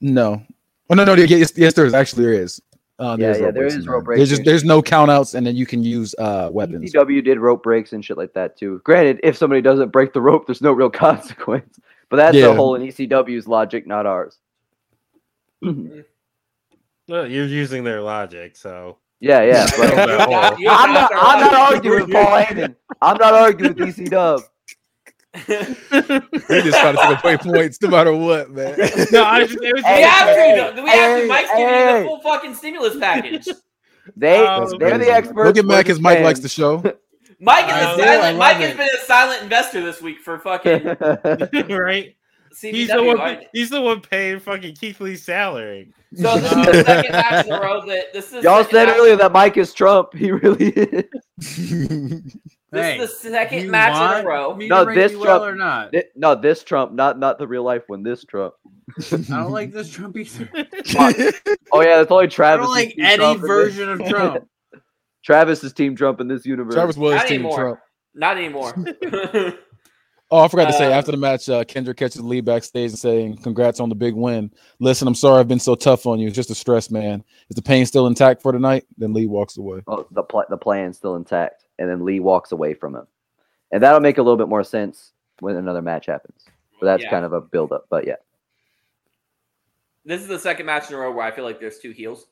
No. 0.00 0.42
Oh 0.90 0.94
no, 0.94 1.04
no, 1.04 1.14
yes, 1.14 1.52
yes, 1.56 1.72
there 1.72 1.86
is. 1.86 1.94
Actually, 1.94 2.24
there 2.24 2.34
is. 2.34 2.60
Uh, 2.98 3.16
Yeah, 3.18 3.26
there's 3.26 3.38
yeah, 3.38 3.44
rope 3.46 3.54
there 3.54 3.68
breaks 3.70 3.86
rope 3.86 4.04
there. 4.06 4.16
There's 4.16 4.28
just 4.30 4.44
there's 4.44 4.64
no 4.64 4.80
count 4.82 5.10
outs, 5.10 5.34
and 5.34 5.44
then 5.46 5.56
you 5.56 5.66
can 5.66 5.82
use 5.82 6.14
uh 6.18 6.48
weapons. 6.52 6.92
ECW 6.92 7.24
did 7.24 7.38
rope 7.40 7.62
breaks 7.62 7.92
and 7.92 8.04
shit 8.04 8.16
like 8.16 8.32
that 8.34 8.56
too. 8.56 8.80
Granted, 8.84 9.18
if 9.24 9.36
somebody 9.36 9.60
doesn't 9.62 9.90
break 9.90 10.12
the 10.12 10.20
rope, 10.20 10.46
there's 10.46 10.62
no 10.62 10.72
real 10.72 10.90
consequence. 11.06 11.78
But 12.08 12.16
that's 12.18 12.36
Yeah. 12.36 12.48
the 12.48 12.54
whole 12.54 12.76
in 12.76 12.82
ECW's 12.82 13.48
logic, 13.48 13.86
not 13.86 14.06
ours. 14.06 14.38
Well, 17.08 17.26
you're 17.28 17.46
using 17.46 17.84
their 17.84 18.00
logic, 18.00 18.56
so 18.56 18.98
Yeah, 19.20 19.42
yeah. 19.42 19.66
But 19.76 19.94
that 19.94 20.20
whole- 20.50 20.58
You 20.60 20.68
I'm 20.70 20.92
not. 20.94 21.10
I'm 21.14 21.40
not 21.40 21.54
arguing 21.74 22.02
with 22.02 22.12
Paul 22.12 22.26
Heyman. 22.42 22.76
I'm 23.02 23.16
not 23.18 23.34
arguing 23.34 23.74
with 23.74 23.96
ECW. 23.96 24.42
They 26.48 26.62
just 26.62 26.78
try 26.78 26.92
to 26.92 27.18
take 27.22 27.24
away 27.24 27.36
points 27.38 27.80
no 27.82 27.88
matter 27.88 28.14
what, 28.14 28.50
man. 28.50 28.76
no, 29.12 29.24
I 29.24 29.44
just, 29.46 29.58
it 29.62 29.74
was 29.74 29.82
We 29.84 29.90
have 30.02 30.28
hey, 30.28 30.72
to. 30.76 30.82
We 30.82 30.88
have 30.90 31.16
to. 31.16 31.22
hey, 31.22 31.26
Mike's 31.28 31.48
giving 31.50 31.62
you 31.64 31.74
hey. 31.74 31.98
the 32.02 32.06
full 32.06 32.20
fucking 32.20 32.54
stimulus 32.54 32.96
package. 32.98 33.48
They 34.16 34.46
Oh, 34.46 34.68
they're 34.78 34.90
crazy. 34.90 35.04
the 35.06 35.10
experts. 35.12 35.46
Look 35.46 35.56
at 35.56 35.64
we're 35.64 35.68
Mac 35.76 35.86
the 35.86 35.92
as 35.92 35.98
Mike 36.00 36.20
likes 36.20 36.40
the 36.40 36.48
show. 36.50 36.76
Mike 37.40 37.64
is 37.64 37.72
I 37.72 37.80
a 37.80 37.84
love- 37.96 38.00
silent. 38.00 38.38
Mike 38.38 38.56
has 38.58 38.70
it. 38.72 38.76
been 38.76 38.88
a 38.94 38.98
silent 39.06 39.42
investor 39.42 39.82
this 39.82 40.02
week 40.02 40.20
for 40.20 40.38
fucking 40.38 40.84
right. 40.84 42.14
CBW. 42.54 42.70
He's 42.74 42.88
the 42.88 43.02
one. 43.02 43.16
right? 43.16 43.48
He's 43.54 43.70
the 43.70 43.80
one 43.80 44.00
paying 44.02 44.40
fucking 44.40 44.74
Keith 44.76 45.00
Lee's 45.00 45.24
salary. 45.24 45.90
So 46.16 46.38
this 46.38 46.52
is 46.52 46.66
the 46.66 46.84
second 46.84 47.12
match 47.12 47.46
in 47.46 47.52
a 47.54 47.60
row 47.60 47.84
that 47.86 48.12
this 48.12 48.30
is. 48.34 48.44
Y'all 48.44 48.62
said 48.62 48.88
earlier 48.90 49.16
that 49.16 49.32
Mike 49.32 49.56
is 49.56 49.72
Trump. 49.72 50.12
He 50.14 50.30
really 50.30 50.68
is. 50.68 52.36
This 52.74 52.82
Hey, 52.84 52.98
is 53.00 53.20
the 53.20 53.30
second 53.30 53.62
you 53.64 53.70
match 53.70 54.18
in 54.20 54.24
a 54.24 54.28
row. 54.28 54.54
me 54.54 54.68
No, 54.68 54.84
to 54.84 54.94
this 54.94 55.12
you 55.12 55.20
well 55.20 55.38
Trump- 55.38 55.52
or 55.52 55.56
not. 55.56 55.90
Thi- 55.92 56.04
no, 56.16 56.34
this 56.34 56.62
Trump, 56.64 56.92
not 56.92 57.18
not 57.18 57.38
the 57.38 57.46
real 57.48 57.62
life 57.62 57.82
one. 57.86 58.02
This 58.02 58.24
Trump. 58.24 58.54
I 59.12 59.16
don't 59.16 59.50
like 59.52 59.72
this 59.72 59.90
Trump 59.90 60.16
either. 60.16 60.48
Oh 61.72 61.80
yeah, 61.80 61.96
that's 61.96 62.10
only 62.10 62.28
Travis. 62.28 62.66
I 62.66 62.66
Travis. 62.66 62.66
don't 62.66 62.70
like 62.70 62.94
any 62.98 63.38
version 63.38 63.88
of 63.90 64.04
Trump. 64.08 64.48
Travis 65.24 65.64
is 65.64 65.72
Team 65.72 65.96
Trump 65.96 66.20
in 66.20 66.28
this 66.28 66.44
universe. 66.44 66.74
Travis 66.74 66.96
was 66.96 67.14
Not 67.14 67.26
team 67.26 67.34
anymore. 67.40 67.56
Trump. 67.58 67.80
Not 68.14 68.36
anymore. 68.36 68.74
Oh, 70.30 70.40
I 70.40 70.48
forgot 70.48 70.66
to 70.66 70.72
say 70.72 70.86
Uh, 70.86 70.96
after 70.96 71.10
the 71.12 71.16
match, 71.16 71.48
uh, 71.48 71.64
Kendrick 71.64 71.96
catches 71.98 72.20
Lee 72.20 72.40
backstage 72.40 72.90
and 72.90 72.98
saying, 72.98 73.36
"Congrats 73.38 73.78
on 73.78 73.88
the 73.88 73.94
big 73.94 74.14
win." 74.14 74.50
Listen, 74.80 75.06
I'm 75.06 75.14
sorry 75.14 75.38
I've 75.40 75.48
been 75.48 75.60
so 75.60 75.74
tough 75.74 76.06
on 76.06 76.18
you. 76.18 76.26
It's 76.28 76.34
just 76.36 76.50
a 76.50 76.54
stress, 76.54 76.90
man. 76.90 77.22
Is 77.50 77.54
the 77.56 77.62
pain 77.62 77.84
still 77.86 78.06
intact 78.06 78.42
for 78.42 78.50
tonight? 78.50 78.84
Then 78.96 79.12
Lee 79.12 79.26
walks 79.26 79.58
away. 79.58 79.82
Oh, 79.86 80.06
the 80.10 80.22
pl- 80.22 80.44
the 80.48 80.56
plan's 80.56 80.96
still 80.96 81.16
intact, 81.16 81.63
and 81.78 81.88
then 81.88 82.04
Lee 82.04 82.20
walks 82.20 82.52
away 82.52 82.74
from 82.74 82.94
him, 82.94 83.06
and 83.72 83.82
that'll 83.82 84.00
make 84.00 84.18
a 84.18 84.22
little 84.22 84.36
bit 84.36 84.48
more 84.48 84.64
sense 84.64 85.12
when 85.40 85.56
another 85.56 85.82
match 85.82 86.06
happens. 86.06 86.44
But 86.80 86.86
that's 86.86 87.02
Yeah. 87.04 87.10
kind 87.10 87.24
of 87.24 87.32
a 87.32 87.40
build 87.40 87.72
up. 87.72 87.86
But 87.88 88.06
yeah, 88.06 88.16
this 90.04 90.20
is 90.20 90.28
the 90.28 90.38
second 90.38 90.66
match 90.66 90.88
in 90.90 90.96
a 90.96 90.98
row 90.98 91.12
where 91.12 91.24
I 91.26 91.30
feel 91.30 91.44
like 91.44 91.60
there's 91.60 91.78
two 91.78 91.92
heels. 91.92 92.26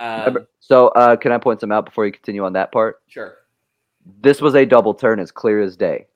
Um, 0.00 0.46
so 0.60 0.88
uh, 0.88 1.16
can 1.16 1.32
I 1.32 1.38
point 1.38 1.60
some 1.60 1.72
out 1.72 1.84
before 1.84 2.06
you 2.06 2.12
continue 2.12 2.44
on 2.44 2.52
that 2.52 2.70
part? 2.70 3.02
sure. 3.08 3.38
This 4.22 4.40
was 4.40 4.54
a 4.54 4.64
double 4.64 4.94
turn, 4.94 5.20
as 5.20 5.30
clear 5.30 5.60
as 5.60 5.76
day. 5.76 6.06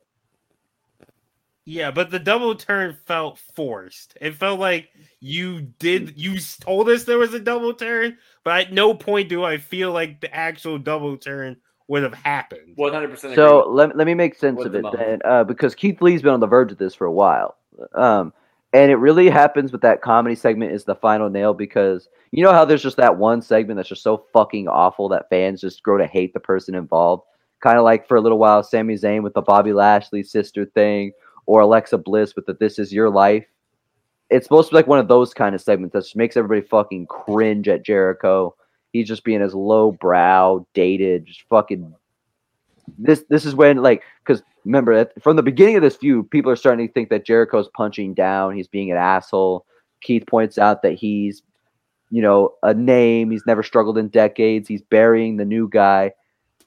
Yeah, 1.65 1.91
but 1.91 2.11
the 2.11 2.19
double 2.19 2.55
turn 2.55 2.97
felt 3.07 3.39
forced. 3.55 4.17
It 4.21 4.35
felt 4.35 4.59
like 4.59 4.89
you 5.21 5.61
did 5.79 6.15
you 6.17 6.39
told 6.61 6.89
us 6.89 7.05
there 7.05 7.19
was 7.19 7.35
a 7.35 7.39
double 7.41 7.75
turn, 7.75 8.19
but 8.45 8.61
at 8.67 8.73
no 8.73 8.95
point 8.95 9.29
do 9.29 9.45
I 9.45 9.59
feel 9.59 9.93
like 9.93 10.21
the 10.21 10.35
actual 10.35 10.79
double 10.79 11.17
turn 11.17 11.57
would 11.89 12.03
have 12.03 12.15
happened. 12.15 12.77
100% 12.77 13.35
So 13.35 13.69
let, 13.69 13.97
let 13.97 14.07
me 14.07 14.15
make 14.15 14.35
sense 14.35 14.59
With 14.59 14.69
of 14.69 14.75
it 14.77 14.83
moment. 14.83 14.99
then, 15.01 15.19
uh, 15.25 15.45
because 15.45 15.75
Keith 15.75 16.01
Lee's 16.01 16.23
been 16.23 16.33
on 16.33 16.41
the 16.41 16.47
verge 16.47 16.73
of 16.73 16.79
this 16.79 16.95
for 16.95 17.07
a 17.07 17.13
while. 17.13 17.57
Um, 17.95 18.33
and 18.73 18.91
it 18.91 18.97
really 18.97 19.29
happens 19.29 19.73
with 19.73 19.83
that 19.83 20.01
comedy 20.01 20.35
segment 20.35 20.73
is 20.73 20.85
the 20.85 20.95
final 20.95 21.29
nail 21.29 21.53
because 21.53 22.09
you 22.31 22.43
know 22.43 22.53
how 22.53 22.65
there's 22.65 22.83
just 22.83 22.97
that 22.97 23.19
one 23.19 23.43
segment 23.43 23.77
that's 23.77 23.89
just 23.89 24.03
so 24.03 24.25
fucking 24.33 24.67
awful 24.69 25.09
that 25.11 25.29
fans 25.29 25.61
just 25.61 25.83
grow 25.83 25.99
to 25.99 26.07
hate 26.07 26.33
the 26.33 26.41
person 26.41 26.75
involved. 26.75 27.25
Kind 27.61 27.77
of 27.79 27.85
like 27.85 28.09
for 28.09 28.17
a 28.17 28.21
little 28.21 28.39
while, 28.39 28.63
Sami 28.63 28.95
Zayn 28.95 29.23
with 29.23 29.35
the 29.35 29.43
Bobby 29.43 29.73
Lashley 29.73 30.23
sister 30.23 30.65
thing, 30.65 31.13
or 31.47 31.61
Alexa 31.61 31.99
Bliss 31.99 32.35
with 32.35 32.47
the 32.47 32.55
"This 32.55 32.79
Is 32.79 32.93
Your 32.93 33.11
Life." 33.11 33.45
It's 34.31 34.47
supposed 34.47 34.69
to 34.69 34.73
be 34.73 34.77
like 34.77 34.87
one 34.87 34.99
of 34.99 35.09
those 35.09 35.35
kind 35.35 35.55
of 35.55 35.61
segments 35.61 35.93
that 35.93 36.05
just 36.05 36.17
makes 36.17 36.37
everybody 36.39 36.67
fucking 36.67 37.07
cringe 37.07 37.69
at 37.69 37.85
Jericho. 37.85 38.57
He's 38.93 39.09
just 39.09 39.25
being 39.25 39.43
as 39.43 39.55
low 39.55 39.93
brow, 39.93 40.67
dated, 40.75 41.27
just 41.27 41.43
fucking. 41.49 41.95
This 42.99 43.25
this 43.29 43.45
is 43.45 43.55
when 43.55 43.79
like 43.79 44.03
because 44.25 44.43
remember 44.65 45.11
from 45.21 45.37
the 45.37 45.43
beginning 45.43 45.77
of 45.77 45.83
this 45.83 45.97
feud, 45.97 46.31
people 46.31 46.51
are 46.51 46.57
starting 46.57 46.87
to 46.87 46.93
think 46.93 47.09
that 47.11 47.25
Jericho's 47.25 47.69
punching 47.69 48.15
down. 48.15 48.55
He's 48.55 48.69
being 48.69 48.91
an 48.91 48.99
asshole. 48.99 49.67
Keith 50.03 50.25
points 50.27 50.59
out 50.59 50.83
that 50.83 50.95
he's, 50.95 51.43
you 52.11 52.21
know, 52.21 52.55
a 52.63 52.75
name. 52.75 53.31
He's 53.31 53.47
never 53.47 53.63
struggled 53.63 53.99
in 53.99 54.09
decades. 54.09 54.69
He's 54.69 54.83
burying 54.83 55.37
the 55.37 55.45
new 55.45 55.69
guy, 55.69 56.13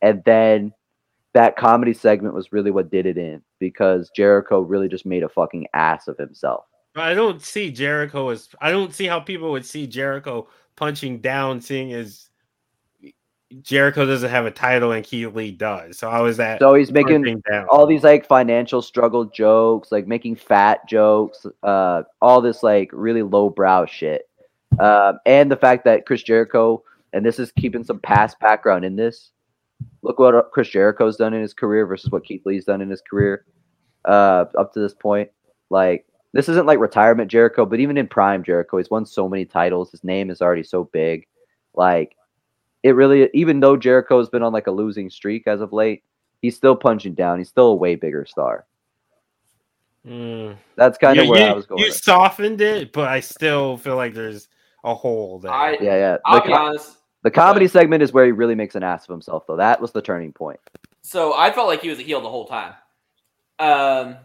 and 0.01 0.23
then 0.25 0.73
that 1.33 1.57
comedy 1.57 1.93
segment 1.93 2.33
was 2.33 2.53
really 2.53 2.71
what 2.71 2.89
did 2.89 3.05
it 3.05 3.17
in 3.17 3.41
because 3.59 4.09
Jericho 4.15 4.61
really 4.61 4.87
just 4.87 5.05
made 5.05 5.21
a 5.21 5.29
fucking 5.29 5.67
ass 5.73 6.07
of 6.07 6.17
himself. 6.17 6.63
I 6.95 7.13
don't 7.13 7.41
see 7.41 7.71
Jericho 7.71 8.29
as 8.29 8.47
I 8.61 8.71
don't 8.71 8.93
see 8.93 9.05
how 9.05 9.19
people 9.19 9.51
would 9.51 9.65
see 9.65 9.85
Jericho 9.85 10.47
punching 10.75 11.19
down, 11.19 11.61
seeing 11.61 11.93
as 11.93 12.29
Jericho 13.61 14.05
doesn't 14.05 14.29
have 14.29 14.45
a 14.45 14.51
title 14.51 14.91
and 14.91 15.05
Keith 15.05 15.33
Lee 15.33 15.51
does. 15.51 15.97
So 15.97 16.09
how 16.09 16.25
is 16.25 16.37
that 16.37 16.59
So 16.59 16.73
he's 16.73 16.91
making 16.91 17.23
down? 17.49 17.67
all 17.69 17.85
these 17.85 18.03
like 18.03 18.25
financial 18.25 18.81
struggle 18.81 19.25
jokes, 19.25 19.91
like 19.91 20.07
making 20.07 20.35
fat 20.35 20.87
jokes, 20.87 21.45
uh, 21.63 22.03
all 22.21 22.41
this 22.41 22.63
like 22.63 22.89
really 22.91 23.21
lowbrow 23.21 23.85
shit. 23.85 24.27
Um, 24.79 25.19
and 25.25 25.49
the 25.49 25.55
fact 25.55 25.85
that 25.85 26.05
Chris 26.05 26.23
Jericho, 26.23 26.83
and 27.13 27.25
this 27.25 27.39
is 27.39 27.51
keeping 27.51 27.83
some 27.83 27.99
past 27.99 28.39
background 28.39 28.83
in 28.83 28.95
this. 28.95 29.31
Look 30.01 30.19
what 30.19 30.51
Chris 30.51 30.69
Jericho's 30.69 31.17
done 31.17 31.33
in 31.33 31.41
his 31.41 31.53
career 31.53 31.85
versus 31.85 32.09
what 32.09 32.25
Keith 32.25 32.45
Lee's 32.45 32.65
done 32.65 32.81
in 32.81 32.89
his 32.89 33.01
career 33.01 33.45
uh, 34.05 34.45
up 34.57 34.73
to 34.73 34.79
this 34.79 34.93
point. 34.93 35.29
Like 35.69 36.05
this 36.35 36.49
isn't 36.49 36.65
like 36.65 36.79
retirement 36.79 37.31
Jericho, 37.31 37.65
but 37.65 37.79
even 37.79 37.97
in 37.97 38.07
prime 38.07 38.43
Jericho, 38.43 38.75
he's 38.77 38.89
won 38.89 39.05
so 39.05 39.29
many 39.29 39.45
titles. 39.45 39.89
His 39.89 40.03
name 40.03 40.29
is 40.29 40.41
already 40.41 40.63
so 40.63 40.83
big. 40.83 41.25
Like 41.73 42.17
it 42.83 42.91
really, 42.91 43.29
even 43.33 43.61
though 43.61 43.77
Jericho's 43.77 44.29
been 44.29 44.43
on 44.43 44.51
like 44.51 44.67
a 44.67 44.71
losing 44.71 45.09
streak 45.09 45.47
as 45.47 45.61
of 45.61 45.71
late, 45.71 46.03
he's 46.41 46.57
still 46.57 46.75
punching 46.75 47.13
down. 47.13 47.37
He's 47.37 47.47
still 47.47 47.67
a 47.67 47.75
way 47.75 47.95
bigger 47.95 48.25
star. 48.25 48.65
Mm. 50.05 50.57
That's 50.75 50.97
kind 50.97 51.17
of 51.17 51.25
Yeah, 51.25 51.31
where 51.31 51.39
you, 51.39 51.45
I 51.45 51.53
was 51.53 51.65
going. 51.65 51.79
You 51.79 51.85
with 51.87 51.95
it. 51.95 52.03
softened 52.03 52.59
it, 52.61 52.91
but 52.91 53.07
I 53.07 53.21
still 53.21 53.77
feel 53.77 53.95
like 53.95 54.13
there's 54.13 54.49
a 54.83 54.93
hole 54.93 55.39
there. 55.39 55.51
I, 55.53 55.71
Yeah, 55.73 55.95
yeah. 55.95 56.17
I'll 56.25 56.41
The, 56.41 56.47
be 56.47 56.53
honest. 56.53 56.97
the 57.23 57.31
comedy 57.31 57.67
segment 57.69 58.03
is 58.03 58.11
where 58.13 58.25
he 58.25 58.31
really 58.33 58.55
makes 58.55 58.75
an 58.75 58.83
ass 58.83 59.05
of 59.05 59.09
himself, 59.09 59.47
though. 59.47 59.55
That 59.55 59.79
was 59.81 59.93
the 59.93 60.01
turning 60.01 60.31
point. 60.33 60.59
So 61.01 61.33
I 61.33 61.51
felt 61.51 61.67
like 61.67 61.81
he 61.81 61.89
was 61.89 61.97
a 61.99 62.03
heel 62.03 62.19
the 62.21 62.29
whole 62.29 62.45
time. 62.45 62.73
Um, 63.57 64.17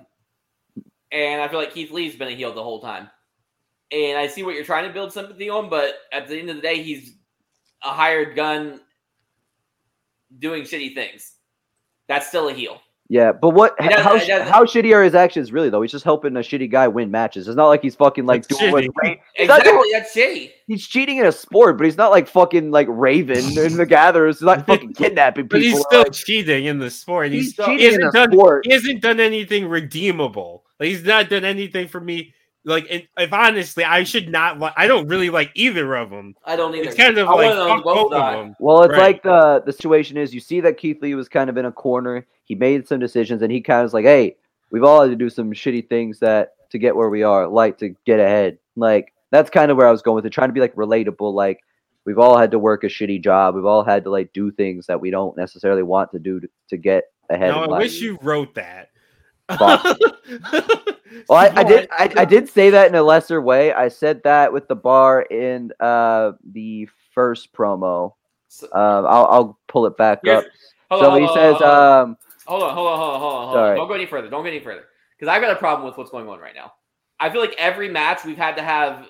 and 1.13 1.41
I 1.43 1.49
feel 1.49 1.59
like 1.59 1.73
Keith 1.75 1.91
Lee's 1.91 2.17
been 2.17 2.29
a 2.29 2.35
heel 2.35 2.53
the 2.55 2.63
whole 2.63 2.81
time. 2.81 3.11
And 3.93 4.17
I 4.17 4.27
see 4.29 4.43
what 4.45 4.55
you're 4.55 4.65
trying 4.65 4.87
to 4.87 4.93
build 4.93 5.13
sympathy 5.13 5.49
on, 5.51 5.69
but 5.69 5.95
at 6.13 6.29
the 6.29 6.39
end 6.39 6.49
of 6.51 6.57
the 6.57 6.63
day, 6.63 6.83
he's 6.83 7.15
a 7.83 7.89
hired 7.89 8.37
gun 8.37 8.81
doing 10.39 10.63
shitty 10.63 10.95
things. 10.95 11.33
That's 12.09 12.29
still 12.29 12.49
a 12.49 12.53
heel. 12.53 12.81
Yeah, 13.09 13.33
but 13.33 13.51
what? 13.51 13.75
How, 13.81 14.15
it 14.15 14.21
sh- 14.23 14.29
doesn't- 14.29 14.47
how 14.47 14.65
shitty 14.65 14.95
are 14.95 15.03
his 15.03 15.17
actions 15.17 15.51
really 15.51 15.69
though? 15.69 15.83
He's 15.83 15.91
just 15.91 16.05
helping 16.05 16.37
a 16.37 16.41
shitty 16.41 16.71
guy 16.71 16.87
win 16.87 17.11
matches. 17.11 17.49
It's 17.49 17.57
not 17.57 17.67
like 17.67 17.83
he's 17.83 17.97
fucking 17.97 18.25
like 18.25 18.47
That's 18.47 18.61
doing 18.61 18.71
what 18.71 18.85
shitty. 18.85 18.89
Ra- 19.03 19.09
he's 19.09 19.19
Exactly, 19.51 19.73
doing- 19.73 19.91
that's 19.93 20.15
shitty. 20.15 20.51
he's 20.69 20.87
cheating 20.87 21.17
in 21.19 21.27
a 21.27 21.33
sport, 21.33 21.77
but 21.77 21.85
he's 21.87 21.97
not 21.97 22.13
like 22.13 22.29
fucking 22.29 22.71
like 22.71 22.87
Raven 22.89 23.39
in 23.59 23.77
the 23.77 23.85
Gatherers. 23.87 24.39
He's 24.39 24.47
not 24.47 24.65
fucking 24.65 24.93
kidnapping 24.95 25.49
people. 25.49 25.59
but 25.59 25.63
he's 25.63 25.81
still 25.81 26.03
like- 26.03 26.13
cheating 26.13 26.67
in 26.67 26.79
the 26.79 26.89
sport. 26.89 27.33
he's 27.33 27.47
He's, 27.47 27.57
he 27.57 27.63
cheating 27.65 27.79
in 27.79 27.85
hasn't 27.95 28.05
a 28.05 28.11
done 28.13 28.33
sport. 28.33 28.67
he 28.67 28.73
hasn't 28.73 29.03
done 29.03 29.19
anything 29.19 29.67
redeemable. 29.67 30.65
Like 30.81 30.89
he's 30.89 31.05
not 31.05 31.29
done 31.29 31.45
anything 31.45 31.87
for 31.89 32.01
me. 32.01 32.35
Like 32.65 32.87
and 32.91 33.07
if 33.19 33.33
honestly, 33.33 33.85
I 33.85 34.03
should 34.05 34.29
not. 34.29 34.59
Li- 34.61 34.73
I 34.77 34.87
don't 34.87 35.07
really 35.09 35.31
like 35.31 35.51
either 35.55 35.95
of 35.95 36.11
them. 36.11 36.35
I 36.45 36.57
don't 36.57 36.75
either. 36.75 36.89
It's 36.89 36.97
kind 36.97 37.17
of 37.19 37.29
I 37.29 37.33
like 37.33 37.55
fuck 37.55 37.85
both 37.85 37.95
both 38.11 38.13
of 38.15 38.33
them. 38.33 38.57
Well, 38.59 38.83
it's 38.83 38.93
Right. 38.93 38.99
like 38.99 39.23
the 39.23 39.63
the 39.65 39.73
situation 39.73 40.17
is 40.17 40.35
you 40.35 40.41
see 40.41 40.61
that 40.63 40.77
Keith 40.77 41.01
Lee 41.01 41.15
was 41.15 41.29
kind 41.29 41.49
of 41.49 41.57
in 41.57 41.65
a 41.67 41.73
corner. 41.73 42.27
He 42.45 42.55
made 42.55 42.87
some 42.89 42.99
decisions 42.99 43.43
and 43.43 43.53
he 43.53 43.61
kind 43.61 43.81
of 43.81 43.85
was 43.85 43.95
like, 43.95 44.05
"Hey, 44.05 44.37
we've 44.71 44.85
all 44.85 45.01
had 45.03 45.11
to 45.11 45.17
do 45.17 45.31
some 45.31 45.53
shitty 45.53 45.89
things 45.89 46.19
that 46.19 46.55
to 46.71 46.79
get 46.79 46.95
where 46.97 47.09
we 47.09 47.23
are, 47.23 47.47
like 47.49 47.79
to 47.79 47.95
get 48.05 48.21
ahead." 48.21 48.59
Like 48.77 49.13
that's 49.31 49.49
kind 49.49 49.71
of 49.71 49.77
where 49.79 49.87
I 49.89 49.93
was 49.93 50.03
going 50.03 50.17
with 50.17 50.27
it, 50.27 50.31
trying 50.31 50.49
to 50.49 50.55
be 50.55 50.61
like 50.61 50.75
relatable. 50.75 51.33
Like 51.33 51.61
we've 52.05 52.19
all 52.19 52.37
had 52.37 52.51
to 52.51 52.59
work 52.59 52.85
a 52.85 52.89
shitty 52.89 53.23
job. 53.25 53.55
We've 53.55 53.65
all 53.65 53.85
had 53.85 54.05
to 54.05 54.11
like 54.11 54.33
do 54.35 54.51
things 54.51 54.87
that 54.87 55.01
we 55.01 55.11
don't 55.11 55.35
necessarily 55.37 55.83
want 55.83 56.13
to 56.13 56.19
do 56.19 56.41
to, 56.41 56.49
to 56.69 56.77
get 56.77 57.05
ahead. 57.31 57.53
No, 57.53 57.63
I 57.63 57.67
life. 57.67 57.79
wish 57.85 58.01
you 58.03 58.19
wrote 58.21 58.55
that. 58.57 58.90
Well, 61.29 61.39
I, 61.39 61.53
I 61.61 61.65
did. 61.65 61.89
I, 61.91 62.13
I 62.19 62.25
did 62.25 62.49
say 62.49 62.71
that 62.71 62.89
in 62.89 62.95
a 62.95 63.03
lesser 63.03 63.41
way. 63.43 63.73
I 63.73 63.89
said 63.89 64.23
that 64.25 64.53
with 64.53 64.69
the 64.69 64.77
bar 64.77 65.23
in 65.23 65.73
uh 65.81 66.33
the 66.53 66.89
first 67.15 67.53
promo. 67.53 68.15
So- 68.49 68.67
Um, 68.73 69.07
I'll 69.07 69.27
I'll 69.27 69.59
pull 69.69 69.87
it 69.87 69.97
back 69.97 70.27
up. 70.27 70.45
so 70.91 71.11
on, 71.11 71.21
he 71.21 71.27
hold 71.27 71.37
says, 71.37 71.53
hold 71.57 71.63
on. 71.63 72.03
um, 72.03 72.17
Hold 72.47 72.63
on, 72.65 72.75
hold 72.75 72.87
on, 72.89 72.99
hold 72.99 73.13
on, 73.15 73.21
hold 73.21 73.33
on, 73.35 73.49
hold 73.49 73.59
on. 73.59 73.77
Don't 73.77 73.89
go 73.89 73.95
any 73.95 74.07
further. 74.07 74.29
Don't 74.31 74.43
go 74.43 74.49
any 74.49 74.61
further. 74.61 74.85
Because 75.19 75.31
I've 75.33 75.43
got 75.43 75.53
a 75.53 75.57
problem 75.59 75.87
with 75.87 75.97
what's 75.99 76.11
going 76.11 76.29
on 76.29 76.39
right 76.41 76.55
now. 76.55 76.73
I 77.21 77.29
feel 77.31 77.41
like 77.41 77.55
every 77.59 77.89
match 77.89 78.25
we've 78.25 78.37
had 78.37 78.57
to 78.57 78.63
have 78.63 79.07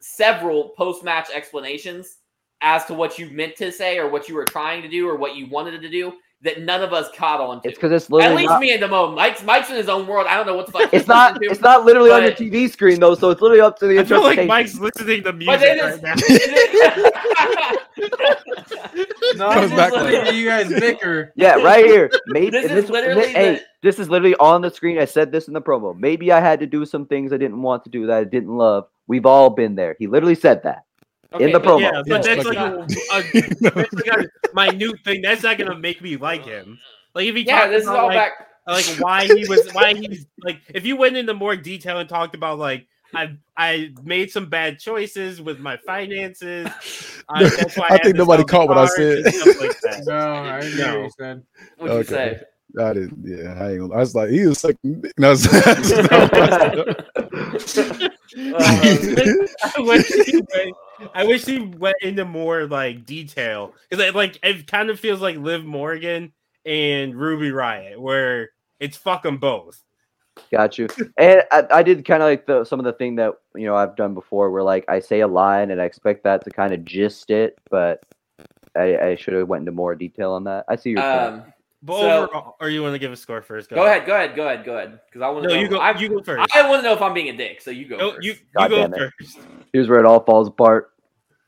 several 0.00 0.70
post 0.76 1.02
match 1.02 1.28
explanations 1.32 2.18
as 2.60 2.84
to 2.86 2.94
what 2.94 3.18
you 3.18 3.30
meant 3.30 3.56
to 3.56 3.72
say 3.72 3.98
or 3.98 4.08
what 4.08 4.28
you 4.28 4.34
were 4.34 4.44
trying 4.44 4.82
to 4.82 4.88
do 4.88 5.08
or 5.08 5.16
what 5.16 5.34
you 5.36 5.46
wanted 5.48 5.80
to 5.80 5.88
do 5.88 6.12
that 6.44 6.60
none 6.62 6.82
of 6.82 6.92
us 6.92 7.08
caught 7.16 7.40
on 7.40 7.60
to. 7.62 7.68
it's 7.68 7.76
because 7.76 7.90
it's 7.90 8.10
literally 8.10 8.34
At 8.34 8.36
least 8.38 8.50
not, 8.50 8.60
me 8.60 8.72
and 8.72 8.82
Damone. 8.82 9.16
Mike's 9.16 9.42
Mike's 9.42 9.70
in 9.70 9.76
his 9.76 9.88
own 9.88 10.06
world. 10.06 10.26
I 10.28 10.36
don't 10.36 10.46
know 10.46 10.54
what 10.54 10.66
the 10.66 10.72
fuck. 10.72 10.92
it's 10.94 11.08
not 11.08 11.40
to. 11.40 11.46
it's 11.46 11.60
not 11.60 11.84
literally 11.84 12.10
on 12.10 12.22
your 12.22 12.32
TV 12.32 12.70
screen 12.70 13.00
though, 13.00 13.14
so 13.14 13.30
it's 13.30 13.40
literally 13.40 13.62
up 13.62 13.78
to 13.80 13.86
the 13.86 13.98
I 13.98 14.04
feel 14.04 14.22
like. 14.22 14.46
Mike's 14.46 14.78
listening 14.78 15.24
to 15.24 15.32
music 15.32 15.60
then 15.60 16.02
right 16.02 16.02
now. 16.02 16.14
No, 19.36 19.48
I'm 19.48 19.54
Comes 19.54 19.70
just 19.70 19.76
back 19.76 19.92
listening 19.92 20.24
to 20.26 20.34
you 20.36 20.46
guys 20.46 20.68
bicker. 20.68 21.32
Yeah, 21.34 21.56
right 21.56 21.84
here. 21.84 22.10
Maybe 22.26 22.50
This 22.50 22.70
and 22.70 22.78
is 22.78 22.90
literally 22.90 23.24
and 23.24 23.34
hey, 23.56 23.60
this 23.82 23.98
is 23.98 24.08
literally 24.08 24.36
on 24.36 24.62
the 24.62 24.70
screen. 24.70 24.98
I 24.98 25.04
said 25.06 25.32
this 25.32 25.48
in 25.48 25.54
the 25.54 25.60
promo. 25.60 25.98
Maybe 25.98 26.30
I 26.30 26.40
had 26.40 26.60
to 26.60 26.66
do 26.66 26.84
some 26.86 27.06
things 27.06 27.32
I 27.32 27.36
didn't 27.36 27.60
want 27.60 27.82
to 27.84 27.90
do 27.90 28.06
that 28.06 28.16
I 28.18 28.24
didn't 28.24 28.56
love. 28.56 28.86
We've 29.06 29.26
all 29.26 29.50
been 29.50 29.74
there. 29.74 29.96
He 29.98 30.06
literally 30.06 30.34
said 30.36 30.62
that. 30.62 30.84
Okay, 31.34 31.52
the 31.52 31.58
but- 31.60 31.68
promo. 31.68 31.80
Yeah, 31.80 32.02
but 32.06 32.22
that's 32.22 32.44
like 32.44 32.56
like 32.56 32.72
a, 32.72 32.80
a, 32.80 33.50
that's 33.60 33.92
like 33.92 34.06
a 34.06 34.28
minute 34.54 35.00
thing. 35.04 35.22
That's 35.22 35.42
not 35.42 35.58
gonna 35.58 35.78
make 35.78 36.00
me 36.00 36.16
like 36.16 36.44
him. 36.44 36.78
Like 37.14 37.26
if 37.26 37.34
he 37.34 37.42
Yeah, 37.42 37.60
talked 37.60 37.70
this 37.72 37.82
is 37.82 37.88
all 37.88 38.06
like, 38.06 38.16
back. 38.16 38.32
like 38.66 38.84
why 38.98 39.24
he 39.26 39.46
was 39.48 39.68
why 39.72 39.94
he's 39.94 40.26
like 40.42 40.60
if 40.74 40.84
you 40.86 40.96
went 40.96 41.16
into 41.16 41.34
more 41.34 41.56
detail 41.56 41.98
and 41.98 42.08
talked 42.08 42.34
about 42.34 42.58
like 42.58 42.86
I 43.14 43.36
I 43.56 43.90
made 44.02 44.30
some 44.32 44.48
bad 44.48 44.78
choices 44.80 45.40
with 45.40 45.60
my 45.60 45.76
finances. 45.86 46.66
I, 47.28 47.44
that's 47.48 47.76
why 47.76 47.86
I 47.88 47.92
had 47.94 48.02
think 48.02 48.16
nobody 48.16 48.42
caught 48.44 48.68
what 48.68 48.78
I 48.78 48.86
said. 48.86 49.24
like. 49.24 50.04
No, 50.06 50.16
I 50.16 50.60
didn't 50.60 50.76
hear 50.76 50.86
No. 50.92 51.42
what 51.78 51.92
you 51.92 52.04
said. 52.04 52.46
What'd 52.74 52.96
you 52.96 53.02
Okay. 53.02 53.14
say? 53.24 53.24
I 53.24 53.24
didn't. 53.24 53.24
Yeah, 53.24 53.54
I 53.64 53.70
ain't. 53.70 53.80
Gonna, 53.80 53.94
I 53.94 53.98
was 53.98 54.14
like, 54.14 54.30
he 54.30 54.46
was 54.46 54.64
like, 54.64 54.76
no, 54.82 55.28
I 55.28 55.30
was- 55.30 55.46
uh, 58.36 58.98
I 59.76 59.78
wish 59.78 60.08
he 60.26 60.36
went, 60.36 60.76
I 61.14 61.24
wish 61.24 61.44
he 61.44 61.60
went 61.60 61.96
into 62.02 62.24
more 62.24 62.66
like 62.66 63.06
detail 63.06 63.74
because 63.88 64.04
it, 64.04 64.14
like 64.14 64.38
it 64.42 64.66
kind 64.66 64.90
of 64.90 64.98
feels 64.98 65.20
like 65.20 65.36
Liv 65.36 65.64
Morgan 65.64 66.32
and 66.64 67.14
Ruby 67.14 67.50
Riott, 67.50 67.98
where 67.98 68.50
it's 68.80 68.96
fuck 68.96 69.22
them 69.22 69.38
both. 69.38 69.80
Got 70.50 70.78
you. 70.78 70.88
And 71.16 71.42
I, 71.52 71.64
I 71.70 71.82
did 71.82 72.04
kind 72.04 72.22
of 72.22 72.28
like 72.28 72.46
the 72.46 72.64
some 72.64 72.80
of 72.80 72.84
the 72.84 72.92
thing 72.92 73.16
that 73.16 73.34
you 73.54 73.66
know 73.66 73.76
I've 73.76 73.96
done 73.96 74.14
before, 74.14 74.50
where 74.50 74.62
like 74.62 74.84
I 74.88 75.00
say 75.00 75.20
a 75.20 75.28
line 75.28 75.70
and 75.70 75.80
I 75.80 75.84
expect 75.84 76.24
that 76.24 76.44
to 76.44 76.50
kind 76.50 76.74
of 76.74 76.84
gist 76.84 77.30
it, 77.30 77.58
but 77.70 78.02
I, 78.76 78.98
I 78.98 79.14
should 79.14 79.34
have 79.34 79.48
went 79.48 79.62
into 79.62 79.72
more 79.72 79.94
detail 79.94 80.32
on 80.32 80.44
that. 80.44 80.64
I 80.68 80.76
see 80.76 80.90
your 80.90 81.02
point. 81.02 81.14
Um, 81.14 81.44
But 81.84 82.00
So- 82.00 82.22
overall, 82.24 82.56
or 82.60 82.70
you 82.70 82.82
want 82.82 82.94
to 82.94 82.98
give 82.98 83.12
a 83.12 83.16
score 83.16 83.42
first? 83.42 83.68
go 83.68 83.84
ahead, 83.84 84.06
go 84.06 84.14
ahead, 84.14 84.34
go 84.34 84.46
ahead, 84.46 84.64
go 84.64 84.76
ahead. 84.78 85.00
Because 85.06 85.20
I 85.20 85.28
want 85.28 85.42
to. 85.42 85.48
No, 85.50 85.54
know, 85.54 85.60
you 85.60 85.68
go. 85.68 85.78
I, 85.78 85.96
you 85.98 86.08
go 86.08 86.22
first. 86.22 86.56
I 86.56 86.66
want 86.68 86.82
to 86.82 86.88
know 86.88 86.94
if 86.94 87.02
I'm 87.02 87.12
being 87.12 87.28
a 87.28 87.36
dick. 87.36 87.60
So 87.60 87.70
you 87.70 87.86
go. 87.86 87.96
No, 87.98 88.12
first. 88.12 88.24
you 88.24 88.32
you 88.32 88.38
God 88.56 88.70
go 88.70 88.76
damn 88.76 88.94
it. 88.94 89.12
first. 89.20 89.38
Here's 89.72 89.86
where 89.88 90.00
it 90.00 90.06
all 90.06 90.20
falls 90.24 90.48
apart. 90.48 90.92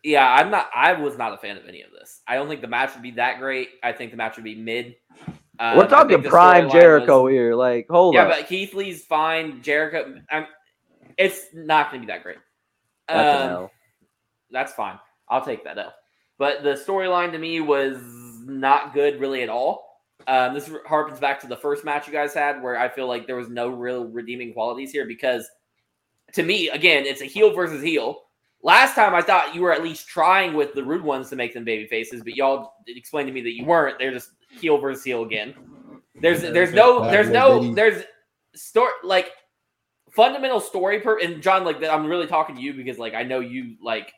Yeah, 0.05 0.31
I'm 0.31 0.51
not. 0.51 0.69
I 0.75 0.93
was 0.93 1.17
not 1.17 1.33
a 1.33 1.39
fan 1.39 1.57
of 1.57 1.67
any 1.67 1.81
of 1.83 1.91
this. 1.91 2.21
I 2.29 2.35
don't 2.35 2.49
think 2.49 2.61
the 2.61 2.69
match 2.69 2.93
would 2.93 3.03
be 3.03 3.13
that 3.13 3.39
great. 3.41 3.71
I 3.83 3.93
think 3.93 4.11
the 4.11 4.17
match 4.19 4.37
would 4.37 4.45
be 4.45 4.55
mid. 4.55 4.97
Um, 5.59 5.79
We're 5.79 5.89
talking 5.89 6.23
prime 6.23 6.69
Jericho 6.71 7.23
was- 7.23 7.33
here. 7.33 7.55
Like, 7.55 7.87
hold 7.89 8.15
on. 8.15 8.27
yeah, 8.27 8.31
up. 8.31 8.39
but 8.39 8.47
Keith 8.47 8.75
Lee's 8.75 9.07
fine. 9.07 9.63
Jericho, 9.63 10.21
I'm, 10.31 10.47
it's 11.17 11.47
not 11.55 11.91
going 11.91 12.03
to 12.03 12.07
be 12.07 12.13
that 12.13 12.23
great. 12.23 12.37
That's 13.09 13.43
an 13.43 13.53
Um, 13.57 13.69
that's 14.51 14.75
fine. 14.75 14.99
I'll 15.31 15.45
take 15.45 15.65
that 15.65 15.79
L. 15.79 15.95
But 16.39 16.63
the 16.63 16.75
storyline 16.75 17.33
to 17.33 17.39
me 17.39 17.61
was 17.61 17.97
not 18.45 18.93
good 18.93 19.19
really 19.19 19.43
at 19.43 19.49
all. 19.49 19.86
Um, 20.29 20.55
this 20.55 20.69
harkens 20.69 21.21
back 21.21 21.41
to 21.41 21.47
the 21.47 21.57
first 21.57 21.85
match 21.85 22.07
you 22.07 22.13
guys 22.13 22.35
had, 22.35 22.63
where 22.63 22.79
I 22.79 22.89
feel 22.89 23.07
like 23.07 23.27
there 23.27 23.37
was 23.37 23.49
no 23.49 23.69
real 23.69 24.07
redeeming 24.07 24.53
qualities 24.53 24.91
here 24.91 25.07
because, 25.07 25.49
to 26.33 26.43
me, 26.43 26.69
again, 26.71 27.07
it's 27.07 27.21
a 27.21 27.27
heel 27.27 27.55
versus 27.55 27.83
heel. 27.83 28.23
Last 28.63 28.95
time 28.95 29.15
I 29.15 29.23
thought 29.23 29.55
you 29.55 29.61
were 29.61 29.73
at 29.73 29.85
least 29.85 30.09
trying 30.09 30.55
with 30.55 30.75
the 30.75 30.83
rude 30.83 31.05
ones 31.05 31.31
to 31.31 31.37
make 31.37 31.55
them 31.55 31.65
baby 31.65 31.87
faces, 31.87 32.23
but 32.25 32.35
y'all 32.35 32.75
explained 32.89 33.29
to 33.29 33.33
me 33.33 33.43
that 33.43 33.55
you 33.55 33.65
weren't. 33.65 33.99
They're 33.99 34.13
just 34.13 34.31
heel 34.51 34.79
versus 34.79 35.05
heel 35.05 35.23
again. 35.23 35.55
There's 36.21 36.41
there's 36.41 36.73
no 36.73 37.11
there's 37.11 37.29
no 37.29 37.75
there's 37.75 38.03
story 38.55 38.93
like 39.05 39.31
fundamental 40.11 40.61
story 40.61 41.01
per 41.01 41.19
and 41.19 41.43
John 41.43 41.65
like 41.65 41.81
that 41.81 41.93
I'm 41.93 42.07
really 42.07 42.27
talking 42.27 42.57
to 42.57 42.63
you 42.63 42.73
because 42.73 42.99
like 42.99 43.15
I 43.15 43.23
know 43.23 43.41
you 43.41 43.77
like 43.83 44.13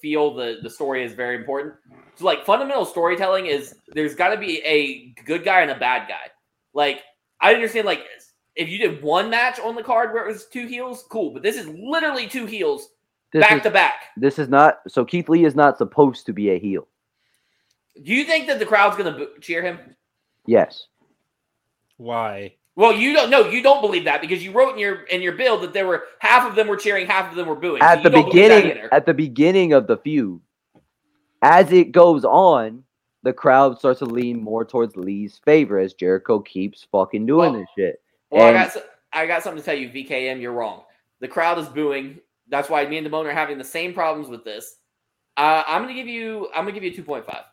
feel 0.00 0.34
the 0.34 0.58
the 0.62 0.70
story 0.70 1.04
is 1.04 1.12
very 1.12 1.36
important. 1.36 1.74
So 2.16 2.24
like 2.24 2.44
fundamental 2.44 2.84
storytelling 2.84 3.46
is 3.46 3.74
there's 3.88 4.14
got 4.14 4.30
to 4.30 4.38
be 4.38 4.58
a 4.64 5.08
good 5.24 5.44
guy 5.44 5.60
and 5.60 5.70
a 5.70 5.78
bad 5.78 6.08
guy. 6.08 6.30
Like 6.74 7.02
I 7.40 7.54
understand 7.54 7.86
like 7.86 8.04
if 8.54 8.68
you 8.68 8.78
did 8.78 9.02
one 9.02 9.28
match 9.28 9.60
on 9.60 9.74
the 9.74 9.82
card 9.82 10.12
where 10.14 10.26
it 10.26 10.32
was 10.32 10.46
two 10.46 10.66
heels, 10.66 11.04
cool, 11.10 11.30
but 11.30 11.42
this 11.42 11.56
is 11.56 11.68
literally 11.68 12.26
two 12.26 12.46
heels 12.46 12.88
This 13.32 13.42
back 13.42 13.58
is, 13.58 13.62
to 13.64 13.70
back. 13.70 13.94
this 14.16 14.38
is 14.38 14.48
not 14.48 14.78
so 14.88 15.04
Keith 15.04 15.28
Lee 15.28 15.44
is 15.44 15.54
not 15.54 15.76
supposed 15.78 16.24
to 16.26 16.32
be 16.32 16.50
a 16.50 16.58
heel. 16.58 16.88
Do 18.02 18.12
you 18.14 18.24
think 18.24 18.46
that 18.46 18.58
the 18.58 18.66
crowd's 18.66 18.96
going 18.96 19.12
to 19.12 19.18
boo- 19.18 19.40
cheer 19.40 19.62
him? 19.62 19.78
Yes. 20.46 20.86
Why? 21.96 22.54
Well, 22.76 22.92
you 22.92 23.14
don't 23.14 23.30
know. 23.30 23.48
You 23.48 23.62
don't 23.62 23.80
believe 23.80 24.04
that 24.04 24.20
because 24.20 24.44
you 24.44 24.52
wrote 24.52 24.74
in 24.74 24.78
your 24.78 25.02
in 25.04 25.22
your 25.22 25.32
bill 25.32 25.58
that 25.60 25.72
there 25.72 25.86
were 25.86 26.04
half 26.18 26.48
of 26.48 26.54
them 26.54 26.68
were 26.68 26.76
cheering, 26.76 27.06
half 27.06 27.30
of 27.30 27.36
them 27.36 27.48
were 27.48 27.56
booing. 27.56 27.82
At 27.82 27.98
you 27.98 28.02
the 28.04 28.10
don't 28.10 28.28
believe 28.28 28.48
that 28.48 28.62
beginning 28.62 28.88
at 28.92 29.06
the 29.06 29.14
beginning 29.14 29.72
of 29.72 29.86
the 29.86 29.96
feud, 29.96 30.40
as 31.40 31.72
it 31.72 31.90
goes 31.92 32.24
on, 32.26 32.84
the 33.22 33.32
crowd 33.32 33.78
starts 33.78 34.00
to 34.00 34.04
lean 34.04 34.42
more 34.42 34.62
towards 34.62 34.94
Lee's 34.94 35.38
favor 35.42 35.78
as 35.78 35.94
Jericho 35.94 36.38
keeps 36.40 36.86
fucking 36.92 37.24
doing 37.24 37.52
Well, 37.52 37.60
this 37.60 37.68
shit. 37.76 38.02
Well, 38.30 38.46
And- 38.48 38.58
I 38.58 38.64
got 38.64 38.72
so- 38.72 38.82
I 39.12 39.26
got 39.26 39.42
something 39.42 39.62
to 39.62 39.64
tell 39.64 39.74
you, 39.74 39.88
VKM. 39.88 40.42
You're 40.42 40.52
wrong. 40.52 40.82
The 41.20 41.28
crowd 41.28 41.58
is 41.58 41.68
booing. 41.68 42.20
That's 42.48 42.68
why 42.68 42.84
me 42.84 42.98
and 42.98 43.06
Damone 43.06 43.24
are 43.24 43.32
having 43.32 43.56
the 43.56 43.64
same 43.64 43.94
problems 43.94 44.28
with 44.28 44.44
this. 44.44 44.76
Uh, 45.38 45.62
I'm 45.66 45.80
gonna 45.80 45.94
give 45.94 46.08
you. 46.08 46.48
I'm 46.54 46.64
gonna 46.64 46.72
give 46.72 46.84
you 46.84 46.90
a 46.90 46.94
two 46.94 47.02
point 47.02 47.24
five. 47.24 47.44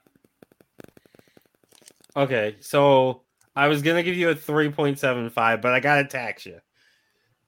Okay, 2.17 2.57
so 2.59 3.21
I 3.55 3.67
was 3.67 3.81
gonna 3.81 4.03
give 4.03 4.15
you 4.15 4.29
a 4.29 4.35
three 4.35 4.69
point 4.69 4.99
seven 4.99 5.29
five, 5.29 5.61
but 5.61 5.73
I 5.73 5.79
gotta 5.79 6.05
tax 6.05 6.45
you 6.45 6.59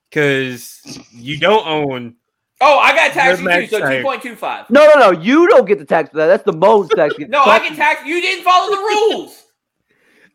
because 0.09 0.81
you 1.11 1.39
don't 1.39 1.65
own. 1.67 2.15
Oh, 2.61 2.79
I 2.79 2.95
got 2.95 3.11
tax 3.11 3.39
you 3.41 3.47
too, 3.49 3.67
so 3.67 3.89
two 3.89 4.03
point 4.03 4.21
two 4.21 4.35
five. 4.35 4.69
No, 4.69 4.85
no, 4.93 5.11
no. 5.11 5.19
You 5.19 5.47
don't 5.47 5.67
get 5.67 5.77
the 5.79 5.85
tax 5.85 6.09
for 6.09 6.17
that. 6.17 6.27
That's 6.27 6.43
the 6.43 6.53
most 6.53 6.91
tax. 6.91 7.15
No, 7.27 7.43
I 7.43 7.59
can 7.59 7.75
tax. 7.75 8.05
You 8.05 8.21
didn't 8.21 8.43
follow 8.43 8.71
the 8.71 8.77
rules. 8.81 9.41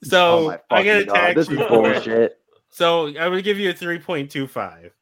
So 0.02 0.50
Oh 0.50 0.58
I 0.70 0.82
gotta 0.82 1.04
fucking 1.04 1.06
god, 1.08 1.14
tax 1.14 1.34
this 1.34 1.46
is 1.48 1.52
you 1.52 1.58
for 1.68 1.90
it. 1.90 1.94
bullshit. 1.94 2.38
So 2.70 3.14
I 3.18 3.28
would 3.28 3.44
give 3.44 3.58
you 3.58 3.68
a 3.68 3.74
three 3.74 3.98
point 3.98 4.30
two 4.30 4.46
five. 4.46 4.92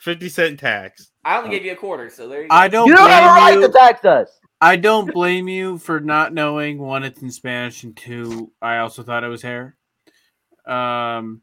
50 0.00 0.28
cent 0.28 0.60
tax. 0.60 1.12
I 1.24 1.38
only 1.38 1.48
gave 1.50 1.64
you 1.64 1.72
a 1.72 1.76
quarter, 1.76 2.10
so 2.10 2.28
there 2.28 2.42
you 2.42 2.48
go. 2.48 2.54
I 2.54 2.68
don't 2.68 2.88
You 2.88 2.94
don't 2.96 3.08
have 3.08 3.22
a 3.24 3.26
right 3.28 3.54
blame 3.56 3.70
to 3.70 3.78
tax 3.78 4.04
us. 4.04 4.38
I 4.62 4.76
don't 4.76 5.12
blame 5.12 5.48
you 5.48 5.76
for 5.78 5.98
not 6.00 6.32
knowing 6.32 6.78
one, 6.78 7.02
it's 7.02 7.20
in 7.20 7.30
Spanish, 7.32 7.82
and 7.82 7.96
two, 7.96 8.52
I 8.62 8.78
also 8.78 9.02
thought 9.02 9.24
it 9.24 9.28
was 9.28 9.42
hair. 9.42 9.76
Um, 10.64 11.42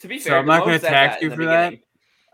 to 0.00 0.08
be 0.08 0.18
fair, 0.18 0.22
so 0.24 0.30
fair, 0.30 0.38
I'm 0.40 0.46
not 0.46 0.64
gonna 0.64 0.80
said 0.80 0.90
tax 0.90 1.22
you 1.22 1.30
for 1.34 1.44
that. 1.44 1.74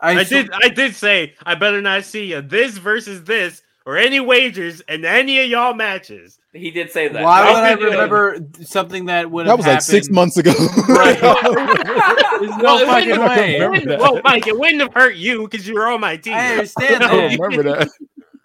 I, 0.01 0.19
I 0.19 0.23
sw- 0.23 0.29
did 0.29 0.49
I 0.63 0.69
did 0.69 0.95
say 0.95 1.35
I 1.43 1.55
better 1.55 1.81
not 1.81 2.03
see 2.03 2.25
you 2.31 2.41
this 2.41 2.77
versus 2.77 3.23
this 3.23 3.61
or 3.85 3.97
any 3.97 4.19
wagers 4.19 4.81
in 4.81 5.05
any 5.05 5.39
of 5.41 5.49
y'all 5.49 5.73
matches. 5.73 6.39
He 6.53 6.71
did 6.71 6.91
say 6.91 7.07
that. 7.07 7.23
Why 7.23 7.45
would 7.45 7.55
I 7.55 7.69
I'll 7.69 7.75
be 7.75 7.81
doing- 7.81 7.93
remember 7.93 8.37
something 8.61 9.05
that 9.05 9.29
would 9.29 9.45
That 9.45 9.51
have 9.51 9.59
was 9.59 9.67
like 9.67 9.81
six 9.81 10.09
months 10.09 10.37
ago. 10.37 10.51
Right. 10.89 11.19
There's 12.39 12.57
no 12.57 12.63
Well, 12.63 12.85
fucking 12.85 13.19
way. 13.19 13.53
remember 13.59 13.75
It 13.77 13.85
that. 13.87 13.99
wouldn't- 13.99 14.01
Well, 14.01 14.21
Mike, 14.23 14.47
it 14.47 14.57
wouldn't 14.57 14.81
have 14.81 14.93
hurt 14.93 15.15
you 15.15 15.47
because 15.47 15.67
you 15.67 15.75
were 15.75 15.87
on 15.87 15.99
my 16.01 16.17
team. 16.17 16.33
I 16.33 16.51
understand 16.53 17.03
I 17.03 17.07
don't 17.15 17.39
remember 17.39 17.63
that. 17.75 17.89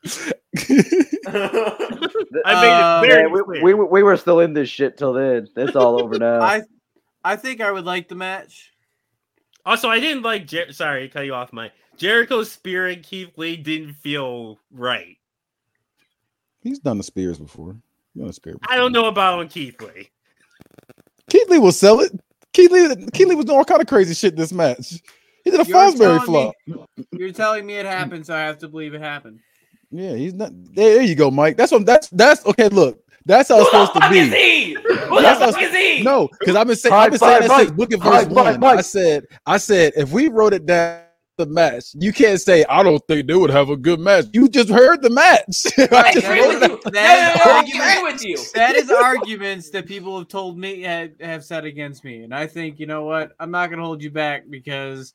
I 1.26 2.60
made 2.60 2.70
Uh, 2.70 3.00
it 3.04 3.08
very 3.08 3.22
Man, 3.24 3.32
we, 3.32 3.42
clear. 3.42 3.62
we, 3.62 3.74
we 3.74 4.02
were 4.02 4.16
still 4.16 4.40
in 4.40 4.52
this 4.54 4.68
shit 4.68 4.96
till 4.96 5.12
then. 5.12 5.48
It's 5.56 5.76
all 5.76 6.00
over 6.02 6.18
now. 6.18 6.40
I, 6.40 6.62
I 7.24 7.36
think 7.36 7.60
I 7.60 7.70
would 7.70 7.84
like 7.84 8.08
the 8.08 8.14
match. 8.14 8.72
Also, 9.66 9.88
I 9.88 10.00
didn't 10.00 10.22
like. 10.22 10.46
Jer- 10.46 10.72
Sorry, 10.72 11.08
to 11.08 11.12
cut 11.12 11.26
you 11.26 11.34
off. 11.34 11.52
My 11.52 11.70
Jericho 11.96 12.42
spear 12.44 12.86
and 12.88 13.02
Keith 13.02 13.36
Lee 13.36 13.56
didn't 13.56 13.94
feel 13.94 14.58
right. 14.72 15.16
He's 16.62 16.78
done 16.78 16.98
the 16.98 17.04
spears 17.04 17.38
before. 17.38 17.76
He's 18.14 18.20
done 18.22 18.30
a 18.30 18.32
spear 18.32 18.56
I 18.68 18.76
don't 18.76 18.92
know 18.92 19.06
about 19.06 19.38
on 19.40 19.48
Keith 19.48 19.80
Lee. 19.82 20.10
Keith 21.28 21.48
Lee 21.50 21.58
will 21.58 21.72
sell 21.72 22.00
it. 22.00 22.12
Keith 22.54 22.70
Lee, 22.70 22.94
Keith 23.12 23.28
Lee 23.28 23.34
was 23.34 23.44
doing 23.44 23.58
all 23.58 23.64
kind 23.64 23.80
of 23.82 23.86
crazy 23.86 24.14
shit 24.14 24.34
this 24.36 24.52
match. 24.52 25.02
He 25.44 25.50
did 25.50 25.60
a 25.60 25.64
You're 25.64 25.76
Fosbury 25.76 25.98
telling 25.98 26.18
me- 26.20 26.24
flop. 26.24 26.54
You're 27.12 27.32
telling 27.32 27.66
me 27.66 27.74
it 27.74 27.84
happened, 27.86 28.26
so 28.26 28.34
I 28.34 28.40
have 28.40 28.58
to 28.58 28.68
believe 28.68 28.94
it 28.94 29.00
happened. 29.02 29.40
Yeah, 29.90 30.14
he's 30.14 30.34
not. 30.34 30.50
There, 30.74 30.96
there 30.96 31.02
you 31.02 31.14
go, 31.14 31.30
Mike. 31.30 31.56
That's 31.56 31.72
what. 31.72 31.86
That's 31.86 32.08
that's 32.10 32.44
okay. 32.46 32.68
Look, 32.68 33.02
that's 33.28 33.50
how 33.50 33.60
it's 33.60 33.70
supposed 33.70 33.92
to 33.94 34.10
be. 34.10 34.74
Who 34.74 35.22
That's 35.22 35.38
the 35.38 35.52
fuck 35.52 35.62
is 35.62 35.74
he? 35.74 36.02
No, 36.02 36.28
because 36.40 36.56
I've 36.56 36.66
been 36.66 36.76
saying 36.76 36.94
I've 36.94 37.10
been 37.10 37.18
saying 37.18 37.40
five, 37.42 37.48
that 37.48 37.58
since 37.58 37.70
Mike. 37.70 37.76
Book 37.76 37.92
of 37.92 38.02
Verse 38.02 38.26
one. 38.26 38.64
I 38.64 38.80
said 38.80 39.24
I 39.46 39.58
said 39.58 39.92
if 39.96 40.12
we 40.12 40.28
wrote 40.28 40.54
it 40.54 40.64
down 40.64 41.02
the 41.36 41.46
match, 41.46 41.84
you 41.94 42.12
can't 42.12 42.40
say 42.40 42.64
I 42.68 42.82
don't 42.82 43.02
think 43.06 43.26
they 43.26 43.34
would 43.34 43.50
have 43.50 43.68
a 43.68 43.76
good 43.76 44.00
match. 44.00 44.26
You 44.32 44.48
just 44.48 44.70
heard 44.70 45.02
the 45.02 45.10
match. 45.10 45.66
I 45.92 46.12
just 46.12 46.26
agree 46.26 46.46
with 46.46 46.62
you. 46.62 46.74
out. 46.74 46.84
No, 46.84 46.90
That 46.90 47.34
is 47.34 47.38
no, 47.38 47.44
no, 47.44 47.56
I 47.56 47.92
agree 47.92 48.12
with 48.12 48.24
you. 48.24 48.38
That 48.54 48.76
is 48.76 48.90
arguments 48.90 49.70
that 49.70 49.86
people 49.86 50.18
have 50.18 50.28
told 50.28 50.58
me 50.58 50.82
have, 50.82 51.10
have 51.20 51.44
said 51.44 51.64
against 51.66 52.04
me, 52.04 52.22
and 52.24 52.34
I 52.34 52.46
think 52.46 52.80
you 52.80 52.86
know 52.86 53.04
what? 53.04 53.32
I'm 53.38 53.50
not 53.50 53.68
going 53.68 53.78
to 53.78 53.84
hold 53.84 54.02
you 54.02 54.10
back 54.10 54.44
because 54.48 55.14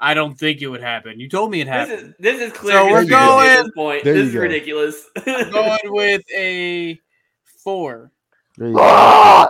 I 0.00 0.14
don't 0.14 0.38
think 0.38 0.62
it 0.62 0.68
would 0.68 0.80
happen. 0.82 1.18
You 1.18 1.28
told 1.28 1.50
me 1.50 1.60
it 1.60 1.64
This 1.64 1.72
happened. 1.72 2.08
is 2.10 2.14
this 2.20 2.40
is 2.40 2.52
clear. 2.52 2.74
So 2.74 2.84
we're 2.90 2.98
conspiracy 3.00 3.14
at 3.14 3.36
going- 3.56 3.64
this 3.64 3.72
point. 3.74 4.04
There 4.04 4.14
This 4.14 4.28
is 4.28 4.34
go. 4.34 4.40
ridiculous. 4.40 5.06
I'm 5.26 5.50
going 5.50 5.78
with 5.84 6.22
a 6.36 7.00
four. 7.64 8.12
There 8.56 8.68
you 8.68 8.74
go. 8.76 9.48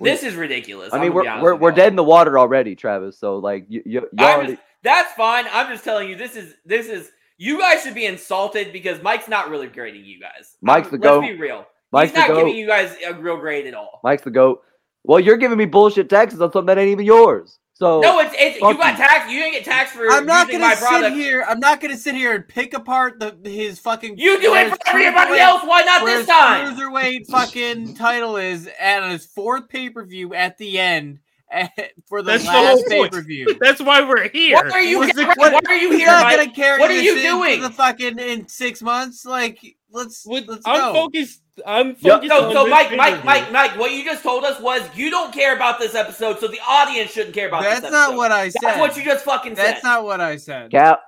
This 0.00 0.22
is 0.22 0.34
ridiculous. 0.36 0.92
I 0.92 1.00
mean, 1.00 1.12
we're 1.12 1.42
we're, 1.42 1.54
we're 1.56 1.72
dead 1.72 1.88
in 1.92 1.96
the 1.96 2.04
water 2.04 2.38
already, 2.38 2.76
Travis. 2.76 3.18
So 3.18 3.38
like, 3.38 3.66
you 3.68 3.82
you, 3.84 4.08
you 4.16 4.24
already, 4.24 4.52
just- 4.52 4.62
that's 4.82 5.12
fine. 5.14 5.46
I'm 5.52 5.68
just 5.72 5.82
telling 5.84 6.08
you, 6.08 6.16
this 6.16 6.36
is 6.36 6.54
this 6.64 6.86
is. 6.86 7.10
You 7.40 7.58
guys 7.60 7.84
should 7.84 7.94
be 7.94 8.04
insulted 8.06 8.72
because 8.72 9.00
Mike's 9.00 9.28
not 9.28 9.48
really 9.48 9.68
grading 9.68 10.04
you 10.04 10.20
guys. 10.20 10.56
Mike's 10.60 10.88
I'm- 10.88 11.00
the 11.00 11.06
Let's 11.08 11.16
goat. 11.16 11.20
be 11.22 11.36
real. 11.38 11.66
Mike's 11.92 12.10
He's 12.10 12.14
the 12.14 12.20
not 12.20 12.28
goat. 12.28 12.36
giving 12.46 12.56
you 12.56 12.66
guys 12.66 12.94
a 13.06 13.14
real 13.14 13.36
grade 13.38 13.66
at 13.66 13.74
all. 13.74 14.00
Mike's 14.04 14.22
the 14.22 14.30
goat. 14.30 14.62
Well, 15.04 15.20
you're 15.20 15.36
giving 15.36 15.56
me 15.56 15.64
bullshit 15.64 16.10
taxes 16.10 16.40
on 16.40 16.52
something 16.52 16.66
that 16.66 16.78
ain't 16.78 16.90
even 16.90 17.06
yours. 17.06 17.58
So 17.78 18.00
No, 18.00 18.18
it's 18.18 18.34
it's 18.36 18.56
you 18.56 18.60
fuck 18.62 18.76
got 18.78 18.96
taxed. 18.96 19.30
You 19.30 19.38
didn't 19.38 19.52
get 19.52 19.64
taxed 19.64 19.94
for 19.94 20.10
I'm 20.10 20.26
not 20.26 20.48
using 20.48 20.60
going 20.60 20.68
my 20.70 20.74
to 20.74 20.80
sit 20.80 20.88
product. 20.88 21.16
here. 21.16 21.44
I'm 21.48 21.60
not 21.60 21.80
going 21.80 21.94
to 21.94 22.00
sit 22.00 22.16
here 22.16 22.34
and 22.34 22.46
pick 22.48 22.74
apart 22.74 23.20
the 23.20 23.36
his 23.48 23.78
fucking. 23.78 24.18
You 24.18 24.40
do 24.40 24.52
it 24.54 24.64
his 24.64 24.72
for 24.72 24.78
everybody 24.98 25.30
cruiserweight- 25.32 25.38
else. 25.38 25.62
Why 25.64 25.82
not 25.82 26.02
where 26.02 26.18
this 26.18 26.26
his 26.26 26.34
time? 26.34 26.74
Cruiserweight 26.76 27.26
fucking 27.28 27.94
title 27.94 28.36
is 28.36 28.68
at 28.80 29.08
his 29.10 29.26
fourth 29.26 29.68
pay 29.68 29.90
per 29.90 30.04
view 30.04 30.34
at 30.34 30.58
the 30.58 30.76
end 30.80 31.20
eh, 31.52 31.68
for 32.08 32.20
the 32.22 32.32
That's 32.32 32.46
last 32.46 32.84
pay 32.88 32.98
point. 32.98 33.12
per 33.12 33.22
view. 33.22 33.56
That's 33.60 33.80
why 33.80 34.00
we're 34.02 34.28
here. 34.28 34.56
Why 34.56 34.70
are 34.70 34.80
you 34.82 34.98
Was 34.98 35.10
here? 35.12 35.26
the- 35.26 35.34
why 35.36 35.60
are 35.68 35.74
you 35.76 35.92
here? 35.96 36.08
Not 36.08 36.24
Mike? 36.24 36.36
gonna 36.36 36.50
carry 36.50 36.80
What 36.80 36.90
are 36.90 37.00
you 37.00 37.14
doing? 37.22 37.62
For 37.62 37.68
the 37.68 37.74
fucking 37.74 38.18
in 38.18 38.48
six 38.48 38.82
months, 38.82 39.24
like 39.24 39.76
let's 39.90 40.24
With- 40.26 40.48
let's 40.48 40.62
I'm 40.66 40.92
go. 40.92 41.02
focused. 41.04 41.42
I'm 41.66 41.94
focused. 41.96 42.30
So, 42.30 42.46
on 42.46 42.52
so 42.52 42.66
Mike, 42.68 42.96
Mike. 42.96 43.24
Mike, 43.24 43.50
Mike, 43.50 43.76
what 43.78 43.90
you 43.92 44.04
just 44.04 44.22
told 44.22 44.44
us 44.44 44.60
was 44.60 44.82
you 44.94 45.10
don't 45.10 45.32
care 45.32 45.56
about 45.56 45.78
this 45.80 45.94
episode, 45.94 46.38
so 46.38 46.46
the 46.46 46.60
audience 46.66 47.10
shouldn't 47.10 47.34
care 47.34 47.48
about 47.48 47.62
that. 47.62 47.70
That's 47.70 47.82
this 47.82 47.92
not 47.92 48.14
what 48.16 48.30
I 48.30 48.48
said. 48.48 48.60
That's 48.62 48.78
what 48.80 48.96
you 48.96 49.04
just 49.04 49.24
fucking 49.24 49.56
said. 49.56 49.64
That's 49.64 49.84
not 49.84 50.04
what 50.04 50.20
I 50.20 50.36
said. 50.36 50.70
Cap. 50.70 51.00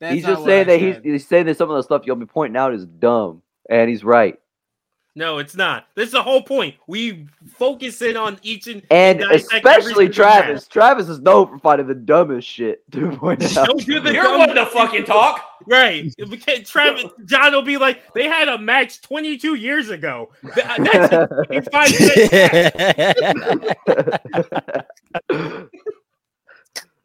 That's 0.00 0.14
he's 0.14 0.24
just 0.24 0.44
saying 0.44 0.62
I 0.62 0.64
that 0.64 0.80
he's, 0.80 0.94
said. 0.94 1.04
he's 1.04 1.26
saying 1.26 1.46
that 1.46 1.58
some 1.58 1.68
of 1.70 1.76
the 1.76 1.82
stuff 1.82 2.02
you'll 2.06 2.16
be 2.16 2.24
pointing 2.24 2.56
out 2.56 2.72
is 2.72 2.86
dumb, 2.86 3.42
and 3.68 3.90
he's 3.90 4.02
right. 4.02 4.38
No, 5.16 5.38
it's 5.38 5.56
not. 5.56 5.86
This 5.96 6.06
is 6.06 6.12
the 6.12 6.22
whole 6.22 6.40
point. 6.42 6.76
We 6.86 7.26
focus 7.58 8.00
in 8.00 8.16
on 8.16 8.38
each 8.42 8.68
and 8.68 8.82
And 8.90 9.18
dissect 9.18 9.66
especially 9.66 10.08
Travis. 10.08 10.68
Travis 10.68 11.08
is 11.08 11.20
known 11.20 11.48
for 11.48 11.58
finding 11.58 11.88
the 11.88 11.94
dumbest 11.96 12.48
shit 12.48 12.88
to 12.92 13.10
point 13.16 13.42
out. 13.58 13.66
Don't 13.66 13.84
do 13.84 13.98
the 14.00 14.12
You're 14.14 14.38
one 14.38 14.54
to 14.54 14.64
fucking 14.66 15.04
talk. 15.04 15.44
Right. 15.66 16.12
We 16.28 16.36
can't- 16.36 16.66
Travis 16.66 17.04
John 17.26 17.52
will 17.52 17.62
be 17.62 17.76
like, 17.76 18.02
they 18.14 18.24
had 18.24 18.48
a 18.48 18.58
match 18.58 19.00
22 19.02 19.54
years 19.56 19.90
ago. 19.90 20.30
Uh, 20.44 20.82
that's 20.84 21.12
a 21.12 21.62
fucking 21.70 22.08
minutes. 25.30 25.60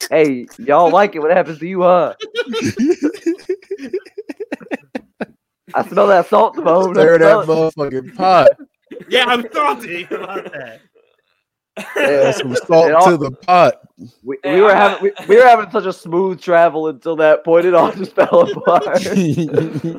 hey, 0.09 0.47
y'all 0.59 0.89
like 0.91 1.15
it? 1.15 1.19
What 1.19 1.31
happens 1.31 1.59
to 1.59 1.67
you, 1.67 1.81
huh? 1.81 2.13
I 5.73 5.87
smell 5.87 6.07
that 6.07 6.27
salt, 6.29 6.55
Simone. 6.55 6.91
I 6.97 7.01
Stir 7.01 7.17
smell 7.17 7.45
that 7.45 7.51
it. 7.51 7.55
motherfucking 7.75 8.15
pot. 8.15 8.49
Yeah, 9.09 9.25
I'm 9.25 9.45
salty 9.51 10.03
about 10.09 10.51
that. 10.53 10.81
Add 11.97 12.35
some 12.35 12.55
salt 12.67 12.91
all- 12.91 13.05
to 13.11 13.17
the 13.17 13.31
pot. 13.31 13.81
We, 14.23 14.37
we 14.43 14.59
were 14.61 14.75
having 14.75 15.01
we, 15.03 15.11
we 15.29 15.37
were 15.37 15.45
having 15.47 15.71
such 15.71 15.85
a 15.85 15.93
smooth 15.93 16.41
travel 16.41 16.89
until 16.89 17.15
that 17.17 17.45
point. 17.45 17.65
It 17.65 17.73
all 17.73 17.93
just 17.93 18.11
fell 18.15 18.41
apart. 18.51 18.99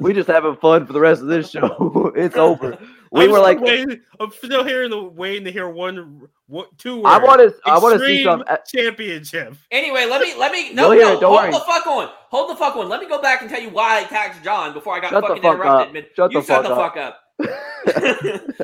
we 0.00 0.12
just 0.12 0.28
having 0.28 0.56
fun 0.56 0.86
for 0.86 0.92
the 0.92 1.00
rest 1.00 1.22
of 1.22 1.28
this 1.28 1.50
show. 1.50 2.12
it's 2.14 2.36
over. 2.36 2.76
We 3.12 3.24
I'm 3.24 3.30
were 3.30 3.38
like, 3.38 3.60
waiting, 3.60 4.00
I'm 4.20 4.32
still 4.32 4.64
hearing 4.64 4.90
the 4.90 5.02
waiting 5.02 5.44
to 5.44 5.52
hear 5.52 5.68
one, 5.70 6.28
one 6.48 6.66
two 6.76 6.96
words. 6.96 7.06
I 7.06 7.18
want 7.24 7.40
to 7.40 7.54
I 7.64 7.78
want 7.78 7.98
to 7.98 8.06
see 8.06 8.22
some. 8.24 8.44
uh, 8.46 8.56
championship. 8.66 9.54
Anyway, 9.70 10.04
let 10.04 10.20
me 10.20 10.34
let 10.36 10.52
me 10.52 10.74
no 10.74 10.92
You'll 10.92 11.18
no 11.20 11.28
hold 11.28 11.40
worry. 11.40 11.52
the 11.52 11.60
fuck 11.60 11.86
on. 11.86 12.10
Hold 12.28 12.50
the 12.50 12.56
fuck 12.56 12.76
on. 12.76 12.88
Let 12.90 13.00
me 13.00 13.08
go 13.08 13.22
back 13.22 13.40
and 13.40 13.48
tell 13.48 13.60
you 13.62 13.70
why 13.70 14.00
I 14.00 14.04
taxed 14.04 14.42
John 14.44 14.74
before 14.74 14.94
I 14.96 15.00
got 15.00 15.10
Shut 15.10 15.22
the 15.22 15.28
fucking 15.28 15.42
fuck 15.42 15.54
interrupted. 15.54 16.04
up. 16.04 16.10
Shut 16.14 16.32
you 16.32 16.40
the 16.40 16.46
fuck 16.46 16.62
the 16.64 16.70
up. 16.74 16.78
fuck 16.78 16.96
up. 17.02 17.20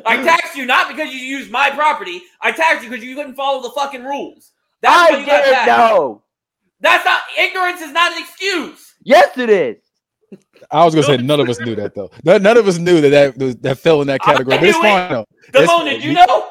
I 0.07 0.23
taxed 0.25 0.57
you 0.57 0.67
not 0.67 0.89
because 0.89 1.13
you 1.13 1.21
used 1.21 1.51
my 1.51 1.71
property. 1.71 2.23
I 2.41 2.53
taxed 2.53 2.83
you 2.85 2.91
because 2.91 3.05
you 3.05 3.15
couldn't 3.15 3.35
follow 3.35 3.63
the 3.63 3.71
fucking 3.71 4.05
rules. 4.05 4.53
That's 4.81 5.13
I 5.13 5.19
you 5.19 5.25
didn't 5.27 5.45
taxed. 5.53 5.67
know. 5.67 6.23
That's 6.81 7.05
not 7.05 7.21
ignorance 7.39 7.81
is 7.81 7.93
not 7.93 8.13
an 8.13 8.19
excuse. 8.23 8.95
Yes, 9.05 9.37
it 9.39 9.51
is. 9.51 9.77
I 10.71 10.85
was 10.85 10.95
gonna 10.95 11.07
say 11.07 11.17
none 11.19 11.39
of 11.41 11.49
us 11.49 11.61
knew 11.61 11.75
that 11.77 11.95
though. 11.95 12.11
None, 12.25 12.43
none 12.43 12.57
of 12.57 12.67
us 12.67 12.79
knew 12.79 13.01
that 13.03 13.37
that, 13.39 13.63
that 13.63 13.79
fell 13.79 14.01
in 14.01 14.07
that 14.09 14.23
category. 14.23 14.57
But 14.57 14.67
it's 14.67 14.77
knew 14.79 14.85
it. 14.85 14.91
fine 14.91 15.11
though. 15.13 15.27
It's- 15.49 15.69
Damone, 15.69 15.85
did 15.91 16.03
you 16.05 16.11
we- 16.11 16.15
know? 16.15 16.49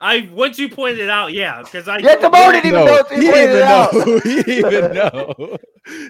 I 0.00 0.28
once 0.32 0.58
you 0.58 0.68
pointed 0.68 1.00
it 1.00 1.08
out, 1.08 1.32
yeah, 1.32 1.62
because 1.62 1.88
I 1.88 1.96
Yeah, 1.98 2.16
Damone 2.16 2.52
didn't 2.52 2.66
even 2.66 2.84
know. 2.84 2.84
No, 2.84 3.04
he 3.08 3.14
He 3.14 3.20
didn't 3.22 3.50
even 3.50 3.60
know. 3.60 4.20
He 4.24 4.42
didn't 4.42 4.66
even 4.74 4.92
know. 4.94 5.56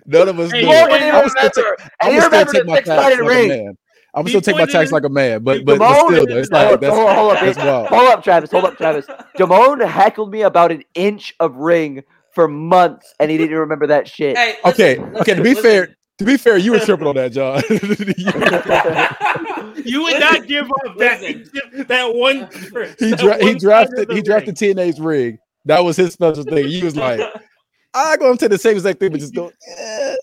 None 0.06 0.28
of 0.28 0.40
us 0.40 0.50
Hey, 0.50 0.62
knew. 0.62 0.68
Damone 0.72 0.88
Damone 0.88 0.98
didn't 0.98 1.14
I 1.14 1.22
was 1.22 1.32
still 1.32 1.64
remember. 1.64 1.76
I'm 1.80 1.88
And 2.00 2.12
he 2.14 2.20
gonna 2.20 2.20
still 2.20 2.30
remembered 2.30 2.52
take 2.54 2.62
the 2.62 2.66
my 2.66 2.74
tax 2.74 2.86
six-sided 2.88 3.22
like 3.24 3.32
a 3.32 3.48
ring. 3.48 3.76
Man. 4.14 4.20
I'm 4.20 4.26
He 4.26 4.30
still 4.30 4.40
take 4.40 4.56
my 4.56 4.66
tax 4.66 4.92
like 4.92 5.04
a 5.04 5.08
man, 5.08 5.42
but 5.42 5.64
but, 5.64 5.78
but 5.78 6.06
still, 6.06 6.26
though, 6.26 6.36
it's 6.36 6.50
like 6.50 6.68
hold, 6.68 6.80
that's, 6.80 6.94
hold, 6.96 7.10
hold 7.10 7.32
up, 7.32 7.40
that's 7.40 7.58
wild. 7.58 7.86
hold 7.88 8.08
up, 8.08 8.24
Travis. 8.24 8.50
Hold 8.50 8.64
up, 8.64 8.76
Travis. 8.76 9.06
Damone 9.38 9.86
heckled 9.86 10.30
me 10.30 10.42
about 10.42 10.72
an 10.72 10.82
inch 10.94 11.34
of 11.40 11.56
ring 11.56 12.02
for 12.32 12.48
months, 12.48 13.14
and 13.20 13.30
he 13.30 13.38
didn't 13.38 13.58
remember 13.58 13.86
that 13.88 14.08
shit. 14.08 14.36
Hey, 14.36 14.56
Okay, 14.64 14.98
listen, 14.98 15.16
okay. 15.18 15.34
To 15.34 15.42
be 15.42 15.48
listen. 15.50 15.62
fair, 15.62 15.96
to 16.18 16.24
be 16.24 16.36
fair, 16.36 16.56
you 16.58 16.72
were 16.72 16.80
tripping 16.80 17.06
on 17.06 17.14
that, 17.16 17.32
John. 17.32 17.62
You 19.84 20.02
would 20.02 20.14
Listen, 20.14 20.20
not 20.20 20.46
give 20.46 20.66
up 20.86 20.96
that 20.98 21.20
that 21.88 22.14
one. 22.14 22.48
he 22.98 23.10
that 23.10 23.18
dra- 23.18 23.38
he 23.38 23.44
one 23.50 23.58
drafted 23.58 24.08
he 24.10 24.16
the 24.16 24.22
drafted 24.22 24.56
TNA's 24.56 24.98
ring. 24.98 25.38
That 25.66 25.84
was 25.84 25.96
his 25.96 26.14
special 26.14 26.44
thing. 26.44 26.68
He 26.68 26.82
was 26.82 26.96
like, 26.96 27.20
I'm 27.94 28.18
going 28.18 28.36
to 28.38 28.48
the 28.48 28.58
same 28.58 28.72
exact 28.72 28.98
thing, 29.00 29.10
but 29.12 29.20
just 29.20 29.34
go. 29.34 29.52
eh. 29.78 30.16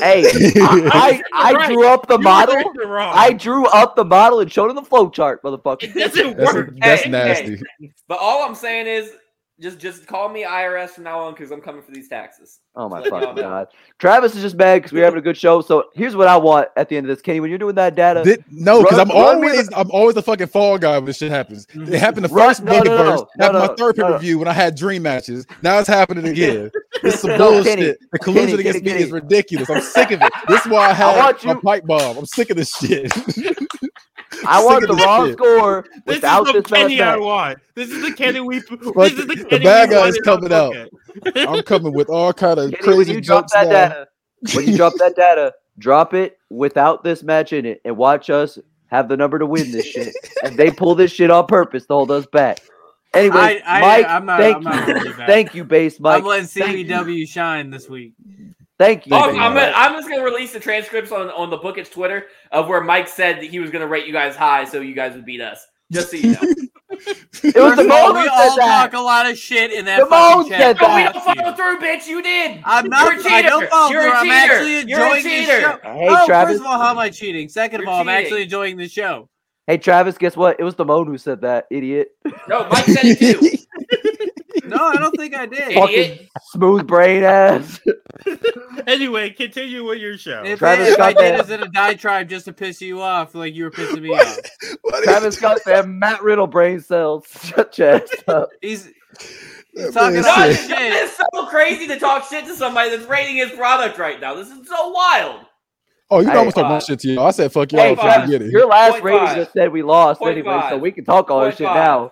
Hey, 0.00 0.24
I, 0.60 1.22
I, 1.34 1.50
I 1.50 1.52
Right. 1.54 1.66
drew 1.68 1.86
up 1.86 2.06
the 2.06 2.18
You 2.18 2.24
model. 2.24 2.54
read 2.56 2.66
it 2.82 2.86
wrong. 2.86 3.14
I 3.16 3.32
drew 3.32 3.66
up 3.66 3.96
the 3.96 4.04
model 4.04 4.40
and 4.40 4.52
showed 4.52 4.68
him 4.70 4.76
the 4.76 4.82
flow 4.82 5.08
chart, 5.08 5.42
motherfucker. 5.42 5.84
It 5.84 5.94
doesn't 5.94 6.36
That's, 6.36 6.54
work. 6.54 6.74
that's 6.80 7.04
Hey, 7.04 7.10
nasty. 7.10 7.62
But 8.08 8.18
all 8.20 8.42
I'm 8.46 8.54
saying 8.54 8.86
is, 8.86 9.12
just 9.62 9.78
just 9.78 10.06
call 10.06 10.28
me 10.28 10.42
IRS 10.42 10.90
from 10.90 11.04
now 11.04 11.20
on 11.20 11.34
because 11.34 11.50
I'm 11.52 11.60
coming 11.60 11.82
for 11.82 11.92
these 11.92 12.08
taxes. 12.08 12.60
Oh 12.74 12.88
my 12.88 13.00
Let 13.00 13.10
fucking 13.10 13.36
god. 13.36 13.68
Travis 13.98 14.34
is 14.34 14.42
just 14.42 14.56
mad 14.56 14.76
because 14.76 14.92
we're 14.92 15.04
having 15.04 15.18
a 15.18 15.22
good 15.22 15.36
show. 15.36 15.60
So 15.60 15.84
here's 15.94 16.16
what 16.16 16.26
I 16.26 16.36
want 16.36 16.68
at 16.76 16.88
the 16.88 16.96
end 16.96 17.08
of 17.08 17.16
this, 17.16 17.22
Kenny. 17.22 17.38
When 17.38 17.48
you're 17.48 17.58
doing 17.58 17.76
that 17.76 17.94
data, 17.94 18.22
Did- 18.24 18.44
no, 18.50 18.82
because 18.82 18.98
I'm 18.98 19.08
run 19.10 19.40
me 19.40 19.48
always 19.48 19.68
I'm 19.74 19.90
always 19.90 20.16
the 20.16 20.22
fucking 20.22 20.48
fall 20.48 20.78
guy 20.78 20.96
when 20.98 21.04
this 21.04 21.18
shit 21.18 21.30
happens. 21.30 21.66
It 21.66 21.78
mm-hmm. 21.78 21.94
happened 21.94 22.24
the 22.24 22.28
first 22.28 22.64
no, 22.64 22.72
no, 22.72 22.82
no, 22.82 22.90
multiverse. 22.90 23.06
no, 23.06 23.44
happened 23.44 23.58
no, 23.60 23.66
my 23.68 23.74
third 23.76 23.96
no, 23.96 24.06
pay 24.06 24.12
per 24.12 24.18
view 24.18 24.38
when 24.38 24.48
I 24.48 24.52
had 24.52 24.74
dream 24.74 25.02
matches. 25.02 25.46
Now 25.62 25.78
it's 25.78 25.88
happening 25.88 26.26
again. 26.28 26.70
This 27.02 27.14
is 27.14 27.20
some 27.20 27.30
No, 27.38 27.52
bullshit. 27.52 27.78
Kenny, 27.78 27.94
the 28.10 28.18
collusion 28.18 28.50
Kenny, 28.50 28.60
against 28.60 28.84
Kenny, 28.84 28.98
me 28.98 29.04
is 29.04 29.10
ridiculous. 29.12 29.70
I'm 29.70 29.80
sick 29.80 30.10
of 30.10 30.22
it. 30.22 30.32
This 30.48 30.66
is 30.66 30.70
why 30.70 30.90
I 30.90 30.92
had 30.92 31.16
want 31.16 31.44
my 31.44 31.54
pipe 31.54 31.86
bomb. 31.86 32.18
I'm 32.18 32.26
sick 32.26 32.50
of 32.50 32.56
this 32.56 32.70
shit. 32.76 33.12
I 34.46 34.58
sick 34.60 34.66
want 34.66 34.86
the 34.88 34.94
this 34.94 35.04
raw 35.04 35.24
shit. 35.26 35.32
score 35.38 35.84
This 36.06 36.16
without 36.16 36.46
is 36.46 36.52
the 36.52 36.60
this 36.62 36.70
match. 36.70 36.80
Kenny 36.80 37.02
I 37.02 37.12
match. 37.16 37.20
want. 37.20 37.58
This 37.74 37.90
is 37.90 38.02
the 38.02 38.12
Kenny 38.12 38.40
we. 38.40 38.60
But 38.94 38.94
this 38.94 39.12
is 39.12 39.26
the, 39.26 39.46
the 39.50 39.60
bad 39.60 39.88
we 39.88 39.94
guy 39.94 40.06
is 40.08 40.18
coming 40.24 40.52
out. 40.52 40.74
I'm 41.36 41.62
coming 41.62 41.92
with 41.92 42.08
all 42.08 42.32
kind 42.32 42.58
of 42.58 42.70
Kenny, 42.72 42.86
when 42.86 42.96
crazy 42.96 43.12
you 43.14 43.20
drop 43.20 43.48
that 43.52 43.64
now. 43.68 43.70
data, 43.88 44.06
when 44.54 44.66
you 44.66 44.76
drop 44.76 44.94
that 44.98 45.14
data, 45.16 45.52
drop 45.78 46.14
it 46.14 46.38
without 46.50 47.04
this 47.04 47.22
match 47.22 47.52
in 47.52 47.66
it, 47.66 47.80
and 47.84 47.96
watch 47.96 48.30
us 48.30 48.58
have 48.86 49.08
the 49.08 49.16
number 49.16 49.38
to 49.38 49.46
win 49.46 49.70
this 49.72 49.86
shit. 49.86 50.14
and 50.44 50.56
they 50.56 50.70
pull 50.70 50.94
this 50.94 51.10
shit 51.12 51.30
on 51.30 51.46
purpose 51.46 51.86
to 51.86 51.94
hold 51.94 52.10
us 52.10 52.26
back. 52.26 52.60
Anyway, 53.14 53.36
I- 53.38 53.62
I- 53.66 53.80
Mike, 53.80 54.06
I'm 54.08 54.24
not- 54.26 54.40
thank 54.40 54.56
I'm 54.56 54.62
not 54.64 54.74
you, 54.74 54.94
holding 54.94 55.04
you 55.04 55.12
thank 55.26 55.54
you, 55.54 55.64
base 55.64 56.00
Mike. 56.00 56.20
I'm 56.22 56.26
letting 56.28 56.46
thank 56.46 56.78
you. 56.78 56.84
CBW 56.86 57.28
shine 57.28 57.70
this 57.70 57.88
week. 57.88 58.14
Thank 58.82 59.06
you. 59.06 59.14
Oh, 59.14 59.30
I'm, 59.30 59.54
gonna, 59.54 59.72
I'm 59.76 59.92
just 59.94 60.08
gonna 60.08 60.24
release 60.24 60.52
the 60.52 60.58
transcripts 60.58 61.12
on 61.12 61.30
on 61.30 61.50
the 61.50 61.58
Bookage 61.58 61.92
Twitter 61.92 62.26
of 62.50 62.66
where 62.68 62.80
Mike 62.80 63.06
said 63.06 63.36
that 63.36 63.44
he 63.44 63.60
was 63.60 63.70
gonna 63.70 63.86
rate 63.86 64.06
you 64.08 64.12
guys 64.12 64.34
high 64.34 64.64
so 64.64 64.80
you 64.80 64.92
guys 64.92 65.14
would 65.14 65.24
beat 65.24 65.40
us. 65.40 65.64
Just 65.92 66.10
so 66.10 66.16
you 66.16 66.32
know. 66.32 66.40
It 66.92 67.56
was 67.56 67.74
First 67.74 67.76
the 67.76 67.84
of 67.84 67.90
all, 67.90 68.12
Damone 68.12 68.22
we 68.22 68.28
all 68.28 68.56
that. 68.56 68.90
talk 68.90 68.92
a 68.92 69.00
lot 69.00 69.28
of 69.28 69.36
shit 69.38 69.72
in 69.72 69.86
that 69.86 70.00
Damone 70.02 70.08
fucking 70.10 70.52
said 70.52 70.78
chat. 70.78 70.88
no, 70.88 70.94
we 70.94 71.02
don't 71.04 71.24
follow 71.24 71.52
through, 71.56 71.78
bitch. 71.80 72.06
You 72.06 72.22
did. 72.22 72.60
I'm 72.64 72.86
not. 72.88 73.14
You're 73.14 73.26
a 73.26 73.32
I 73.32 73.42
don't 73.42 73.60
cheater. 73.62 73.70
follow 73.70 73.90
You're 73.90 74.02
through. 74.02 74.12
I'm 74.12 74.24
cheater. 74.26 74.52
actually 74.54 74.76
enjoying 74.80 75.22
the 75.24 75.30
cheater. 75.30 75.60
show. 75.62 75.78
Hey, 75.82 76.06
oh, 76.10 76.26
Travis. 76.26 76.52
first 76.52 76.60
of 76.60 76.66
all, 76.66 76.78
how 76.78 76.90
am 76.90 76.98
I 76.98 77.08
cheating? 77.08 77.48
Second 77.48 77.80
of 77.80 77.84
You're 77.84 77.92
all, 77.94 78.00
I'm 78.02 78.08
actually 78.10 78.42
enjoying 78.42 78.76
the 78.76 78.88
show. 78.88 79.28
Hey, 79.66 79.78
Travis, 79.78 80.18
guess 80.18 80.36
what? 80.36 80.60
It 80.60 80.64
was 80.64 80.74
Damone 80.74 81.06
who 81.06 81.16
said 81.18 81.40
that, 81.40 81.66
idiot. 81.70 82.08
No, 82.46 82.68
Mike 82.68 82.84
said 82.84 83.04
it 83.04 83.18
too. 83.18 83.58
No, 84.64 84.86
I 84.88 84.96
don't 84.96 85.14
think 85.16 85.34
I 85.34 85.44
did. 85.44 85.72
Idiot. 85.72 86.28
Fucking 86.52 86.60
smooth 86.60 86.86
brain 86.86 87.24
ass. 87.24 87.80
Anyway, 88.86 89.30
continue 89.30 89.84
with 89.86 89.98
your 89.98 90.16
show. 90.18 90.42
If, 90.44 90.58
Travis 90.58 90.88
if 90.88 90.98
I 91.00 91.12
got 91.12 91.20
did 91.20 91.34
that. 91.34 91.44
is 91.44 91.50
it 91.50 91.62
a 91.62 91.68
diatribe 91.68 92.28
just 92.28 92.46
to 92.46 92.52
piss 92.52 92.80
you 92.80 93.00
off, 93.00 93.34
like 93.34 93.54
you 93.54 93.64
were 93.64 93.70
pissing 93.70 94.00
me 94.02 94.10
off. 94.10 94.38
What 94.82 95.00
is- 95.00 95.04
Travis 95.04 95.40
got 95.40 95.64
them 95.64 95.98
Matt 96.00 96.22
Riddle 96.22 96.46
brain 96.46 96.80
cells. 96.80 97.26
Shut 97.44 97.76
your 97.78 97.90
ass 97.96 98.08
up. 98.28 98.48
He's, 98.60 98.88
he's 99.74 99.92
talking 99.92 100.14
man 100.14 100.22
No, 100.22 100.34
about 100.34 100.50
it's, 100.50 100.60
said- 100.60 100.68
shit. 100.78 100.92
it's 100.94 101.16
so 101.32 101.46
crazy 101.46 101.86
to 101.88 101.98
talk 101.98 102.24
shit 102.28 102.44
to 102.46 102.54
somebody 102.56 102.90
that's 102.90 103.08
rating 103.08 103.36
his 103.36 103.50
product 103.52 103.98
right 103.98 104.20
now. 104.20 104.34
This 104.34 104.48
is 104.48 104.66
so 104.66 104.88
wild. 104.90 105.46
Oh, 106.10 106.20
you 106.20 106.26
know 106.26 106.32
I'm 106.32 106.36
Hey, 106.38 106.42
gonna 106.42 106.52
talk 106.52 106.68
my 106.70 106.76
uh, 106.76 106.80
shit 106.80 107.00
to 107.00 107.08
y'all. 107.08 107.26
I 107.26 107.30
said 107.30 107.52
fuck 107.52 107.70
y'all 107.72 107.80
Hey, 107.82 107.94
from 107.94 108.06
the 108.06 108.12
five. 108.12 108.26
beginning. 108.26 108.50
Your 108.50 108.66
last 108.66 108.92
Point 108.92 109.04
rating 109.04 109.26
five. 109.26 109.36
just 109.36 109.52
said 109.52 109.72
we 109.72 109.82
lost 109.82 110.20
Point 110.20 110.38
anyway, 110.38 110.66
so 110.70 110.78
we 110.78 110.90
can 110.92 111.04
talk 111.04 111.30
all 111.30 111.44
this 111.44 111.56
shit 111.56 111.66
five. 111.66 111.76
now. 111.76 112.10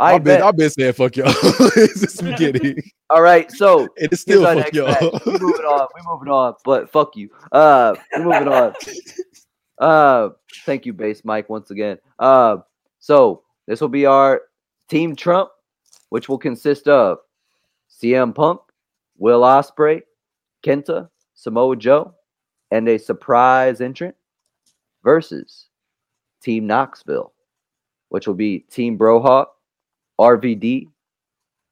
I 0.00 0.14
I've 0.14 0.24
been, 0.24 0.38
bet. 0.38 0.42
I've 0.42 0.56
been 0.56 0.70
saying 0.70 0.92
fuck 0.94 1.16
y'all 1.16 1.30
since 1.32 2.14
the 2.14 2.30
beginning. 2.30 2.82
All 3.10 3.22
right, 3.22 3.50
so 3.52 3.88
it's 3.96 4.20
still 4.20 4.46
our 4.46 4.56
fuck 4.56 4.72
y'all. 4.72 5.20
We 5.26 5.32
moving 5.32 5.64
on. 5.64 5.86
We 5.94 6.00
moving 6.04 6.28
on. 6.28 6.54
But 6.64 6.90
fuck 6.90 7.14
you. 7.14 7.30
Uh, 7.52 7.94
we 8.16 8.24
moving 8.24 8.48
on. 8.48 8.74
Uh, 9.78 10.28
thank 10.64 10.86
you, 10.86 10.92
base 10.92 11.24
Mike, 11.24 11.48
once 11.48 11.72
again. 11.72 11.98
Uh, 12.20 12.58
so 13.00 13.42
this 13.66 13.80
will 13.80 13.88
be 13.88 14.06
our 14.06 14.42
Team 14.88 15.16
Trump, 15.16 15.50
which 16.10 16.28
will 16.28 16.38
consist 16.38 16.86
of 16.86 17.18
CM 17.90 18.32
Punk, 18.32 18.60
Will 19.18 19.40
Ospreay, 19.40 20.02
Kenta, 20.64 21.08
Samoa 21.34 21.74
Joe, 21.74 22.14
and 22.70 22.88
a 22.88 22.96
surprise 22.96 23.80
entrant 23.80 24.14
versus 25.02 25.66
Team 26.42 26.66
Knoxville, 26.68 27.32
which 28.10 28.28
will 28.28 28.34
be 28.34 28.60
Team 28.70 28.96
Brohawk, 28.96 29.46
RVD, 30.22 30.86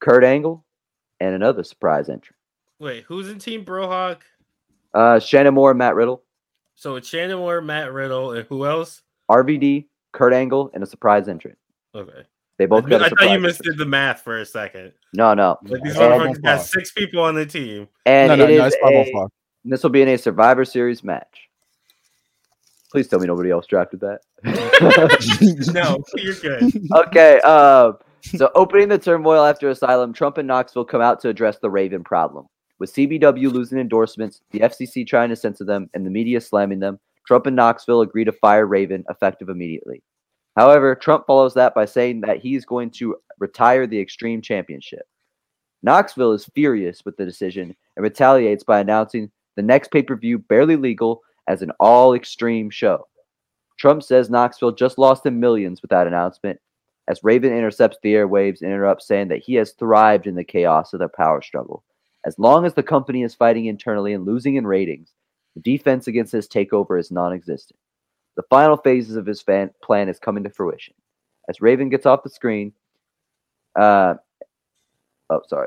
Kurt 0.01 0.25
Angle, 0.25 0.65
and 1.21 1.35
another 1.35 1.63
surprise 1.63 2.09
entrant. 2.09 2.37
Wait, 2.81 3.05
who's 3.05 3.29
in 3.29 3.39
Team 3.39 3.65
Brohawk? 3.65 4.19
Uh, 4.93 5.21
Shannon 5.21 5.55
Moore, 5.55 5.73
Matt 5.73 5.95
Riddle, 5.95 6.23
So 6.75 6.97
it's 6.97 7.09
Shannon 7.09 7.39
Moore, 7.39 7.61
Matt 7.61 7.93
Riddle, 7.93 8.33
and 8.33 8.47
who 8.49 8.67
else? 8.67 9.03
RVD, 9.31 9.87
Kurt 10.13 10.33
Angle, 10.33 10.71
and 10.75 10.83
a 10.83 10.87
surprise 10.87 11.29
entrant. 11.29 11.57
Okay. 11.95 12.25
They 12.59 12.67
both 12.67 12.87
I, 12.87 12.89
got 12.89 13.03
a 13.03 13.05
I 13.05 13.09
surprise. 13.09 13.29
thought 13.29 13.35
you 13.35 13.41
missed 13.41 13.61
entrant. 13.61 13.79
the 13.79 13.87
math 13.87 14.23
for 14.23 14.39
a 14.41 14.45
second. 14.47 14.93
No, 15.15 15.33
no. 15.35 15.57
Like 15.65 15.83
these 15.83 15.95
Five 15.97 16.13
on 16.21 16.29
motherfuckers 16.35 16.43
got 16.43 16.63
six 16.63 16.91
people 16.91 17.23
on 17.23 17.35
the 17.37 17.47
team. 17.47 17.89
And 18.05 18.29
no, 18.31 18.35
no, 18.37 18.45
it 18.53 18.59
no, 18.59 18.67
is 18.67 18.75
it's 18.81 19.11
a- 19.15 19.29
this 19.65 19.83
will 19.83 19.91
be 19.91 20.03
in 20.03 20.09
a 20.09 20.19
Survivor 20.19 20.65
Series 20.65 21.05
match. 21.05 21.49
Please 22.91 23.07
tell 23.07 23.21
me 23.21 23.27
nobody 23.27 23.51
else 23.51 23.67
drafted 23.67 24.01
that. 24.01 24.21
no, 25.73 26.03
you're 26.17 26.35
good. 26.35 26.89
okay. 27.07 27.41
Um, 27.43 27.99
so 28.23 28.51
opening 28.55 28.89
the 28.89 28.99
turmoil 28.99 29.45
after 29.45 29.69
Asylum, 29.69 30.13
Trump 30.13 30.39
and 30.39 30.49
Knoxville 30.49 30.85
come 30.85 31.01
out 31.01 31.21
to 31.21 31.29
address 31.29 31.59
the 31.59 31.71
Raven 31.71 32.05
problem. 32.05 32.47
With 32.79 32.93
CBW 32.95 33.53
losing 33.53 33.79
endorsements, 33.79 34.41
the 34.51 34.61
FCC 34.61 35.07
trying 35.07 35.29
to 35.29 35.37
censor 35.37 35.65
them, 35.65 35.91
and 35.95 36.05
the 36.05 36.11
media 36.11 36.41
slamming 36.41 36.81
them, 36.81 36.99
Trump 37.27 37.47
and 37.47 37.57
Knoxville 37.57 38.01
agree 38.01 38.25
to 38.25 38.33
fire 38.33 38.67
Raven 38.67 39.05
effective 39.11 39.49
immediately. 39.49 40.03
However, 40.57 40.95
Trump 40.95 41.27
follows 41.27 41.55
that 41.55 41.75
by 41.75 41.85
saying 41.85 42.23
that 42.23 42.39
he 42.39 42.55
is 42.55 42.65
going 42.65 42.91
to 42.93 43.17
retire 43.39 43.87
the 43.87 44.01
Extreme 44.01 44.43
Championship. 44.43 45.07
Knoxville 45.83 46.33
is 46.33 46.51
furious 46.55 47.05
with 47.05 47.17
the 47.17 47.25
decision 47.25 47.75
and 47.97 48.03
retaliates 48.03 48.65
by 48.65 48.81
announcing 48.81 49.31
the 49.57 49.63
next 49.63 49.91
pay 49.91 50.03
per 50.03 50.17
view, 50.17 50.39
barely 50.39 50.77
legal, 50.77 51.21
as 51.49 51.63
an 51.63 51.71
all 51.81 52.15
extreme 52.15 52.71
show. 52.71 53.07
Trump 53.79 54.03
says 54.03 54.31
Knoxville 54.31 54.73
just 54.73 54.99
lost 54.99 55.25
him 55.25 55.41
millions 55.41 55.83
with 55.83 55.91
that 55.91 56.07
announcement, 56.07 56.61
as 57.11 57.25
Raven 57.25 57.53
intercepts 57.53 57.99
the 58.03 58.15
airwaves 58.15 58.63
and 58.63 58.71
interrupts, 58.71 59.09
saying 59.09 59.27
that 59.29 59.43
he 59.43 59.55
has 59.55 59.73
thrived 59.73 60.29
in 60.29 60.37
the 60.37 60.45
chaos 60.45 60.93
of 60.93 61.01
the 61.01 61.09
power 61.09 61.43
struggle. 61.43 61.83
As 62.25 62.39
long 62.39 62.65
as 62.65 62.75
the 62.75 62.85
company 62.85 63.25
is 63.25 63.35
fighting 63.35 63.67
internally 63.67 64.13
and 64.13 64.25
losing 64.25 64.55
in 64.55 64.65
ratings, 64.65 65.13
the 65.57 65.61
defense 65.61 66.07
against 66.07 66.31
his 66.31 66.47
takeover 66.47 67.01
is 67.01 67.11
non 67.11 67.33
existent. 67.33 67.81
The 68.37 68.45
final 68.45 68.77
phases 68.77 69.17
of 69.17 69.27
his 69.27 69.43
fan- 69.43 69.73
plan 69.83 70.09
is 70.09 70.21
coming 70.21 70.45
to 70.45 70.51
fruition. 70.51 70.95
As 71.49 71.61
Raven 71.61 71.89
gets 71.89 72.07
off 72.07 72.23
the 72.23 72.31
screen, 72.31 72.73
uh, 73.75 74.15
oh, 75.31 75.43
sorry. 75.49 75.67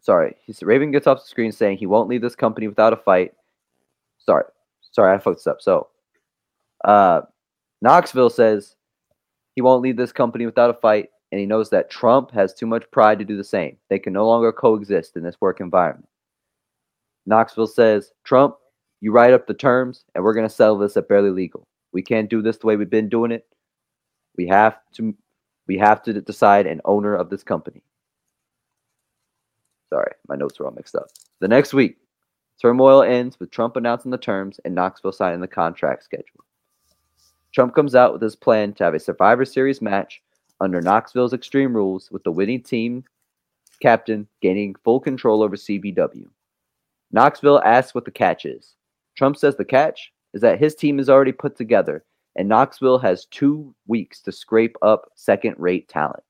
Sorry. 0.00 0.34
He's, 0.44 0.60
Raven 0.64 0.90
gets 0.90 1.06
off 1.06 1.20
the 1.20 1.28
screen 1.28 1.52
saying 1.52 1.78
he 1.78 1.86
won't 1.86 2.08
leave 2.08 2.22
this 2.22 2.34
company 2.34 2.66
without 2.66 2.92
a 2.92 2.96
fight. 2.96 3.34
Sorry. 4.18 4.44
Sorry, 4.90 5.14
I 5.14 5.18
fucked 5.18 5.46
up. 5.46 5.62
So, 5.62 5.86
uh, 6.84 7.20
Knoxville 7.80 8.30
says 8.30 8.76
he 9.54 9.62
won't 9.62 9.82
leave 9.82 9.96
this 9.96 10.12
company 10.12 10.46
without 10.46 10.70
a 10.70 10.74
fight, 10.74 11.10
and 11.30 11.38
he 11.38 11.46
knows 11.46 11.70
that 11.70 11.90
Trump 11.90 12.30
has 12.32 12.54
too 12.54 12.66
much 12.66 12.90
pride 12.90 13.18
to 13.18 13.24
do 13.24 13.36
the 13.36 13.44
same. 13.44 13.76
They 13.88 13.98
can 13.98 14.12
no 14.12 14.26
longer 14.26 14.52
coexist 14.52 15.16
in 15.16 15.22
this 15.22 15.40
work 15.40 15.60
environment. 15.60 16.08
Knoxville 17.26 17.66
says, 17.66 18.12
Trump, 18.24 18.56
you 19.00 19.12
write 19.12 19.32
up 19.32 19.46
the 19.46 19.54
terms, 19.54 20.04
and 20.14 20.24
we're 20.24 20.34
going 20.34 20.48
to 20.48 20.54
settle 20.54 20.78
this 20.78 20.96
at 20.96 21.08
barely 21.08 21.30
legal. 21.30 21.66
We 21.92 22.02
can't 22.02 22.30
do 22.30 22.42
this 22.42 22.56
the 22.56 22.66
way 22.66 22.76
we've 22.76 22.90
been 22.90 23.08
doing 23.08 23.30
it. 23.30 23.46
We 24.36 24.46
have 24.48 24.78
to 24.94 25.14
we 25.66 25.76
have 25.78 26.02
to 26.04 26.20
decide 26.20 26.66
an 26.66 26.80
owner 26.86 27.14
of 27.14 27.28
this 27.28 27.42
company. 27.42 27.82
Sorry, 29.90 30.12
my 30.26 30.36
notes 30.36 30.58
were 30.58 30.66
all 30.66 30.72
mixed 30.72 30.94
up. 30.94 31.08
The 31.40 31.48
next 31.48 31.74
week, 31.74 31.98
turmoil 32.60 33.02
ends 33.02 33.38
with 33.38 33.50
Trump 33.50 33.76
announcing 33.76 34.10
the 34.10 34.18
terms 34.18 34.58
and 34.64 34.74
Knoxville 34.74 35.12
signing 35.12 35.40
the 35.40 35.48
contract 35.48 36.04
schedule. 36.04 36.44
Trump 37.58 37.74
comes 37.74 37.96
out 37.96 38.12
with 38.12 38.22
his 38.22 38.36
plan 38.36 38.72
to 38.72 38.84
have 38.84 38.94
a 38.94 39.00
Survivor 39.00 39.44
Series 39.44 39.82
match 39.82 40.22
under 40.60 40.80
Knoxville's 40.80 41.32
extreme 41.32 41.74
rules, 41.74 42.08
with 42.08 42.22
the 42.22 42.30
winning 42.30 42.62
team 42.62 43.02
captain 43.82 44.28
gaining 44.40 44.76
full 44.84 45.00
control 45.00 45.42
over 45.42 45.56
CBW. 45.56 46.28
Knoxville 47.10 47.60
asks 47.64 47.96
what 47.96 48.04
the 48.04 48.12
catch 48.12 48.44
is. 48.44 48.76
Trump 49.16 49.36
says 49.36 49.56
the 49.56 49.64
catch 49.64 50.12
is 50.34 50.40
that 50.40 50.60
his 50.60 50.76
team 50.76 51.00
is 51.00 51.10
already 51.10 51.32
put 51.32 51.56
together 51.56 52.04
and 52.36 52.48
Knoxville 52.48 52.98
has 52.98 53.24
two 53.24 53.74
weeks 53.88 54.20
to 54.22 54.30
scrape 54.30 54.76
up 54.82 55.10
second 55.16 55.56
rate 55.58 55.88
talent. 55.88 56.22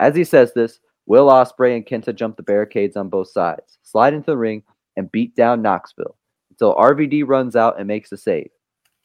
As 0.00 0.16
he 0.16 0.24
says 0.24 0.52
this, 0.52 0.80
Will 1.06 1.28
Ospreay 1.28 1.76
and 1.76 1.86
Kenta 1.86 2.12
jump 2.12 2.36
the 2.36 2.42
barricades 2.42 2.96
on 2.96 3.08
both 3.08 3.28
sides, 3.28 3.78
slide 3.84 4.14
into 4.14 4.32
the 4.32 4.36
ring, 4.36 4.64
and 4.96 5.12
beat 5.12 5.36
down 5.36 5.62
Knoxville 5.62 6.16
until 6.50 6.74
RVD 6.74 7.22
runs 7.24 7.54
out 7.54 7.78
and 7.78 7.86
makes 7.86 8.10
the 8.10 8.16
save. 8.16 8.50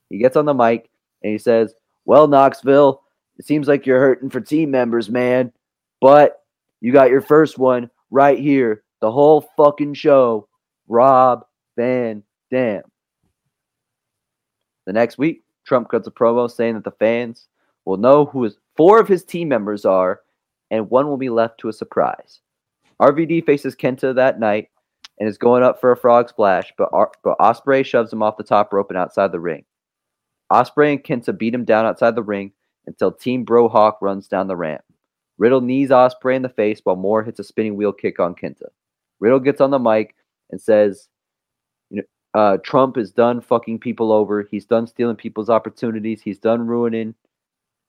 He 0.10 0.18
gets 0.18 0.36
on 0.36 0.46
the 0.46 0.54
mic 0.56 0.90
and 1.26 1.32
he 1.32 1.40
says, 1.40 1.74
Well, 2.06 2.28
Knoxville, 2.28 3.02
it 3.40 3.46
seems 3.48 3.68
like 3.68 3.88
you're 3.88 4.00
hurting 4.00 4.30
for 4.30 4.40
team 4.40 4.70
members, 4.70 5.10
man, 5.10 5.52
but 6.00 6.44
you 6.82 6.94
got 6.94 7.10
your 7.10 7.22
first 7.22 7.58
one 7.58 7.90
right 8.12 8.38
here, 8.38 8.84
the 9.02 9.12
whole 9.12 9.50
fucking 9.58 9.96
show. 9.96 10.48
Rob 10.88 11.44
Van 11.78 12.22
Dam. 12.52 12.84
The 14.86 14.94
next 14.94 15.18
week, 15.18 15.42
Trump 15.66 15.90
cuts 15.90 16.08
a 16.08 16.12
promo 16.12 16.50
saying 16.50 16.76
that 16.76 16.84
the 16.84 16.92
fans 16.92 17.48
will 17.86 17.98
know 17.98 18.26
who 18.26 18.44
his 18.44 18.58
four 18.78 19.00
of 19.00 19.08
his 19.08 19.24
team 19.24 19.48
members 19.48 19.84
are, 19.84 20.22
and 20.70 20.92
one 20.92 21.08
will 21.08 21.18
be 21.18 21.30
left 21.30 21.60
to 21.62 21.70
a 21.70 21.74
surprise. 21.74 22.42
RVD 23.02 23.48
faces 23.48 23.76
Kenta 23.76 24.14
that 24.14 24.40
night 24.40 24.70
and 25.20 25.28
is 25.28 25.40
going 25.40 25.64
up 25.64 25.82
for 25.82 25.92
a 25.92 25.98
frog 25.98 26.30
splash, 26.30 26.72
but 26.78 26.90
Ar- 26.94 27.12
but 27.24 27.40
Ospreay 27.40 27.84
shoves 27.84 28.14
him 28.14 28.22
off 28.22 28.38
the 28.38 28.44
top 28.44 28.72
rope 28.72 28.92
and 28.92 28.98
outside 28.98 29.32
the 29.32 29.40
ring. 29.40 29.66
Ospreay 30.52 30.92
and 30.94 31.04
Kenta 31.04 31.38
beat 31.38 31.54
him 31.54 31.66
down 31.66 31.86
outside 31.86 32.16
the 32.16 32.24
ring 32.24 32.52
until 32.88 33.12
Team 33.12 33.46
Brohawk 33.46 33.96
runs 34.02 34.28
down 34.28 34.48
the 34.48 34.56
ramp. 34.56 34.84
Riddle 35.38 35.62
knees 35.62 35.90
Ospreay 35.90 36.36
in 36.36 36.42
the 36.42 36.50
face 36.50 36.82
while 36.84 36.96
Moore 36.96 37.24
hits 37.24 37.40
a 37.40 37.44
spinning 37.44 37.76
wheel 37.76 37.92
kick 37.92 38.20
on 38.20 38.36
Kenta. 38.36 38.68
Riddle 39.20 39.40
gets 39.40 39.60
on 39.60 39.72
the 39.72 39.80
mic 39.80 40.16
and 40.52 40.62
says, 40.62 41.10
"You 41.90 41.98
know, 41.98 42.40
uh, 42.40 42.58
Trump 42.58 42.98
is 42.98 43.12
done 43.12 43.42
fucking 43.42 43.80
people 43.80 44.12
over. 44.12 44.44
He's 44.44 44.66
done 44.66 44.88
stealing 44.88 45.16
people's 45.16 45.50
opportunities. 45.50 46.22
He's 46.22 46.40
done 46.40 46.68
ruining. 46.68 47.16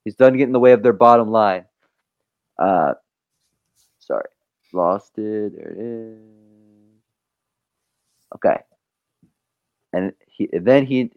He's 0.05 0.17
done 0.17 0.33
getting 0.33 0.49
in 0.49 0.53
the 0.53 0.61
way 0.61 0.73
of 0.73 0.83
their 0.83 0.93
bottom 0.93 1.31
line." 1.31 1.67
Uh, 2.59 2.95
sorry, 3.99 4.29
lost 4.73 5.19
it. 5.19 5.55
There 5.55 5.73
it 5.73 5.79
is. 5.79 6.19
Okay, 8.35 8.59
and 9.93 10.13
he 10.27 10.49
then 10.53 10.87
he 10.87 11.13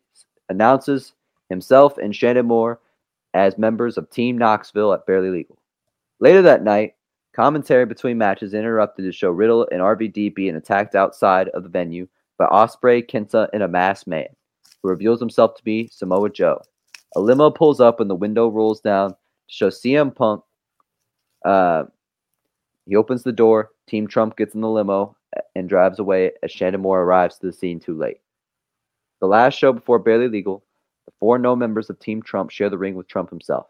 announces 0.50 1.14
himself 1.50 1.98
and 1.98 2.16
Shannon 2.16 2.46
Moore 2.46 2.80
as 3.34 3.58
members 3.58 3.98
of 3.98 4.10
Team 4.10 4.38
Knoxville 4.38 4.94
at 4.94 5.06
Barely 5.06 5.30
Legal. 5.30 5.60
Later 6.20 6.42
that 6.42 6.64
night, 6.64 6.94
commentary 7.36 7.86
between 7.86 8.18
matches 8.18 8.54
interrupted 8.54 9.06
to 9.06 9.12
show 9.12 9.30
Riddle 9.32 9.68
and 9.72 9.82
RVD 9.82 10.34
being 10.36 10.56
attacked 10.56 10.96
outside 10.96 11.50
of 11.50 11.64
the 11.64 11.70
venue 11.70 12.08
by 12.38 12.46
Ospreay, 12.48 13.08
Kenta, 13.08 13.48
and 13.54 13.64
a 13.64 13.68
masked 13.68 14.08
man, 14.08 14.28
who 14.82 14.90
reveals 14.90 15.20
himself 15.20 15.56
to 15.56 15.64
be 15.64 15.88
Samoa 15.92 16.30
Joe. 16.30 16.62
A 17.16 17.20
limo 17.20 17.50
pulls 17.50 17.80
up 17.80 18.00
and 18.00 18.10
the 18.10 18.16
window 18.16 18.50
rolls 18.50 18.82
down 18.82 19.12
to 19.12 19.18
show 19.48 19.70
CM 19.70 20.16
Punk. 20.16 20.44
Uh, 21.46 21.84
he 22.86 22.96
opens 22.96 23.24
the 23.24 23.32
door. 23.32 23.70
Team 23.88 24.08
Trump 24.08 24.38
gets 24.38 24.56
in 24.56 24.62
the 24.62 24.70
limo 24.70 25.16
and 25.56 25.70
drives 25.70 26.00
away 26.00 26.32
as 26.44 26.52
Shannon 26.52 26.82
Moore 26.82 27.02
arrives 27.02 27.38
to 27.38 27.48
the 27.48 27.54
scene 27.54 27.80
too 27.80 27.98
late. 27.98 28.18
The 29.22 29.28
last 29.28 29.58
show 29.58 29.74
before 29.74 30.00
Barely 30.00 30.28
Legal, 30.28 30.64
the 31.10 31.16
four 31.20 31.40
no 31.40 31.56
members 31.56 31.90
of 31.90 31.98
Team 31.98 32.22
Trump 32.22 32.52
share 32.52 32.70
the 32.70 32.78
ring 32.78 32.94
with 32.94 33.08
Trump 33.08 33.32
himself. 33.32 33.66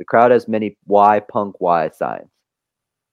The 0.00 0.04
crowd 0.04 0.32
has 0.32 0.48
many 0.48 0.76
why 0.82 1.20
Punk 1.20 1.60
why 1.60 1.88
signs. 1.90 2.28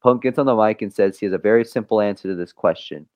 Punk 0.02 0.24
gets 0.24 0.40
on 0.40 0.48
the 0.48 0.56
mic 0.56 0.82
and 0.82 0.92
says 0.92 1.20
he 1.20 1.28
has 1.28 1.34
a 1.34 1.38
very 1.38 1.64
simple 1.64 2.02
answer 2.02 2.28
to 2.28 2.36
this 2.36 2.52
question. 2.52 3.08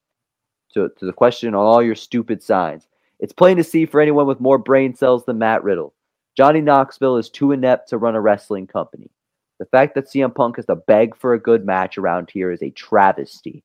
To, 0.75 0.89
to 0.99 1.05
the 1.07 1.13
question 1.13 1.55
on 1.55 1.65
all 1.65 1.81
your 1.81 1.95
stupid 1.95 2.43
signs. 2.43 2.87
It's 3.19 3.33
plain 3.33 3.57
to 3.57 3.63
see 3.63 3.87
for 3.87 3.99
anyone 3.99 4.27
with 4.27 4.39
more 4.39 4.59
brain 4.59 4.93
cells 4.93 5.25
than 5.25 5.39
Matt 5.39 5.63
Riddle. 5.63 5.95
Johnny 6.37 6.61
Knoxville 6.61 7.17
is 7.17 7.29
too 7.29 7.51
inept 7.51 7.89
to 7.89 7.97
run 7.97 8.15
a 8.15 8.21
wrestling 8.21 8.67
company. 8.67 9.09
The 9.57 9.65
fact 9.65 9.95
that 9.95 10.05
CM 10.05 10.35
Punk 10.35 10.57
has 10.57 10.67
to 10.67 10.75
beg 10.75 11.15
for 11.15 11.33
a 11.33 11.39
good 11.39 11.65
match 11.65 11.97
around 11.97 12.29
here 12.31 12.51
is 12.51 12.61
a 12.61 12.69
travesty. 12.71 13.63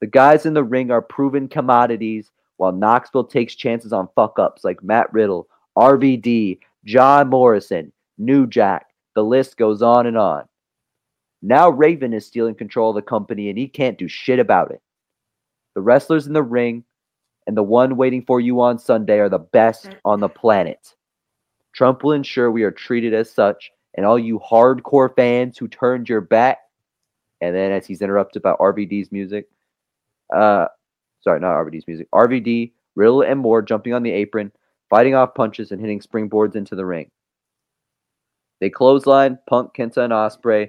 The 0.00 0.06
guys 0.06 0.46
in 0.46 0.54
the 0.54 0.64
ring 0.64 0.90
are 0.90 1.02
proven 1.02 1.48
commodities, 1.48 2.30
while 2.56 2.72
Knoxville 2.72 3.24
takes 3.24 3.54
chances 3.54 3.92
on 3.92 4.08
fuck 4.14 4.38
ups 4.38 4.64
like 4.64 4.82
Matt 4.82 5.12
Riddle, 5.12 5.48
RVD, 5.76 6.58
John 6.84 7.28
Morrison, 7.28 7.92
New 8.18 8.46
Jack. 8.46 8.86
The 9.14 9.24
list 9.24 9.56
goes 9.56 9.82
on 9.82 10.06
and 10.06 10.16
on. 10.16 10.44
Now 11.42 11.68
Raven 11.70 12.12
is 12.12 12.26
stealing 12.26 12.54
control 12.54 12.90
of 12.90 12.96
the 12.96 13.02
company 13.02 13.48
and 13.48 13.58
he 13.58 13.68
can't 13.68 13.98
do 13.98 14.08
shit 14.08 14.38
about 14.38 14.70
it. 14.70 14.80
The 15.74 15.80
wrestlers 15.80 16.26
in 16.26 16.32
the 16.32 16.42
ring 16.42 16.84
and 17.46 17.56
the 17.56 17.62
one 17.62 17.96
waiting 17.96 18.24
for 18.24 18.40
you 18.40 18.60
on 18.60 18.78
Sunday 18.78 19.18
are 19.18 19.28
the 19.28 19.38
best 19.38 19.88
on 20.04 20.20
the 20.20 20.28
planet. 20.28 20.94
Trump 21.72 22.04
will 22.04 22.12
ensure 22.12 22.50
we 22.50 22.62
are 22.62 22.70
treated 22.70 23.14
as 23.14 23.30
such, 23.30 23.72
and 23.94 24.06
all 24.06 24.18
you 24.18 24.38
hardcore 24.38 25.14
fans 25.16 25.58
who 25.58 25.68
turned 25.68 26.08
your 26.08 26.20
back. 26.20 26.58
And 27.40 27.54
then, 27.54 27.72
as 27.72 27.86
he's 27.86 28.02
interrupted 28.02 28.42
by 28.42 28.52
RVD's 28.52 29.10
music, 29.10 29.48
uh, 30.32 30.66
sorry, 31.22 31.40
not 31.40 31.56
RVD's 31.56 31.86
music, 31.88 32.08
RVD, 32.12 32.72
Riddle, 32.94 33.22
and 33.22 33.40
Moore 33.40 33.62
jumping 33.62 33.94
on 33.94 34.02
the 34.02 34.12
apron, 34.12 34.52
fighting 34.92 35.14
off 35.14 35.34
punches 35.34 35.72
and 35.72 35.80
hitting 35.80 36.00
springboards 36.00 36.54
into 36.54 36.76
the 36.76 36.84
ring. 36.84 37.10
They 38.60 38.68
clothesline 38.68 39.38
Punk, 39.48 39.72
Kenta, 39.74 40.04
and 40.04 40.12
Ospreay 40.12 40.68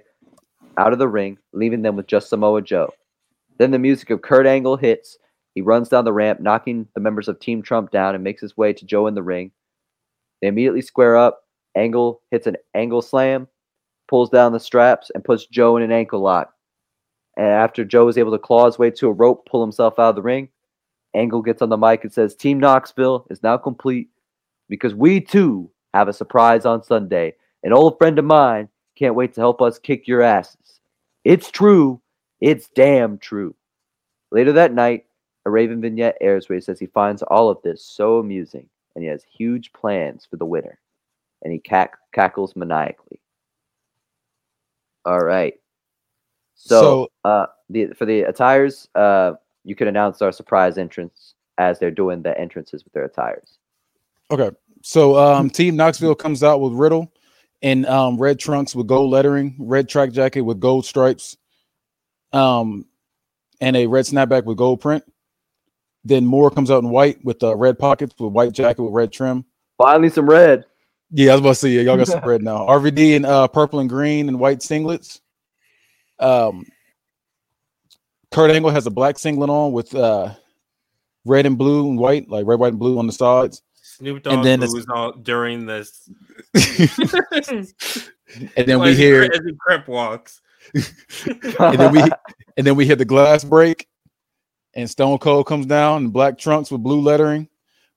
out 0.78 0.94
of 0.94 1.00
the 1.00 1.10
ring, 1.10 1.38
leaving 1.52 1.82
them 1.82 1.98
with 1.98 2.08
just 2.08 2.30
Samoa 2.30 2.62
Joe. 2.62 2.90
Then 3.58 3.72
the 3.72 3.80
music 3.80 4.12
of 4.12 4.22
Kurt 4.22 4.48
Angle 4.48 4.78
hits. 4.78 5.18
He 5.56 5.62
runs 5.62 5.90
down 5.90 6.06
the 6.06 6.14
ramp, 6.14 6.40
knocking 6.40 6.88
the 6.96 7.02
members 7.02 7.28
of 7.28 7.38
Team 7.42 7.62
Trump 7.62 7.92
down, 7.92 8.16
and 8.16 8.24
makes 8.24 8.42
his 8.42 8.56
way 8.56 8.72
to 8.72 8.86
Joe 8.86 9.08
in 9.08 9.14
the 9.14 9.22
ring. 9.22 9.52
They 10.42 10.48
immediately 10.48 10.82
square 10.82 11.18
up. 11.18 11.42
Angle 11.76 12.22
hits 12.32 12.48
an 12.48 12.56
angle 12.76 13.02
slam, 13.02 13.50
pulls 14.08 14.30
down 14.30 14.54
the 14.54 14.60
straps, 14.62 15.12
and 15.14 15.26
puts 15.26 15.48
Joe 15.48 15.76
in 15.76 15.84
an 15.84 15.92
ankle 15.92 16.22
lock. 16.22 16.54
And 17.36 17.48
after 17.48 17.84
Joe 17.84 18.08
is 18.08 18.18
able 18.18 18.32
to 18.32 18.40
claw 18.40 18.68
his 18.68 18.80
way 18.80 18.90
to 18.92 19.10
a 19.10 19.12
rope, 19.12 19.46
pull 19.50 19.62
himself 19.62 20.00
out 20.00 20.12
of 20.12 20.16
the 20.16 20.22
ring, 20.22 20.48
Angle 21.14 21.42
gets 21.42 21.62
on 21.62 21.70
the 21.70 21.78
mic 21.78 22.04
and 22.04 22.12
says, 22.12 22.36
Team 22.36 22.60
Knoxville 22.60 23.28
is 23.30 23.44
now 23.44 23.58
complete 23.58 24.10
because 24.74 24.96
we 24.96 25.22
too 25.22 25.70
have 25.94 26.08
a 26.08 26.14
surprise 26.14 26.66
on 26.66 26.82
Sunday. 26.84 27.36
An 27.62 27.74
old 27.74 27.96
friend 28.00 28.18
of 28.18 28.26
mine 28.26 28.68
can't 28.98 29.14
wait 29.14 29.32
to 29.36 29.40
help 29.40 29.62
us 29.62 29.78
kick 29.78 30.08
your 30.08 30.24
asses. 30.24 30.80
It's 31.24 31.52
true. 31.52 32.02
It's 32.42 32.70
damn 32.70 33.20
true. 33.20 33.54
Later 34.32 34.52
that 34.54 34.74
night, 34.74 35.06
a 35.46 35.52
Raven 35.52 35.80
vignette 35.80 36.18
airs 36.22 36.50
where 36.50 36.56
he 36.56 36.62
says 36.62 36.80
he 36.80 36.88
finds 36.88 37.22
all 37.22 37.52
of 37.52 37.62
this 37.62 37.86
so 37.86 38.18
amusing 38.18 38.68
and 38.96 39.04
he 39.04 39.10
has 39.12 39.24
huge 39.24 39.72
plans 39.74 40.26
for 40.28 40.38
the 40.38 40.46
winner. 40.46 40.80
And 41.44 41.54
he 41.54 41.60
cack- 41.60 42.00
cackles 42.12 42.56
maniacally. 42.56 43.20
All 45.06 45.20
right. 45.20 45.54
So, 46.56 46.82
So- 46.82 47.12
uh, 47.26 47.46
the 47.70 47.94
for 47.94 48.06
the 48.08 48.22
attires, 48.22 48.88
uh, 48.96 49.34
you 49.66 49.76
can 49.76 49.88
announce 49.88 50.24
our 50.24 50.32
surprise 50.32 50.80
entrance 50.80 51.36
as 51.60 51.78
they're 51.78 51.92
doing 51.92 52.24
the 52.24 52.36
entrances 52.40 52.84
with 52.84 52.94
their 52.94 53.06
attires. 53.06 53.60
Okay. 54.32 54.56
So 54.84 55.18
um 55.18 55.50
Team 55.50 55.78
Knoxville 55.78 56.14
comes 56.14 56.44
out 56.44 56.60
with 56.60 56.74
Riddle 56.74 57.12
in 57.62 57.86
um 57.86 58.18
red 58.18 58.38
trunks 58.38 58.76
with 58.76 58.86
gold 58.86 59.10
lettering, 59.10 59.56
red 59.58 59.88
track 59.88 60.12
jacket 60.12 60.42
with 60.42 60.60
gold 60.60 60.86
stripes, 60.86 61.38
um, 62.34 62.86
and 63.62 63.78
a 63.78 63.88
red 63.88 64.04
snapback 64.06 64.44
with 64.44 64.58
gold 64.58 64.82
print. 64.82 65.04
Then 66.04 66.26
Moore 66.26 66.52
comes 66.52 66.70
out 66.70 66.84
in 66.84 66.90
white 66.90 67.24
with 67.24 67.42
uh, 67.42 67.56
red 67.56 67.80
pockets 67.80 68.14
with 68.20 68.34
white 68.34 68.52
jacket 68.52 68.84
with 68.84 68.94
red 68.94 69.14
trim. 69.14 69.46
Finally, 69.78 70.10
some 70.10 70.26
red. 70.26 70.66
Yeah, 71.12 71.32
I 71.32 71.36
was 71.36 71.40
about 71.40 71.50
to 71.50 71.56
say, 71.56 71.70
yeah, 71.70 71.82
y'all 71.84 71.98
got 71.98 72.08
some 72.08 72.20
red 72.26 72.44
now. 72.44 72.68
RVD 72.68 73.16
in 73.16 73.24
uh 73.24 73.48
purple 73.48 73.80
and 73.80 73.90
green 73.90 74.28
and 74.28 74.38
white 74.38 74.60
singlets. 74.60 75.22
Um 76.20 76.66
Kurt 78.32 78.52
Angle 78.52 78.72
has 78.72 78.86
a 78.86 78.92
black 78.92 79.18
singlet 79.18 79.50
on 79.50 79.72
with 79.72 79.96
uh 79.96 80.34
red 81.24 81.46
and 81.46 81.58
blue 81.58 81.88
and 81.88 81.98
white, 81.98 82.28
like 82.28 82.46
red, 82.46 82.60
white, 82.60 82.74
and 82.74 82.80
blue 82.80 83.00
on 83.00 83.08
the 83.08 83.14
sides. 83.14 83.62
Snoop 84.04 84.28
And 84.28 84.44
then 84.44 84.62
it's- 84.62 84.74
was 84.74 84.86
all 84.94 85.14
during 85.14 85.66
this. 85.66 86.10
and 86.54 88.68
then 88.68 88.82
we 88.82 88.96
hear 88.96 89.24
as 89.24 89.40
he 89.46 89.54
crip 89.58 89.88
walks. 89.88 90.42
and 90.76 91.80
then 91.80 91.92
we 91.94 92.02
and 92.58 92.68
then 92.68 92.76
we 92.76 92.86
hit 92.86 92.98
the 92.98 93.06
glass 93.06 93.44
break, 93.44 93.88
and 94.74 94.90
Stone 94.90 95.20
Cold 95.20 95.46
comes 95.46 95.66
down 95.66 96.06
in 96.06 96.10
black 96.10 96.38
trunks 96.38 96.72
with 96.72 96.82
blue 96.82 97.00
lettering, 97.00 97.48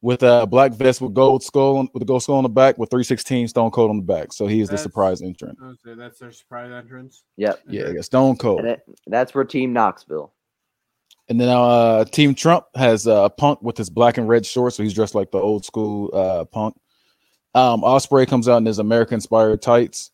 with 0.01 0.23
a 0.23 0.47
black 0.47 0.73
vest 0.73 1.01
with 1.01 1.15
gold 1.15 1.43
skull 1.43 1.79
on, 1.79 1.89
with 1.93 2.03
a 2.03 2.07
gold 2.07 2.23
skull 2.23 2.37
on 2.37 2.45
the 2.45 2.49
back 2.49 2.79
with 2.79 2.91
316 2.91 3.49
Stone 3.49 3.71
Cold 3.73 3.91
on 3.91 3.97
the 3.97 4.03
back. 4.03 4.33
So 4.33 4.47
he 4.47 4.61
is 4.61 4.69
the 4.69 4.79
surprise 4.79 5.23
entrant. 5.23 5.59
Okay, 5.63 5.95
that's 5.97 6.19
their 6.19 6.33
surprise 6.33 6.73
entrance. 6.73 7.25
Yep. 7.37 7.63
Yeah, 7.69 7.91
yeah, 7.95 8.01
Stone 8.01 8.37
Cold. 8.37 8.61
And 8.61 8.69
it, 8.69 8.83
that's 9.07 9.33
for 9.33 9.45
Team 9.45 9.73
Knoxville. 9.73 10.33
And 11.29 11.41
then 11.41 11.49
uh 11.49 12.05
Team 12.05 12.35
Trump 12.35 12.67
has 12.77 13.07
uh 13.07 13.29
Punk 13.31 13.61
with 13.63 13.77
his 13.77 13.91
black 13.91 14.17
and 14.19 14.29
red 14.29 14.47
shorts, 14.47 14.77
so 14.77 14.83
he's 14.83 14.95
dressed 14.95 15.15
like 15.15 15.31
the 15.31 15.39
old 15.39 15.65
school 15.65 16.11
uh 16.15 16.45
Punk. 16.45 16.77
Um 17.55 17.83
Ospreay 17.83 18.29
comes 18.29 18.49
out 18.49 18.59
in 18.59 18.67
his 18.67 18.79
American 18.79 19.15
inspired 19.17 19.61
tights. 19.63 20.11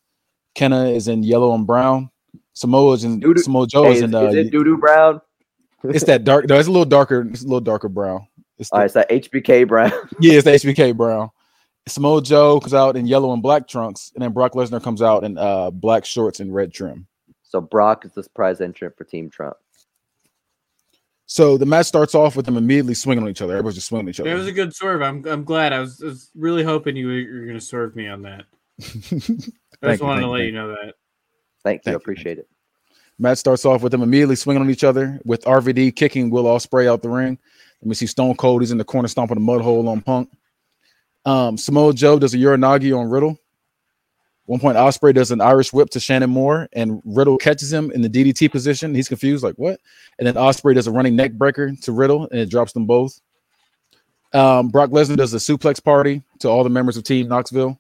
Kenta 0.57 0.95
is 0.95 1.09
in 1.09 1.23
yellow 1.23 1.55
and 1.55 1.67
brown. 1.67 2.11
Samoa 2.55 2.95
is 2.95 3.05
in 3.05 3.21
Doo-doo- 3.21 3.43
Samoa 3.43 3.67
Joe 3.67 3.85
Hey, 3.85 3.91
is 3.93 3.97
is, 3.99 4.03
in 4.05 4.15
uh, 4.15 4.23
is 4.25 4.35
it 4.35 4.51
Doo 4.53 4.65
Doo 4.65 4.79
Brown? 4.79 5.21
it's 5.85 6.05
that 6.05 6.25
dark 6.25 6.49
no, 6.49 6.59
it's 6.59 6.69
a 6.69 6.71
little 6.71 6.85
darker, 6.87 7.27
it's 7.29 7.43
a 7.43 7.47
little 7.47 7.61
darker 7.61 7.89
brown. 7.89 8.27
It's 8.59 8.71
the, 8.71 8.81
it's 8.83 8.95
that 8.95 9.11
HBK 9.11 9.67
Brown. 9.67 9.91
yeah, 10.21 10.35
it's 10.35 10.45
the 10.45 10.53
HBK 10.53 10.97
brown. 10.97 11.31
Samoa 11.89 12.23
Joe 12.23 12.61
comes 12.61 12.75
out 12.75 12.97
in 12.97 13.07
yellow 13.07 13.33
and 13.33 13.43
black 13.43 13.67
trunks, 13.67 14.13
and 14.15 14.23
then 14.23 14.33
Brock 14.33 14.53
Lesnar 14.53 14.83
comes 14.83 15.03
out 15.03 15.25
in 15.25 15.37
uh 15.37 15.71
black 15.71 16.05
shorts 16.05 16.39
and 16.41 16.55
red 16.55 16.73
trim. 16.73 17.07
so 17.43 17.61
Brock 17.61 18.05
is 18.07 18.13
the 18.13 18.23
surprise 18.23 18.61
entrant 18.61 18.97
for 18.97 19.05
Team 19.05 19.29
Trump. 19.29 19.57
So 21.27 21.57
the 21.57 21.67
match 21.67 21.87
starts 21.87 22.15
off 22.15 22.37
with 22.37 22.47
them 22.47 22.57
immediately 22.57 22.95
swinging 22.95 23.25
on 23.25 23.31
each 23.31 23.41
other. 23.41 23.55
Everybody's 23.55 23.77
just 23.77 23.89
swinging 23.89 24.07
on 24.07 24.11
each 24.11 24.21
other. 24.21 24.31
It 24.31 24.35
was 24.35 24.47
a 24.47 24.53
good 24.53 24.75
swerve. 24.75 25.03
I'm 25.03 25.25
I'm 25.27 25.45
glad. 25.45 25.73
I 25.73 25.81
was, 25.81 26.03
I 26.03 26.07
was 26.07 26.31
really 26.35 26.63
hoping 26.63 26.97
you 26.97 27.07
were, 27.07 27.13
you 27.13 27.41
were 27.41 27.47
going 27.47 27.59
to 27.59 27.65
swerve 27.65 27.97
me 27.97 28.09
on 28.09 28.23
that. 28.23 28.45
I 28.81 28.85
just 28.85 29.21
you, 29.21 29.53
wanted 29.83 29.83
thank 29.83 30.01
to 30.01 30.07
you, 30.07 30.27
let 30.27 30.39
thank 30.39 30.47
you 30.47 30.53
know 30.53 30.69
that. 30.69 30.95
Thank 31.65 31.79
you. 31.79 31.83
Thank 31.85 31.87
you. 31.87 31.97
appreciate 31.97 32.39
it. 32.39 32.49
Match 33.19 33.39
starts 33.39 33.65
off 33.65 33.83
with 33.83 33.93
them 33.93 34.03
immediately 34.03 34.37
swinging 34.37 34.63
on 34.63 34.71
each 34.71 34.85
other 34.85 35.21
with 35.25 35.45
RVD 35.45 35.95
kicking 35.95 36.31
Will 36.31 36.45
Ospreay 36.45 36.89
out 36.89 37.03
the 37.03 37.09
ring. 37.09 37.39
Let 37.81 37.89
me 37.89 37.95
see 37.95 38.07
Stone 38.07 38.37
Cold. 38.37 38.63
He's 38.63 38.73
in 38.73 38.79
the 38.79 38.85
corner 38.85 39.09
stomping 39.09 39.37
a 39.37 39.41
mud 39.41 39.61
hole 39.61 39.89
on 39.89 40.01
Punk. 40.01 40.31
Um, 41.25 41.57
Samoa 41.57 41.95
Joe 41.95 42.19
does 42.19 42.35
a 42.35 42.39
Uranage 42.39 42.97
on 42.97 43.09
Riddle. 43.09 43.39
One 44.47 44.59
point, 44.59 44.77
Ospreay 44.77 45.15
does 45.15 45.31
an 45.31 45.41
Irish 45.41 45.73
whip 45.73 45.91
to 45.91 46.01
Shannon 46.01 46.31
Moore, 46.31 46.69
and 46.73 47.01
Riddle 47.05 47.39
catches 47.39 47.73
him 47.73 47.91
in 47.93 48.03
the 48.03 48.09
DDT 48.09 48.51
position. 48.51 48.95
He's 48.95 49.09
confused, 49.09 49.45
like 49.45 49.55
what? 49.55 49.81
And 50.19 50.27
then 50.27 50.35
Ospreay 50.35 50.75
does 50.75 50.89
a 50.89 50.91
running 50.91 51.15
neck 51.15 51.33
breaker 51.33 51.73
to 51.83 51.93
Riddle, 51.93 52.29
and 52.31 52.41
it 52.41 52.51
drops 52.51 52.73
them 52.73 52.87
both. 52.87 53.21
Um, 54.33 54.69
Brock 54.69 54.91
Lesnar 54.91 55.17
does 55.17 55.35
a 55.35 55.37
suplex 55.37 55.83
party 55.83 56.23
to 56.41 56.49
all 56.49 56.65
the 56.65 56.71
members 56.71 56.97
of 56.97 57.05
Team 57.05 57.29
Knoxville. 57.29 57.79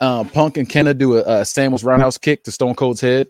Um, 0.00 0.28
Punk 0.28 0.56
and 0.56 0.68
Kenta 0.68 0.96
do 0.96 1.16
a, 1.16 1.40
a 1.40 1.44
Samuel's 1.44 1.84
roundhouse 1.84 2.18
kick 2.18 2.44
to 2.44 2.52
Stone 2.52 2.74
Cold's 2.74 3.00
head. 3.00 3.28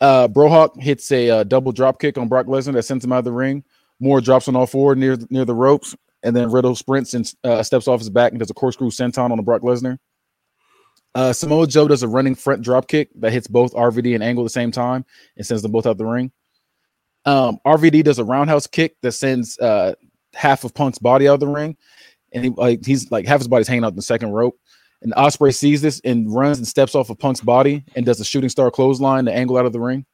Uh, 0.00 0.28
Brohawk 0.28 0.80
hits 0.80 1.10
a 1.12 1.30
uh, 1.30 1.44
double 1.44 1.72
drop 1.72 2.00
kick 2.00 2.18
on 2.18 2.28
Brock 2.28 2.46
Lesnar 2.46 2.74
that 2.74 2.84
sends 2.84 3.04
him 3.04 3.12
out 3.12 3.18
of 3.18 3.24
the 3.24 3.32
ring. 3.32 3.64
Moore 4.00 4.20
drops 4.20 4.48
on 4.48 4.56
all 4.56 4.66
four 4.66 4.94
near 4.94 5.16
near 5.28 5.44
the 5.44 5.54
ropes, 5.54 5.96
and 6.22 6.34
then 6.36 6.50
Riddle 6.50 6.76
sprints 6.76 7.14
and 7.14 7.32
uh, 7.42 7.62
steps 7.62 7.88
off 7.88 8.00
his 8.00 8.10
back 8.10 8.32
and 8.32 8.38
does 8.38 8.50
a 8.50 8.54
corkscrew 8.54 8.90
senton 8.90 9.30
on 9.30 9.36
the 9.36 9.42
Brock 9.42 9.62
Lesnar. 9.62 9.98
Uh, 11.14 11.32
Samoa 11.32 11.66
Joe 11.66 11.88
does 11.88 12.02
a 12.02 12.08
running 12.08 12.34
front 12.34 12.62
drop 12.62 12.86
kick 12.86 13.10
that 13.16 13.32
hits 13.32 13.46
both 13.46 13.72
RVD 13.74 14.14
and 14.14 14.22
Angle 14.22 14.44
at 14.44 14.46
the 14.46 14.50
same 14.50 14.70
time 14.70 15.04
and 15.36 15.46
sends 15.46 15.62
them 15.62 15.72
both 15.72 15.86
out 15.86 15.98
the 15.98 16.06
ring. 16.06 16.30
Um, 17.24 17.58
RVD 17.66 18.04
does 18.04 18.18
a 18.18 18.24
roundhouse 18.24 18.66
kick 18.66 18.96
that 19.02 19.12
sends 19.12 19.58
uh, 19.58 19.94
half 20.34 20.64
of 20.64 20.74
Punk's 20.74 20.98
body 20.98 21.28
out 21.28 21.34
of 21.34 21.40
the 21.40 21.48
ring, 21.48 21.76
and 22.32 22.44
he 22.44 22.50
like 22.50 22.84
he's 22.84 23.10
like 23.10 23.26
half 23.26 23.40
his 23.40 23.48
body's 23.48 23.68
hanging 23.68 23.84
out 23.84 23.96
the 23.96 24.02
second 24.02 24.30
rope. 24.30 24.58
And 25.02 25.12
Ospreay 25.14 25.54
sees 25.54 25.80
this 25.80 26.00
and 26.04 26.32
runs 26.32 26.58
and 26.58 26.66
steps 26.66 26.94
off 26.94 27.10
of 27.10 27.18
Punk's 27.18 27.40
body 27.40 27.84
and 27.94 28.04
does 28.04 28.20
a 28.20 28.24
shooting 28.24 28.48
star 28.48 28.70
clothesline 28.70 29.26
to 29.26 29.32
angle 29.32 29.56
out 29.56 29.66
of 29.66 29.72
the 29.72 29.80
ring. 29.80 30.04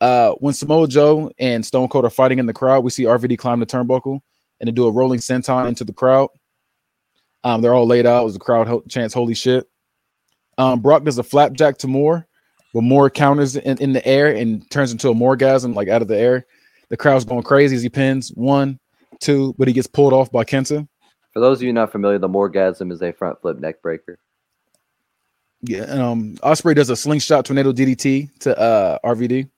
Uh, 0.00 0.32
when 0.32 0.54
Samoa 0.54 0.86
Joe 0.86 1.30
and 1.38 1.64
Stone 1.64 1.88
Cold 1.88 2.04
are 2.04 2.10
fighting 2.10 2.38
in 2.38 2.46
the 2.46 2.52
crowd, 2.52 2.84
we 2.84 2.90
see 2.90 3.04
RVD 3.04 3.38
climb 3.38 3.60
the 3.60 3.66
turnbuckle 3.66 4.20
and 4.60 4.68
then 4.68 4.74
do 4.74 4.86
a 4.86 4.92
rolling 4.92 5.18
senton 5.18 5.68
into 5.68 5.84
the 5.84 5.92
crowd. 5.92 6.28
Um, 7.44 7.62
they're 7.62 7.74
all 7.74 7.86
laid 7.86 8.06
out 8.06 8.26
as 8.26 8.34
the 8.34 8.38
crowd 8.38 8.66
ho- 8.66 8.84
chants 8.88 9.14
"Holy 9.14 9.34
shit!" 9.34 9.66
Um, 10.58 10.80
Brock 10.80 11.04
does 11.04 11.18
a 11.18 11.22
flapjack 11.22 11.78
to 11.78 11.86
Moore, 11.88 12.26
but 12.74 12.82
Moore 12.82 13.08
counters 13.08 13.56
in, 13.56 13.78
in 13.78 13.92
the 13.92 14.06
air 14.06 14.34
and 14.34 14.68
turns 14.70 14.92
into 14.92 15.08
a 15.08 15.14
Mooregasm, 15.14 15.74
like 15.74 15.88
out 15.88 16.02
of 16.02 16.08
the 16.08 16.18
air. 16.18 16.46
The 16.90 16.96
crowd's 16.96 17.24
going 17.24 17.42
crazy 17.44 17.76
as 17.76 17.82
he 17.82 17.88
pins 17.88 18.30
one, 18.30 18.78
two, 19.20 19.54
but 19.56 19.68
he 19.68 19.74
gets 19.74 19.86
pulled 19.86 20.12
off 20.12 20.30
by 20.32 20.44
Kenta. 20.44 20.86
For 21.32 21.40
those 21.40 21.58
of 21.58 21.62
you 21.62 21.72
not 21.72 21.92
familiar, 21.92 22.18
the 22.18 22.28
Mooregasm 22.28 22.90
is 22.90 23.00
a 23.00 23.12
front 23.12 23.40
flip 23.40 23.58
neck 23.58 23.80
breaker. 23.80 24.18
Yeah, 25.62 25.82
um, 25.82 26.34
Ospreay 26.36 26.74
does 26.74 26.90
a 26.90 26.96
slingshot 26.96 27.44
tornado 27.44 27.72
DDT 27.72 28.38
to 28.40 28.58
uh, 28.58 28.98
RVD. 29.04 29.48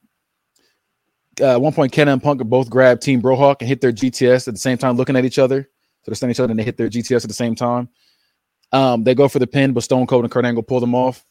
Uh, 1.40 1.44
at 1.44 1.60
one 1.60 1.72
point, 1.72 1.92
Kenta 1.92 2.12
and 2.12 2.22
Punk 2.22 2.42
both 2.44 2.68
grab 2.68 3.00
Team 3.00 3.22
Brohawk 3.22 3.56
and 3.60 3.68
hit 3.68 3.80
their 3.80 3.92
GTS 3.92 4.48
at 4.48 4.54
the 4.54 4.60
same 4.60 4.76
time, 4.76 4.96
looking 4.96 5.16
at 5.16 5.24
each 5.24 5.38
other. 5.38 5.62
So 5.62 6.10
they're 6.10 6.14
standing 6.14 6.34
each 6.34 6.40
other 6.40 6.50
and 6.50 6.58
they 6.58 6.64
hit 6.64 6.76
their 6.76 6.88
GTS 6.88 7.22
at 7.24 7.28
the 7.28 7.34
same 7.34 7.54
time. 7.54 7.88
Um, 8.72 9.04
they 9.04 9.14
go 9.14 9.28
for 9.28 9.38
the 9.38 9.46
pin, 9.46 9.72
but 9.72 9.82
Stone 9.82 10.06
Cold 10.06 10.24
and 10.24 10.32
Kurt 10.32 10.44
Angle 10.44 10.62
pull 10.62 10.80
them 10.80 10.94
off. 10.94 11.24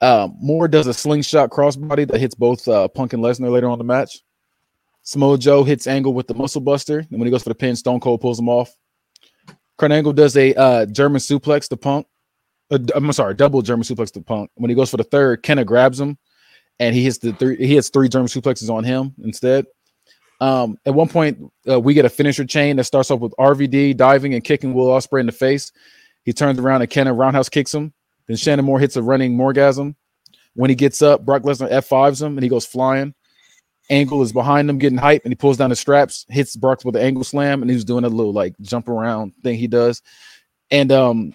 Um, 0.00 0.36
Moore 0.40 0.66
does 0.66 0.88
a 0.88 0.94
slingshot 0.94 1.50
crossbody 1.50 2.08
that 2.08 2.20
hits 2.20 2.34
both 2.34 2.66
uh, 2.66 2.88
Punk 2.88 3.12
and 3.12 3.22
Lesnar 3.22 3.52
later 3.52 3.68
on 3.68 3.78
the 3.78 3.84
match. 3.84 4.20
Samoa 5.02 5.38
Joe 5.38 5.62
hits 5.64 5.86
Angle 5.86 6.12
with 6.14 6.26
the 6.26 6.34
Muscle 6.34 6.60
Buster, 6.60 6.98
and 6.98 7.10
when 7.10 7.22
he 7.22 7.30
goes 7.30 7.42
for 7.42 7.48
the 7.48 7.54
pin, 7.54 7.76
Stone 7.76 8.00
Cold 8.00 8.20
pulls 8.20 8.38
him 8.38 8.48
off. 8.48 8.74
Kurt 9.78 9.92
Angle 9.92 10.12
does 10.12 10.36
a 10.36 10.54
uh, 10.54 10.86
German 10.86 11.20
suplex 11.20 11.68
to 11.68 11.76
Punk. 11.76 12.06
Uh, 12.70 12.78
I'm 12.94 13.12
sorry, 13.12 13.34
double 13.34 13.62
German 13.62 13.84
suplex 13.84 14.12
to 14.12 14.20
Punk. 14.20 14.50
When 14.54 14.70
he 14.70 14.76
goes 14.76 14.90
for 14.90 14.96
the 14.96 15.04
third, 15.04 15.42
Kenta 15.42 15.64
grabs 15.64 16.00
him, 16.00 16.18
and 16.78 16.94
he 16.94 17.04
hits 17.04 17.18
the 17.18 17.32
three. 17.32 17.56
He 17.56 17.74
hits 17.74 17.88
three 17.88 18.08
German 18.08 18.28
suplexes 18.28 18.70
on 18.70 18.84
him 18.84 19.14
instead. 19.22 19.66
Um, 20.40 20.76
at 20.84 20.94
one 20.94 21.08
point, 21.08 21.38
uh, 21.68 21.78
we 21.78 21.94
get 21.94 22.04
a 22.04 22.08
finisher 22.08 22.44
chain 22.44 22.76
that 22.76 22.84
starts 22.84 23.12
off 23.12 23.20
with 23.20 23.32
RVD 23.38 23.96
diving 23.96 24.34
and 24.34 24.42
kicking 24.42 24.74
Will 24.74 24.88
Ospreay 24.88 25.20
in 25.20 25.26
the 25.26 25.32
face. 25.32 25.70
He 26.24 26.32
turns 26.32 26.58
around 26.58 26.82
and 26.82 26.90
Kenta 26.90 27.16
roundhouse 27.16 27.48
kicks 27.48 27.74
him. 27.74 27.92
Then 28.26 28.36
Shannon 28.36 28.64
Moore 28.64 28.78
hits 28.78 28.96
a 28.96 29.02
running 29.02 29.36
Mooregasm. 29.36 29.94
When 30.54 30.70
he 30.70 30.76
gets 30.76 31.02
up, 31.02 31.24
Brock 31.24 31.42
Lesnar 31.42 31.70
F5s 31.70 32.22
him 32.22 32.36
and 32.36 32.42
he 32.42 32.48
goes 32.48 32.66
flying. 32.66 33.14
Angle 33.90 34.22
is 34.22 34.32
behind 34.32 34.70
him 34.70 34.78
getting 34.78 34.98
hype 34.98 35.22
and 35.24 35.32
he 35.32 35.36
pulls 35.36 35.56
down 35.56 35.70
the 35.70 35.76
straps, 35.76 36.24
hits 36.28 36.56
Brock 36.56 36.84
with 36.84 36.94
the 36.94 37.02
angle 37.02 37.24
slam, 37.24 37.62
and 37.62 37.70
he's 37.70 37.84
doing 37.84 38.04
a 38.04 38.08
little 38.08 38.32
like 38.32 38.54
jump 38.60 38.88
around 38.88 39.34
thing 39.42 39.58
he 39.58 39.66
does. 39.66 40.02
And 40.70 40.92
um 40.92 41.34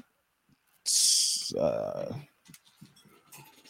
uh 1.58 2.14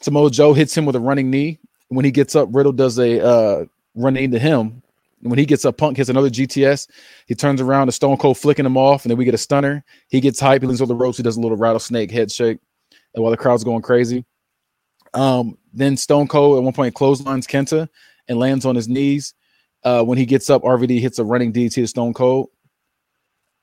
Samoa 0.02 0.30
Joe 0.30 0.54
hits 0.54 0.78
him 0.78 0.86
with 0.86 0.96
a 0.96 1.00
running 1.00 1.32
knee. 1.32 1.60
When 1.90 2.06
he 2.06 2.12
gets 2.12 2.36
up, 2.36 2.50
Riddle 2.52 2.72
does 2.72 3.00
a 3.00 3.26
uh 3.26 3.66
running 3.96 4.32
to 4.32 4.40
him. 4.40 4.84
When 5.22 5.40
he 5.40 5.46
gets 5.46 5.66
up, 5.66 5.78
Punk 5.78 5.98
hits 5.98 6.10
another 6.10 6.30
GTS. 6.30 6.88
He 7.26 7.36
turns 7.36 7.60
around, 7.60 7.88
the 7.88 7.92
Stone 7.92 8.18
Cold 8.18 8.38
flicking 8.38 8.66
him 8.66 8.78
off, 8.78 9.04
and 9.04 9.10
then 9.10 9.18
we 9.18 9.26
get 9.26 9.34
a 9.34 9.40
stunner. 9.40 9.84
He 10.10 10.22
gets 10.22 10.40
hype, 10.40 10.62
he 10.62 10.68
leans 10.68 10.82
over 10.82 10.90
the 10.90 10.96
ropes, 10.96 11.18
he 11.18 11.24
does 11.24 11.38
a 11.38 11.42
little 11.42 11.58
rattlesnake 11.58 12.12
head 12.12 12.32
shake, 12.32 12.60
and 13.16 13.24
while 13.24 13.32
the 13.32 13.38
crowd's 13.38 13.64
going 13.64 13.82
crazy. 13.82 14.26
Um, 15.14 15.58
then 15.74 15.98
Stone 15.98 16.28
Cold 16.28 16.58
at 16.58 16.64
one 16.64 16.74
point 16.74 16.94
clotheslines 16.94 17.48
Kenta 17.48 17.88
and 18.28 18.40
lands 18.40 18.66
on 18.66 18.76
his 18.76 18.88
knees. 18.88 19.34
Uh, 19.84 20.04
when 20.04 20.18
he 20.18 20.26
gets 20.26 20.50
up, 20.50 20.64
RVD 20.64 21.00
hits 21.00 21.20
a 21.20 21.24
running 21.24 21.54
DT 21.54 21.74
to 21.74 21.88
Stone 21.88 22.14
Cold. 22.14 22.50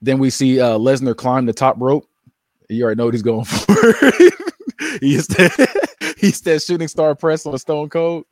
Then 0.01 0.19
we 0.19 0.31
see 0.31 0.61
uh, 0.61 0.79
Lesnar 0.79 1.17
climb 1.17 1.47
the 1.47 1.53
top 1.53 1.77
rope. 1.79 2.09
You 2.69 2.85
already 2.85 2.99
know 2.99 3.07
what 3.07 3.15
he's 3.15 3.23
going 3.23 3.45
for. 3.45 3.75
he's 5.01 5.27
that, 5.29 6.15
he's 6.19 6.41
that 6.43 6.63
shooting 6.63 6.89
star 6.89 7.15
press 7.15 7.47
on 7.47 7.59
Stone 7.59 7.91
Cold. 7.91 8.25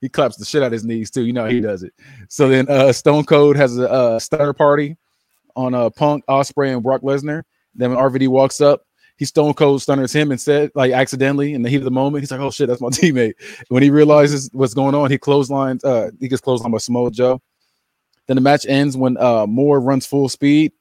He 0.00 0.08
claps 0.08 0.36
the 0.36 0.44
shit 0.44 0.62
out 0.62 0.66
of 0.66 0.72
his 0.72 0.84
knees 0.84 1.10
too. 1.10 1.24
You 1.24 1.32
know 1.32 1.46
he 1.46 1.60
does 1.60 1.82
it. 1.82 1.92
So 2.28 2.48
then 2.48 2.68
uh, 2.68 2.92
Stone 2.92 3.24
Cold 3.24 3.56
has 3.56 3.78
a, 3.78 3.90
uh 3.90 4.18
stunner 4.18 4.52
party 4.52 4.96
on 5.54 5.74
uh, 5.74 5.90
Punk, 5.90 6.24
Ospreay, 6.26 6.72
and 6.72 6.82
Brock 6.82 7.00
Lesnar. 7.00 7.42
Then 7.74 7.94
when 7.94 7.98
RVD 7.98 8.28
walks 8.28 8.60
up, 8.60 8.82
he 9.16 9.24
Stone 9.24 9.54
Cold 9.54 9.80
stunners 9.80 10.12
him 10.12 10.30
and 10.30 10.40
said 10.40 10.70
like 10.74 10.92
accidentally 10.92 11.54
in 11.54 11.62
the 11.62 11.70
heat 11.70 11.78
of 11.78 11.84
the 11.84 11.90
moment. 11.90 12.22
He's 12.22 12.30
like, 12.30 12.40
"Oh 12.40 12.50
shit, 12.50 12.68
that's 12.68 12.80
my 12.80 12.88
teammate." 12.90 13.34
When 13.68 13.82
he 13.82 13.90
realizes 13.90 14.50
what's 14.52 14.74
going 14.74 14.94
on, 14.94 15.10
he 15.10 15.18
clotheslines. 15.18 15.82
Uh, 15.82 16.10
he 16.20 16.28
gets 16.28 16.42
clotheslined 16.42 16.72
by 16.72 16.78
Samoa 16.78 17.10
Joe. 17.10 17.40
Then 18.26 18.34
the 18.34 18.42
match 18.42 18.66
ends 18.68 18.96
when 18.96 19.16
uh, 19.18 19.46
Moore 19.46 19.80
runs 19.80 20.04
full 20.04 20.28
speed 20.28 20.72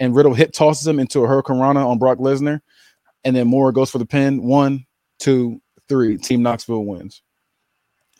and 0.00 0.16
Riddle 0.16 0.34
hip 0.34 0.52
tosses 0.52 0.86
him 0.86 0.98
into 0.98 1.20
a 1.20 1.28
Hurricanrana 1.28 1.86
on 1.86 1.98
Brock 1.98 2.18
Lesnar, 2.18 2.60
and 3.22 3.36
then 3.36 3.46
Moore 3.46 3.70
goes 3.70 3.90
for 3.90 3.98
the 3.98 4.06
pin. 4.06 4.42
One, 4.42 4.86
two, 5.18 5.60
three. 5.88 6.16
Team 6.16 6.42
Knoxville 6.42 6.86
wins. 6.86 7.22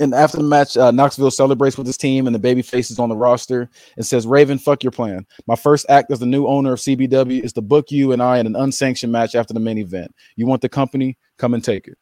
And 0.00 0.14
after 0.14 0.38
the 0.38 0.42
match, 0.42 0.76
uh, 0.78 0.90
Knoxville 0.90 1.30
celebrates 1.30 1.76
with 1.76 1.86
his 1.86 1.98
team 1.98 2.26
and 2.26 2.34
the 2.34 2.38
baby 2.40 2.62
faces 2.62 2.98
on 2.98 3.08
the 3.10 3.16
roster 3.16 3.68
and 3.96 4.04
says, 4.06 4.26
Raven, 4.26 4.58
fuck 4.58 4.82
your 4.82 4.90
plan. 4.92 5.26
My 5.46 5.54
first 5.56 5.84
act 5.90 6.10
as 6.10 6.18
the 6.18 6.26
new 6.26 6.46
owner 6.46 6.72
of 6.72 6.78
CBW 6.78 7.44
is 7.44 7.52
to 7.52 7.60
book 7.60 7.90
you 7.90 8.12
and 8.12 8.22
I 8.22 8.38
in 8.38 8.46
an 8.46 8.56
unsanctioned 8.56 9.12
match 9.12 9.34
after 9.34 9.52
the 9.52 9.60
main 9.60 9.76
event. 9.78 10.12
You 10.36 10.46
want 10.46 10.62
the 10.62 10.68
company? 10.70 11.18
Come 11.38 11.52
and 11.54 11.62
take 11.62 11.86
it. 11.86 11.98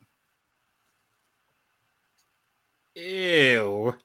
Ew. 2.94 3.94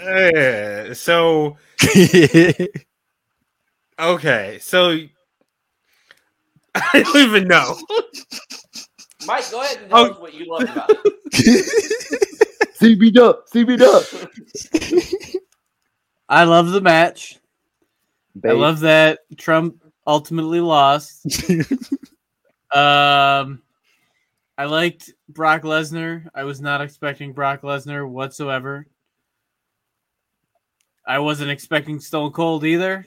Uh, 0.00 0.94
so 0.94 1.56
okay, 3.98 4.58
so 4.60 4.90
I 6.76 7.02
don't 7.02 7.16
even 7.16 7.48
know. 7.48 7.76
Mike, 9.26 9.50
go 9.50 9.60
ahead 9.60 9.78
and 9.78 9.90
tell 9.90 9.98
Oh. 9.98 10.10
us 10.10 10.18
what 10.20 10.34
you 10.34 10.46
love 10.48 10.62
about 10.62 10.88
it. 10.90 12.30
CB 12.84 13.14
Dub, 13.14 13.36
CB 13.52 13.78
Dub. 13.78 14.04
I 16.28 16.44
love 16.44 16.70
the 16.70 16.80
match. 16.80 17.38
I 18.44 18.52
love 18.52 18.80
that 18.80 19.20
Trump 19.38 19.82
ultimately 20.06 20.60
lost. 20.60 21.26
Um, 22.74 23.62
I 24.58 24.64
liked 24.64 25.12
Brock 25.28 25.62
Lesnar. 25.62 26.26
I 26.34 26.42
was 26.42 26.60
not 26.60 26.80
expecting 26.80 27.32
Brock 27.32 27.62
Lesnar 27.62 28.08
whatsoever. 28.08 28.88
I 31.06 31.20
wasn't 31.20 31.52
expecting 31.52 32.00
Stone 32.00 32.32
Cold 32.32 32.64
either. 32.64 33.06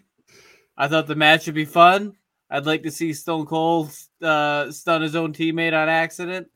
I 0.77 0.87
thought 0.87 1.05
the 1.05 1.15
match 1.15 1.47
would 1.47 1.55
be 1.55 1.65
fun. 1.65 2.15
I'd 2.49 2.65
like 2.65 2.83
to 2.83 2.91
see 2.91 3.11
Stone 3.11 3.47
Cold 3.47 3.91
uh, 4.21 4.71
stun 4.71 5.01
his 5.01 5.17
own 5.17 5.33
teammate 5.33 5.73
on 5.73 5.89
accident. 5.89 6.47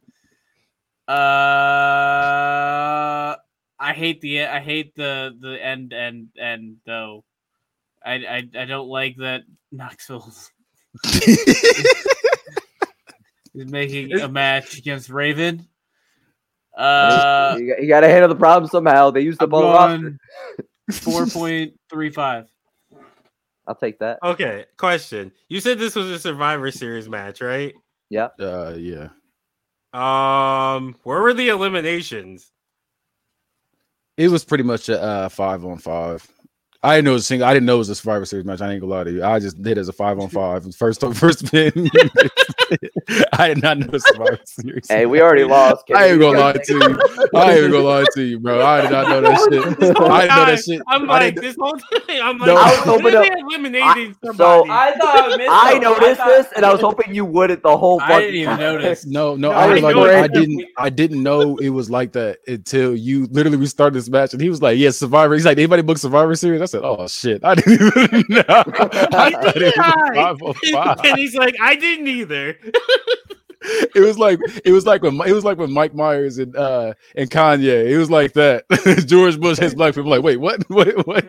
Uh, 1.08 1.14
I 3.80 3.94
hate 3.94 4.22
the 4.22 4.46
I 4.46 4.60
hate 4.60 4.96
the 4.96 5.36
the 5.40 5.64
end 5.64 5.94
end 5.94 6.30
end 6.40 6.78
though. 6.86 7.24
I 8.06 8.14
I, 8.14 8.48
I 8.58 8.66
don't 8.66 8.88
like 8.88 9.18
that 9.18 9.44
Knoxville's 9.72 10.52
is 13.54 13.72
making 13.72 14.14
a 14.20 14.28
match 14.28 14.78
against 14.78 15.10
Raven. 15.10 15.68
Uh, 16.78 17.58
you, 17.60 17.68
got, 17.68 17.82
you 17.82 17.88
got 17.88 18.00
to 18.02 18.08
handle 18.08 18.30
the 18.30 18.36
problem 18.36 18.70
somehow. 18.70 19.12
They 19.12 19.22
used 19.22 19.42
I'm 19.42 19.50
up 19.50 19.54
all 19.54 19.62
the 19.62 19.68
roster. 19.68 20.18
four 20.92 21.26
point 21.26 21.74
three 21.90 22.10
five. 22.10 22.48
I'll 23.68 23.76
take 23.76 24.00
that. 24.00 24.20
Okay, 24.24 24.66
question. 24.78 25.32
You 25.48 25.60
said 25.60 25.80
this 25.80 25.96
was 25.96 26.10
a 26.10 26.20
Survivor 26.20 26.72
Series 26.72 27.08
match, 27.10 27.42
right? 27.42 27.74
Yeah. 28.10 28.30
Uh, 28.40 28.76
yeah. 28.78 29.10
Um, 29.94 30.96
where 31.04 31.22
were 31.22 31.34
the 31.34 31.50
eliminations? 31.50 32.52
It 34.18 34.30
was 34.30 34.46
pretty 34.46 34.64
much 34.64 34.90
a 34.90 35.02
uh, 35.02 35.30
five 35.30 35.66
on 35.66 35.80
five. 35.80 36.30
I 36.84 36.96
didn't 36.96 37.06
know 37.06 37.12
it 37.12 37.14
was 37.14 37.24
a 37.24 37.26
single. 37.28 37.48
I 37.48 37.54
didn't 37.54 37.68
know 37.68 37.76
it 37.76 37.80
was 37.80 37.90
a 37.90 37.96
Survivor 37.96 38.26
Series 38.26 38.44
match. 38.46 38.60
I 38.60 38.72
ain't 38.72 38.82
gonna 38.82 38.92
lie 38.92 39.04
to 39.04 39.12
you. 39.12 39.24
I 39.24 39.40
just 39.40 39.62
did 39.62 39.78
it 39.78 39.82
as 39.82 39.88
a 39.88 39.94
five 39.94 40.20
on 40.20 40.30
five 40.40 40.64
first 40.76 41.00
First 41.02 41.16
first 41.16 41.52
pin. 41.52 41.72
I 43.34 43.50
did 43.50 43.62
not 43.62 43.78
know 43.78 43.98
Survivor 44.00 44.40
Series. 44.46 44.88
Hey, 44.88 45.06
we 45.06 45.22
already 45.22 45.44
lost. 45.44 45.84
I 45.94 46.08
ain't 46.08 46.20
gonna 46.20 46.40
lie 46.40 46.54
to 46.54 46.74
you. 46.74 46.82
I 47.36 47.54
ain't 47.60 47.72
gonna 47.72 47.84
lie 47.84 48.06
to 48.16 48.24
you, 48.24 48.40
bro. 48.40 48.66
I 48.66 48.82
did 48.82 48.92
not 48.92 49.10
know 49.10 49.22
that 49.22 49.50
shit. 49.52 49.62
Oh 50.02 50.06
I 50.10 50.22
didn't 50.22 50.36
know 50.36 50.46
that 50.46 50.64
shit. 50.64 50.82
I'm 50.88 51.06
like 51.06 51.36
didn't- 51.36 51.44
this 51.44 51.56
whole 51.60 51.74
time. 51.74 52.02
I'm 52.24 52.38
like, 52.40 52.48
No. 52.48 52.56
I 52.56 52.70
was 52.72 52.80
when 52.80 52.88
hoping 52.88 53.04
they 53.22 53.30
to- 53.30 53.38
eliminated 53.46 53.84
I- 53.88 54.16
somebody. 54.26 54.38
so- 54.38 54.66
I 54.70 54.92
thought 54.98 55.34
I 55.34 55.38
missed. 55.38 55.50
I 55.52 55.72
something. 55.74 55.82
noticed 55.82 56.18
thought- 56.20 56.28
this, 56.30 56.48
and 56.56 56.66
I 56.66 56.72
was 56.72 56.82
hoping 56.82 57.14
you 57.14 57.26
wouldn't 57.26 57.62
the 57.64 57.78
whole. 57.78 58.00
I 58.02 58.22
didn't 58.22 58.36
even 58.36 58.58
notice. 58.58 59.06
No, 59.06 59.36
no, 59.36 59.52
No, 59.52 59.56
I 59.56 59.68
was 59.68 59.84
I 59.84 59.92
like, 59.92 59.96
I 60.24 60.28
didn't, 60.28 60.66
I 60.78 60.90
didn't 60.90 61.22
know 61.22 61.58
it 61.58 61.70
was 61.70 61.90
like 61.92 62.14
that 62.14 62.40
until 62.48 62.96
you 62.96 63.28
literally 63.28 63.58
restarted 63.58 63.94
this 63.96 64.10
match, 64.10 64.34
and 64.34 64.42
he 64.42 64.50
was 64.50 64.62
like, 64.62 64.78
"Yeah, 64.80 64.90
Survivor." 64.92 65.34
He's 65.36 65.46
like, 65.46 65.58
"Anybody 65.58 65.82
book 65.84 65.98
Survivor 65.98 66.36
Series?" 66.36 66.62
I 66.62 66.66
said, 66.72 66.82
"Oh 66.84 67.08
shit, 67.08 67.44
I 67.44 67.56
didn't 67.56 67.74
even 67.74 68.24
know." 68.30 68.44
I 68.48 69.32
thought 69.32 69.58
it 69.58 69.64
was 69.64 69.74
a 69.78 70.14
five 70.16 70.42
on 70.42 70.54
five. 70.74 71.00
and 71.06 71.18
he's 71.18 71.36
like, 71.36 71.56
I 71.62 71.76
didn't 71.76 72.08
either. 72.08 72.58
It 73.94 74.00
was 74.00 74.18
like 74.18 74.40
it 74.66 74.72
was 74.72 74.88
like 74.88 75.04
when 75.04 75.22
it 75.22 75.34
was 75.34 75.44
like 75.46 75.60
when 75.60 75.72
Mike 75.72 75.94
Myers 75.94 76.40
and 76.40 76.56
uh 76.56 76.96
and 77.16 77.30
Kanye. 77.30 77.92
It 77.92 77.98
was 78.00 78.10
like 78.10 78.34
that. 78.34 78.66
George 79.08 79.40
Bush 79.40 79.60
has 79.60 79.76
black 79.76 79.94
people. 79.94 80.10
Like, 80.10 80.24
wait, 80.24 80.38
what? 80.38 80.68
What? 80.68 81.06
What? 81.06 81.24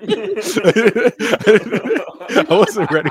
I 2.31 2.47
wasn't 2.49 2.91
ready. 2.91 3.11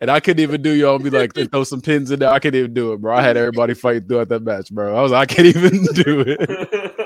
and 0.00 0.10
I 0.10 0.20
couldn't 0.20 0.40
even 0.42 0.62
do 0.62 0.70
y'all 0.70 0.98
be 0.98 1.10
like 1.10 1.34
throw 1.34 1.64
some 1.64 1.80
pins 1.82 2.10
in 2.10 2.18
there. 2.20 2.30
I 2.30 2.38
couldn't 2.38 2.58
even 2.58 2.72
do 2.74 2.94
it, 2.94 3.02
bro. 3.02 3.14
I 3.14 3.20
had 3.22 3.36
everybody 3.36 3.74
fighting 3.74 4.08
throughout 4.08 4.30
that 4.30 4.42
match, 4.42 4.70
bro. 4.72 4.96
I 4.96 5.02
was 5.02 5.12
like, 5.12 5.30
I 5.30 5.34
can't 5.34 5.48
even 5.48 5.84
do 5.92 6.24
it. 6.26 7.05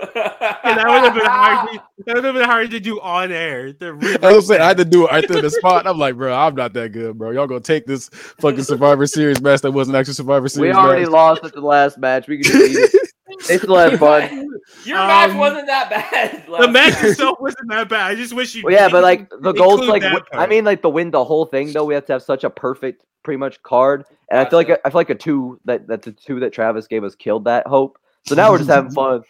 And 0.65 0.79
that 0.79 0.87
would 0.87 1.05
have 1.05 1.15
been 1.15 1.25
hard. 1.27 1.69
To, 1.73 1.83
that 2.07 2.15
would 2.17 2.25
have 2.25 2.35
been 2.35 2.45
hard 2.45 2.71
to 2.71 2.81
do 2.81 3.01
on 3.01 3.33
air. 3.33 3.73
The 3.73 4.19
I 4.23 4.33
was 4.33 4.47
saying 4.49 4.61
I 4.61 4.69
had 4.69 4.77
to 4.79 4.85
do 4.85 5.07
it 5.07 5.11
right 5.11 5.27
there 5.29 5.39
in 5.39 5.45
the 5.45 5.51
spot. 5.51 5.87
I'm 5.87 5.99
like, 5.99 6.17
bro, 6.17 6.35
I'm 6.35 6.55
not 6.55 6.73
that 6.75 6.93
good, 6.93 7.19
bro. 7.19 7.31
Y'all 7.31 7.47
gonna 7.47 7.61
take 7.61 7.87
this 7.87 8.09
fucking 8.39 8.65
Survivor 8.65 9.07
Series 9.07 9.41
match 9.41 9.61
that 9.63 9.71
wasn't 9.73 9.97
actually 9.97 10.15
Survivor 10.15 10.49
Series. 10.49 10.75
We 10.75 10.79
already 10.79 11.03
match. 11.03 11.11
lost 11.13 11.45
at 11.45 11.53
the 11.53 11.61
last 11.61 11.99
match. 11.99 12.29
We 12.29 12.37
can 12.39 12.45
just 12.45 12.57
leave 12.59 12.79
it. 12.85 12.91
They 13.49 13.59
still 13.59 13.77
had 13.77 13.99
fun. 13.99 14.49
Your 14.85 14.97
match 14.99 15.31
Um, 15.31 15.39
wasn't 15.39 15.67
that 15.69 15.89
bad. 15.89 16.45
the 16.61 16.69
match 16.69 17.03
itself 17.03 17.39
wasn't 17.41 17.71
that 17.71 17.89
bad. 17.89 18.11
I 18.11 18.15
just 18.17 18.35
wish 18.35 18.55
you. 18.57 18.63
Well, 18.65 18.73
yeah, 18.75 18.89
but 18.89 19.03
like 19.05 19.31
the 19.31 19.53
goals, 19.53 19.87
like 19.87 20.03
wi- 20.03 20.21
I 20.33 20.47
mean, 20.49 20.65
like 20.65 20.83
the 20.83 20.91
win 20.91 21.11
the 21.13 21.25
whole 21.25 21.47
thing 21.47 21.73
though. 21.73 21.85
We 21.85 21.95
have 21.95 22.05
to 22.07 22.13
have 22.15 22.23
such 22.23 22.43
a 22.45 22.51
perfect, 22.51 23.05
pretty 23.23 23.39
much 23.39 23.63
card, 23.63 24.05
and 24.31 24.41
I 24.41 24.51
feel 24.51 24.59
like 24.59 24.67
Gotcha. 24.69 24.81
I 24.85 24.91
feel 24.91 24.99
like 24.99 25.11
a 25.11 25.15
two 25.15 25.61
that 25.65 25.87
that 25.87 26.03
the 26.03 26.11
two 26.13 26.41
that 26.41 26.53
Travis 26.53 26.87
gave 26.89 27.05
us 27.05 27.15
killed 27.15 27.45
that 27.45 27.67
hope. 27.69 27.99
So 28.27 28.35
now 28.35 28.51
we're 28.51 28.59
just 28.59 28.69
having 28.69 28.91
fun. 28.95 29.23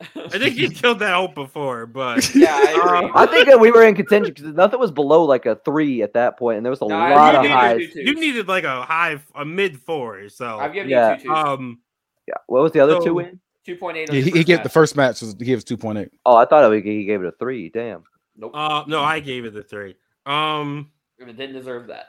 I 0.00 0.28
think 0.38 0.56
you 0.56 0.70
killed 0.82 1.00
that 1.00 1.14
hope 1.14 1.34
before, 1.34 1.86
but 1.86 2.32
yeah, 2.34 2.54
I 2.54 2.98
agree. 2.98 3.10
I 3.14 3.26
think 3.26 3.48
that 3.48 3.58
we 3.58 3.70
were 3.72 3.84
in 3.84 3.94
contention 3.94 4.32
because 4.34 4.52
nothing 4.54 4.78
was 4.78 4.90
below 4.92 5.24
like 5.24 5.44
a 5.46 5.56
three 5.64 6.02
at 6.02 6.12
that 6.14 6.38
point, 6.38 6.56
and 6.58 6.64
there 6.66 6.70
was 6.70 6.80
a 6.80 6.86
No, 6.86 6.96
lot 6.96 7.34
of 7.34 7.40
agree. 7.40 7.50
highs. 7.50 7.78
two 7.78 7.86
twos. 7.94 8.06
you 8.06 8.14
needed 8.14 8.46
like 8.48 8.64
a 8.64 8.82
high, 8.82 9.18
a 9.34 9.44
mid 9.44 9.80
four. 9.80 10.28
So 10.28 10.58
I've 10.58 10.72
given 10.72 10.90
Yeah. 10.90 11.12
you 11.16 11.22
two 11.22 11.28
twos. 11.28 11.36
um, 11.36 11.80
Yeah. 12.28 12.34
What 12.46 12.62
was 12.62 12.72
the 12.72 12.80
other 12.80 12.94
So- 12.94 13.04
two 13.06 13.14
win? 13.14 13.40
Two 13.66 13.76
point 13.76 13.96
eight. 13.98 14.10
Yeah, 14.12 14.20
he, 14.22 14.30
he 14.30 14.44
gave 14.44 14.62
the 14.62 14.68
first 14.70 14.96
match 14.96 15.20
was 15.20 15.34
he 15.38 15.44
gave 15.44 15.62
two 15.64 15.76
point 15.76 15.98
eight. 15.98 16.10
Oh, 16.24 16.36
I 16.36 16.46
thought 16.46 16.72
it, 16.72 16.84
he 16.84 17.04
gave 17.04 17.22
it 17.22 17.26
a 17.26 17.32
three. 17.32 17.68
Damn. 17.68 18.02
Nope. 18.36 18.52
uh, 18.54 18.84
no, 18.86 19.02
I 19.02 19.20
gave 19.20 19.44
it 19.44 19.52
the 19.52 19.62
three. 19.64 19.94
Um, 20.24 20.90
It 21.18 21.26
didn't 21.36 21.54
deserve 21.54 21.88
that. 21.88 22.06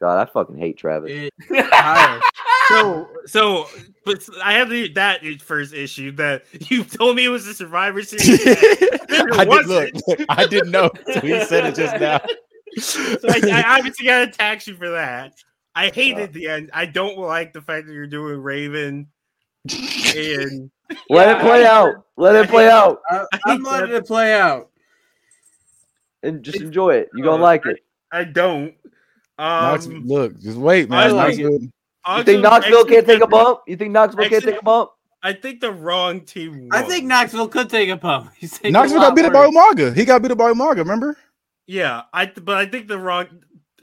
God, 0.00 0.20
I 0.28 0.30
fucking 0.30 0.56
hate 0.56 0.78
Travis. 0.78 1.10
It, 1.10 1.32
higher. 1.50 2.20
so 2.68 3.08
so, 3.26 3.66
but 4.04 4.26
I 4.44 4.52
have 4.54 4.70
the 4.70 4.92
that 4.92 5.22
first 5.42 5.74
issue 5.74 6.12
that 6.12 6.44
you 6.70 6.84
told 6.84 7.16
me 7.16 7.24
it 7.24 7.28
was 7.30 7.46
a 7.46 7.54
Survivor 7.54 8.02
Series. 8.04 8.44
match. 8.46 8.58
I 9.32 9.44
did, 9.44 9.66
look, 9.66 9.92
wasn't. 9.94 10.24
I 10.28 10.46
didn't 10.46 10.70
know. 10.70 10.90
So 11.12 11.20
he 11.20 11.44
said 11.44 11.66
it 11.66 11.74
just 11.74 11.98
now. 12.00 12.20
So 12.78 13.00
I, 13.28 13.40
I 13.64 13.78
obviously 13.78 14.06
got 14.06 14.26
to 14.26 14.30
tax 14.30 14.66
you 14.68 14.76
for 14.76 14.90
that. 14.90 15.34
I 15.74 15.88
hated 15.90 16.32
the 16.32 16.48
end. 16.48 16.70
I 16.72 16.86
don't 16.86 17.18
like 17.18 17.52
the 17.52 17.62
fact 17.62 17.86
that 17.86 17.92
you're 17.92 18.06
doing 18.06 18.40
Raven 18.40 19.08
and 20.14 20.70
Let 21.10 21.28
Yeah, 21.28 21.36
it 21.38 21.40
play 21.40 21.66
I- 21.66 21.70
out. 21.70 22.04
Let 22.16 22.34
it 22.36 22.48
play 22.50 22.68
out, 22.68 23.00
I, 23.10 23.24
I'm 23.46 23.62
letting 23.62 23.94
it 23.94 24.06
play 24.06 24.34
out. 24.34 24.70
and 26.24 26.42
just 26.42 26.60
enjoy 26.60 26.94
it. 26.96 27.08
You 27.14 27.22
gonna 27.24 27.36
uh, 27.42 27.46
like 27.46 27.64
it. 27.66 27.78
I 28.12 28.24
don't. 28.24 28.74
Knox- 29.38 29.86
Um, 29.86 30.06
look, 30.06 30.38
just 30.40 30.58
wait, 30.58 30.90
I 30.90 31.06
man. 31.06 31.16
like 31.16 31.38
Knoxville- 31.38 31.68
You 32.16 32.24
think 32.24 32.42
Knoxville 32.42 32.84
can't 32.84 33.06
take 33.06 33.22
a 33.22 33.26
bump? 33.26 33.60
You 33.66 33.76
think 33.76 33.92
Knoxville 33.92 34.28
can't 34.28 34.44
take 34.44 34.60
a 34.60 34.64
bump? 34.64 34.90
I 35.22 35.32
think 35.32 35.60
the 35.60 35.72
wrong 35.72 36.20
team. 36.20 36.68
I 36.72 36.82
think 36.82 37.04
Knoxville 37.04 37.48
could 37.48 37.68
take 37.68 37.88
a 37.88 37.96
pump. 37.96 38.30
He's 38.38 38.52
taking 38.52 38.72
Knoxville 38.72 39.00
got 39.00 39.16
beat 39.16 39.24
up 39.24 39.32
by 39.32 39.46
worse. 39.46 39.54
Umaga. 39.54 39.94
He 39.94 40.04
got 40.04 40.22
beat 40.22 40.30
up 40.30 40.38
by 40.38 40.52
Umaga, 40.52 40.78
remember? 40.78 41.16
Yeah, 41.66 42.02
I. 42.12 42.26
But 42.26 42.56
I 42.56 42.66
think 42.66 42.88
the 42.88 42.98
wrong. 42.98 43.26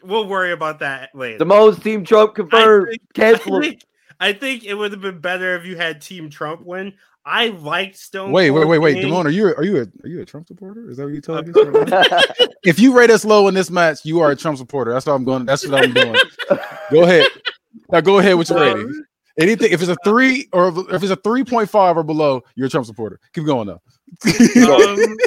We'll 0.04 0.28
worry 0.28 0.52
about 0.52 0.80
that 0.80 1.10
later. 1.16 1.38
The 1.40 1.46
most 1.46 1.82
team 1.82 2.06
Trump 2.06 2.36
confirmed. 2.36 2.88
I 2.88 2.92
think, 2.92 3.02
Cancel 3.14 3.58
I 3.58 3.62
think, 3.62 3.82
I 4.20 4.34
think 4.34 4.64
it 4.64 4.76
would 4.76 4.92
have 4.92 5.02
been 5.02 5.20
better 5.20 5.56
if 5.56 5.66
you 5.66 5.76
had 5.76 6.02
Team 6.02 6.30
Trump 6.30 6.62
win. 6.66 6.94
I 7.26 7.48
liked 7.48 7.98
Stone. 7.98 8.32
Wait, 8.32 8.52
wait, 8.52 8.60
Cold 8.62 8.70
wait, 8.70 8.78
wait, 8.80 8.94
being- 8.96 9.08
Damone, 9.12 9.26
are 9.26 9.30
you 9.30 9.48
are 9.56 9.64
you 9.64 9.78
a 9.78 9.82
are 10.04 10.08
you 10.08 10.22
a 10.22 10.26
Trump 10.26 10.48
supporter? 10.48 10.90
Is 10.90 10.98
that 10.98 11.06
what 11.06 11.14
you 11.14 11.22
telling 11.22 11.50
us? 11.50 12.12
right 12.12 12.48
if 12.64 12.80
you 12.80 12.96
rate 12.96 13.10
us 13.10 13.26
low 13.26 13.48
in 13.48 13.56
this 13.56 13.72
match, 13.72 14.06
you 14.06 14.20
are 14.20 14.32
a 14.32 14.36
Trump 14.36 14.58
supporter. 14.58 14.94
That's 14.94 15.06
what 15.08 15.14
I'm 15.14 15.24
going. 15.24 15.46
That's 15.46 15.68
what 15.68 15.84
I'm 15.84 15.92
doing. 15.94 16.16
go 16.92 17.04
ahead. 17.04 17.28
Now 17.92 18.02
go 18.02 18.20
ahead 18.20 18.38
with 18.38 18.50
your 18.50 18.60
rating. 18.60 19.04
Anything 19.40 19.72
if 19.72 19.82
it's 19.82 19.90
a 19.90 19.98
three 20.06 20.48
or 20.54 20.68
if 20.94 21.02
it's 21.02 21.12
a 21.12 21.16
three 21.18 21.44
point 21.44 21.70
five 21.70 21.98
or 21.98 22.04
below, 22.04 22.42
you're 22.56 22.68
a 22.68 22.70
Trump 22.70 22.86
supporter. 22.86 23.20
Keep 23.34 23.46
going 23.46 23.68
though. 23.68 23.82
Um, 24.66 25.18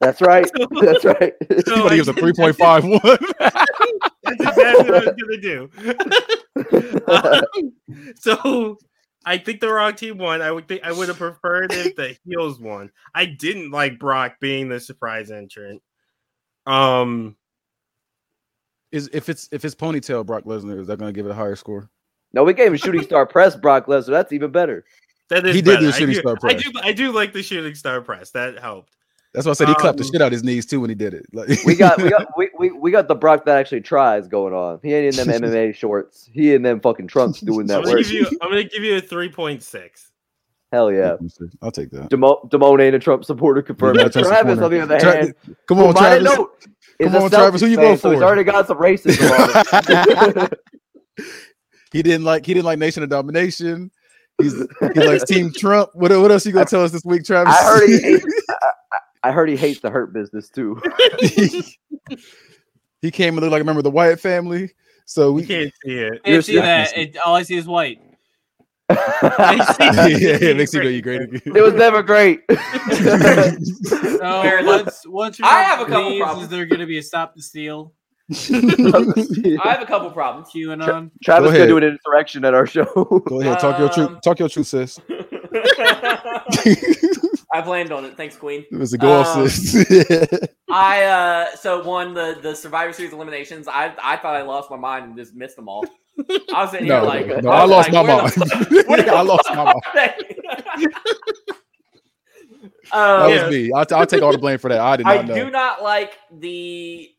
That's 0.00 0.20
right. 0.20 0.50
That's 0.80 1.04
right. 1.04 1.32
so 1.64 1.74
Somebody 1.74 1.96
gives 1.96 2.08
a 2.08 2.14
three 2.14 2.32
point 2.32 2.56
five 2.56 2.84
one. 2.84 3.00
That's 3.02 4.40
exactly 4.40 4.90
what 4.90 4.94
I 4.94 5.04
was 5.04 5.14
gonna 5.20 5.40
do. 5.40 5.70
so 8.16 8.78
I 9.24 9.38
think 9.38 9.60
the 9.60 9.72
wrong 9.72 9.94
team 9.94 10.18
won. 10.18 10.42
I 10.42 10.50
would 10.50 10.66
think 10.68 10.82
I 10.84 10.92
would 10.92 11.08
have 11.08 11.18
preferred 11.18 11.72
if 11.72 11.94
the 11.96 12.16
heels 12.24 12.58
won. 12.60 12.90
I 13.14 13.24
didn't 13.26 13.70
like 13.70 13.98
Brock 13.98 14.36
being 14.40 14.68
the 14.68 14.80
surprise 14.80 15.30
entrant. 15.30 15.82
Um, 16.66 17.36
Is 18.90 19.08
if 19.12 19.28
it's 19.28 19.48
if 19.52 19.64
it's 19.64 19.74
ponytail 19.74 20.24
Brock 20.26 20.44
Lesnar, 20.44 20.78
is 20.80 20.86
that 20.88 20.98
going 20.98 21.12
to 21.12 21.16
give 21.16 21.26
it 21.26 21.30
a 21.30 21.34
higher 21.34 21.56
score? 21.56 21.88
no, 22.32 22.44
we 22.44 22.54
gave 22.54 22.68
him 22.68 22.76
shooting 22.78 23.02
star 23.02 23.26
press 23.26 23.56
Brock 23.56 23.86
Lesnar. 23.86 24.10
That's 24.10 24.32
even 24.32 24.50
better. 24.50 24.84
that 25.28 25.44
is 25.46 25.54
He 25.54 25.62
did 25.62 25.80
the 25.80 25.92
shooting 25.92 26.14
do, 26.14 26.20
star 26.20 26.34
I 26.34 26.38
press. 26.54 26.62
do. 26.62 26.72
I 26.82 26.92
do 26.92 27.12
like 27.12 27.32
the 27.32 27.42
shooting 27.42 27.74
star 27.74 28.00
press. 28.00 28.30
That 28.30 28.58
helped. 28.58 28.96
That's 29.34 29.46
why 29.46 29.50
I 29.50 29.54
said 29.54 29.68
he 29.68 29.74
clapped 29.76 29.96
the 29.98 30.04
Um, 30.04 30.10
shit 30.12 30.20
out 30.20 30.26
of 30.26 30.32
his 30.32 30.44
knees 30.44 30.66
too 30.66 30.80
when 30.80 30.90
he 30.90 30.94
did 30.94 31.14
it. 31.14 31.24
Like 31.32 31.48
We 31.64 31.74
got 31.74 32.00
we 32.02 32.10
got 32.10 32.26
we, 32.36 32.50
we, 32.58 32.70
we 32.70 32.90
got 32.90 33.08
the 33.08 33.14
Brock 33.14 33.44
that 33.46 33.56
actually 33.56 33.80
tries 33.80 34.28
going 34.28 34.52
on. 34.52 34.78
He 34.82 34.92
ain't 34.92 35.18
in 35.18 35.28
them 35.28 35.42
MMA 35.42 35.74
shorts. 35.76 36.28
He 36.32 36.54
in 36.54 36.62
them 36.62 36.80
fucking 36.80 37.06
trunks 37.08 37.40
doing 37.40 37.60
I'm 37.62 37.66
that 37.68 37.84
gonna 37.84 37.96
work. 37.96 38.02
give 38.04 38.10
you. 38.12 38.26
I'm 38.42 38.50
gonna 38.50 38.64
give 38.64 38.82
you 38.82 38.96
a 38.96 39.00
three 39.00 39.30
point 39.30 39.62
six. 39.62 40.10
Hell 40.70 40.90
yeah. 40.92 41.16
I'll 41.60 41.70
take 41.70 41.90
that. 41.90 42.08
Demo- 42.08 42.48
Damone 42.50 42.80
ain't 42.82 42.94
a 42.94 42.98
Trump 42.98 43.24
supporter 43.26 43.60
confirmed. 43.62 43.98
Not 43.98 44.06
a 44.06 44.10
Trump 44.10 44.26
Travis, 44.28 44.52
on 44.52 44.56
supporter. 44.56 44.76
the 44.76 44.82
other 44.82 44.98
Tra- 45.00 45.16
hand, 45.16 45.34
Come 45.68 45.76
who 45.78 45.86
on, 45.88 45.94
Travis. 45.94 46.24
known 46.24 46.46
is 46.98 47.06
Come 47.12 47.14
a 47.14 47.24
on, 47.24 47.30
Travis, 47.30 47.60
who 47.60 47.66
you 47.68 47.76
going 47.76 47.96
for? 47.98 48.02
fan, 48.02 48.10
so 48.10 48.10
he's 48.12 48.22
already 48.22 48.44
got 48.44 48.66
some 48.66 48.78
racism 48.78 50.50
he 51.92 52.02
didn't 52.02 52.24
like 52.24 52.46
he 52.46 52.54
didn't 52.54 52.64
like 52.64 52.78
Nation 52.78 53.02
of 53.02 53.10
Domination. 53.10 53.90
He's 54.38 54.54
he 54.94 55.00
likes 55.06 55.24
Team 55.24 55.52
Trump. 55.52 55.90
What 55.94 56.10
what 56.10 56.30
else 56.32 56.46
you 56.46 56.52
gonna 56.52 56.64
tell 56.64 56.84
us 56.84 56.90
this 56.90 57.04
week, 57.04 57.24
Travis? 57.24 57.54
I 57.54 57.64
heard 57.64 57.88
he 57.88 58.00
hates, 58.00 58.24
I, 58.62 58.70
I- 59.22 59.28
I 59.28 59.32
heard 59.32 59.48
he 59.48 59.56
hates 59.56 59.80
the 59.80 59.90
hurt 59.90 60.12
business 60.12 60.48
too. 60.48 60.80
he 63.00 63.10
came 63.10 63.34
and 63.34 63.40
looked 63.40 63.52
like 63.52 63.62
a 63.62 63.64
member 63.64 63.78
of 63.80 63.84
the 63.84 63.90
Wyatt 63.90 64.20
family. 64.20 64.72
So 65.06 65.32
We 65.32 65.42
we 65.42 65.46
can't 65.48 65.72
see 65.84 65.98
it. 65.98 66.20
I 66.24 66.30
You're 66.30 66.42
see 66.42 66.56
that. 66.56 66.96
It, 66.96 67.16
all 67.24 67.34
I 67.36 67.42
see 67.42 67.56
is 67.56 67.66
white. 67.66 68.00
yeah, 68.90 68.98
it 69.80 70.56
makes 70.56 70.74
you 70.74 70.82
go 70.82 70.88
you 70.88 71.00
great 71.02 71.22
again. 71.22 71.40
It 71.56 71.62
was 71.62 71.74
never 71.74 72.02
great. 72.02 72.42
So 74.22 74.42
Fair 74.42 74.58
enough. 74.60 74.84
once 74.84 75.06
once 75.06 75.40
I 75.42 75.62
have 75.62 75.80
a 75.80 75.86
couple 75.86 76.10
leaves, 76.10 76.20
problems. 76.22 76.44
Is 76.44 76.50
there 76.50 76.64
going 76.66 76.80
to 76.80 76.86
be 76.86 76.98
a 76.98 77.02
stop 77.02 77.34
the 77.34 77.42
steal 77.42 77.92
I 78.30 79.72
have 79.72 79.82
a 79.82 79.86
couple 79.86 80.10
problems. 80.12 80.48
QAnon? 80.54 81.10
Travis 81.24 81.48
ahead. 81.50 81.68
gonna 81.68 81.68
do 81.68 81.76
an 81.78 81.84
insurrection 81.84 82.44
at 82.44 82.54
our 82.54 82.66
show. 82.66 82.84
Go 83.26 83.40
ahead, 83.40 83.58
talk 83.58 83.78
your 83.78 83.88
Um, 83.88 83.94
truth. 83.94 84.20
Talk 84.22 84.38
your 84.38 84.48
truth, 84.48 84.66
sis. 84.68 85.00
I 87.52 87.60
planned 87.60 87.92
on 87.92 88.04
it. 88.06 88.16
Thanks, 88.16 88.34
Queen. 88.36 88.64
It 88.70 88.76
was 88.78 88.92
a 88.94 88.98
goal 88.98 89.12
off, 89.12 89.36
Um, 89.36 89.48
sis. 89.48 89.84
I 90.70 91.02
uh 91.04 91.56
so 91.56 91.82
won 91.84 92.14
the 92.14 92.38
the 92.42 92.54
Survivor 92.54 92.92
Series 92.92 93.12
eliminations. 93.12 93.68
I 93.68 93.94
I 94.02 94.16
thought 94.16 94.36
I 94.36 94.42
lost 94.42 94.70
my 94.70 94.76
mind 94.78 95.04
and 95.06 95.16
just 95.16 95.34
missed 95.34 95.56
them 95.56 95.68
all. 95.68 95.84
I 96.54 96.62
was 96.62 96.70
sitting 96.70 96.86
here 96.86 97.00
like, 97.00 97.26
no, 97.42 97.50
I 97.50 97.60
I 97.60 97.64
lost 97.64 97.90
like, 97.90 98.06
my 98.06 98.14
where 98.14 98.22
mind. 98.22 98.32
the 98.36 98.84
fuck- 98.88 99.08
I 99.08 99.20
lost 99.22 99.48
my 99.50 99.54
fuck 99.54 99.66
mind. 99.66 99.84
are 99.84 100.78
they? 100.78 100.86
That 102.92 103.22
um, 103.22 103.30
was 103.30 103.50
me. 103.50 103.72
I'll, 103.72 103.86
I'll 103.92 104.06
take 104.06 104.22
all 104.22 104.32
the 104.32 104.38
blame 104.38 104.58
for 104.58 104.68
that. 104.68 104.80
I 104.80 104.96
did 104.96 105.06
not 105.06 105.16
I 105.18 105.22
know. 105.22 105.34
do 105.34 105.50
not 105.50 105.82
like 105.82 106.18
the 106.38 107.10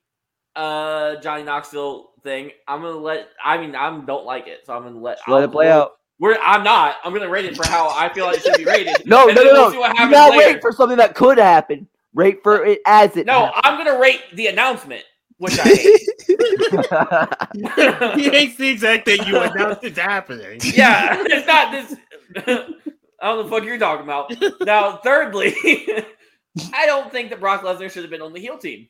uh 0.56 1.16
Johnny 1.18 1.44
Knoxville 1.44 2.12
thing. 2.24 2.52
I'm 2.68 2.82
gonna 2.82 2.98
let. 2.98 3.30
I 3.44 3.58
mean, 3.58 3.76
I 3.76 3.90
don't 4.06 4.26
like 4.26 4.48
it, 4.48 4.66
so 4.66 4.74
I'm 4.76 4.84
gonna 4.84 5.00
let. 5.00 5.18
Just 5.18 5.28
let 5.30 5.38
I'll- 5.40 5.44
it 5.46 5.52
play 5.52 5.70
out. 5.72 5.92
We're. 6.20 6.38
I'm 6.42 6.64
not. 6.64 6.98
I'm 7.04 7.14
gonna 7.14 7.30
rate 7.30 7.46
it 7.46 7.56
for 7.58 7.66
how 7.68 7.90
I 7.90 8.12
feel 8.14 8.26
like 8.26 8.38
it 8.38 8.44
should 8.44 8.58
be 8.58 8.66
rated. 8.66 8.96
No, 9.06 9.28
and 9.28 9.36
no, 9.36 9.44
no, 9.44 9.54
we'll 9.54 9.70
see 9.72 9.76
no. 9.76 9.82
what 9.82 9.98
You 10.00 10.10
later. 10.10 10.38
wait 10.54 10.62
for 10.62 10.72
something 10.72 10.98
that 10.98 11.16
could 11.16 11.38
happen. 11.38 11.88
Rate 12.14 12.40
for 12.44 12.64
it 12.66 12.80
as 12.86 13.18
it. 13.18 13.26
No, 13.26 13.52
I'm 13.56 13.78
gonna 13.78 14.00
rate 14.00 14.22
the 14.34 14.48
announcement, 14.48 15.04
which 15.38 15.60
I 15.60 15.64
hate. 15.64 16.10
he 18.16 18.30
hates 18.30 18.56
the 18.58 18.70
exact 18.70 19.06
thing 19.06 19.24
you 19.26 19.38
announced 19.40 19.84
it's 19.84 19.98
happening. 19.98 20.60
yeah, 20.64 21.18
it's 21.26 21.48
not 21.48 21.72
this. 21.72 21.96
I 22.38 23.28
don't 23.28 23.38
know 23.38 23.44
the 23.44 23.50
fuck 23.50 23.64
you're 23.64 23.78
talking 23.80 24.04
about. 24.04 24.34
Now, 24.62 24.98
thirdly, 24.98 25.56
I 26.74 26.86
don't 26.86 27.12
think 27.12 27.30
that 27.32 27.40
Brock 27.40 27.64
Lesnar 27.64 27.90
should 27.90 28.04
have 28.04 28.12
been 28.12 28.22
on 28.22 28.34
the 28.34 28.40
heel 28.40 28.58
team. 28.58 28.88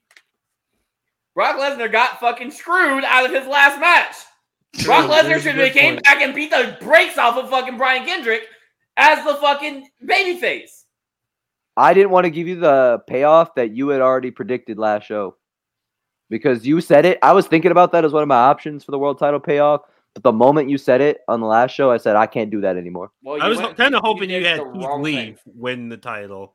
Brock 1.35 1.55
Lesnar 1.57 1.91
got 1.91 2.19
fucking 2.19 2.51
screwed 2.51 3.03
out 3.05 3.25
of 3.25 3.31
his 3.31 3.47
last 3.47 3.79
match. 3.79 4.15
Brock 4.85 5.09
Lesnar 5.09 5.39
should 5.39 5.55
have 5.55 5.73
came 5.73 5.95
point. 5.95 6.03
back 6.03 6.21
and 6.21 6.33
beat 6.33 6.49
the 6.51 6.77
brakes 6.81 7.17
off 7.17 7.37
of 7.37 7.49
fucking 7.49 7.77
Brian 7.77 8.05
Kendrick 8.05 8.43
as 8.97 9.23
the 9.25 9.35
fucking 9.35 9.87
babyface. 10.03 10.83
I 11.77 11.93
didn't 11.93 12.11
want 12.11 12.25
to 12.25 12.29
give 12.29 12.47
you 12.47 12.59
the 12.59 13.01
payoff 13.07 13.55
that 13.55 13.75
you 13.75 13.89
had 13.89 14.01
already 14.01 14.31
predicted 14.31 14.77
last 14.77 15.05
show 15.05 15.35
because 16.29 16.65
you 16.65 16.81
said 16.81 17.05
it. 17.05 17.19
I 17.21 17.33
was 17.33 17.47
thinking 17.47 17.71
about 17.71 17.91
that 17.91 18.05
as 18.05 18.13
one 18.13 18.23
of 18.23 18.27
my 18.27 18.35
options 18.35 18.83
for 18.83 18.91
the 18.91 18.99
world 18.99 19.19
title 19.19 19.39
payoff. 19.39 19.81
But 20.13 20.23
the 20.23 20.31
moment 20.31 20.69
you 20.69 20.77
said 20.77 21.01
it 21.01 21.21
on 21.27 21.39
the 21.39 21.47
last 21.47 21.71
show, 21.71 21.89
I 21.89 21.97
said 21.97 22.15
I 22.15 22.27
can't 22.27 22.51
do 22.51 22.61
that 22.61 22.77
anymore. 22.77 23.11
Well, 23.23 23.41
I 23.41 23.47
was 23.47 23.59
kind 23.75 23.95
of 23.95 24.01
hoping 24.03 24.29
you, 24.29 24.39
did 24.39 24.45
had 24.45 24.59
the 24.59 24.71
Keith 24.71 24.83
wrong 24.83 25.01
Lee 25.01 25.15
thing. 25.15 25.37
win 25.45 25.89
the 25.89 25.97
title. 25.97 26.53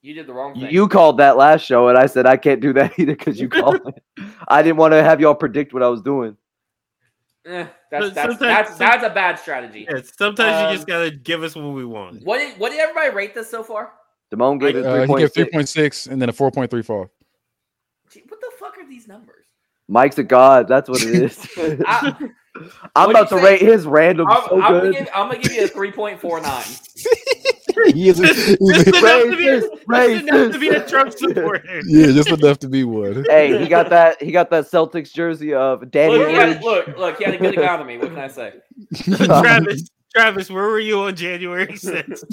You 0.00 0.14
did 0.14 0.26
the 0.26 0.32
wrong 0.32 0.54
thing. 0.54 0.70
You 0.70 0.88
called 0.88 1.18
that 1.18 1.36
last 1.36 1.66
show, 1.66 1.88
and 1.88 1.98
I 1.98 2.06
said 2.06 2.24
I 2.24 2.38
can't 2.38 2.62
do 2.62 2.72
that 2.72 2.92
either 2.98 3.14
because 3.14 3.38
you 3.38 3.48
called 3.50 3.80
it. 3.86 4.02
I 4.48 4.62
didn't 4.62 4.78
want 4.78 4.92
to 4.92 5.02
have 5.02 5.20
y'all 5.20 5.34
predict 5.34 5.74
what 5.74 5.82
I 5.82 5.88
was 5.88 6.00
doing. 6.00 6.36
Eh, 7.46 7.66
that's 7.90 8.12
that's 8.14 8.38
that's, 8.38 8.68
some- 8.70 8.78
that's 8.78 9.04
a 9.04 9.10
bad 9.10 9.38
strategy. 9.38 9.86
Yeah, 9.88 10.00
sometimes 10.18 10.60
you 10.60 10.66
Um, 10.66 10.74
just 10.74 10.86
gotta 10.86 11.10
give 11.12 11.42
us 11.44 11.54
what 11.54 11.62
we 11.68 11.84
want. 11.84 12.24
What 12.24 12.38
did 12.38 12.58
what 12.58 12.70
did 12.72 12.80
everybody 12.80 13.10
rate 13.14 13.34
this 13.34 13.48
so 13.48 13.62
far? 13.62 13.92
Damone 14.34 14.58
gave 14.58 14.74
it 14.74 14.84
Uh, 14.84 15.02
he 15.02 15.14
gave 15.14 15.32
3.6. 15.32 15.50
3.6 15.52 16.10
and 16.10 16.20
then 16.20 16.28
a 16.28 16.32
four 16.32 16.50
point 16.50 16.70
three 16.70 16.82
four. 16.82 17.08
What 18.28 18.40
the 18.40 18.50
fuck 18.58 18.76
are 18.78 18.88
these 18.88 19.06
numbers? 19.06 19.44
Mike's 19.88 20.18
a 20.18 20.24
god. 20.24 20.66
That's 20.66 20.88
what 20.88 21.02
it 21.02 21.14
is. 21.14 21.38
I, 21.56 22.16
I'm 22.96 23.10
about 23.10 23.28
to 23.28 23.36
say? 23.38 23.44
rate 23.44 23.60
his 23.60 23.86
random 23.86 24.26
I'm, 24.28 24.42
so 24.48 24.60
I'm 24.60 24.72
good. 24.72 24.82
gonna 24.82 24.92
give, 25.04 25.08
I'm 25.14 25.28
gonna 25.30 25.38
give 25.42 25.52
you 25.52 25.64
a 25.64 25.68
three 25.68 25.92
point 25.92 26.20
four 26.20 26.40
nine. 26.40 26.64
He 27.94 28.08
is 28.08 28.18
a- 28.18 28.22
This 28.22 28.46
he's 28.58 28.60
is 28.60 28.86
a- 28.86 28.96
enough 28.98 29.22
to 29.30 29.36
be 29.36 29.48
a, 29.48 29.60
Racist, 29.60 29.80
this 29.86 30.22
enough 30.22 30.52
to 30.52 30.58
be 30.58 30.68
a. 30.68 30.86
Trump 30.88 31.12
supporter. 31.18 31.80
yeah, 31.86 32.06
just 32.06 32.30
enough 32.30 32.58
to 32.60 32.68
be 32.68 32.84
one. 32.84 33.24
hey, 33.28 33.58
he 33.58 33.68
got 33.68 33.90
that. 33.90 34.20
He 34.22 34.32
got 34.32 34.50
that 34.50 34.64
Celtics 34.64 35.12
jersey 35.12 35.54
of 35.54 35.90
Danny 35.90 36.18
Look, 36.18 36.28
Ainge. 36.28 36.62
look, 36.62 36.86
look, 36.88 36.96
look, 36.98 37.18
he 37.18 37.24
had 37.24 37.34
a 37.34 37.38
good 37.38 37.54
economy. 37.54 37.98
What 37.98 38.08
can 38.08 38.18
I 38.18 38.28
say? 38.28 38.54
Travis, 39.04 39.88
Travis, 40.14 40.50
where 40.50 40.64
were 40.64 40.80
you 40.80 41.00
on 41.00 41.14
January 41.16 41.66
6th? 41.68 42.24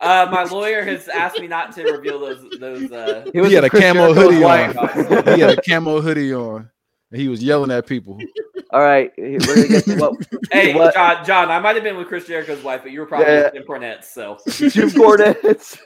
Uh, 0.00 0.28
my 0.30 0.44
lawyer 0.44 0.84
has 0.84 1.08
asked 1.08 1.40
me 1.40 1.48
not 1.48 1.72
to 1.72 1.82
reveal 1.82 2.20
those 2.20 2.46
those. 2.60 2.90
Uh, 2.92 3.28
He 3.32 3.40
was 3.40 3.48
He 3.48 3.54
had 3.56 3.64
with 3.64 3.72
a 3.74 3.76
Chris 3.76 3.82
camo 3.82 4.14
Jericho's 4.14 4.24
hoodie 4.32 4.44
wife. 4.44 4.78
on. 4.78 5.34
he 5.34 5.40
had 5.40 5.58
a 5.58 5.60
camo 5.60 6.00
hoodie 6.00 6.32
on. 6.32 6.70
And 7.10 7.20
he 7.20 7.26
was 7.28 7.42
yelling 7.42 7.70
at 7.72 7.86
people. 7.86 8.18
All 8.70 8.80
right, 8.80 9.10
we're 9.16 9.38
gonna 9.38 9.66
get 9.68 9.84
to 9.86 9.96
what 9.96 10.14
hey, 10.52 10.74
What? 10.74 10.92
John, 10.92 11.24
John, 11.24 11.50
I 11.50 11.58
might 11.58 11.74
have 11.74 11.82
been 11.84 11.96
with 11.96 12.06
Chris 12.08 12.26
Jericho's 12.26 12.62
wife, 12.62 12.82
but 12.82 12.92
you 12.92 13.00
were 13.00 13.06
probably 13.06 13.26
Yeah. 13.32 13.44
with 13.44 13.54
Jim 13.54 13.62
Cornette. 13.64 14.04
So, 14.04 14.36
Jim 14.46 14.90
Cornette. 14.90 15.78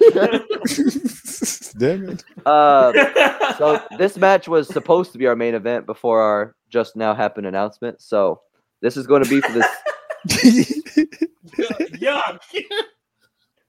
Damn 1.78 2.08
it. 2.10 2.24
uh, 2.44 3.54
so 3.58 3.80
this 3.98 4.16
match 4.16 4.48
was 4.48 4.66
supposed 4.68 5.12
to 5.12 5.18
be 5.18 5.26
our 5.28 5.36
main 5.36 5.54
event 5.54 5.86
before 5.86 6.20
our 6.20 6.56
just 6.70 6.96
now 6.96 7.14
happened 7.14 7.46
announcement. 7.46 8.00
So 8.02 8.40
this 8.80 8.96
is 8.96 9.06
going 9.06 9.22
to 9.22 9.30
be 9.30 9.40
for 9.40 9.52
this. 9.52 9.66
Yuck. 11.98 12.40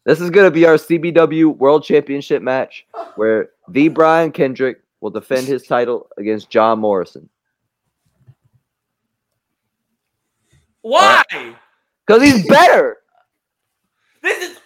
This 0.06 0.20
is 0.20 0.30
going 0.32 0.46
to 0.48 0.52
be 0.52 0.66
our 0.66 0.76
CBW 0.76 1.56
World 1.58 1.84
Championship 1.84 2.42
match, 2.42 2.86
where 3.16 3.50
the 3.70 3.88
Brian 3.90 4.32
Kendrick 4.32 4.82
will 5.02 5.12
defend 5.12 5.48
his 5.48 5.64
title 5.64 6.08
against 6.18 6.50
John 6.50 6.80
Morrison. 6.80 7.30
Why? 10.84 11.24
Because 12.06 12.22
he's 12.22 12.46
better. 12.48 12.98
This 14.22 14.52
is 14.52 14.60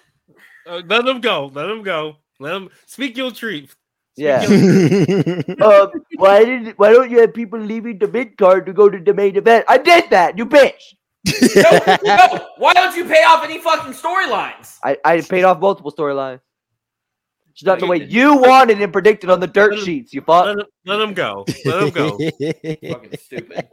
Uh, 0.68 0.82
let 0.88 1.08
him 1.08 1.22
go. 1.22 1.50
Let 1.54 1.70
him 1.70 1.82
go. 1.82 2.18
Let 2.40 2.56
him 2.56 2.70
speak 2.86 3.16
your 3.16 3.32
truth. 3.32 3.74
Yeah. 4.18 4.42
Speak 4.42 5.62
um, 5.62 5.92
why 6.18 6.44
did 6.44 6.78
why 6.78 6.92
don't 6.92 7.10
you 7.10 7.22
have 7.22 7.34
people 7.34 7.60
leaving 7.60 7.98
the 8.00 8.08
mid 8.08 8.38
card 8.38 8.66
to 8.66 8.74
go 8.74 8.90
to 8.90 9.00
the 9.00 9.14
main 9.14 9.38
event? 9.38 9.64
I 9.70 9.78
did 9.78 10.10
that, 10.10 10.38
you 10.38 10.46
bitch. 10.46 10.94
no, 11.56 11.98
no. 12.04 12.48
Why 12.58 12.74
don't 12.74 12.96
you 12.98 13.06
pay 13.06 13.24
off 13.24 13.44
any 13.44 13.60
fucking 13.60 13.94
storylines? 13.94 14.78
I, 14.84 14.98
I 15.06 15.22
paid 15.22 15.44
off 15.44 15.60
multiple 15.60 15.92
storylines. 15.92 16.42
It's 17.52 17.64
not 17.64 17.80
the 17.80 17.88
way 17.88 18.04
you 18.04 18.36
wanted 18.38 18.82
and 18.82 18.94
predicted 18.94 19.32
on 19.32 19.40
the 19.40 19.48
dirt 19.48 19.72
Let 19.74 19.84
sheets, 19.84 20.14
you 20.14 20.22
fuck. 20.22 20.46
Let 20.46 20.60
him, 20.60 20.66
let 20.86 21.02
him 21.02 21.14
go. 21.16 21.44
Let 21.66 21.84
him 21.84 21.90
go. 21.90 22.12
Fucking 22.92 23.18
stupid. 23.20 23.68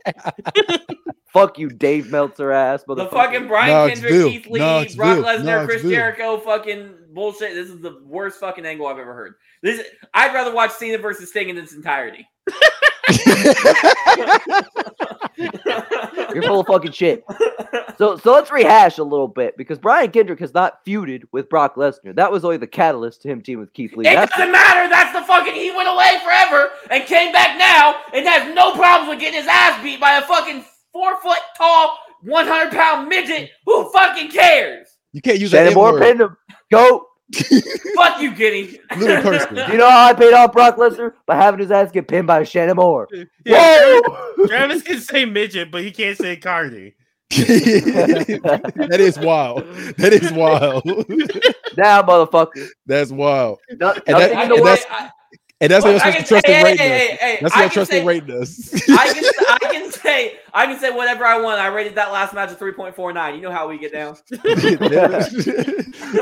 Fuck 1.34 1.58
you, 1.58 1.68
Dave 1.68 2.12
Meltzer 2.12 2.52
ass 2.52 2.84
The 2.86 3.08
fucking 3.08 3.48
Brian 3.48 3.88
Knoxville, 3.88 4.08
Kendrick, 4.08 4.32
Keith 4.32 4.46
Lee, 4.52 4.60
Knoxville, 4.60 4.96
Brock 4.96 5.18
Lesnar, 5.18 5.64
Chris 5.64 5.82
Knoxville. 5.82 5.90
Jericho, 5.90 6.38
fucking 6.38 6.94
bullshit. 7.12 7.54
This 7.54 7.70
is 7.70 7.80
the 7.80 8.00
worst 8.06 8.38
fucking 8.38 8.64
angle 8.64 8.86
I've 8.86 8.98
ever 8.98 9.12
heard. 9.12 9.34
This 9.60 9.84
I'd 10.14 10.32
rather 10.32 10.54
watch 10.54 10.70
Cena 10.70 10.96
versus 10.98 11.30
Sting 11.30 11.48
in 11.48 11.58
its 11.58 11.74
entirety. 11.74 12.28
You're 16.32 16.42
full 16.44 16.60
of 16.60 16.68
fucking 16.68 16.92
shit. 16.92 17.24
So 17.98 18.16
so 18.16 18.32
let's 18.32 18.52
rehash 18.52 18.98
a 18.98 19.04
little 19.04 19.26
bit 19.26 19.56
because 19.56 19.80
Brian 19.80 20.12
Kendrick 20.12 20.38
has 20.38 20.54
not 20.54 20.84
feuded 20.84 21.24
with 21.32 21.48
Brock 21.48 21.74
Lesnar. 21.74 22.14
That 22.14 22.30
was 22.30 22.44
only 22.44 22.58
the 22.58 22.68
catalyst 22.68 23.22
to 23.22 23.28
him 23.28 23.42
teaming 23.42 23.62
with 23.62 23.72
Keith 23.72 23.96
Lee. 23.96 24.06
It 24.06 24.14
That's 24.14 24.30
doesn't 24.36 24.52
matter. 24.52 24.88
That's 24.88 25.12
the 25.12 25.22
fucking. 25.24 25.54
He 25.54 25.72
went 25.72 25.88
away 25.88 26.20
forever 26.22 26.70
and 26.90 27.04
came 27.06 27.32
back 27.32 27.58
now 27.58 28.02
and 28.12 28.24
has 28.24 28.54
no 28.54 28.76
problems 28.76 29.10
with 29.10 29.18
getting 29.18 29.40
his 29.40 29.48
ass 29.48 29.82
beat 29.82 29.98
by 29.98 30.12
a 30.12 30.22
fucking 30.22 30.64
four 30.94 31.20
foot 31.20 31.40
tall, 31.58 31.98
100 32.22 32.72
pound 32.72 33.08
midget. 33.10 33.50
Who 33.66 33.90
fucking 33.92 34.30
cares? 34.30 34.88
You 35.12 35.20
can't 35.20 35.38
use 35.38 35.50
that 35.50 35.58
Shannon 35.58 35.74
Moore 35.74 35.88
N-word. 35.88 36.02
pinned 36.02 36.20
him. 36.22 36.36
Go. 36.72 37.06
Fuck 37.96 38.20
you, 38.20 38.34
Giddy. 38.34 38.80
Little 38.96 39.22
person. 39.22 39.56
You 39.72 39.78
know 39.78 39.90
how 39.90 40.06
I 40.08 40.12
paid 40.14 40.32
off 40.34 40.52
Brock 40.52 40.76
Lesnar 40.76 41.12
by 41.26 41.36
having 41.36 41.60
his 41.60 41.70
ass 41.70 41.90
get 41.90 42.08
pinned 42.08 42.26
by 42.26 42.44
Shannon 42.44 42.76
Moore. 42.76 43.08
Yeah, 43.44 44.00
Whoa! 44.04 44.46
Travis 44.46 44.82
can 44.82 45.00
say 45.00 45.24
midget, 45.24 45.70
but 45.70 45.82
he 45.82 45.90
can't 45.90 46.16
say 46.16 46.36
Cardi. 46.36 46.94
that 47.30 48.96
is 49.00 49.18
wild. 49.18 49.64
That 49.96 50.12
is 50.12 50.30
wild. 50.32 50.84
now, 51.76 52.02
motherfucker. 52.02 52.68
That's 52.86 53.10
wild. 53.10 53.58
No, 53.80 53.92
And 54.06 54.16
that- 54.16 54.30
in 54.30 54.36
the 54.36 54.42
and 54.42 54.50
world. 54.52 54.66
that's- 54.66 54.86
I, 54.90 55.10
And 55.64 55.72
that's 55.72 55.84
Look, 55.84 56.02
how 56.02 56.08
I 56.08 56.12
you're 56.12 56.16
can 56.18 56.26
supposed 56.26 56.44
to 56.44 56.52
trust 56.52 56.56
hey, 56.66 56.70
and 56.72 56.80
hey, 56.80 56.90
rate 57.08 57.18
hey, 57.20 57.38
That's 57.40 57.54
I 57.54 57.56
how 57.56 57.62
you're 57.62 57.70
can 57.70 57.74
trusting 57.74 57.94
say- 57.94 57.98
and 58.00 58.08
rating 58.08 58.42
us. 58.42 58.88
I 58.90 59.12
can, 59.14 59.24
I 59.48 59.58
can 59.72 59.92
say, 59.92 60.38
I 60.52 60.66
can 60.66 60.78
say 60.78 60.90
whatever 60.90 61.24
I 61.24 61.40
want. 61.40 61.58
I 61.60 61.68
rated 61.68 61.94
that 61.94 62.12
last 62.12 62.34
match 62.34 62.50
a 62.52 62.54
3.49. 62.54 63.34
You 63.36 63.40
know 63.40 63.50
how 63.50 63.66
we 63.68 63.78
get 63.78 63.92
down. 63.92 64.16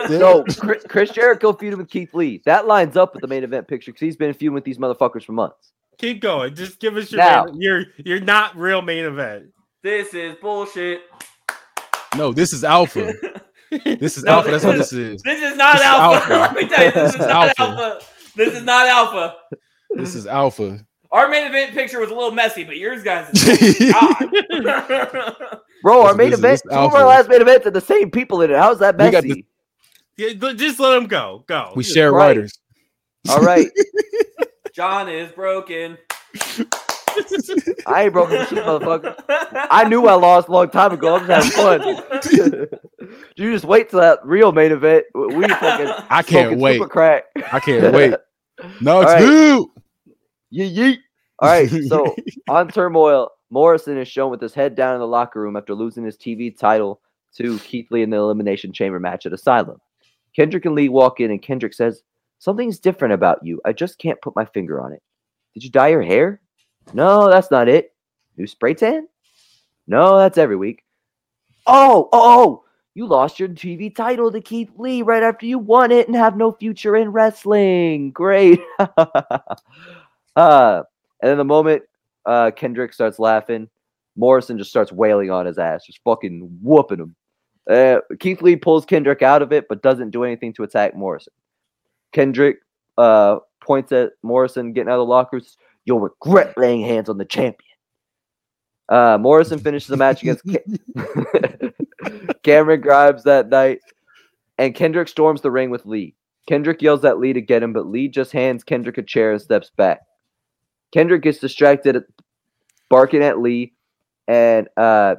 So 0.09 0.45
Chris, 0.61 0.85
Chris 0.89 1.11
Jericho 1.11 1.53
feuded 1.53 1.77
with 1.77 1.89
Keith 1.91 2.15
Lee. 2.15 2.43
That 2.45 2.67
lines 2.67 2.97
up 2.97 3.15
with 3.15 3.21
the 3.21 3.29
main 3.29 3.45
event 3.45 3.69
picture 3.69 3.91
because 3.91 4.01
he's 4.01 4.17
been 4.17 4.33
feuding 4.35 4.55
with 4.55 4.65
these 4.65 4.79
motherfuckers 4.79 5.25
for 5.25 5.33
months. 5.33 5.73
Keep 5.99 6.21
going. 6.21 6.55
Just 6.55 6.81
give 6.81 6.97
us 6.97 7.13
your 7.13 7.21
Now. 7.21 7.45
main, 7.45 7.87
you're 8.05 8.21
not 8.21 8.57
real 8.57 8.83
main 8.83 9.05
event. 9.05 9.47
This 9.83 10.15
is 10.15 10.37
bullshit. 10.41 11.03
no, 12.17 12.33
this 12.33 12.53
is 12.53 12.65
alpha. 12.65 13.13
This 13.87 14.19
is 14.19 14.25
No, 14.25 14.33
alpha. 14.33 14.51
That's 14.51 14.65
what 14.65 14.77
this 14.77 14.93
is. 14.93 15.23
This 15.23 15.43
is 15.43 15.57
not 15.57 15.79
This 15.79 15.87
alpha. 15.87 16.17
alpha. 16.35 16.55
Let 16.55 16.55
me 16.55 16.69
tell 16.69 16.85
you, 16.85 16.93
this, 16.93 16.95
This 16.95 17.15
is, 17.15 17.21
is 17.23 17.27
not 17.27 17.59
alpha. 17.59 17.63
alpha. 17.63 18.05
This 18.35 18.55
is 18.55 18.63
not 18.63 18.87
alpha. 18.89 19.37
This 19.91 20.15
is 20.15 20.27
alpha. 20.27 20.85
Our 21.11 21.29
main 21.29 21.47
event 21.47 21.73
picture 21.73 22.01
was 22.01 22.11
a 22.11 22.15
little 22.15 22.31
messy, 22.31 22.65
but 22.65 22.79
yours 22.79 23.03
guys 23.03 23.29
is 23.35 23.93
God. 23.93 24.31
Bro, 25.83 26.03
our 26.07 26.15
main 26.15 26.33
event, 26.33 26.63
two 26.65 26.71
of 26.71 26.95
our 26.95 27.05
last 27.05 27.29
main 27.29 27.43
events 27.43 27.65
had 27.65 27.75
the 27.75 27.81
same 27.81 28.11
people 28.11 28.41
in 28.41 28.51
it. 28.51 28.57
How's 28.57 28.79
that 28.79 28.97
We 28.97 29.11
got 29.11 29.25
messy? 29.25 29.47
Yeah, 30.17 30.53
just 30.55 30.81
let 30.81 30.95
them 30.95 31.07
go. 31.07 31.45
Go. 31.47 31.73
We 31.75 31.83
share 31.83 32.13
Right. 32.13 32.29
writers. 32.29 32.59
All 33.29 33.41
right. 33.41 33.69
John 34.73 35.09
is 35.09 35.31
broken. 35.33 35.99
I 37.87 38.05
ain't 38.05 38.13
broken 38.13 38.47
shit, 38.47 38.65
motherfucker. 38.65 39.15
I 39.71 39.85
knew 39.89 40.07
I 40.07 40.15
lost 40.15 40.49
a 40.49 40.53
long 40.53 40.71
time 40.71 40.93
ago. 40.93 41.17
I'm 41.17 41.27
just 41.27 41.53
having 41.53 41.81
fun. 41.81 42.69
you 43.37 43.53
just 43.53 43.65
wait 43.65 43.91
till 43.91 44.01
that 44.01 44.25
real 44.25 44.53
main 44.53 44.73
event. 44.73 45.05
We 45.15 45.49
fucking 45.49 46.05
I 46.11 46.23
can't 46.23 46.59
wait. 46.59 46.75
super 46.75 46.89
crack. 46.89 47.25
I 47.53 47.61
can't 47.61 47.95
wait. 47.95 48.15
No, 48.81 49.01
it's 49.01 49.11
All 49.11 49.17
right. 49.17 49.25
you. 49.25 49.73
Yeet, 50.53 50.77
yeet. 50.77 50.99
All 51.41 51.49
right, 51.49 51.69
so 51.89 52.15
on 52.49 52.69
turmoil, 52.69 53.31
Morrison 53.51 53.99
is 53.99 54.07
shown 54.07 54.31
with 54.31 54.41
his 54.41 54.55
head 54.55 54.77
down 54.77 54.95
in 54.95 55.01
the 55.01 55.07
locker 55.07 55.41
room 55.41 55.57
after 55.57 55.75
losing 55.75 56.05
his 56.05 56.17
TV 56.17 56.57
title 56.57 57.01
to 57.39 57.59
Keith 57.61 57.89
Lee 57.91 58.03
in 58.03 58.11
the 58.11 58.19
Elimination 58.19 58.73
Chamber 58.73 59.01
match 59.01 59.27
at 59.27 59.33
Asylum. 59.33 59.79
Kendrick 60.37 60.65
and 60.65 60.77
Lee 60.77 60.89
walk 60.89 61.19
in, 61.19 61.33
and 61.33 61.43
Kendrick 61.43 61.75
says, 61.75 62.03
Something's 62.39 62.79
different 62.79 63.15
about 63.15 63.45
you. 63.45 63.61
I 63.65 63.73
just 63.73 63.99
can't 63.99 64.21
put 64.21 64.37
my 64.37 64.45
finger 64.45 64.81
on 64.81 64.93
it. 64.93 65.03
Did 65.55 65.65
you 65.65 65.71
dye 65.71 65.89
your 65.89 66.03
hair? 66.03 66.41
No, 66.93 67.31
that's 67.31 67.51
not 67.51 67.69
it. 67.69 67.95
New 68.37 68.47
spray 68.47 68.75
tan? 68.75 69.09
No, 69.87 70.19
that's 70.19 70.39
every 70.39 70.57
week. 70.57 70.85
Oh, 71.67 72.09
oh, 72.13 72.13
oh, 72.13 72.65
you 72.95 73.07
lost 73.07 73.41
your 73.41 73.49
TV 73.49 73.95
title 73.95 74.31
to 74.31 74.41
Keith 74.41 74.71
Lee 74.77 75.03
right 75.03 75.23
after 75.23 75.47
you 75.47 75.59
won 75.59 75.91
it 75.91 76.07
and 76.07 76.17
have 76.17 76.37
no 76.37 76.53
future 76.53 76.97
in 76.97 77.11
wrestling. 77.11 78.11
Great. 78.11 78.61
uh, 78.79 78.87
and 80.37 80.83
then 81.23 81.39
the 81.39 81.45
moment 81.45 81.83
uh, 82.27 82.51
Kendrick 82.51 82.93
starts 82.93 83.19
laughing, 83.19 83.69
Morrison 84.17 84.59
just 84.59 84.71
starts 84.71 84.93
wailing 84.93 85.31
on 85.31 85.47
his 85.47 85.59
ass, 85.59 85.87
just 85.87 86.01
fucking 86.05 86.59
whooping 86.63 86.99
him. 86.99 87.17
Uh, 87.71 88.01
Keith 88.19 88.43
Lee 88.43 88.57
pulls 88.57 88.85
Kendrick 88.85 89.23
out 89.23 89.41
of 89.41 89.53
it, 89.53 89.69
but 89.69 89.83
doesn't 89.83 90.11
do 90.11 90.25
anything 90.25 90.53
to 90.55 90.65
attack 90.65 90.95
Morrison. 90.95 91.33
Kendrick 92.13 92.59
uh, 92.99 93.39
points 93.61 93.93
at 93.93 94.13
Morrison 94.23 94.73
getting 94.73 94.91
out 94.91 94.99
of 94.99 95.07
the 95.07 95.11
lockers. 95.11 95.57
You'll 95.85 96.01
regret 96.01 96.55
laying 96.57 96.83
hands 96.83 97.09
on 97.09 97.19
the 97.19 97.25
champion. 97.25 97.69
Uh, 98.89 99.19
Morrison 99.19 99.59
finishes 99.59 99.89
the 99.89 99.97
match 99.97 100.23
against 100.23 100.45
Ca- 100.45 101.71
Cameron 102.43 102.81
Grimes 102.81 103.25
that 103.25 103.49
night, 103.49 103.81
and 104.59 104.75
Kendrick 104.75 105.09
storms 105.09 105.41
the 105.41 105.51
ring 105.51 105.71
with 105.71 105.87
Lee. 105.87 106.15
Kendrick 106.49 106.83
yells 106.83 107.05
at 107.05 107.19
Lee 107.19 107.33
to 107.33 107.41
get 107.41 107.63
him, 107.63 107.73
but 107.73 107.87
Lee 107.87 108.09
just 108.09 108.33
hands 108.33 108.65
Kendrick 108.65 108.99
a 108.99 109.03
chair 109.03 109.33
and 109.33 109.41
steps 109.41 109.71
back. 109.77 110.01
Kendrick 110.93 111.23
gets 111.23 111.39
distracted, 111.39 112.05
barking 112.91 113.23
at 113.23 113.39
Lee, 113.39 113.73
and 114.29 114.69
uh, 114.77 115.15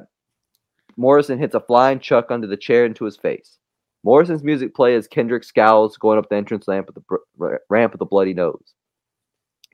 Morrison 0.96 1.38
hits 1.38 1.54
a 1.54 1.60
flying 1.60 1.98
chuck 1.98 2.30
under 2.30 2.46
the 2.46 2.56
chair 2.56 2.84
into 2.84 3.04
his 3.04 3.16
face. 3.16 3.58
Morrison's 4.04 4.44
music 4.44 4.74
plays 4.74 4.98
as 4.98 5.08
Kendrick 5.08 5.44
scowls, 5.44 5.96
going 5.96 6.18
up 6.18 6.28
the 6.28 6.36
entrance 6.36 6.68
ramp 6.68 6.86
with 6.86 6.94
the 6.94 7.00
br- 7.38 7.56
ramp 7.70 7.92
with 7.92 8.00
a 8.02 8.06
bloody 8.06 8.34
nose. 8.34 8.74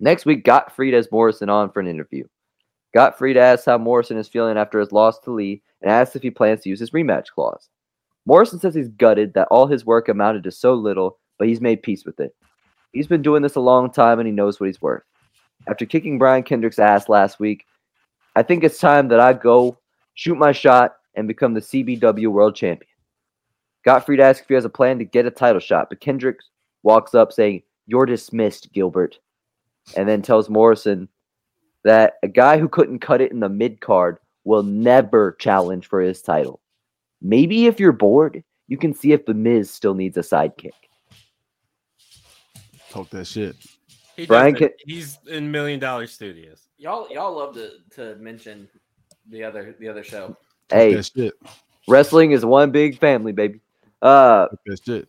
Next 0.03 0.25
week, 0.25 0.45
Gottfried 0.45 0.95
has 0.95 1.13
Morrison 1.13 1.51
on 1.51 1.71
for 1.71 1.81
an 1.81 1.87
interview. 1.87 2.25
Gottfried 2.95 3.37
asks 3.37 3.67
how 3.67 3.77
Morrison 3.77 4.17
is 4.17 4.29
feeling 4.29 4.57
after 4.57 4.81
his 4.81 4.93
loss 4.93 5.19
to 5.21 5.31
Lee 5.31 5.63
and 5.83 5.91
asks 5.91 6.17
if 6.17 6.23
he 6.23 6.31
plans 6.31 6.63
to 6.63 6.71
use 6.71 6.81
his 6.81 6.91
rematch 6.91 7.27
clause. 7.35 7.69
Morrison 8.25 8.59
says 8.59 8.75
he's 8.75 8.89
gutted 8.89 9.35
that 9.35 9.49
all 9.51 9.67
his 9.67 9.85
work 9.85 10.09
amounted 10.09 10.43
to 10.45 10.51
so 10.51 10.75
little, 10.75 11.19
but 11.39 11.49
he's 11.49 11.61
made 11.61 11.83
peace 11.83 12.05
with 12.07 12.19
it. 12.19 12.35
He's 12.93 13.07
been 13.07 13.23
doing 13.23 13.43
this 13.43 13.57
a 13.57 13.61
long 13.61 13.93
time 13.93 14.19
and 14.19 14.27
he 14.27 14.33
knows 14.33 14.59
what 14.59 14.67
he's 14.67 14.83
worth. 14.83 15.03
After 15.69 15.85
kicking 15.85 16.19
Brian 16.19 16.43
Kendrick's 16.43 16.79
ass 16.79 17.09
last 17.09 17.39
week, 17.39 17.67
I 18.35 18.43
think 18.43 18.65
it's 18.65 18.81
time 18.81 19.09
that 19.09 19.21
I 19.21 19.35
go 19.35 19.79
shoot 20.15 20.37
my 20.37 20.53
shot 20.53 20.97
and 21.15 21.29
become 21.29 21.53
the 21.53 21.61
CBW 21.61 22.29
world 22.29 22.57
champion. 22.57 22.89
Gottfried 23.85 24.21
asks 24.21 24.43
if 24.43 24.49
he 24.49 24.55
has 24.55 24.65
a 24.65 24.71
plan 24.71 24.99
to 24.99 25.05
get 25.05 25.27
a 25.27 25.31
title 25.31 25.61
shot, 25.61 25.89
but 25.91 26.01
Kendrick 26.01 26.39
walks 26.83 27.15
up 27.15 27.33
saying, 27.33 27.63
You're 27.87 28.07
dismissed, 28.07 28.73
Gilbert. 28.73 29.19
And 29.97 30.09
then 30.09 30.23
tells 30.23 30.49
Morrison 30.49 31.09
that 31.85 32.15
a 32.23 32.29
guy 32.29 32.59
who 32.59 32.69
couldn't 32.69 33.01
cut 33.01 33.21
it 33.21 33.33
in 33.33 33.41
the 33.41 33.49
mid 33.49 33.81
card 33.81 34.19
will 34.45 34.63
never 34.63 35.33
challenge 35.41 35.87
for 35.87 36.01
his 36.01 36.23
title. 36.23 36.61
Maybe 37.23 37.67
if 37.67 37.81
you're 37.81 37.93
bored, 37.93 38.43
you 38.69 38.79
can 38.79 38.95
see 38.95 39.13
if 39.13 39.27
The 39.27 39.35
Miz 39.35 39.71
still 39.71 39.95
needs 39.95 40.17
a 40.17 40.21
sidekick. 40.21 40.71
Talk 42.91 43.11
that 43.11 43.27
shit. 43.27 43.57
He 44.17 44.27
Brian 44.27 44.55
can- 44.55 44.71
He's 44.87 45.19
in 45.27 45.51
Million 45.51 45.81
Dollar 45.81 46.07
Studios. 46.07 46.69
Y'all, 46.79 47.09
y'all 47.11 47.37
love 47.37 47.55
to 47.55 47.73
to 47.97 48.17
mention 48.17 48.69
the 49.29 49.45
other 49.45 49.75
the 49.79 49.89
other 49.89 50.03
show. 50.03 50.37
Hey, 50.71 50.95
that 50.95 51.11
shit. 51.15 51.35
wrestling 51.89 52.33
is 52.33 52.45
one 52.45 52.71
big 52.71 52.99
family, 52.99 53.33
baby. 53.33 53.61
Uh, 54.03 54.47
Talk 54.49 54.61
that 54.67 54.85
shit. 54.85 55.09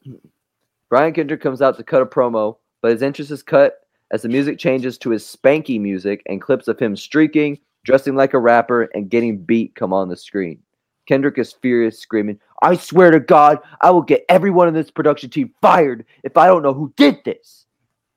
Brian 0.90 1.14
Kendrick 1.14 1.42
comes 1.42 1.62
out 1.62 1.78
to 1.78 1.84
cut 1.84 2.02
a 2.02 2.06
promo, 2.06 2.58
but 2.82 2.92
his 2.92 3.02
interest 3.02 3.32
is 3.32 3.42
cut 3.42 3.76
as 4.12 4.22
the 4.22 4.30
music 4.30 4.60
changes 4.60 4.98
to 5.00 5.10
his 5.10 5.24
spanky 5.24 5.80
music 5.80 6.22
and 6.28 6.42
clips 6.42 6.68
of 6.68 6.78
him 6.80 6.96
streaking, 6.96 7.58
dressing 7.84 8.16
like 8.16 8.34
a 8.34 8.40
rapper, 8.40 8.84
and 8.94 9.10
getting 9.10 9.38
beat 9.38 9.74
come 9.76 9.94
on 9.94 10.10
the 10.10 10.16
screen. 10.18 10.60
Kendrick 11.08 11.38
is 11.38 11.52
furious, 11.54 11.98
screaming, 12.00 12.40
I 12.62 12.76
swear 12.76 13.10
to 13.12 13.20
God, 13.20 13.58
I 13.82 13.90
will 13.90 14.04
get 14.04 14.24
everyone 14.30 14.68
in 14.68 14.74
this 14.74 14.92
production 14.92 15.30
team 15.30 15.52
fired 15.62 16.06
if 16.24 16.38
I 16.38 16.46
don't 16.48 16.62
know 16.62 16.74
who 16.74 16.94
did 16.96 17.18
this. 17.26 17.66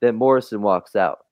Then 0.00 0.16
Morrison 0.16 0.60
walks 0.60 0.94
out. 0.94 1.24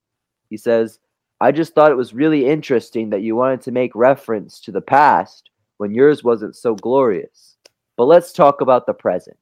He 0.48 0.56
says, 0.56 0.98
I 1.40 1.52
just 1.52 1.74
thought 1.74 1.90
it 1.90 1.96
was 1.96 2.14
really 2.14 2.46
interesting 2.46 3.10
that 3.10 3.22
you 3.22 3.36
wanted 3.36 3.60
to 3.62 3.70
make 3.70 3.94
reference 3.94 4.60
to 4.60 4.72
the 4.72 4.80
past 4.80 5.50
when 5.76 5.94
yours 5.94 6.24
wasn't 6.24 6.56
so 6.56 6.74
glorious. 6.74 7.56
But 7.96 8.04
let's 8.06 8.32
talk 8.32 8.60
about 8.60 8.86
the 8.86 8.94
present. 8.94 9.36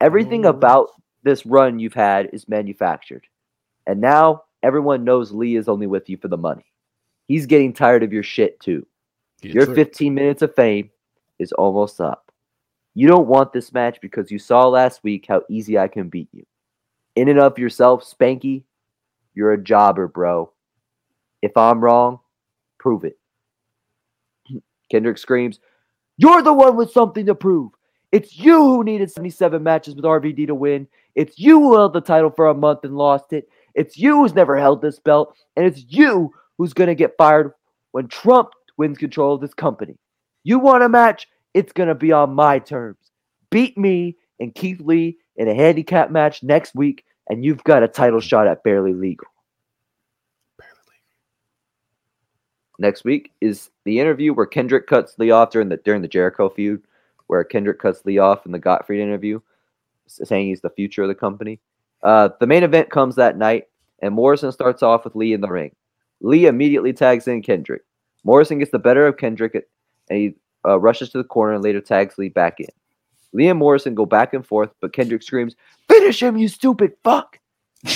Everything 0.00 0.46
Oh. 0.46 0.50
about 0.50 0.90
this 1.24 1.44
run 1.44 1.78
you've 1.80 1.94
had 1.94 2.30
is 2.32 2.48
manufactured. 2.48 3.26
And 3.88 4.02
now 4.02 4.44
everyone 4.62 5.02
knows 5.02 5.32
Lee 5.32 5.56
is 5.56 5.66
only 5.66 5.86
with 5.86 6.08
you 6.10 6.18
for 6.18 6.28
the 6.28 6.36
money. 6.36 6.66
He's 7.26 7.46
getting 7.46 7.72
tired 7.72 8.02
of 8.02 8.12
your 8.12 8.22
shit 8.22 8.60
too. 8.60 8.86
Get 9.40 9.54
Your 9.54 9.64
tricked. 9.64 9.76
15 9.76 10.14
minutes 10.14 10.42
of 10.42 10.54
fame 10.54 10.90
is 11.38 11.52
almost 11.52 12.00
up. 12.00 12.30
You 12.94 13.08
don't 13.08 13.28
want 13.28 13.52
this 13.52 13.72
match 13.72 13.98
because 14.02 14.30
you 14.30 14.38
saw 14.38 14.68
last 14.68 15.02
week 15.02 15.24
how 15.26 15.42
easy 15.48 15.78
I 15.78 15.88
can 15.88 16.10
beat 16.10 16.28
you. 16.32 16.44
In 17.16 17.28
and 17.28 17.40
of 17.40 17.58
yourself, 17.58 18.04
Spanky, 18.04 18.64
you're 19.34 19.52
a 19.52 19.62
jobber, 19.62 20.06
bro. 20.06 20.52
If 21.40 21.56
I'm 21.56 21.80
wrong, 21.80 22.20
prove 22.78 23.04
it. 23.04 23.18
Kendrick 24.90 25.16
screams, 25.16 25.60
You're 26.18 26.42
the 26.42 26.52
one 26.52 26.76
with 26.76 26.92
something 26.92 27.24
to 27.26 27.34
prove. 27.34 27.72
It's 28.12 28.38
you 28.38 28.56
who 28.56 28.84
needed 28.84 29.10
77 29.10 29.62
matches 29.62 29.94
with 29.94 30.04
RVD 30.04 30.46
to 30.48 30.54
win. 30.54 30.88
It's 31.14 31.38
you 31.38 31.60
who 31.60 31.74
held 31.74 31.94
the 31.94 32.00
title 32.00 32.30
for 32.30 32.48
a 32.48 32.54
month 32.54 32.84
and 32.84 32.96
lost 32.96 33.32
it. 33.32 33.48
It's 33.78 33.96
you 33.96 34.16
who's 34.16 34.34
never 34.34 34.56
held 34.56 34.82
this 34.82 34.98
belt. 34.98 35.34
And 35.56 35.64
it's 35.64 35.84
you 35.88 36.34
who's 36.58 36.72
going 36.72 36.88
to 36.88 36.94
get 36.94 37.16
fired 37.16 37.52
when 37.92 38.08
Trump 38.08 38.50
wins 38.76 38.98
control 38.98 39.36
of 39.36 39.40
this 39.40 39.54
company. 39.54 39.96
You 40.42 40.58
want 40.58 40.82
a 40.82 40.88
match? 40.88 41.28
It's 41.54 41.72
going 41.72 41.88
to 41.88 41.94
be 41.94 42.10
on 42.10 42.34
my 42.34 42.58
terms. 42.58 42.98
Beat 43.50 43.78
me 43.78 44.16
and 44.40 44.54
Keith 44.54 44.80
Lee 44.80 45.16
in 45.36 45.48
a 45.48 45.54
handicap 45.54 46.10
match 46.10 46.42
next 46.42 46.74
week, 46.74 47.04
and 47.30 47.44
you've 47.44 47.62
got 47.64 47.82
a 47.82 47.88
title 47.88 48.20
shot 48.20 48.48
at 48.48 48.64
Barely 48.64 48.92
Legal. 48.92 49.28
Next 52.80 53.04
week 53.04 53.32
is 53.40 53.70
the 53.84 53.98
interview 53.98 54.32
where 54.32 54.46
Kendrick 54.46 54.86
cuts 54.86 55.18
Lee 55.18 55.32
off 55.32 55.50
during 55.50 55.68
the 55.68 55.78
during 55.78 56.02
the 56.02 56.08
Jericho 56.08 56.48
feud, 56.48 56.82
where 57.26 57.42
Kendrick 57.42 57.80
cuts 57.80 58.04
Lee 58.04 58.18
off 58.18 58.46
in 58.46 58.52
the 58.52 58.58
Gottfried 58.58 59.00
interview, 59.00 59.40
saying 60.06 60.46
he's 60.46 60.60
the 60.60 60.70
future 60.70 61.02
of 61.02 61.08
the 61.08 61.14
company. 61.14 61.60
Uh, 62.02 62.30
the 62.40 62.46
main 62.46 62.62
event 62.62 62.90
comes 62.90 63.16
that 63.16 63.36
night, 63.36 63.64
and 64.00 64.14
Morrison 64.14 64.52
starts 64.52 64.82
off 64.82 65.04
with 65.04 65.16
Lee 65.16 65.32
in 65.32 65.40
the 65.40 65.48
ring. 65.48 65.74
Lee 66.20 66.46
immediately 66.46 66.92
tags 66.92 67.28
in 67.28 67.42
Kendrick. 67.42 67.82
Morrison 68.24 68.58
gets 68.58 68.70
the 68.70 68.78
better 68.78 69.06
of 69.06 69.16
Kendrick, 69.16 69.54
and 69.54 70.18
he 70.18 70.34
uh, 70.66 70.78
rushes 70.78 71.10
to 71.10 71.18
the 71.18 71.24
corner 71.24 71.54
and 71.54 71.62
later 71.62 71.80
tags 71.80 72.18
Lee 72.18 72.28
back 72.28 72.60
in. 72.60 72.68
Lee 73.32 73.48
and 73.48 73.58
Morrison 73.58 73.94
go 73.94 74.06
back 74.06 74.34
and 74.34 74.46
forth, 74.46 74.70
but 74.80 74.92
Kendrick 74.92 75.22
screams, 75.22 75.54
"Finish 75.88 76.22
him, 76.22 76.36
you 76.36 76.48
stupid 76.48 76.92
fuck!" 77.04 77.38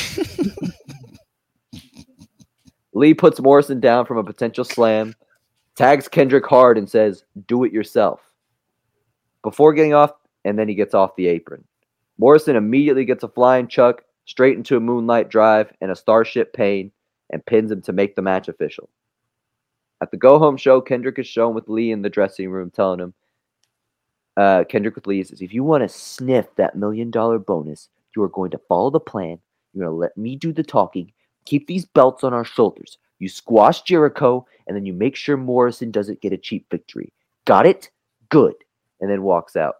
Lee 2.94 3.14
puts 3.14 3.40
Morrison 3.40 3.80
down 3.80 4.04
from 4.04 4.18
a 4.18 4.24
potential 4.24 4.64
slam, 4.64 5.14
tags 5.76 6.08
Kendrick 6.08 6.46
hard, 6.46 6.76
and 6.76 6.88
says, 6.88 7.24
Do 7.46 7.64
it 7.64 7.72
yourself. 7.72 8.20
Before 9.42 9.72
getting 9.72 9.94
off, 9.94 10.12
and 10.44 10.58
then 10.58 10.68
he 10.68 10.74
gets 10.74 10.94
off 10.94 11.16
the 11.16 11.26
apron. 11.26 11.64
Morrison 12.22 12.54
immediately 12.54 13.04
gets 13.04 13.24
a 13.24 13.28
flying 13.28 13.66
chuck 13.66 14.04
straight 14.26 14.56
into 14.56 14.76
a 14.76 14.80
moonlight 14.80 15.28
drive 15.28 15.72
and 15.80 15.90
a 15.90 15.96
starship 15.96 16.52
pain 16.52 16.92
and 17.30 17.44
pins 17.44 17.72
him 17.72 17.82
to 17.82 17.92
make 17.92 18.14
the 18.14 18.22
match 18.22 18.46
official. 18.46 18.88
At 20.00 20.12
the 20.12 20.16
go 20.16 20.38
home 20.38 20.56
show, 20.56 20.80
Kendrick 20.80 21.18
is 21.18 21.26
shown 21.26 21.52
with 21.52 21.68
Lee 21.68 21.90
in 21.90 22.00
the 22.00 22.08
dressing 22.08 22.48
room 22.48 22.70
telling 22.70 23.00
him, 23.00 23.14
uh, 24.36 24.62
Kendrick 24.68 24.94
with 24.94 25.08
Lee 25.08 25.24
says, 25.24 25.42
If 25.42 25.52
you 25.52 25.64
want 25.64 25.82
to 25.82 25.88
sniff 25.88 26.46
that 26.54 26.76
million 26.76 27.10
dollar 27.10 27.40
bonus, 27.40 27.88
you 28.14 28.22
are 28.22 28.28
going 28.28 28.52
to 28.52 28.60
follow 28.68 28.90
the 28.90 29.00
plan. 29.00 29.40
You're 29.74 29.86
going 29.86 29.92
to 29.92 30.00
let 30.00 30.16
me 30.16 30.36
do 30.36 30.52
the 30.52 30.62
talking 30.62 31.10
keep 31.44 31.66
these 31.66 31.86
belts 31.86 32.22
on 32.22 32.32
our 32.32 32.44
shoulders. 32.44 32.98
You 33.18 33.28
squash 33.28 33.82
Jericho, 33.82 34.46
and 34.68 34.76
then 34.76 34.86
you 34.86 34.92
make 34.92 35.16
sure 35.16 35.36
Morrison 35.36 35.90
doesn't 35.90 36.20
get 36.20 36.32
a 36.32 36.38
cheap 36.38 36.70
victory. 36.70 37.12
Got 37.46 37.66
it? 37.66 37.90
Good. 38.28 38.54
And 39.00 39.10
then 39.10 39.24
walks 39.24 39.56
out. 39.56 39.74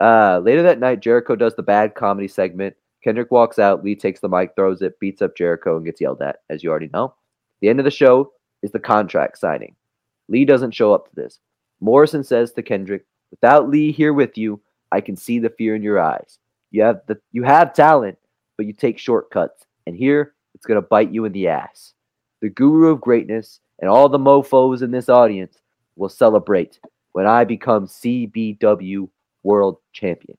Uh, 0.00 0.40
later 0.42 0.62
that 0.62 0.80
night, 0.80 1.00
Jericho 1.00 1.36
does 1.36 1.54
the 1.54 1.62
bad 1.62 1.94
comedy 1.94 2.28
segment. 2.28 2.74
Kendrick 3.04 3.30
walks 3.30 3.58
out. 3.58 3.84
Lee 3.84 3.94
takes 3.94 4.20
the 4.20 4.28
mic, 4.28 4.54
throws 4.54 4.82
it, 4.82 4.98
beats 4.98 5.22
up 5.22 5.36
Jericho, 5.36 5.76
and 5.76 5.84
gets 5.84 6.00
yelled 6.00 6.22
at, 6.22 6.40
as 6.48 6.62
you 6.62 6.70
already 6.70 6.90
know. 6.92 7.14
The 7.60 7.68
end 7.68 7.78
of 7.78 7.84
the 7.84 7.90
show 7.90 8.32
is 8.62 8.70
the 8.70 8.78
contract 8.78 9.38
signing. 9.38 9.74
Lee 10.28 10.44
doesn't 10.44 10.74
show 10.74 10.94
up 10.94 11.08
to 11.08 11.14
this. 11.14 11.40
Morrison 11.80 12.24
says 12.24 12.52
to 12.52 12.62
Kendrick, 12.62 13.04
"Without 13.30 13.68
Lee 13.68 13.90
here 13.92 14.12
with 14.12 14.36
you, 14.36 14.60
I 14.92 15.00
can 15.00 15.16
see 15.16 15.38
the 15.38 15.50
fear 15.50 15.74
in 15.74 15.82
your 15.82 15.98
eyes. 15.98 16.38
You 16.70 16.82
have 16.82 17.00
the 17.06 17.20
you 17.32 17.42
have 17.42 17.74
talent, 17.74 18.18
but 18.56 18.66
you 18.66 18.72
take 18.72 18.98
shortcuts. 18.98 19.64
And 19.86 19.96
here 19.96 20.34
it's 20.54 20.66
going 20.66 20.80
to 20.80 20.86
bite 20.86 21.10
you 21.10 21.24
in 21.24 21.32
the 21.32 21.48
ass. 21.48 21.94
The 22.40 22.50
guru 22.50 22.88
of 22.88 23.00
greatness 23.00 23.60
and 23.80 23.88
all 23.88 24.08
the 24.08 24.18
mofos 24.18 24.82
in 24.82 24.90
this 24.90 25.08
audience 25.08 25.58
will 25.96 26.08
celebrate 26.08 26.78
when 27.12 27.26
I 27.26 27.44
become 27.44 27.86
CBW 27.86 29.08
World 29.42 29.78
Champion. 29.92 30.36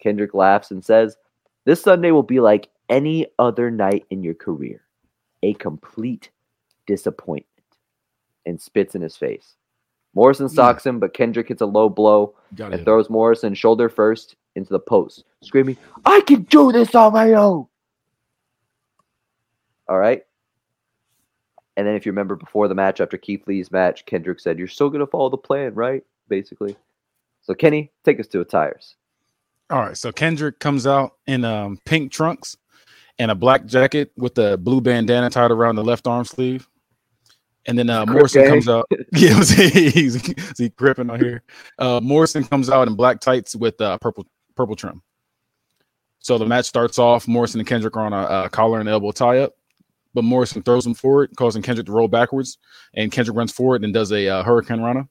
Kendrick 0.00 0.34
laughs 0.34 0.70
and 0.70 0.84
says, 0.84 1.16
This 1.64 1.82
Sunday 1.82 2.10
will 2.10 2.22
be 2.22 2.40
like 2.40 2.68
any 2.88 3.26
other 3.38 3.70
night 3.70 4.04
in 4.10 4.22
your 4.22 4.34
career. 4.34 4.82
A 5.42 5.54
complete 5.54 6.30
disappointment. 6.86 7.46
And 8.46 8.60
spits 8.60 8.94
in 8.94 9.02
his 9.02 9.16
face. 9.16 9.54
Morrison 10.14 10.48
socks 10.48 10.84
him, 10.86 10.98
but 10.98 11.14
Kendrick 11.14 11.48
hits 11.48 11.60
a 11.60 11.66
low 11.66 11.88
blow 11.88 12.34
Got 12.56 12.72
and 12.72 12.80
it. 12.80 12.84
throws 12.84 13.10
Morrison 13.10 13.54
shoulder 13.54 13.88
first 13.88 14.36
into 14.56 14.72
the 14.72 14.80
post, 14.80 15.24
screaming, 15.42 15.76
I 16.04 16.20
can 16.26 16.42
do 16.42 16.72
this 16.72 16.94
on 16.94 17.12
my 17.12 17.34
own. 17.34 17.66
All 19.88 19.98
right. 19.98 20.24
And 21.76 21.86
then 21.86 21.94
if 21.94 22.04
you 22.04 22.12
remember 22.12 22.34
before 22.34 22.66
the 22.66 22.74
match, 22.74 23.00
after 23.00 23.16
Keith 23.16 23.46
Lee's 23.46 23.70
match, 23.70 24.04
Kendrick 24.06 24.40
said, 24.40 24.58
You're 24.58 24.66
still 24.66 24.90
gonna 24.90 25.06
follow 25.06 25.30
the 25.30 25.36
plan, 25.36 25.74
right? 25.74 26.02
Basically. 26.28 26.76
So 27.48 27.54
Kenny, 27.54 27.90
take 28.04 28.20
us 28.20 28.26
to 28.28 28.42
a 28.42 28.44
tires. 28.44 28.96
All 29.70 29.78
right, 29.78 29.96
so 29.96 30.12
Kendrick 30.12 30.58
comes 30.58 30.86
out 30.86 31.12
in 31.26 31.46
um, 31.46 31.78
pink 31.86 32.12
trunks 32.12 32.58
and 33.18 33.30
a 33.30 33.34
black 33.34 33.64
jacket 33.64 34.12
with 34.18 34.36
a 34.36 34.58
blue 34.58 34.82
bandana 34.82 35.30
tied 35.30 35.50
around 35.50 35.76
the 35.76 35.82
left 35.82 36.06
arm 36.06 36.26
sleeve. 36.26 36.68
And 37.66 37.78
then 37.78 37.88
uh, 37.88 38.04
Morrison 38.04 38.46
comes 38.46 38.68
out. 38.68 38.84
Yeah, 39.14 39.38
was 39.38 39.48
he, 39.48 39.88
he's, 39.88 40.58
he 40.58 40.68
gripping 40.68 41.08
on 41.08 41.20
here. 41.20 41.42
Uh, 41.78 42.00
Morrison 42.02 42.44
comes 42.44 42.68
out 42.68 42.86
in 42.86 42.94
black 42.96 43.18
tights 43.18 43.56
with 43.56 43.80
uh, 43.80 43.96
purple 43.96 44.26
purple 44.54 44.76
trim. 44.76 45.02
So 46.18 46.36
the 46.36 46.44
match 46.44 46.66
starts 46.66 46.98
off. 46.98 47.26
Morrison 47.26 47.60
and 47.60 47.66
Kendrick 47.66 47.96
are 47.96 48.04
on 48.04 48.12
a, 48.12 48.44
a 48.44 48.50
collar 48.50 48.78
and 48.78 48.90
elbow 48.90 49.10
tie 49.12 49.38
up, 49.38 49.54
but 50.12 50.22
Morrison 50.22 50.62
throws 50.62 50.84
him 50.84 50.92
forward, 50.92 51.30
causing 51.36 51.62
Kendrick 51.62 51.86
to 51.86 51.92
roll 51.92 52.08
backwards. 52.08 52.58
And 52.92 53.10
Kendrick 53.10 53.38
runs 53.38 53.52
forward 53.52 53.84
and 53.84 53.94
does 53.94 54.12
a 54.12 54.28
uh, 54.28 54.44
hurricanrana. 54.44 55.08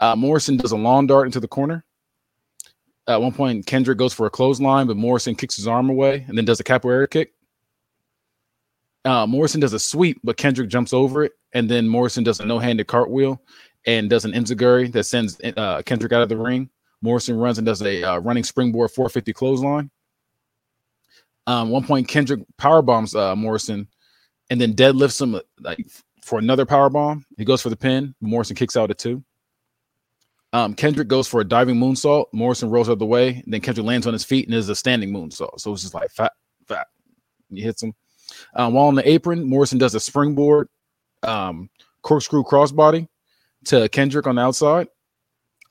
Uh, 0.00 0.16
Morrison 0.16 0.56
does 0.56 0.72
a 0.72 0.76
lawn 0.76 1.06
dart 1.06 1.26
into 1.26 1.40
the 1.40 1.48
corner. 1.48 1.84
At 3.06 3.20
one 3.20 3.32
point, 3.32 3.66
Kendrick 3.66 3.98
goes 3.98 4.14
for 4.14 4.26
a 4.26 4.30
clothesline, 4.30 4.86
but 4.86 4.96
Morrison 4.96 5.34
kicks 5.34 5.56
his 5.56 5.66
arm 5.66 5.90
away 5.90 6.24
and 6.26 6.36
then 6.36 6.44
does 6.44 6.60
a 6.60 6.64
capoeira 6.64 7.08
kick. 7.10 7.32
Uh, 9.04 9.26
Morrison 9.26 9.60
does 9.60 9.72
a 9.72 9.78
sweep, 9.78 10.20
but 10.22 10.36
Kendrick 10.36 10.68
jumps 10.68 10.92
over 10.92 11.24
it, 11.24 11.32
and 11.52 11.68
then 11.70 11.88
Morrison 11.88 12.22
does 12.22 12.40
a 12.40 12.44
no-handed 12.44 12.86
cartwheel 12.86 13.40
and 13.86 14.10
does 14.10 14.24
an 14.24 14.32
enziguri 14.32 14.92
that 14.92 15.04
sends 15.04 15.40
uh, 15.56 15.82
Kendrick 15.84 16.12
out 16.12 16.22
of 16.22 16.28
the 16.28 16.36
ring. 16.36 16.68
Morrison 17.02 17.36
runs 17.36 17.58
and 17.58 17.66
does 17.66 17.82
a 17.82 18.02
uh, 18.02 18.18
running 18.18 18.44
springboard 18.44 18.90
450 18.90 19.32
clothesline. 19.32 19.90
Um, 21.46 21.70
one 21.70 21.84
point, 21.84 22.08
Kendrick 22.08 22.40
power 22.58 22.82
bombs 22.82 23.14
uh, 23.14 23.34
Morrison, 23.34 23.88
and 24.50 24.60
then 24.60 24.74
deadlifts 24.74 25.20
him 25.20 25.34
uh, 25.34 25.40
like 25.60 25.84
for 26.22 26.38
another 26.38 26.66
power 26.66 26.90
bomb. 26.90 27.24
He 27.38 27.44
goes 27.44 27.62
for 27.62 27.70
the 27.70 27.76
pin. 27.76 28.14
Morrison 28.20 28.54
kicks 28.54 28.76
out 28.76 28.90
at 28.90 28.98
two. 28.98 29.24
Um, 30.52 30.74
Kendrick 30.74 31.08
goes 31.08 31.28
for 31.28 31.40
a 31.40 31.44
diving 31.44 31.76
moonsault. 31.76 32.26
Morrison 32.32 32.70
rolls 32.70 32.88
out 32.88 32.94
of 32.94 32.98
the 32.98 33.06
way. 33.06 33.42
Then 33.46 33.60
Kendrick 33.60 33.86
lands 33.86 34.06
on 34.06 34.12
his 34.12 34.24
feet 34.24 34.46
and 34.46 34.54
is 34.54 34.68
a 34.68 34.74
standing 34.74 35.10
moonsault. 35.10 35.60
So 35.60 35.72
it's 35.72 35.82
just 35.82 35.94
like 35.94 36.10
fat, 36.10 36.32
fat. 36.66 36.88
He 37.50 37.60
hits 37.60 37.82
him. 37.82 37.94
Um, 38.54 38.74
while 38.74 38.86
on 38.86 38.94
the 38.94 39.08
apron, 39.08 39.44
Morrison 39.44 39.78
does 39.78 39.94
a 39.94 40.00
springboard 40.00 40.68
um, 41.22 41.70
corkscrew 42.02 42.44
crossbody 42.44 43.08
to 43.66 43.88
Kendrick 43.88 44.26
on 44.26 44.36
the 44.36 44.42
outside. 44.42 44.88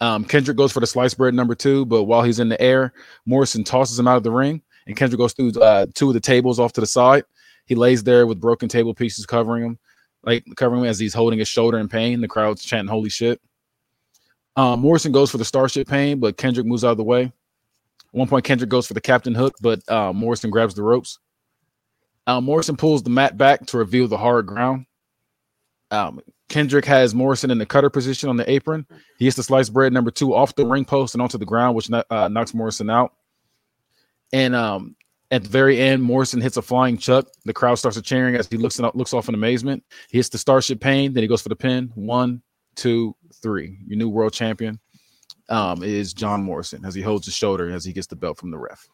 Um, 0.01 0.23
Kendrick 0.23 0.57
goes 0.57 0.71
for 0.71 0.79
the 0.79 0.87
slice 0.87 1.13
bread 1.13 1.33
number 1.33 1.55
two, 1.55 1.85
but 1.85 2.03
while 2.03 2.23
he's 2.23 2.39
in 2.39 2.49
the 2.49 2.61
air, 2.61 2.93
Morrison 3.25 3.63
tosses 3.63 3.99
him 3.99 4.07
out 4.07 4.17
of 4.17 4.23
the 4.23 4.31
ring, 4.31 4.61
and 4.87 4.95
Kendrick 4.95 5.19
goes 5.19 5.33
through 5.33 5.51
uh, 5.61 5.87
two 5.93 6.07
of 6.07 6.13
the 6.13 6.21
tables 6.21 6.59
off 6.59 6.73
to 6.73 6.81
the 6.81 6.87
side. 6.87 7.25
He 7.65 7.75
lays 7.75 8.03
there 8.03 8.25
with 8.25 8.39
broken 8.39 8.69
table 8.69 8.93
pieces 8.93 9.25
covering 9.25 9.63
him, 9.63 9.79
like 10.23 10.45
covering 10.55 10.81
him 10.83 10.87
as 10.87 10.99
he's 10.99 11.13
holding 11.13 11.39
his 11.39 11.49
shoulder 11.49 11.79
in 11.79 11.89
pain. 11.89 12.21
The 12.21 12.27
crowd's 12.29 12.63
chanting 12.63 12.89
"Holy 12.89 13.09
shit!" 13.09 13.41
Um, 14.59 14.81
Morrison 14.81 15.13
goes 15.13 15.31
for 15.31 15.37
the 15.37 15.45
Starship 15.45 15.87
Pain, 15.87 16.19
but 16.19 16.35
Kendrick 16.35 16.67
moves 16.67 16.83
out 16.83 16.91
of 16.91 16.97
the 16.97 17.03
way. 17.05 17.23
At 17.23 17.31
one 18.11 18.27
point, 18.27 18.43
Kendrick 18.43 18.69
goes 18.69 18.85
for 18.85 18.93
the 18.93 18.99
Captain 18.99 19.33
Hook, 19.33 19.55
but 19.61 19.89
uh, 19.89 20.11
Morrison 20.11 20.49
grabs 20.49 20.73
the 20.73 20.83
ropes. 20.83 21.17
Uh, 22.27 22.41
Morrison 22.41 22.75
pulls 22.75 23.01
the 23.01 23.09
mat 23.09 23.37
back 23.37 23.65
to 23.67 23.77
reveal 23.77 24.09
the 24.09 24.17
hard 24.17 24.47
ground. 24.47 24.85
Um, 25.91 26.19
Kendrick 26.49 26.83
has 26.83 27.15
Morrison 27.15 27.51
in 27.51 27.57
the 27.57 27.65
cutter 27.65 27.89
position 27.89 28.27
on 28.27 28.35
the 28.35 28.51
apron. 28.51 28.85
He 29.17 29.25
hits 29.25 29.37
the 29.37 29.43
sliced 29.43 29.71
bread 29.71 29.93
number 29.93 30.11
two 30.11 30.35
off 30.35 30.53
the 30.55 30.65
ring 30.65 30.83
post 30.83 31.15
and 31.15 31.21
onto 31.21 31.37
the 31.37 31.45
ground, 31.45 31.77
which 31.77 31.89
uh, 31.89 32.27
knocks 32.27 32.53
Morrison 32.53 32.89
out. 32.89 33.13
And 34.33 34.53
um, 34.53 34.97
at 35.31 35.43
the 35.43 35.49
very 35.49 35.79
end, 35.79 36.03
Morrison 36.03 36.41
hits 36.41 36.57
a 36.57 36.61
flying 36.61 36.97
chuck. 36.97 37.29
The 37.45 37.53
crowd 37.53 37.75
starts 37.75 38.01
cheering 38.01 38.35
as 38.35 38.49
he 38.49 38.57
looks 38.57 38.77
in, 38.77 38.91
looks 38.93 39.13
off 39.13 39.29
in 39.29 39.35
amazement. 39.35 39.85
He 40.09 40.17
hits 40.17 40.27
the 40.27 40.37
Starship 40.37 40.81
Pain. 40.81 41.13
Then 41.13 41.23
he 41.23 41.29
goes 41.29 41.41
for 41.41 41.47
the 41.47 41.55
pin. 41.55 41.93
One, 41.95 42.41
two, 42.75 43.15
three. 43.33 43.77
Your 43.87 43.97
new 43.97 44.09
world 44.09 44.33
champion 44.33 44.79
um, 45.49 45.83
is 45.83 46.13
John 46.13 46.43
Morrison 46.43 46.85
as 46.85 46.93
he 46.95 47.01
holds 47.01 47.25
his 47.25 47.35
shoulder 47.35 47.69
as 47.71 47.85
he 47.85 47.93
gets 47.93 48.07
the 48.07 48.15
belt 48.15 48.37
from 48.37 48.51
the 48.51 48.57
ref. 48.57 48.87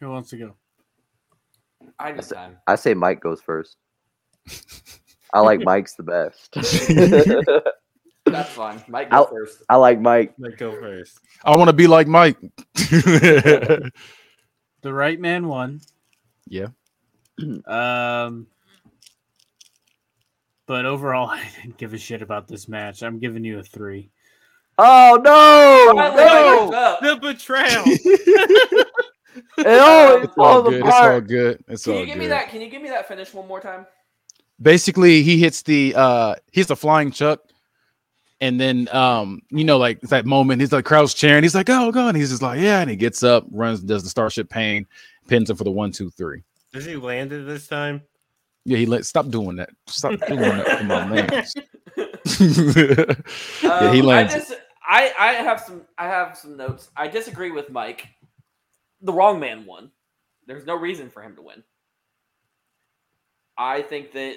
Who 0.00 0.08
wants 0.10 0.30
to 0.30 0.36
go? 0.38 0.54
I 1.98 2.12
need 2.12 2.22
time. 2.22 2.58
I 2.66 2.76
say 2.76 2.94
Mike 2.94 3.20
goes 3.20 3.40
first. 3.40 3.76
I 5.34 5.40
like 5.40 5.60
Mike's 5.60 5.94
the 5.94 6.02
best. 6.04 6.54
That's 8.24 8.50
fine. 8.50 8.82
Mike 8.88 9.10
go 9.10 9.16
I'll- 9.16 9.26
first. 9.26 9.62
I 9.68 9.76
like 9.76 10.00
Mike. 10.00 10.34
Let 10.38 10.56
go 10.58 10.72
first. 10.72 11.18
I 11.44 11.56
want 11.56 11.68
to 11.68 11.72
be 11.74 11.86
like 11.86 12.06
Mike. 12.06 12.36
The 12.74 13.90
right 14.84 15.18
man 15.18 15.48
won. 15.48 15.80
yeah. 16.46 16.68
Um, 17.66 18.46
but 20.66 20.84
overall, 20.84 21.28
I 21.30 21.48
didn't 21.62 21.78
give 21.78 21.94
a 21.94 21.98
shit 21.98 22.22
about 22.22 22.48
this 22.48 22.68
match. 22.68 23.02
I'm 23.02 23.18
giving 23.18 23.44
you 23.44 23.58
a 23.58 23.62
three. 23.62 24.10
Oh 24.78 25.18
no! 25.24 25.92
Finally, 25.96 26.24
No! 26.24 26.72
I 26.72 26.76
up. 26.76 27.00
The 27.00 27.16
betrayal. 27.16 27.84
It 29.58 29.66
always 29.66 30.24
It's 30.24 30.34
all 30.38 30.62
falls 30.62 30.68
good. 30.70 30.86
It's 30.86 30.96
all 30.96 31.20
good. 31.20 31.64
It's 31.68 31.84
Can 31.84 31.92
all 31.92 32.00
you 32.00 32.06
give 32.06 32.14
good. 32.14 32.20
me 32.20 32.26
that? 32.28 32.48
Can 32.48 32.60
you 32.60 32.68
give 32.68 32.82
me 32.82 32.88
that 32.88 33.06
finish 33.08 33.32
one 33.34 33.46
more 33.48 33.60
time? 33.60 33.86
Basically, 34.60 35.22
he 35.22 35.38
hits 35.38 35.62
the 35.62 35.94
uh 35.96 36.34
he 36.52 36.60
hits 36.60 36.68
the 36.68 36.76
flying 36.76 37.10
chuck, 37.12 37.40
and 38.40 38.60
then 38.60 38.88
um 38.94 39.42
you 39.50 39.64
know 39.64 39.78
like 39.78 39.98
it's 40.02 40.10
that 40.10 40.26
moment 40.26 40.60
he's 40.60 40.72
like 40.72 40.84
crowd's 40.84 41.14
cheering. 41.14 41.42
He's 41.44 41.54
like 41.54 41.68
oh 41.70 41.90
god, 41.92 42.08
and 42.08 42.16
he's 42.16 42.30
just 42.30 42.42
like 42.42 42.60
yeah, 42.60 42.80
and 42.80 42.90
he 42.90 42.96
gets 42.96 43.22
up, 43.22 43.46
runs, 43.50 43.80
does 43.80 44.02
the 44.02 44.08
Starship 44.08 44.48
Pain, 44.48 44.86
pins 45.28 45.50
him 45.50 45.56
for 45.56 45.64
the 45.64 45.70
one 45.70 45.92
two 45.92 46.10
three. 46.10 46.42
Does 46.72 46.84
he 46.84 46.96
land 46.96 47.32
it 47.32 47.46
this 47.46 47.66
time? 47.66 48.02
Yeah, 48.64 48.76
he 48.78 48.86
let 48.86 49.06
stop 49.06 49.28
doing 49.28 49.56
that. 49.56 49.70
Stop 49.86 50.18
doing 50.28 50.40
that. 50.40 50.66
Come 50.66 50.90
on, 50.90 51.10
man. 51.10 51.28
yeah, 53.62 53.92
he 53.92 54.00
Um, 54.00 54.06
lands. 54.06 54.34
I, 54.34 54.36
it. 54.36 54.40
dis- 54.40 54.54
I 54.90 55.12
I 55.18 55.32
have 55.34 55.60
some 55.60 55.82
I 55.96 56.06
have 56.06 56.36
some 56.36 56.56
notes. 56.56 56.90
I 56.96 57.08
disagree 57.08 57.50
with 57.50 57.70
Mike. 57.70 58.06
The 59.02 59.12
wrong 59.12 59.38
man 59.40 59.64
won. 59.66 59.90
There's 60.46 60.66
no 60.66 60.74
reason 60.76 61.10
for 61.10 61.22
him 61.22 61.36
to 61.36 61.42
win. 61.42 61.62
I 63.56 63.82
think 63.82 64.12
that 64.12 64.36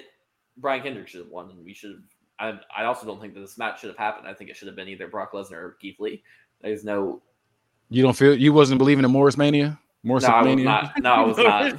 Brian 0.56 0.82
Kendrick 0.82 1.08
should 1.08 1.20
have 1.22 1.30
won, 1.30 1.50
and 1.50 1.64
we 1.64 1.74
should 1.74 1.92
have. 1.92 2.00
I, 2.74 2.82
I 2.82 2.84
also 2.86 3.06
don't 3.06 3.20
think 3.20 3.34
that 3.34 3.40
this 3.40 3.56
match 3.56 3.80
should 3.80 3.88
have 3.90 3.98
happened. 3.98 4.26
I 4.26 4.34
think 4.34 4.50
it 4.50 4.56
should 4.56 4.66
have 4.68 4.76
been 4.76 4.88
either 4.88 5.06
Brock 5.08 5.32
Lesnar 5.32 5.52
or 5.52 5.76
Keith 5.80 6.00
Lee. 6.00 6.22
There's 6.60 6.84
no. 6.84 7.22
You 7.88 8.02
don't 8.02 8.16
feel 8.16 8.34
you 8.36 8.52
wasn't 8.52 8.78
believing 8.78 9.04
in 9.04 9.10
Morris 9.10 9.36
Mania? 9.36 9.78
Morris 10.02 10.24
No, 10.24 10.30
I 10.30 10.38
was 10.42 10.46
Mania? 10.46 10.64
not. 10.64 10.92
No, 11.00 11.12
I 11.12 11.20
was 11.22 11.36
not. 11.38 11.74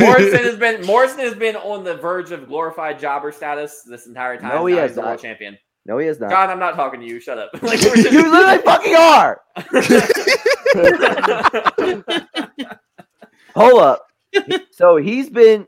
Morrison 0.00 0.38
has 0.44 0.56
been 0.56 0.84
Morrison 0.86 1.20
has 1.20 1.34
been 1.34 1.56
on 1.56 1.84
the 1.84 1.94
verge 1.96 2.32
of 2.32 2.48
glorified 2.48 2.98
jobber 2.98 3.30
status 3.30 3.82
this 3.82 4.06
entire 4.06 4.36
time. 4.38 4.48
No, 4.56 4.66
he 4.66 4.74
has 4.76 4.90
he's 4.90 4.96
the 4.96 5.02
world 5.02 5.12
not. 5.14 5.20
champion. 5.22 5.56
No, 5.86 5.98
he 5.98 6.06
is 6.06 6.18
not. 6.20 6.30
John, 6.30 6.48
I'm 6.50 6.58
not 6.58 6.74
talking 6.76 7.00
to 7.00 7.06
you. 7.06 7.20
Shut 7.20 7.38
up. 7.38 7.50
Like, 7.62 7.82
you 7.84 8.30
literally 8.30 8.58
fucking 8.62 8.94
are. 8.96 9.40
Hold 13.54 13.82
up. 13.82 14.06
so 14.70 14.96
he's 14.96 15.28
been. 15.30 15.66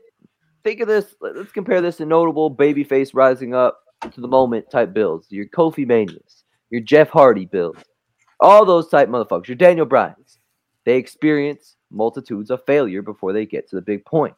Think 0.63 0.79
of 0.81 0.87
this. 0.87 1.15
let- 1.21 1.35
Let's 1.37 1.51
compare 1.51 1.81
this 1.81 1.97
to 1.97 2.05
notable 2.05 2.53
babyface 2.53 3.11
rising 3.13 3.53
up 3.53 3.79
to 4.11 4.21
the 4.21 4.27
moment 4.27 4.69
type 4.71 4.93
builds. 4.93 5.31
Your 5.31 5.45
Kofi 5.47 5.85
Manias, 5.85 6.43
your 6.69 6.81
Jeff 6.81 7.09
Hardy 7.09 7.45
builds, 7.45 7.83
all 8.39 8.65
those 8.65 8.89
type 8.89 9.07
motherfuckers. 9.09 9.47
Your 9.47 9.55
Daniel 9.55 9.85
Bryan's. 9.85 10.39
They 10.85 10.97
experience 10.97 11.75
multitudes 11.95 12.51
of 12.51 12.63
failure 12.65 13.01
before 13.01 13.33
they 13.33 13.45
get 13.45 13.69
to 13.69 13.75
the 13.75 13.81
big 13.81 14.05
point. 14.05 14.35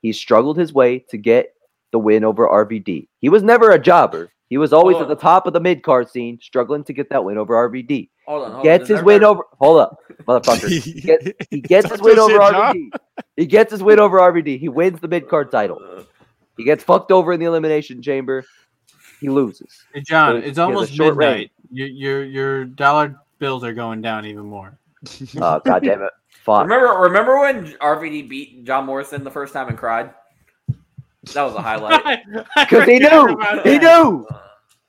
He 0.00 0.12
struggled 0.12 0.56
his 0.56 0.72
way 0.72 1.00
to 1.10 1.16
get 1.18 1.54
the 1.90 1.98
win 1.98 2.24
over 2.24 2.46
RVD. 2.46 3.08
He 3.20 3.28
was 3.28 3.42
never 3.42 3.70
a 3.70 3.78
jobber. 3.78 4.30
He 4.48 4.58
was 4.58 4.72
always 4.72 4.98
at 4.98 5.08
the 5.08 5.16
top 5.16 5.46
of 5.46 5.54
the 5.54 5.60
mid 5.60 5.82
card 5.82 6.10
scene, 6.10 6.38
struggling 6.42 6.84
to 6.84 6.92
get 6.92 7.08
that 7.10 7.24
win 7.24 7.38
over 7.38 7.54
RVD. 7.70 8.10
Hold 8.26 8.44
on. 8.44 8.52
Hold 8.52 8.64
Gets 8.64 8.90
on. 8.90 8.96
his 8.96 9.04
win 9.04 9.24
over. 9.24 9.42
Hold 9.58 9.80
up, 9.80 9.98
motherfucker. 10.28 10.68
He 10.68 10.92
gets, 11.00 11.28
he 11.50 11.60
gets 11.60 11.90
his 11.90 12.00
win 12.02 12.18
over. 12.18 12.38
RVD. 12.38 12.90
He 13.36 13.46
gets 13.46 13.70
his 13.70 13.82
win 13.82 13.98
over 13.98 14.18
RVD. 14.18 14.58
He 14.60 14.68
wins 14.68 15.00
the 15.00 15.08
mid 15.08 15.28
card 15.28 15.50
title. 15.50 15.80
Uh, 15.82 16.02
he 16.58 16.64
gets 16.64 16.84
fucked 16.84 17.10
over 17.10 17.32
in 17.32 17.40
the 17.40 17.46
elimination 17.46 18.02
chamber. 18.02 18.44
He 19.20 19.28
loses. 19.28 19.84
Hey, 19.94 20.02
John, 20.02 20.42
So, 20.42 20.46
it's 20.46 20.58
almost 20.58 20.92
short 20.92 21.16
midnight. 21.16 21.50
Your, 21.70 21.88
your 21.88 22.24
your 22.24 22.64
dollar 22.66 23.16
bills 23.38 23.64
are 23.64 23.72
going 23.72 24.02
down 24.02 24.26
even 24.26 24.44
more. 24.44 24.78
Oh 25.40 25.60
god 25.64 25.82
damn 25.82 26.02
it! 26.02 26.10
Fuck. 26.44 26.62
Remember, 26.64 26.88
remember 27.00 27.38
when 27.38 27.66
RVD 27.74 28.28
beat 28.28 28.64
John 28.64 28.84
Morrison 28.86 29.22
the 29.22 29.30
first 29.30 29.52
time 29.52 29.68
and 29.68 29.78
cried? 29.78 30.12
That 31.34 31.42
was 31.42 31.54
a 31.54 31.62
highlight. 31.62 32.20
Because 32.56 32.84
he 32.88 32.98
knew. 32.98 33.38
He 33.62 33.78
knew. 33.78 34.26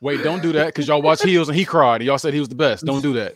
Wait, 0.02 0.24
don't 0.24 0.42
do 0.42 0.52
that 0.54 0.68
because 0.68 0.88
y'all 0.88 1.02
watch 1.02 1.22
heels 1.22 1.48
and 1.50 1.56
he 1.58 1.64
cried. 1.64 1.98
and 1.98 2.06
Y'all 2.06 2.18
said 2.18 2.34
he 2.34 2.40
was 2.40 2.50
the 2.50 2.56
best. 2.56 2.84
Don't 2.86 3.02
do 3.02 3.14
that. 3.14 3.36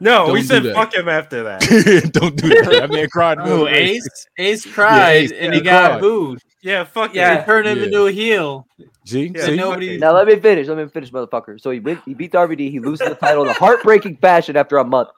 No, 0.00 0.26
we 0.32 0.40
Don't 0.40 0.46
said 0.48 0.62
that. 0.64 0.74
fuck 0.74 0.94
him 0.94 1.08
after 1.08 1.42
that. 1.44 1.60
don't 2.12 2.36
do 2.36 2.48
that. 2.48 2.66
That 2.70 2.90
man 2.90 3.08
cried. 3.08 3.38
Oh, 3.40 3.66
Ace. 3.66 4.04
Ace, 4.38 4.64
Ace 4.66 4.72
cried 4.74 5.10
Ace, 5.12 5.32
and 5.32 5.52
yeah, 5.52 5.58
he 5.58 5.60
got 5.60 5.90
cried. 5.92 6.00
booed. 6.00 6.38
Yeah, 6.62 6.84
fuck 6.84 7.14
Yeah. 7.14 7.38
They 7.40 7.44
turned 7.46 7.66
him 7.68 7.78
Yeah. 7.78 7.84
into 7.84 8.06
a 8.06 8.12
heel. 8.12 8.66
G. 9.04 9.32
Yeah, 9.34 9.46
See? 9.46 9.56
nobody- 9.56 9.98
Now 9.98 10.12
let 10.12 10.26
me 10.28 10.36
finish. 10.38 10.66
Let 10.68 10.76
me 10.78 10.86
finish, 10.88 11.10
motherfucker. 11.10 11.60
So 11.60 11.70
he 11.70 11.80
win, 11.80 12.00
he 12.04 12.14
beats 12.14 12.34
RVD. 12.34 12.70
He 12.70 12.78
loses 12.80 13.08
the 13.08 13.14
title 13.16 13.42
in 13.44 13.48
a 13.48 13.54
heartbreaking 13.54 14.18
fashion 14.18 14.56
after 14.56 14.76
a 14.78 14.84
month, 14.84 15.08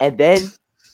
and 0.00 0.16
then 0.18 0.40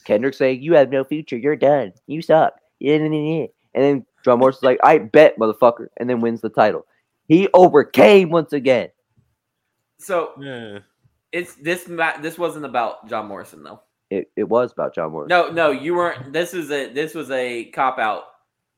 Kendrick 0.01 0.33
saying, 0.33 0.61
"You 0.61 0.73
have 0.75 0.89
no 0.89 1.03
future. 1.03 1.37
You're 1.37 1.55
done. 1.55 1.93
You 2.07 2.21
suck." 2.21 2.53
And 2.83 3.51
then 3.73 4.05
John 4.23 4.39
Morrison's 4.39 4.63
like, 4.63 4.79
"I 4.83 4.97
bet, 4.97 5.37
motherfucker," 5.37 5.87
and 5.97 6.09
then 6.09 6.19
wins 6.21 6.41
the 6.41 6.49
title. 6.49 6.85
He 7.27 7.47
overcame 7.53 8.29
once 8.29 8.53
again. 8.53 8.89
So 9.99 10.31
Yeah. 10.39 10.79
it's 11.31 11.55
this. 11.55 11.85
This 12.21 12.37
wasn't 12.37 12.65
about 12.65 13.07
John 13.07 13.27
Morrison 13.27 13.63
though. 13.63 13.81
It, 14.09 14.29
it 14.35 14.43
was 14.43 14.73
about 14.73 14.93
John 14.93 15.11
Morrison. 15.11 15.29
No, 15.29 15.51
no, 15.51 15.71
you 15.71 15.95
weren't. 15.95 16.33
This 16.33 16.53
is 16.53 16.69
a 16.71 16.91
this 16.91 17.15
was 17.15 17.31
a 17.31 17.65
cop 17.65 17.97
out 17.97 18.23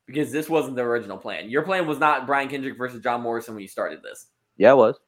because 0.06 0.32
this 0.32 0.48
wasn't 0.50 0.76
the 0.76 0.84
original 0.84 1.18
plan. 1.18 1.50
Your 1.50 1.64
plan 1.64 1.88
was 1.88 1.98
not 1.98 2.28
Brian 2.28 2.50
Kendrick 2.50 2.78
versus 2.78 3.02
John 3.02 3.22
Morrison 3.22 3.56
when 3.56 3.62
you 3.64 3.68
started 3.68 4.04
this. 4.04 4.28
Yeah, 4.58 4.74
it 4.74 4.78
was. 4.78 5.00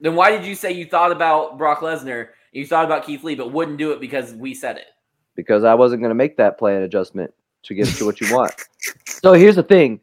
Then 0.00 0.16
why 0.16 0.30
did 0.32 0.44
you 0.44 0.54
say 0.54 0.72
you 0.72 0.84
thought 0.84 1.12
about 1.12 1.56
Brock 1.56 1.80
Lesnar 1.80 2.20
and 2.20 2.28
you 2.54 2.66
thought 2.66 2.84
about 2.84 3.04
Keith 3.04 3.22
Lee 3.24 3.34
but 3.34 3.52
wouldn't 3.52 3.78
do 3.78 3.92
it 3.92 4.00
because 4.00 4.32
we 4.34 4.54
said 4.54 4.76
it? 4.78 4.86
because 5.34 5.64
I 5.64 5.74
wasn't 5.74 6.02
going 6.02 6.10
to 6.10 6.14
make 6.14 6.36
that 6.36 6.58
plan 6.58 6.82
adjustment 6.82 7.32
to 7.64 7.74
get 7.74 7.86
to 7.88 8.06
what 8.06 8.20
you 8.20 8.34
want. 8.34 8.54
So 9.06 9.32
here's 9.32 9.56
the 9.56 9.62
thing. 9.62 10.00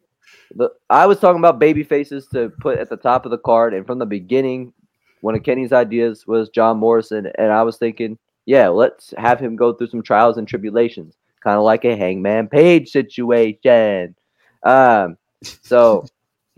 The, 0.56 0.69
I 0.90 1.06
was 1.06 1.19
talking 1.19 1.40
about 1.40 1.60
baby 1.60 1.84
faces 1.84 2.28
to 2.28 2.49
put 2.60 2.78
at 2.78 2.90
the 2.90 2.98
top 2.98 3.26
of 3.26 3.32
the 3.32 3.38
card, 3.38 3.73
and 3.73 3.86
from 3.86 3.99
the 3.99 4.06
beginning, 4.06 4.73
one 5.22 5.36
of 5.36 5.44
Kenny's 5.44 5.72
ideas 5.72 6.26
was 6.28 6.49
John 6.49 6.78
Morrison, 6.78 7.32
and 7.38 7.52
I 7.52 7.64
was 7.64 7.78
thinking, 7.78 8.18
yeah, 8.45 8.68
let's 8.68 9.14
have 9.18 9.40
him 9.40 9.56
go 9.56 9.73
through 9.73 9.88
some 9.88 10.02
trials 10.02 10.38
and 10.38 10.48
tribulations, 10.48 11.15
kind 11.41 11.57
of 11.57 11.64
like 11.64 11.86
a 11.86 11.95
Hangman 11.95 12.48
Page 12.48 12.90
situation. 12.90 14.15
Um, 14.64 15.18
so 15.41 16.06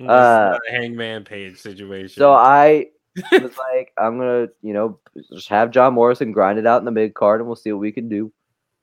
Uh, 0.08 0.58
hangman 0.72 1.24
page 1.24 1.56
situation. 1.56 2.20
so 2.20 2.34
I 2.34 2.88
was 3.32 3.58
like, 3.58 3.92
I'm 3.98 4.18
gonna, 4.18 4.48
you 4.62 4.74
know, 4.74 5.00
just 5.34 5.50
have 5.50 5.72
John 5.72 5.94
Morrison 5.94 6.32
grind 6.32 6.60
it 6.60 6.66
out 6.68 6.80
in 6.80 6.86
the 6.86 6.92
mid 6.92 7.14
card, 7.14 7.40
and 7.42 7.48
we'll 7.48 7.56
see 7.56 7.72
what 7.72 7.80
we 7.82 7.92
can 7.92 8.10
do. 8.10 8.32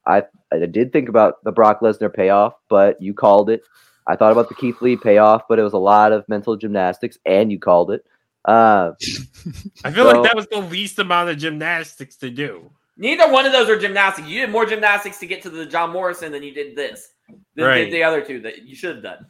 I 0.07 0.24
I 0.52 0.66
did 0.66 0.93
think 0.93 1.09
about 1.09 1.43
the 1.44 1.52
Brock 1.52 1.81
Lesnar 1.81 2.12
payoff, 2.12 2.55
but 2.69 3.01
you 3.02 3.15
called 3.15 3.51
it. 3.51 3.62
I 4.07 4.16
thought 4.16 4.32
about 4.32 4.48
the 4.48 4.55
Keith 4.55 4.81
Lee 4.81 4.97
payoff, 4.97 5.43
but 5.48 5.59
it 5.59 5.62
was 5.62 5.73
a 5.74 5.78
lot 5.78 6.12
of 6.12 6.28
mental 6.28 6.57
gymnastics, 6.57 7.19
and 7.27 7.52
you 7.52 7.59
called 7.59 7.90
it. 7.90 8.05
Uh, 8.44 8.93
I 9.85 9.90
feel 9.90 10.11
so- 10.11 10.12
like 10.20 10.23
that 10.24 10.36
was 10.36 10.47
the 10.47 10.59
least 10.61 10.98
amount 10.98 11.31
of 11.31 11.39
gymnastics 11.39 12.16
to 12.19 12.31
do. 12.31 12.70
Neither 12.97 13.31
one 13.32 13.47
of 13.47 13.52
those 13.52 13.69
are 13.69 13.78
gymnastics. 13.78 14.28
You 14.28 14.40
did 14.40 14.51
more 14.51 14.66
gymnastics 14.66 15.19
to 15.20 15.27
get 15.27 15.43
to 15.43 15.51
the 15.51 15.65
John 15.65 15.90
Morrison 15.90 16.32
than 16.32 16.43
you 16.43 16.52
did 16.52 16.77
this. 16.77 17.09
Than 17.55 17.66
Right. 17.66 17.85
did 17.85 17.93
the 17.93 18.02
other 18.02 18.20
two 18.23 18.40
that 18.40 18.62
you 18.62 18.74
should 18.74 18.97
have 18.97 19.02
done. 19.05 19.27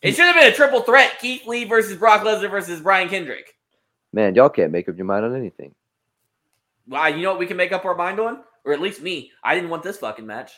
It 0.00 0.12
should 0.16 0.24
have 0.24 0.34
been 0.36 0.50
a 0.50 0.54
triple 0.54 0.80
threat: 0.82 1.18
Keith 1.20 1.46
Lee 1.46 1.64
versus 1.64 1.96
Brock 1.96 2.22
Lesnar 2.22 2.50
versus 2.50 2.80
Brian 2.80 3.08
Kendrick. 3.08 3.54
Man, 4.12 4.34
y'all 4.34 4.48
can't 4.48 4.72
make 4.72 4.88
up 4.88 4.96
your 4.96 5.06
mind 5.06 5.24
on 5.24 5.34
anything. 5.36 5.74
Wow, 6.86 7.06
you 7.06 7.22
know 7.22 7.30
what 7.30 7.38
we 7.38 7.46
can 7.46 7.56
make 7.56 7.72
up 7.72 7.84
our 7.84 7.94
mind 7.94 8.18
on, 8.18 8.40
or 8.64 8.72
at 8.72 8.80
least 8.80 9.02
me. 9.02 9.30
I 9.44 9.54
didn't 9.54 9.70
want 9.70 9.82
this 9.82 9.98
fucking 9.98 10.26
match. 10.26 10.52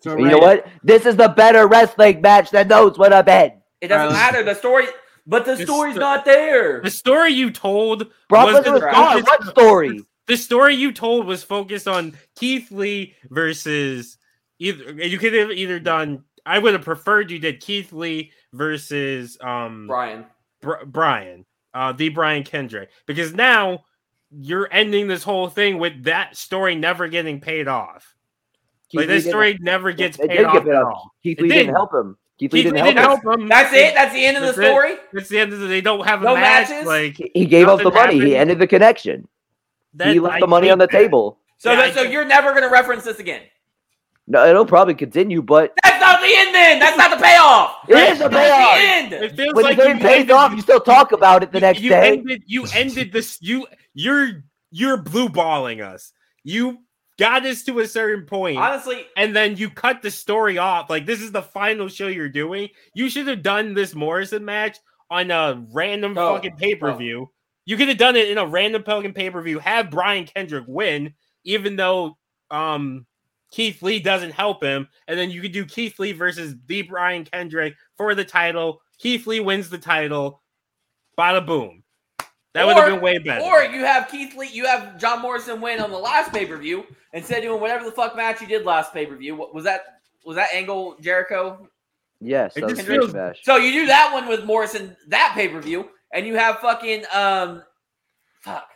So 0.00 0.12
And 0.12 0.20
you 0.20 0.28
know 0.28 0.38
what? 0.38 0.66
This 0.84 1.04
is 1.06 1.16
the 1.16 1.28
better 1.28 1.66
wrestling 1.66 2.20
match 2.20 2.50
that 2.50 2.68
knows 2.68 2.96
what 2.96 3.12
a 3.12 3.22
bed. 3.22 3.60
It 3.80 3.88
doesn't 3.88 4.14
Alright, 4.16 4.32
matter. 4.34 4.44
The 4.44 4.54
story, 4.54 4.86
but 5.26 5.44
the 5.44 5.52
It's 5.52 5.62
story's 5.62 5.94
the- 5.94 6.00
not 6.00 6.24
there. 6.24 6.80
The 6.82 6.90
story 6.90 7.32
you 7.32 7.50
told 7.50 8.10
Brock 8.28 8.46
was 8.52 8.64
Lesnar 8.64 8.72
was 8.72 8.80
the- 8.82 8.90
gone. 8.90 9.22
What 9.22 9.46
story? 9.48 10.00
the 10.26 10.36
story 10.36 10.74
you 10.76 10.92
told 10.92 11.26
was 11.26 11.42
focused 11.42 11.88
on 11.88 12.16
Keith 12.36 12.70
Lee 12.70 13.16
versus 13.30 14.16
either 14.60 14.92
you 15.04 15.18
could 15.18 15.32
have 15.34 15.50
either 15.50 15.80
done 15.80 16.22
I 16.46 16.58
would 16.60 16.72
have 16.74 16.84
preferred 16.84 17.30
you 17.32 17.38
did 17.40 17.60
Keith 17.60 17.92
Lee 17.92 18.30
versus 18.52 19.36
um 19.40 19.86
Brian. 19.88 20.24
Br- 20.62 20.84
Brian, 20.86 21.46
uh 21.74 21.92
the 21.92 22.08
Brian 22.08 22.42
Kendrick 22.44 22.90
because 23.06 23.32
now 23.34 23.84
you're 24.30 24.68
ending 24.70 25.08
this 25.08 25.22
whole 25.22 25.48
thing 25.48 25.78
with 25.78 26.04
that 26.04 26.36
story 26.36 26.74
never 26.74 27.08
getting 27.08 27.40
paid 27.40 27.66
off. 27.68 28.14
like 28.94 29.08
Lee 29.08 29.14
this 29.14 29.26
story 29.26 29.58
never 29.60 29.92
gets 29.92 30.18
it 30.18 30.28
paid 30.28 30.36
did 30.38 30.46
off 30.46 30.62
paid 30.64 30.68
at 30.68 30.82
off. 30.82 30.92
all. 30.94 31.14
Keith 31.22 31.38
It 31.38 31.42
Lee 31.42 31.48
didn't 31.48 31.60
didn't. 31.66 31.74
help 31.76 31.92
him. 31.94 32.16
Keith, 32.38 32.50
Keith 32.52 32.64
Lee 32.66 32.72
Lee 32.72 32.82
didn't 32.88 32.98
help 32.98 33.24
him. 33.24 33.32
him. 33.42 33.48
That's 33.48 33.72
it. 33.74 33.94
That's 33.94 34.12
the 34.14 34.24
end 34.24 34.36
of 34.36 34.42
the 34.42 34.46
That's 34.48 34.58
it. 34.58 34.64
story. 34.70 34.94
That's 35.12 35.28
the 35.28 35.38
end 35.38 35.52
of 35.52 35.60
the. 35.60 35.66
They 35.66 35.80
don't 35.80 36.06
have 36.06 36.22
a 36.22 36.24
No 36.24 36.34
match. 36.34 36.70
matches? 36.70 36.86
Like 36.86 37.16
He- 37.16 37.30
He 37.34 37.44
gave 37.46 37.68
up 37.68 37.78
the 37.78 37.90
Nothing 37.90 38.18
money. 38.18 38.20
He 38.30 38.36
ended 38.36 38.58
the 38.58 38.66
connection. 38.66 39.28
that, 39.94 40.12
he 40.14 40.20
left 40.20 40.36
I 40.36 40.40
the 40.40 40.46
money 40.46 40.70
on 40.70 40.78
the 40.78 40.86
that. 40.86 40.92
table. 40.96 41.38
So, 41.58 41.72
Yeah, 41.72 41.76
that, 41.88 41.94
so 41.94 42.02
you're 42.02 42.24
never 42.24 42.50
going 42.50 42.62
to 42.62 42.70
reference 42.70 43.04
this 43.04 43.18
again. 43.18 43.42
No, 44.30 44.46
it'll 44.46 44.64
probably 44.64 44.94
continue, 44.94 45.42
but 45.42 45.72
That's 45.82 46.00
not 46.00 46.20
the 46.20 46.32
end. 46.32 46.54
Then 46.54 46.78
that's 46.78 46.96
not 46.96 47.10
the 47.10 47.22
payoff. 47.22 47.76
it 47.88 47.96
is 48.12 48.18
the 48.20 48.28
That's 48.28 48.32
payoff. 48.32 49.10
the 49.10 49.16
end. 49.16 49.24
It 49.24 49.36
feels 49.36 49.54
When 49.54 49.64
like 49.64 49.76
the 49.76 49.82
you 49.82 49.88
game 49.94 49.98
pays 49.98 50.20
ended- 50.20 50.30
off, 50.30 50.52
you 50.54 50.60
still 50.62 50.80
talk 50.80 51.10
about 51.12 51.42
it 51.42 51.50
the 51.50 51.58
you- 51.58 51.60
next 51.62 51.80
you 51.80 51.88
day. 51.90 52.08
Ended, 52.12 52.42
you 52.46 52.64
ended 52.74 53.12
this. 53.12 53.38
You 53.40 53.66
you're 53.92 54.44
you're 54.70 54.96
blue 54.98 55.28
balling 55.28 55.80
us. 55.80 56.12
You 56.44 56.78
got 57.18 57.44
us 57.44 57.64
to 57.64 57.80
a 57.80 57.88
certain 57.88 58.24
point, 58.24 58.56
Honestly, 58.56 59.04
and 59.16 59.34
then 59.34 59.56
you 59.56 59.68
cut 59.68 60.00
the 60.00 60.10
story 60.12 60.58
off. 60.58 60.88
Like 60.88 61.06
this 61.06 61.20
is 61.20 61.32
the 61.32 61.42
final 61.42 61.88
show 61.88 62.06
you're 62.06 62.28
doing. 62.28 62.68
You 62.94 63.10
should 63.10 63.26
have 63.26 63.42
done 63.42 63.74
this 63.74 63.96
Morrison 63.96 64.44
match 64.44 64.78
on 65.10 65.32
a 65.32 65.60
random 65.72 66.16
Oh, 66.16 66.34
fucking 66.36 66.56
pay 66.56 66.76
per 66.76 66.94
view. 66.94 67.30
You 67.66 67.76
could 67.76 67.88
have 67.88 67.98
done 67.98 68.14
it 68.14 68.30
in 68.30 68.38
a 68.38 68.46
random 68.46 68.84
fucking 68.84 69.12
pay 69.14 69.28
per 69.30 69.42
view. 69.42 69.58
Have 69.58 69.90
Brian 69.90 70.24
Kendrick 70.24 70.64
win, 70.68 71.14
even 71.44 71.74
though 71.74 72.16
um 72.52 73.06
Keith 73.50 73.82
Lee 73.82 73.98
doesn't 73.98 74.30
help 74.30 74.62
him, 74.62 74.88
and 75.08 75.18
then 75.18 75.30
you 75.30 75.40
could 75.40 75.52
do 75.52 75.64
Keith 75.64 75.98
Lee 75.98 76.12
versus 76.12 76.54
the 76.66 76.82
Brian 76.82 77.24
Kendrick 77.24 77.74
for 77.96 78.14
the 78.14 78.24
title. 78.24 78.80
Keith 78.98 79.26
Lee 79.26 79.40
wins 79.40 79.68
the 79.68 79.78
title. 79.78 80.42
Bada 81.18 81.44
boom. 81.44 81.82
That 82.52 82.66
would 82.66 82.76
have 82.76 82.86
been 82.86 83.00
way 83.00 83.18
better. 83.18 83.44
Or 83.44 83.62
you 83.62 83.84
have 83.84 84.08
Keith 84.08 84.36
Lee, 84.36 84.48
you 84.52 84.66
have 84.66 84.98
John 84.98 85.20
Morrison 85.22 85.60
win 85.60 85.80
on 85.80 85.90
the 85.90 85.98
last 85.98 86.32
pay 86.32 86.46
per 86.46 86.56
view 86.56 86.84
instead 87.12 87.38
of 87.38 87.44
doing 87.44 87.60
whatever 87.60 87.84
the 87.84 87.92
fuck 87.92 88.16
match 88.16 88.40
you 88.40 88.46
did 88.48 88.64
last 88.64 88.92
pay 88.92 89.06
per 89.06 89.14
view. 89.16 89.34
Was 89.52 89.64
that 89.64 90.00
was 90.24 90.36
that 90.36 90.48
Angle 90.52 90.96
Jericho? 91.00 91.68
Yes, 92.20 92.54
that 92.54 92.64
was 92.64 92.72
just 92.74 92.82
a 92.82 92.84
great 92.86 93.10
feels- 93.10 93.36
So 93.42 93.56
you 93.56 93.72
do 93.72 93.86
that 93.86 94.10
one 94.12 94.28
with 94.28 94.44
Morrison 94.44 94.96
that 95.08 95.32
pay 95.34 95.48
per 95.48 95.60
view, 95.60 95.90
and 96.12 96.26
you 96.26 96.36
have 96.36 96.58
fucking 96.58 97.04
um, 97.14 97.62
fuck. 98.40 98.68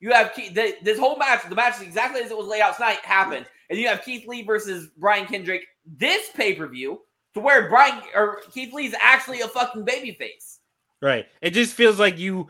You 0.00 0.12
have 0.12 0.32
Keith, 0.32 0.54
the, 0.54 0.76
this 0.82 0.98
whole 0.98 1.16
match. 1.18 1.48
The 1.48 1.54
match 1.54 1.76
is 1.76 1.82
exactly 1.82 2.22
as 2.22 2.30
it 2.30 2.36
was 2.36 2.46
laid 2.46 2.60
out 2.62 2.76
tonight 2.76 2.98
happened, 3.04 3.46
and 3.70 3.78
you 3.78 3.88
have 3.88 4.02
Keith 4.04 4.26
Lee 4.26 4.42
versus 4.42 4.88
Brian 4.96 5.26
Kendrick 5.26 5.62
this 5.86 6.30
pay 6.34 6.54
per 6.54 6.66
view 6.66 7.00
to 7.34 7.40
where 7.40 7.68
Brian 7.68 8.02
or 8.14 8.40
Keith 8.52 8.72
Lee's 8.72 8.94
actually 9.00 9.40
a 9.40 9.48
fucking 9.48 9.84
babyface. 9.84 10.58
Right. 11.00 11.26
It 11.40 11.50
just 11.50 11.74
feels 11.74 11.98
like 11.98 12.18
you 12.18 12.48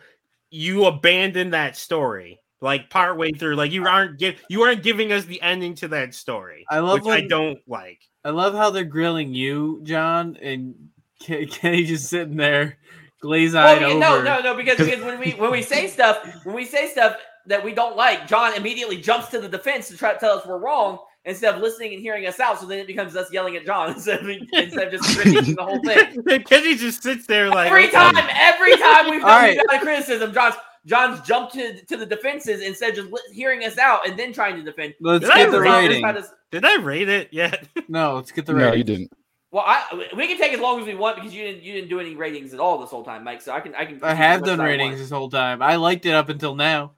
you 0.50 0.86
abandoned 0.86 1.52
that 1.52 1.76
story 1.76 2.40
like 2.60 2.90
partway 2.90 3.32
through. 3.32 3.56
Like 3.56 3.72
you 3.72 3.86
aren't 3.86 4.18
give 4.18 4.40
you 4.48 4.62
aren't 4.62 4.82
giving 4.82 5.12
us 5.12 5.24
the 5.24 5.40
ending 5.42 5.74
to 5.76 5.88
that 5.88 6.14
story. 6.14 6.64
I 6.68 6.80
love 6.80 7.04
which 7.04 7.14
I 7.14 7.26
don't 7.26 7.58
like. 7.66 8.00
I 8.24 8.30
love 8.30 8.54
how 8.54 8.70
they're 8.70 8.84
grilling 8.84 9.34
you, 9.34 9.80
John, 9.84 10.36
and 10.42 10.74
Ken- 11.20 11.46
Kenny 11.50 11.84
just 11.84 12.08
sitting 12.08 12.36
there, 12.36 12.78
glaze 13.20 13.54
eyed 13.54 13.80
Well, 13.80 13.90
over. 13.90 13.98
yeah, 13.98 13.98
no, 13.98 14.22
no, 14.22 14.40
no, 14.40 14.54
because, 14.56 14.76
because 14.76 15.02
when 15.04 15.18
we 15.20 15.32
when 15.32 15.50
we 15.50 15.62
say 15.62 15.86
stuff, 15.86 16.26
when 16.44 16.54
we 16.54 16.64
say 16.64 16.88
stuff 16.88 17.16
that 17.46 17.64
we 17.64 17.72
don't 17.72 17.96
like, 17.96 18.26
John 18.26 18.54
immediately 18.54 19.00
jumps 19.00 19.28
to 19.28 19.40
the 19.40 19.48
defense 19.48 19.88
to 19.88 19.96
try 19.96 20.12
to 20.12 20.18
tell 20.18 20.36
us 20.38 20.46
we're 20.46 20.58
wrong 20.58 20.98
instead 21.28 21.54
of 21.54 21.60
listening 21.60 21.92
and 21.92 22.00
hearing 22.02 22.26
us 22.26 22.40
out. 22.40 22.58
So 22.58 22.66
then 22.66 22.78
it 22.78 22.86
becomes 22.86 23.14
us 23.14 23.32
yelling 23.32 23.54
at 23.56 23.64
John 23.66 23.90
instead 23.94 24.20
of, 24.20 24.28
instead 24.52 24.92
of 24.92 25.00
just 25.00 25.16
critiquing 25.18 25.54
the 25.54 25.64
whole 25.64 25.80
thing. 25.82 26.42
Kenny 26.44 26.74
just 26.74 27.02
sits 27.02 27.26
there 27.26 27.48
like 27.48 27.68
Every 27.68 27.84
okay. 27.84 27.92
time, 27.92 28.16
every 28.16 28.76
time 28.76 29.10
we've 29.10 29.22
All 29.22 29.28
done 29.28 29.56
right. 29.56 29.58
a 29.72 29.78
criticism, 29.78 30.32
John's 30.32 30.56
John's 30.86 31.20
jumped 31.20 31.52
to, 31.54 31.84
to 31.84 31.96
the 31.98 32.06
defenses 32.06 32.62
instead 32.62 32.90
of 32.90 32.96
just 32.96 33.12
li- 33.12 33.20
hearing 33.34 33.62
us 33.64 33.76
out 33.78 34.08
and 34.08 34.18
then 34.18 34.32
trying 34.32 34.56
to 34.56 34.62
defend. 34.62 34.94
Let's 35.00 35.24
Did 35.24 35.30
I 35.32 35.38
get 35.44 35.50
the 35.50 35.60
rate 35.60 35.88
rating. 35.88 36.02
just 36.14 36.32
Did 36.50 36.64
I 36.64 36.76
rate 36.76 37.08
it 37.10 37.28
yet? 37.30 37.68
No, 37.88 38.14
let's 38.14 38.32
get 38.32 38.46
the 38.46 38.54
rating. 38.54 38.64
No, 38.64 38.70
rating. 38.72 38.78
you 38.78 38.84
didn't. 38.84 39.12
Well, 39.50 39.64
I 39.66 40.08
we 40.16 40.26
can 40.28 40.38
take 40.38 40.52
as 40.52 40.60
long 40.60 40.80
as 40.80 40.86
we 40.86 40.94
want 40.94 41.16
because 41.16 41.34
you 41.34 41.42
didn't 41.42 41.62
you 41.62 41.72
didn't 41.74 41.88
do 41.90 42.00
any 42.00 42.14
ratings 42.16 42.54
at 42.54 42.60
all 42.60 42.78
this 42.78 42.90
whole 42.90 43.04
time, 43.04 43.24
Mike. 43.24 43.42
So 43.42 43.52
I 43.52 43.60
can 43.60 43.74
I 43.74 43.84
can. 43.86 44.02
I 44.02 44.14
have 44.14 44.44
done 44.44 44.60
ratings 44.60 44.90
want. 44.92 44.98
this 44.98 45.10
whole 45.10 45.28
time. 45.30 45.60
I 45.62 45.76
liked 45.76 46.06
it 46.06 46.12
up 46.14 46.28
until 46.30 46.54
now. 46.54 46.92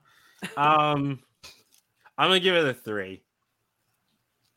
um 0.57 1.19
I'm 2.17 2.29
gonna 2.29 2.39
give 2.39 2.55
it 2.55 2.65
a 2.65 2.73
three. 2.73 3.23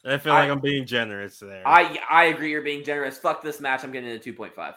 I 0.07 0.19
feel 0.19 0.33
like 0.35 0.51
I'm 0.51 0.61
being 0.61 0.85
generous 0.87 1.39
there. 1.39 1.63
I 1.67 1.99
I 2.11 2.25
agree. 2.25 2.51
You're 2.51 2.63
being 2.63 2.85
generous. 2.85 3.19
Fuck 3.19 3.43
this 3.43 3.61
match. 3.61 3.85
I'm 3.85 3.93
getting 3.93 4.11
a 4.11 4.19
two 4.19 4.33
point 4.35 4.55
five. 4.55 4.75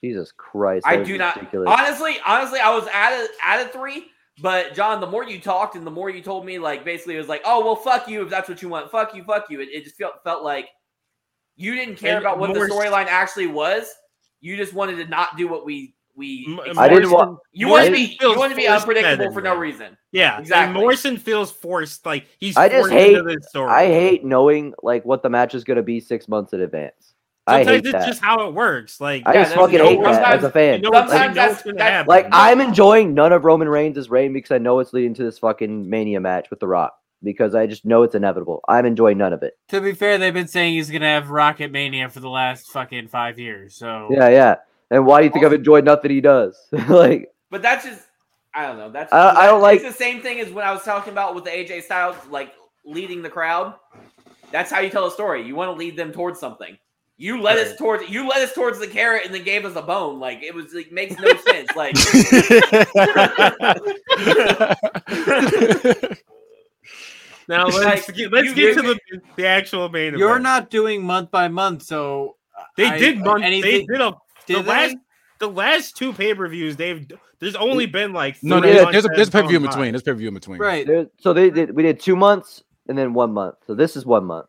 Jesus 0.00 0.32
Christ. 0.32 0.86
I 0.86 0.94
that 0.96 0.98
was 1.00 1.08
do 1.08 1.18
not 1.18 1.36
ridiculous. 1.36 1.68
honestly. 1.70 2.16
Honestly, 2.26 2.58
I 2.58 2.74
was 2.74 2.86
at 2.92 3.12
a 3.12 3.28
at 3.44 3.66
a 3.66 3.68
three, 3.68 4.06
but 4.42 4.74
John, 4.74 5.00
the 5.00 5.06
more 5.06 5.24
you 5.24 5.40
talked 5.40 5.76
and 5.76 5.86
the 5.86 5.90
more 5.90 6.10
you 6.10 6.22
told 6.22 6.44
me, 6.46 6.58
like 6.58 6.84
basically, 6.84 7.14
it 7.14 7.18
was 7.18 7.28
like, 7.28 7.42
oh 7.44 7.64
well, 7.64 7.76
fuck 7.76 8.08
you 8.08 8.22
if 8.22 8.30
that's 8.30 8.48
what 8.48 8.60
you 8.62 8.68
want. 8.68 8.90
Fuck 8.90 9.14
you, 9.14 9.22
fuck 9.24 9.50
you. 9.50 9.60
It, 9.60 9.68
it 9.70 9.84
just 9.84 9.96
felt 9.96 10.14
felt 10.24 10.42
like 10.42 10.68
you 11.56 11.74
didn't 11.74 11.96
care 11.96 12.16
And 12.16 12.24
about 12.24 12.38
what 12.38 12.52
the 12.54 12.58
more- 12.60 12.68
storyline 12.68 13.06
actually 13.06 13.46
was. 13.46 13.86
You 14.40 14.56
just 14.56 14.72
wanted 14.72 14.96
to 14.96 15.04
not 15.06 15.36
do 15.36 15.46
what 15.46 15.66
we 15.66 15.94
we. 16.20 16.44
M- 16.46 16.78
I 16.78 16.88
didn't 16.88 17.10
want- 17.10 17.38
You 17.52 17.66
want 17.68 17.86
to 17.86 17.92
be 17.92 18.16
you 18.20 18.36
want 18.38 18.52
to 18.52 18.56
be 18.56 18.68
unpredictable 18.68 19.32
for 19.32 19.42
no 19.42 19.56
reason. 19.56 19.96
Yeah, 20.12 20.38
Exactly. 20.38 20.64
And 20.66 20.74
Morrison 20.74 21.16
feels 21.16 21.50
forced, 21.50 22.06
like 22.06 22.26
he's. 22.38 22.56
I 22.56 22.68
just 22.68 22.90
forced 22.90 22.92
into 22.92 23.28
hate- 23.28 23.40
the 23.40 23.48
story. 23.48 23.70
I 23.70 23.86
hate 23.86 24.24
knowing 24.24 24.74
like 24.82 25.04
what 25.04 25.22
the 25.24 25.30
match 25.30 25.54
is 25.56 25.64
going 25.64 25.78
to 25.78 25.82
be 25.82 25.98
six 25.98 26.28
months 26.28 26.52
in 26.52 26.60
advance. 26.60 27.14
I 27.46 27.64
Sometimes 27.64 27.68
hate 27.76 27.84
it's 27.86 27.92
that. 27.92 28.06
just 28.06 28.20
how 28.22 28.46
it 28.46 28.54
works. 28.54 29.00
Like 29.00 29.22
I 29.26 29.32
Yeah, 29.32 29.42
just 29.44 29.54
fucking 29.56 29.78
hate 29.80 30.02
that 30.04 30.34
as 30.38 30.44
a 30.44 30.50
fan. 30.50 30.82
you 30.84 30.90
know, 30.90 30.98
Sometimes 30.98 31.10
like, 31.10 31.34
that's- 31.34 31.62
that's- 31.64 32.06
Like 32.06 32.28
I'm 32.30 32.60
enjoying 32.60 33.14
none 33.14 33.32
of 33.32 33.44
Roman 33.44 33.68
Reigns' 33.68 34.08
reign 34.10 34.32
because 34.32 34.50
I 34.52 34.58
know 34.58 34.78
it's 34.78 34.92
leading 34.92 35.14
to 35.14 35.24
this 35.24 35.38
fucking 35.38 35.88
Mania 35.88 36.20
match 36.20 36.50
with 36.50 36.60
The 36.60 36.68
Rock 36.68 36.96
because 37.22 37.54
I 37.54 37.66
just 37.66 37.84
know 37.84 38.02
it's 38.02 38.14
inevitable. 38.14 38.60
I'm 38.68 38.86
enjoying 38.86 39.18
none 39.18 39.32
of 39.32 39.42
it. 39.42 39.54
To 39.70 39.80
be 39.80 39.92
fair, 39.94 40.16
they've 40.18 40.32
been 40.34 40.48
saying 40.48 40.74
he's 40.74 40.90
gonna 40.90 41.06
have 41.06 41.30
Rocket 41.30 41.72
Mania 41.72 42.08
for 42.08 42.20
the 42.20 42.28
last 42.28 42.70
fucking 42.72 43.08
five 43.08 43.38
years. 43.38 43.74
So 43.74 44.08
Yeah, 44.10 44.28
yeah. 44.28 44.54
And 44.90 45.06
why 45.06 45.20
do 45.20 45.26
you 45.26 45.32
think 45.32 45.44
I've 45.44 45.52
enjoyed 45.52 45.84
nothing 45.84 46.10
he 46.10 46.20
does? 46.20 46.58
like 46.88 47.30
But 47.50 47.62
that's 47.62 47.84
just 47.84 48.02
I 48.54 48.66
don't 48.66 48.78
know. 48.78 48.90
That's 48.90 49.12
I- 49.12 49.42
I 49.42 49.46
don't 49.46 49.62
like 49.62 49.80
it's 49.80 49.88
the 49.88 49.92
same 50.04 50.20
thing 50.20 50.40
as 50.40 50.50
when 50.50 50.66
I 50.66 50.72
was 50.72 50.82
talking 50.82 51.12
about 51.12 51.34
with 51.34 51.44
the 51.44 51.50
AJ 51.50 51.84
Styles 51.84 52.16
like 52.28 52.52
leading 52.84 53.22
the 53.22 53.30
crowd. 53.30 53.74
That's 54.50 54.70
how 54.70 54.80
you 54.80 54.90
tell 54.90 55.06
a 55.06 55.10
story. 55.12 55.46
You 55.46 55.54
want 55.54 55.68
to 55.68 55.74
lead 55.78 55.96
them 55.96 56.10
towards 56.12 56.40
something. 56.40 56.76
You 57.18 57.40
led 57.40 57.58
us 57.58 57.76
towards 57.76 58.08
you 58.10 58.26
led 58.28 58.42
us 58.42 58.52
towards 58.54 58.78
the 58.80 58.86
carrot 58.88 59.24
and 59.26 59.34
then 59.34 59.44
gave 59.44 59.64
us 59.66 59.76
a 59.76 59.82
bone. 59.82 60.18
Like 60.18 60.42
it 60.42 60.52
was 60.54 60.72
like 60.74 60.90
makes 60.90 61.14
no 61.20 61.36
sense. 61.46 61.68
Like 61.76 61.94
now 67.48 67.66
let's 67.66 68.08
Like, 68.08 68.16
get, 68.16 68.32
let's 68.32 68.48
you- 68.48 68.54
get 68.54 68.74
to 68.76 68.82
the 68.82 68.98
the 69.36 69.46
actual 69.46 69.88
main 69.88 70.16
you're 70.16 70.30
event. 70.30 70.42
not 70.44 70.70
doing 70.70 71.02
month 71.02 71.30
by 71.30 71.48
month. 71.48 71.82
So 71.82 72.36
They 72.76 72.86
I- 72.86 72.98
did 72.98 73.20
uh, 73.20 73.24
month. 73.24 73.42
They 73.44 73.60
did 73.60 73.90
a 74.00 74.10
Did 74.10 74.14
the 74.56 74.62
they? 74.62 74.68
last 74.68 74.96
the 75.38 75.48
last 75.48 75.96
two 75.96 76.12
pay 76.12 76.34
per 76.34 76.48
views. 76.48 76.76
They've 76.76 77.10
there's 77.38 77.56
only 77.56 77.86
been 77.86 78.12
like 78.12 78.36
No, 78.42 78.58
no, 78.60 78.68
yeah, 78.68 78.90
there's 78.90 79.04
a 79.04 79.08
that 79.08 79.16
there's 79.16 79.28
a 79.28 79.32
pay 79.32 79.42
per 79.42 79.48
view 79.48 79.56
in 79.56 79.62
between. 79.62 79.92
There's 79.92 80.02
pay 80.02 80.12
per 80.12 80.16
view 80.16 80.28
in 80.28 80.34
between. 80.34 80.58
right. 80.60 80.86
there- 80.86 81.06
so 81.18 81.32
they 81.32 81.50
did 81.50 81.74
we 81.74 81.82
did 81.82 82.00
two 82.00 82.16
months 82.16 82.62
and 82.88 82.96
then 82.96 83.14
one 83.14 83.32
month. 83.32 83.56
So 83.66 83.74
this 83.74 83.96
is 83.96 84.04
one 84.04 84.24
month. 84.24 84.46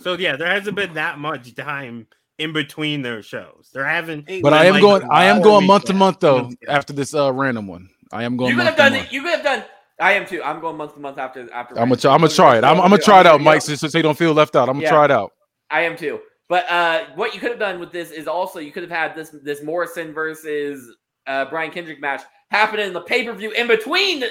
So 0.00 0.14
yeah, 0.14 0.36
there 0.36 0.48
hasn't 0.48 0.76
been 0.76 0.94
that 0.94 1.18
much 1.18 1.54
time 1.54 2.06
in 2.38 2.52
between 2.52 3.02
their 3.02 3.22
shows. 3.22 3.70
There 3.72 3.84
haven't. 3.84 4.28
But 4.42 4.52
I 4.52 4.66
am 4.66 4.74
like, 4.74 4.80
going. 4.82 5.02
I 5.10 5.24
am 5.24 5.42
going 5.42 5.66
month 5.66 5.84
to 5.86 5.94
month 5.94 6.20
though. 6.20 6.50
After 6.68 6.92
this 6.92 7.14
uh, 7.14 7.32
random 7.32 7.66
one, 7.66 7.88
I 8.12 8.24
am 8.24 8.36
going 8.36 8.50
you 8.50 8.56
could 8.56 8.66
have 8.66 8.76
done 8.76 8.92
month. 8.92 9.06
it. 9.06 9.12
You 9.12 9.22
could 9.22 9.32
have 9.34 9.44
done. 9.44 9.64
I 10.00 10.12
am 10.12 10.26
too. 10.26 10.40
I'm 10.42 10.60
going 10.60 10.76
month 10.76 10.94
to 10.94 11.00
month 11.00 11.18
after 11.18 11.52
after. 11.52 11.74
I'm 11.78 11.88
gonna. 11.88 11.96
Try, 11.96 12.14
I'm 12.14 12.20
gonna 12.20 12.32
try 12.32 12.58
it. 12.58 12.64
I'm, 12.64 12.80
I'm 12.80 12.90
gonna 12.90 13.02
try 13.02 13.20
it 13.20 13.26
out, 13.26 13.40
Mike, 13.40 13.62
so, 13.62 13.74
so 13.74 13.98
you 13.98 14.02
don't 14.02 14.16
feel 14.16 14.32
left 14.32 14.54
out. 14.54 14.68
I'm 14.68 14.76
gonna 14.76 14.84
Yeah. 14.84 14.90
try 14.90 15.04
it 15.06 15.10
out. 15.10 15.32
I 15.70 15.82
am 15.82 15.96
too. 15.96 16.20
But 16.48 16.70
uh, 16.70 17.04
what 17.14 17.34
you 17.34 17.40
could 17.40 17.50
have 17.50 17.58
done 17.58 17.78
with 17.78 17.92
this 17.92 18.10
is 18.10 18.26
also 18.26 18.58
you 18.58 18.72
could 18.72 18.82
have 18.82 18.90
had 18.90 19.14
this 19.14 19.34
this 19.42 19.62
Morrison 19.62 20.12
versus 20.14 20.94
uh, 21.26 21.44
Brian 21.46 21.70
Kendrick 21.70 22.00
match 22.00 22.22
happen 22.50 22.80
in 22.80 22.92
the 22.94 23.02
pay 23.02 23.24
per 23.24 23.32
view 23.34 23.50
in 23.52 23.66
between 23.66 24.24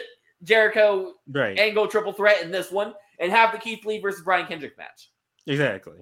Jericho 0.43 1.13
Right. 1.31 1.57
Angle 1.59 1.87
triple 1.87 2.13
threat 2.13 2.41
in 2.43 2.51
this 2.51 2.71
one, 2.71 2.93
and 3.19 3.31
have 3.31 3.51
the 3.51 3.57
Keith 3.59 3.85
Lee 3.85 3.99
versus 3.99 4.21
Brian 4.23 4.47
Kendrick 4.47 4.77
match. 4.77 5.11
Exactly. 5.45 5.97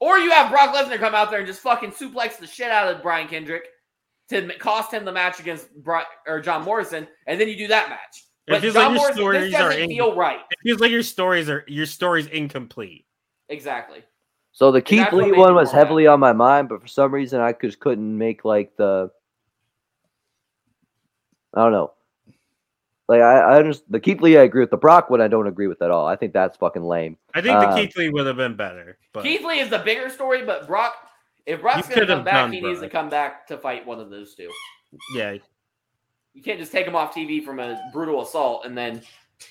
Or 0.00 0.18
you 0.18 0.30
have 0.30 0.50
Brock 0.50 0.74
Lesnar 0.74 0.98
come 0.98 1.14
out 1.14 1.30
there 1.30 1.38
and 1.38 1.46
just 1.46 1.60
fucking 1.60 1.92
suplex 1.92 2.36
the 2.38 2.46
shit 2.46 2.70
out 2.70 2.92
of 2.92 3.02
Brian 3.02 3.28
Kendrick 3.28 3.66
to 4.30 4.48
cost 4.58 4.92
him 4.92 5.04
the 5.04 5.12
match 5.12 5.38
against 5.38 5.72
Bri- 5.76 6.00
or 6.26 6.40
John 6.40 6.64
Morrison, 6.64 7.06
and 7.26 7.40
then 7.40 7.48
you 7.48 7.56
do 7.56 7.68
that 7.68 7.88
match. 7.90 8.24
It 8.46 8.52
But 8.52 8.60
feels 8.62 8.74
John 8.74 8.84
like 8.84 8.90
your 8.94 9.00
Morrison, 9.00 9.16
stories 9.22 9.42
this 9.42 9.52
doesn't 9.52 9.80
in- 9.82 9.88
feel 9.90 10.16
right. 10.16 10.40
It 10.50 10.58
feels 10.64 10.80
like 10.80 10.90
your 10.90 11.02
stories 11.02 11.48
are 11.50 11.64
your 11.68 11.86
story's 11.86 12.26
incomplete. 12.26 13.06
Exactly. 13.48 14.02
So 14.52 14.70
the 14.70 14.82
Keith 14.82 15.12
Lee 15.12 15.32
one 15.32 15.54
was 15.54 15.72
heavily 15.72 16.06
on 16.06 16.20
my 16.20 16.32
mind, 16.32 16.68
but 16.68 16.80
for 16.80 16.88
some 16.88 17.12
reason 17.12 17.40
I 17.40 17.52
just 17.52 17.80
couldn't 17.80 18.16
make 18.16 18.44
like 18.44 18.76
the 18.76 19.10
I 21.54 21.62
don't 21.62 21.72
know. 21.72 21.92
Like 23.08 23.20
I, 23.20 23.38
I 23.40 23.56
understand 23.58 23.86
the 23.90 24.00
Keith 24.00 24.20
Lee 24.20 24.36
I 24.38 24.42
agree 24.42 24.60
with. 24.60 24.70
The 24.70 24.76
Brock 24.76 25.10
one 25.10 25.20
I 25.20 25.28
don't 25.28 25.46
agree 25.46 25.66
with 25.66 25.82
at 25.82 25.90
all. 25.90 26.06
I 26.06 26.16
think 26.16 26.32
that's 26.32 26.56
fucking 26.56 26.82
lame. 26.82 27.16
I 27.34 27.40
think 27.40 27.56
Uh, 27.56 27.74
the 27.74 27.80
Keith 27.80 27.96
Lee 27.96 28.10
would 28.10 28.26
have 28.26 28.36
been 28.36 28.56
better. 28.56 28.98
But 29.12 29.24
Keith 29.24 29.44
Lee 29.44 29.60
is 29.60 29.70
the 29.70 29.80
bigger 29.80 30.08
story, 30.08 30.44
but 30.44 30.66
Brock, 30.66 30.94
if 31.46 31.60
Brock's 31.60 31.88
You 31.88 31.94
going 31.96 32.06
to 32.06 32.14
come 32.14 32.24
back, 32.24 32.34
done 32.34 32.52
he 32.52 32.60
needs 32.60 32.80
to 32.80 32.88
come 32.88 33.08
back 33.08 33.46
to 33.48 33.58
fight 33.58 33.86
one 33.86 34.00
of 34.00 34.10
those 34.10 34.34
two. 34.34 34.50
yeah, 35.14 35.36
You 36.34 36.42
can't 36.42 36.58
just 36.58 36.72
take 36.72 36.86
him 36.86 36.94
off 36.94 37.14
TV 37.14 37.44
from 37.44 37.58
a 37.58 37.80
brutal 37.92 38.22
assault 38.22 38.64
and 38.64 38.76
then 38.78 39.02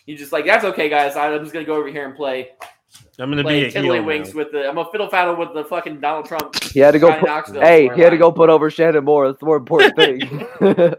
you 0.06 0.15
just 0.15 0.32
like, 0.32 0.45
that's 0.45 0.64
okay, 0.64 0.90
guys. 0.90 1.15
I'm 1.15 1.40
just 1.41 1.53
going 1.53 1.65
to 1.65 1.69
go 1.69 1.76
over 1.76 1.90
here 1.90 2.06
and 2.06 2.15
play, 2.15 2.52
I'm 3.19 3.30
gonna 3.30 3.43
play 3.43 3.61
be 3.61 3.68
a 3.68 3.69
heel 3.81 3.84
tiddlywinks 3.93 4.34
with 4.34 4.51
the. 4.51 4.68
I'm 4.68 4.77
a 4.77 4.89
fiddle 4.91 5.07
faddle 5.07 5.38
with 5.38 5.53
the 5.53 5.63
fucking 5.65 5.99
Donald 5.99 6.26
Trump. 6.26 6.61
He 6.63 6.80
had 6.80 6.91
to 6.91 6.99
go. 6.99 7.13
Put, 7.19 7.55
hey, 7.57 7.89
he 7.95 8.01
had 8.01 8.09
to 8.09 8.18
go 8.18 8.31
put 8.31 8.49
over 8.49 8.69
Shannon 8.69 9.03
Moore. 9.03 9.27
That's 9.27 9.39
the 9.39 9.45
more 9.45 9.57
important 9.57 9.95
thing. 9.95 10.45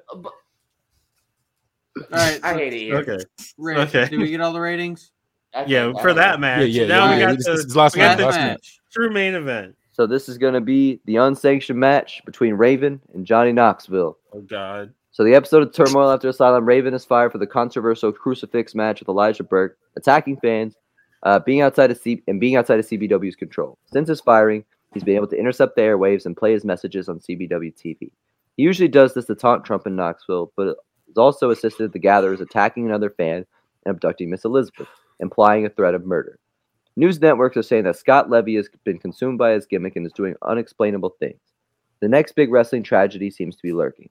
All 1.97 2.09
right. 2.11 2.41
I 2.43 2.55
hate 2.55 2.73
it 2.73 2.79
here. 2.81 2.97
Okay. 2.99 3.19
Rick, 3.59 3.79
Okay. 3.79 4.09
Did 4.09 4.19
we 4.21 4.31
get 4.31 4.41
all 4.41 4.53
the 4.53 4.61
ratings? 4.61 5.11
I 5.55 5.65
Yeah, 5.67 5.93
for 6.01 6.15
that 6.15 6.41
match. 6.41 6.69
Yeah, 6.69 6.83
yeah, 6.83 6.89
now 6.89 7.05
yeah, 7.05 7.15
we 7.15 7.21
yeah. 7.21 7.27
got 7.29 7.37
This- 7.37 7.47
the, 7.47 7.53
this 7.53 7.65
is 7.67 7.77
last 7.77 7.97
match, 7.97 8.19
the 8.19 8.25
last 8.27 8.37
match. 8.37 8.81
true 8.91 9.11
main 9.11 9.35
event. 9.35 9.77
so 9.93 10.07
this 10.07 10.29
is 10.29 10.39
going 10.39 10.55
to 10.55 10.61
be 10.63 11.01
the 11.05 11.17
unsanctioned 11.17 11.79
match 11.79 12.23
between 12.25 12.55
Raven 12.55 13.01
and 13.13 13.27
Johnny 13.27 13.53
Knoxville. 13.53 14.17
Oh 14.33 14.41
God. 14.41 14.95
So 15.11 15.23
the 15.25 15.35
episode 15.35 15.63
of 15.63 15.75
Turmoil 15.75 16.11
After 16.11 16.29
Asylum, 16.31 16.65
Raven 16.65 16.95
is 16.95 17.05
fired 17.05 17.33
for 17.33 17.37
the 17.39 17.47
controversial 17.47 18.11
crucifix 18.11 18.75
match 18.75 19.01
with 19.01 19.09
Elijah 19.11 19.45
Burke, 19.45 19.77
attacking 19.95 20.39
fans, 20.39 20.75
uh, 21.23 21.39
being 21.39 21.61
outside 21.61 21.91
of 21.91 21.99
C- 21.99 22.23
and 22.27 22.41
being 22.41 22.57
outside 22.57 22.79
of 22.79 22.87
CBW's 22.87 23.37
control. 23.37 23.79
Since 23.87 24.09
his 24.09 24.21
firing, 24.21 24.65
he's 24.93 25.05
been 25.05 25.17
able 25.17 25.29
to 25.29 25.39
intercept 25.39 25.77
the 25.77 25.83
airwaves 25.83 26.27
and 26.27 26.37
play 26.37 26.53
his 26.53 26.65
messages 26.65 27.09
on 27.09 27.21
CBW 27.21 27.75
TV. 27.75 28.11
He 28.57 28.63
usually 28.63 28.89
does 28.89 29.15
this 29.15 29.27
to 29.27 29.35
taunt 29.35 29.65
Trump 29.65 29.87
in 29.87 29.97
Knoxville, 29.97 30.53
but 30.57 30.77
has 31.09 31.17
also 31.17 31.51
assisted 31.51 31.93
the 31.93 31.99
gatherers 31.99 32.41
attacking 32.41 32.87
another 32.87 33.11
fan 33.11 33.47
and 33.85 33.95
abducting 33.95 34.31
Miss 34.31 34.45
Elizabeth, 34.45 34.89
implying 35.21 35.67
a 35.67 35.71
threat 35.71 35.95
of 35.95 36.05
murder. 36.05 36.39
News 36.97 37.21
networks 37.21 37.57
are 37.57 37.63
saying 37.63 37.85
that 37.85 37.97
Scott 37.97 38.29
Levy 38.29 38.57
has 38.57 38.69
been 38.85 38.99
consumed 38.99 39.39
by 39.39 39.53
his 39.53 39.65
gimmick 39.65 39.97
and 39.97 40.05
is 40.05 40.13
doing 40.13 40.35
unexplainable 40.43 41.17
things. 41.19 41.41
The 42.01 42.09
next 42.09 42.33
big 42.33 42.51
wrestling 42.51 42.83
tragedy 42.83 43.31
seems 43.31 43.57
to 43.57 43.63
be 43.63 43.73
lurking. 43.73 44.11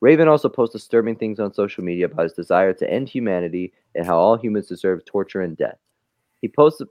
Raven 0.00 0.28
also 0.28 0.48
posts 0.48 0.74
disturbing 0.74 1.16
things 1.16 1.38
on 1.38 1.54
social 1.54 1.84
media 1.84 2.06
about 2.06 2.24
his 2.24 2.32
desire 2.32 2.72
to 2.74 2.90
end 2.90 3.08
humanity 3.08 3.72
and 3.94 4.04
how 4.04 4.18
all 4.18 4.36
humans 4.36 4.66
deserve 4.66 5.04
torture 5.04 5.42
and 5.42 5.56
death. 5.56 5.78
He 6.40 6.48
posts 6.48 6.82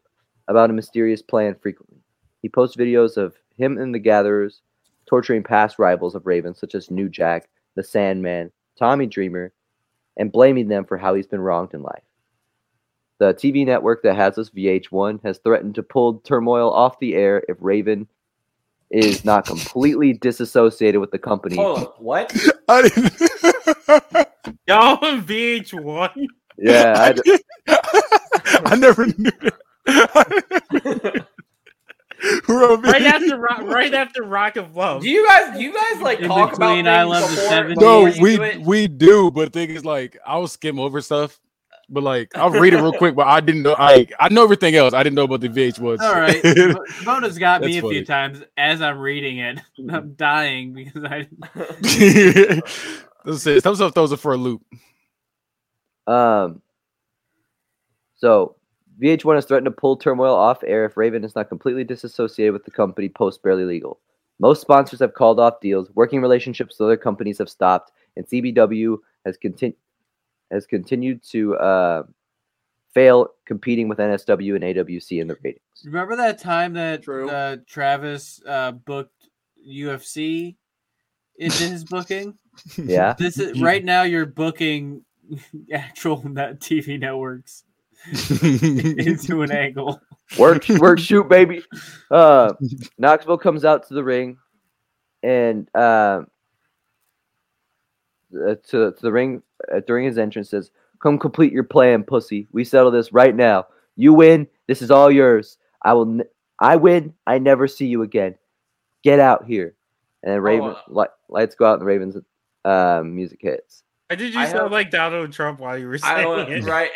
about 0.47 0.69
a 0.69 0.73
mysterious 0.73 1.21
plan 1.21 1.55
frequently. 1.55 1.99
He 2.41 2.49
posts 2.49 2.75
videos 2.75 3.17
of 3.17 3.35
him 3.57 3.77
and 3.77 3.93
the 3.93 3.99
gatherers 3.99 4.61
torturing 5.07 5.43
past 5.43 5.79
rivals 5.79 6.15
of 6.15 6.25
Raven, 6.25 6.53
such 6.55 6.75
as 6.75 6.91
New 6.91 7.09
Jack, 7.09 7.49
the 7.75 7.83
Sandman, 7.83 8.51
Tommy 8.77 9.05
Dreamer, 9.05 9.51
and 10.17 10.31
blaming 10.31 10.67
them 10.67 10.85
for 10.85 10.97
how 10.97 11.13
he's 11.13 11.27
been 11.27 11.41
wronged 11.41 11.73
in 11.73 11.81
life. 11.81 12.03
The 13.17 13.33
TV 13.33 13.65
network 13.65 14.03
that 14.03 14.15
has 14.15 14.37
us, 14.37 14.49
VH1, 14.49 15.23
has 15.23 15.37
threatened 15.39 15.75
to 15.75 15.83
pull 15.83 16.19
turmoil 16.19 16.71
off 16.71 16.99
the 16.99 17.15
air 17.15 17.43
if 17.47 17.57
Raven 17.59 18.07
is 18.91 19.23
not 19.25 19.45
completely 19.45 20.13
disassociated 20.13 21.01
with 21.01 21.11
the 21.11 21.17
company. 21.17 21.55
Hold 21.55 21.79
on, 21.79 21.85
what? 21.97 22.35
I 22.67 22.81
didn't. 22.81 24.57
Y'all 24.67 25.03
on 25.03 25.25
VH1? 25.25 26.27
Yeah, 26.57 26.95
I 26.97 27.13
d- 27.13 27.39
I 28.65 28.75
never 28.75 29.05
knew 29.05 29.31
that. 29.85 31.25
Who 32.45 32.59
wrote 32.59 32.83
Right 32.83 33.03
after 33.03 33.37
Rock, 33.37 33.61
right 33.63 33.93
after 33.93 34.23
Rock 34.23 34.55
of 34.55 34.75
Love. 34.75 35.03
Do 35.03 35.09
you 35.09 35.27
guys 35.27 35.55
do 35.57 35.63
you 35.63 35.73
guys 35.73 36.01
like 36.01 36.19
In 36.19 36.27
talk 36.27 36.53
about 36.55 36.69
between 36.69 36.85
things 36.85 36.87
I 36.87 37.03
Love 37.03 37.29
the 37.29 37.41
70s. 37.41 37.77
No, 37.79 38.05
you 38.05 38.21
we 38.21 38.37
do 38.37 38.61
we 38.61 38.87
do, 38.87 39.31
but 39.31 39.51
the 39.53 39.59
thing 39.59 39.75
is, 39.75 39.85
like, 39.85 40.17
I'll 40.25 40.47
skim 40.47 40.79
over 40.79 41.01
stuff, 41.01 41.39
but 41.89 42.03
like, 42.03 42.35
I'll 42.35 42.49
read 42.49 42.73
it 42.73 42.77
real 42.77 42.93
quick. 42.93 43.15
But 43.15 43.27
I 43.27 43.41
didn't 43.41 43.63
know. 43.63 43.75
I 43.77 44.07
I 44.19 44.29
know 44.29 44.43
everything 44.43 44.75
else. 44.75 44.93
I 44.93 45.03
didn't 45.03 45.15
know 45.15 45.25
about 45.25 45.41
the 45.41 45.49
VH1. 45.49 45.99
All 45.99 46.13
right. 46.13 46.77
Mona's 47.05 47.37
got 47.37 47.61
me 47.61 47.77
a 47.77 47.81
funny. 47.81 47.95
few 47.95 48.05
times 48.05 48.41
as 48.57 48.81
I'm 48.81 48.97
reading 48.97 49.39
it. 49.39 49.59
I'm 49.89 50.13
dying 50.13 50.73
because 50.73 51.03
I 51.03 51.27
That's 53.25 53.45
it. 53.45 53.63
Some 53.63 53.75
stuff 53.75 53.93
throws 53.93 54.11
it 54.13 54.17
for 54.17 54.33
a 54.33 54.37
loop. 54.37 54.63
Um, 56.07 56.61
so 58.25 58.55
VH1 58.99 59.35
has 59.35 59.45
threatened 59.45 59.65
to 59.65 59.71
pull 59.71 59.97
turmoil 59.97 60.33
off 60.33 60.63
air 60.65 60.83
if 60.85 60.97
Raven 60.97 61.23
is 61.23 61.35
not 61.35 61.47
completely 61.47 61.83
disassociated 61.83 62.53
with 62.53 62.65
the 62.65 62.71
company 62.71 63.07
post 63.07 63.43
barely 63.43 63.65
legal. 63.65 63.99
Most 64.39 64.61
sponsors 64.61 64.99
have 64.99 65.13
called 65.13 65.39
off 65.39 65.61
deals, 65.61 65.91
working 65.93 66.21
relationships 66.21 66.79
with 66.79 66.85
other 66.87 66.97
companies 66.97 67.37
have 67.37 67.49
stopped, 67.49 67.91
and 68.15 68.27
CBW 68.27 68.97
has 69.27 69.37
continued 69.37 69.77
has 70.51 70.65
continued 70.65 71.21
to 71.23 71.55
uh, 71.57 72.03
fail 72.95 73.27
competing 73.45 73.89
with 73.89 73.99
NSW 73.99 74.55
and 74.55 74.63
AWC 74.63 75.21
in 75.21 75.27
the 75.27 75.37
ratings. 75.43 75.61
remember 75.83 76.15
that 76.15 76.39
time 76.39 76.73
that 76.73 77.07
uh, 77.07 77.57
Travis 77.67 78.41
uh, 78.47 78.71
booked 78.71 79.29
UFC 79.69 80.55
into 81.37 81.63
his 81.63 81.83
booking. 81.91 82.39
Yeah, 82.75 83.13
This 83.19 83.37
is 83.37 83.61
right 83.61 83.83
now. 83.83 84.01
You're 84.01 84.25
booking 84.25 85.05
actual 85.71 86.27
net 86.27 86.59
TV 86.59 86.99
networks 86.99 87.63
into 88.41 89.41
an 89.41 89.51
angle. 89.51 90.01
work, 90.37 90.67
work, 90.69 90.99
shoot, 90.99 91.27
baby. 91.27 91.63
Uh, 92.11 92.53
Knoxville 92.97 93.37
comes 93.37 93.65
out 93.65 93.87
to 93.87 93.93
the 93.93 94.03
ring, 94.03 94.37
and 95.23 95.69
uh, 95.75 96.21
uh, 98.35 98.55
to, 98.67 98.91
to 98.91 98.97
the 99.01 99.11
ring 99.11 99.41
uh, 99.73 99.81
during 99.87 100.05
his 100.05 100.17
entrance 100.17 100.49
says, 100.49 100.71
"Come 101.01 101.17
complete 101.17 101.53
your 101.53 101.63
plan, 101.63 102.03
pussy. 102.03 102.47
We 102.51 102.63
settle 102.63 102.91
this 102.91 103.13
right 103.13 103.35
now. 103.35 103.65
You 103.95 104.13
win. 104.13 104.47
This 104.67 104.81
is 104.81 104.91
all 104.91 105.11
yours. 105.11 105.57
I 105.83 105.93
will. 105.93 106.07
N- 106.19 106.25
I 106.59 106.75
win. 106.75 107.13
I 107.27 107.37
never 107.37 107.67
see 107.67 107.87
you 107.87 108.01
again. 108.03 108.35
Get 109.03 109.19
out 109.19 109.45
here." 109.45 109.75
And 110.23 110.33
then 110.33 110.41
Raven 110.41 110.69
on. 110.69 110.75
li- 110.87 111.05
lights 111.29 111.55
go 111.55 111.65
out, 111.65 111.73
and 111.73 111.81
the 111.81 111.85
Ravens 111.85 112.17
uh, 112.65 113.03
music 113.05 113.39
hits. 113.41 113.83
Why 114.09 114.15
did 114.15 114.33
you 114.33 114.39
I 114.39 114.45
sound 114.45 114.59
have- 114.63 114.71
like 114.71 114.91
Donald 114.91 115.31
Trump 115.33 115.59
while 115.59 115.77
you 115.77 115.87
were 115.87 115.95
I 116.03 116.23
saying 116.23 116.23
don't 116.23 116.51
it? 116.51 116.63
right. 116.65 116.91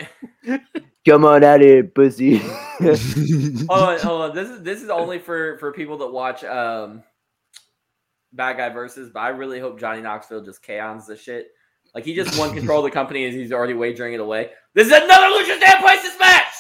Come 1.08 1.26
on 1.26 1.44
out 1.44 1.62
here, 1.62 1.84
pussy. 1.84 2.38
Hold 2.80 3.70
on, 3.70 4.00
hold 4.02 4.22
on. 4.22 4.36
This 4.36 4.50
is 4.50 4.62
this 4.64 4.82
is 4.84 4.90
only 4.90 5.18
for 5.18 5.58
for 5.58 5.72
people 5.72 5.98
that 6.00 6.08
watch 6.12 6.44
um 6.44 7.04
Bad 8.34 8.58
Guy 8.58 8.70
versus. 8.70 9.10
But 9.12 9.22
I 9.22 9.30
really 9.30 9.60
hope 9.60 9.80
Johnny 9.80 10.02
Knoxville 10.02 10.44
just 10.44 10.62
chaos 10.62 11.08
this 11.08 11.22
shit. 11.22 11.48
Like 11.96 12.06
he 12.06 12.14
just 12.14 12.38
won 12.38 12.54
control 12.54 12.80
of 12.80 12.84
the 12.84 12.92
company 12.92 13.26
as 13.26 13.34
he's 13.34 13.52
already 13.52 13.74
wagering 13.74 14.14
it 14.14 14.20
away. 14.20 14.52
This 14.76 14.88
is 14.88 14.94
another 14.94 15.28
Lucha 15.28 15.60
de 15.60 15.66
Apuestas 15.66 16.20
match. 16.20 16.54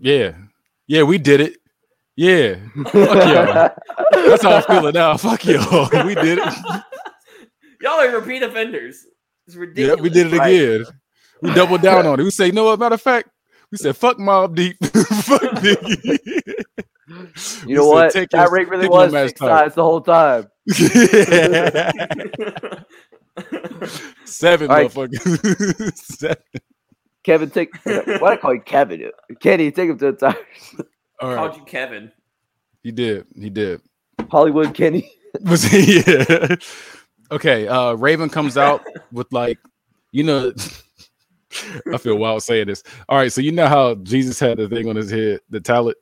yeah, 0.00 0.32
yeah, 0.88 1.02
we 1.04 1.18
did 1.18 1.40
it. 1.40 1.56
Yeah, 2.16 2.56
Fuck 2.90 2.92
that's 4.12 4.42
how 4.42 4.56
I'm 4.56 4.62
feeling 4.64 4.94
now. 4.94 5.16
Fuck 5.16 5.44
y'all. 5.44 5.88
We 6.04 6.14
did 6.14 6.38
it. 6.38 6.54
Y'all 7.80 8.00
are 8.00 8.10
repeat 8.10 8.42
offenders. 8.42 9.06
It's 9.46 9.56
ridiculous. 9.56 9.96
Yeah, 9.98 10.02
we 10.02 10.08
did 10.10 10.32
it 10.32 10.38
Right. 10.38 10.48
again. 10.54 10.84
We 11.42 11.52
doubled 11.54 11.82
down 11.82 12.06
on 12.06 12.20
it. 12.20 12.22
We 12.22 12.30
say, 12.38 12.46
you 12.46 12.52
know 12.52 12.64
what? 12.64 12.78
Matter 12.78 12.94
of 12.94 13.02
fact, 13.02 13.28
we 13.70 13.78
said, 13.78 13.96
fuck 13.96 14.18
Mobb 14.18 14.54
Deep. 14.54 14.76
fuck 14.84 15.40
Biggie. 15.62 16.64
You 17.66 17.74
know 17.76 17.84
We 17.90 17.90
said, 17.90 18.04
what? 18.04 18.12
take 18.12 18.30
That 18.30 18.42
your- 18.44 18.52
ring 18.52 18.68
really 18.68 18.82
take 18.82 18.90
was 18.90 19.12
match 19.12 19.28
six 19.28 19.40
time. 19.40 19.48
sides 19.48 19.74
the 19.74 19.82
whole 19.82 20.00
time. 20.00 20.46
Seven 24.24 24.70
All 24.70 24.76
right. 24.76 24.90
motherfuckers. 24.90 25.96
Seven. 25.96 26.36
Kevin, 27.24 27.50
take 27.50 27.70
why 27.84 28.32
I 28.32 28.36
call 28.36 28.54
you 28.54 28.60
Kevin? 28.60 29.10
Kenny, 29.40 29.70
take 29.70 29.90
him 29.90 29.98
to 29.98 30.12
the 30.12 30.16
tires. 30.16 30.36
All 31.20 31.28
right. 31.28 31.36
Called 31.36 31.56
you 31.56 31.64
Kevin. 31.64 32.10
He 32.82 32.90
did. 32.90 33.26
He 33.34 33.48
did. 33.48 33.80
Hollywood 34.30 34.74
Kenny. 34.74 35.10
Was 35.42 35.64
he? 35.64 36.02
Yeah. 36.06 36.56
Okay. 37.32 37.66
Uh, 37.66 37.94
Raven 37.94 38.28
comes 38.28 38.56
out 38.56 38.84
with 39.12 39.32
like, 39.32 39.58
you 40.12 40.22
know, 40.22 40.52
I 41.92 41.98
feel 41.98 42.16
wild 42.16 42.42
saying 42.42 42.66
this. 42.68 42.82
All 43.08 43.18
right. 43.18 43.32
So 43.32 43.40
you 43.40 43.52
know 43.52 43.66
how 43.66 43.94
Jesus 43.96 44.38
had 44.38 44.58
the 44.58 44.68
thing 44.68 44.88
on 44.88 44.96
his 44.96 45.10
head, 45.10 45.40
the 45.50 45.60
talent. 45.60 45.96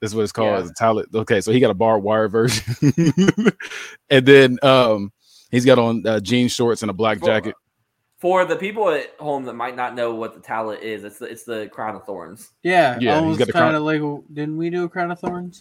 That's 0.00 0.14
what 0.14 0.22
it's 0.22 0.32
called. 0.32 0.58
Yeah. 0.58 0.62
The 0.62 0.74
talent. 0.76 1.08
Okay. 1.14 1.40
So 1.40 1.52
he 1.52 1.60
got 1.60 1.70
a 1.70 1.74
barbed 1.74 2.04
wire 2.04 2.28
version, 2.28 2.74
and 4.10 4.24
then 4.26 4.58
um, 4.62 5.12
he's 5.50 5.66
got 5.66 5.78
on 5.78 6.06
uh, 6.06 6.20
jean 6.20 6.48
shorts 6.48 6.80
and 6.82 6.90
a 6.90 6.94
black 6.94 7.20
Well, 7.20 7.26
jacket. 7.28 7.54
For 8.18 8.44
the 8.46 8.56
people 8.56 8.88
at 8.90 9.14
home 9.18 9.44
that 9.44 9.54
might 9.54 9.76
not 9.76 9.94
know 9.94 10.14
what 10.14 10.32
the 10.34 10.40
talent 10.40 10.82
is, 10.82 11.04
it's 11.04 11.18
the 11.18 11.26
it's 11.26 11.44
the 11.44 11.68
crown 11.72 11.96
of 11.96 12.04
thorns. 12.04 12.50
Yeah, 12.62 12.98
Yeah, 12.98 13.14
he's 13.14 13.20
almost 13.22 13.38
got 13.40 13.46
the 13.46 13.52
crown- 13.52 13.64
kind 13.74 13.76
of 13.76 13.82
like 13.82 14.00
didn't 14.32 14.56
we 14.56 14.70
do 14.70 14.84
a 14.84 14.88
crown 14.88 15.10
of 15.10 15.18
thorns? 15.20 15.60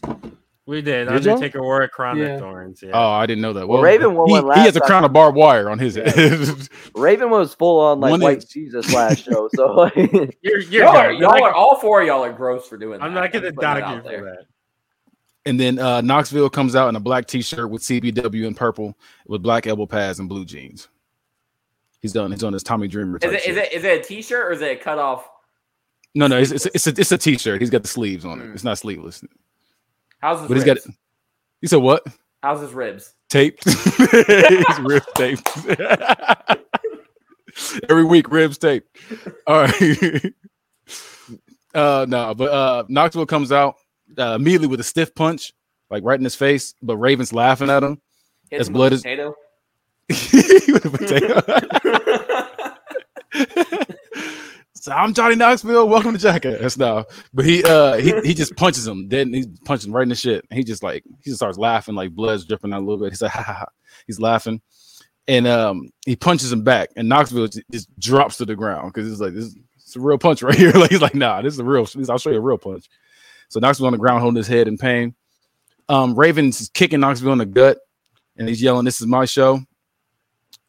We 0.69 0.83
did. 0.83 1.07
I 1.07 1.13
did 1.13 1.25
y'all? 1.25 1.33
Undertaker 1.33 1.63
wore 1.63 1.81
a 1.81 1.89
crown 1.89 2.19
Yeah. 2.19 2.25
of 2.35 2.41
thorns. 2.41 2.83
Yeah. 2.83 2.91
Oh, 2.93 3.09
I 3.09 3.25
didn't 3.25 3.41
know 3.41 3.53
that. 3.53 3.67
Well, 3.67 3.81
Raven 3.81 4.13
won 4.13 4.27
he, 4.27 4.33
one 4.33 4.45
last. 4.45 4.59
he 4.59 4.65
has 4.65 4.75
a 4.75 4.79
time. 4.79 4.87
crown 4.87 5.03
of 5.03 5.11
barbed 5.11 5.35
wire 5.35 5.67
on 5.67 5.79
his 5.79 5.95
head. 5.95 6.69
Raven 6.95 7.31
was 7.31 7.55
full 7.55 7.79
on 7.79 7.99
like 7.99 8.11
One 8.11 8.21
white 8.21 8.37
is- 8.37 8.45
Jesus 8.45 8.93
last 8.93 9.23
show. 9.25 9.49
So 9.55 9.65
like, 9.73 9.95
you're 9.95 10.59
you're 10.59 10.83
Y'all, 10.83 10.95
are, 10.95 11.11
y'all 11.11 11.43
are 11.43 11.53
all 11.53 11.77
four 11.79 12.01
of 12.01 12.07
y'all 12.07 12.23
are 12.23 12.31
gross 12.31 12.67
for 12.67 12.77
doing 12.77 12.99
that. 12.99 13.05
I'm 13.05 13.15
not 13.15 13.31
gonna 13.31 13.47
just 13.47 13.55
putting 13.55 13.79
that 13.81 13.95
you 13.95 14.01
for 14.03 14.07
there. 14.09 14.23
that. 14.25 14.45
and 15.47 15.59
then 15.59 15.79
uh, 15.79 16.01
Knoxville 16.01 16.51
comes 16.51 16.75
out 16.75 16.87
in 16.89 16.95
a 16.95 16.99
black 16.99 17.25
T-shirt 17.25 17.67
with 17.67 17.81
CBW 17.81 18.45
in 18.45 18.53
purple 18.53 18.95
with 19.25 19.41
black 19.41 19.65
elbow 19.65 19.87
pads 19.87 20.19
and 20.19 20.29
blue 20.29 20.45
jeans. 20.45 20.87
He's 21.99 22.13
done. 22.13 22.31
He's 22.31 22.43
on 22.43 22.53
his 22.53 22.61
Tommy 22.61 22.87
Dreamer. 22.87 23.17
Is 23.23 23.33
it, 23.33 23.73
is 23.73 23.83
it 23.83 24.01
a 24.01 24.03
t-shirt 24.03 24.45
or 24.45 24.51
is 24.51 24.61
it 24.61 24.71
a 24.71 24.75
cut 24.79 24.99
off? 24.99 25.27
No, 26.13 26.27
no, 26.27 26.37
it's 26.37 26.51
it's 26.51 26.65
it's 26.67 26.85
a, 26.87 26.89
it's 26.91 27.11
a 27.11 27.17
T-shirt. 27.17 27.59
He's 27.59 27.71
got 27.71 27.81
the 27.81 27.87
sleeves 27.87 28.23
on 28.23 28.39
it. 28.39 28.45
Mm. 28.45 28.53
It's 28.53 28.63
not 28.63 28.77
sleeveless, 28.77 29.23
How's 30.19 30.39
his 30.39 30.47
but 30.47 30.57
he's 30.57 30.63
got. 30.65 30.77
You 31.61 31.67
said 31.67 31.77
what? 31.77 32.03
How's 32.43 32.61
his 32.61 32.73
ribs? 32.73 33.13
Taped. 33.29 33.63
His 33.65 34.79
ribs 34.79 35.05
taped. 35.15 35.49
Every 37.89 38.05
week, 38.05 38.31
ribs 38.31 38.57
taped. 38.57 38.87
All 39.45 39.61
right. 39.63 39.73
uh 41.75 42.05
no, 42.09 42.33
but 42.33 42.51
uh 42.51 42.83
Knoxville 42.87 43.25
comes 43.27 43.51
out 43.51 43.75
uh, 44.17 44.33
immediately 44.35 44.67
with 44.67 44.79
a 44.79 44.83
stiff 44.83 45.13
punch, 45.13 45.53
like 45.91 46.03
right 46.03 46.17
in 46.17 46.23
his 46.23 46.35
face. 46.35 46.73
But 46.81 46.97
Raven's 46.97 47.31
laughing 47.33 47.69
at 47.69 47.83
him. 47.83 48.01
Hits 48.49 48.61
His 48.61 48.69
blood 48.69 48.93
is- 48.93 49.03
potato. 49.03 49.35
With 50.09 50.85
a 50.85 50.89
potato. 50.89 51.41
So 54.81 54.93
I'm 54.93 55.13
Johnny 55.13 55.35
Knoxville. 55.35 55.89
Welcome 55.89 56.13
to 56.13 56.19
Jackass 56.19 56.77
now. 56.77 57.05
But 57.33 57.43
he 57.45 57.61
uh 57.65 57.97
he, 57.97 58.13
he 58.21 58.33
just 58.33 58.55
punches 58.55 58.87
him. 58.87 59.09
Then 59.09 59.33
he's 59.33 59.47
punching 59.65 59.91
right 59.91 60.03
in 60.03 60.09
the 60.09 60.15
shit. 60.15 60.45
He 60.51 60.63
just 60.63 60.83
like 60.83 61.03
he 61.21 61.31
just 61.31 61.37
starts 61.37 61.57
laughing, 61.57 61.95
like 61.95 62.11
blood's 62.11 62.45
dripping 62.45 62.71
out 62.71 62.79
a 62.79 62.85
little 62.85 62.97
bit. 62.97 63.11
He's 63.11 63.21
like, 63.21 63.31
ha, 63.33 63.43
ha, 63.43 63.53
ha. 63.53 63.65
he's 64.07 64.21
laughing. 64.21 64.61
And 65.27 65.47
um 65.47 65.89
he 66.05 66.15
punches 66.15 66.53
him 66.53 66.63
back, 66.63 66.91
and 66.95 67.09
Knoxville 67.09 67.47
just, 67.47 67.65
just 67.69 67.99
drops 67.99 68.37
to 68.37 68.45
the 68.45 68.55
ground 68.55 68.93
because 68.93 69.11
it's 69.11 69.19
like 69.19 69.33
this 69.33 69.53
It's 69.75 69.97
a 69.97 69.99
real 69.99 70.17
punch 70.17 70.41
right 70.41 70.55
here. 70.57 70.71
like 70.71 70.91
he's 70.91 71.01
like, 71.01 71.15
nah, 71.15 71.41
this 71.41 71.53
is 71.53 71.59
a 71.59 71.65
real. 71.65 71.85
I'll 72.09 72.17
show 72.17 72.29
you 72.29 72.37
a 72.37 72.41
real 72.41 72.57
punch. 72.57 72.87
So 73.49 73.59
Knoxville 73.59 73.87
on 73.87 73.93
the 73.93 73.99
ground 73.99 74.21
holding 74.21 74.37
his 74.37 74.47
head 74.47 74.69
in 74.69 74.77
pain. 74.77 75.13
Um, 75.89 76.15
Raven's 76.15 76.69
kicking 76.73 77.01
Knoxville 77.01 77.33
in 77.33 77.39
the 77.39 77.45
gut, 77.45 77.79
and 78.37 78.47
he's 78.47 78.61
yelling, 78.61 78.85
"This 78.85 79.01
is 79.01 79.07
my 79.07 79.25
show." 79.25 79.59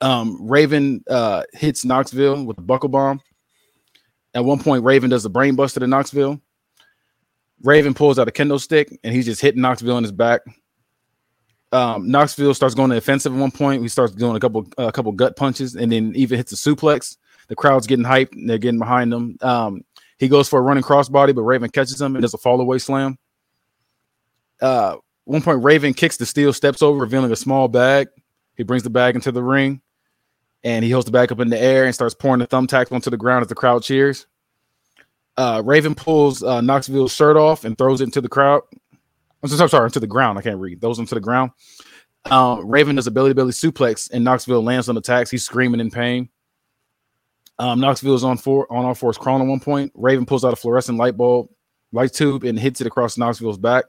Um, 0.00 0.36
Raven 0.48 1.04
uh, 1.08 1.44
hits 1.52 1.84
Knoxville 1.84 2.44
with 2.44 2.58
a 2.58 2.62
buckle 2.62 2.88
bomb. 2.88 3.20
At 4.34 4.44
one 4.44 4.60
point, 4.60 4.84
Raven 4.84 5.10
does 5.10 5.22
the 5.22 5.30
brain 5.30 5.56
buster 5.56 5.80
to 5.80 5.86
Knoxville. 5.86 6.40
Raven 7.62 7.94
pulls 7.94 8.18
out 8.18 8.28
a 8.28 8.30
kendo 8.30 8.60
stick 8.60 8.98
and 9.04 9.14
he's 9.14 9.26
just 9.26 9.40
hitting 9.40 9.60
Knoxville 9.60 9.98
in 9.98 10.04
his 10.04 10.12
back. 10.12 10.40
Um, 11.72 12.10
Knoxville 12.10 12.54
starts 12.54 12.74
going 12.74 12.90
to 12.90 12.96
offensive 12.96 13.32
at 13.32 13.38
one 13.38 13.50
point. 13.50 13.82
He 13.82 13.88
starts 13.88 14.14
doing 14.14 14.36
a 14.36 14.40
couple 14.40 14.66
a 14.78 14.90
couple 14.90 15.12
gut 15.12 15.36
punches 15.36 15.76
and 15.76 15.92
then 15.92 16.12
even 16.16 16.36
hits 16.36 16.52
a 16.52 16.56
suplex. 16.56 17.16
The 17.48 17.56
crowd's 17.56 17.86
getting 17.86 18.04
hyped 18.04 18.32
and 18.32 18.48
they're 18.48 18.58
getting 18.58 18.78
behind 18.78 19.12
him. 19.12 19.36
Um, 19.40 19.84
he 20.18 20.28
goes 20.28 20.48
for 20.48 20.58
a 20.58 20.62
running 20.62 20.82
crossbody, 20.82 21.34
but 21.34 21.42
Raven 21.42 21.70
catches 21.70 22.00
him 22.00 22.16
and 22.16 22.22
does 22.22 22.34
a 22.34 22.38
fall 22.38 22.60
away 22.60 22.78
slam. 22.78 23.18
Uh, 24.60 24.96
one 25.24 25.42
point, 25.42 25.62
Raven 25.62 25.94
kicks 25.94 26.16
the 26.16 26.26
steel 26.26 26.52
steps 26.52 26.82
over, 26.82 26.98
revealing 26.98 27.32
a 27.32 27.36
small 27.36 27.68
bag. 27.68 28.08
He 28.56 28.62
brings 28.62 28.82
the 28.82 28.90
bag 28.90 29.14
into 29.14 29.32
the 29.32 29.42
ring 29.42 29.80
and 30.64 30.84
he 30.84 30.90
holds 30.90 31.06
the 31.06 31.12
bag 31.12 31.32
up 31.32 31.40
in 31.40 31.48
the 31.48 31.60
air 31.60 31.84
and 31.84 31.94
starts 31.94 32.14
pouring 32.14 32.40
the 32.40 32.46
thumbtacks 32.46 32.92
onto 32.92 33.10
the 33.10 33.16
ground 33.16 33.42
as 33.42 33.48
the 33.48 33.54
crowd 33.54 33.82
cheers. 33.82 34.26
Uh, 35.36 35.62
Raven 35.64 35.94
pulls 35.94 36.42
uh, 36.42 36.60
Knoxville's 36.60 37.12
shirt 37.12 37.36
off 37.36 37.64
and 37.64 37.78
throws 37.78 38.00
it 38.00 38.04
into 38.04 38.20
the 38.20 38.28
crowd. 38.28 38.62
I'm 39.42 39.48
sorry, 39.48 39.70
sorry, 39.70 39.86
into 39.86 40.00
the 40.00 40.06
ground. 40.06 40.38
I 40.38 40.42
can't 40.42 40.58
read. 40.58 40.80
Throws 40.80 40.98
him 40.98 41.06
to 41.06 41.14
the 41.14 41.20
ground. 41.20 41.52
Um, 42.26 42.68
Raven 42.68 42.96
does 42.96 43.06
a 43.06 43.10
belly 43.10 43.32
belly 43.32 43.52
suplex, 43.52 44.10
and 44.12 44.22
Knoxville 44.22 44.62
lands 44.62 44.88
on 44.90 44.94
the 44.94 45.00
tacks. 45.00 45.30
He's 45.30 45.44
screaming 45.44 45.80
in 45.80 45.90
pain. 45.90 46.28
Um, 47.58 47.80
Knoxville 47.80 48.14
is 48.14 48.24
on 48.24 48.36
four 48.36 48.70
on 48.70 48.84
all 48.84 48.94
fours 48.94 49.16
crawling 49.16 49.42
at 49.42 49.48
one 49.48 49.60
point. 49.60 49.92
Raven 49.94 50.26
pulls 50.26 50.44
out 50.44 50.52
a 50.52 50.56
fluorescent 50.56 50.98
light 50.98 51.16
bulb, 51.16 51.48
light 51.92 52.12
tube, 52.12 52.44
and 52.44 52.58
hits 52.58 52.80
it 52.82 52.86
across 52.86 53.16
Knoxville's 53.16 53.58
back. 53.58 53.84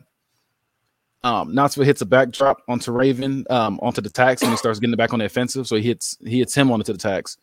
Um, 1.24 1.54
Knoxville 1.54 1.86
hits 1.86 2.02
a 2.02 2.06
backdrop 2.06 2.62
onto 2.68 2.92
Raven 2.92 3.46
um, 3.50 3.80
onto 3.82 4.02
the 4.02 4.10
tax, 4.10 4.42
and 4.42 4.52
he 4.52 4.58
starts 4.58 4.80
getting 4.80 4.96
back 4.96 5.14
on 5.14 5.20
the 5.20 5.26
offensive. 5.26 5.68
So 5.68 5.76
he 5.76 5.84
hits 5.84 6.18
he 6.26 6.40
hits 6.40 6.56
him 6.56 6.72
onto 6.72 6.92
the 6.92 6.98
tax. 6.98 7.38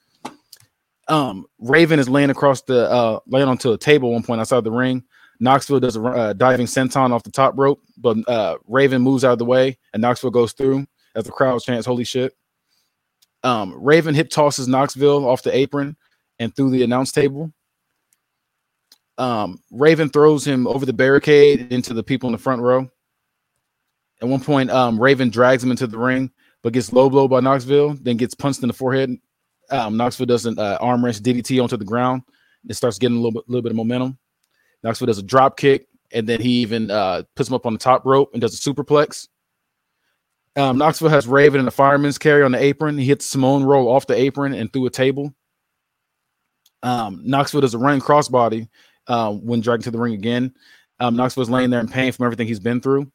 Um, 1.06 1.46
Raven 1.58 1.98
is 1.98 2.08
laying 2.08 2.30
across 2.30 2.62
the 2.62 2.90
uh, 2.90 3.20
laying 3.26 3.48
onto 3.48 3.72
a 3.72 3.78
table 3.78 4.12
one 4.12 4.22
point 4.22 4.40
outside 4.40 4.64
the 4.64 4.72
ring. 4.72 5.04
Knoxville 5.40 5.80
does 5.80 5.96
a 5.96 6.02
uh, 6.02 6.32
diving 6.32 6.66
senton 6.66 7.12
off 7.12 7.22
the 7.22 7.30
top 7.30 7.54
rope, 7.56 7.80
but 7.96 8.16
uh, 8.28 8.56
Raven 8.66 9.02
moves 9.02 9.24
out 9.24 9.32
of 9.32 9.38
the 9.38 9.44
way, 9.44 9.78
and 9.92 10.02
Knoxville 10.02 10.30
goes 10.30 10.52
through 10.52 10.86
as 11.14 11.24
the 11.24 11.30
crowd 11.30 11.62
chants 11.62 11.86
"Holy 11.86 12.04
shit!" 12.04 12.34
Um, 13.44 13.74
Raven 13.80 14.14
hip 14.14 14.30
tosses 14.30 14.66
Knoxville 14.66 15.28
off 15.28 15.44
the 15.44 15.56
apron 15.56 15.96
and 16.40 16.54
through 16.54 16.70
the 16.70 16.82
announce 16.82 17.12
table. 17.12 17.52
Um, 19.16 19.60
Raven 19.70 20.08
throws 20.10 20.44
him 20.44 20.66
over 20.66 20.86
the 20.86 20.92
barricade 20.92 21.72
into 21.72 21.94
the 21.94 22.02
people 22.02 22.28
in 22.28 22.32
the 22.32 22.38
front 22.38 22.62
row. 22.62 22.90
At 24.20 24.28
one 24.28 24.40
point, 24.40 24.70
um, 24.70 25.00
Raven 25.00 25.30
drags 25.30 25.62
him 25.62 25.70
into 25.70 25.86
the 25.86 25.98
ring, 25.98 26.30
but 26.62 26.72
gets 26.72 26.92
low 26.92 27.08
blow 27.08 27.28
by 27.28 27.40
Knoxville, 27.40 27.94
then 28.00 28.16
gets 28.16 28.34
punched 28.34 28.62
in 28.62 28.68
the 28.68 28.74
forehead. 28.74 29.16
Um, 29.70 29.96
Knoxville 29.96 30.26
does 30.26 30.46
an 30.46 30.58
uh, 30.58 30.78
arm 30.80 31.04
wrench 31.04 31.20
DDT 31.20 31.62
onto 31.62 31.76
the 31.76 31.84
ground. 31.84 32.22
It 32.68 32.74
starts 32.74 32.98
getting 32.98 33.16
a 33.16 33.20
little 33.20 33.32
bit, 33.32 33.48
little 33.48 33.62
bit 33.62 33.70
of 33.70 33.76
momentum. 33.76 34.18
Knoxville 34.82 35.06
does 35.06 35.18
a 35.18 35.22
drop 35.22 35.56
kick, 35.56 35.86
and 36.12 36.28
then 36.28 36.40
he 36.40 36.50
even 36.60 36.90
uh, 36.90 37.22
puts 37.36 37.48
him 37.48 37.54
up 37.54 37.66
on 37.66 37.72
the 37.72 37.78
top 37.78 38.04
rope 38.04 38.30
and 38.32 38.40
does 38.40 38.54
a 38.54 38.70
superplex. 38.70 39.28
Um, 40.56 40.78
Knoxville 40.78 41.10
has 41.10 41.28
Raven 41.28 41.60
in 41.60 41.68
a 41.68 41.70
fireman's 41.70 42.18
carry 42.18 42.42
on 42.42 42.50
the 42.50 42.60
apron. 42.60 42.98
He 42.98 43.04
hits 43.04 43.26
Simone 43.26 43.62
roll 43.62 43.88
off 43.88 44.06
the 44.06 44.16
apron 44.16 44.54
and 44.54 44.72
through 44.72 44.86
a 44.86 44.90
table. 44.90 45.32
Um, 46.82 47.22
Knoxville 47.24 47.60
does 47.60 47.74
a 47.74 47.78
running 47.78 48.00
crossbody 48.00 48.68
uh, 49.06 49.32
when 49.32 49.60
dragged 49.60 49.84
to 49.84 49.90
the 49.90 49.98
ring 49.98 50.14
again. 50.14 50.54
Um, 51.00 51.14
Knoxville's 51.14 51.50
laying 51.50 51.70
there 51.70 51.80
in 51.80 51.88
pain 51.88 52.10
from 52.12 52.24
everything 52.24 52.48
he's 52.48 52.60
been 52.60 52.80
through. 52.80 53.10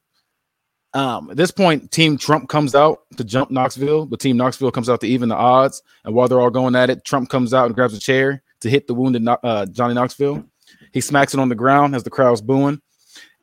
Um, 0.94 1.32
at 1.32 1.38
this 1.38 1.52
point, 1.52 1.92
Team 1.92 2.18
Trump 2.18 2.50
comes 2.50 2.76
out 2.76 3.00
to 3.18 3.24
jump 3.24 3.50
Knoxville, 3.50 4.06
but 4.06 4.20
Team 4.20 4.38
Knoxville 4.38 4.72
comes 4.72 4.90
out 4.90 5.02
to 5.02 5.08
even 5.08 5.30
the 5.30 5.36
odds. 5.36 5.82
And 6.06 6.14
while 6.14 6.28
they're 6.28 6.40
all 6.40 6.52
going 6.52 6.76
at 6.76 6.90
it, 6.90 7.04
Trump 7.04 7.30
comes 7.30 7.54
out 7.54 7.66
and 7.66 7.76
grabs 7.76 7.96
a 7.96 8.00
chair 8.00 8.44
to 8.62 8.70
hit 8.70 8.88
the 8.88 8.94
wounded 8.94 9.28
uh, 9.28 9.66
Johnny 9.68 9.96
Knoxville. 9.96 10.44
He 10.92 11.02
smacks 11.02 11.34
it 11.34 11.40
on 11.40 11.50
the 11.50 11.56
ground 11.56 11.96
as 11.96 12.04
the 12.04 12.10
crowd's 12.10 12.42
booing. 12.42 12.80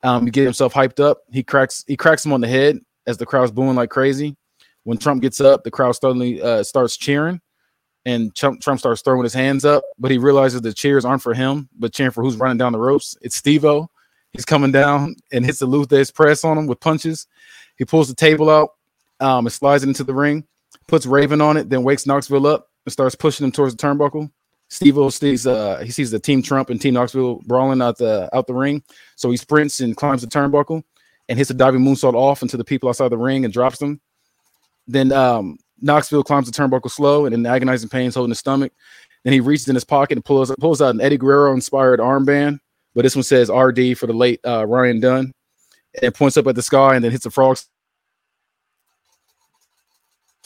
Um, 0.02 0.24
he 0.24 0.30
gets 0.30 0.44
himself 0.44 0.72
hyped 0.72 1.00
up. 1.00 1.22
He 1.30 1.42
cracks 1.42 1.84
he 1.86 1.96
cracks 1.96 2.24
him 2.24 2.32
on 2.32 2.40
the 2.40 2.48
head 2.48 2.78
as 3.06 3.18
the 3.18 3.26
crowd's 3.26 3.50
booing 3.50 3.76
like 3.76 3.90
crazy. 3.90 4.36
When 4.84 4.96
Trump 4.96 5.20
gets 5.20 5.40
up, 5.40 5.62
the 5.62 5.70
crowd 5.70 5.92
suddenly 5.92 6.40
uh, 6.40 6.62
starts 6.62 6.96
cheering, 6.96 7.40
and 8.06 8.34
Trump, 8.34 8.62
Trump 8.62 8.80
starts 8.80 9.02
throwing 9.02 9.24
his 9.24 9.34
hands 9.34 9.64
up. 9.64 9.84
But 9.98 10.10
he 10.10 10.18
realizes 10.18 10.62
the 10.62 10.72
cheers 10.72 11.04
aren't 11.04 11.22
for 11.22 11.34
him, 11.34 11.68
but 11.78 11.92
cheering 11.92 12.12
for 12.12 12.22
who's 12.22 12.36
running 12.36 12.56
down 12.56 12.72
the 12.72 12.78
ropes. 12.78 13.16
It's 13.20 13.36
Steve-O. 13.36 13.90
He's 14.32 14.44
coming 14.44 14.72
down 14.72 15.16
and 15.32 15.44
hits 15.44 15.58
the 15.58 15.66
Lou 15.66 15.84
Thesz 15.84 16.14
press 16.14 16.44
on 16.44 16.56
him 16.56 16.66
with 16.66 16.80
punches. 16.80 17.26
He 17.76 17.84
pulls 17.84 18.08
the 18.08 18.14
table 18.14 18.48
out 18.48 18.74
um, 19.18 19.46
and 19.46 19.52
slides 19.52 19.82
it 19.82 19.88
into 19.88 20.04
the 20.04 20.14
ring, 20.14 20.46
puts 20.86 21.06
Raven 21.06 21.40
on 21.40 21.56
it, 21.56 21.68
then 21.68 21.82
wakes 21.82 22.06
Knoxville 22.06 22.46
up 22.46 22.68
and 22.84 22.92
starts 22.92 23.14
pushing 23.14 23.44
him 23.44 23.52
towards 23.52 23.74
the 23.74 23.86
turnbuckle. 23.86 24.30
Steve-O 24.68 25.10
sees 25.10 25.48
uh, 25.48 25.80
he 25.84 25.90
sees 25.90 26.12
the 26.12 26.20
Team 26.20 26.42
Trump 26.42 26.70
and 26.70 26.80
Team 26.80 26.94
Knoxville 26.94 27.40
brawling 27.44 27.82
out 27.82 27.98
the 27.98 28.30
out 28.32 28.46
the 28.46 28.54
ring, 28.54 28.84
so 29.16 29.30
he 29.30 29.36
sprints 29.36 29.80
and 29.80 29.96
climbs 29.96 30.22
the 30.22 30.28
turnbuckle 30.28 30.84
and 31.28 31.36
hits 31.36 31.50
a 31.50 31.54
diving 31.54 31.80
moonsault 31.80 32.14
off 32.14 32.42
into 32.42 32.56
the 32.56 32.64
people 32.64 32.88
outside 32.88 33.08
the 33.08 33.18
ring 33.18 33.44
and 33.44 33.52
drops 33.52 33.78
them. 33.78 34.00
Then 34.86 35.10
um, 35.10 35.58
Knoxville 35.80 36.22
climbs 36.22 36.48
the 36.48 36.52
turnbuckle 36.52 36.90
slow 36.90 37.26
and 37.26 37.34
in 37.34 37.46
agonizing 37.46 37.88
pain, 37.88 38.12
holding 38.12 38.30
his 38.30 38.38
stomach. 38.38 38.72
Then 39.24 39.32
he 39.32 39.40
reaches 39.40 39.68
in 39.68 39.74
his 39.74 39.84
pocket 39.84 40.16
and 40.16 40.24
pulls 40.24 40.54
pulls 40.60 40.80
out 40.80 40.94
an 40.94 41.00
Eddie 41.00 41.18
Guerrero 41.18 41.52
inspired 41.52 41.98
armband 41.98 42.60
but 42.94 43.02
this 43.02 43.16
one 43.16 43.22
says 43.22 43.50
RD 43.50 43.98
for 43.98 44.06
the 44.06 44.12
late 44.12 44.40
uh, 44.46 44.66
Ryan 44.66 45.00
Dunn, 45.00 45.32
and 46.02 46.14
points 46.14 46.36
up 46.36 46.46
at 46.46 46.54
the 46.54 46.62
sky 46.62 46.94
and 46.94 47.04
then 47.04 47.10
hits 47.12 47.26
a 47.26 47.30
frog 47.30 47.58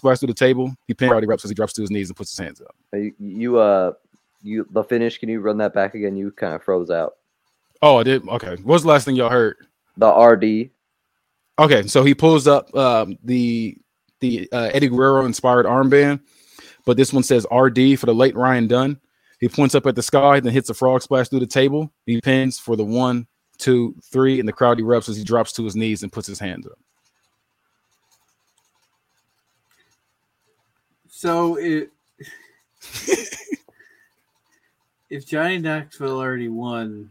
splash 0.05 0.19
through 0.19 0.29
the 0.29 0.35
table. 0.35 0.75
He 0.87 0.95
pins 0.95 1.11
Rowdy 1.11 1.27
Reps 1.27 1.45
as 1.45 1.51
he 1.51 1.55
drops 1.55 1.73
to 1.75 1.81
his 1.81 1.91
knees 1.91 2.11
and 2.11 2.17
puts 2.17 2.31
his 2.31 2.39
hands 2.39 2.61
up. 2.61 2.75
You, 2.93 3.15
you 3.19 3.59
uh, 3.59 3.93
you 4.43 4.67
the 4.71 4.85
finish. 4.85 5.19
Can 5.19 5.29
you 5.29 5.41
run 5.41 5.57
that 5.59 5.73
back 5.73 5.95
again? 5.95 6.17
You 6.17 6.31
kind 6.31 6.55
of 6.55 6.63
froze 6.63 6.91
out. 6.91 7.17
Oh, 7.81 7.99
I 7.99 8.03
did. 8.03 8.29
Okay, 8.29 8.51
what 8.51 8.65
was 8.75 8.83
the 8.83 8.89
last 8.89 9.05
thing 9.05 9.17
y'all 9.17 9.31
heard? 9.31 9.57
The 9.97 10.11
RD. 10.11 10.71
Okay, 11.59 11.87
so 11.87 12.05
he 12.05 12.15
pulls 12.15 12.47
up 12.47 12.75
um, 12.77 13.19
the 13.25 13.79
the 14.21 14.49
uh, 14.53 14.71
Eddie 14.73 14.89
Guerrero 14.89 15.25
inspired 15.25 15.67
armband, 15.67 16.21
but 16.85 16.97
this 16.97 17.13
one 17.13 17.23
says 17.23 17.47
RD 17.51 17.99
for 17.99 18.07
the 18.07 18.15
late 18.15 18.37
Ryan 18.37 18.67
Dunn. 18.67 19.01
He 19.45 19.49
points 19.51 19.75
up 19.75 19.85
at 19.85 19.95
the 19.95 20.03
sky, 20.03 20.41
then 20.41 20.55
hits 20.55 20.71
a 20.71 20.75
frog 20.75 21.03
splash 21.03 21.29
through 21.29 21.41
the 21.41 21.47
table. 21.47 21.93
He 22.07 22.19
pins 22.19 22.59
for 22.59 22.77
the 22.77 22.85
one, 22.85 23.27
two, 23.59 23.95
three, 24.03 24.41
and 24.41 24.49
the 24.49 24.55
crowd 24.55 24.79
erupts 24.79 25.11
as 25.11 25.19
he 25.19 25.23
drops 25.23 25.53
to 25.53 25.65
his 25.65 25.77
knees 25.77 26.03
and 26.03 26.11
puts 26.11 26.27
his 26.27 26.39
hands 26.39 26.67
up. 26.67 26.79
So 31.11 31.57
it, 31.57 31.91
if 35.11 35.27
Johnny 35.27 35.59
Knoxville 35.59 36.19
already 36.19 36.49
won, 36.49 37.11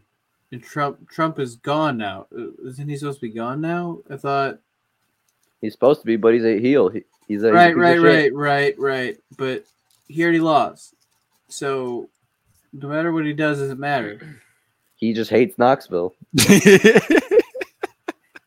and 0.50 0.60
Trump 0.60 1.08
Trump 1.08 1.38
is 1.38 1.54
gone 1.54 1.96
now, 1.96 2.26
uh, 2.36 2.46
isn't 2.66 2.88
he 2.88 2.96
supposed 2.96 3.20
to 3.20 3.28
be 3.28 3.32
gone 3.32 3.60
now? 3.60 4.00
I 4.10 4.16
thought. 4.16 4.58
He's 5.60 5.72
supposed 5.72 6.00
to 6.00 6.06
be, 6.06 6.16
but 6.16 6.34
he's 6.34 6.44
a 6.44 6.58
heel. 6.58 6.88
He, 6.88 7.04
he's 7.28 7.44
a 7.44 7.52
right, 7.52 7.68
he's 7.68 7.76
a 7.76 7.78
right, 7.78 7.94
piece 7.94 8.02
right, 8.02 8.34
right, 8.34 8.74
right. 8.76 9.16
But 9.38 9.66
he 10.08 10.24
already 10.24 10.40
lost, 10.40 10.96
so 11.46 12.08
no 12.74 12.88
matter 12.88 13.10
what 13.12 13.24
he 13.24 13.32
does, 13.32 13.58
doesn't 13.60 13.80
matter. 13.80 14.20
He 14.96 15.12
just 15.12 15.28
hates 15.30 15.58
Knoxville. 15.58 16.14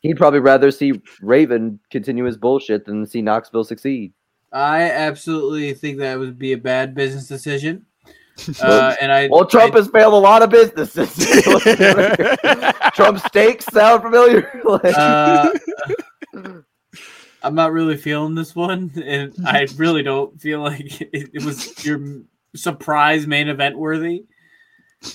He'd 0.02 0.16
probably 0.16 0.40
rather 0.40 0.72
see 0.72 1.00
Raven 1.22 1.80
continue 1.92 2.24
his 2.24 2.38
bullshit 2.38 2.86
than 2.86 3.06
see 3.06 3.22
Knoxville 3.22 3.66
succeed. 3.66 4.14
I 4.54 4.84
absolutely 4.84 5.74
think 5.74 5.98
that 6.00 6.18
would 6.18 6.40
be 6.40 6.54
a 6.54 6.58
bad 6.58 6.96
business 6.96 7.28
decision. 7.28 7.86
Uh, 8.62 8.96
and 9.02 9.12
I 9.12 9.28
Well, 9.32 9.46
Trump 9.46 9.74
I- 9.74 9.80
has 9.80 9.88
failed 9.88 10.14
a 10.14 10.18
lot 10.18 10.44
of 10.44 10.52
businesses. 10.52 11.10
Trump 12.94 13.18
steaks 13.28 13.66
sound 13.66 14.04
familiar? 14.04 14.62
Uh, 14.64 15.50
I'm 17.42 17.56
not 17.56 17.72
really 17.72 17.98
feeling 17.98 18.36
this 18.36 18.56
one, 18.56 18.92
and 19.04 19.34
I 19.46 19.68
really 19.76 20.04
don't 20.04 20.40
feel 20.40 20.62
like 20.62 21.02
it, 21.02 21.32
it 21.34 21.44
was 21.44 21.84
your 21.84 22.00
surprise 22.58 23.28
main 23.28 23.48
event 23.48 23.78
worthy. 23.78 24.26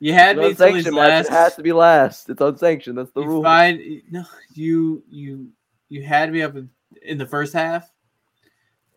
You 0.00 0.12
had 0.12 0.38
It's 0.38 0.60
me 0.60 0.66
till 0.66 0.74
these 0.74 0.92
last. 0.92 1.26
It 1.26 1.32
has 1.32 1.56
to 1.56 1.62
be 1.62 1.72
last. 1.72 2.30
It's 2.30 2.40
unsanctioned. 2.40 2.98
That's 2.98 3.10
the 3.10 3.22
you 3.22 3.26
rule. 3.26 3.42
find 3.42 3.80
no, 4.10 4.24
you 4.54 5.02
you 5.10 5.48
you 5.88 6.02
had 6.02 6.32
me 6.32 6.42
up 6.42 6.54
in, 6.54 6.70
in 7.02 7.18
the 7.18 7.26
first 7.26 7.52
half. 7.52 7.90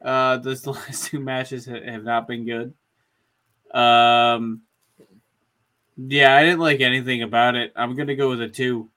Uh, 0.02 0.38
those 0.38 0.66
last 0.68 1.06
two 1.06 1.20
matches 1.20 1.66
ha- 1.66 1.84
have 1.84 2.04
not 2.04 2.28
been 2.28 2.46
good. 2.46 2.74
Um, 3.76 4.62
yeah, 5.98 6.36
I 6.36 6.44
didn't 6.44 6.60
like 6.60 6.82
anything 6.82 7.24
about 7.24 7.56
it. 7.56 7.74
I'm 7.76 7.96
gonna 7.96 8.16
go 8.16 8.30
with 8.30 8.42
a 8.42 8.48
two. 8.48 8.90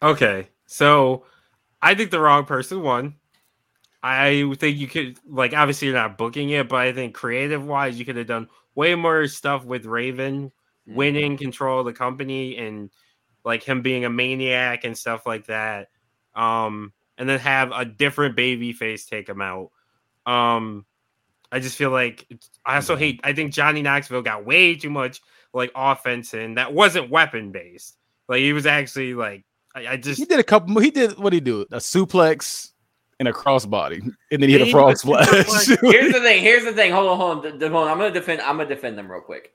Okay, 0.00 0.48
so 0.66 1.24
I 1.80 1.94
think 1.94 2.12
the 2.12 2.20
wrong 2.20 2.44
person 2.44 2.82
won. 2.82 3.16
I 4.02 4.52
think 4.58 4.78
you 4.78 4.88
could 4.88 5.18
like 5.28 5.54
obviously 5.54 5.88
you're 5.88 5.96
not 5.96 6.18
booking 6.18 6.50
it, 6.50 6.68
but 6.68 6.76
I 6.76 6.92
think 6.92 7.14
creative 7.14 7.64
wise, 7.64 7.98
you 7.98 8.04
could 8.04 8.16
have 8.16 8.26
done 8.26 8.48
way 8.74 8.94
more 8.94 9.26
stuff 9.28 9.64
with 9.64 9.86
Raven 9.86 10.52
Mm-hmm. 10.88 10.96
winning 10.96 11.36
control 11.36 11.78
of 11.78 11.86
the 11.86 11.92
company 11.92 12.56
and 12.56 12.90
like 13.44 13.62
him 13.62 13.82
being 13.82 14.04
a 14.04 14.10
maniac 14.10 14.82
and 14.82 14.98
stuff 14.98 15.24
like 15.26 15.46
that. 15.46 15.90
Um, 16.34 16.92
and 17.16 17.28
then 17.28 17.38
have 17.38 17.70
a 17.72 17.84
different 17.84 18.34
baby 18.34 18.72
face 18.72 19.06
take 19.06 19.28
him 19.28 19.40
out. 19.40 19.70
Um, 20.26 20.84
I 21.52 21.60
just 21.60 21.76
feel 21.76 21.90
like 21.90 22.26
I 22.66 22.74
also 22.76 22.96
hate. 22.96 23.20
I 23.22 23.32
think 23.32 23.52
Johnny 23.52 23.80
Knoxville 23.80 24.22
got 24.22 24.44
way 24.44 24.74
too 24.74 24.90
much 24.90 25.20
like 25.54 25.70
offense 25.76 26.34
in 26.34 26.54
that 26.54 26.74
wasn't 26.74 27.10
weapon 27.10 27.52
based. 27.52 27.96
Like 28.28 28.40
he 28.40 28.52
was 28.52 28.66
actually 28.66 29.14
like 29.14 29.44
I, 29.76 29.86
I 29.86 29.96
just 29.98 30.18
He 30.18 30.24
did 30.24 30.40
a 30.40 30.44
couple. 30.44 30.80
He 30.80 30.90
did 30.90 31.16
what 31.16 31.30
did 31.30 31.36
he 31.36 31.40
do? 31.42 31.60
A 31.70 31.76
suplex 31.76 32.71
and 33.26 33.28
a 33.28 33.32
crossbody, 33.32 34.00
and 34.30 34.42
then 34.42 34.48
he 34.48 34.52
hit 34.52 34.62
a 34.62 34.64
he 34.66 34.72
frog 34.72 34.96
splash. 34.98 35.28
Here's 35.28 36.12
the 36.12 36.20
thing. 36.20 36.42
Here's 36.42 36.64
the 36.64 36.72
thing. 36.72 36.90
Hold 36.92 37.08
on, 37.10 37.16
hold 37.16 37.46
on. 37.46 37.60
Hold 37.60 37.72
on. 37.74 37.88
I'm 37.88 37.98
gonna 37.98 38.10
defend. 38.10 38.40
I'm 38.40 38.56
gonna 38.56 38.68
defend 38.68 38.98
them 38.98 39.10
real 39.10 39.20
quick. 39.20 39.52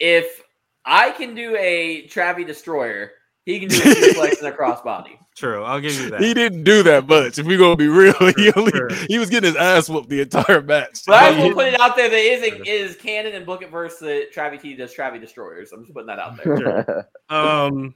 If 0.00 0.42
I 0.84 1.10
can 1.12 1.34
do 1.34 1.56
a 1.56 2.06
Travie 2.08 2.46
Destroyer, 2.46 3.12
he 3.46 3.60
can 3.60 3.68
do 3.68 3.76
a 3.76 3.80
suplex 3.94 4.38
and 4.38 4.48
a 4.52 4.52
crossbody. 4.52 5.16
true. 5.36 5.62
I'll 5.62 5.80
give 5.80 5.94
you 5.94 6.10
that. 6.10 6.20
he 6.20 6.34
didn't 6.34 6.64
do 6.64 6.82
that 6.82 7.06
much. 7.06 7.38
If 7.38 7.46
we 7.46 7.56
gonna 7.56 7.76
be 7.76 7.86
real, 7.88 8.14
he 8.36 8.52
only 8.56 8.72
he 9.08 9.18
was 9.18 9.30
getting 9.30 9.48
his 9.48 9.56
ass 9.56 9.88
whooped 9.88 10.08
the 10.08 10.22
entire 10.22 10.60
match. 10.62 11.02
But 11.06 11.14
I 11.22 11.30
Like, 11.30 11.38
will 11.38 11.54
put 11.54 11.66
it 11.68 11.80
out 11.80 11.94
there 11.96 12.08
that 12.08 12.16
is 12.16 12.42
a, 12.42 12.68
is 12.68 12.96
canon 12.96 13.34
and 13.34 13.46
book 13.46 13.62
it 13.62 13.70
versus 13.70 14.00
the 14.00 14.26
Travie 14.34 14.60
T 14.60 14.74
does 14.74 14.92
Travie 14.94 15.20
Destroyers. 15.20 15.72
I'm 15.72 15.82
just 15.82 15.94
putting 15.94 16.08
that 16.08 16.18
out 16.18 16.36
there. 16.42 17.08
Um, 17.30 17.94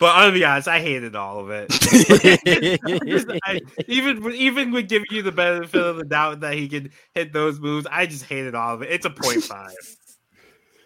but 0.00 0.16
I'm 0.16 0.28
gonna 0.28 0.32
be 0.32 0.44
honest, 0.46 0.66
I 0.66 0.80
hated 0.80 1.14
all 1.14 1.40
of 1.40 1.50
it. 1.50 1.68
I, 3.44 3.60
even 3.86 4.32
even 4.32 4.72
with 4.72 4.88
giving 4.88 5.08
you 5.10 5.20
the 5.20 5.30
benefit 5.30 5.80
of 5.80 5.98
the 5.98 6.04
doubt 6.04 6.40
that 6.40 6.54
he 6.54 6.68
could 6.68 6.92
hit 7.14 7.34
those 7.34 7.60
moves, 7.60 7.86
I 7.90 8.06
just 8.06 8.24
hated 8.24 8.54
all 8.54 8.74
of 8.74 8.82
it. 8.82 8.90
It's 8.90 9.04
a 9.04 9.10
point 9.10 9.42
five. 9.42 9.74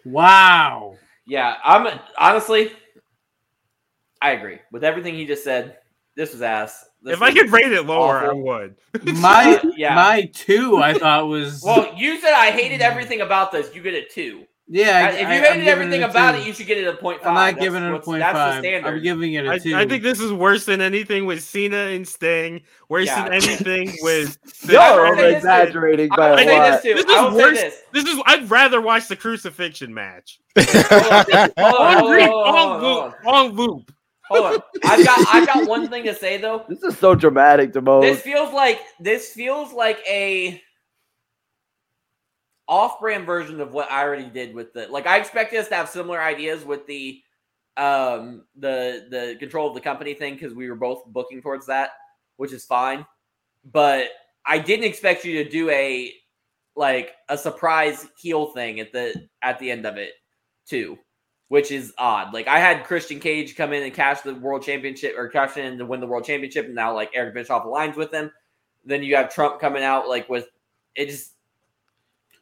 Wow. 0.05 0.97
Yeah, 1.25 1.55
I'm 1.63 1.99
honestly, 2.17 2.71
I 4.21 4.31
agree 4.31 4.59
with 4.71 4.83
everything 4.83 5.15
he 5.15 5.25
just 5.25 5.45
said. 5.45 5.77
This 6.17 6.33
was 6.33 6.41
ass. 6.41 6.85
This 7.01 7.13
if 7.13 7.21
I 7.21 7.31
could 7.31 7.51
rate 7.51 7.71
it 7.71 7.85
lower, 7.85 8.29
I 8.29 8.33
would. 8.33 8.75
My 9.19 9.61
Yeah. 9.77 9.95
my 9.95 10.29
two 10.33 10.77
I 10.77 10.93
thought 10.93 11.27
was 11.27 11.63
well, 11.63 11.93
you 11.95 12.19
said 12.19 12.33
I 12.33 12.51
hated 12.51 12.77
hmm. 12.77 12.83
everything 12.83 13.21
about 13.21 13.53
this. 13.53 13.73
You 13.73 13.81
get 13.81 13.93
a 13.93 14.05
two. 14.05 14.45
Yeah. 14.67 15.09
if 15.11 15.19
you 15.21 15.25
I, 15.27 15.35
I'm 15.37 15.43
hated 15.59 15.67
everything 15.67 16.03
a 16.03 16.07
about 16.09 16.33
two. 16.35 16.41
it, 16.41 16.47
you 16.47 16.53
should 16.53 16.67
get 16.67 16.77
it 16.77 16.87
a 16.87 16.95
point 16.97 17.19
five. 17.21 17.27
I'm 17.29 17.33
not 17.35 17.53
That's 17.55 17.63
giving 17.65 17.83
it 17.83 17.93
a 17.93 17.99
point 17.99 18.19
That's 18.19 18.33
the 18.33 18.39
five. 18.39 18.59
standard. 18.63 18.93
I'm 18.95 19.03
giving 19.03 19.33
it 19.33 19.45
a 19.45 19.51
I, 19.51 19.57
two. 19.59 19.75
I 19.75 19.85
think 19.87 20.03
this 20.03 20.19
is 20.19 20.31
worse 20.33 20.65
than 20.65 20.81
anything 20.81 21.25
with 21.25 21.43
Cena 21.43 21.77
and 21.77 22.07
Sting. 22.07 22.61
Worse 22.89 23.05
Yeah. 23.07 23.23
than 23.25 23.33
anything 23.33 23.95
with. 24.01 24.37
Y'all 24.69 24.79
I 24.81 24.89
are 24.91 25.09
will 25.11 25.15
say 25.17 25.27
this 25.29 25.35
exaggerating 25.37 26.09
by 26.09 26.31
will 26.31 26.39
a 26.39 26.57
lot. 26.57 26.81
this. 26.83 27.03
This 27.05 27.05
is 27.05 27.33
worse. 27.33 27.57
this. 27.59 27.81
This 27.93 28.05
is. 28.05 28.21
I'd 28.25 28.49
rather 28.49 28.81
watch 28.81 29.07
the 29.07 29.15
crucifixion 29.15 29.93
match. 29.93 30.39
On, 30.57 30.63
hold 30.65 31.53
on, 31.57 31.57
On, 31.57 31.97
hold 31.97 32.11
repeat, 32.11 32.29
on, 32.29 32.31
hold 32.31 32.55
on 32.55 32.55
on, 32.55 32.81
hold 32.81 33.03
on. 33.03 33.11
loop. 33.11 33.25
On 33.25 33.51
loop. 33.55 33.91
Hold 34.27 34.45
on. 34.55 34.59
I've 34.83 35.05
got 35.05 35.27
I've 35.35 35.45
got 35.47 35.67
one 35.67 35.87
thing 35.87 36.03
to 36.05 36.15
say 36.15 36.37
though. 36.37 36.65
This 36.69 36.81
is 36.81 36.97
so 36.97 37.13
dramatic, 37.13 37.73
Demo. 37.73 38.01
This 38.01 38.21
feels 38.21 38.51
like 38.53 38.79
this 38.99 39.31
feels 39.33 39.71
like 39.73 39.99
a 40.09 40.59
off-brand 42.67 43.25
version 43.25 43.61
of 43.61 43.73
what 43.73 43.91
I 43.91 44.03
already 44.03 44.29
did 44.29 44.55
with 44.55 44.73
the 44.73 44.87
like 44.87 45.05
I 45.05 45.17
expected 45.17 45.59
us 45.59 45.67
to 45.69 45.75
have 45.75 45.89
similar 45.89 46.21
ideas 46.21 46.65
with 46.65 46.85
the 46.87 47.21
um 47.77 48.43
the 48.55 49.07
the 49.09 49.35
control 49.39 49.67
of 49.67 49.75
the 49.75 49.81
company 49.81 50.13
thing 50.13 50.33
because 50.33 50.53
we 50.53 50.69
were 50.69 50.75
both 50.75 51.05
booking 51.07 51.41
towards 51.41 51.65
that, 51.67 51.91
which 52.37 52.53
is 52.53 52.65
fine. 52.65 53.05
But 53.71 54.09
I 54.45 54.59
didn't 54.59 54.85
expect 54.85 55.25
you 55.25 55.43
to 55.43 55.49
do 55.49 55.69
a 55.69 56.13
like 56.75 57.13
a 57.29 57.37
surprise 57.37 58.07
heel 58.17 58.47
thing 58.47 58.79
at 58.79 58.91
the 58.91 59.27
at 59.41 59.59
the 59.59 59.71
end 59.71 59.85
of 59.85 59.97
it 59.97 60.13
too, 60.65 60.97
which 61.49 61.71
is 61.71 61.93
odd. 61.97 62.33
Like 62.33 62.47
I 62.47 62.59
had 62.59 62.85
Christian 62.85 63.19
Cage 63.19 63.55
come 63.55 63.73
in 63.73 63.83
and 63.83 63.93
cash 63.93 64.21
the 64.21 64.35
world 64.35 64.63
championship 64.63 65.15
or 65.17 65.27
cash 65.27 65.57
in 65.57 65.77
to 65.77 65.85
win 65.85 65.99
the 65.99 66.07
world 66.07 66.25
championship, 66.25 66.65
and 66.65 66.75
now 66.75 66.93
like 66.93 67.11
Eric 67.13 67.35
Bischoff 67.35 67.65
aligns 67.65 67.95
with 67.95 68.11
him. 68.11 68.31
Then 68.85 69.03
you 69.03 69.15
have 69.15 69.33
Trump 69.33 69.59
coming 69.59 69.83
out 69.83 70.09
like 70.09 70.29
with 70.29 70.47
it 70.95 71.09
just 71.09 71.34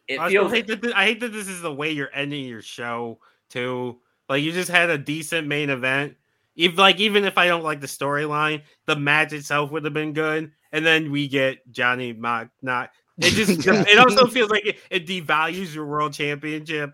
it 0.07 0.19
I, 0.19 0.29
feels 0.29 0.51
hate 0.51 0.67
that 0.67 0.81
thi- 0.81 0.93
I 0.93 1.05
hate 1.05 1.19
that 1.21 1.31
this 1.33 1.47
is 1.47 1.61
the 1.61 1.73
way 1.73 1.91
you're 1.91 2.09
ending 2.13 2.45
your 2.45 2.61
show 2.61 3.19
too. 3.49 3.99
Like 4.29 4.43
you 4.43 4.51
just 4.51 4.69
had 4.69 4.89
a 4.89 4.97
decent 4.97 5.47
main 5.47 5.69
event. 5.69 6.15
Even 6.55 6.77
like 6.77 6.99
even 6.99 7.25
if 7.25 7.37
I 7.37 7.47
don't 7.47 7.63
like 7.63 7.81
the 7.81 7.87
storyline, 7.87 8.61
the 8.85 8.95
match 8.95 9.33
itself 9.33 9.71
would 9.71 9.83
have 9.85 9.93
been 9.93 10.13
good. 10.13 10.51
And 10.71 10.85
then 10.85 11.11
we 11.11 11.27
get 11.27 11.69
Johnny 11.71 12.13
Mock 12.13 12.49
not 12.61 12.91
it 13.19 13.31
just 13.31 13.65
it 13.67 13.99
also 13.99 14.27
feels 14.27 14.49
like 14.49 14.65
it, 14.65 14.79
it 14.89 15.05
devalues 15.07 15.73
your 15.75 15.85
world 15.85 16.13
championship. 16.13 16.93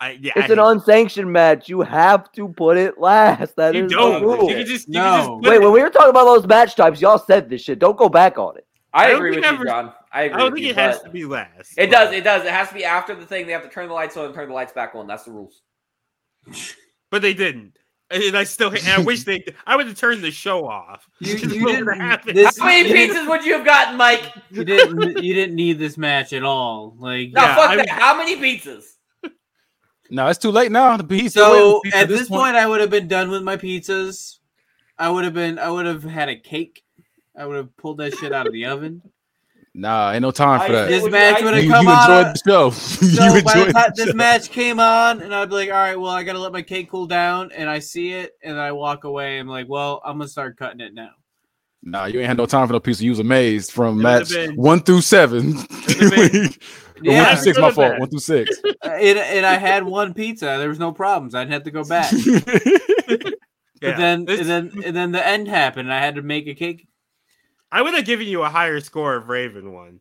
I 0.00 0.12
yeah, 0.20 0.32
I 0.36 0.40
it's 0.40 0.50
an 0.50 0.58
hate- 0.58 0.64
unsanctioned 0.64 1.32
match. 1.32 1.68
You 1.68 1.80
have 1.82 2.30
to 2.32 2.48
put 2.48 2.76
it 2.76 2.98
last. 2.98 3.56
That 3.56 3.74
you 3.74 3.86
is 3.86 3.90
don't. 3.92 4.20
the 4.20 4.26
rule. 4.26 4.48
You 4.48 4.56
can 4.58 4.66
just 4.66 4.86
you 4.88 4.94
can 4.94 5.18
just 5.18 5.28
No. 5.28 5.40
Wait, 5.42 5.56
it- 5.56 5.60
when 5.62 5.72
we 5.72 5.82
were 5.82 5.90
talking 5.90 6.10
about 6.10 6.24
those 6.24 6.46
match 6.46 6.76
types, 6.76 7.00
y'all 7.00 7.18
said 7.18 7.48
this 7.50 7.62
shit. 7.62 7.80
Don't 7.80 7.98
go 7.98 8.08
back 8.08 8.38
on 8.38 8.56
it. 8.56 8.66
I, 8.94 9.06
I 9.06 9.08
agree 9.10 9.30
with 9.36 9.44
think 9.44 9.58
you, 9.60 9.66
John. 9.66 9.92
I 10.12 10.22
agree. 10.22 10.34
I 10.34 10.38
don't 10.38 10.52
think 10.54 10.64
you, 10.64 10.70
it 10.70 10.76
has 10.76 11.00
to 11.02 11.10
be 11.10 11.24
last. 11.24 11.72
It 11.76 11.90
but- 11.90 11.96
does. 11.96 12.12
It 12.14 12.24
does. 12.24 12.44
It 12.44 12.52
has 12.52 12.68
to 12.68 12.74
be 12.74 12.84
after 12.84 13.14
the 13.14 13.26
thing. 13.26 13.46
They 13.46 13.52
have 13.52 13.62
to 13.62 13.68
turn 13.68 13.88
the 13.88 13.94
lights 13.94 14.16
on 14.16 14.26
and 14.26 14.34
turn 14.34 14.48
the 14.48 14.54
lights 14.54 14.72
back 14.72 14.94
on. 14.94 15.06
That's 15.06 15.24
the 15.24 15.32
rules. 15.32 15.62
but 17.10 17.22
they 17.22 17.34
didn't. 17.34 17.78
And 18.10 18.34
I 18.38 18.44
still 18.44 18.70
and 18.70 18.88
I 18.88 19.00
wish 19.00 19.24
they 19.24 19.44
I 19.66 19.76
would 19.76 19.86
have 19.86 19.98
turned 19.98 20.22
the 20.24 20.30
show 20.30 20.66
off. 20.66 21.06
You- 21.20 21.34
you 21.34 21.38
didn't- 21.48 21.84
would've 21.84 22.00
happened- 22.00 22.38
this- 22.38 22.58
How 22.58 22.64
many 22.64 22.90
pizzas 22.90 23.28
would 23.28 23.44
you 23.44 23.52
have 23.54 23.66
gotten, 23.66 23.98
Mike? 23.98 24.32
you 24.50 24.64
didn't 24.64 25.22
you 25.22 25.34
didn't 25.34 25.54
need 25.54 25.78
this 25.78 25.98
match 25.98 26.32
at 26.32 26.42
all. 26.42 26.96
Like 26.98 27.32
No, 27.32 27.42
Yeah, 27.42 27.56
fuck 27.56 27.70
I 27.70 27.76
that. 27.76 27.88
How 27.90 28.16
many 28.16 28.36
pizzas? 28.36 28.84
no, 30.10 30.26
it's 30.28 30.38
too 30.38 30.50
late 30.50 30.72
now. 30.72 30.96
The 30.96 31.14
he's 31.14 31.34
so 31.34 31.82
at 31.92 32.08
this 32.08 32.28
point, 32.28 32.56
I 32.56 32.66
would 32.66 32.80
have 32.80 32.88
been 32.88 33.08
done 33.08 33.30
with 33.30 33.42
my 33.42 33.58
pizzas. 33.58 34.38
I 34.98 35.10
would 35.10 35.24
have 35.24 35.34
been. 35.34 35.58
I 35.58 35.70
would 35.70 35.84
have 35.84 36.02
had 36.02 36.30
a 36.30 36.36
cake. 36.36 36.82
I 37.38 37.46
would 37.46 37.56
have 37.56 37.76
pulled 37.76 37.98
that 37.98 38.14
shit 38.16 38.32
out 38.32 38.46
of 38.46 38.52
the 38.52 38.64
oven. 38.66 39.00
nah, 39.74 40.10
ain't 40.12 40.22
no 40.22 40.30
time 40.32 40.58
for 40.60 40.66
I- 40.66 40.72
that. 40.72 40.88
This 40.88 41.02
would- 41.04 41.12
match 41.12 41.40
I- 41.40 41.44
would 41.44 41.50
You, 41.50 41.54
have 41.56 41.64
you 41.64 41.70
come 41.70 41.86
enjoyed 41.88 42.26
on. 42.26 42.32
the 42.32 42.42
show. 42.46 42.70
So 43.18 43.24
you 43.36 43.42
by 43.42 43.52
the 43.54 43.60
enjoyed 43.60 43.74
time 43.74 43.84
the 43.86 43.92
this 43.96 44.06
show. 44.08 44.12
match 44.16 44.50
came 44.50 44.80
on, 44.80 45.22
and 45.22 45.34
I'd 45.34 45.48
be 45.48 45.54
like, 45.54 45.68
"All 45.70 45.74
right, 45.76 45.98
well, 45.98 46.10
I 46.10 46.22
gotta 46.24 46.38
let 46.40 46.52
my 46.52 46.62
cake 46.62 46.90
cool 46.90 47.06
down," 47.06 47.52
and 47.52 47.70
I 47.70 47.78
see 47.78 48.12
it, 48.12 48.32
and 48.42 48.58
I 48.58 48.72
walk 48.72 49.04
away. 49.04 49.38
I'm 49.38 49.46
like, 49.48 49.68
"Well, 49.68 50.00
I'm 50.04 50.18
gonna 50.18 50.28
start 50.28 50.56
cutting 50.56 50.80
it 50.80 50.94
now." 50.94 51.10
Nah, 51.84 52.06
you 52.06 52.18
ain't 52.18 52.26
had 52.28 52.36
no 52.36 52.46
time 52.46 52.66
for 52.66 52.72
no 52.72 52.80
piece 52.80 52.98
of 52.98 53.02
use 53.04 53.20
amazed 53.20 53.70
from 53.70 54.00
It 54.00 54.02
match 54.02 54.32
one 54.56 54.80
through 54.80 55.00
seven. 55.02 55.54
Would've 55.86 56.10
been- 56.32 56.46
Or 56.46 57.04
Yeah, 57.04 57.22
one 57.22 57.34
through 57.36 57.44
six, 57.44 57.58
my 57.60 57.70
fault. 57.70 57.92
been. 57.92 58.00
One 58.00 58.10
through 58.10 58.18
six. 58.18 58.60
Uh, 58.64 58.88
and, 58.88 59.16
and 59.18 59.46
I 59.46 59.54
had 59.54 59.84
one 59.84 60.12
pizza. 60.12 60.56
There 60.58 60.68
was 60.68 60.80
no 60.80 60.90
problems. 60.90 61.36
I 61.36 61.42
didn't 61.44 61.52
have 61.52 61.62
to 61.64 61.70
go 61.70 61.84
back. 61.84 62.10
Yeah, 63.80 63.90
But 63.92 63.96
then, 63.96 64.24
this- 64.24 64.40
and 64.40 64.48
then, 64.48 64.82
and 64.84 64.96
then 64.96 65.12
the 65.12 65.24
end 65.24 65.46
happened. 65.46 65.86
And 65.88 65.94
I 65.94 66.00
had 66.00 66.16
to 66.16 66.22
make 66.22 66.48
a 66.48 66.54
cake. 66.54 66.87
I 67.70 67.82
would 67.82 67.94
have 67.94 68.04
given 68.06 68.26
you 68.28 68.42
a 68.42 68.48
higher 68.48 68.80
score 68.80 69.16
if 69.16 69.28
Raven 69.28 69.72
won. 69.72 70.00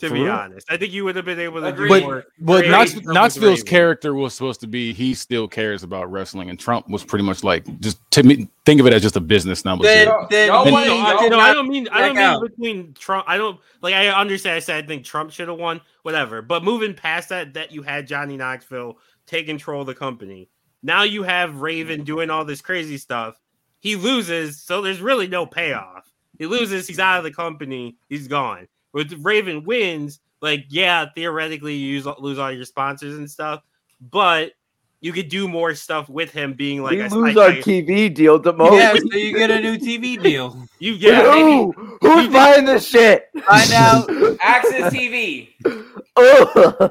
To 0.00 0.08
For 0.08 0.14
be 0.14 0.24
real? 0.24 0.32
honest, 0.32 0.70
I 0.70 0.76
think 0.76 0.92
you 0.92 1.06
would 1.06 1.16
have 1.16 1.24
been 1.24 1.40
able 1.40 1.62
to 1.62 1.68
Agreed. 1.68 1.88
do 1.88 1.94
But 1.94 2.02
more. 2.02 2.24
but 2.40 2.66
Knox, 2.68 2.94
Knoxville's 3.02 3.62
character 3.62 4.12
was 4.12 4.34
supposed 4.34 4.60
to 4.60 4.66
be 4.66 4.92
he 4.92 5.14
still 5.14 5.48
cares 5.48 5.82
about 5.82 6.12
wrestling, 6.12 6.50
and 6.50 6.60
Trump 6.60 6.86
was 6.90 7.02
pretty 7.02 7.24
much 7.24 7.42
like 7.42 7.64
just 7.80 7.98
to 8.10 8.22
me 8.22 8.46
think 8.66 8.78
of 8.78 8.86
it 8.86 8.92
as 8.92 9.00
just 9.00 9.16
a 9.16 9.20
business 9.22 9.64
number. 9.64 9.84
Then, 9.84 10.08
No, 10.08 10.26
then 10.28 10.48
no 10.48 10.64
No, 10.64 10.76
I, 10.76 11.28
no, 11.28 11.38
I 11.38 11.54
don't 11.54 11.66
mean 11.68 11.88
I 11.90 12.00
don't 12.02 12.14
mean 12.14 12.24
out. 12.24 12.42
between 12.42 12.92
Trump. 12.92 13.24
I 13.26 13.38
don't 13.38 13.58
like. 13.80 13.94
I 13.94 14.08
understand. 14.08 14.56
I 14.56 14.58
said 14.58 14.84
I 14.84 14.86
think 14.86 15.02
Trump 15.02 15.30
should 15.30 15.48
have 15.48 15.56
won. 15.58 15.80
Whatever. 16.02 16.42
But 16.42 16.62
moving 16.62 16.92
past 16.92 17.30
that, 17.30 17.54
that 17.54 17.72
you 17.72 17.80
had 17.80 18.06
Johnny 18.06 18.36
Knoxville 18.36 18.98
take 19.26 19.46
control 19.46 19.80
of 19.80 19.86
the 19.86 19.94
company. 19.94 20.50
Now 20.82 21.04
you 21.04 21.22
have 21.22 21.62
Raven 21.62 22.04
doing 22.04 22.28
all 22.28 22.44
this 22.44 22.60
crazy 22.60 22.98
stuff. 22.98 23.40
He 23.80 23.96
loses, 23.96 24.60
so 24.60 24.82
there's 24.82 25.00
really 25.00 25.26
no 25.26 25.46
payoff. 25.46 25.95
He 26.38 26.46
loses, 26.46 26.86
he's 26.86 26.98
out 26.98 27.18
of 27.18 27.24
the 27.24 27.30
company, 27.32 27.96
he's 28.08 28.28
gone. 28.28 28.68
With 28.92 29.12
Raven 29.24 29.64
wins, 29.64 30.20
like 30.40 30.64
yeah, 30.68 31.06
theoretically 31.14 31.74
you 31.74 31.94
use, 31.94 32.06
lose 32.18 32.38
all 32.38 32.50
your 32.52 32.64
sponsors 32.64 33.16
and 33.16 33.30
stuff, 33.30 33.62
but 34.00 34.52
you 35.00 35.12
could 35.12 35.28
do 35.28 35.46
more 35.46 35.74
stuff 35.74 36.08
with 36.08 36.30
him 36.32 36.54
being 36.54 36.82
like 36.82 36.92
we 36.92 37.00
a 37.02 37.08
lose 37.08 37.36
I- 37.36 37.40
our 37.42 37.48
I- 37.50 37.60
TV 37.60 38.12
deal 38.12 38.38
the 38.38 38.52
most. 38.52 38.74
Yeah, 38.74 38.94
so 38.94 39.16
you 39.16 39.36
get 39.36 39.50
a 39.50 39.60
new 39.60 39.76
TV 39.76 40.20
deal. 40.22 40.66
you 40.78 40.92
yeah. 40.94 41.22
Who? 41.32 41.72
Who's 42.00 42.28
buying 42.28 42.64
this 42.64 42.86
shit? 42.88 43.28
Find 43.46 43.72
out. 43.72 44.08
AXS 44.08 44.90
TV. 44.90 45.48
Ugh. 45.64 45.82
Oh. 46.18 46.90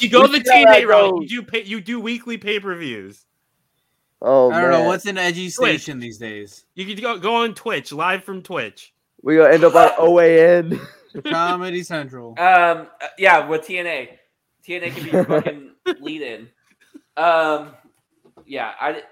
You 0.00 0.08
go 0.08 0.26
the 0.26 0.42
See 0.44 0.62
how 0.64 0.64
that 0.64 0.82
TNA 0.82 0.86
route. 0.88 1.22
You 1.22 1.28
do 1.28 1.42
pay, 1.42 1.62
you 1.62 1.80
do 1.80 2.00
weekly 2.00 2.36
pay 2.38 2.58
per 2.60 2.74
views. 2.74 3.24
Oh 4.22 4.50
I 4.50 4.60
don't 4.60 4.70
know 4.70 4.84
what's 4.84 5.06
an 5.06 5.18
edgy 5.18 5.48
station 5.50 5.98
these 5.98 6.18
days. 6.18 6.64
You 6.74 6.86
could 6.86 7.00
go, 7.00 7.18
go 7.18 7.34
on 7.36 7.54
Twitch 7.54 7.92
live 7.92 8.24
from 8.24 8.42
Twitch. 8.42 8.92
we 9.22 9.36
gonna 9.36 9.52
end 9.54 9.64
up 9.64 9.74
on 9.74 9.90
OAN. 9.98 10.80
Comedy 11.26 11.82
Central. 11.82 12.30
Um, 12.38 12.86
uh, 13.00 13.06
yeah, 13.18 13.46
with 13.46 13.66
TNA, 13.66 14.08
TNA 14.66 14.94
can 14.94 15.04
be 15.04 15.10
your 15.10 15.24
fucking 15.24 15.70
lead 16.00 16.22
in. 16.22 16.48
Um, 17.16 17.72
yeah, 18.46 18.72
I, 18.80 19.02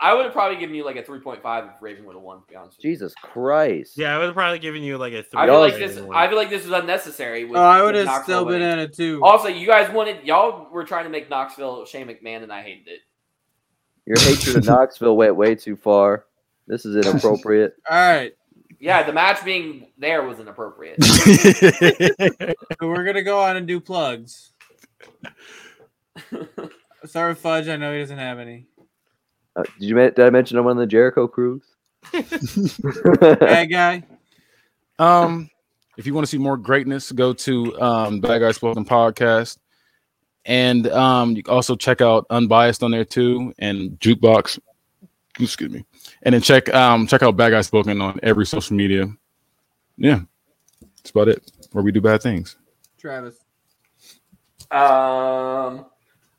I 0.00 0.14
would 0.14 0.24
have 0.24 0.32
probably 0.32 0.56
given 0.58 0.74
you 0.74 0.86
like 0.86 0.96
a 0.96 1.02
3.5 1.02 1.74
if 1.76 1.82
Raven 1.82 2.06
would 2.06 2.14
have 2.14 2.22
won. 2.22 2.40
To 2.40 2.46
be 2.48 2.56
honest 2.56 2.78
with 2.78 2.84
you. 2.84 2.90
Jesus 2.92 3.12
Christ. 3.22 3.98
Yeah, 3.98 4.14
I 4.14 4.18
would 4.18 4.26
have 4.26 4.34
probably 4.34 4.58
given 4.58 4.82
you 4.82 4.96
like 4.96 5.12
a 5.12 5.22
three. 5.22 5.38
I 5.42 5.46
feel 5.46 5.60
like 5.60 5.74
this. 5.74 5.98
I 6.14 6.28
feel 6.28 6.38
like 6.38 6.48
this 6.48 6.64
was 6.64 6.72
unnecessary. 6.72 7.44
With, 7.44 7.58
Oh, 7.58 7.62
I 7.62 7.82
would 7.82 7.94
have 7.94 8.22
still 8.22 8.44
been 8.46 8.54
winning. 8.60 8.68
at 8.68 8.78
it 8.78 8.94
too. 8.94 9.20
Also, 9.22 9.48
you 9.48 9.66
guys 9.66 9.92
wanted 9.92 10.24
y'all 10.24 10.70
were 10.72 10.84
trying 10.84 11.04
to 11.04 11.10
make 11.10 11.28
Knoxville 11.28 11.84
Shane 11.84 12.06
McMahon, 12.06 12.42
and 12.42 12.50
I 12.50 12.62
hated 12.62 12.88
it. 12.88 13.00
Your 14.10 14.18
hatred 14.18 14.56
of 14.56 14.64
Knoxville 14.66 15.16
went 15.16 15.36
way 15.36 15.54
too 15.54 15.76
far. 15.76 16.24
This 16.66 16.84
is 16.84 16.96
inappropriate. 16.96 17.74
All 17.90 17.96
right, 17.96 18.32
Yeah, 18.80 19.04
the 19.04 19.12
match 19.12 19.44
being 19.44 19.86
there 19.98 20.24
was 20.24 20.40
inappropriate. 20.40 21.00
so 21.04 22.54
we're 22.80 23.04
gonna 23.04 23.22
go 23.22 23.38
on 23.40 23.56
and 23.56 23.68
do 23.68 23.78
plugs. 23.78 24.50
Start 27.04 27.28
with 27.30 27.38
Fudge. 27.38 27.68
I 27.68 27.76
know 27.76 27.92
he 27.92 28.00
doesn't 28.00 28.18
have 28.18 28.40
any. 28.40 28.66
Uh, 29.54 29.62
did 29.78 29.88
you 29.88 29.94
men- 29.94 30.12
did 30.16 30.26
I 30.26 30.30
mention 30.30 30.58
I'm 30.58 30.66
on 30.66 30.76
the 30.76 30.88
Jericho 30.88 31.28
cruise? 31.28 31.62
Bad 32.12 33.70
guy. 33.70 34.02
Um, 34.98 35.48
if 35.98 36.04
you 36.04 36.14
want 36.14 36.26
to 36.26 36.30
see 36.30 36.38
more 36.38 36.56
greatness, 36.56 37.12
go 37.12 37.32
to 37.32 37.80
um 37.80 38.18
Bad 38.18 38.40
Guy 38.40 38.50
Spoken 38.50 38.84
Podcast. 38.84 39.58
And 40.44 40.86
um 40.88 41.36
you 41.36 41.42
can 41.42 41.54
also 41.54 41.76
check 41.76 42.00
out 42.00 42.26
Unbiased 42.30 42.82
on 42.82 42.90
there 42.90 43.04
too 43.04 43.52
and 43.58 43.90
Jukebox. 44.00 44.58
Excuse 45.38 45.70
me. 45.70 45.84
And 46.22 46.34
then 46.34 46.42
check 46.42 46.72
um 46.74 47.06
check 47.06 47.22
out 47.22 47.36
Bad 47.36 47.50
Guy 47.50 47.60
Spoken 47.60 48.00
on 48.00 48.18
every 48.22 48.46
social 48.46 48.76
media. 48.76 49.06
Yeah. 49.96 50.20
That's 50.80 51.10
about 51.10 51.28
it. 51.28 51.50
Where 51.72 51.84
we 51.84 51.92
do 51.92 52.00
bad 52.00 52.22
things. 52.22 52.56
Travis. 52.98 53.36
Um, 54.70 55.86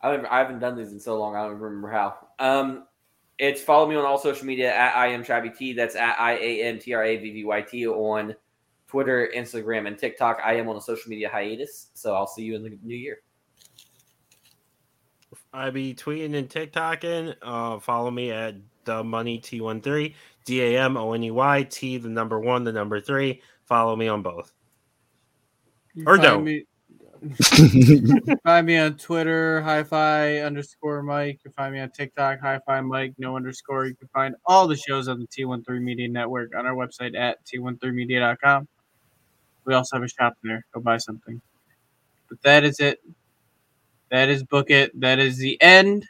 I 0.02 0.12
haven't, 0.12 0.26
I 0.28 0.38
haven't 0.40 0.60
done 0.60 0.78
these 0.78 0.92
in 0.92 1.00
so 1.00 1.20
long. 1.20 1.36
I 1.36 1.44
don't 1.44 1.60
remember 1.60 1.90
how. 1.90 2.16
Um, 2.40 2.86
it's 3.38 3.62
follow 3.62 3.88
me 3.88 3.96
on 3.96 4.06
all 4.06 4.18
social 4.18 4.46
media 4.46 4.74
at 4.74 4.96
I 4.96 5.08
am 5.08 5.24
Travy 5.24 5.56
T. 5.56 5.74
That's 5.74 5.96
at 5.96 6.20
I 6.20 6.34
A 6.38 6.64
M 6.64 6.80
T 6.80 6.94
R 6.94 7.04
A 7.04 7.18
V 7.18 7.32
V 7.32 7.44
Y 7.44 7.62
T 7.62 7.88
on 7.88 8.36
Twitter, 8.88 9.32
Instagram, 9.36 9.88
and 9.88 9.98
TikTok. 9.98 10.40
I 10.46 10.56
am 10.56 10.70
on 10.70 10.76
a 10.76 10.82
social 10.82 11.10
media 11.10 11.28
hiatus, 11.28 11.88
so 11.94 12.14
I'll 12.14 12.28
see 12.28 12.44
you 12.44 12.56
in 12.56 12.64
the 12.64 12.78
new 12.84 12.96
year. 12.96 13.18
I 15.54 15.70
be 15.70 15.94
tweeting 15.94 16.36
and 16.36 16.50
TikToking. 16.50 17.36
Uh, 17.42 17.80
follow 17.80 18.12
me 18.12 18.32
at 18.32 18.56
the 18.86 19.04
money 19.04 19.40
T13, 19.40 20.14
D 20.46 20.62
A 20.62 20.82
M 20.82 20.98
O 20.98 21.14
N 21.14 21.24
E 21.24 21.32
Y 21.32 21.64
T, 21.64 21.98
the 21.98 22.10
number 22.10 22.40
one, 22.40 22.64
the 22.64 22.72
number 22.72 23.00
three. 23.00 23.42
Follow 23.66 23.96
me 23.96 24.08
on 24.08 24.22
both. 24.22 24.52
You 25.94 26.06
Or 26.08 26.18
find 26.18 26.24
don't. 26.24 26.44
Me, 26.46 26.66
find 28.44 28.66
me 28.66 28.78
on 28.78 28.96
Twitter, 28.98 29.62
hi-fi 29.62 30.38
underscore 30.40 31.04
Mike. 31.04 31.36
You 31.36 31.40
can 31.44 31.52
find 31.52 31.74
me 31.74 31.80
on 31.80 31.92
TikTok, 31.92 32.40
hi-fi 32.40 32.82
Mike, 32.82 33.14
no 33.18 33.36
underscore. 33.36 33.86
You 33.86 33.96
can 33.96 34.08
find 34.08 34.36
all 34.46 34.68
the 34.68 34.76
shows 34.76 35.08
on 35.08 35.20
the 35.20 35.28
T13 35.28 35.82
Media 35.82 36.08
Network 36.08 36.56
on 36.56 36.66
our 36.66 36.74
website 36.74 37.16
at 37.16 37.46
t13media.com. 37.46 38.68
We 39.66 39.74
also 39.76 39.98
have 39.98 40.04
a 40.04 40.08
shop 40.08 40.34
there. 40.44 40.66
Go 40.74 40.80
buy 40.80 40.98
something. 40.98 41.40
But 42.30 42.42
that 42.42 42.64
is 42.64 42.80
it. 42.80 43.00
That 44.12 44.30
is 44.30 44.44
Book 44.44 44.70
It. 44.70 44.98
That 45.00 45.18
is 45.20 45.38
the 45.38 45.60
end 45.62 46.06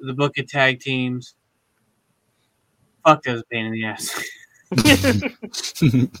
of 0.00 0.06
the 0.08 0.14
Book 0.14 0.32
It 0.38 0.48
tag 0.48 0.80
teams. 0.80 1.34
Fuck, 3.06 3.22
that 3.24 3.32
was 3.32 3.42
a 3.42 3.44
pain 3.50 3.66
in 3.66 3.72
the 3.72 3.84
ass. 3.84 4.24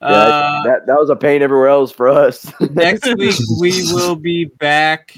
Yeah, 0.00 0.06
Uh, 0.08 0.62
that, 0.62 0.86
that 0.86 0.96
was 0.96 1.10
a 1.10 1.16
pain 1.16 1.42
everywhere 1.42 1.66
else 1.66 1.90
for 1.90 2.08
us. 2.08 2.52
next 2.70 3.04
week 3.16 3.34
we 3.60 3.92
will 3.92 4.14
be 4.14 4.44
back 4.44 5.12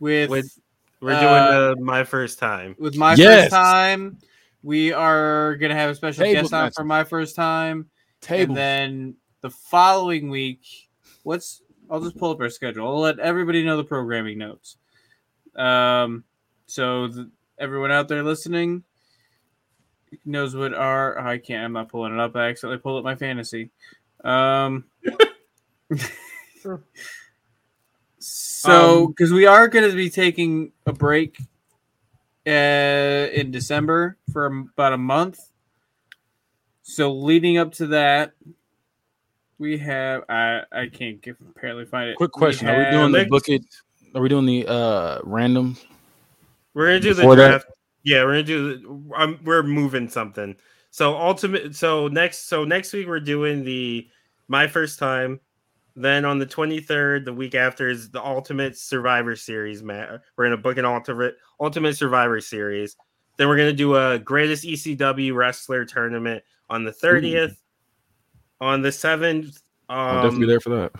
with 0.00 0.28
With- 0.28 0.44
with, 0.44 0.58
We're 1.00 1.12
Uh, 1.14 1.20
doing 1.20 1.78
the 1.78 1.82
my 1.84 2.04
first 2.04 2.38
time. 2.38 2.76
With 2.78 2.94
my 2.94 3.14
Yes. 3.14 3.44
first 3.44 3.52
time. 3.52 4.18
We 4.62 4.92
are 4.92 5.56
gonna 5.56 5.74
have 5.74 5.88
a 5.90 5.94
special 5.94 6.24
Table 6.24 6.42
guest 6.42 6.52
on 6.52 6.70
for 6.72 6.84
my 6.84 7.04
first 7.04 7.36
time, 7.36 7.88
Table. 8.20 8.50
and 8.50 8.56
then 8.56 9.16
the 9.40 9.48
following 9.50 10.28
week. 10.28 10.60
What's 11.22 11.62
I'll 11.90 12.00
just 12.00 12.18
pull 12.18 12.32
up 12.32 12.40
our 12.40 12.50
schedule. 12.50 12.86
I'll 12.86 13.00
let 13.00 13.18
everybody 13.18 13.64
know 13.64 13.76
the 13.76 13.84
programming 13.84 14.38
notes. 14.38 14.76
Um, 15.56 16.24
so 16.66 17.08
the, 17.08 17.30
everyone 17.58 17.90
out 17.90 18.08
there 18.08 18.22
listening 18.22 18.84
knows 20.24 20.54
what 20.54 20.74
our 20.74 21.18
I 21.18 21.38
can't. 21.38 21.64
I'm 21.64 21.72
not 21.72 21.88
pulling 21.88 22.12
it 22.12 22.20
up. 22.20 22.36
I 22.36 22.48
accidentally 22.48 22.78
pulled 22.78 22.98
up 22.98 23.04
my 23.04 23.16
fantasy. 23.16 23.70
Um. 24.22 24.84
So, 28.18 29.04
Um, 29.04 29.06
because 29.08 29.32
we 29.32 29.46
are 29.46 29.68
going 29.68 29.88
to 29.88 29.96
be 29.96 30.10
taking 30.10 30.72
a 30.86 30.92
break 30.92 31.38
uh, 32.46 32.50
in 32.50 33.50
December 33.50 34.16
for 34.32 34.46
about 34.46 34.92
a 34.92 34.98
month. 34.98 35.38
So, 36.82 37.12
leading 37.12 37.58
up 37.58 37.72
to 37.74 37.86
that, 37.88 38.32
we 39.58 39.78
have 39.78 40.22
I 40.28 40.62
I 40.72 40.86
can't 40.88 41.20
get, 41.20 41.36
apparently 41.56 41.84
find 41.84 42.10
it. 42.10 42.16
Quick 42.16 42.32
question: 42.32 42.68
Are 42.68 42.78
we 42.78 42.90
doing 42.90 43.12
the 43.12 43.18
next- 43.18 43.30
book 43.30 43.48
it? 43.48 43.62
Are 44.14 44.22
we 44.22 44.28
doing 44.28 44.46
the 44.46 44.66
uh 44.66 45.20
random? 45.24 45.76
We're 46.74 46.86
gonna 46.86 47.00
do 47.00 47.14
the 47.14 47.22
Before 47.22 47.36
that- 47.36 47.48
draft. 47.48 47.66
Yeah, 48.04 48.24
we're 48.24 48.32
gonna 48.32 48.42
do. 48.44 48.78
The, 48.78 49.14
um, 49.16 49.38
we're 49.44 49.62
moving 49.62 50.08
something. 50.08 50.56
So 50.90 51.16
ultimate. 51.16 51.74
So 51.76 52.08
next. 52.08 52.48
So 52.48 52.64
next 52.64 52.92
week 52.92 53.06
we're 53.06 53.20
doing 53.20 53.64
the 53.64 54.08
my 54.48 54.66
first 54.66 54.98
time. 54.98 55.40
Then 55.96 56.24
on 56.24 56.38
the 56.38 56.46
twenty 56.46 56.78
third, 56.80 57.24
the 57.24 57.32
week 57.32 57.54
after 57.56 57.88
is 57.88 58.08
the 58.10 58.24
Ultimate 58.24 58.76
Survivor 58.78 59.34
Series. 59.34 59.82
Matt, 59.82 60.22
we're 60.36 60.44
gonna 60.44 60.56
book 60.56 60.78
an 60.78 60.84
ultimate 60.84 61.36
Ultimate 61.60 61.96
Survivor 61.96 62.40
Series. 62.40 62.96
Then 63.36 63.48
we're 63.48 63.56
gonna 63.56 63.72
do 63.72 63.96
a 63.96 64.18
greatest 64.18 64.64
ECW 64.64 65.34
wrestler 65.34 65.84
tournament 65.84 66.44
on 66.70 66.84
the 66.84 66.92
thirtieth. 66.92 67.60
On 68.60 68.82
the 68.82 68.90
seventh, 68.92 69.60
I'll 69.88 70.16
um, 70.18 70.22
definitely 70.24 70.40
be 70.46 70.46
there 70.52 70.60
for 70.60 70.70
that. 70.70 70.92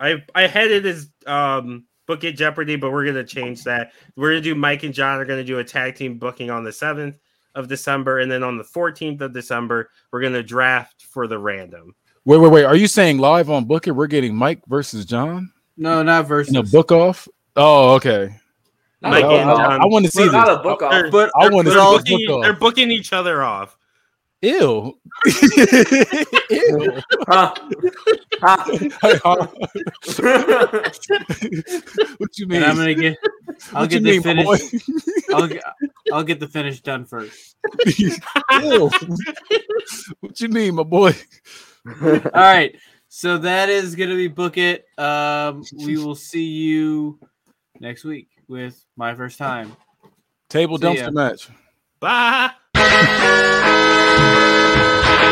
I 0.00 0.24
I 0.34 0.46
had 0.46 0.70
it 0.70 0.86
as 0.86 1.10
um 1.26 1.84
book 2.06 2.24
it 2.24 2.32
Jeopardy, 2.36 2.76
but 2.76 2.90
we're 2.90 3.04
gonna 3.04 3.24
change 3.24 3.64
that. 3.64 3.92
We're 4.16 4.30
gonna 4.30 4.40
do 4.40 4.54
Mike 4.54 4.82
and 4.82 4.94
John 4.94 5.18
are 5.20 5.24
gonna 5.26 5.44
do 5.44 5.58
a 5.58 5.64
tag 5.64 5.96
team 5.96 6.18
booking 6.18 6.50
on 6.50 6.64
the 6.64 6.72
seventh 6.72 7.16
of 7.54 7.68
December, 7.68 8.20
and 8.20 8.30
then 8.32 8.42
on 8.42 8.56
the 8.56 8.64
fourteenth 8.64 9.20
of 9.20 9.32
December, 9.34 9.90
we're 10.10 10.22
gonna 10.22 10.42
draft 10.42 11.02
for 11.04 11.26
the 11.26 11.38
random. 11.38 11.94
Wait, 12.24 12.38
wait, 12.38 12.50
wait. 12.50 12.64
Are 12.64 12.76
you 12.76 12.86
saying 12.86 13.18
live 13.18 13.50
on 13.50 13.64
Book 13.64 13.86
It? 13.86 13.92
We're 13.92 14.06
getting 14.06 14.34
Mike 14.34 14.62
versus 14.66 15.04
John 15.04 15.52
no, 15.76 16.02
not 16.02 16.26
versus. 16.26 16.54
in 16.54 16.60
a 16.60 16.62
book 16.62 16.92
off? 16.92 17.26
Oh, 17.56 17.94
okay. 17.94 18.34
Mike 19.02 19.24
a 19.24 19.26
I, 19.26 19.32
and 19.40 19.48
John. 19.50 19.60
off. 19.72 19.80
I 19.80 19.86
want 19.86 20.04
to 20.04 20.10
see 20.10 20.22
Well, 20.24 20.32
not 20.32 20.48
a 20.60 20.62
book 20.62 20.82
off. 20.82 20.90
They're, 20.92 21.10
But 21.10 21.30
I 21.36 21.44
they're- 21.48 21.52
want 21.56 21.66
to 21.68 21.72
see 21.72 21.78
booking, 22.14 22.26
book 22.26 22.42
they're 22.42 22.52
booking 22.52 22.90
each 22.90 23.12
other 23.14 23.42
off. 23.42 23.76
Ew. 24.42 24.98
Ew. 26.50 27.02
Huh. 27.28 27.54
Huh. 28.40 29.46
what 32.16 32.38
you 32.38 32.46
mean? 32.46 32.62
and 32.62 32.64
I'm 32.64 32.76
gonna 32.76 32.94
get. 32.94 33.18
I'll 33.74 33.82
what 33.82 33.90
get 33.90 34.02
you 34.02 34.20
the 34.22 34.32
mean, 34.32 34.44
boy? 34.44 34.56
finish. 34.56 34.82
I'll 35.34 35.46
get. 35.46 35.62
I'll 36.12 36.24
get 36.24 36.40
the 36.40 36.48
finish 36.48 36.80
done 36.80 37.04
first. 37.04 37.56
Ew. 37.98 38.90
what 40.20 40.40
you 40.40 40.48
mean, 40.48 40.76
my 40.76 40.84
boy? 40.84 41.12
All 42.02 42.20
right. 42.34 42.74
So 43.08 43.36
that 43.38 43.68
is 43.68 43.94
gonna 43.94 44.14
be 44.14 44.28
book 44.28 44.56
it. 44.56 44.86
Um, 44.96 45.64
we 45.84 45.98
will 45.98 46.14
see 46.14 46.44
you 46.44 47.18
next 47.78 48.04
week 48.04 48.28
with 48.48 48.82
my 48.96 49.14
first 49.14 49.36
time. 49.36 49.76
Table 50.48 50.78
See 50.78 50.94
ya. 50.94 51.10
dumpster 51.10 51.12
match. 51.12 51.48
Bye. 52.00 52.52
う 55.20 55.26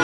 ん。 0.00 0.03